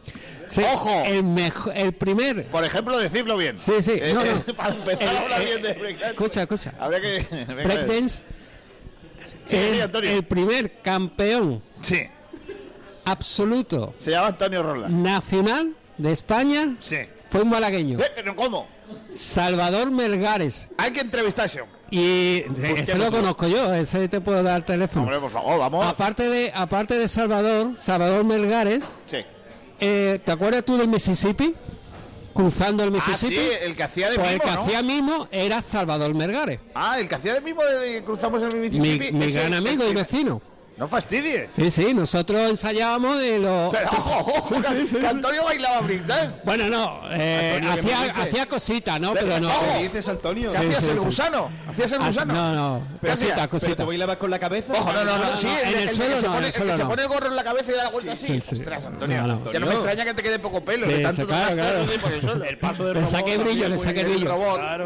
Sí, 0.48 0.62
¡Ojo! 0.72 1.02
El, 1.06 1.24
mejo- 1.24 1.72
el 1.72 1.92
primer... 1.94 2.46
Por 2.46 2.64
ejemplo, 2.64 2.98
decirlo 2.98 3.36
bien. 3.36 3.56
Sí, 3.58 3.72
sí. 3.80 3.92
Eh, 3.94 4.12
no, 4.14 4.24
no. 4.24 4.54
para 4.56 4.74
empezar 4.74 5.02
El- 5.08 5.16
a 5.16 5.20
hablar 5.20 5.42
eh, 5.42 5.44
bien 5.46 5.62
de 5.62 5.72
breakdance. 5.74 6.10
Escucha, 6.10 6.42
escucha. 6.42 6.74
Habría 6.78 7.00
que. 7.00 7.44
Breakdance 7.64 8.22
Sí, 9.44 9.56
es 9.56 9.74
sí, 9.76 9.80
Antonio. 9.80 10.10
el 10.10 10.24
primer 10.24 10.80
campeón 10.82 11.62
Sí. 11.82 12.02
absoluto 13.04 13.94
Se 13.98 14.10
llama 14.12 14.28
Antonio 14.28 14.62
Roland. 14.62 14.94
nacional 15.02 15.74
de 15.98 16.12
España. 16.12 16.76
Sí. 16.80 16.96
Fue 17.30 17.42
un 17.42 17.48
malagueño. 17.50 17.98
Eh, 18.00 18.10
¿Pero 18.14 18.34
cómo? 18.36 18.66
Salvador 19.10 19.90
Melgares. 19.90 20.70
Hay 20.78 20.92
que 20.92 21.00
entrevistar 21.00 21.44
a 21.44 21.46
ese 21.46 21.60
hombre. 21.60 21.78
Y 21.90 22.42
qué 22.42 22.74
ese 22.78 22.96
lo 22.98 23.06
no? 23.06 23.10
conozco 23.12 23.46
yo, 23.46 23.72
ese 23.74 24.08
te 24.08 24.20
puedo 24.20 24.42
dar 24.42 24.56
el 24.58 24.64
teléfono. 24.64 25.02
Hombre, 25.02 25.18
por 25.20 25.30
favor, 25.30 25.58
vamos. 25.58 25.86
Aparte 25.86 26.28
de, 26.28 26.50
aparte 26.54 26.94
de 26.94 27.06
Salvador, 27.08 27.76
Salvador 27.76 28.24
Melgares, 28.24 28.84
Sí. 29.06 29.18
eh, 29.80 30.20
¿te 30.24 30.32
acuerdas 30.32 30.64
tú 30.64 30.76
del 30.76 30.88
Mississippi? 30.88 31.54
Cruzando 32.34 32.82
el 32.82 32.88
Ah, 32.88 32.92
Mississippi. 32.92 33.36
sí, 33.36 33.48
el 33.62 33.76
que 33.76 33.82
hacía 33.84 34.10
de 34.10 34.16
Pues 34.16 34.28
el 34.28 34.34
mimo, 34.34 34.44
que 34.44 34.54
¿no? 34.56 34.62
hacía 34.64 34.82
mismo 34.82 35.28
era 35.30 35.62
Salvador 35.62 36.12
Melgares. 36.14 36.58
Ah, 36.74 36.98
el 36.98 37.08
que 37.08 37.14
hacía 37.14 37.34
de 37.34 37.40
mismo 37.40 37.62
de 37.64 38.02
cruzamos 38.04 38.42
el 38.42 38.54
Mi, 38.58 38.68
Mississippi. 38.68 39.12
mi 39.12 39.30
gran 39.30 39.54
amigo 39.54 39.84
y 39.88 39.94
vecino. 39.94 40.42
No 40.76 40.88
fastidies. 40.88 41.50
Sí, 41.54 41.70
sí, 41.70 41.94
nosotros 41.94 42.50
ensayábamos 42.50 43.16
de 43.20 43.38
los... 43.38 43.72
Pero 43.72 43.88
ojo, 43.92 44.18
ojo, 44.32 44.48
Sí, 44.60 44.62
sí, 44.62 44.86
sí, 44.86 44.94
que 44.96 45.00
sí. 45.02 45.06
Antonio 45.06 45.44
bailaba 45.44 45.80
breakdance. 45.82 46.42
Bueno, 46.44 46.68
no, 46.68 47.00
eh, 47.12 47.60
Antonio, 47.62 47.76
¿qué 47.76 47.82
me 47.82 47.92
hacía, 47.94 48.22
hacía 48.22 48.46
cositas, 48.46 49.00
¿no? 49.00 49.12
Pero, 49.14 49.26
Pero 49.26 49.40
no. 49.40 49.50
¿Qué 49.76 49.82
dices, 49.84 50.08
Antonio? 50.08 50.50
¿Qué 50.50 50.58
Sí, 50.58 50.64
hacías 50.66 50.84
sí, 50.84 50.90
el 50.90 50.98
sí. 50.98 51.04
gusano? 51.04 51.48
¿Hacías 51.68 51.92
el 51.92 52.02
Ah, 52.02 52.06
gusano? 52.08 52.34
No, 52.34 52.54
no, 52.54 52.86
cositas, 53.00 53.34
¿Pero 53.36 53.48
cositas. 53.50 53.76
te 53.76 53.84
bailabas 53.84 54.16
con 54.16 54.30
la 54.30 54.38
cabeza? 54.40 54.72
Ojo, 54.72 54.92
no, 54.92 55.04
no, 55.04 55.16
no, 55.18 55.36
sí, 55.36 55.46
no, 55.46 55.52
el, 55.58 55.68
en 55.68 55.74
el 55.74 55.82
el 55.82 55.90
suelo 55.90 56.14
que 56.16 56.20
se 56.20 56.26
no, 56.26 56.32
pone, 56.34 56.46
el 56.48 56.52
que 56.52 56.76
se 56.76 56.84
pone 56.84 57.02
el 57.02 57.08
gorro 57.08 57.26
en 57.28 57.36
la 57.36 57.44
cabeza 57.44 57.70
y 57.70 57.74
da 57.76 57.84
la 57.84 57.90
vuelta 57.90 58.16
Sí, 58.16 58.32
así. 58.32 58.40
sí. 58.40 58.54
Ostras, 58.56 58.84
Antonio, 58.84 59.22
No, 59.22 59.26
no. 59.36 59.52
ya 59.52 59.60
no 59.60 59.66
me 59.66 59.72
extraña 59.74 60.04
que 60.04 60.14
te 60.14 60.22
quede 60.24 60.38
poco 60.40 60.64
pelo. 60.64 60.86
Sí, 60.86 60.92
de 60.94 61.02
tanto 61.04 61.26
claro, 61.28 61.54
claro. 61.54 61.86
el 62.48 62.58
paso 62.58 62.84
de 62.86 62.94
Le 62.94 63.06
saqué 63.06 63.38
brillo, 63.38 63.68
le 63.68 63.78
saqué 63.78 64.02
brillo. 64.04 64.36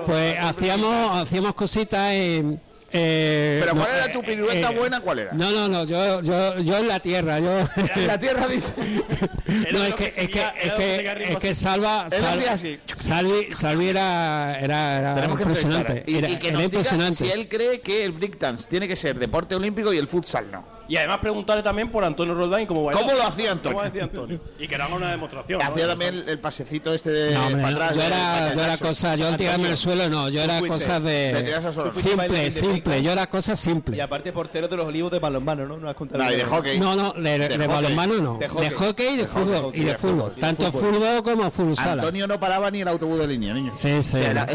Pues 0.04 0.38
hacíamos, 0.38 1.16
hacíamos 1.22 1.54
cositas 1.54 2.10
en. 2.12 2.67
Eh, 2.92 3.58
Pero 3.60 3.74
no, 3.74 3.80
¿cuál 3.82 3.94
era 3.96 4.06
eh, 4.06 4.12
tu 4.12 4.22
pirueta 4.22 4.70
eh, 4.70 4.76
buena? 4.76 5.00
¿Cuál 5.00 5.18
era? 5.18 5.32
No, 5.32 5.50
no, 5.50 5.68
no, 5.68 5.84
yo, 5.84 6.20
yo, 6.22 6.58
yo 6.60 6.78
en 6.78 6.88
la 6.88 7.00
tierra, 7.00 7.38
yo. 7.38 7.60
En 7.94 8.06
la 8.06 8.18
tierra 8.18 8.46
dice. 8.46 8.72
no, 9.72 9.84
es 9.84 9.94
que, 9.94 10.06
es 10.06 10.28
que, 10.28 10.42
es 10.62 10.72
que, 10.72 11.22
es 11.32 11.36
que 11.36 11.54
Salva, 11.54 12.08
Sal- 12.10 12.48
así. 12.48 12.78
Salvi, 12.94 13.48
Salvi 13.52 13.88
era, 13.88 14.58
era, 14.60 14.98
era 15.00 15.14
Tenemos 15.16 15.36
que 15.36 15.42
impresionante. 15.42 16.04
y, 16.06 16.16
y 16.16 16.36
que 16.38 16.48
era 16.48 16.56
nos 16.56 16.64
impresionante. 16.64 17.24
si 17.24 17.30
él 17.30 17.48
cree 17.48 17.80
que 17.80 18.04
el 18.04 18.12
breakdance 18.12 18.68
tiene 18.68 18.88
que 18.88 18.96
ser 18.96 19.18
deporte 19.18 19.54
olímpico 19.54 19.92
y 19.92 19.98
el 19.98 20.08
futsal 20.08 20.50
no. 20.50 20.77
Y 20.88 20.96
además 20.96 21.18
preguntarle 21.18 21.62
también 21.62 21.90
por 21.90 22.02
Antonio 22.02 22.34
Roldán 22.34 22.62
y 22.62 22.66
cómo 22.66 22.82
bailaba. 22.84 23.06
¿Cómo 23.06 23.18
lo 23.18 23.26
hacía 23.28 23.52
Antonio? 23.52 23.76
¿Cómo 23.78 23.88
hacía 23.88 24.04
Antonio? 24.04 24.40
Y 24.58 24.66
que 24.66 24.74
haga 24.74 24.94
una 24.94 25.10
demostración. 25.10 25.58
¿no? 25.58 25.64
Hacía 25.66 25.86
también 25.86 26.24
el, 26.26 26.38
pasecito 26.38 26.94
este 26.94 27.10
de 27.10 27.34
No, 27.34 27.46
hombre, 27.46 27.62
para 27.62 27.70
no, 27.70 27.76
atrás. 27.76 27.94
yo 27.96 28.00
de- 28.00 28.06
era, 28.06 28.44
de 28.46 28.54
yo 28.56 28.62
era 28.64 28.76
cosa, 28.78 29.14
yo 29.16 29.28
al 29.28 29.36
tirarme 29.36 29.68
al 29.68 29.76
suelo 29.76 30.08
no, 30.08 30.28
yo 30.30 30.40
era 30.42 30.58
fuiste, 30.58 30.68
cosas 30.78 31.02
de 31.02 31.58
simple, 31.92 32.50
simple, 32.50 33.02
yo 33.02 33.12
era 33.12 33.26
cosas 33.28 33.60
Y 33.66 33.70
simples. 33.70 34.00
aparte 34.00 34.32
portero 34.32 34.66
de 34.66 34.76
los 34.76 34.86
olivos 34.86 35.10
de 35.12 35.18
balonmano, 35.18 35.66
¿no? 35.66 35.76
No 35.76 35.88
has 35.90 35.94
contado. 35.96 36.24
No, 36.24 36.32
y 36.32 36.36
de 36.36 36.44
hockey. 36.44 36.78
No, 36.80 36.96
no, 36.96 37.12
de, 37.12 37.38
de 37.48 37.66
balonmano 37.66 38.14
no, 38.14 38.34
De 38.38 38.46
de 38.46 38.48
hockey. 38.48 38.70
hockey, 38.70 39.06
y 39.08 39.16
de, 39.16 39.22
De 39.24 39.28
fútbol 39.28 39.56
hockey, 39.62 39.80
y 39.80 39.84
de 39.84 39.90
de 39.92 39.98
fútbol, 39.98 40.14
fútbol, 40.16 40.32
y 40.32 40.34
de 40.36 40.40
tanto 40.40 40.72
fútbol. 40.72 40.94
fútbol 40.94 41.22
como 41.22 41.50
full 41.50 41.72
sala. 41.74 41.92
Antonio 42.02 42.26
no 42.26 42.40
paraba 42.40 42.70
ni 42.70 42.80
el 42.80 42.88
autobús 42.88 43.18
de 43.18 43.26
línea, 43.26 43.52
niño. 43.52 43.72
Sí, 43.74 44.02
sí. 44.02 44.16
Era- 44.18 44.46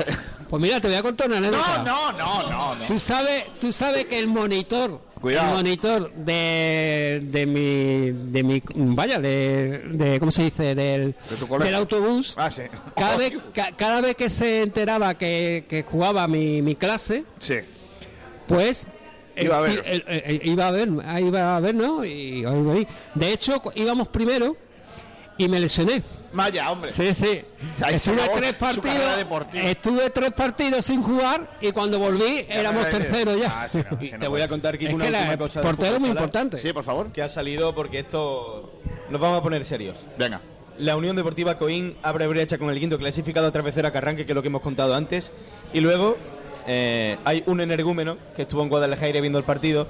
Pues 0.49 0.61
mira, 0.61 0.79
te 0.81 0.87
voy 0.87 0.97
a 0.97 1.03
contar 1.03 1.27
una 1.27 1.37
anécdota. 1.37 1.83
No, 1.83 2.11
no, 2.11 2.17
no, 2.17 2.49
no, 2.49 2.75
no. 2.75 2.85
Tú 2.85 2.97
sabes, 2.99 3.45
tú 3.59 3.71
sabes 3.71 4.05
que 4.05 4.19
el 4.19 4.27
monitor, 4.27 4.99
Cuidado. 5.23 5.47
el 5.51 5.55
monitor 5.55 6.11
de, 6.13 7.21
de 7.23 7.45
mi, 7.45 8.11
de 8.11 8.43
mi, 8.43 8.61
vaya, 8.93 9.19
de, 9.19 9.83
de 9.93 10.19
¿cómo 10.19 10.31
se 10.31 10.43
dice? 10.43 10.75
Del, 10.75 11.15
del 11.61 11.75
autobús. 11.75 12.33
Ah, 12.37 12.51
sí. 12.51 12.63
Cada 12.93 13.15
vez, 13.15 13.31
ca- 13.53 13.71
cada 13.75 14.01
vez 14.01 14.15
que 14.15 14.29
se 14.29 14.61
enteraba 14.63 15.17
que, 15.17 15.63
que 15.69 15.83
jugaba 15.83 16.27
mi, 16.27 16.61
mi 16.61 16.75
clase, 16.75 17.23
Sí. 17.39 17.55
pues 18.47 18.85
Iba 19.37 19.59
a 19.59 19.61
ver. 19.61 19.81
el- 19.87 20.03
el- 20.07 20.23
el- 20.25 20.47
iba 20.47 20.67
a 20.67 20.71
ver, 20.71 20.89
iba 21.21 21.55
a 21.55 21.59
ver, 21.61 21.73
¿no? 21.73 22.03
Y, 22.03 22.43
de 23.15 23.31
hecho, 23.33 23.61
íbamos 23.75 24.09
primero 24.09 24.57
y 25.37 25.47
me 25.47 25.59
lesioné. 25.59 26.03
Vaya, 26.33 26.71
hombre. 26.71 26.91
Sí, 26.91 27.13
sí. 27.13 27.41
Ahí 27.81 27.95
Estuve 27.95 28.21
tres 28.35 28.53
partidos. 28.53 28.85
carrera 28.87 29.17
deportiva. 29.17 29.63
Estuve 29.63 30.09
tres 30.09 30.31
partidos 30.31 30.85
sin 30.85 31.03
jugar 31.03 31.57
y 31.61 31.71
cuando 31.71 31.99
volví 31.99 32.45
éramos 32.49 32.89
terceros 32.89 33.39
ya. 33.39 33.63
Ah, 33.63 33.69
sí, 33.69 33.79
no, 33.89 33.97
Y 34.01 34.07
sí, 34.07 34.13
no 34.13 34.19
te 34.19 34.27
voy 34.27 34.41
a 34.41 34.47
contar, 34.47 34.77
Kiko, 34.77 34.89
es 34.89 34.95
una 34.95 35.05
que 35.05 35.11
última 35.11 35.31
la 35.31 35.37
cosa 35.37 35.61
portero 35.61 35.93
es 35.95 35.99
muy 35.99 36.09
importante. 36.09 36.57
Sí, 36.57 36.73
por 36.73 36.83
favor. 36.83 37.11
Que 37.11 37.21
ha 37.21 37.29
salido 37.29 37.73
porque 37.75 37.99
esto... 37.99 38.81
Nos 39.09 39.21
vamos 39.21 39.39
a 39.39 39.43
poner 39.43 39.65
serios. 39.65 39.97
Venga. 40.17 40.41
La 40.77 40.95
Unión 40.97 41.15
Deportiva 41.15 41.57
Coín 41.57 41.95
abre 42.01 42.25
brecha 42.25 42.57
con 42.57 42.69
el 42.71 42.79
quinto 42.79 42.97
clasificado 42.97 43.47
a 43.47 43.91
Carranque, 43.91 44.25
que 44.25 44.31
es 44.31 44.35
lo 44.35 44.41
que 44.41 44.47
hemos 44.47 44.61
contado 44.61 44.95
antes. 44.95 45.31
Y 45.71 45.81
luego 45.81 46.17
eh, 46.65 47.17
hay 47.25 47.43
un 47.45 47.61
energúmeno 47.61 48.17
que 48.35 48.43
estuvo 48.43 48.63
en 48.63 48.69
Guadalajara 48.69 49.21
viendo 49.21 49.37
el 49.37 49.45
partido, 49.45 49.87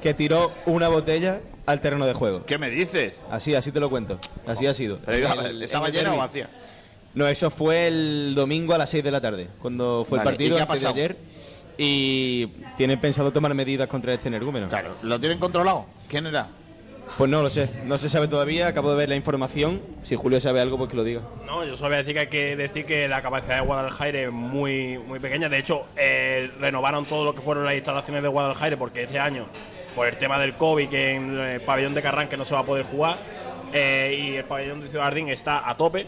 que 0.00 0.14
tiró 0.14 0.52
una 0.66 0.88
botella 0.88 1.40
al 1.70 1.80
terreno 1.80 2.06
de 2.06 2.12
juego. 2.14 2.44
¿Qué 2.46 2.58
me 2.58 2.70
dices? 2.70 3.20
Así, 3.30 3.54
así 3.54 3.72
te 3.72 3.80
lo 3.80 3.88
cuento. 3.90 4.18
Así 4.46 4.66
ha 4.66 4.74
sido. 4.74 4.98
Pero 5.04 5.42
el- 5.46 5.62
¿Estaba 5.62 5.86
el 5.88 5.92
llena 5.92 6.14
o 6.14 6.18
vacía? 6.18 6.48
No, 7.14 7.26
eso 7.26 7.50
fue 7.50 7.88
el 7.88 8.34
domingo 8.36 8.74
a 8.74 8.78
las 8.78 8.90
6 8.90 9.02
de 9.02 9.10
la 9.10 9.20
tarde, 9.20 9.48
cuando 9.60 10.04
fue 10.08 10.18
Vale, 10.18 10.30
el 10.30 10.34
partido 10.36 10.50
¿y 10.50 10.56
qué 10.56 10.60
ha 10.60 10.62
antes 10.64 10.80
de 10.80 10.86
pasado? 10.86 10.94
ayer. 10.94 11.16
Y 11.78 12.46
tienen 12.76 13.00
pensado 13.00 13.32
tomar 13.32 13.54
medidas 13.54 13.88
contra 13.88 14.12
este 14.14 14.28
energúmeno. 14.28 14.68
Claro, 14.68 14.94
¿lo 15.02 15.18
tienen 15.18 15.38
controlado? 15.38 15.86
¿Quién 16.08 16.26
era? 16.26 16.48
Pues 17.18 17.28
no 17.28 17.42
lo 17.42 17.50
sé, 17.50 17.68
no 17.86 17.98
se 17.98 18.08
sabe 18.08 18.28
todavía, 18.28 18.68
acabo 18.68 18.90
de 18.92 18.96
ver 18.96 19.08
la 19.08 19.16
información. 19.16 19.80
Si 20.04 20.14
Julio 20.14 20.40
sabe 20.40 20.60
algo, 20.60 20.78
pues 20.78 20.90
que 20.90 20.96
lo 20.96 21.02
diga. 21.02 21.22
No, 21.44 21.64
yo 21.64 21.76
solo 21.76 21.88
voy 21.88 21.94
a 21.96 21.98
decir 21.98 22.14
que 22.14 22.20
hay 22.20 22.26
que 22.28 22.54
decir 22.54 22.84
que 22.86 23.08
la 23.08 23.20
capacidad 23.20 23.56
de 23.56 23.62
Guadalajara 23.62 24.20
es 24.20 24.30
muy, 24.30 24.96
muy 24.98 25.18
pequeña. 25.18 25.48
De 25.48 25.58
hecho, 25.58 25.86
eh, 25.96 26.50
renovaron 26.60 27.04
todo 27.04 27.24
lo 27.24 27.34
que 27.34 27.40
fueron 27.40 27.64
las 27.64 27.74
instalaciones 27.74 28.22
de 28.22 28.28
Guadalajara 28.28 28.76
porque 28.76 29.02
este 29.02 29.18
año, 29.18 29.46
por 29.94 30.06
el 30.06 30.16
tema 30.16 30.38
del 30.38 30.54
COVID, 30.54 30.88
que 30.88 31.14
en 31.14 31.38
el 31.38 31.60
pabellón 31.60 31.94
de 31.94 32.02
Carranque 32.02 32.36
no 32.36 32.44
se 32.44 32.54
va 32.54 32.60
a 32.60 32.64
poder 32.64 32.84
jugar, 32.84 33.16
eh, 33.72 34.16
y 34.18 34.36
el 34.36 34.44
pabellón 34.44 34.80
de 34.80 34.88
Ciudad 34.88 35.04
Jardín 35.04 35.28
está 35.28 35.68
a 35.68 35.76
tope. 35.76 36.06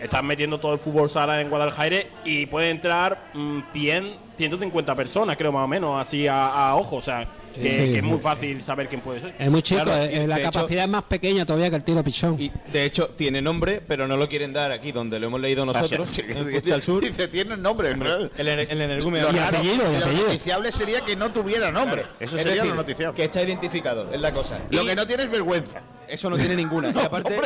Están 0.00 0.26
metiendo 0.26 0.58
todo 0.58 0.72
el 0.72 0.78
fútbol 0.78 1.08
sala 1.08 1.40
en 1.40 1.48
Guadalajara 1.48 1.98
y 2.24 2.46
puede 2.46 2.68
entrar 2.68 3.30
mm, 3.32 3.60
100, 3.72 4.16
150 4.36 4.94
personas, 4.94 5.36
creo 5.36 5.52
más 5.52 5.64
o 5.64 5.68
menos, 5.68 6.00
así 6.00 6.26
a, 6.26 6.48
a 6.48 6.76
ojo. 6.76 6.96
O 6.96 7.00
sea, 7.00 7.26
que, 7.54 7.70
Sí. 7.70 7.76
que 7.92 7.96
es 7.98 8.02
muy 8.02 8.18
fácil 8.18 8.62
saber 8.62 8.88
quién 8.88 9.00
puede 9.00 9.20
ser. 9.20 9.34
Es 9.38 9.50
muy 9.50 9.62
chico, 9.62 9.82
Claro, 9.84 10.02
eh, 10.02 10.26
la 10.26 10.36
de 10.36 10.42
hecho- 10.42 10.50
capacidad 10.52 10.84
es 10.84 10.90
más 10.90 11.02
pequeña 11.04 11.46
todavía 11.46 11.70
que 11.70 11.76
el 11.76 11.84
tiro 11.84 12.02
pichón. 12.04 12.40
Y 12.40 12.50
de 12.72 12.84
hecho 12.84 13.08
tiene 13.16 13.40
nombre, 13.40 13.80
pero 13.86 14.06
no 14.08 14.16
lo 14.16 14.28
quieren 14.28 14.52
dar 14.52 14.72
aquí, 14.72 14.92
donde 14.92 15.18
lo 15.20 15.28
hemos 15.28 15.40
leído 15.40 15.64
nosotros, 15.64 16.08
Sí, 16.08 16.22
en 16.28 16.50
Futsal 16.50 16.82
Sur. 16.82 17.02
Dice, 17.04 17.28
tiene 17.28 17.56
nombre. 17.56 17.90
El, 17.90 18.48
el, 18.48 18.48
el 18.60 18.80
energúmeno. 18.80 19.30
Lo 19.30 19.38
raro, 19.38 19.58
lo 19.62 20.22
noticiable 20.26 20.72
sería 20.72 21.00
que 21.02 21.16
no 21.16 21.32
tuviera 21.32 21.70
nombre. 21.70 22.02
Eso 22.20 22.36
Es 22.36 22.42
sería 22.42 22.54
decir, 22.56 22.70
lo 22.70 22.74
noticiable. 22.76 23.16
Que 23.16 23.24
está 23.24 23.42
identificado, 23.42 24.12
es 24.12 24.20
la 24.20 24.32
cosa. 24.32 24.58
Lo 24.70 24.82
Y 24.82 24.86
que 24.86 24.94
no 24.96 25.06
tiene 25.06 25.22
es 25.24 25.30
vergüenza. 25.30 25.80
Eso 26.08 26.28
no 26.30 26.36
tiene 26.36 26.54
ninguna. 26.56 26.90
y 26.94 26.98
aparte, 26.98 27.40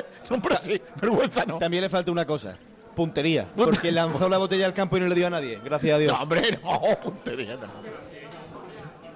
sí, 0.60 0.80
vergüenza 1.00 1.44
no. 1.46 1.58
También 1.58 1.82
le 1.82 1.88
falta 1.88 2.10
una 2.10 2.24
cosa. 2.26 2.56
Puntería. 2.96 3.46
Porque 3.54 3.92
lanzó 3.92 4.28
la 4.28 4.38
botella 4.38 4.66
al 4.66 4.74
campo 4.74 4.96
y 4.96 5.00
no 5.00 5.06
le 5.06 5.14
dio 5.14 5.28
a 5.28 5.30
nadie. 5.30 5.60
Gracias 5.64 5.94
a 5.94 5.98
Dios. 5.98 6.12
No, 6.12 6.22
hombre, 6.22 6.42
no, 6.62 7.00
puntería 7.00 7.54
no. 7.56 7.68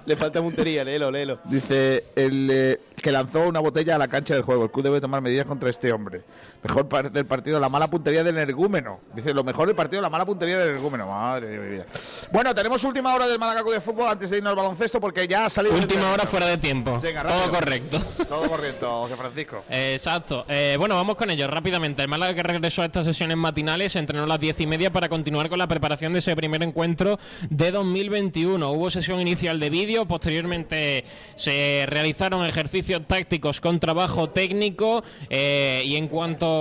Le 0.05 0.15
falta 0.15 0.41
puntería, 0.41 0.83
léelo, 0.83 1.09
léelo. 1.09 1.39
Dice 1.45 2.03
el 2.15 2.49
eh, 2.51 2.79
que 3.01 3.11
lanzó 3.11 3.47
una 3.47 3.59
botella 3.59 3.95
a 3.95 3.97
la 3.97 4.07
cancha 4.07 4.33
del 4.33 4.43
juego. 4.43 4.65
El 4.65 4.71
club 4.71 4.83
debe 4.83 5.01
tomar 5.01 5.21
medidas 5.21 5.47
contra 5.47 5.69
este 5.69 5.91
hombre. 5.93 6.21
Mejor 6.63 6.87
par- 6.87 7.11
del 7.11 7.25
partido, 7.25 7.59
la 7.59 7.69
mala 7.69 7.87
puntería 7.89 8.23
del 8.23 8.37
energúmeno. 8.37 8.99
Dice, 9.13 9.33
lo 9.33 9.43
mejor 9.43 9.67
del 9.67 9.75
partido, 9.75 10.01
la 10.01 10.09
mala 10.09 10.25
puntería 10.25 10.57
del 10.59 10.69
energúmeno. 10.69 11.07
Madre 11.07 11.59
mía. 11.59 11.85
Bueno, 12.31 12.55
tenemos 12.55 12.83
última 12.83 13.13
hora 13.13 13.27
del 13.27 13.37
Málaga 13.37 13.61
Club 13.61 13.73
de 13.73 13.81
Fútbol 13.81 14.07
antes 14.07 14.29
de 14.29 14.37
irnos 14.37 14.51
al 14.51 14.55
baloncesto 14.55 15.01
porque 15.01 15.27
ya 15.27 15.45
ha 15.45 15.49
salido. 15.49 15.75
Última 15.75 16.11
hora 16.11 16.25
fuera 16.25 16.45
de 16.47 16.57
tiempo. 16.57 16.97
Venga, 17.01 17.23
Todo 17.23 17.51
correcto. 17.51 17.99
Todo 18.27 18.49
correcto, 18.49 19.01
José 19.01 19.15
Francisco. 19.17 19.63
Exacto. 19.69 20.45
Eh, 20.47 20.75
bueno, 20.79 20.95
vamos 20.95 21.17
con 21.17 21.29
ello 21.31 21.47
rápidamente. 21.47 22.01
El 22.01 22.07
Málaga 22.07 22.33
que 22.33 22.43
regresó 22.43 22.81
a 22.81 22.85
estas 22.85 23.05
sesiones 23.05 23.35
matinales 23.35 23.95
entrenó 23.97 24.23
a 24.23 24.27
las 24.27 24.39
diez 24.39 24.59
y 24.61 24.67
media 24.67 24.91
para 24.91 25.09
continuar 25.09 25.49
con 25.49 25.59
la 25.59 25.67
preparación 25.67 26.13
de 26.13 26.19
ese 26.19 26.35
primer 26.35 26.63
encuentro 26.63 27.19
de 27.49 27.71
2021. 27.71 28.71
Hubo 28.71 28.89
sesión 28.89 29.19
inicial 29.19 29.59
de 29.59 29.69
vídeo, 29.69 30.05
posteriormente 30.05 31.03
se 31.35 31.85
realizaron 31.87 32.45
ejercicios 32.45 33.01
tácticos 33.07 33.59
con 33.59 33.79
trabajo 33.79 34.29
técnico 34.29 35.03
eh, 35.29 35.83
y 35.85 35.95
en 35.97 36.07
cuanto 36.07 36.52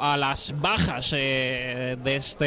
a 0.00 0.16
las 0.16 0.54
bajas 0.60 1.12
eh, 1.16 1.96
de, 2.02 2.16
este, 2.16 2.44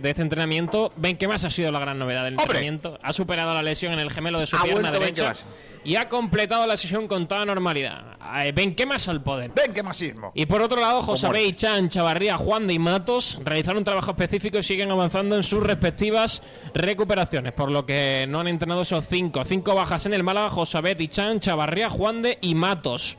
de 0.00 0.10
este 0.10 0.22
entrenamiento, 0.22 0.92
ven 0.96 1.16
que 1.16 1.28
más 1.28 1.44
ha 1.44 1.50
sido 1.50 1.70
la 1.72 1.78
gran 1.78 1.98
novedad 1.98 2.24
del 2.24 2.34
entrenamiento. 2.34 2.98
Ha 3.02 3.12
superado 3.12 3.54
la 3.54 3.62
lesión 3.62 3.92
en 3.92 3.98
el 4.00 4.10
gemelo 4.10 4.38
de 4.40 4.46
su 4.46 4.56
Ha 4.56 4.62
pierna 4.62 4.90
derecha 4.90 5.24
Benquemas. 5.24 5.44
y 5.84 5.96
ha 5.96 6.08
completado 6.08 6.66
la 6.66 6.76
sesión 6.76 7.06
con 7.08 7.26
toda 7.28 7.44
normalidad. 7.44 8.16
Eh, 8.42 8.52
ven 8.52 8.74
que 8.74 8.86
más 8.86 9.06
al 9.08 9.22
poder. 9.22 9.50
Ven 9.54 9.72
que 9.72 9.82
masismo. 9.82 10.32
Y 10.34 10.46
por 10.46 10.62
otro 10.62 10.80
lado, 10.80 11.02
José. 11.02 11.28
Bey, 11.28 11.52
Chan, 11.52 11.88
Chavarría, 11.88 12.36
Juan 12.38 12.66
de 12.66 12.74
y 12.74 12.78
Matos 12.78 13.38
realizaron 13.44 13.78
un 13.78 13.84
trabajo 13.84 14.10
específico 14.12 14.58
y 14.58 14.62
siguen 14.62 14.90
avanzando 14.90 15.36
en 15.36 15.42
sus 15.42 15.62
respectivas 15.62 16.42
recuperaciones, 16.74 17.52
por 17.52 17.70
lo 17.70 17.84
que 17.86 18.26
no 18.28 18.40
han 18.40 18.48
entrenado 18.48 18.82
esos 18.82 19.06
cinco. 19.06 19.44
Cinco 19.44 19.74
bajas 19.74 20.06
en 20.06 20.14
el 20.14 20.22
Málaga, 20.22 20.50
José 20.50 20.80
Bey, 20.80 21.08
Chan, 21.08 21.40
Chavarría, 21.40 21.90
Juan 21.90 22.22
de 22.22 22.38
y 22.40 22.54
Matos. 22.54 23.16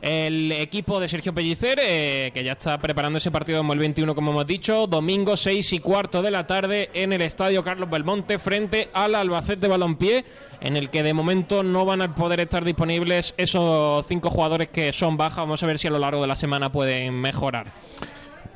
El 0.00 0.50
equipo 0.52 0.98
de 0.98 1.08
Sergio 1.08 1.34
Pellicer, 1.34 1.78
eh, 1.82 2.30
que 2.32 2.42
ya 2.42 2.52
está 2.52 2.78
preparando 2.78 3.18
ese 3.18 3.30
partido 3.30 3.58
2021, 3.58 4.14
como 4.14 4.30
hemos 4.30 4.46
dicho, 4.46 4.86
domingo 4.86 5.36
6 5.36 5.72
y 5.74 5.78
cuarto 5.80 6.22
de 6.22 6.30
la 6.30 6.46
tarde 6.46 6.90
en 6.94 7.12
el 7.12 7.22
Estadio 7.22 7.62
Carlos 7.62 7.90
Belmonte 7.90 8.38
frente 8.38 8.88
al 8.92 9.14
Albacete 9.14 9.68
Balompié, 9.68 10.24
en 10.60 10.76
el 10.76 10.90
que 10.90 11.02
de 11.02 11.12
momento 11.12 11.62
no 11.62 11.84
van 11.84 12.02
a 12.02 12.14
poder 12.14 12.40
estar 12.40 12.64
disponibles 12.64 13.34
esos 13.36 14.06
cinco 14.06 14.30
jugadores 14.30 14.68
que 14.68 14.92
son 14.92 15.16
bajas. 15.16 15.38
Vamos 15.38 15.62
a 15.62 15.66
ver 15.66 15.78
si 15.78 15.88
a 15.88 15.90
lo 15.90 15.98
largo 15.98 16.22
de 16.22 16.28
la 16.28 16.36
semana 16.36 16.72
pueden 16.72 17.14
mejorar. 17.14 17.72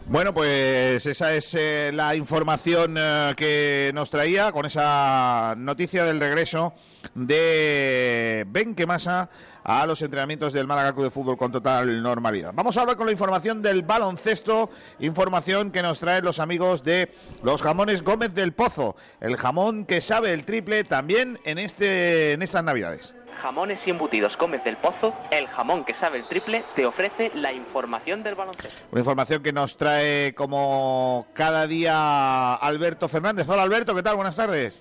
Bueno, 0.09 0.33
pues 0.33 1.05
esa 1.05 1.35
es 1.35 1.53
eh, 1.55 1.91
la 1.93 2.15
información 2.15 2.95
eh, 2.97 3.35
que 3.37 3.91
nos 3.93 4.09
traía 4.09 4.53
con 4.53 4.65
esa 4.65 5.55
noticia 5.59 6.05
del 6.05 6.21
regreso 6.21 6.75
de 7.17 8.45
Benquemasa 8.47 9.29
a 9.67 9.85
los 9.85 10.01
entrenamientos 10.01 10.53
del 10.53 10.69
Málaga 10.69 10.93
Club 10.93 11.07
de 11.07 11.11
Fútbol 11.11 11.37
con 11.37 11.51
total 11.51 12.01
normalidad. 12.01 12.53
Vamos 12.55 12.77
a 12.77 12.83
hablar 12.83 12.97
con 12.97 13.07
la 13.07 13.13
información 13.13 13.63
del 13.63 13.83
baloncesto, 13.83 14.71
información 15.01 15.73
que 15.73 15.83
nos 15.83 15.99
traen 15.99 16.25
los 16.25 16.39
amigos 16.39 16.85
de 16.85 17.11
los 17.43 17.63
jamones 17.63 18.03
Gómez 18.05 18.33
del 18.33 18.53
Pozo, 18.53 18.95
el 19.21 19.37
jamón 19.37 19.85
que 19.85 20.01
sabe 20.01 20.33
el 20.33 20.45
triple 20.45 20.85
también 20.85 21.41
en 21.45 21.59
este 21.59 22.33
en 22.33 22.43
estas 22.43 22.63
Navidades. 22.63 23.17
Jamones 23.43 23.87
y 23.89 23.91
embutidos 23.91 24.39
Gómez 24.39 24.63
del 24.63 24.77
Pozo, 24.77 25.13
el 25.33 25.49
jamón 25.49 25.85
que 25.85 25.95
sabe 25.95 26.19
el 26.19 26.29
triple, 26.29 26.65
te 26.77 26.87
ofrece 26.87 27.33
la 27.35 27.53
información 27.53 28.23
del 28.23 28.37
baloncesto. 28.37 28.81
Una 28.93 29.01
información 29.01 29.43
que 29.43 29.53
nos 29.53 29.77
trae 29.77 30.33
como 30.37 31.27
cada 31.35 31.67
día 31.67 32.55
Alberto 32.55 33.09
Fernández. 33.09 33.49
Hola 33.49 33.63
Alberto, 33.63 33.97
¿qué 33.97 34.05
tal? 34.05 34.15
Buenas 34.15 34.37
tardes. 34.37 34.81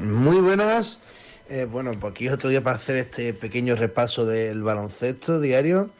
Muy 0.00 0.40
buenas. 0.40 0.98
Eh, 1.48 1.64
bueno, 1.64 1.92
pues 1.92 2.10
aquí 2.10 2.28
otro 2.28 2.50
día 2.50 2.60
para 2.60 2.76
hacer 2.76 2.96
este 2.96 3.32
pequeño 3.32 3.76
repaso 3.76 4.26
del 4.26 4.64
baloncesto 4.64 5.40
diario 5.40 5.90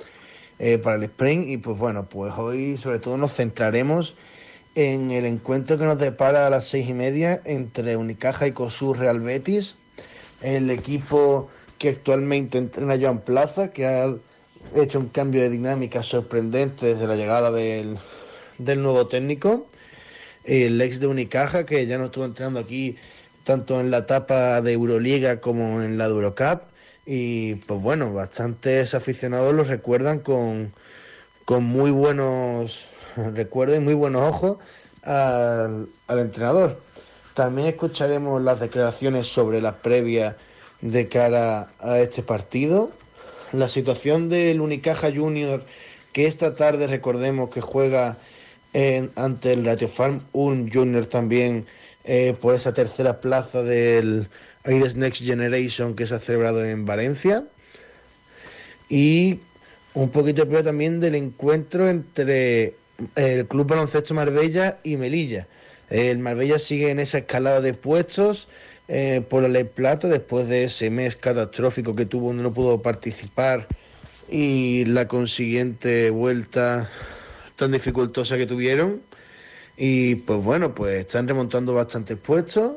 eh, 0.58 0.78
para 0.78 0.96
el 0.96 1.04
sprint. 1.04 1.48
Y 1.48 1.56
pues 1.58 1.78
bueno, 1.78 2.06
pues 2.06 2.34
hoy 2.36 2.76
sobre 2.76 2.98
todo 2.98 3.16
nos 3.16 3.32
centraremos 3.32 4.16
en 4.74 5.12
el 5.12 5.24
encuentro 5.24 5.78
que 5.78 5.84
nos 5.84 5.98
depara 5.98 6.48
a 6.48 6.50
las 6.50 6.64
seis 6.64 6.88
y 6.88 6.94
media 6.94 7.40
entre 7.44 7.96
Unicaja 7.96 8.48
y 8.48 8.52
COSUR 8.52 8.98
Real 8.98 9.20
Betis. 9.20 9.76
El 10.42 10.68
equipo 10.68 11.48
que 11.78 11.90
actualmente 11.90 12.58
entrena 12.58 12.98
Joan 13.00 13.20
Plaza, 13.20 13.70
que 13.70 13.86
ha 13.86 14.12
hecho 14.74 14.98
un 14.98 15.10
cambio 15.10 15.42
de 15.42 15.50
dinámica 15.50 16.02
sorprendente 16.02 16.86
desde 16.86 17.06
la 17.06 17.14
llegada 17.14 17.52
del, 17.52 17.98
del 18.58 18.82
nuevo 18.82 19.06
técnico. 19.06 19.68
El 20.42 20.80
ex 20.80 20.98
de 20.98 21.06
Unicaja, 21.06 21.66
que 21.66 21.86
ya 21.86 21.98
no 21.98 22.06
estuvo 22.06 22.24
entrenando 22.24 22.58
aquí 22.58 22.96
tanto 23.46 23.80
en 23.80 23.90
la 23.90 23.98
etapa 23.98 24.60
de 24.60 24.72
Euroliga 24.72 25.40
como 25.40 25.80
en 25.80 25.96
la 25.96 26.08
de 26.08 26.14
Eurocup. 26.14 26.62
Y 27.06 27.54
pues 27.54 27.80
bueno, 27.80 28.12
bastantes 28.12 28.92
aficionados 28.94 29.54
lo 29.54 29.62
recuerdan 29.62 30.18
con, 30.18 30.72
con 31.44 31.62
muy 31.64 31.92
buenos 31.92 32.86
recuerdos 33.34 33.78
y 33.78 33.80
muy 33.80 33.94
buenos 33.94 34.22
ojos 34.28 34.58
al, 35.04 35.86
al 36.08 36.18
entrenador. 36.18 36.80
También 37.34 37.68
escucharemos 37.68 38.42
las 38.42 38.58
declaraciones 38.58 39.28
sobre 39.28 39.60
las 39.60 39.74
previas 39.74 40.34
de 40.80 41.08
cara 41.08 41.68
a 41.78 41.98
este 42.00 42.22
partido. 42.22 42.90
La 43.52 43.68
situación 43.68 44.28
del 44.28 44.60
Unicaja 44.60 45.12
Junior, 45.14 45.62
que 46.12 46.26
esta 46.26 46.56
tarde 46.56 46.88
recordemos 46.88 47.50
que 47.50 47.60
juega 47.60 48.16
en- 48.72 49.10
ante 49.14 49.52
el 49.52 49.64
Radio 49.64 49.86
Farm, 49.86 50.22
un 50.32 50.68
Junior 50.72 51.06
también 51.06 51.66
eh, 52.06 52.34
por 52.40 52.54
esa 52.54 52.72
tercera 52.72 53.20
plaza 53.20 53.62
del 53.62 54.28
Aides 54.64 54.96
Next 54.96 55.22
Generation 55.22 55.94
que 55.94 56.06
se 56.06 56.14
ha 56.14 56.20
celebrado 56.20 56.64
en 56.64 56.86
Valencia. 56.86 57.44
Y 58.88 59.40
un 59.94 60.10
poquito 60.10 60.48
pero 60.48 60.62
también 60.62 61.00
del 61.00 61.16
encuentro 61.16 61.88
entre 61.88 62.74
el 63.14 63.46
Club 63.46 63.66
Baloncesto 63.66 64.14
Marbella 64.14 64.78
y 64.84 64.96
Melilla. 64.96 65.46
El 65.90 66.18
Marbella 66.18 66.58
sigue 66.58 66.90
en 66.90 67.00
esa 67.00 67.18
escalada 67.18 67.60
de 67.60 67.74
puestos 67.74 68.48
eh, 68.88 69.22
por 69.28 69.42
la 69.42 69.48
Ley 69.48 69.64
Plata 69.64 70.08
después 70.08 70.48
de 70.48 70.64
ese 70.64 70.90
mes 70.90 71.16
catastrófico 71.16 71.96
que 71.96 72.06
tuvo 72.06 72.28
donde 72.28 72.42
no 72.42 72.54
pudo 72.54 72.82
participar 72.82 73.66
y 74.28 74.84
la 74.84 75.08
consiguiente 75.08 76.10
vuelta 76.10 76.88
tan 77.56 77.72
dificultosa 77.72 78.36
que 78.36 78.46
tuvieron. 78.46 79.00
Y 79.76 80.16
pues 80.16 80.42
bueno, 80.42 80.74
pues 80.74 81.00
están 81.00 81.28
remontando 81.28 81.74
bastantes 81.74 82.16
puestos, 82.16 82.76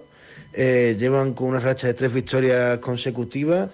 eh, 0.54 0.98
llevan 1.00 1.34
con 1.34 1.50
una 1.50 1.60
racha 1.60 1.88
de 1.88 1.94
tres 1.94 2.14
victorias 2.14 2.80
consecutivas 2.80 3.70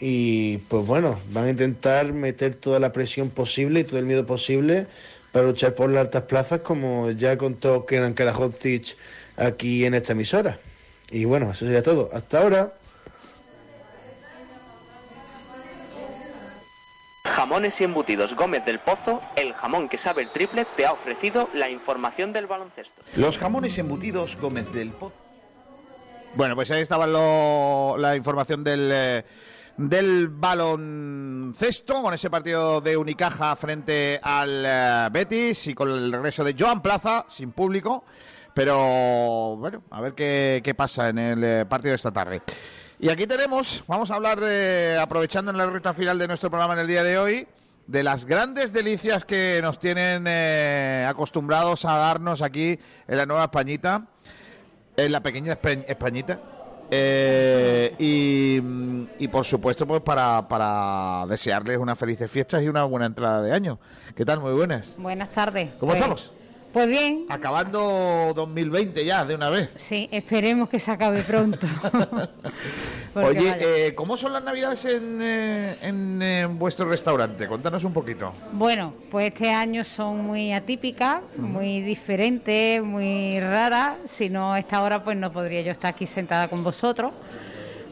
y 0.00 0.58
pues 0.58 0.86
bueno, 0.86 1.20
van 1.30 1.44
a 1.46 1.50
intentar 1.50 2.12
meter 2.12 2.54
toda 2.54 2.80
la 2.80 2.92
presión 2.92 3.28
posible 3.30 3.80
y 3.80 3.84
todo 3.84 3.98
el 3.98 4.06
miedo 4.06 4.26
posible 4.26 4.86
para 5.32 5.46
luchar 5.46 5.74
por 5.74 5.90
las 5.90 6.06
altas 6.06 6.22
plazas 6.22 6.60
como 6.60 7.10
ya 7.10 7.36
contó 7.36 7.84
Kenan 7.84 8.14
Karahodzic 8.14 8.96
aquí 9.36 9.84
en 9.84 9.94
esta 9.94 10.12
emisora. 10.12 10.58
Y 11.10 11.24
bueno, 11.24 11.50
eso 11.50 11.66
sería 11.66 11.82
todo. 11.82 12.08
Hasta 12.12 12.40
ahora. 12.40 12.72
Jamones 17.50 17.80
y 17.80 17.84
embutidos 17.84 18.36
Gómez 18.36 18.64
del 18.64 18.78
Pozo, 18.78 19.20
el 19.34 19.52
jamón 19.54 19.88
que 19.88 19.96
sabe 19.96 20.22
el 20.22 20.30
triple, 20.30 20.64
te 20.76 20.86
ha 20.86 20.92
ofrecido 20.92 21.48
la 21.52 21.68
información 21.68 22.32
del 22.32 22.46
baloncesto. 22.46 23.02
Los 23.16 23.38
jamones 23.38 23.76
embutidos 23.76 24.36
Gómez 24.40 24.72
del 24.72 24.90
Pozo. 24.90 25.16
Bueno, 26.36 26.54
pues 26.54 26.70
ahí 26.70 26.80
estaba 26.80 27.08
lo- 27.08 27.96
la 27.98 28.14
información 28.14 28.62
del, 28.62 28.88
eh, 28.92 29.24
del 29.76 30.28
baloncesto, 30.28 32.00
con 32.02 32.14
ese 32.14 32.30
partido 32.30 32.80
de 32.80 32.96
Unicaja 32.96 33.56
frente 33.56 34.20
al 34.22 34.62
eh, 34.64 35.08
Betis 35.10 35.66
y 35.66 35.74
con 35.74 35.88
el 35.90 36.12
regreso 36.12 36.44
de 36.44 36.54
Joan 36.56 36.80
Plaza, 36.80 37.26
sin 37.28 37.50
público. 37.50 38.04
Pero 38.54 39.56
bueno, 39.56 39.82
a 39.90 40.00
ver 40.00 40.12
qué, 40.14 40.60
qué 40.62 40.74
pasa 40.76 41.08
en 41.08 41.18
el 41.18 41.42
eh, 41.42 41.66
partido 41.68 41.90
de 41.90 41.96
esta 41.96 42.12
tarde. 42.12 42.42
Y 43.02 43.08
aquí 43.08 43.26
tenemos, 43.26 43.82
vamos 43.86 44.10
a 44.10 44.16
hablar, 44.16 44.38
de, 44.40 44.98
aprovechando 45.00 45.50
en 45.50 45.56
la 45.56 45.66
recta 45.66 45.94
final 45.94 46.18
de 46.18 46.28
nuestro 46.28 46.50
programa 46.50 46.74
en 46.74 46.80
el 46.80 46.86
día 46.86 47.02
de 47.02 47.18
hoy, 47.18 47.48
de 47.86 48.02
las 48.02 48.26
grandes 48.26 48.72
delicias 48.74 49.24
que 49.24 49.60
nos 49.62 49.78
tienen 49.80 50.24
eh, 50.26 51.06
acostumbrados 51.08 51.84
a 51.86 51.96
darnos 51.96 52.42
aquí 52.42 52.78
en 53.08 53.16
la 53.16 53.24
Nueva 53.24 53.44
Españita, 53.44 54.06
en 54.96 55.12
la 55.12 55.20
pequeña 55.22 55.58
Espa- 55.58 55.84
Españita. 55.88 56.40
Eh, 56.90 57.94
y, 57.98 58.60
y, 59.24 59.28
por 59.28 59.44
supuesto, 59.46 59.86
pues 59.86 60.02
para, 60.02 60.46
para 60.46 61.24
desearles 61.26 61.78
unas 61.78 61.96
felices 61.96 62.30
fiestas 62.30 62.62
y 62.62 62.68
una 62.68 62.84
buena 62.84 63.06
entrada 63.06 63.40
de 63.42 63.52
año. 63.52 63.78
¿Qué 64.14 64.24
tal? 64.26 64.40
Muy 64.40 64.52
buenas. 64.52 64.96
Buenas 64.98 65.30
tardes. 65.30 65.70
¿Cómo 65.80 65.92
Pues- 65.92 66.02
estamos? 66.02 66.32
Pues 66.72 66.86
bien. 66.88 67.26
Acabando 67.28 68.32
2020 68.34 69.04
ya, 69.04 69.24
de 69.24 69.34
una 69.34 69.50
vez. 69.50 69.74
Sí, 69.76 70.08
esperemos 70.12 70.68
que 70.68 70.78
se 70.78 70.90
acabe 70.90 71.22
pronto. 71.22 71.66
Oye, 73.14 73.56
eh, 73.58 73.94
¿cómo 73.96 74.16
son 74.16 74.32
las 74.32 74.44
navidades 74.44 74.84
en, 74.84 75.20
eh, 75.20 75.76
en, 75.82 76.22
eh, 76.22 76.46
vuestro 76.46 76.88
restaurante? 76.88 77.48
Contanos 77.48 77.82
un 77.82 77.92
poquito. 77.92 78.32
Bueno, 78.52 78.94
pues 79.10 79.32
este 79.32 79.50
año 79.50 79.84
son 79.84 80.24
muy 80.24 80.52
atípicas, 80.52 81.18
muy 81.36 81.80
diferentes, 81.80 82.80
muy 82.80 83.40
raras. 83.40 83.94
Si 84.06 84.28
no, 84.28 84.52
a 84.52 84.60
esta 84.60 84.80
hora 84.82 85.02
pues 85.02 85.16
no 85.16 85.32
podría 85.32 85.62
yo 85.62 85.72
estar 85.72 85.92
aquí 85.92 86.06
sentada 86.06 86.46
con 86.46 86.62
vosotros, 86.62 87.12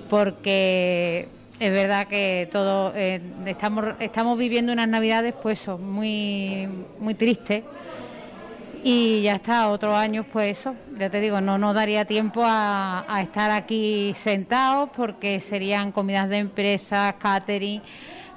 porque 0.08 1.26
es 1.58 1.72
verdad 1.72 2.06
que 2.06 2.48
todo 2.52 2.92
eh, 2.94 3.20
estamos 3.46 3.84
estamos 3.98 4.38
viviendo 4.38 4.72
unas 4.72 4.86
navidades 4.86 5.34
pues 5.42 5.66
muy 5.66 6.68
muy 7.00 7.14
tristes 7.14 7.64
y 8.84 9.22
ya 9.22 9.34
está, 9.36 9.68
otros 9.68 9.94
años 9.94 10.26
pues 10.32 10.58
eso, 10.58 10.74
ya 10.98 11.10
te 11.10 11.20
digo, 11.20 11.40
no 11.40 11.58
nos 11.58 11.74
daría 11.74 12.04
tiempo 12.04 12.42
a, 12.44 13.04
a 13.08 13.22
estar 13.22 13.50
aquí 13.50 14.14
sentados 14.16 14.90
porque 14.96 15.40
serían 15.40 15.92
comidas 15.92 16.28
de 16.28 16.38
empresas, 16.38 17.14
catering, 17.18 17.82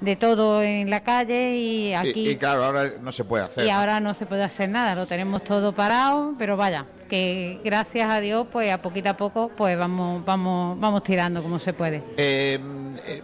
de 0.02 0.16
todo 0.16 0.64
en 0.64 0.90
la 0.90 1.02
calle 1.02 1.56
y 1.58 1.94
aquí... 1.94 2.28
Y, 2.28 2.30
y 2.32 2.36
claro, 2.36 2.66
ahora 2.66 2.92
no 3.02 3.12
se 3.12 3.24
puede 3.24 3.44
hacer. 3.44 3.66
Y 3.66 3.70
ahora 3.70 4.00
no 4.00 4.14
se 4.14 4.26
puede 4.26 4.44
hacer 4.44 4.68
nada, 4.68 4.96
lo 4.96 5.06
tenemos 5.06 5.44
todo 5.44 5.74
parado, 5.74 6.34
pero 6.38 6.58
vaya, 6.58 6.86
que 7.08 7.60
gracias 7.64 8.10
a 8.10 8.20
Dios, 8.20 8.48
pues 8.52 8.72
a 8.74 8.82
poquito 8.82 9.10
a 9.10 9.18
poco, 9.18 9.52
pues 9.56 9.78
vamos, 9.78 10.26
vamos, 10.26 10.80
vamos 10.80 11.04
tirando 11.04 11.44
como 11.44 11.60
se 11.60 11.74
puede. 11.74 12.04
Eh, 12.18 12.60
eh, 13.06 13.22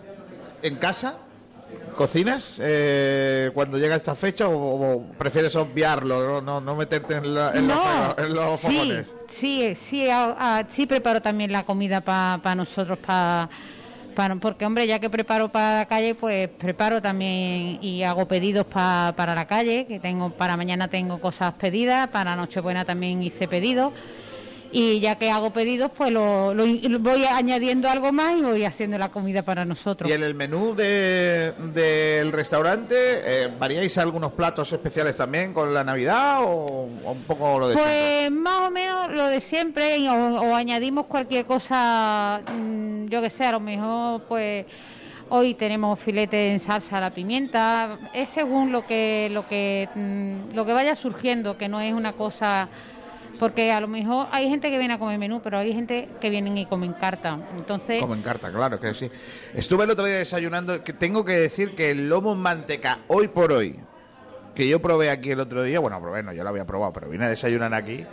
¿En 0.62 0.76
casa? 0.76 1.18
¿Cocinas 1.98 2.60
eh, 2.62 3.50
cuando 3.56 3.80
llega 3.80 3.96
esta 3.96 4.14
fecha 4.14 4.48
o, 4.48 4.54
o 4.98 5.02
prefieres 5.18 5.56
obviarlo, 5.56 6.22
no, 6.24 6.42
no, 6.42 6.62
no 6.62 6.76
meterte 6.76 7.16
en, 7.16 7.34
la- 7.34 7.52
en 7.54 7.68
los, 7.68 7.78
fuegos- 7.78 8.16
en 8.20 8.34
los 8.36 8.60
sí, 8.60 8.68
fogones? 8.68 9.16
sí, 9.28 9.76
sí, 9.76 10.08
a- 10.10 10.60
a- 10.60 10.70
sí 10.70 10.86
preparo 10.86 11.22
también 11.22 11.52
la 11.52 11.64
comida 11.64 12.02
para 12.02 12.54
nosotros, 12.56 13.00
para 13.00 13.50
porque 14.40 14.66
hombre, 14.66 14.88
ya 14.88 14.98
que 15.00 15.10
preparo 15.12 15.50
para 15.52 15.78
la 15.80 15.86
calle, 15.86 16.16
pues 16.16 16.48
preparo 16.50 17.02
también 17.02 17.78
y 17.84 18.02
hago 18.04 18.28
pedidos 18.28 18.66
pa- 18.66 19.14
para 19.16 19.34
la 19.36 19.46
calle, 19.46 19.86
que 19.88 20.00
tengo 20.00 20.30
para 20.32 20.56
mañana 20.58 20.88
tengo 20.88 21.20
cosas 21.20 21.54
pedidas, 21.54 22.08
para 22.10 22.36
Nochebuena 22.36 22.84
también 22.86 23.22
hice 23.24 23.48
pedidos. 23.48 23.92
Y 24.72 25.00
ya 25.00 25.16
que 25.16 25.32
hago 25.32 25.52
pedidos, 25.52 25.92
pues 25.96 26.12
lo, 26.12 26.54
lo 26.54 26.66
voy 27.00 27.24
añadiendo 27.26 27.90
algo 27.90 28.12
más 28.12 28.38
y 28.38 28.42
voy 28.42 28.66
haciendo 28.66 28.98
la 28.98 29.10
comida 29.10 29.42
para 29.42 29.64
nosotros. 29.66 30.10
¿Y 30.10 30.14
en 30.14 30.24
el 30.24 30.36
menú 30.36 30.76
de- 30.76 31.54
del 31.74 32.32
restaurante 32.32 32.96
eh, 32.98 33.48
variáis 33.60 33.98
algunos 33.98 34.34
platos 34.34 34.72
especiales 34.74 35.16
también 35.16 35.54
con 35.54 35.74
la 35.74 35.84
Navidad 35.84 36.42
o, 36.44 36.90
o 37.06 37.12
un 37.12 37.24
poco 37.24 37.60
lo 37.60 37.70
de 37.70 37.76
siempre? 37.76 37.94
Pues 38.28 38.32
más 38.32 38.68
o 38.68 38.72
menos 38.72 39.12
lo 39.14 39.28
de 39.28 39.40
siempre 39.40 40.10
o 40.10 40.56
añadimos 40.56 41.06
cualquier 41.06 41.46
cosa, 41.46 42.42
mm, 42.54 43.08
yo 43.08 43.22
que 43.22 43.30
sé, 43.30 43.46
a 43.46 43.54
lo 43.54 43.60
mejor 43.60 44.24
pues 44.24 44.66
hoy 45.30 45.54
tenemos 45.56 46.00
filete 46.00 46.52
en 46.52 46.60
salsa 46.60 46.98
a 46.98 47.02
la 47.02 47.10
pimienta, 47.12 47.98
es 48.14 48.30
según 48.30 48.72
lo 48.72 48.86
que 48.86 49.30
lo 49.32 49.48
que 49.48 49.88
mm, 49.96 50.56
lo 50.56 50.66
que 50.66 50.74
vaya 50.74 50.96
surgiendo, 50.96 51.58
que 51.58 51.68
no 51.68 51.80
es 51.82 51.94
una 51.94 52.14
cosa 52.14 52.68
porque 53.38 53.72
a 53.72 53.80
lo 53.80 53.88
mejor 53.88 54.28
hay 54.32 54.50
gente 54.50 54.70
que 54.70 54.78
viene 54.78 54.96
a 54.96 55.00
comer 55.00 55.18
menú, 55.18 55.42
pero 55.42 55.58
hay 55.60 55.74
gente 55.74 56.10
que 56.20 56.30
vienen 56.30 56.58
y 56.58 56.66
comen 56.66 56.94
carta. 56.94 57.40
Entonces, 57.56 58.02
Como 58.02 58.16
en 58.16 58.22
carta, 58.22 58.52
claro 58.52 58.80
que 58.80 58.94
sí. 58.94 59.10
Estuve 59.54 59.86
el 59.86 59.92
otro 59.92 60.06
día 60.06 60.18
desayunando, 60.18 60.84
que 60.84 60.94
tengo 60.94 61.24
que 61.24 61.34
decir 61.34 61.76
que 61.76 61.92
el 61.92 62.10
lomo 62.10 62.34
en 62.34 62.40
manteca, 62.40 63.00
hoy 63.08 63.28
por 63.28 63.52
hoy, 63.52 63.80
que 64.56 64.68
yo 64.68 64.82
probé 64.82 65.10
aquí 65.10 65.32
el 65.32 65.40
otro 65.40 65.64
día, 65.64 65.80
bueno, 65.80 66.02
probé, 66.02 66.24
no, 66.24 66.34
yo 66.34 66.44
lo 66.44 66.50
había 66.50 66.66
probado, 66.66 66.92
pero 66.94 67.10
vine 67.10 67.26
a 67.26 67.30
desayunar 67.30 67.74
aquí, 67.74 68.06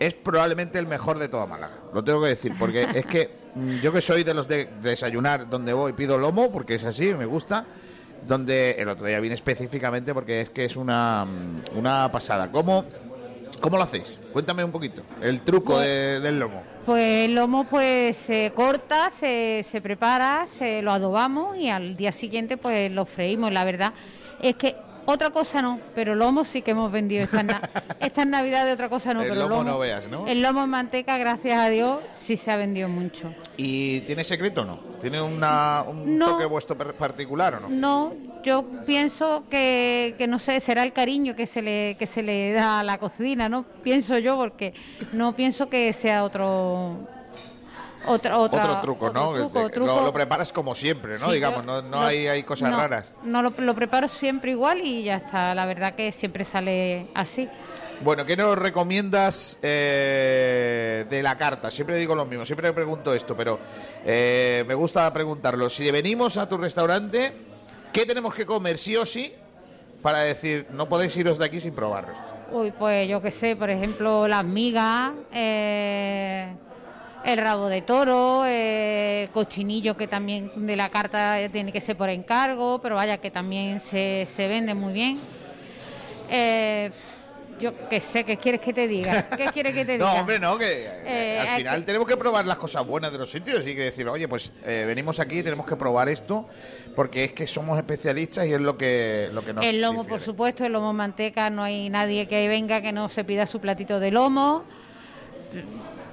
es 0.00 0.14
probablemente 0.14 0.78
el 0.78 0.86
mejor 0.86 1.18
de 1.18 1.28
toda 1.28 1.46
Málaga. 1.46 1.74
Lo 1.92 2.02
tengo 2.02 2.22
que 2.22 2.28
decir, 2.28 2.54
porque 2.58 2.88
es 2.94 3.06
que 3.06 3.30
mm, 3.54 3.76
yo 3.80 3.92
que 3.92 4.00
soy 4.00 4.24
de 4.24 4.34
los 4.34 4.48
de 4.48 4.68
desayunar 4.82 5.48
donde 5.48 5.72
voy, 5.72 5.92
pido 5.92 6.18
lomo, 6.18 6.50
porque 6.50 6.74
es 6.74 6.84
así, 6.84 7.14
me 7.14 7.26
gusta. 7.26 7.66
Donde 8.26 8.72
el 8.72 8.88
otro 8.88 9.06
día 9.06 9.18
vine 9.18 9.34
específicamente 9.34 10.12
porque 10.12 10.42
es 10.42 10.50
que 10.50 10.64
es 10.66 10.76
una, 10.76 11.24
mm, 11.24 11.78
una 11.78 12.10
pasada. 12.10 12.50
¿Cómo, 12.50 12.84
¿Cómo 13.60 13.76
lo 13.76 13.82
hacéis? 13.82 14.20
Cuéntame 14.32 14.64
un 14.64 14.72
poquito. 14.72 15.02
El 15.20 15.40
truco 15.42 15.78
de- 15.78 16.20
del 16.20 16.38
lomo. 16.38 16.62
Pues 16.86 17.26
el 17.26 17.34
lomo 17.34 17.64
pues 17.64 18.16
se 18.16 18.52
corta, 18.54 19.10
se, 19.10 19.62
se 19.68 19.80
prepara, 19.82 20.46
se 20.46 20.80
lo 20.82 20.92
adobamos 20.92 21.56
y 21.58 21.68
al 21.68 21.94
día 21.96 22.10
siguiente 22.12 22.56
pues 22.56 22.90
lo 22.90 23.04
freímos. 23.04 23.52
La 23.52 23.64
verdad 23.64 23.92
es 24.40 24.56
que 24.56 24.76
otra 25.10 25.30
cosa 25.30 25.60
no, 25.62 25.80
pero 25.94 26.14
lomo 26.14 26.44
sí 26.44 26.62
que 26.62 26.70
hemos 26.72 26.90
vendido 26.90 27.24
estas, 27.24 27.44
na- 27.44 27.60
estas 28.00 28.26
navidades, 28.26 28.74
otra 28.74 28.88
cosa 28.88 29.12
no, 29.14 29.22
El 29.22 29.28
pero 29.28 29.48
lomo 29.48 29.64
no 29.64 29.78
veas, 29.78 30.08
¿no? 30.08 30.26
El 30.26 30.42
lomo 30.42 30.64
en 30.64 30.70
manteca, 30.70 31.16
gracias 31.18 31.58
a 31.58 31.68
Dios, 31.68 31.98
sí 32.12 32.36
se 32.36 32.50
ha 32.50 32.56
vendido 32.56 32.88
mucho. 32.88 33.32
¿Y 33.56 34.00
tiene 34.02 34.24
secreto 34.24 34.62
o 34.62 34.64
no? 34.64 34.78
¿Tiene 35.00 35.20
una, 35.20 35.84
un 35.86 36.18
No. 36.18 36.26
toque 36.30 36.44
vuestro 36.46 36.76
particular 36.76 37.54
o 37.56 37.60
no? 37.60 37.68
No, 37.70 38.12
yo 38.42 38.64
pienso 38.86 39.44
que, 39.50 40.14
que 40.18 40.26
no 40.26 40.38
sé, 40.38 40.60
será 40.60 40.82
el 40.82 40.92
cariño 40.92 41.34
que 41.36 41.46
se 41.46 41.62
le 41.62 41.96
que 41.98 42.06
se 42.06 42.22
le 42.22 42.52
da 42.52 42.80
a 42.80 42.84
la 42.84 42.98
cocina, 42.98 43.48
¿no? 43.48 43.64
Pienso 43.82 44.18
yo 44.18 44.36
porque 44.36 44.72
no 45.12 45.34
pienso 45.34 45.68
que 45.68 45.92
sea 45.92 46.24
otro 46.24 46.98
otra, 48.06 48.38
otra 48.38 48.64
Otro 48.64 48.80
truco, 48.80 49.10
¿no? 49.10 49.28
otro 49.30 49.42
truco, 49.42 49.64
De- 49.64 49.70
truco. 49.70 49.94
Lo, 49.96 50.04
lo 50.06 50.12
preparas 50.12 50.52
como 50.52 50.74
siempre, 50.74 51.18
¿no? 51.18 51.26
Sí, 51.26 51.32
Digamos, 51.34 51.64
no, 51.64 51.82
no 51.82 52.00
lo- 52.00 52.06
hay, 52.06 52.26
hay 52.28 52.42
cosas 52.42 52.70
no, 52.70 52.76
raras. 52.78 53.14
No, 53.22 53.42
lo, 53.42 53.52
lo 53.58 53.74
preparo 53.74 54.08
siempre 54.08 54.52
igual 54.52 54.80
y 54.82 55.04
ya 55.04 55.16
está. 55.16 55.54
La 55.54 55.66
verdad 55.66 55.94
que 55.94 56.12
siempre 56.12 56.44
sale 56.44 57.08
así. 57.14 57.48
Bueno, 58.02 58.24
¿qué 58.24 58.34
nos 58.34 58.56
recomiendas 58.56 59.58
eh, 59.60 61.04
de 61.10 61.22
la 61.22 61.36
carta? 61.36 61.70
Siempre 61.70 61.96
digo 61.96 62.14
lo 62.14 62.24
mismo, 62.24 62.44
siempre 62.46 62.72
pregunto 62.72 63.12
esto, 63.14 63.36
pero 63.36 63.58
eh, 64.06 64.64
me 64.66 64.74
gusta 64.74 65.12
preguntarlo. 65.12 65.68
Si 65.68 65.90
venimos 65.90 66.38
a 66.38 66.48
tu 66.48 66.56
restaurante, 66.56 67.32
¿qué 67.92 68.06
tenemos 68.06 68.34
que 68.34 68.46
comer 68.46 68.78
sí 68.78 68.96
o 68.96 69.04
sí 69.04 69.34
para 70.00 70.20
decir, 70.20 70.66
no 70.70 70.88
podéis 70.88 71.14
iros 71.18 71.36
de 71.36 71.44
aquí 71.44 71.60
sin 71.60 71.74
probarlo? 71.74 72.14
Uy, 72.52 72.72
pues 72.72 73.06
yo 73.06 73.20
qué 73.20 73.30
sé, 73.30 73.54
por 73.54 73.68
ejemplo, 73.68 74.26
las 74.26 74.44
migas, 74.44 75.12
eh, 75.32 76.48
el 77.24 77.38
rabo 77.38 77.68
de 77.68 77.82
toro, 77.82 78.44
eh, 78.46 79.28
cochinillo 79.32 79.96
que 79.96 80.06
también 80.08 80.50
de 80.66 80.76
la 80.76 80.88
carta 80.88 81.36
tiene 81.52 81.72
que 81.72 81.80
ser 81.80 81.96
por 81.96 82.08
encargo, 82.08 82.80
pero 82.80 82.96
vaya 82.96 83.18
que 83.18 83.30
también 83.30 83.80
se, 83.80 84.26
se 84.28 84.48
vende 84.48 84.74
muy 84.74 84.92
bien. 84.92 85.18
Eh, 86.30 86.90
yo 87.58 87.72
qué 87.90 88.00
sé, 88.00 88.24
¿qué 88.24 88.38
quieres 88.38 88.60
que 88.62 88.72
te 88.72 88.88
diga? 88.88 89.28
¿Qué 89.36 89.44
quieres 89.52 89.74
que 89.74 89.84
te 89.84 89.92
diga? 89.98 90.06
No, 90.14 90.20
hombre, 90.20 90.38
no, 90.38 90.56
que 90.56 90.64
eh, 90.86 91.02
Eh, 91.04 91.38
al 91.40 91.58
final 91.58 91.80
que- 91.80 91.86
tenemos 91.86 92.08
que 92.08 92.16
probar 92.16 92.46
las 92.46 92.56
cosas 92.56 92.86
buenas 92.86 93.12
de 93.12 93.18
los 93.18 93.30
sitios 93.30 93.66
y 93.66 93.74
que 93.74 93.82
decir, 93.82 94.08
oye, 94.08 94.26
pues 94.26 94.50
eh, 94.64 94.84
venimos 94.86 95.20
aquí 95.20 95.40
y 95.40 95.42
tenemos 95.42 95.66
que 95.66 95.76
probar 95.76 96.08
esto 96.08 96.48
porque 96.96 97.24
es 97.24 97.32
que 97.32 97.46
somos 97.46 97.76
especialistas 97.76 98.46
y 98.46 98.54
es 98.54 98.60
lo 98.60 98.78
que, 98.78 99.28
lo 99.32 99.44
que 99.44 99.52
nos 99.52 99.64
el 99.66 99.80
lomo, 99.82 99.98
difiere. 100.04 100.08
por 100.08 100.20
supuesto, 100.24 100.64
el 100.64 100.72
lomo 100.72 100.94
manteca, 100.94 101.50
no 101.50 101.62
hay 101.62 101.90
nadie 101.90 102.26
que 102.28 102.48
venga 102.48 102.80
que 102.80 102.92
no 102.92 103.10
se 103.10 103.24
pida 103.24 103.46
su 103.46 103.60
platito 103.60 104.00
de 104.00 104.10
lomo. 104.10 104.64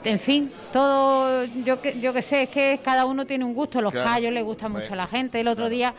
En 0.10 0.20
fin, 0.20 0.52
todo, 0.72 1.44
yo 1.66 1.82
que, 1.82 2.00
yo 2.00 2.14
que 2.14 2.22
sé, 2.22 2.44
es 2.44 2.50
que 2.50 2.80
cada 2.84 3.06
uno 3.06 3.26
tiene 3.26 3.44
un 3.44 3.54
gusto. 3.54 3.82
Los 3.82 3.92
Claro. 3.92 4.08
callos 4.10 4.32
le 4.34 4.42
gustan 4.42 4.72
mucho 4.72 4.94
a 4.94 4.96
la 4.96 5.08
gente. 5.08 5.40
El 5.40 5.48
otro 5.48 5.70
día 5.70 5.94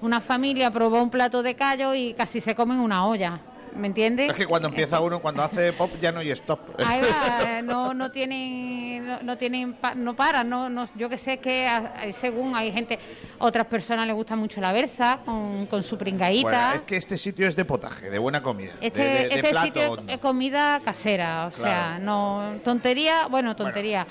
una 0.00 0.20
familia 0.20 0.70
probó 0.70 1.02
un 1.02 1.10
plato 1.10 1.42
de 1.42 1.54
callo 1.54 1.94
y 1.94 2.14
casi 2.14 2.40
se 2.40 2.54
comen 2.54 2.80
una 2.80 3.06
olla. 3.06 3.38
¿Me 3.76 3.86
entiendes? 3.86 4.30
Es 4.30 4.34
que 4.36 4.46
cuando 4.46 4.68
empieza 4.68 5.00
uno, 5.00 5.20
cuando 5.20 5.42
hace 5.42 5.72
pop 5.72 5.90
ya 6.00 6.12
no 6.12 6.20
hay 6.20 6.30
stop. 6.32 6.60
Ahí 6.84 7.00
va, 7.00 7.58
eh, 7.58 7.62
no, 7.62 7.94
no 7.94 8.10
tienen, 8.10 9.06
no, 9.06 9.22
no 9.22 9.36
tienen, 9.36 9.76
no 9.96 10.14
paran, 10.16 10.48
no, 10.48 10.68
no, 10.68 10.88
yo 10.96 11.08
que 11.08 11.16
sé 11.18 11.38
que 11.38 11.68
según 12.12 12.54
hay 12.54 12.72
gente, 12.72 12.98
otras 13.38 13.66
personas 13.66 14.06
les 14.06 14.14
gusta 14.16 14.36
mucho 14.36 14.60
la 14.60 14.72
berza 14.72 15.20
con, 15.24 15.66
con 15.66 15.82
su 15.82 15.96
pringaíta. 15.96 16.42
Bueno, 16.50 16.74
es 16.74 16.82
que 16.82 16.96
este 16.96 17.16
sitio 17.16 17.46
es 17.46 17.56
de 17.56 17.64
potaje, 17.64 18.10
de 18.10 18.18
buena 18.18 18.42
comida. 18.42 18.72
Este, 18.80 19.00
de, 19.02 19.08
de- 19.10 19.28
de 19.28 19.34
este 19.36 19.50
plato 19.50 19.66
sitio 19.66 19.96
es 20.08 20.18
comida 20.18 20.80
casera, 20.84 21.46
o 21.46 21.52
sea, 21.52 21.98
no 22.00 22.54
tontería, 22.64 23.26
bueno, 23.28 23.54
tontería. 23.56 24.06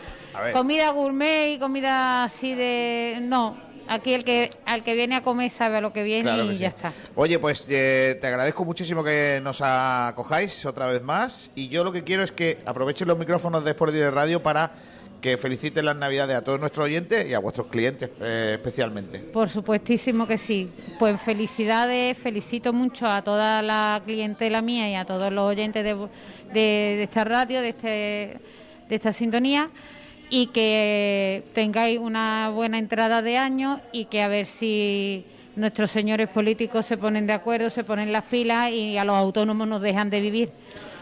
comida 0.54 0.92
gourmet 0.92 1.56
y 1.56 1.60
comida 1.60 2.24
así 2.24 2.56
de 2.56 3.18
no. 3.22 3.69
Aquí 3.90 4.14
el 4.14 4.24
que 4.24 4.52
al 4.66 4.84
que 4.84 4.94
viene 4.94 5.16
a 5.16 5.24
comer 5.24 5.50
sabe 5.50 5.78
a 5.78 5.82
lo 5.82 5.92
que 5.92 6.04
viene 6.04 6.22
Claro 6.24 6.44
y 6.52 6.56
sí. 6.56 6.62
ya 6.62 6.68
está. 6.68 6.94
Oye, 7.16 7.40
pues 7.40 7.66
eh, 7.70 8.18
te 8.22 8.28
agradezco 8.28 8.64
muchísimo 8.64 9.04
que 9.04 9.40
nos 9.44 9.62
acojáis 9.62 10.66
otra 10.66 10.86
vez 10.88 11.02
más. 11.02 11.52
Y 11.56 11.70
yo 11.70 11.84
lo 11.84 11.92
que 11.92 12.04
quiero 12.04 12.24
es 12.24 12.32
que 12.32 12.60
aprovechen 12.66 13.08
los 13.08 13.18
micrófonos 13.18 13.64
de 13.66 13.72
Sport 13.72 13.92
Direct 13.94 14.14
Radio 14.14 14.44
para 14.44 14.72
que 15.22 15.36
feliciten 15.38 15.84
las 15.84 15.98
Navidades 15.98 16.38
a 16.38 16.44
todos 16.44 16.60
nuestros 16.62 16.86
oyentes 16.86 17.28
y 17.28 17.34
a 17.34 17.40
vuestros 17.40 17.68
clientes 17.68 18.10
eh, 18.22 18.52
especialmente. 18.56 19.20
Por 19.20 19.50
supuestísimo 19.50 20.26
que 20.26 20.38
sí. 20.38 20.70
Pues 20.98 21.20
felicidades, 21.22 22.18
felicito 22.18 22.72
mucho 22.72 23.06
a 23.06 23.22
toda 23.22 23.62
la 23.62 24.02
clientela 24.06 24.62
mía 24.62 24.90
y 24.90 24.96
a 24.96 25.04
todos 25.04 25.34
los 25.34 25.44
oyentes 25.44 25.84
de, 25.84 25.94
de- 25.96 26.54
de 26.54 27.04
esta 27.04 27.26
radio, 27.26 27.60
de, 27.62 27.70
este, 27.70 27.88
de 28.88 28.96
esta 28.96 29.12
sintonía, 29.12 29.70
y 30.30 30.48
que 30.48 31.44
tengáis 31.54 32.00
una 32.00 32.50
buena 32.50 32.78
entrada 32.78 33.22
de 33.22 33.38
año 33.38 33.82
y 33.92 34.06
que 34.06 34.22
a 34.22 34.28
ver 34.28 34.46
si 34.46 35.26
nuestros 35.56 35.92
señores 35.92 36.30
políticos 36.30 36.86
se 36.86 36.98
ponen 36.98 37.28
de 37.28 37.34
acuerdo, 37.34 37.70
se 37.70 37.84
ponen 37.84 38.12
las 38.14 38.26
pilas 38.26 38.72
y 38.72 38.98
a 38.98 39.06
los 39.06 39.16
autónomos 39.16 39.68
nos 39.68 39.82
dejan 39.82 40.10
de 40.10 40.22
vivir. 40.22 40.52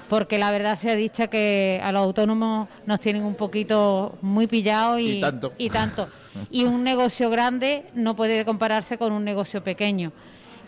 Porque 0.10 0.38
la 0.38 0.52
verdad 0.52 0.78
se 0.78 0.90
ha 0.90 0.96
dicho 0.96 1.30
que 1.30 1.82
a 1.84 1.92
los 1.92 2.02
autónomos 2.02 2.70
nos 2.86 3.00
tienen 3.02 3.24
un 3.24 3.36
poquito 3.36 4.18
muy 4.22 4.48
pillados 4.48 5.02
y, 5.02 5.18
Y 5.18 5.22
tanto. 5.22 5.52
y 5.58 5.70
tanto. 5.70 6.08
Y 6.50 6.64
un 6.64 6.84
negocio 6.84 7.30
grande 7.30 7.86
no 7.94 8.16
puede 8.16 8.46
compararse 8.46 8.98
con 8.98 9.12
un 9.12 9.26
negocio 9.26 9.62
pequeño. 9.64 10.14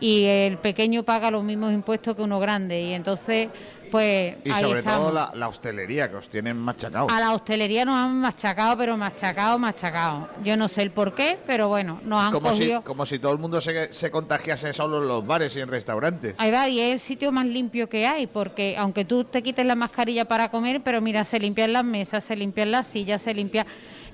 Y 0.02 0.24
el 0.24 0.58
pequeño 0.58 1.04
paga 1.04 1.32
los 1.32 1.44
mismos 1.44 1.72
impuestos 1.74 2.16
que 2.16 2.22
uno 2.22 2.40
grande. 2.40 2.82
Y 2.82 2.94
entonces, 2.94 3.50
pues 3.90 4.38
Y 4.44 4.52
ahí 4.52 4.62
sobre 4.62 4.80
estamos. 4.80 5.02
todo 5.02 5.12
la, 5.14 5.32
la 5.36 5.48
hostelería, 5.48 6.10
que 6.10 6.16
os 6.18 6.30
tienen 6.30 6.58
machacados. 6.58 7.12
A 7.12 7.20
la 7.20 7.34
hostelería 7.34 7.86
nos 7.86 7.96
han 7.96 8.20
machacado, 8.20 8.78
pero 8.78 8.98
machacado, 8.98 9.58
machacado. 9.60 10.30
Yo 10.44 10.56
no 10.58 10.68
sé 10.68 10.82
el 10.82 10.92
por 10.92 11.14
qué, 11.14 11.38
pero 11.46 11.68
bueno, 11.68 12.00
nos 12.04 12.20
han 12.20 12.32
Como 12.32 12.54
si, 12.54 12.74
como 12.84 13.06
si 13.06 13.20
todo 13.20 13.32
el 13.34 13.40
mundo 13.40 13.60
se, 13.62 13.92
se 13.94 14.12
contagiase 14.12 14.74
solo 14.74 15.02
en 15.02 15.08
los 15.08 15.26
bares 15.26 15.56
y 15.56 15.60
en 15.62 15.70
restaurantes. 15.70 16.36
Ahí 16.38 16.52
va, 16.52 16.68
y 16.70 16.80
es 16.80 16.94
el 16.94 17.00
sitio 17.00 17.32
más 17.32 17.46
limpio 17.46 17.90
que 17.90 18.06
hay, 18.08 18.28
porque 18.28 18.76
aunque 18.78 19.06
tú 19.06 19.24
te 19.24 19.42
quites 19.44 19.66
la 19.66 19.76
mascarilla 19.76 20.26
para 20.26 20.50
comer, 20.52 20.82
pero 20.84 21.02
mira, 21.02 21.24
se 21.24 21.40
limpian 21.40 21.74
las 21.74 21.84
mesas, 21.84 22.24
se 22.24 22.36
limpian 22.36 22.72
las 22.72 22.88
sillas, 22.88 23.22
se 23.22 23.34
limpia. 23.34 23.66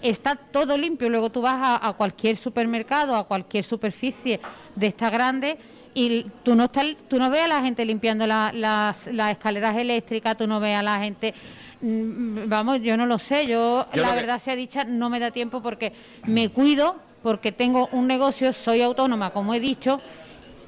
Está 0.02 0.36
todo 0.36 0.78
limpio. 0.78 1.10
Luego 1.10 1.30
tú 1.32 1.42
vas 1.42 1.56
a, 1.56 1.88
a 1.88 1.94
cualquier 1.94 2.38
supermercado, 2.38 3.16
a 3.16 3.24
cualquier 3.28 3.64
superficie 3.64 4.40
de 4.76 4.88
esta 4.88 5.10
grande 5.10 5.58
y 5.96 6.24
tú 6.44 6.54
no 6.56 6.66
estás, 6.66 6.86
tú 7.08 7.18
no 7.18 7.30
ves 7.32 7.46
a 7.46 7.48
la 7.48 7.62
gente 7.62 7.84
limpiando 7.86 8.28
la- 8.28 8.52
las, 8.54 9.08
las 9.08 9.32
escaleras 9.32 9.76
eléctricas, 9.78 10.38
tú 10.38 10.46
no 10.46 10.60
ves 10.60 10.78
a 10.78 10.84
la 10.84 11.00
gente. 11.00 11.34
mm, 11.82 12.48
Vamos, 12.48 12.82
yo 12.82 12.96
no 12.98 13.06
lo 13.06 13.18
sé. 13.18 13.48
Yo, 13.48 13.88
Yo 13.94 14.02
la 14.02 14.10
que- 14.10 14.16
verdad 14.16 14.40
sea 14.40 14.56
dicha, 14.56 14.84
no 14.84 15.10
me 15.10 15.20
da 15.20 15.32
tiempo 15.32 15.62
porque 15.64 15.94
me 16.26 16.50
cuido, 16.50 16.98
porque 17.24 17.52
tengo 17.52 17.88
un 17.94 18.06
negocio, 18.08 18.54
soy 18.54 18.82
autónoma, 18.82 19.32
como 19.32 19.54
he 19.54 19.60
dicho, 19.60 20.00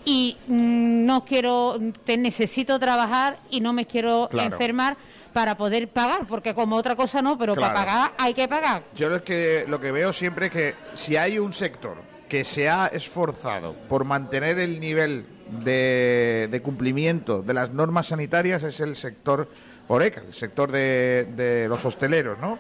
y 0.05 0.37
mm, 0.47 1.05
no 1.05 1.25
quiero, 1.25 1.77
te 2.05 2.15
necesito 2.17 2.79
trabajar 2.79 3.37
y 3.49 3.59
no 3.59 3.73
me 3.73 3.85
quiero 3.85 4.27
Claro. 4.31 4.53
enfermar 4.53 4.95
para 5.33 5.55
poder 5.57 5.89
pagar, 5.89 6.25
porque 6.25 6.53
como 6.55 6.77
otra 6.77 6.95
cosa 6.95 7.21
no, 7.21 7.37
pero 7.37 7.53
Claro. 7.53 7.73
para 7.73 7.85
pagar 7.85 8.11
hay 8.17 8.33
que 8.33 8.47
pagar. 8.47 8.83
Yo 8.95 9.09
lo 9.09 9.21
que, 9.23 9.65
lo 9.67 9.79
que 9.81 9.91
veo 9.91 10.13
siempre 10.13 10.45
es 10.47 10.51
que 10.53 10.75
si 10.93 11.15
hay 11.17 11.37
un 11.37 11.51
sector 11.53 11.97
que 12.27 12.43
se 12.43 12.69
ha 12.69 12.87
esforzado 12.87 13.73
por 13.87 14.05
mantener 14.05 14.59
el 14.59 14.79
nivel 14.79 15.25
de, 15.63 16.47
de 16.51 16.61
cumplimiento 16.61 17.41
de 17.41 17.53
las 17.53 17.71
normas 17.73 18.07
sanitarias 18.07 18.63
es 18.63 18.79
el 18.79 18.95
sector 18.95 19.47
Oreca, 19.87 20.21
el 20.27 20.33
sector 20.33 20.71
de, 20.71 21.27
de 21.35 21.67
los 21.69 21.83
hosteleros, 21.85 22.37
¿no? 22.39 22.59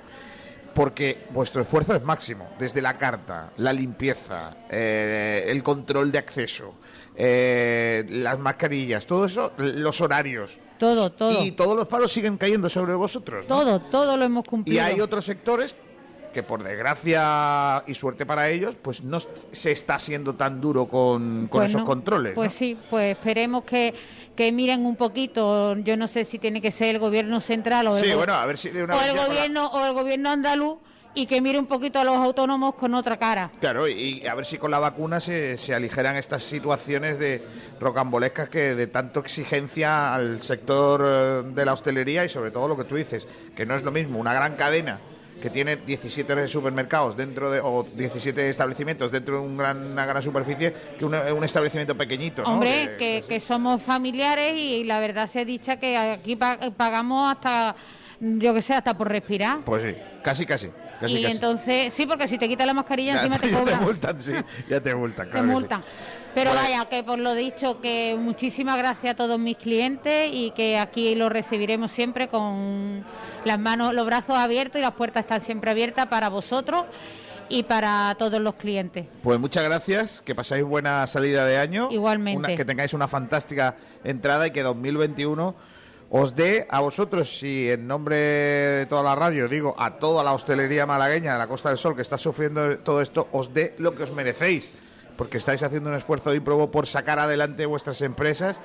Porque 0.73 1.25
vuestro 1.31 1.63
esfuerzo 1.63 1.95
es 1.95 2.03
máximo, 2.03 2.47
desde 2.59 2.81
la 2.81 2.93
carta, 2.97 3.51
la 3.57 3.73
limpieza, 3.73 4.55
eh, 4.69 5.45
el 5.47 5.63
control 5.63 6.11
de 6.11 6.19
acceso, 6.19 6.75
eh, 7.15 8.05
las 8.09 8.37
mascarillas, 8.37 9.05
todo 9.07 9.25
eso, 9.25 9.51
los 9.57 9.99
horarios. 10.01 10.59
Todo, 10.77 11.11
todo. 11.11 11.43
Y 11.43 11.51
todos 11.51 11.75
los 11.75 11.87
palos 11.87 12.11
siguen 12.11 12.37
cayendo 12.37 12.69
sobre 12.69 12.93
vosotros. 12.93 13.49
¿no? 13.49 13.57
Todo, 13.59 13.79
todo 13.81 14.15
lo 14.17 14.23
hemos 14.23 14.45
Y 14.45 14.49
cumplido. 14.49 14.83
hay 14.83 15.01
otros 15.01 15.25
sectores 15.25 15.75
que 16.37 16.43
por 16.43 16.61
desgracia 16.63 17.83
y 17.87 17.95
suerte 17.95 18.23
para 18.27 18.47
ellos, 18.49 18.75
pues 18.79 19.01
no 19.03 19.17
se 19.19 19.71
está 19.71 19.97
siendo 19.97 20.35
tan 20.35 20.61
duro 20.61 20.85
con, 20.85 21.47
con 21.47 21.61
Pues 21.61 21.71
esos 21.71 21.81
no. 21.81 21.87
controles. 21.87 22.35
Pues 22.35 22.53
¿no? 22.53 22.57
sí, 22.59 22.77
pues 22.91 23.15
esperemos 23.17 23.63
que, 23.63 23.91
que 24.35 24.51
miren 24.51 24.85
un 24.85 24.95
poquito. 24.95 25.75
Yo 25.77 25.97
no 25.97 26.05
sé 26.07 26.25
si 26.25 26.37
tiene 26.37 26.61
que 26.61 26.69
ser 26.69 26.89
el 26.93 26.99
gobierno 26.99 27.41
central 27.41 27.87
o 27.87 27.97
el, 27.97 28.03
Sí, 28.05 28.11
go- 28.11 28.17
bueno, 28.17 28.35
a 28.35 28.45
ver 28.45 28.55
si 28.59 28.69
de 28.69 28.83
una 28.83 28.95
o 28.95 29.01
el 29.01 29.17
gobierno 29.17 29.65
o 29.65 29.83
el 29.83 29.93
gobierno 29.93 30.29
andaluz 30.29 30.77
y 31.15 31.25
que 31.25 31.41
mire 31.41 31.57
un 31.57 31.65
poquito 31.65 31.97
a 31.97 32.03
los 32.03 32.15
autónomos 32.17 32.75
con 32.75 32.93
otra 32.93 33.17
cara. 33.17 33.49
Claro, 33.59 33.87
y 33.87 34.21
y 34.21 34.27
a 34.27 34.35
ver 34.35 34.45
si 34.45 34.59
con 34.59 34.69
la 34.69 34.77
vacuna 34.77 35.19
se, 35.19 35.57
se 35.57 35.73
aligeran 35.73 36.17
estas 36.17 36.43
situaciones 36.43 37.17
de 37.17 37.43
rocambolescas 37.79 38.49
que 38.49 38.75
de 38.75 38.85
tanto 38.85 39.21
exigencia 39.21 40.13
al 40.13 40.39
sector 40.43 41.03
eh, 41.03 41.41
de 41.55 41.65
la 41.65 41.73
hostelería 41.73 42.23
y 42.25 42.29
sobre 42.29 42.51
todo 42.51 42.67
lo 42.67 42.77
que 42.77 42.83
tú 42.83 42.93
dices, 42.95 43.27
que 43.55 43.65
no 43.65 43.73
es 43.73 43.81
lo 43.81 43.91
mismo 43.91 44.19
una 44.19 44.35
gran 44.35 44.55
cadena 44.55 44.99
que 45.41 45.49
tiene 45.49 45.75
17 45.77 46.47
supermercados 46.47 47.15
dentro 47.15 47.51
de 47.51 47.59
o 47.61 47.85
17 47.95 48.49
establecimientos 48.49 49.11
dentro 49.11 49.35
de 49.35 49.41
un 49.41 49.57
gran- 49.57 49.91
una 49.91 50.05
gran 50.05 50.21
superficie 50.21 50.73
que 50.97 51.05
un, 51.05 51.13
un 51.15 51.43
establecimiento 51.43 51.95
pequeñito, 51.95 52.41
¿no? 52.43 52.53
Hombre, 52.53 52.95
Que- 52.97 53.21
que, 53.21 53.27
que 53.27 53.39
somos 53.39 53.81
familiares 53.81 54.55
y 54.57 54.83
la 54.83 54.99
verdad 54.99 55.27
se 55.27 55.41
ha 55.41 55.45
dicho 55.45 55.77
que 55.79 55.97
aquí 55.97 56.35
pa- 56.35 56.57
pagamos 56.75 57.31
hasta, 57.35 57.75
yo 58.19 58.53
que 58.53 58.61
sé, 58.61 58.73
hasta 58.73 58.97
por 58.97 59.09
respirar. 59.09 59.59
Pues 59.63 59.83
sí, 59.83 59.95
casi 60.23 60.45
casi. 60.45 60.69
Casi, 60.99 61.17
y 61.17 61.23
casi. 61.23 61.35
entonces, 61.35 61.93
sí, 61.93 62.05
porque 62.05 62.27
si 62.27 62.37
te 62.37 62.47
quitas 62.47 62.65
la 62.67 62.73
mascarilla 62.73 63.13
Ya, 63.15 63.19
encima 63.19 63.39
te 63.39 63.49
ya 63.51 63.59
cobran. 63.59 63.83
multan, 63.83 64.21
sí, 64.21 64.33
ya 64.69 64.81
te 64.81 64.95
multan, 64.95 65.25
te 65.27 65.31
claro 65.31 65.47
sí. 65.47 65.51
multan. 65.53 65.83
Pero 66.35 66.53
vaya, 66.53 66.85
que 66.85 67.03
por 67.03 67.17
lo 67.17 67.33
dicho, 67.33 67.81
que 67.81 68.15
muchísimas 68.19 68.77
gracias 68.77 69.13
a 69.13 69.15
todos 69.15 69.39
mis 69.39 69.57
clientes 69.57 70.29
y 70.31 70.51
que 70.51 70.77
aquí 70.77 71.15
lo 71.15 71.29
recibiremos 71.29 71.89
siempre 71.91 72.27
con 72.27 73.03
las 73.43 73.59
manos, 73.59 73.93
los 73.95 74.05
brazos 74.05 74.35
abiertos 74.35 74.79
y 74.79 74.83
las 74.83 74.91
puertas 74.93 75.21
están 75.23 75.41
siempre 75.41 75.71
abiertas 75.71 76.05
para 76.05 76.29
vosotros 76.29 76.83
y 77.49 77.63
para 77.63 78.13
todos 78.19 78.39
los 78.39 78.53
clientes. 78.55 79.05
Pues 79.23 79.39
muchas 79.39 79.63
gracias, 79.63 80.21
que 80.21 80.35
pasáis 80.35 80.63
buena 80.63 81.07
salida 81.07 81.43
de 81.45 81.57
año. 81.57 81.87
Igualmente. 81.89 82.37
Una- 82.39 82.55
que 82.55 82.65
tengáis 82.65 82.93
una 82.93 83.07
fantástica 83.07 83.75
entrada 84.03 84.45
y 84.45 84.51
que 84.51 84.61
2021 84.61 85.55
os 86.09 86.35
dé 86.35 86.67
a 86.69 86.79
vosotros, 86.79 87.43
y 87.43 87.69
en 87.69 87.87
nombre 87.87 88.15
de 88.15 88.85
toda 88.85 89.03
la 89.03 89.15
radio 89.15 89.47
digo 89.47 89.75
a 89.77 89.99
toda 89.99 90.23
la 90.23 90.33
hostelería 90.33 90.85
malagueña 90.85 91.33
de 91.33 91.39
la 91.39 91.47
Costa 91.47 91.69
del 91.69 91.77
Sol 91.77 91.95
que 91.95 92.01
está 92.01 92.17
sufriendo 92.17 92.79
todo 92.79 93.01
esto, 93.01 93.27
os 93.31 93.53
dé 93.53 93.75
lo 93.77 93.93
que 93.93 94.03
os 94.03 94.13
merecéis, 94.13 94.71
porque 95.17 95.37
estáis 95.37 95.63
haciendo 95.63 95.89
un 95.89 95.95
esfuerzo 95.95 96.33
ímprobo 96.33 96.71
por 96.71 96.87
sacar 96.87 97.19
adelante 97.19 97.65
vuestras 97.65 98.01
empresas 98.01 98.61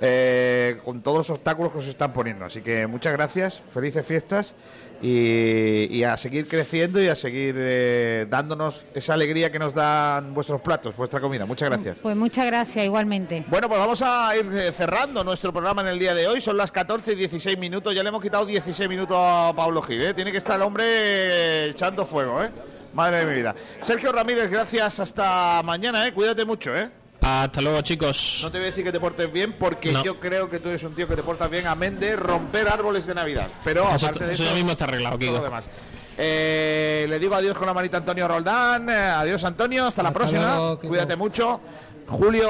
eh, 0.00 0.80
con 0.84 1.02
todos 1.02 1.18
los 1.18 1.30
obstáculos 1.30 1.72
que 1.72 1.78
os 1.78 1.86
están 1.86 2.12
poniendo. 2.12 2.44
Así 2.44 2.62
que 2.62 2.86
muchas 2.86 3.12
gracias, 3.12 3.62
felices 3.72 4.04
fiestas 4.04 4.54
y, 5.02 5.86
y 5.90 6.04
a 6.04 6.16
seguir 6.16 6.46
creciendo 6.46 7.02
y 7.02 7.08
a 7.08 7.16
seguir 7.16 7.54
eh, 7.58 8.26
dándonos 8.28 8.84
esa 8.94 9.14
alegría 9.14 9.50
que 9.50 9.58
nos 9.58 9.74
dan 9.74 10.34
vuestros 10.34 10.60
platos, 10.60 10.96
vuestra 10.96 11.20
comida. 11.20 11.46
Muchas 11.46 11.70
gracias. 11.70 11.98
Pues 12.00 12.16
muchas 12.16 12.46
gracias 12.46 12.84
igualmente. 12.84 13.44
Bueno, 13.48 13.68
pues 13.68 13.80
vamos 13.80 14.02
a 14.02 14.36
ir 14.36 14.46
eh, 14.52 14.72
cerrando 14.72 15.24
nuestro 15.24 15.52
programa 15.52 15.82
en 15.82 15.88
el 15.88 15.98
día 15.98 16.14
de 16.14 16.26
hoy. 16.28 16.40
Son 16.40 16.56
las 16.56 16.70
14 16.70 17.12
y 17.12 17.16
16 17.16 17.58
minutos. 17.58 17.94
Ya 17.94 18.02
le 18.02 18.08
hemos 18.08 18.22
quitado 18.22 18.44
16 18.44 18.88
minutos 18.88 19.16
a 19.18 19.52
Pablo 19.54 19.82
Gil. 19.82 20.02
¿eh? 20.02 20.14
Tiene 20.14 20.32
que 20.32 20.38
estar 20.38 20.56
el 20.56 20.62
hombre 20.62 20.84
eh, 20.86 21.70
echando 21.70 22.04
fuego, 22.04 22.42
¿eh? 22.42 22.50
Madre 22.92 23.18
de 23.18 23.26
mi 23.26 23.34
vida. 23.34 23.54
Sergio 23.80 24.12
Ramírez, 24.12 24.50
gracias. 24.50 25.00
Hasta 25.00 25.62
mañana, 25.62 26.06
¿eh? 26.06 26.12
Cuídate 26.12 26.44
mucho, 26.44 26.76
¿eh? 26.76 26.90
Hasta 27.22 27.60
luego, 27.60 27.80
chicos. 27.82 28.40
No 28.42 28.50
te 28.50 28.58
voy 28.58 28.66
a 28.66 28.70
decir 28.70 28.84
que 28.84 28.92
te 28.92 29.00
portes 29.00 29.30
bien 29.32 29.52
porque 29.58 29.92
No. 29.92 30.02
yo 30.02 30.18
creo 30.18 30.48
que 30.48 30.58
tú 30.58 30.68
eres 30.70 30.82
un 30.84 30.94
tío 30.94 31.06
que 31.06 31.16
te 31.16 31.22
portas 31.22 31.50
bien, 31.50 31.66
amén 31.66 32.00
de 32.00 32.16
romper 32.16 32.68
árboles 32.68 33.06
de 33.06 33.14
Navidad. 33.14 33.48
Pero 33.62 33.82
Eso 33.94 34.06
aparte 34.06 34.24
de 34.26 34.32
eso 34.34 34.42
eso, 34.42 34.52
ya 34.52 34.56
mismo 34.56 34.72
está 34.72 34.84
arreglado, 34.84 35.16
todo 35.16 35.26
Kiko. 35.28 35.38
lo 35.38 35.44
demás. 35.44 35.68
Eh, 36.16 37.06
le 37.08 37.18
digo 37.18 37.34
adiós 37.34 37.56
con 37.56 37.66
la 37.66 37.74
manita 37.74 37.96
a 37.98 38.00
Antonio 38.00 38.26
Roldán. 38.28 38.88
eh, 38.88 38.92
adiós, 38.94 39.44
Antonio. 39.44 39.86
Hasta 39.86 40.02
la 40.02 40.12
próxima. 40.12 40.56
luego. 40.56 40.78
Cuídate 40.80 41.16
mucho. 41.16 41.60
Julio 42.08 42.48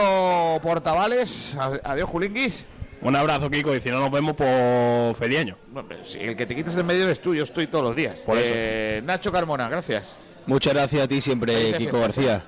Portavales. 0.63 1.57
Adiós, 1.85 2.09
Julinguis. 2.09 2.65
Un 3.03 3.17
abrazo, 3.17 3.51
Kiko, 3.51 3.75
y 3.75 3.81
si 3.81 3.91
no 3.91 3.99
nos 3.99 4.11
vemos 4.11 4.35
por 4.35 5.15
feliz 5.15 5.39
año. 5.41 5.57
Si 6.07 6.19
el 6.19 6.37
que 6.37 6.47
te 6.47 6.55
quitas 6.55 6.75
del 6.75 6.85
medio 6.85 7.05
eres 7.05 7.21
tú, 7.21 7.35
yo 7.35 7.45
estoy 7.45 7.67
todos 7.67 7.85
los 7.85 7.97
días. 7.97 8.21
Por 8.23 8.37
eso. 8.39 8.51
Eh, 8.55 9.03
Nacho 9.05 9.33
Carmona, 9.33 9.69
gracias. 9.69 10.17
Muchas 10.47 10.75
gracias 10.75 11.05
a 11.05 11.09
ti 11.09 11.21
siempre, 11.21 11.73
Kiko 11.79 12.01
García. 12.01 12.43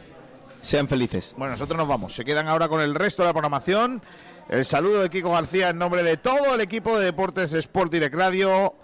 Sean 0.63 0.89
felices. 0.89 1.35
Bueno, 1.37 1.53
nosotros 1.53 1.77
nos 1.77 1.89
vamos. 1.89 2.15
Se 2.15 2.25
quedan 2.25 2.49
ahora 2.49 2.69
con 2.69 2.81
el 2.81 2.95
resto 2.95 3.23
de 3.23 3.29
la 3.29 3.33
programación. 3.33 4.01
El 4.49 4.65
saludo 4.65 5.03
de 5.03 5.11
Kiko 5.11 5.33
García 5.33 5.71
en 5.71 5.79
nombre 5.79 6.03
de 6.03 6.17
todo 6.17 6.55
el 6.55 6.61
equipo 6.61 6.99
de 6.99 7.07
Deportes 7.07 7.53
Sport 7.53 7.93
Direct 7.93 8.15
Radio. 8.15 8.75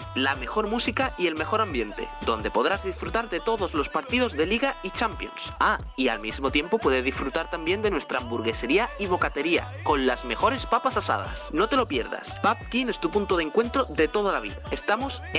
la 0.15 0.35
mejor 0.35 0.67
música 0.67 1.13
y 1.17 1.27
el 1.27 1.35
mejor 1.35 1.61
ambiente, 1.61 2.07
donde 2.25 2.51
podrás 2.51 2.83
disfrutar 2.83 3.29
de 3.29 3.39
todos 3.39 3.73
los 3.73 3.89
partidos 3.89 4.33
de 4.33 4.45
Liga 4.45 4.75
y 4.83 4.89
Champions. 4.89 5.53
Ah, 5.59 5.79
y 5.95 6.07
al 6.09 6.19
mismo 6.19 6.51
tiempo 6.51 6.77
puedes 6.77 7.03
disfrutar 7.03 7.49
también 7.49 7.81
de 7.81 7.91
nuestra 7.91 8.19
hamburguesería 8.19 8.89
y 8.99 9.07
bocatería, 9.07 9.71
con 9.83 10.05
las 10.05 10.25
mejores 10.25 10.65
papas 10.65 10.97
asadas. 10.97 11.49
No 11.53 11.67
te 11.67 11.77
lo 11.77 11.87
pierdas. 11.87 12.39
Pubkin 12.41 12.89
es 12.89 12.99
tu 12.99 13.09
punto 13.09 13.37
de 13.37 13.43
encuentro 13.43 13.85
de 13.85 14.07
toda 14.07 14.31
la 14.31 14.39
vida. 14.39 14.57
Estamos 14.71 15.21
en 15.21 15.29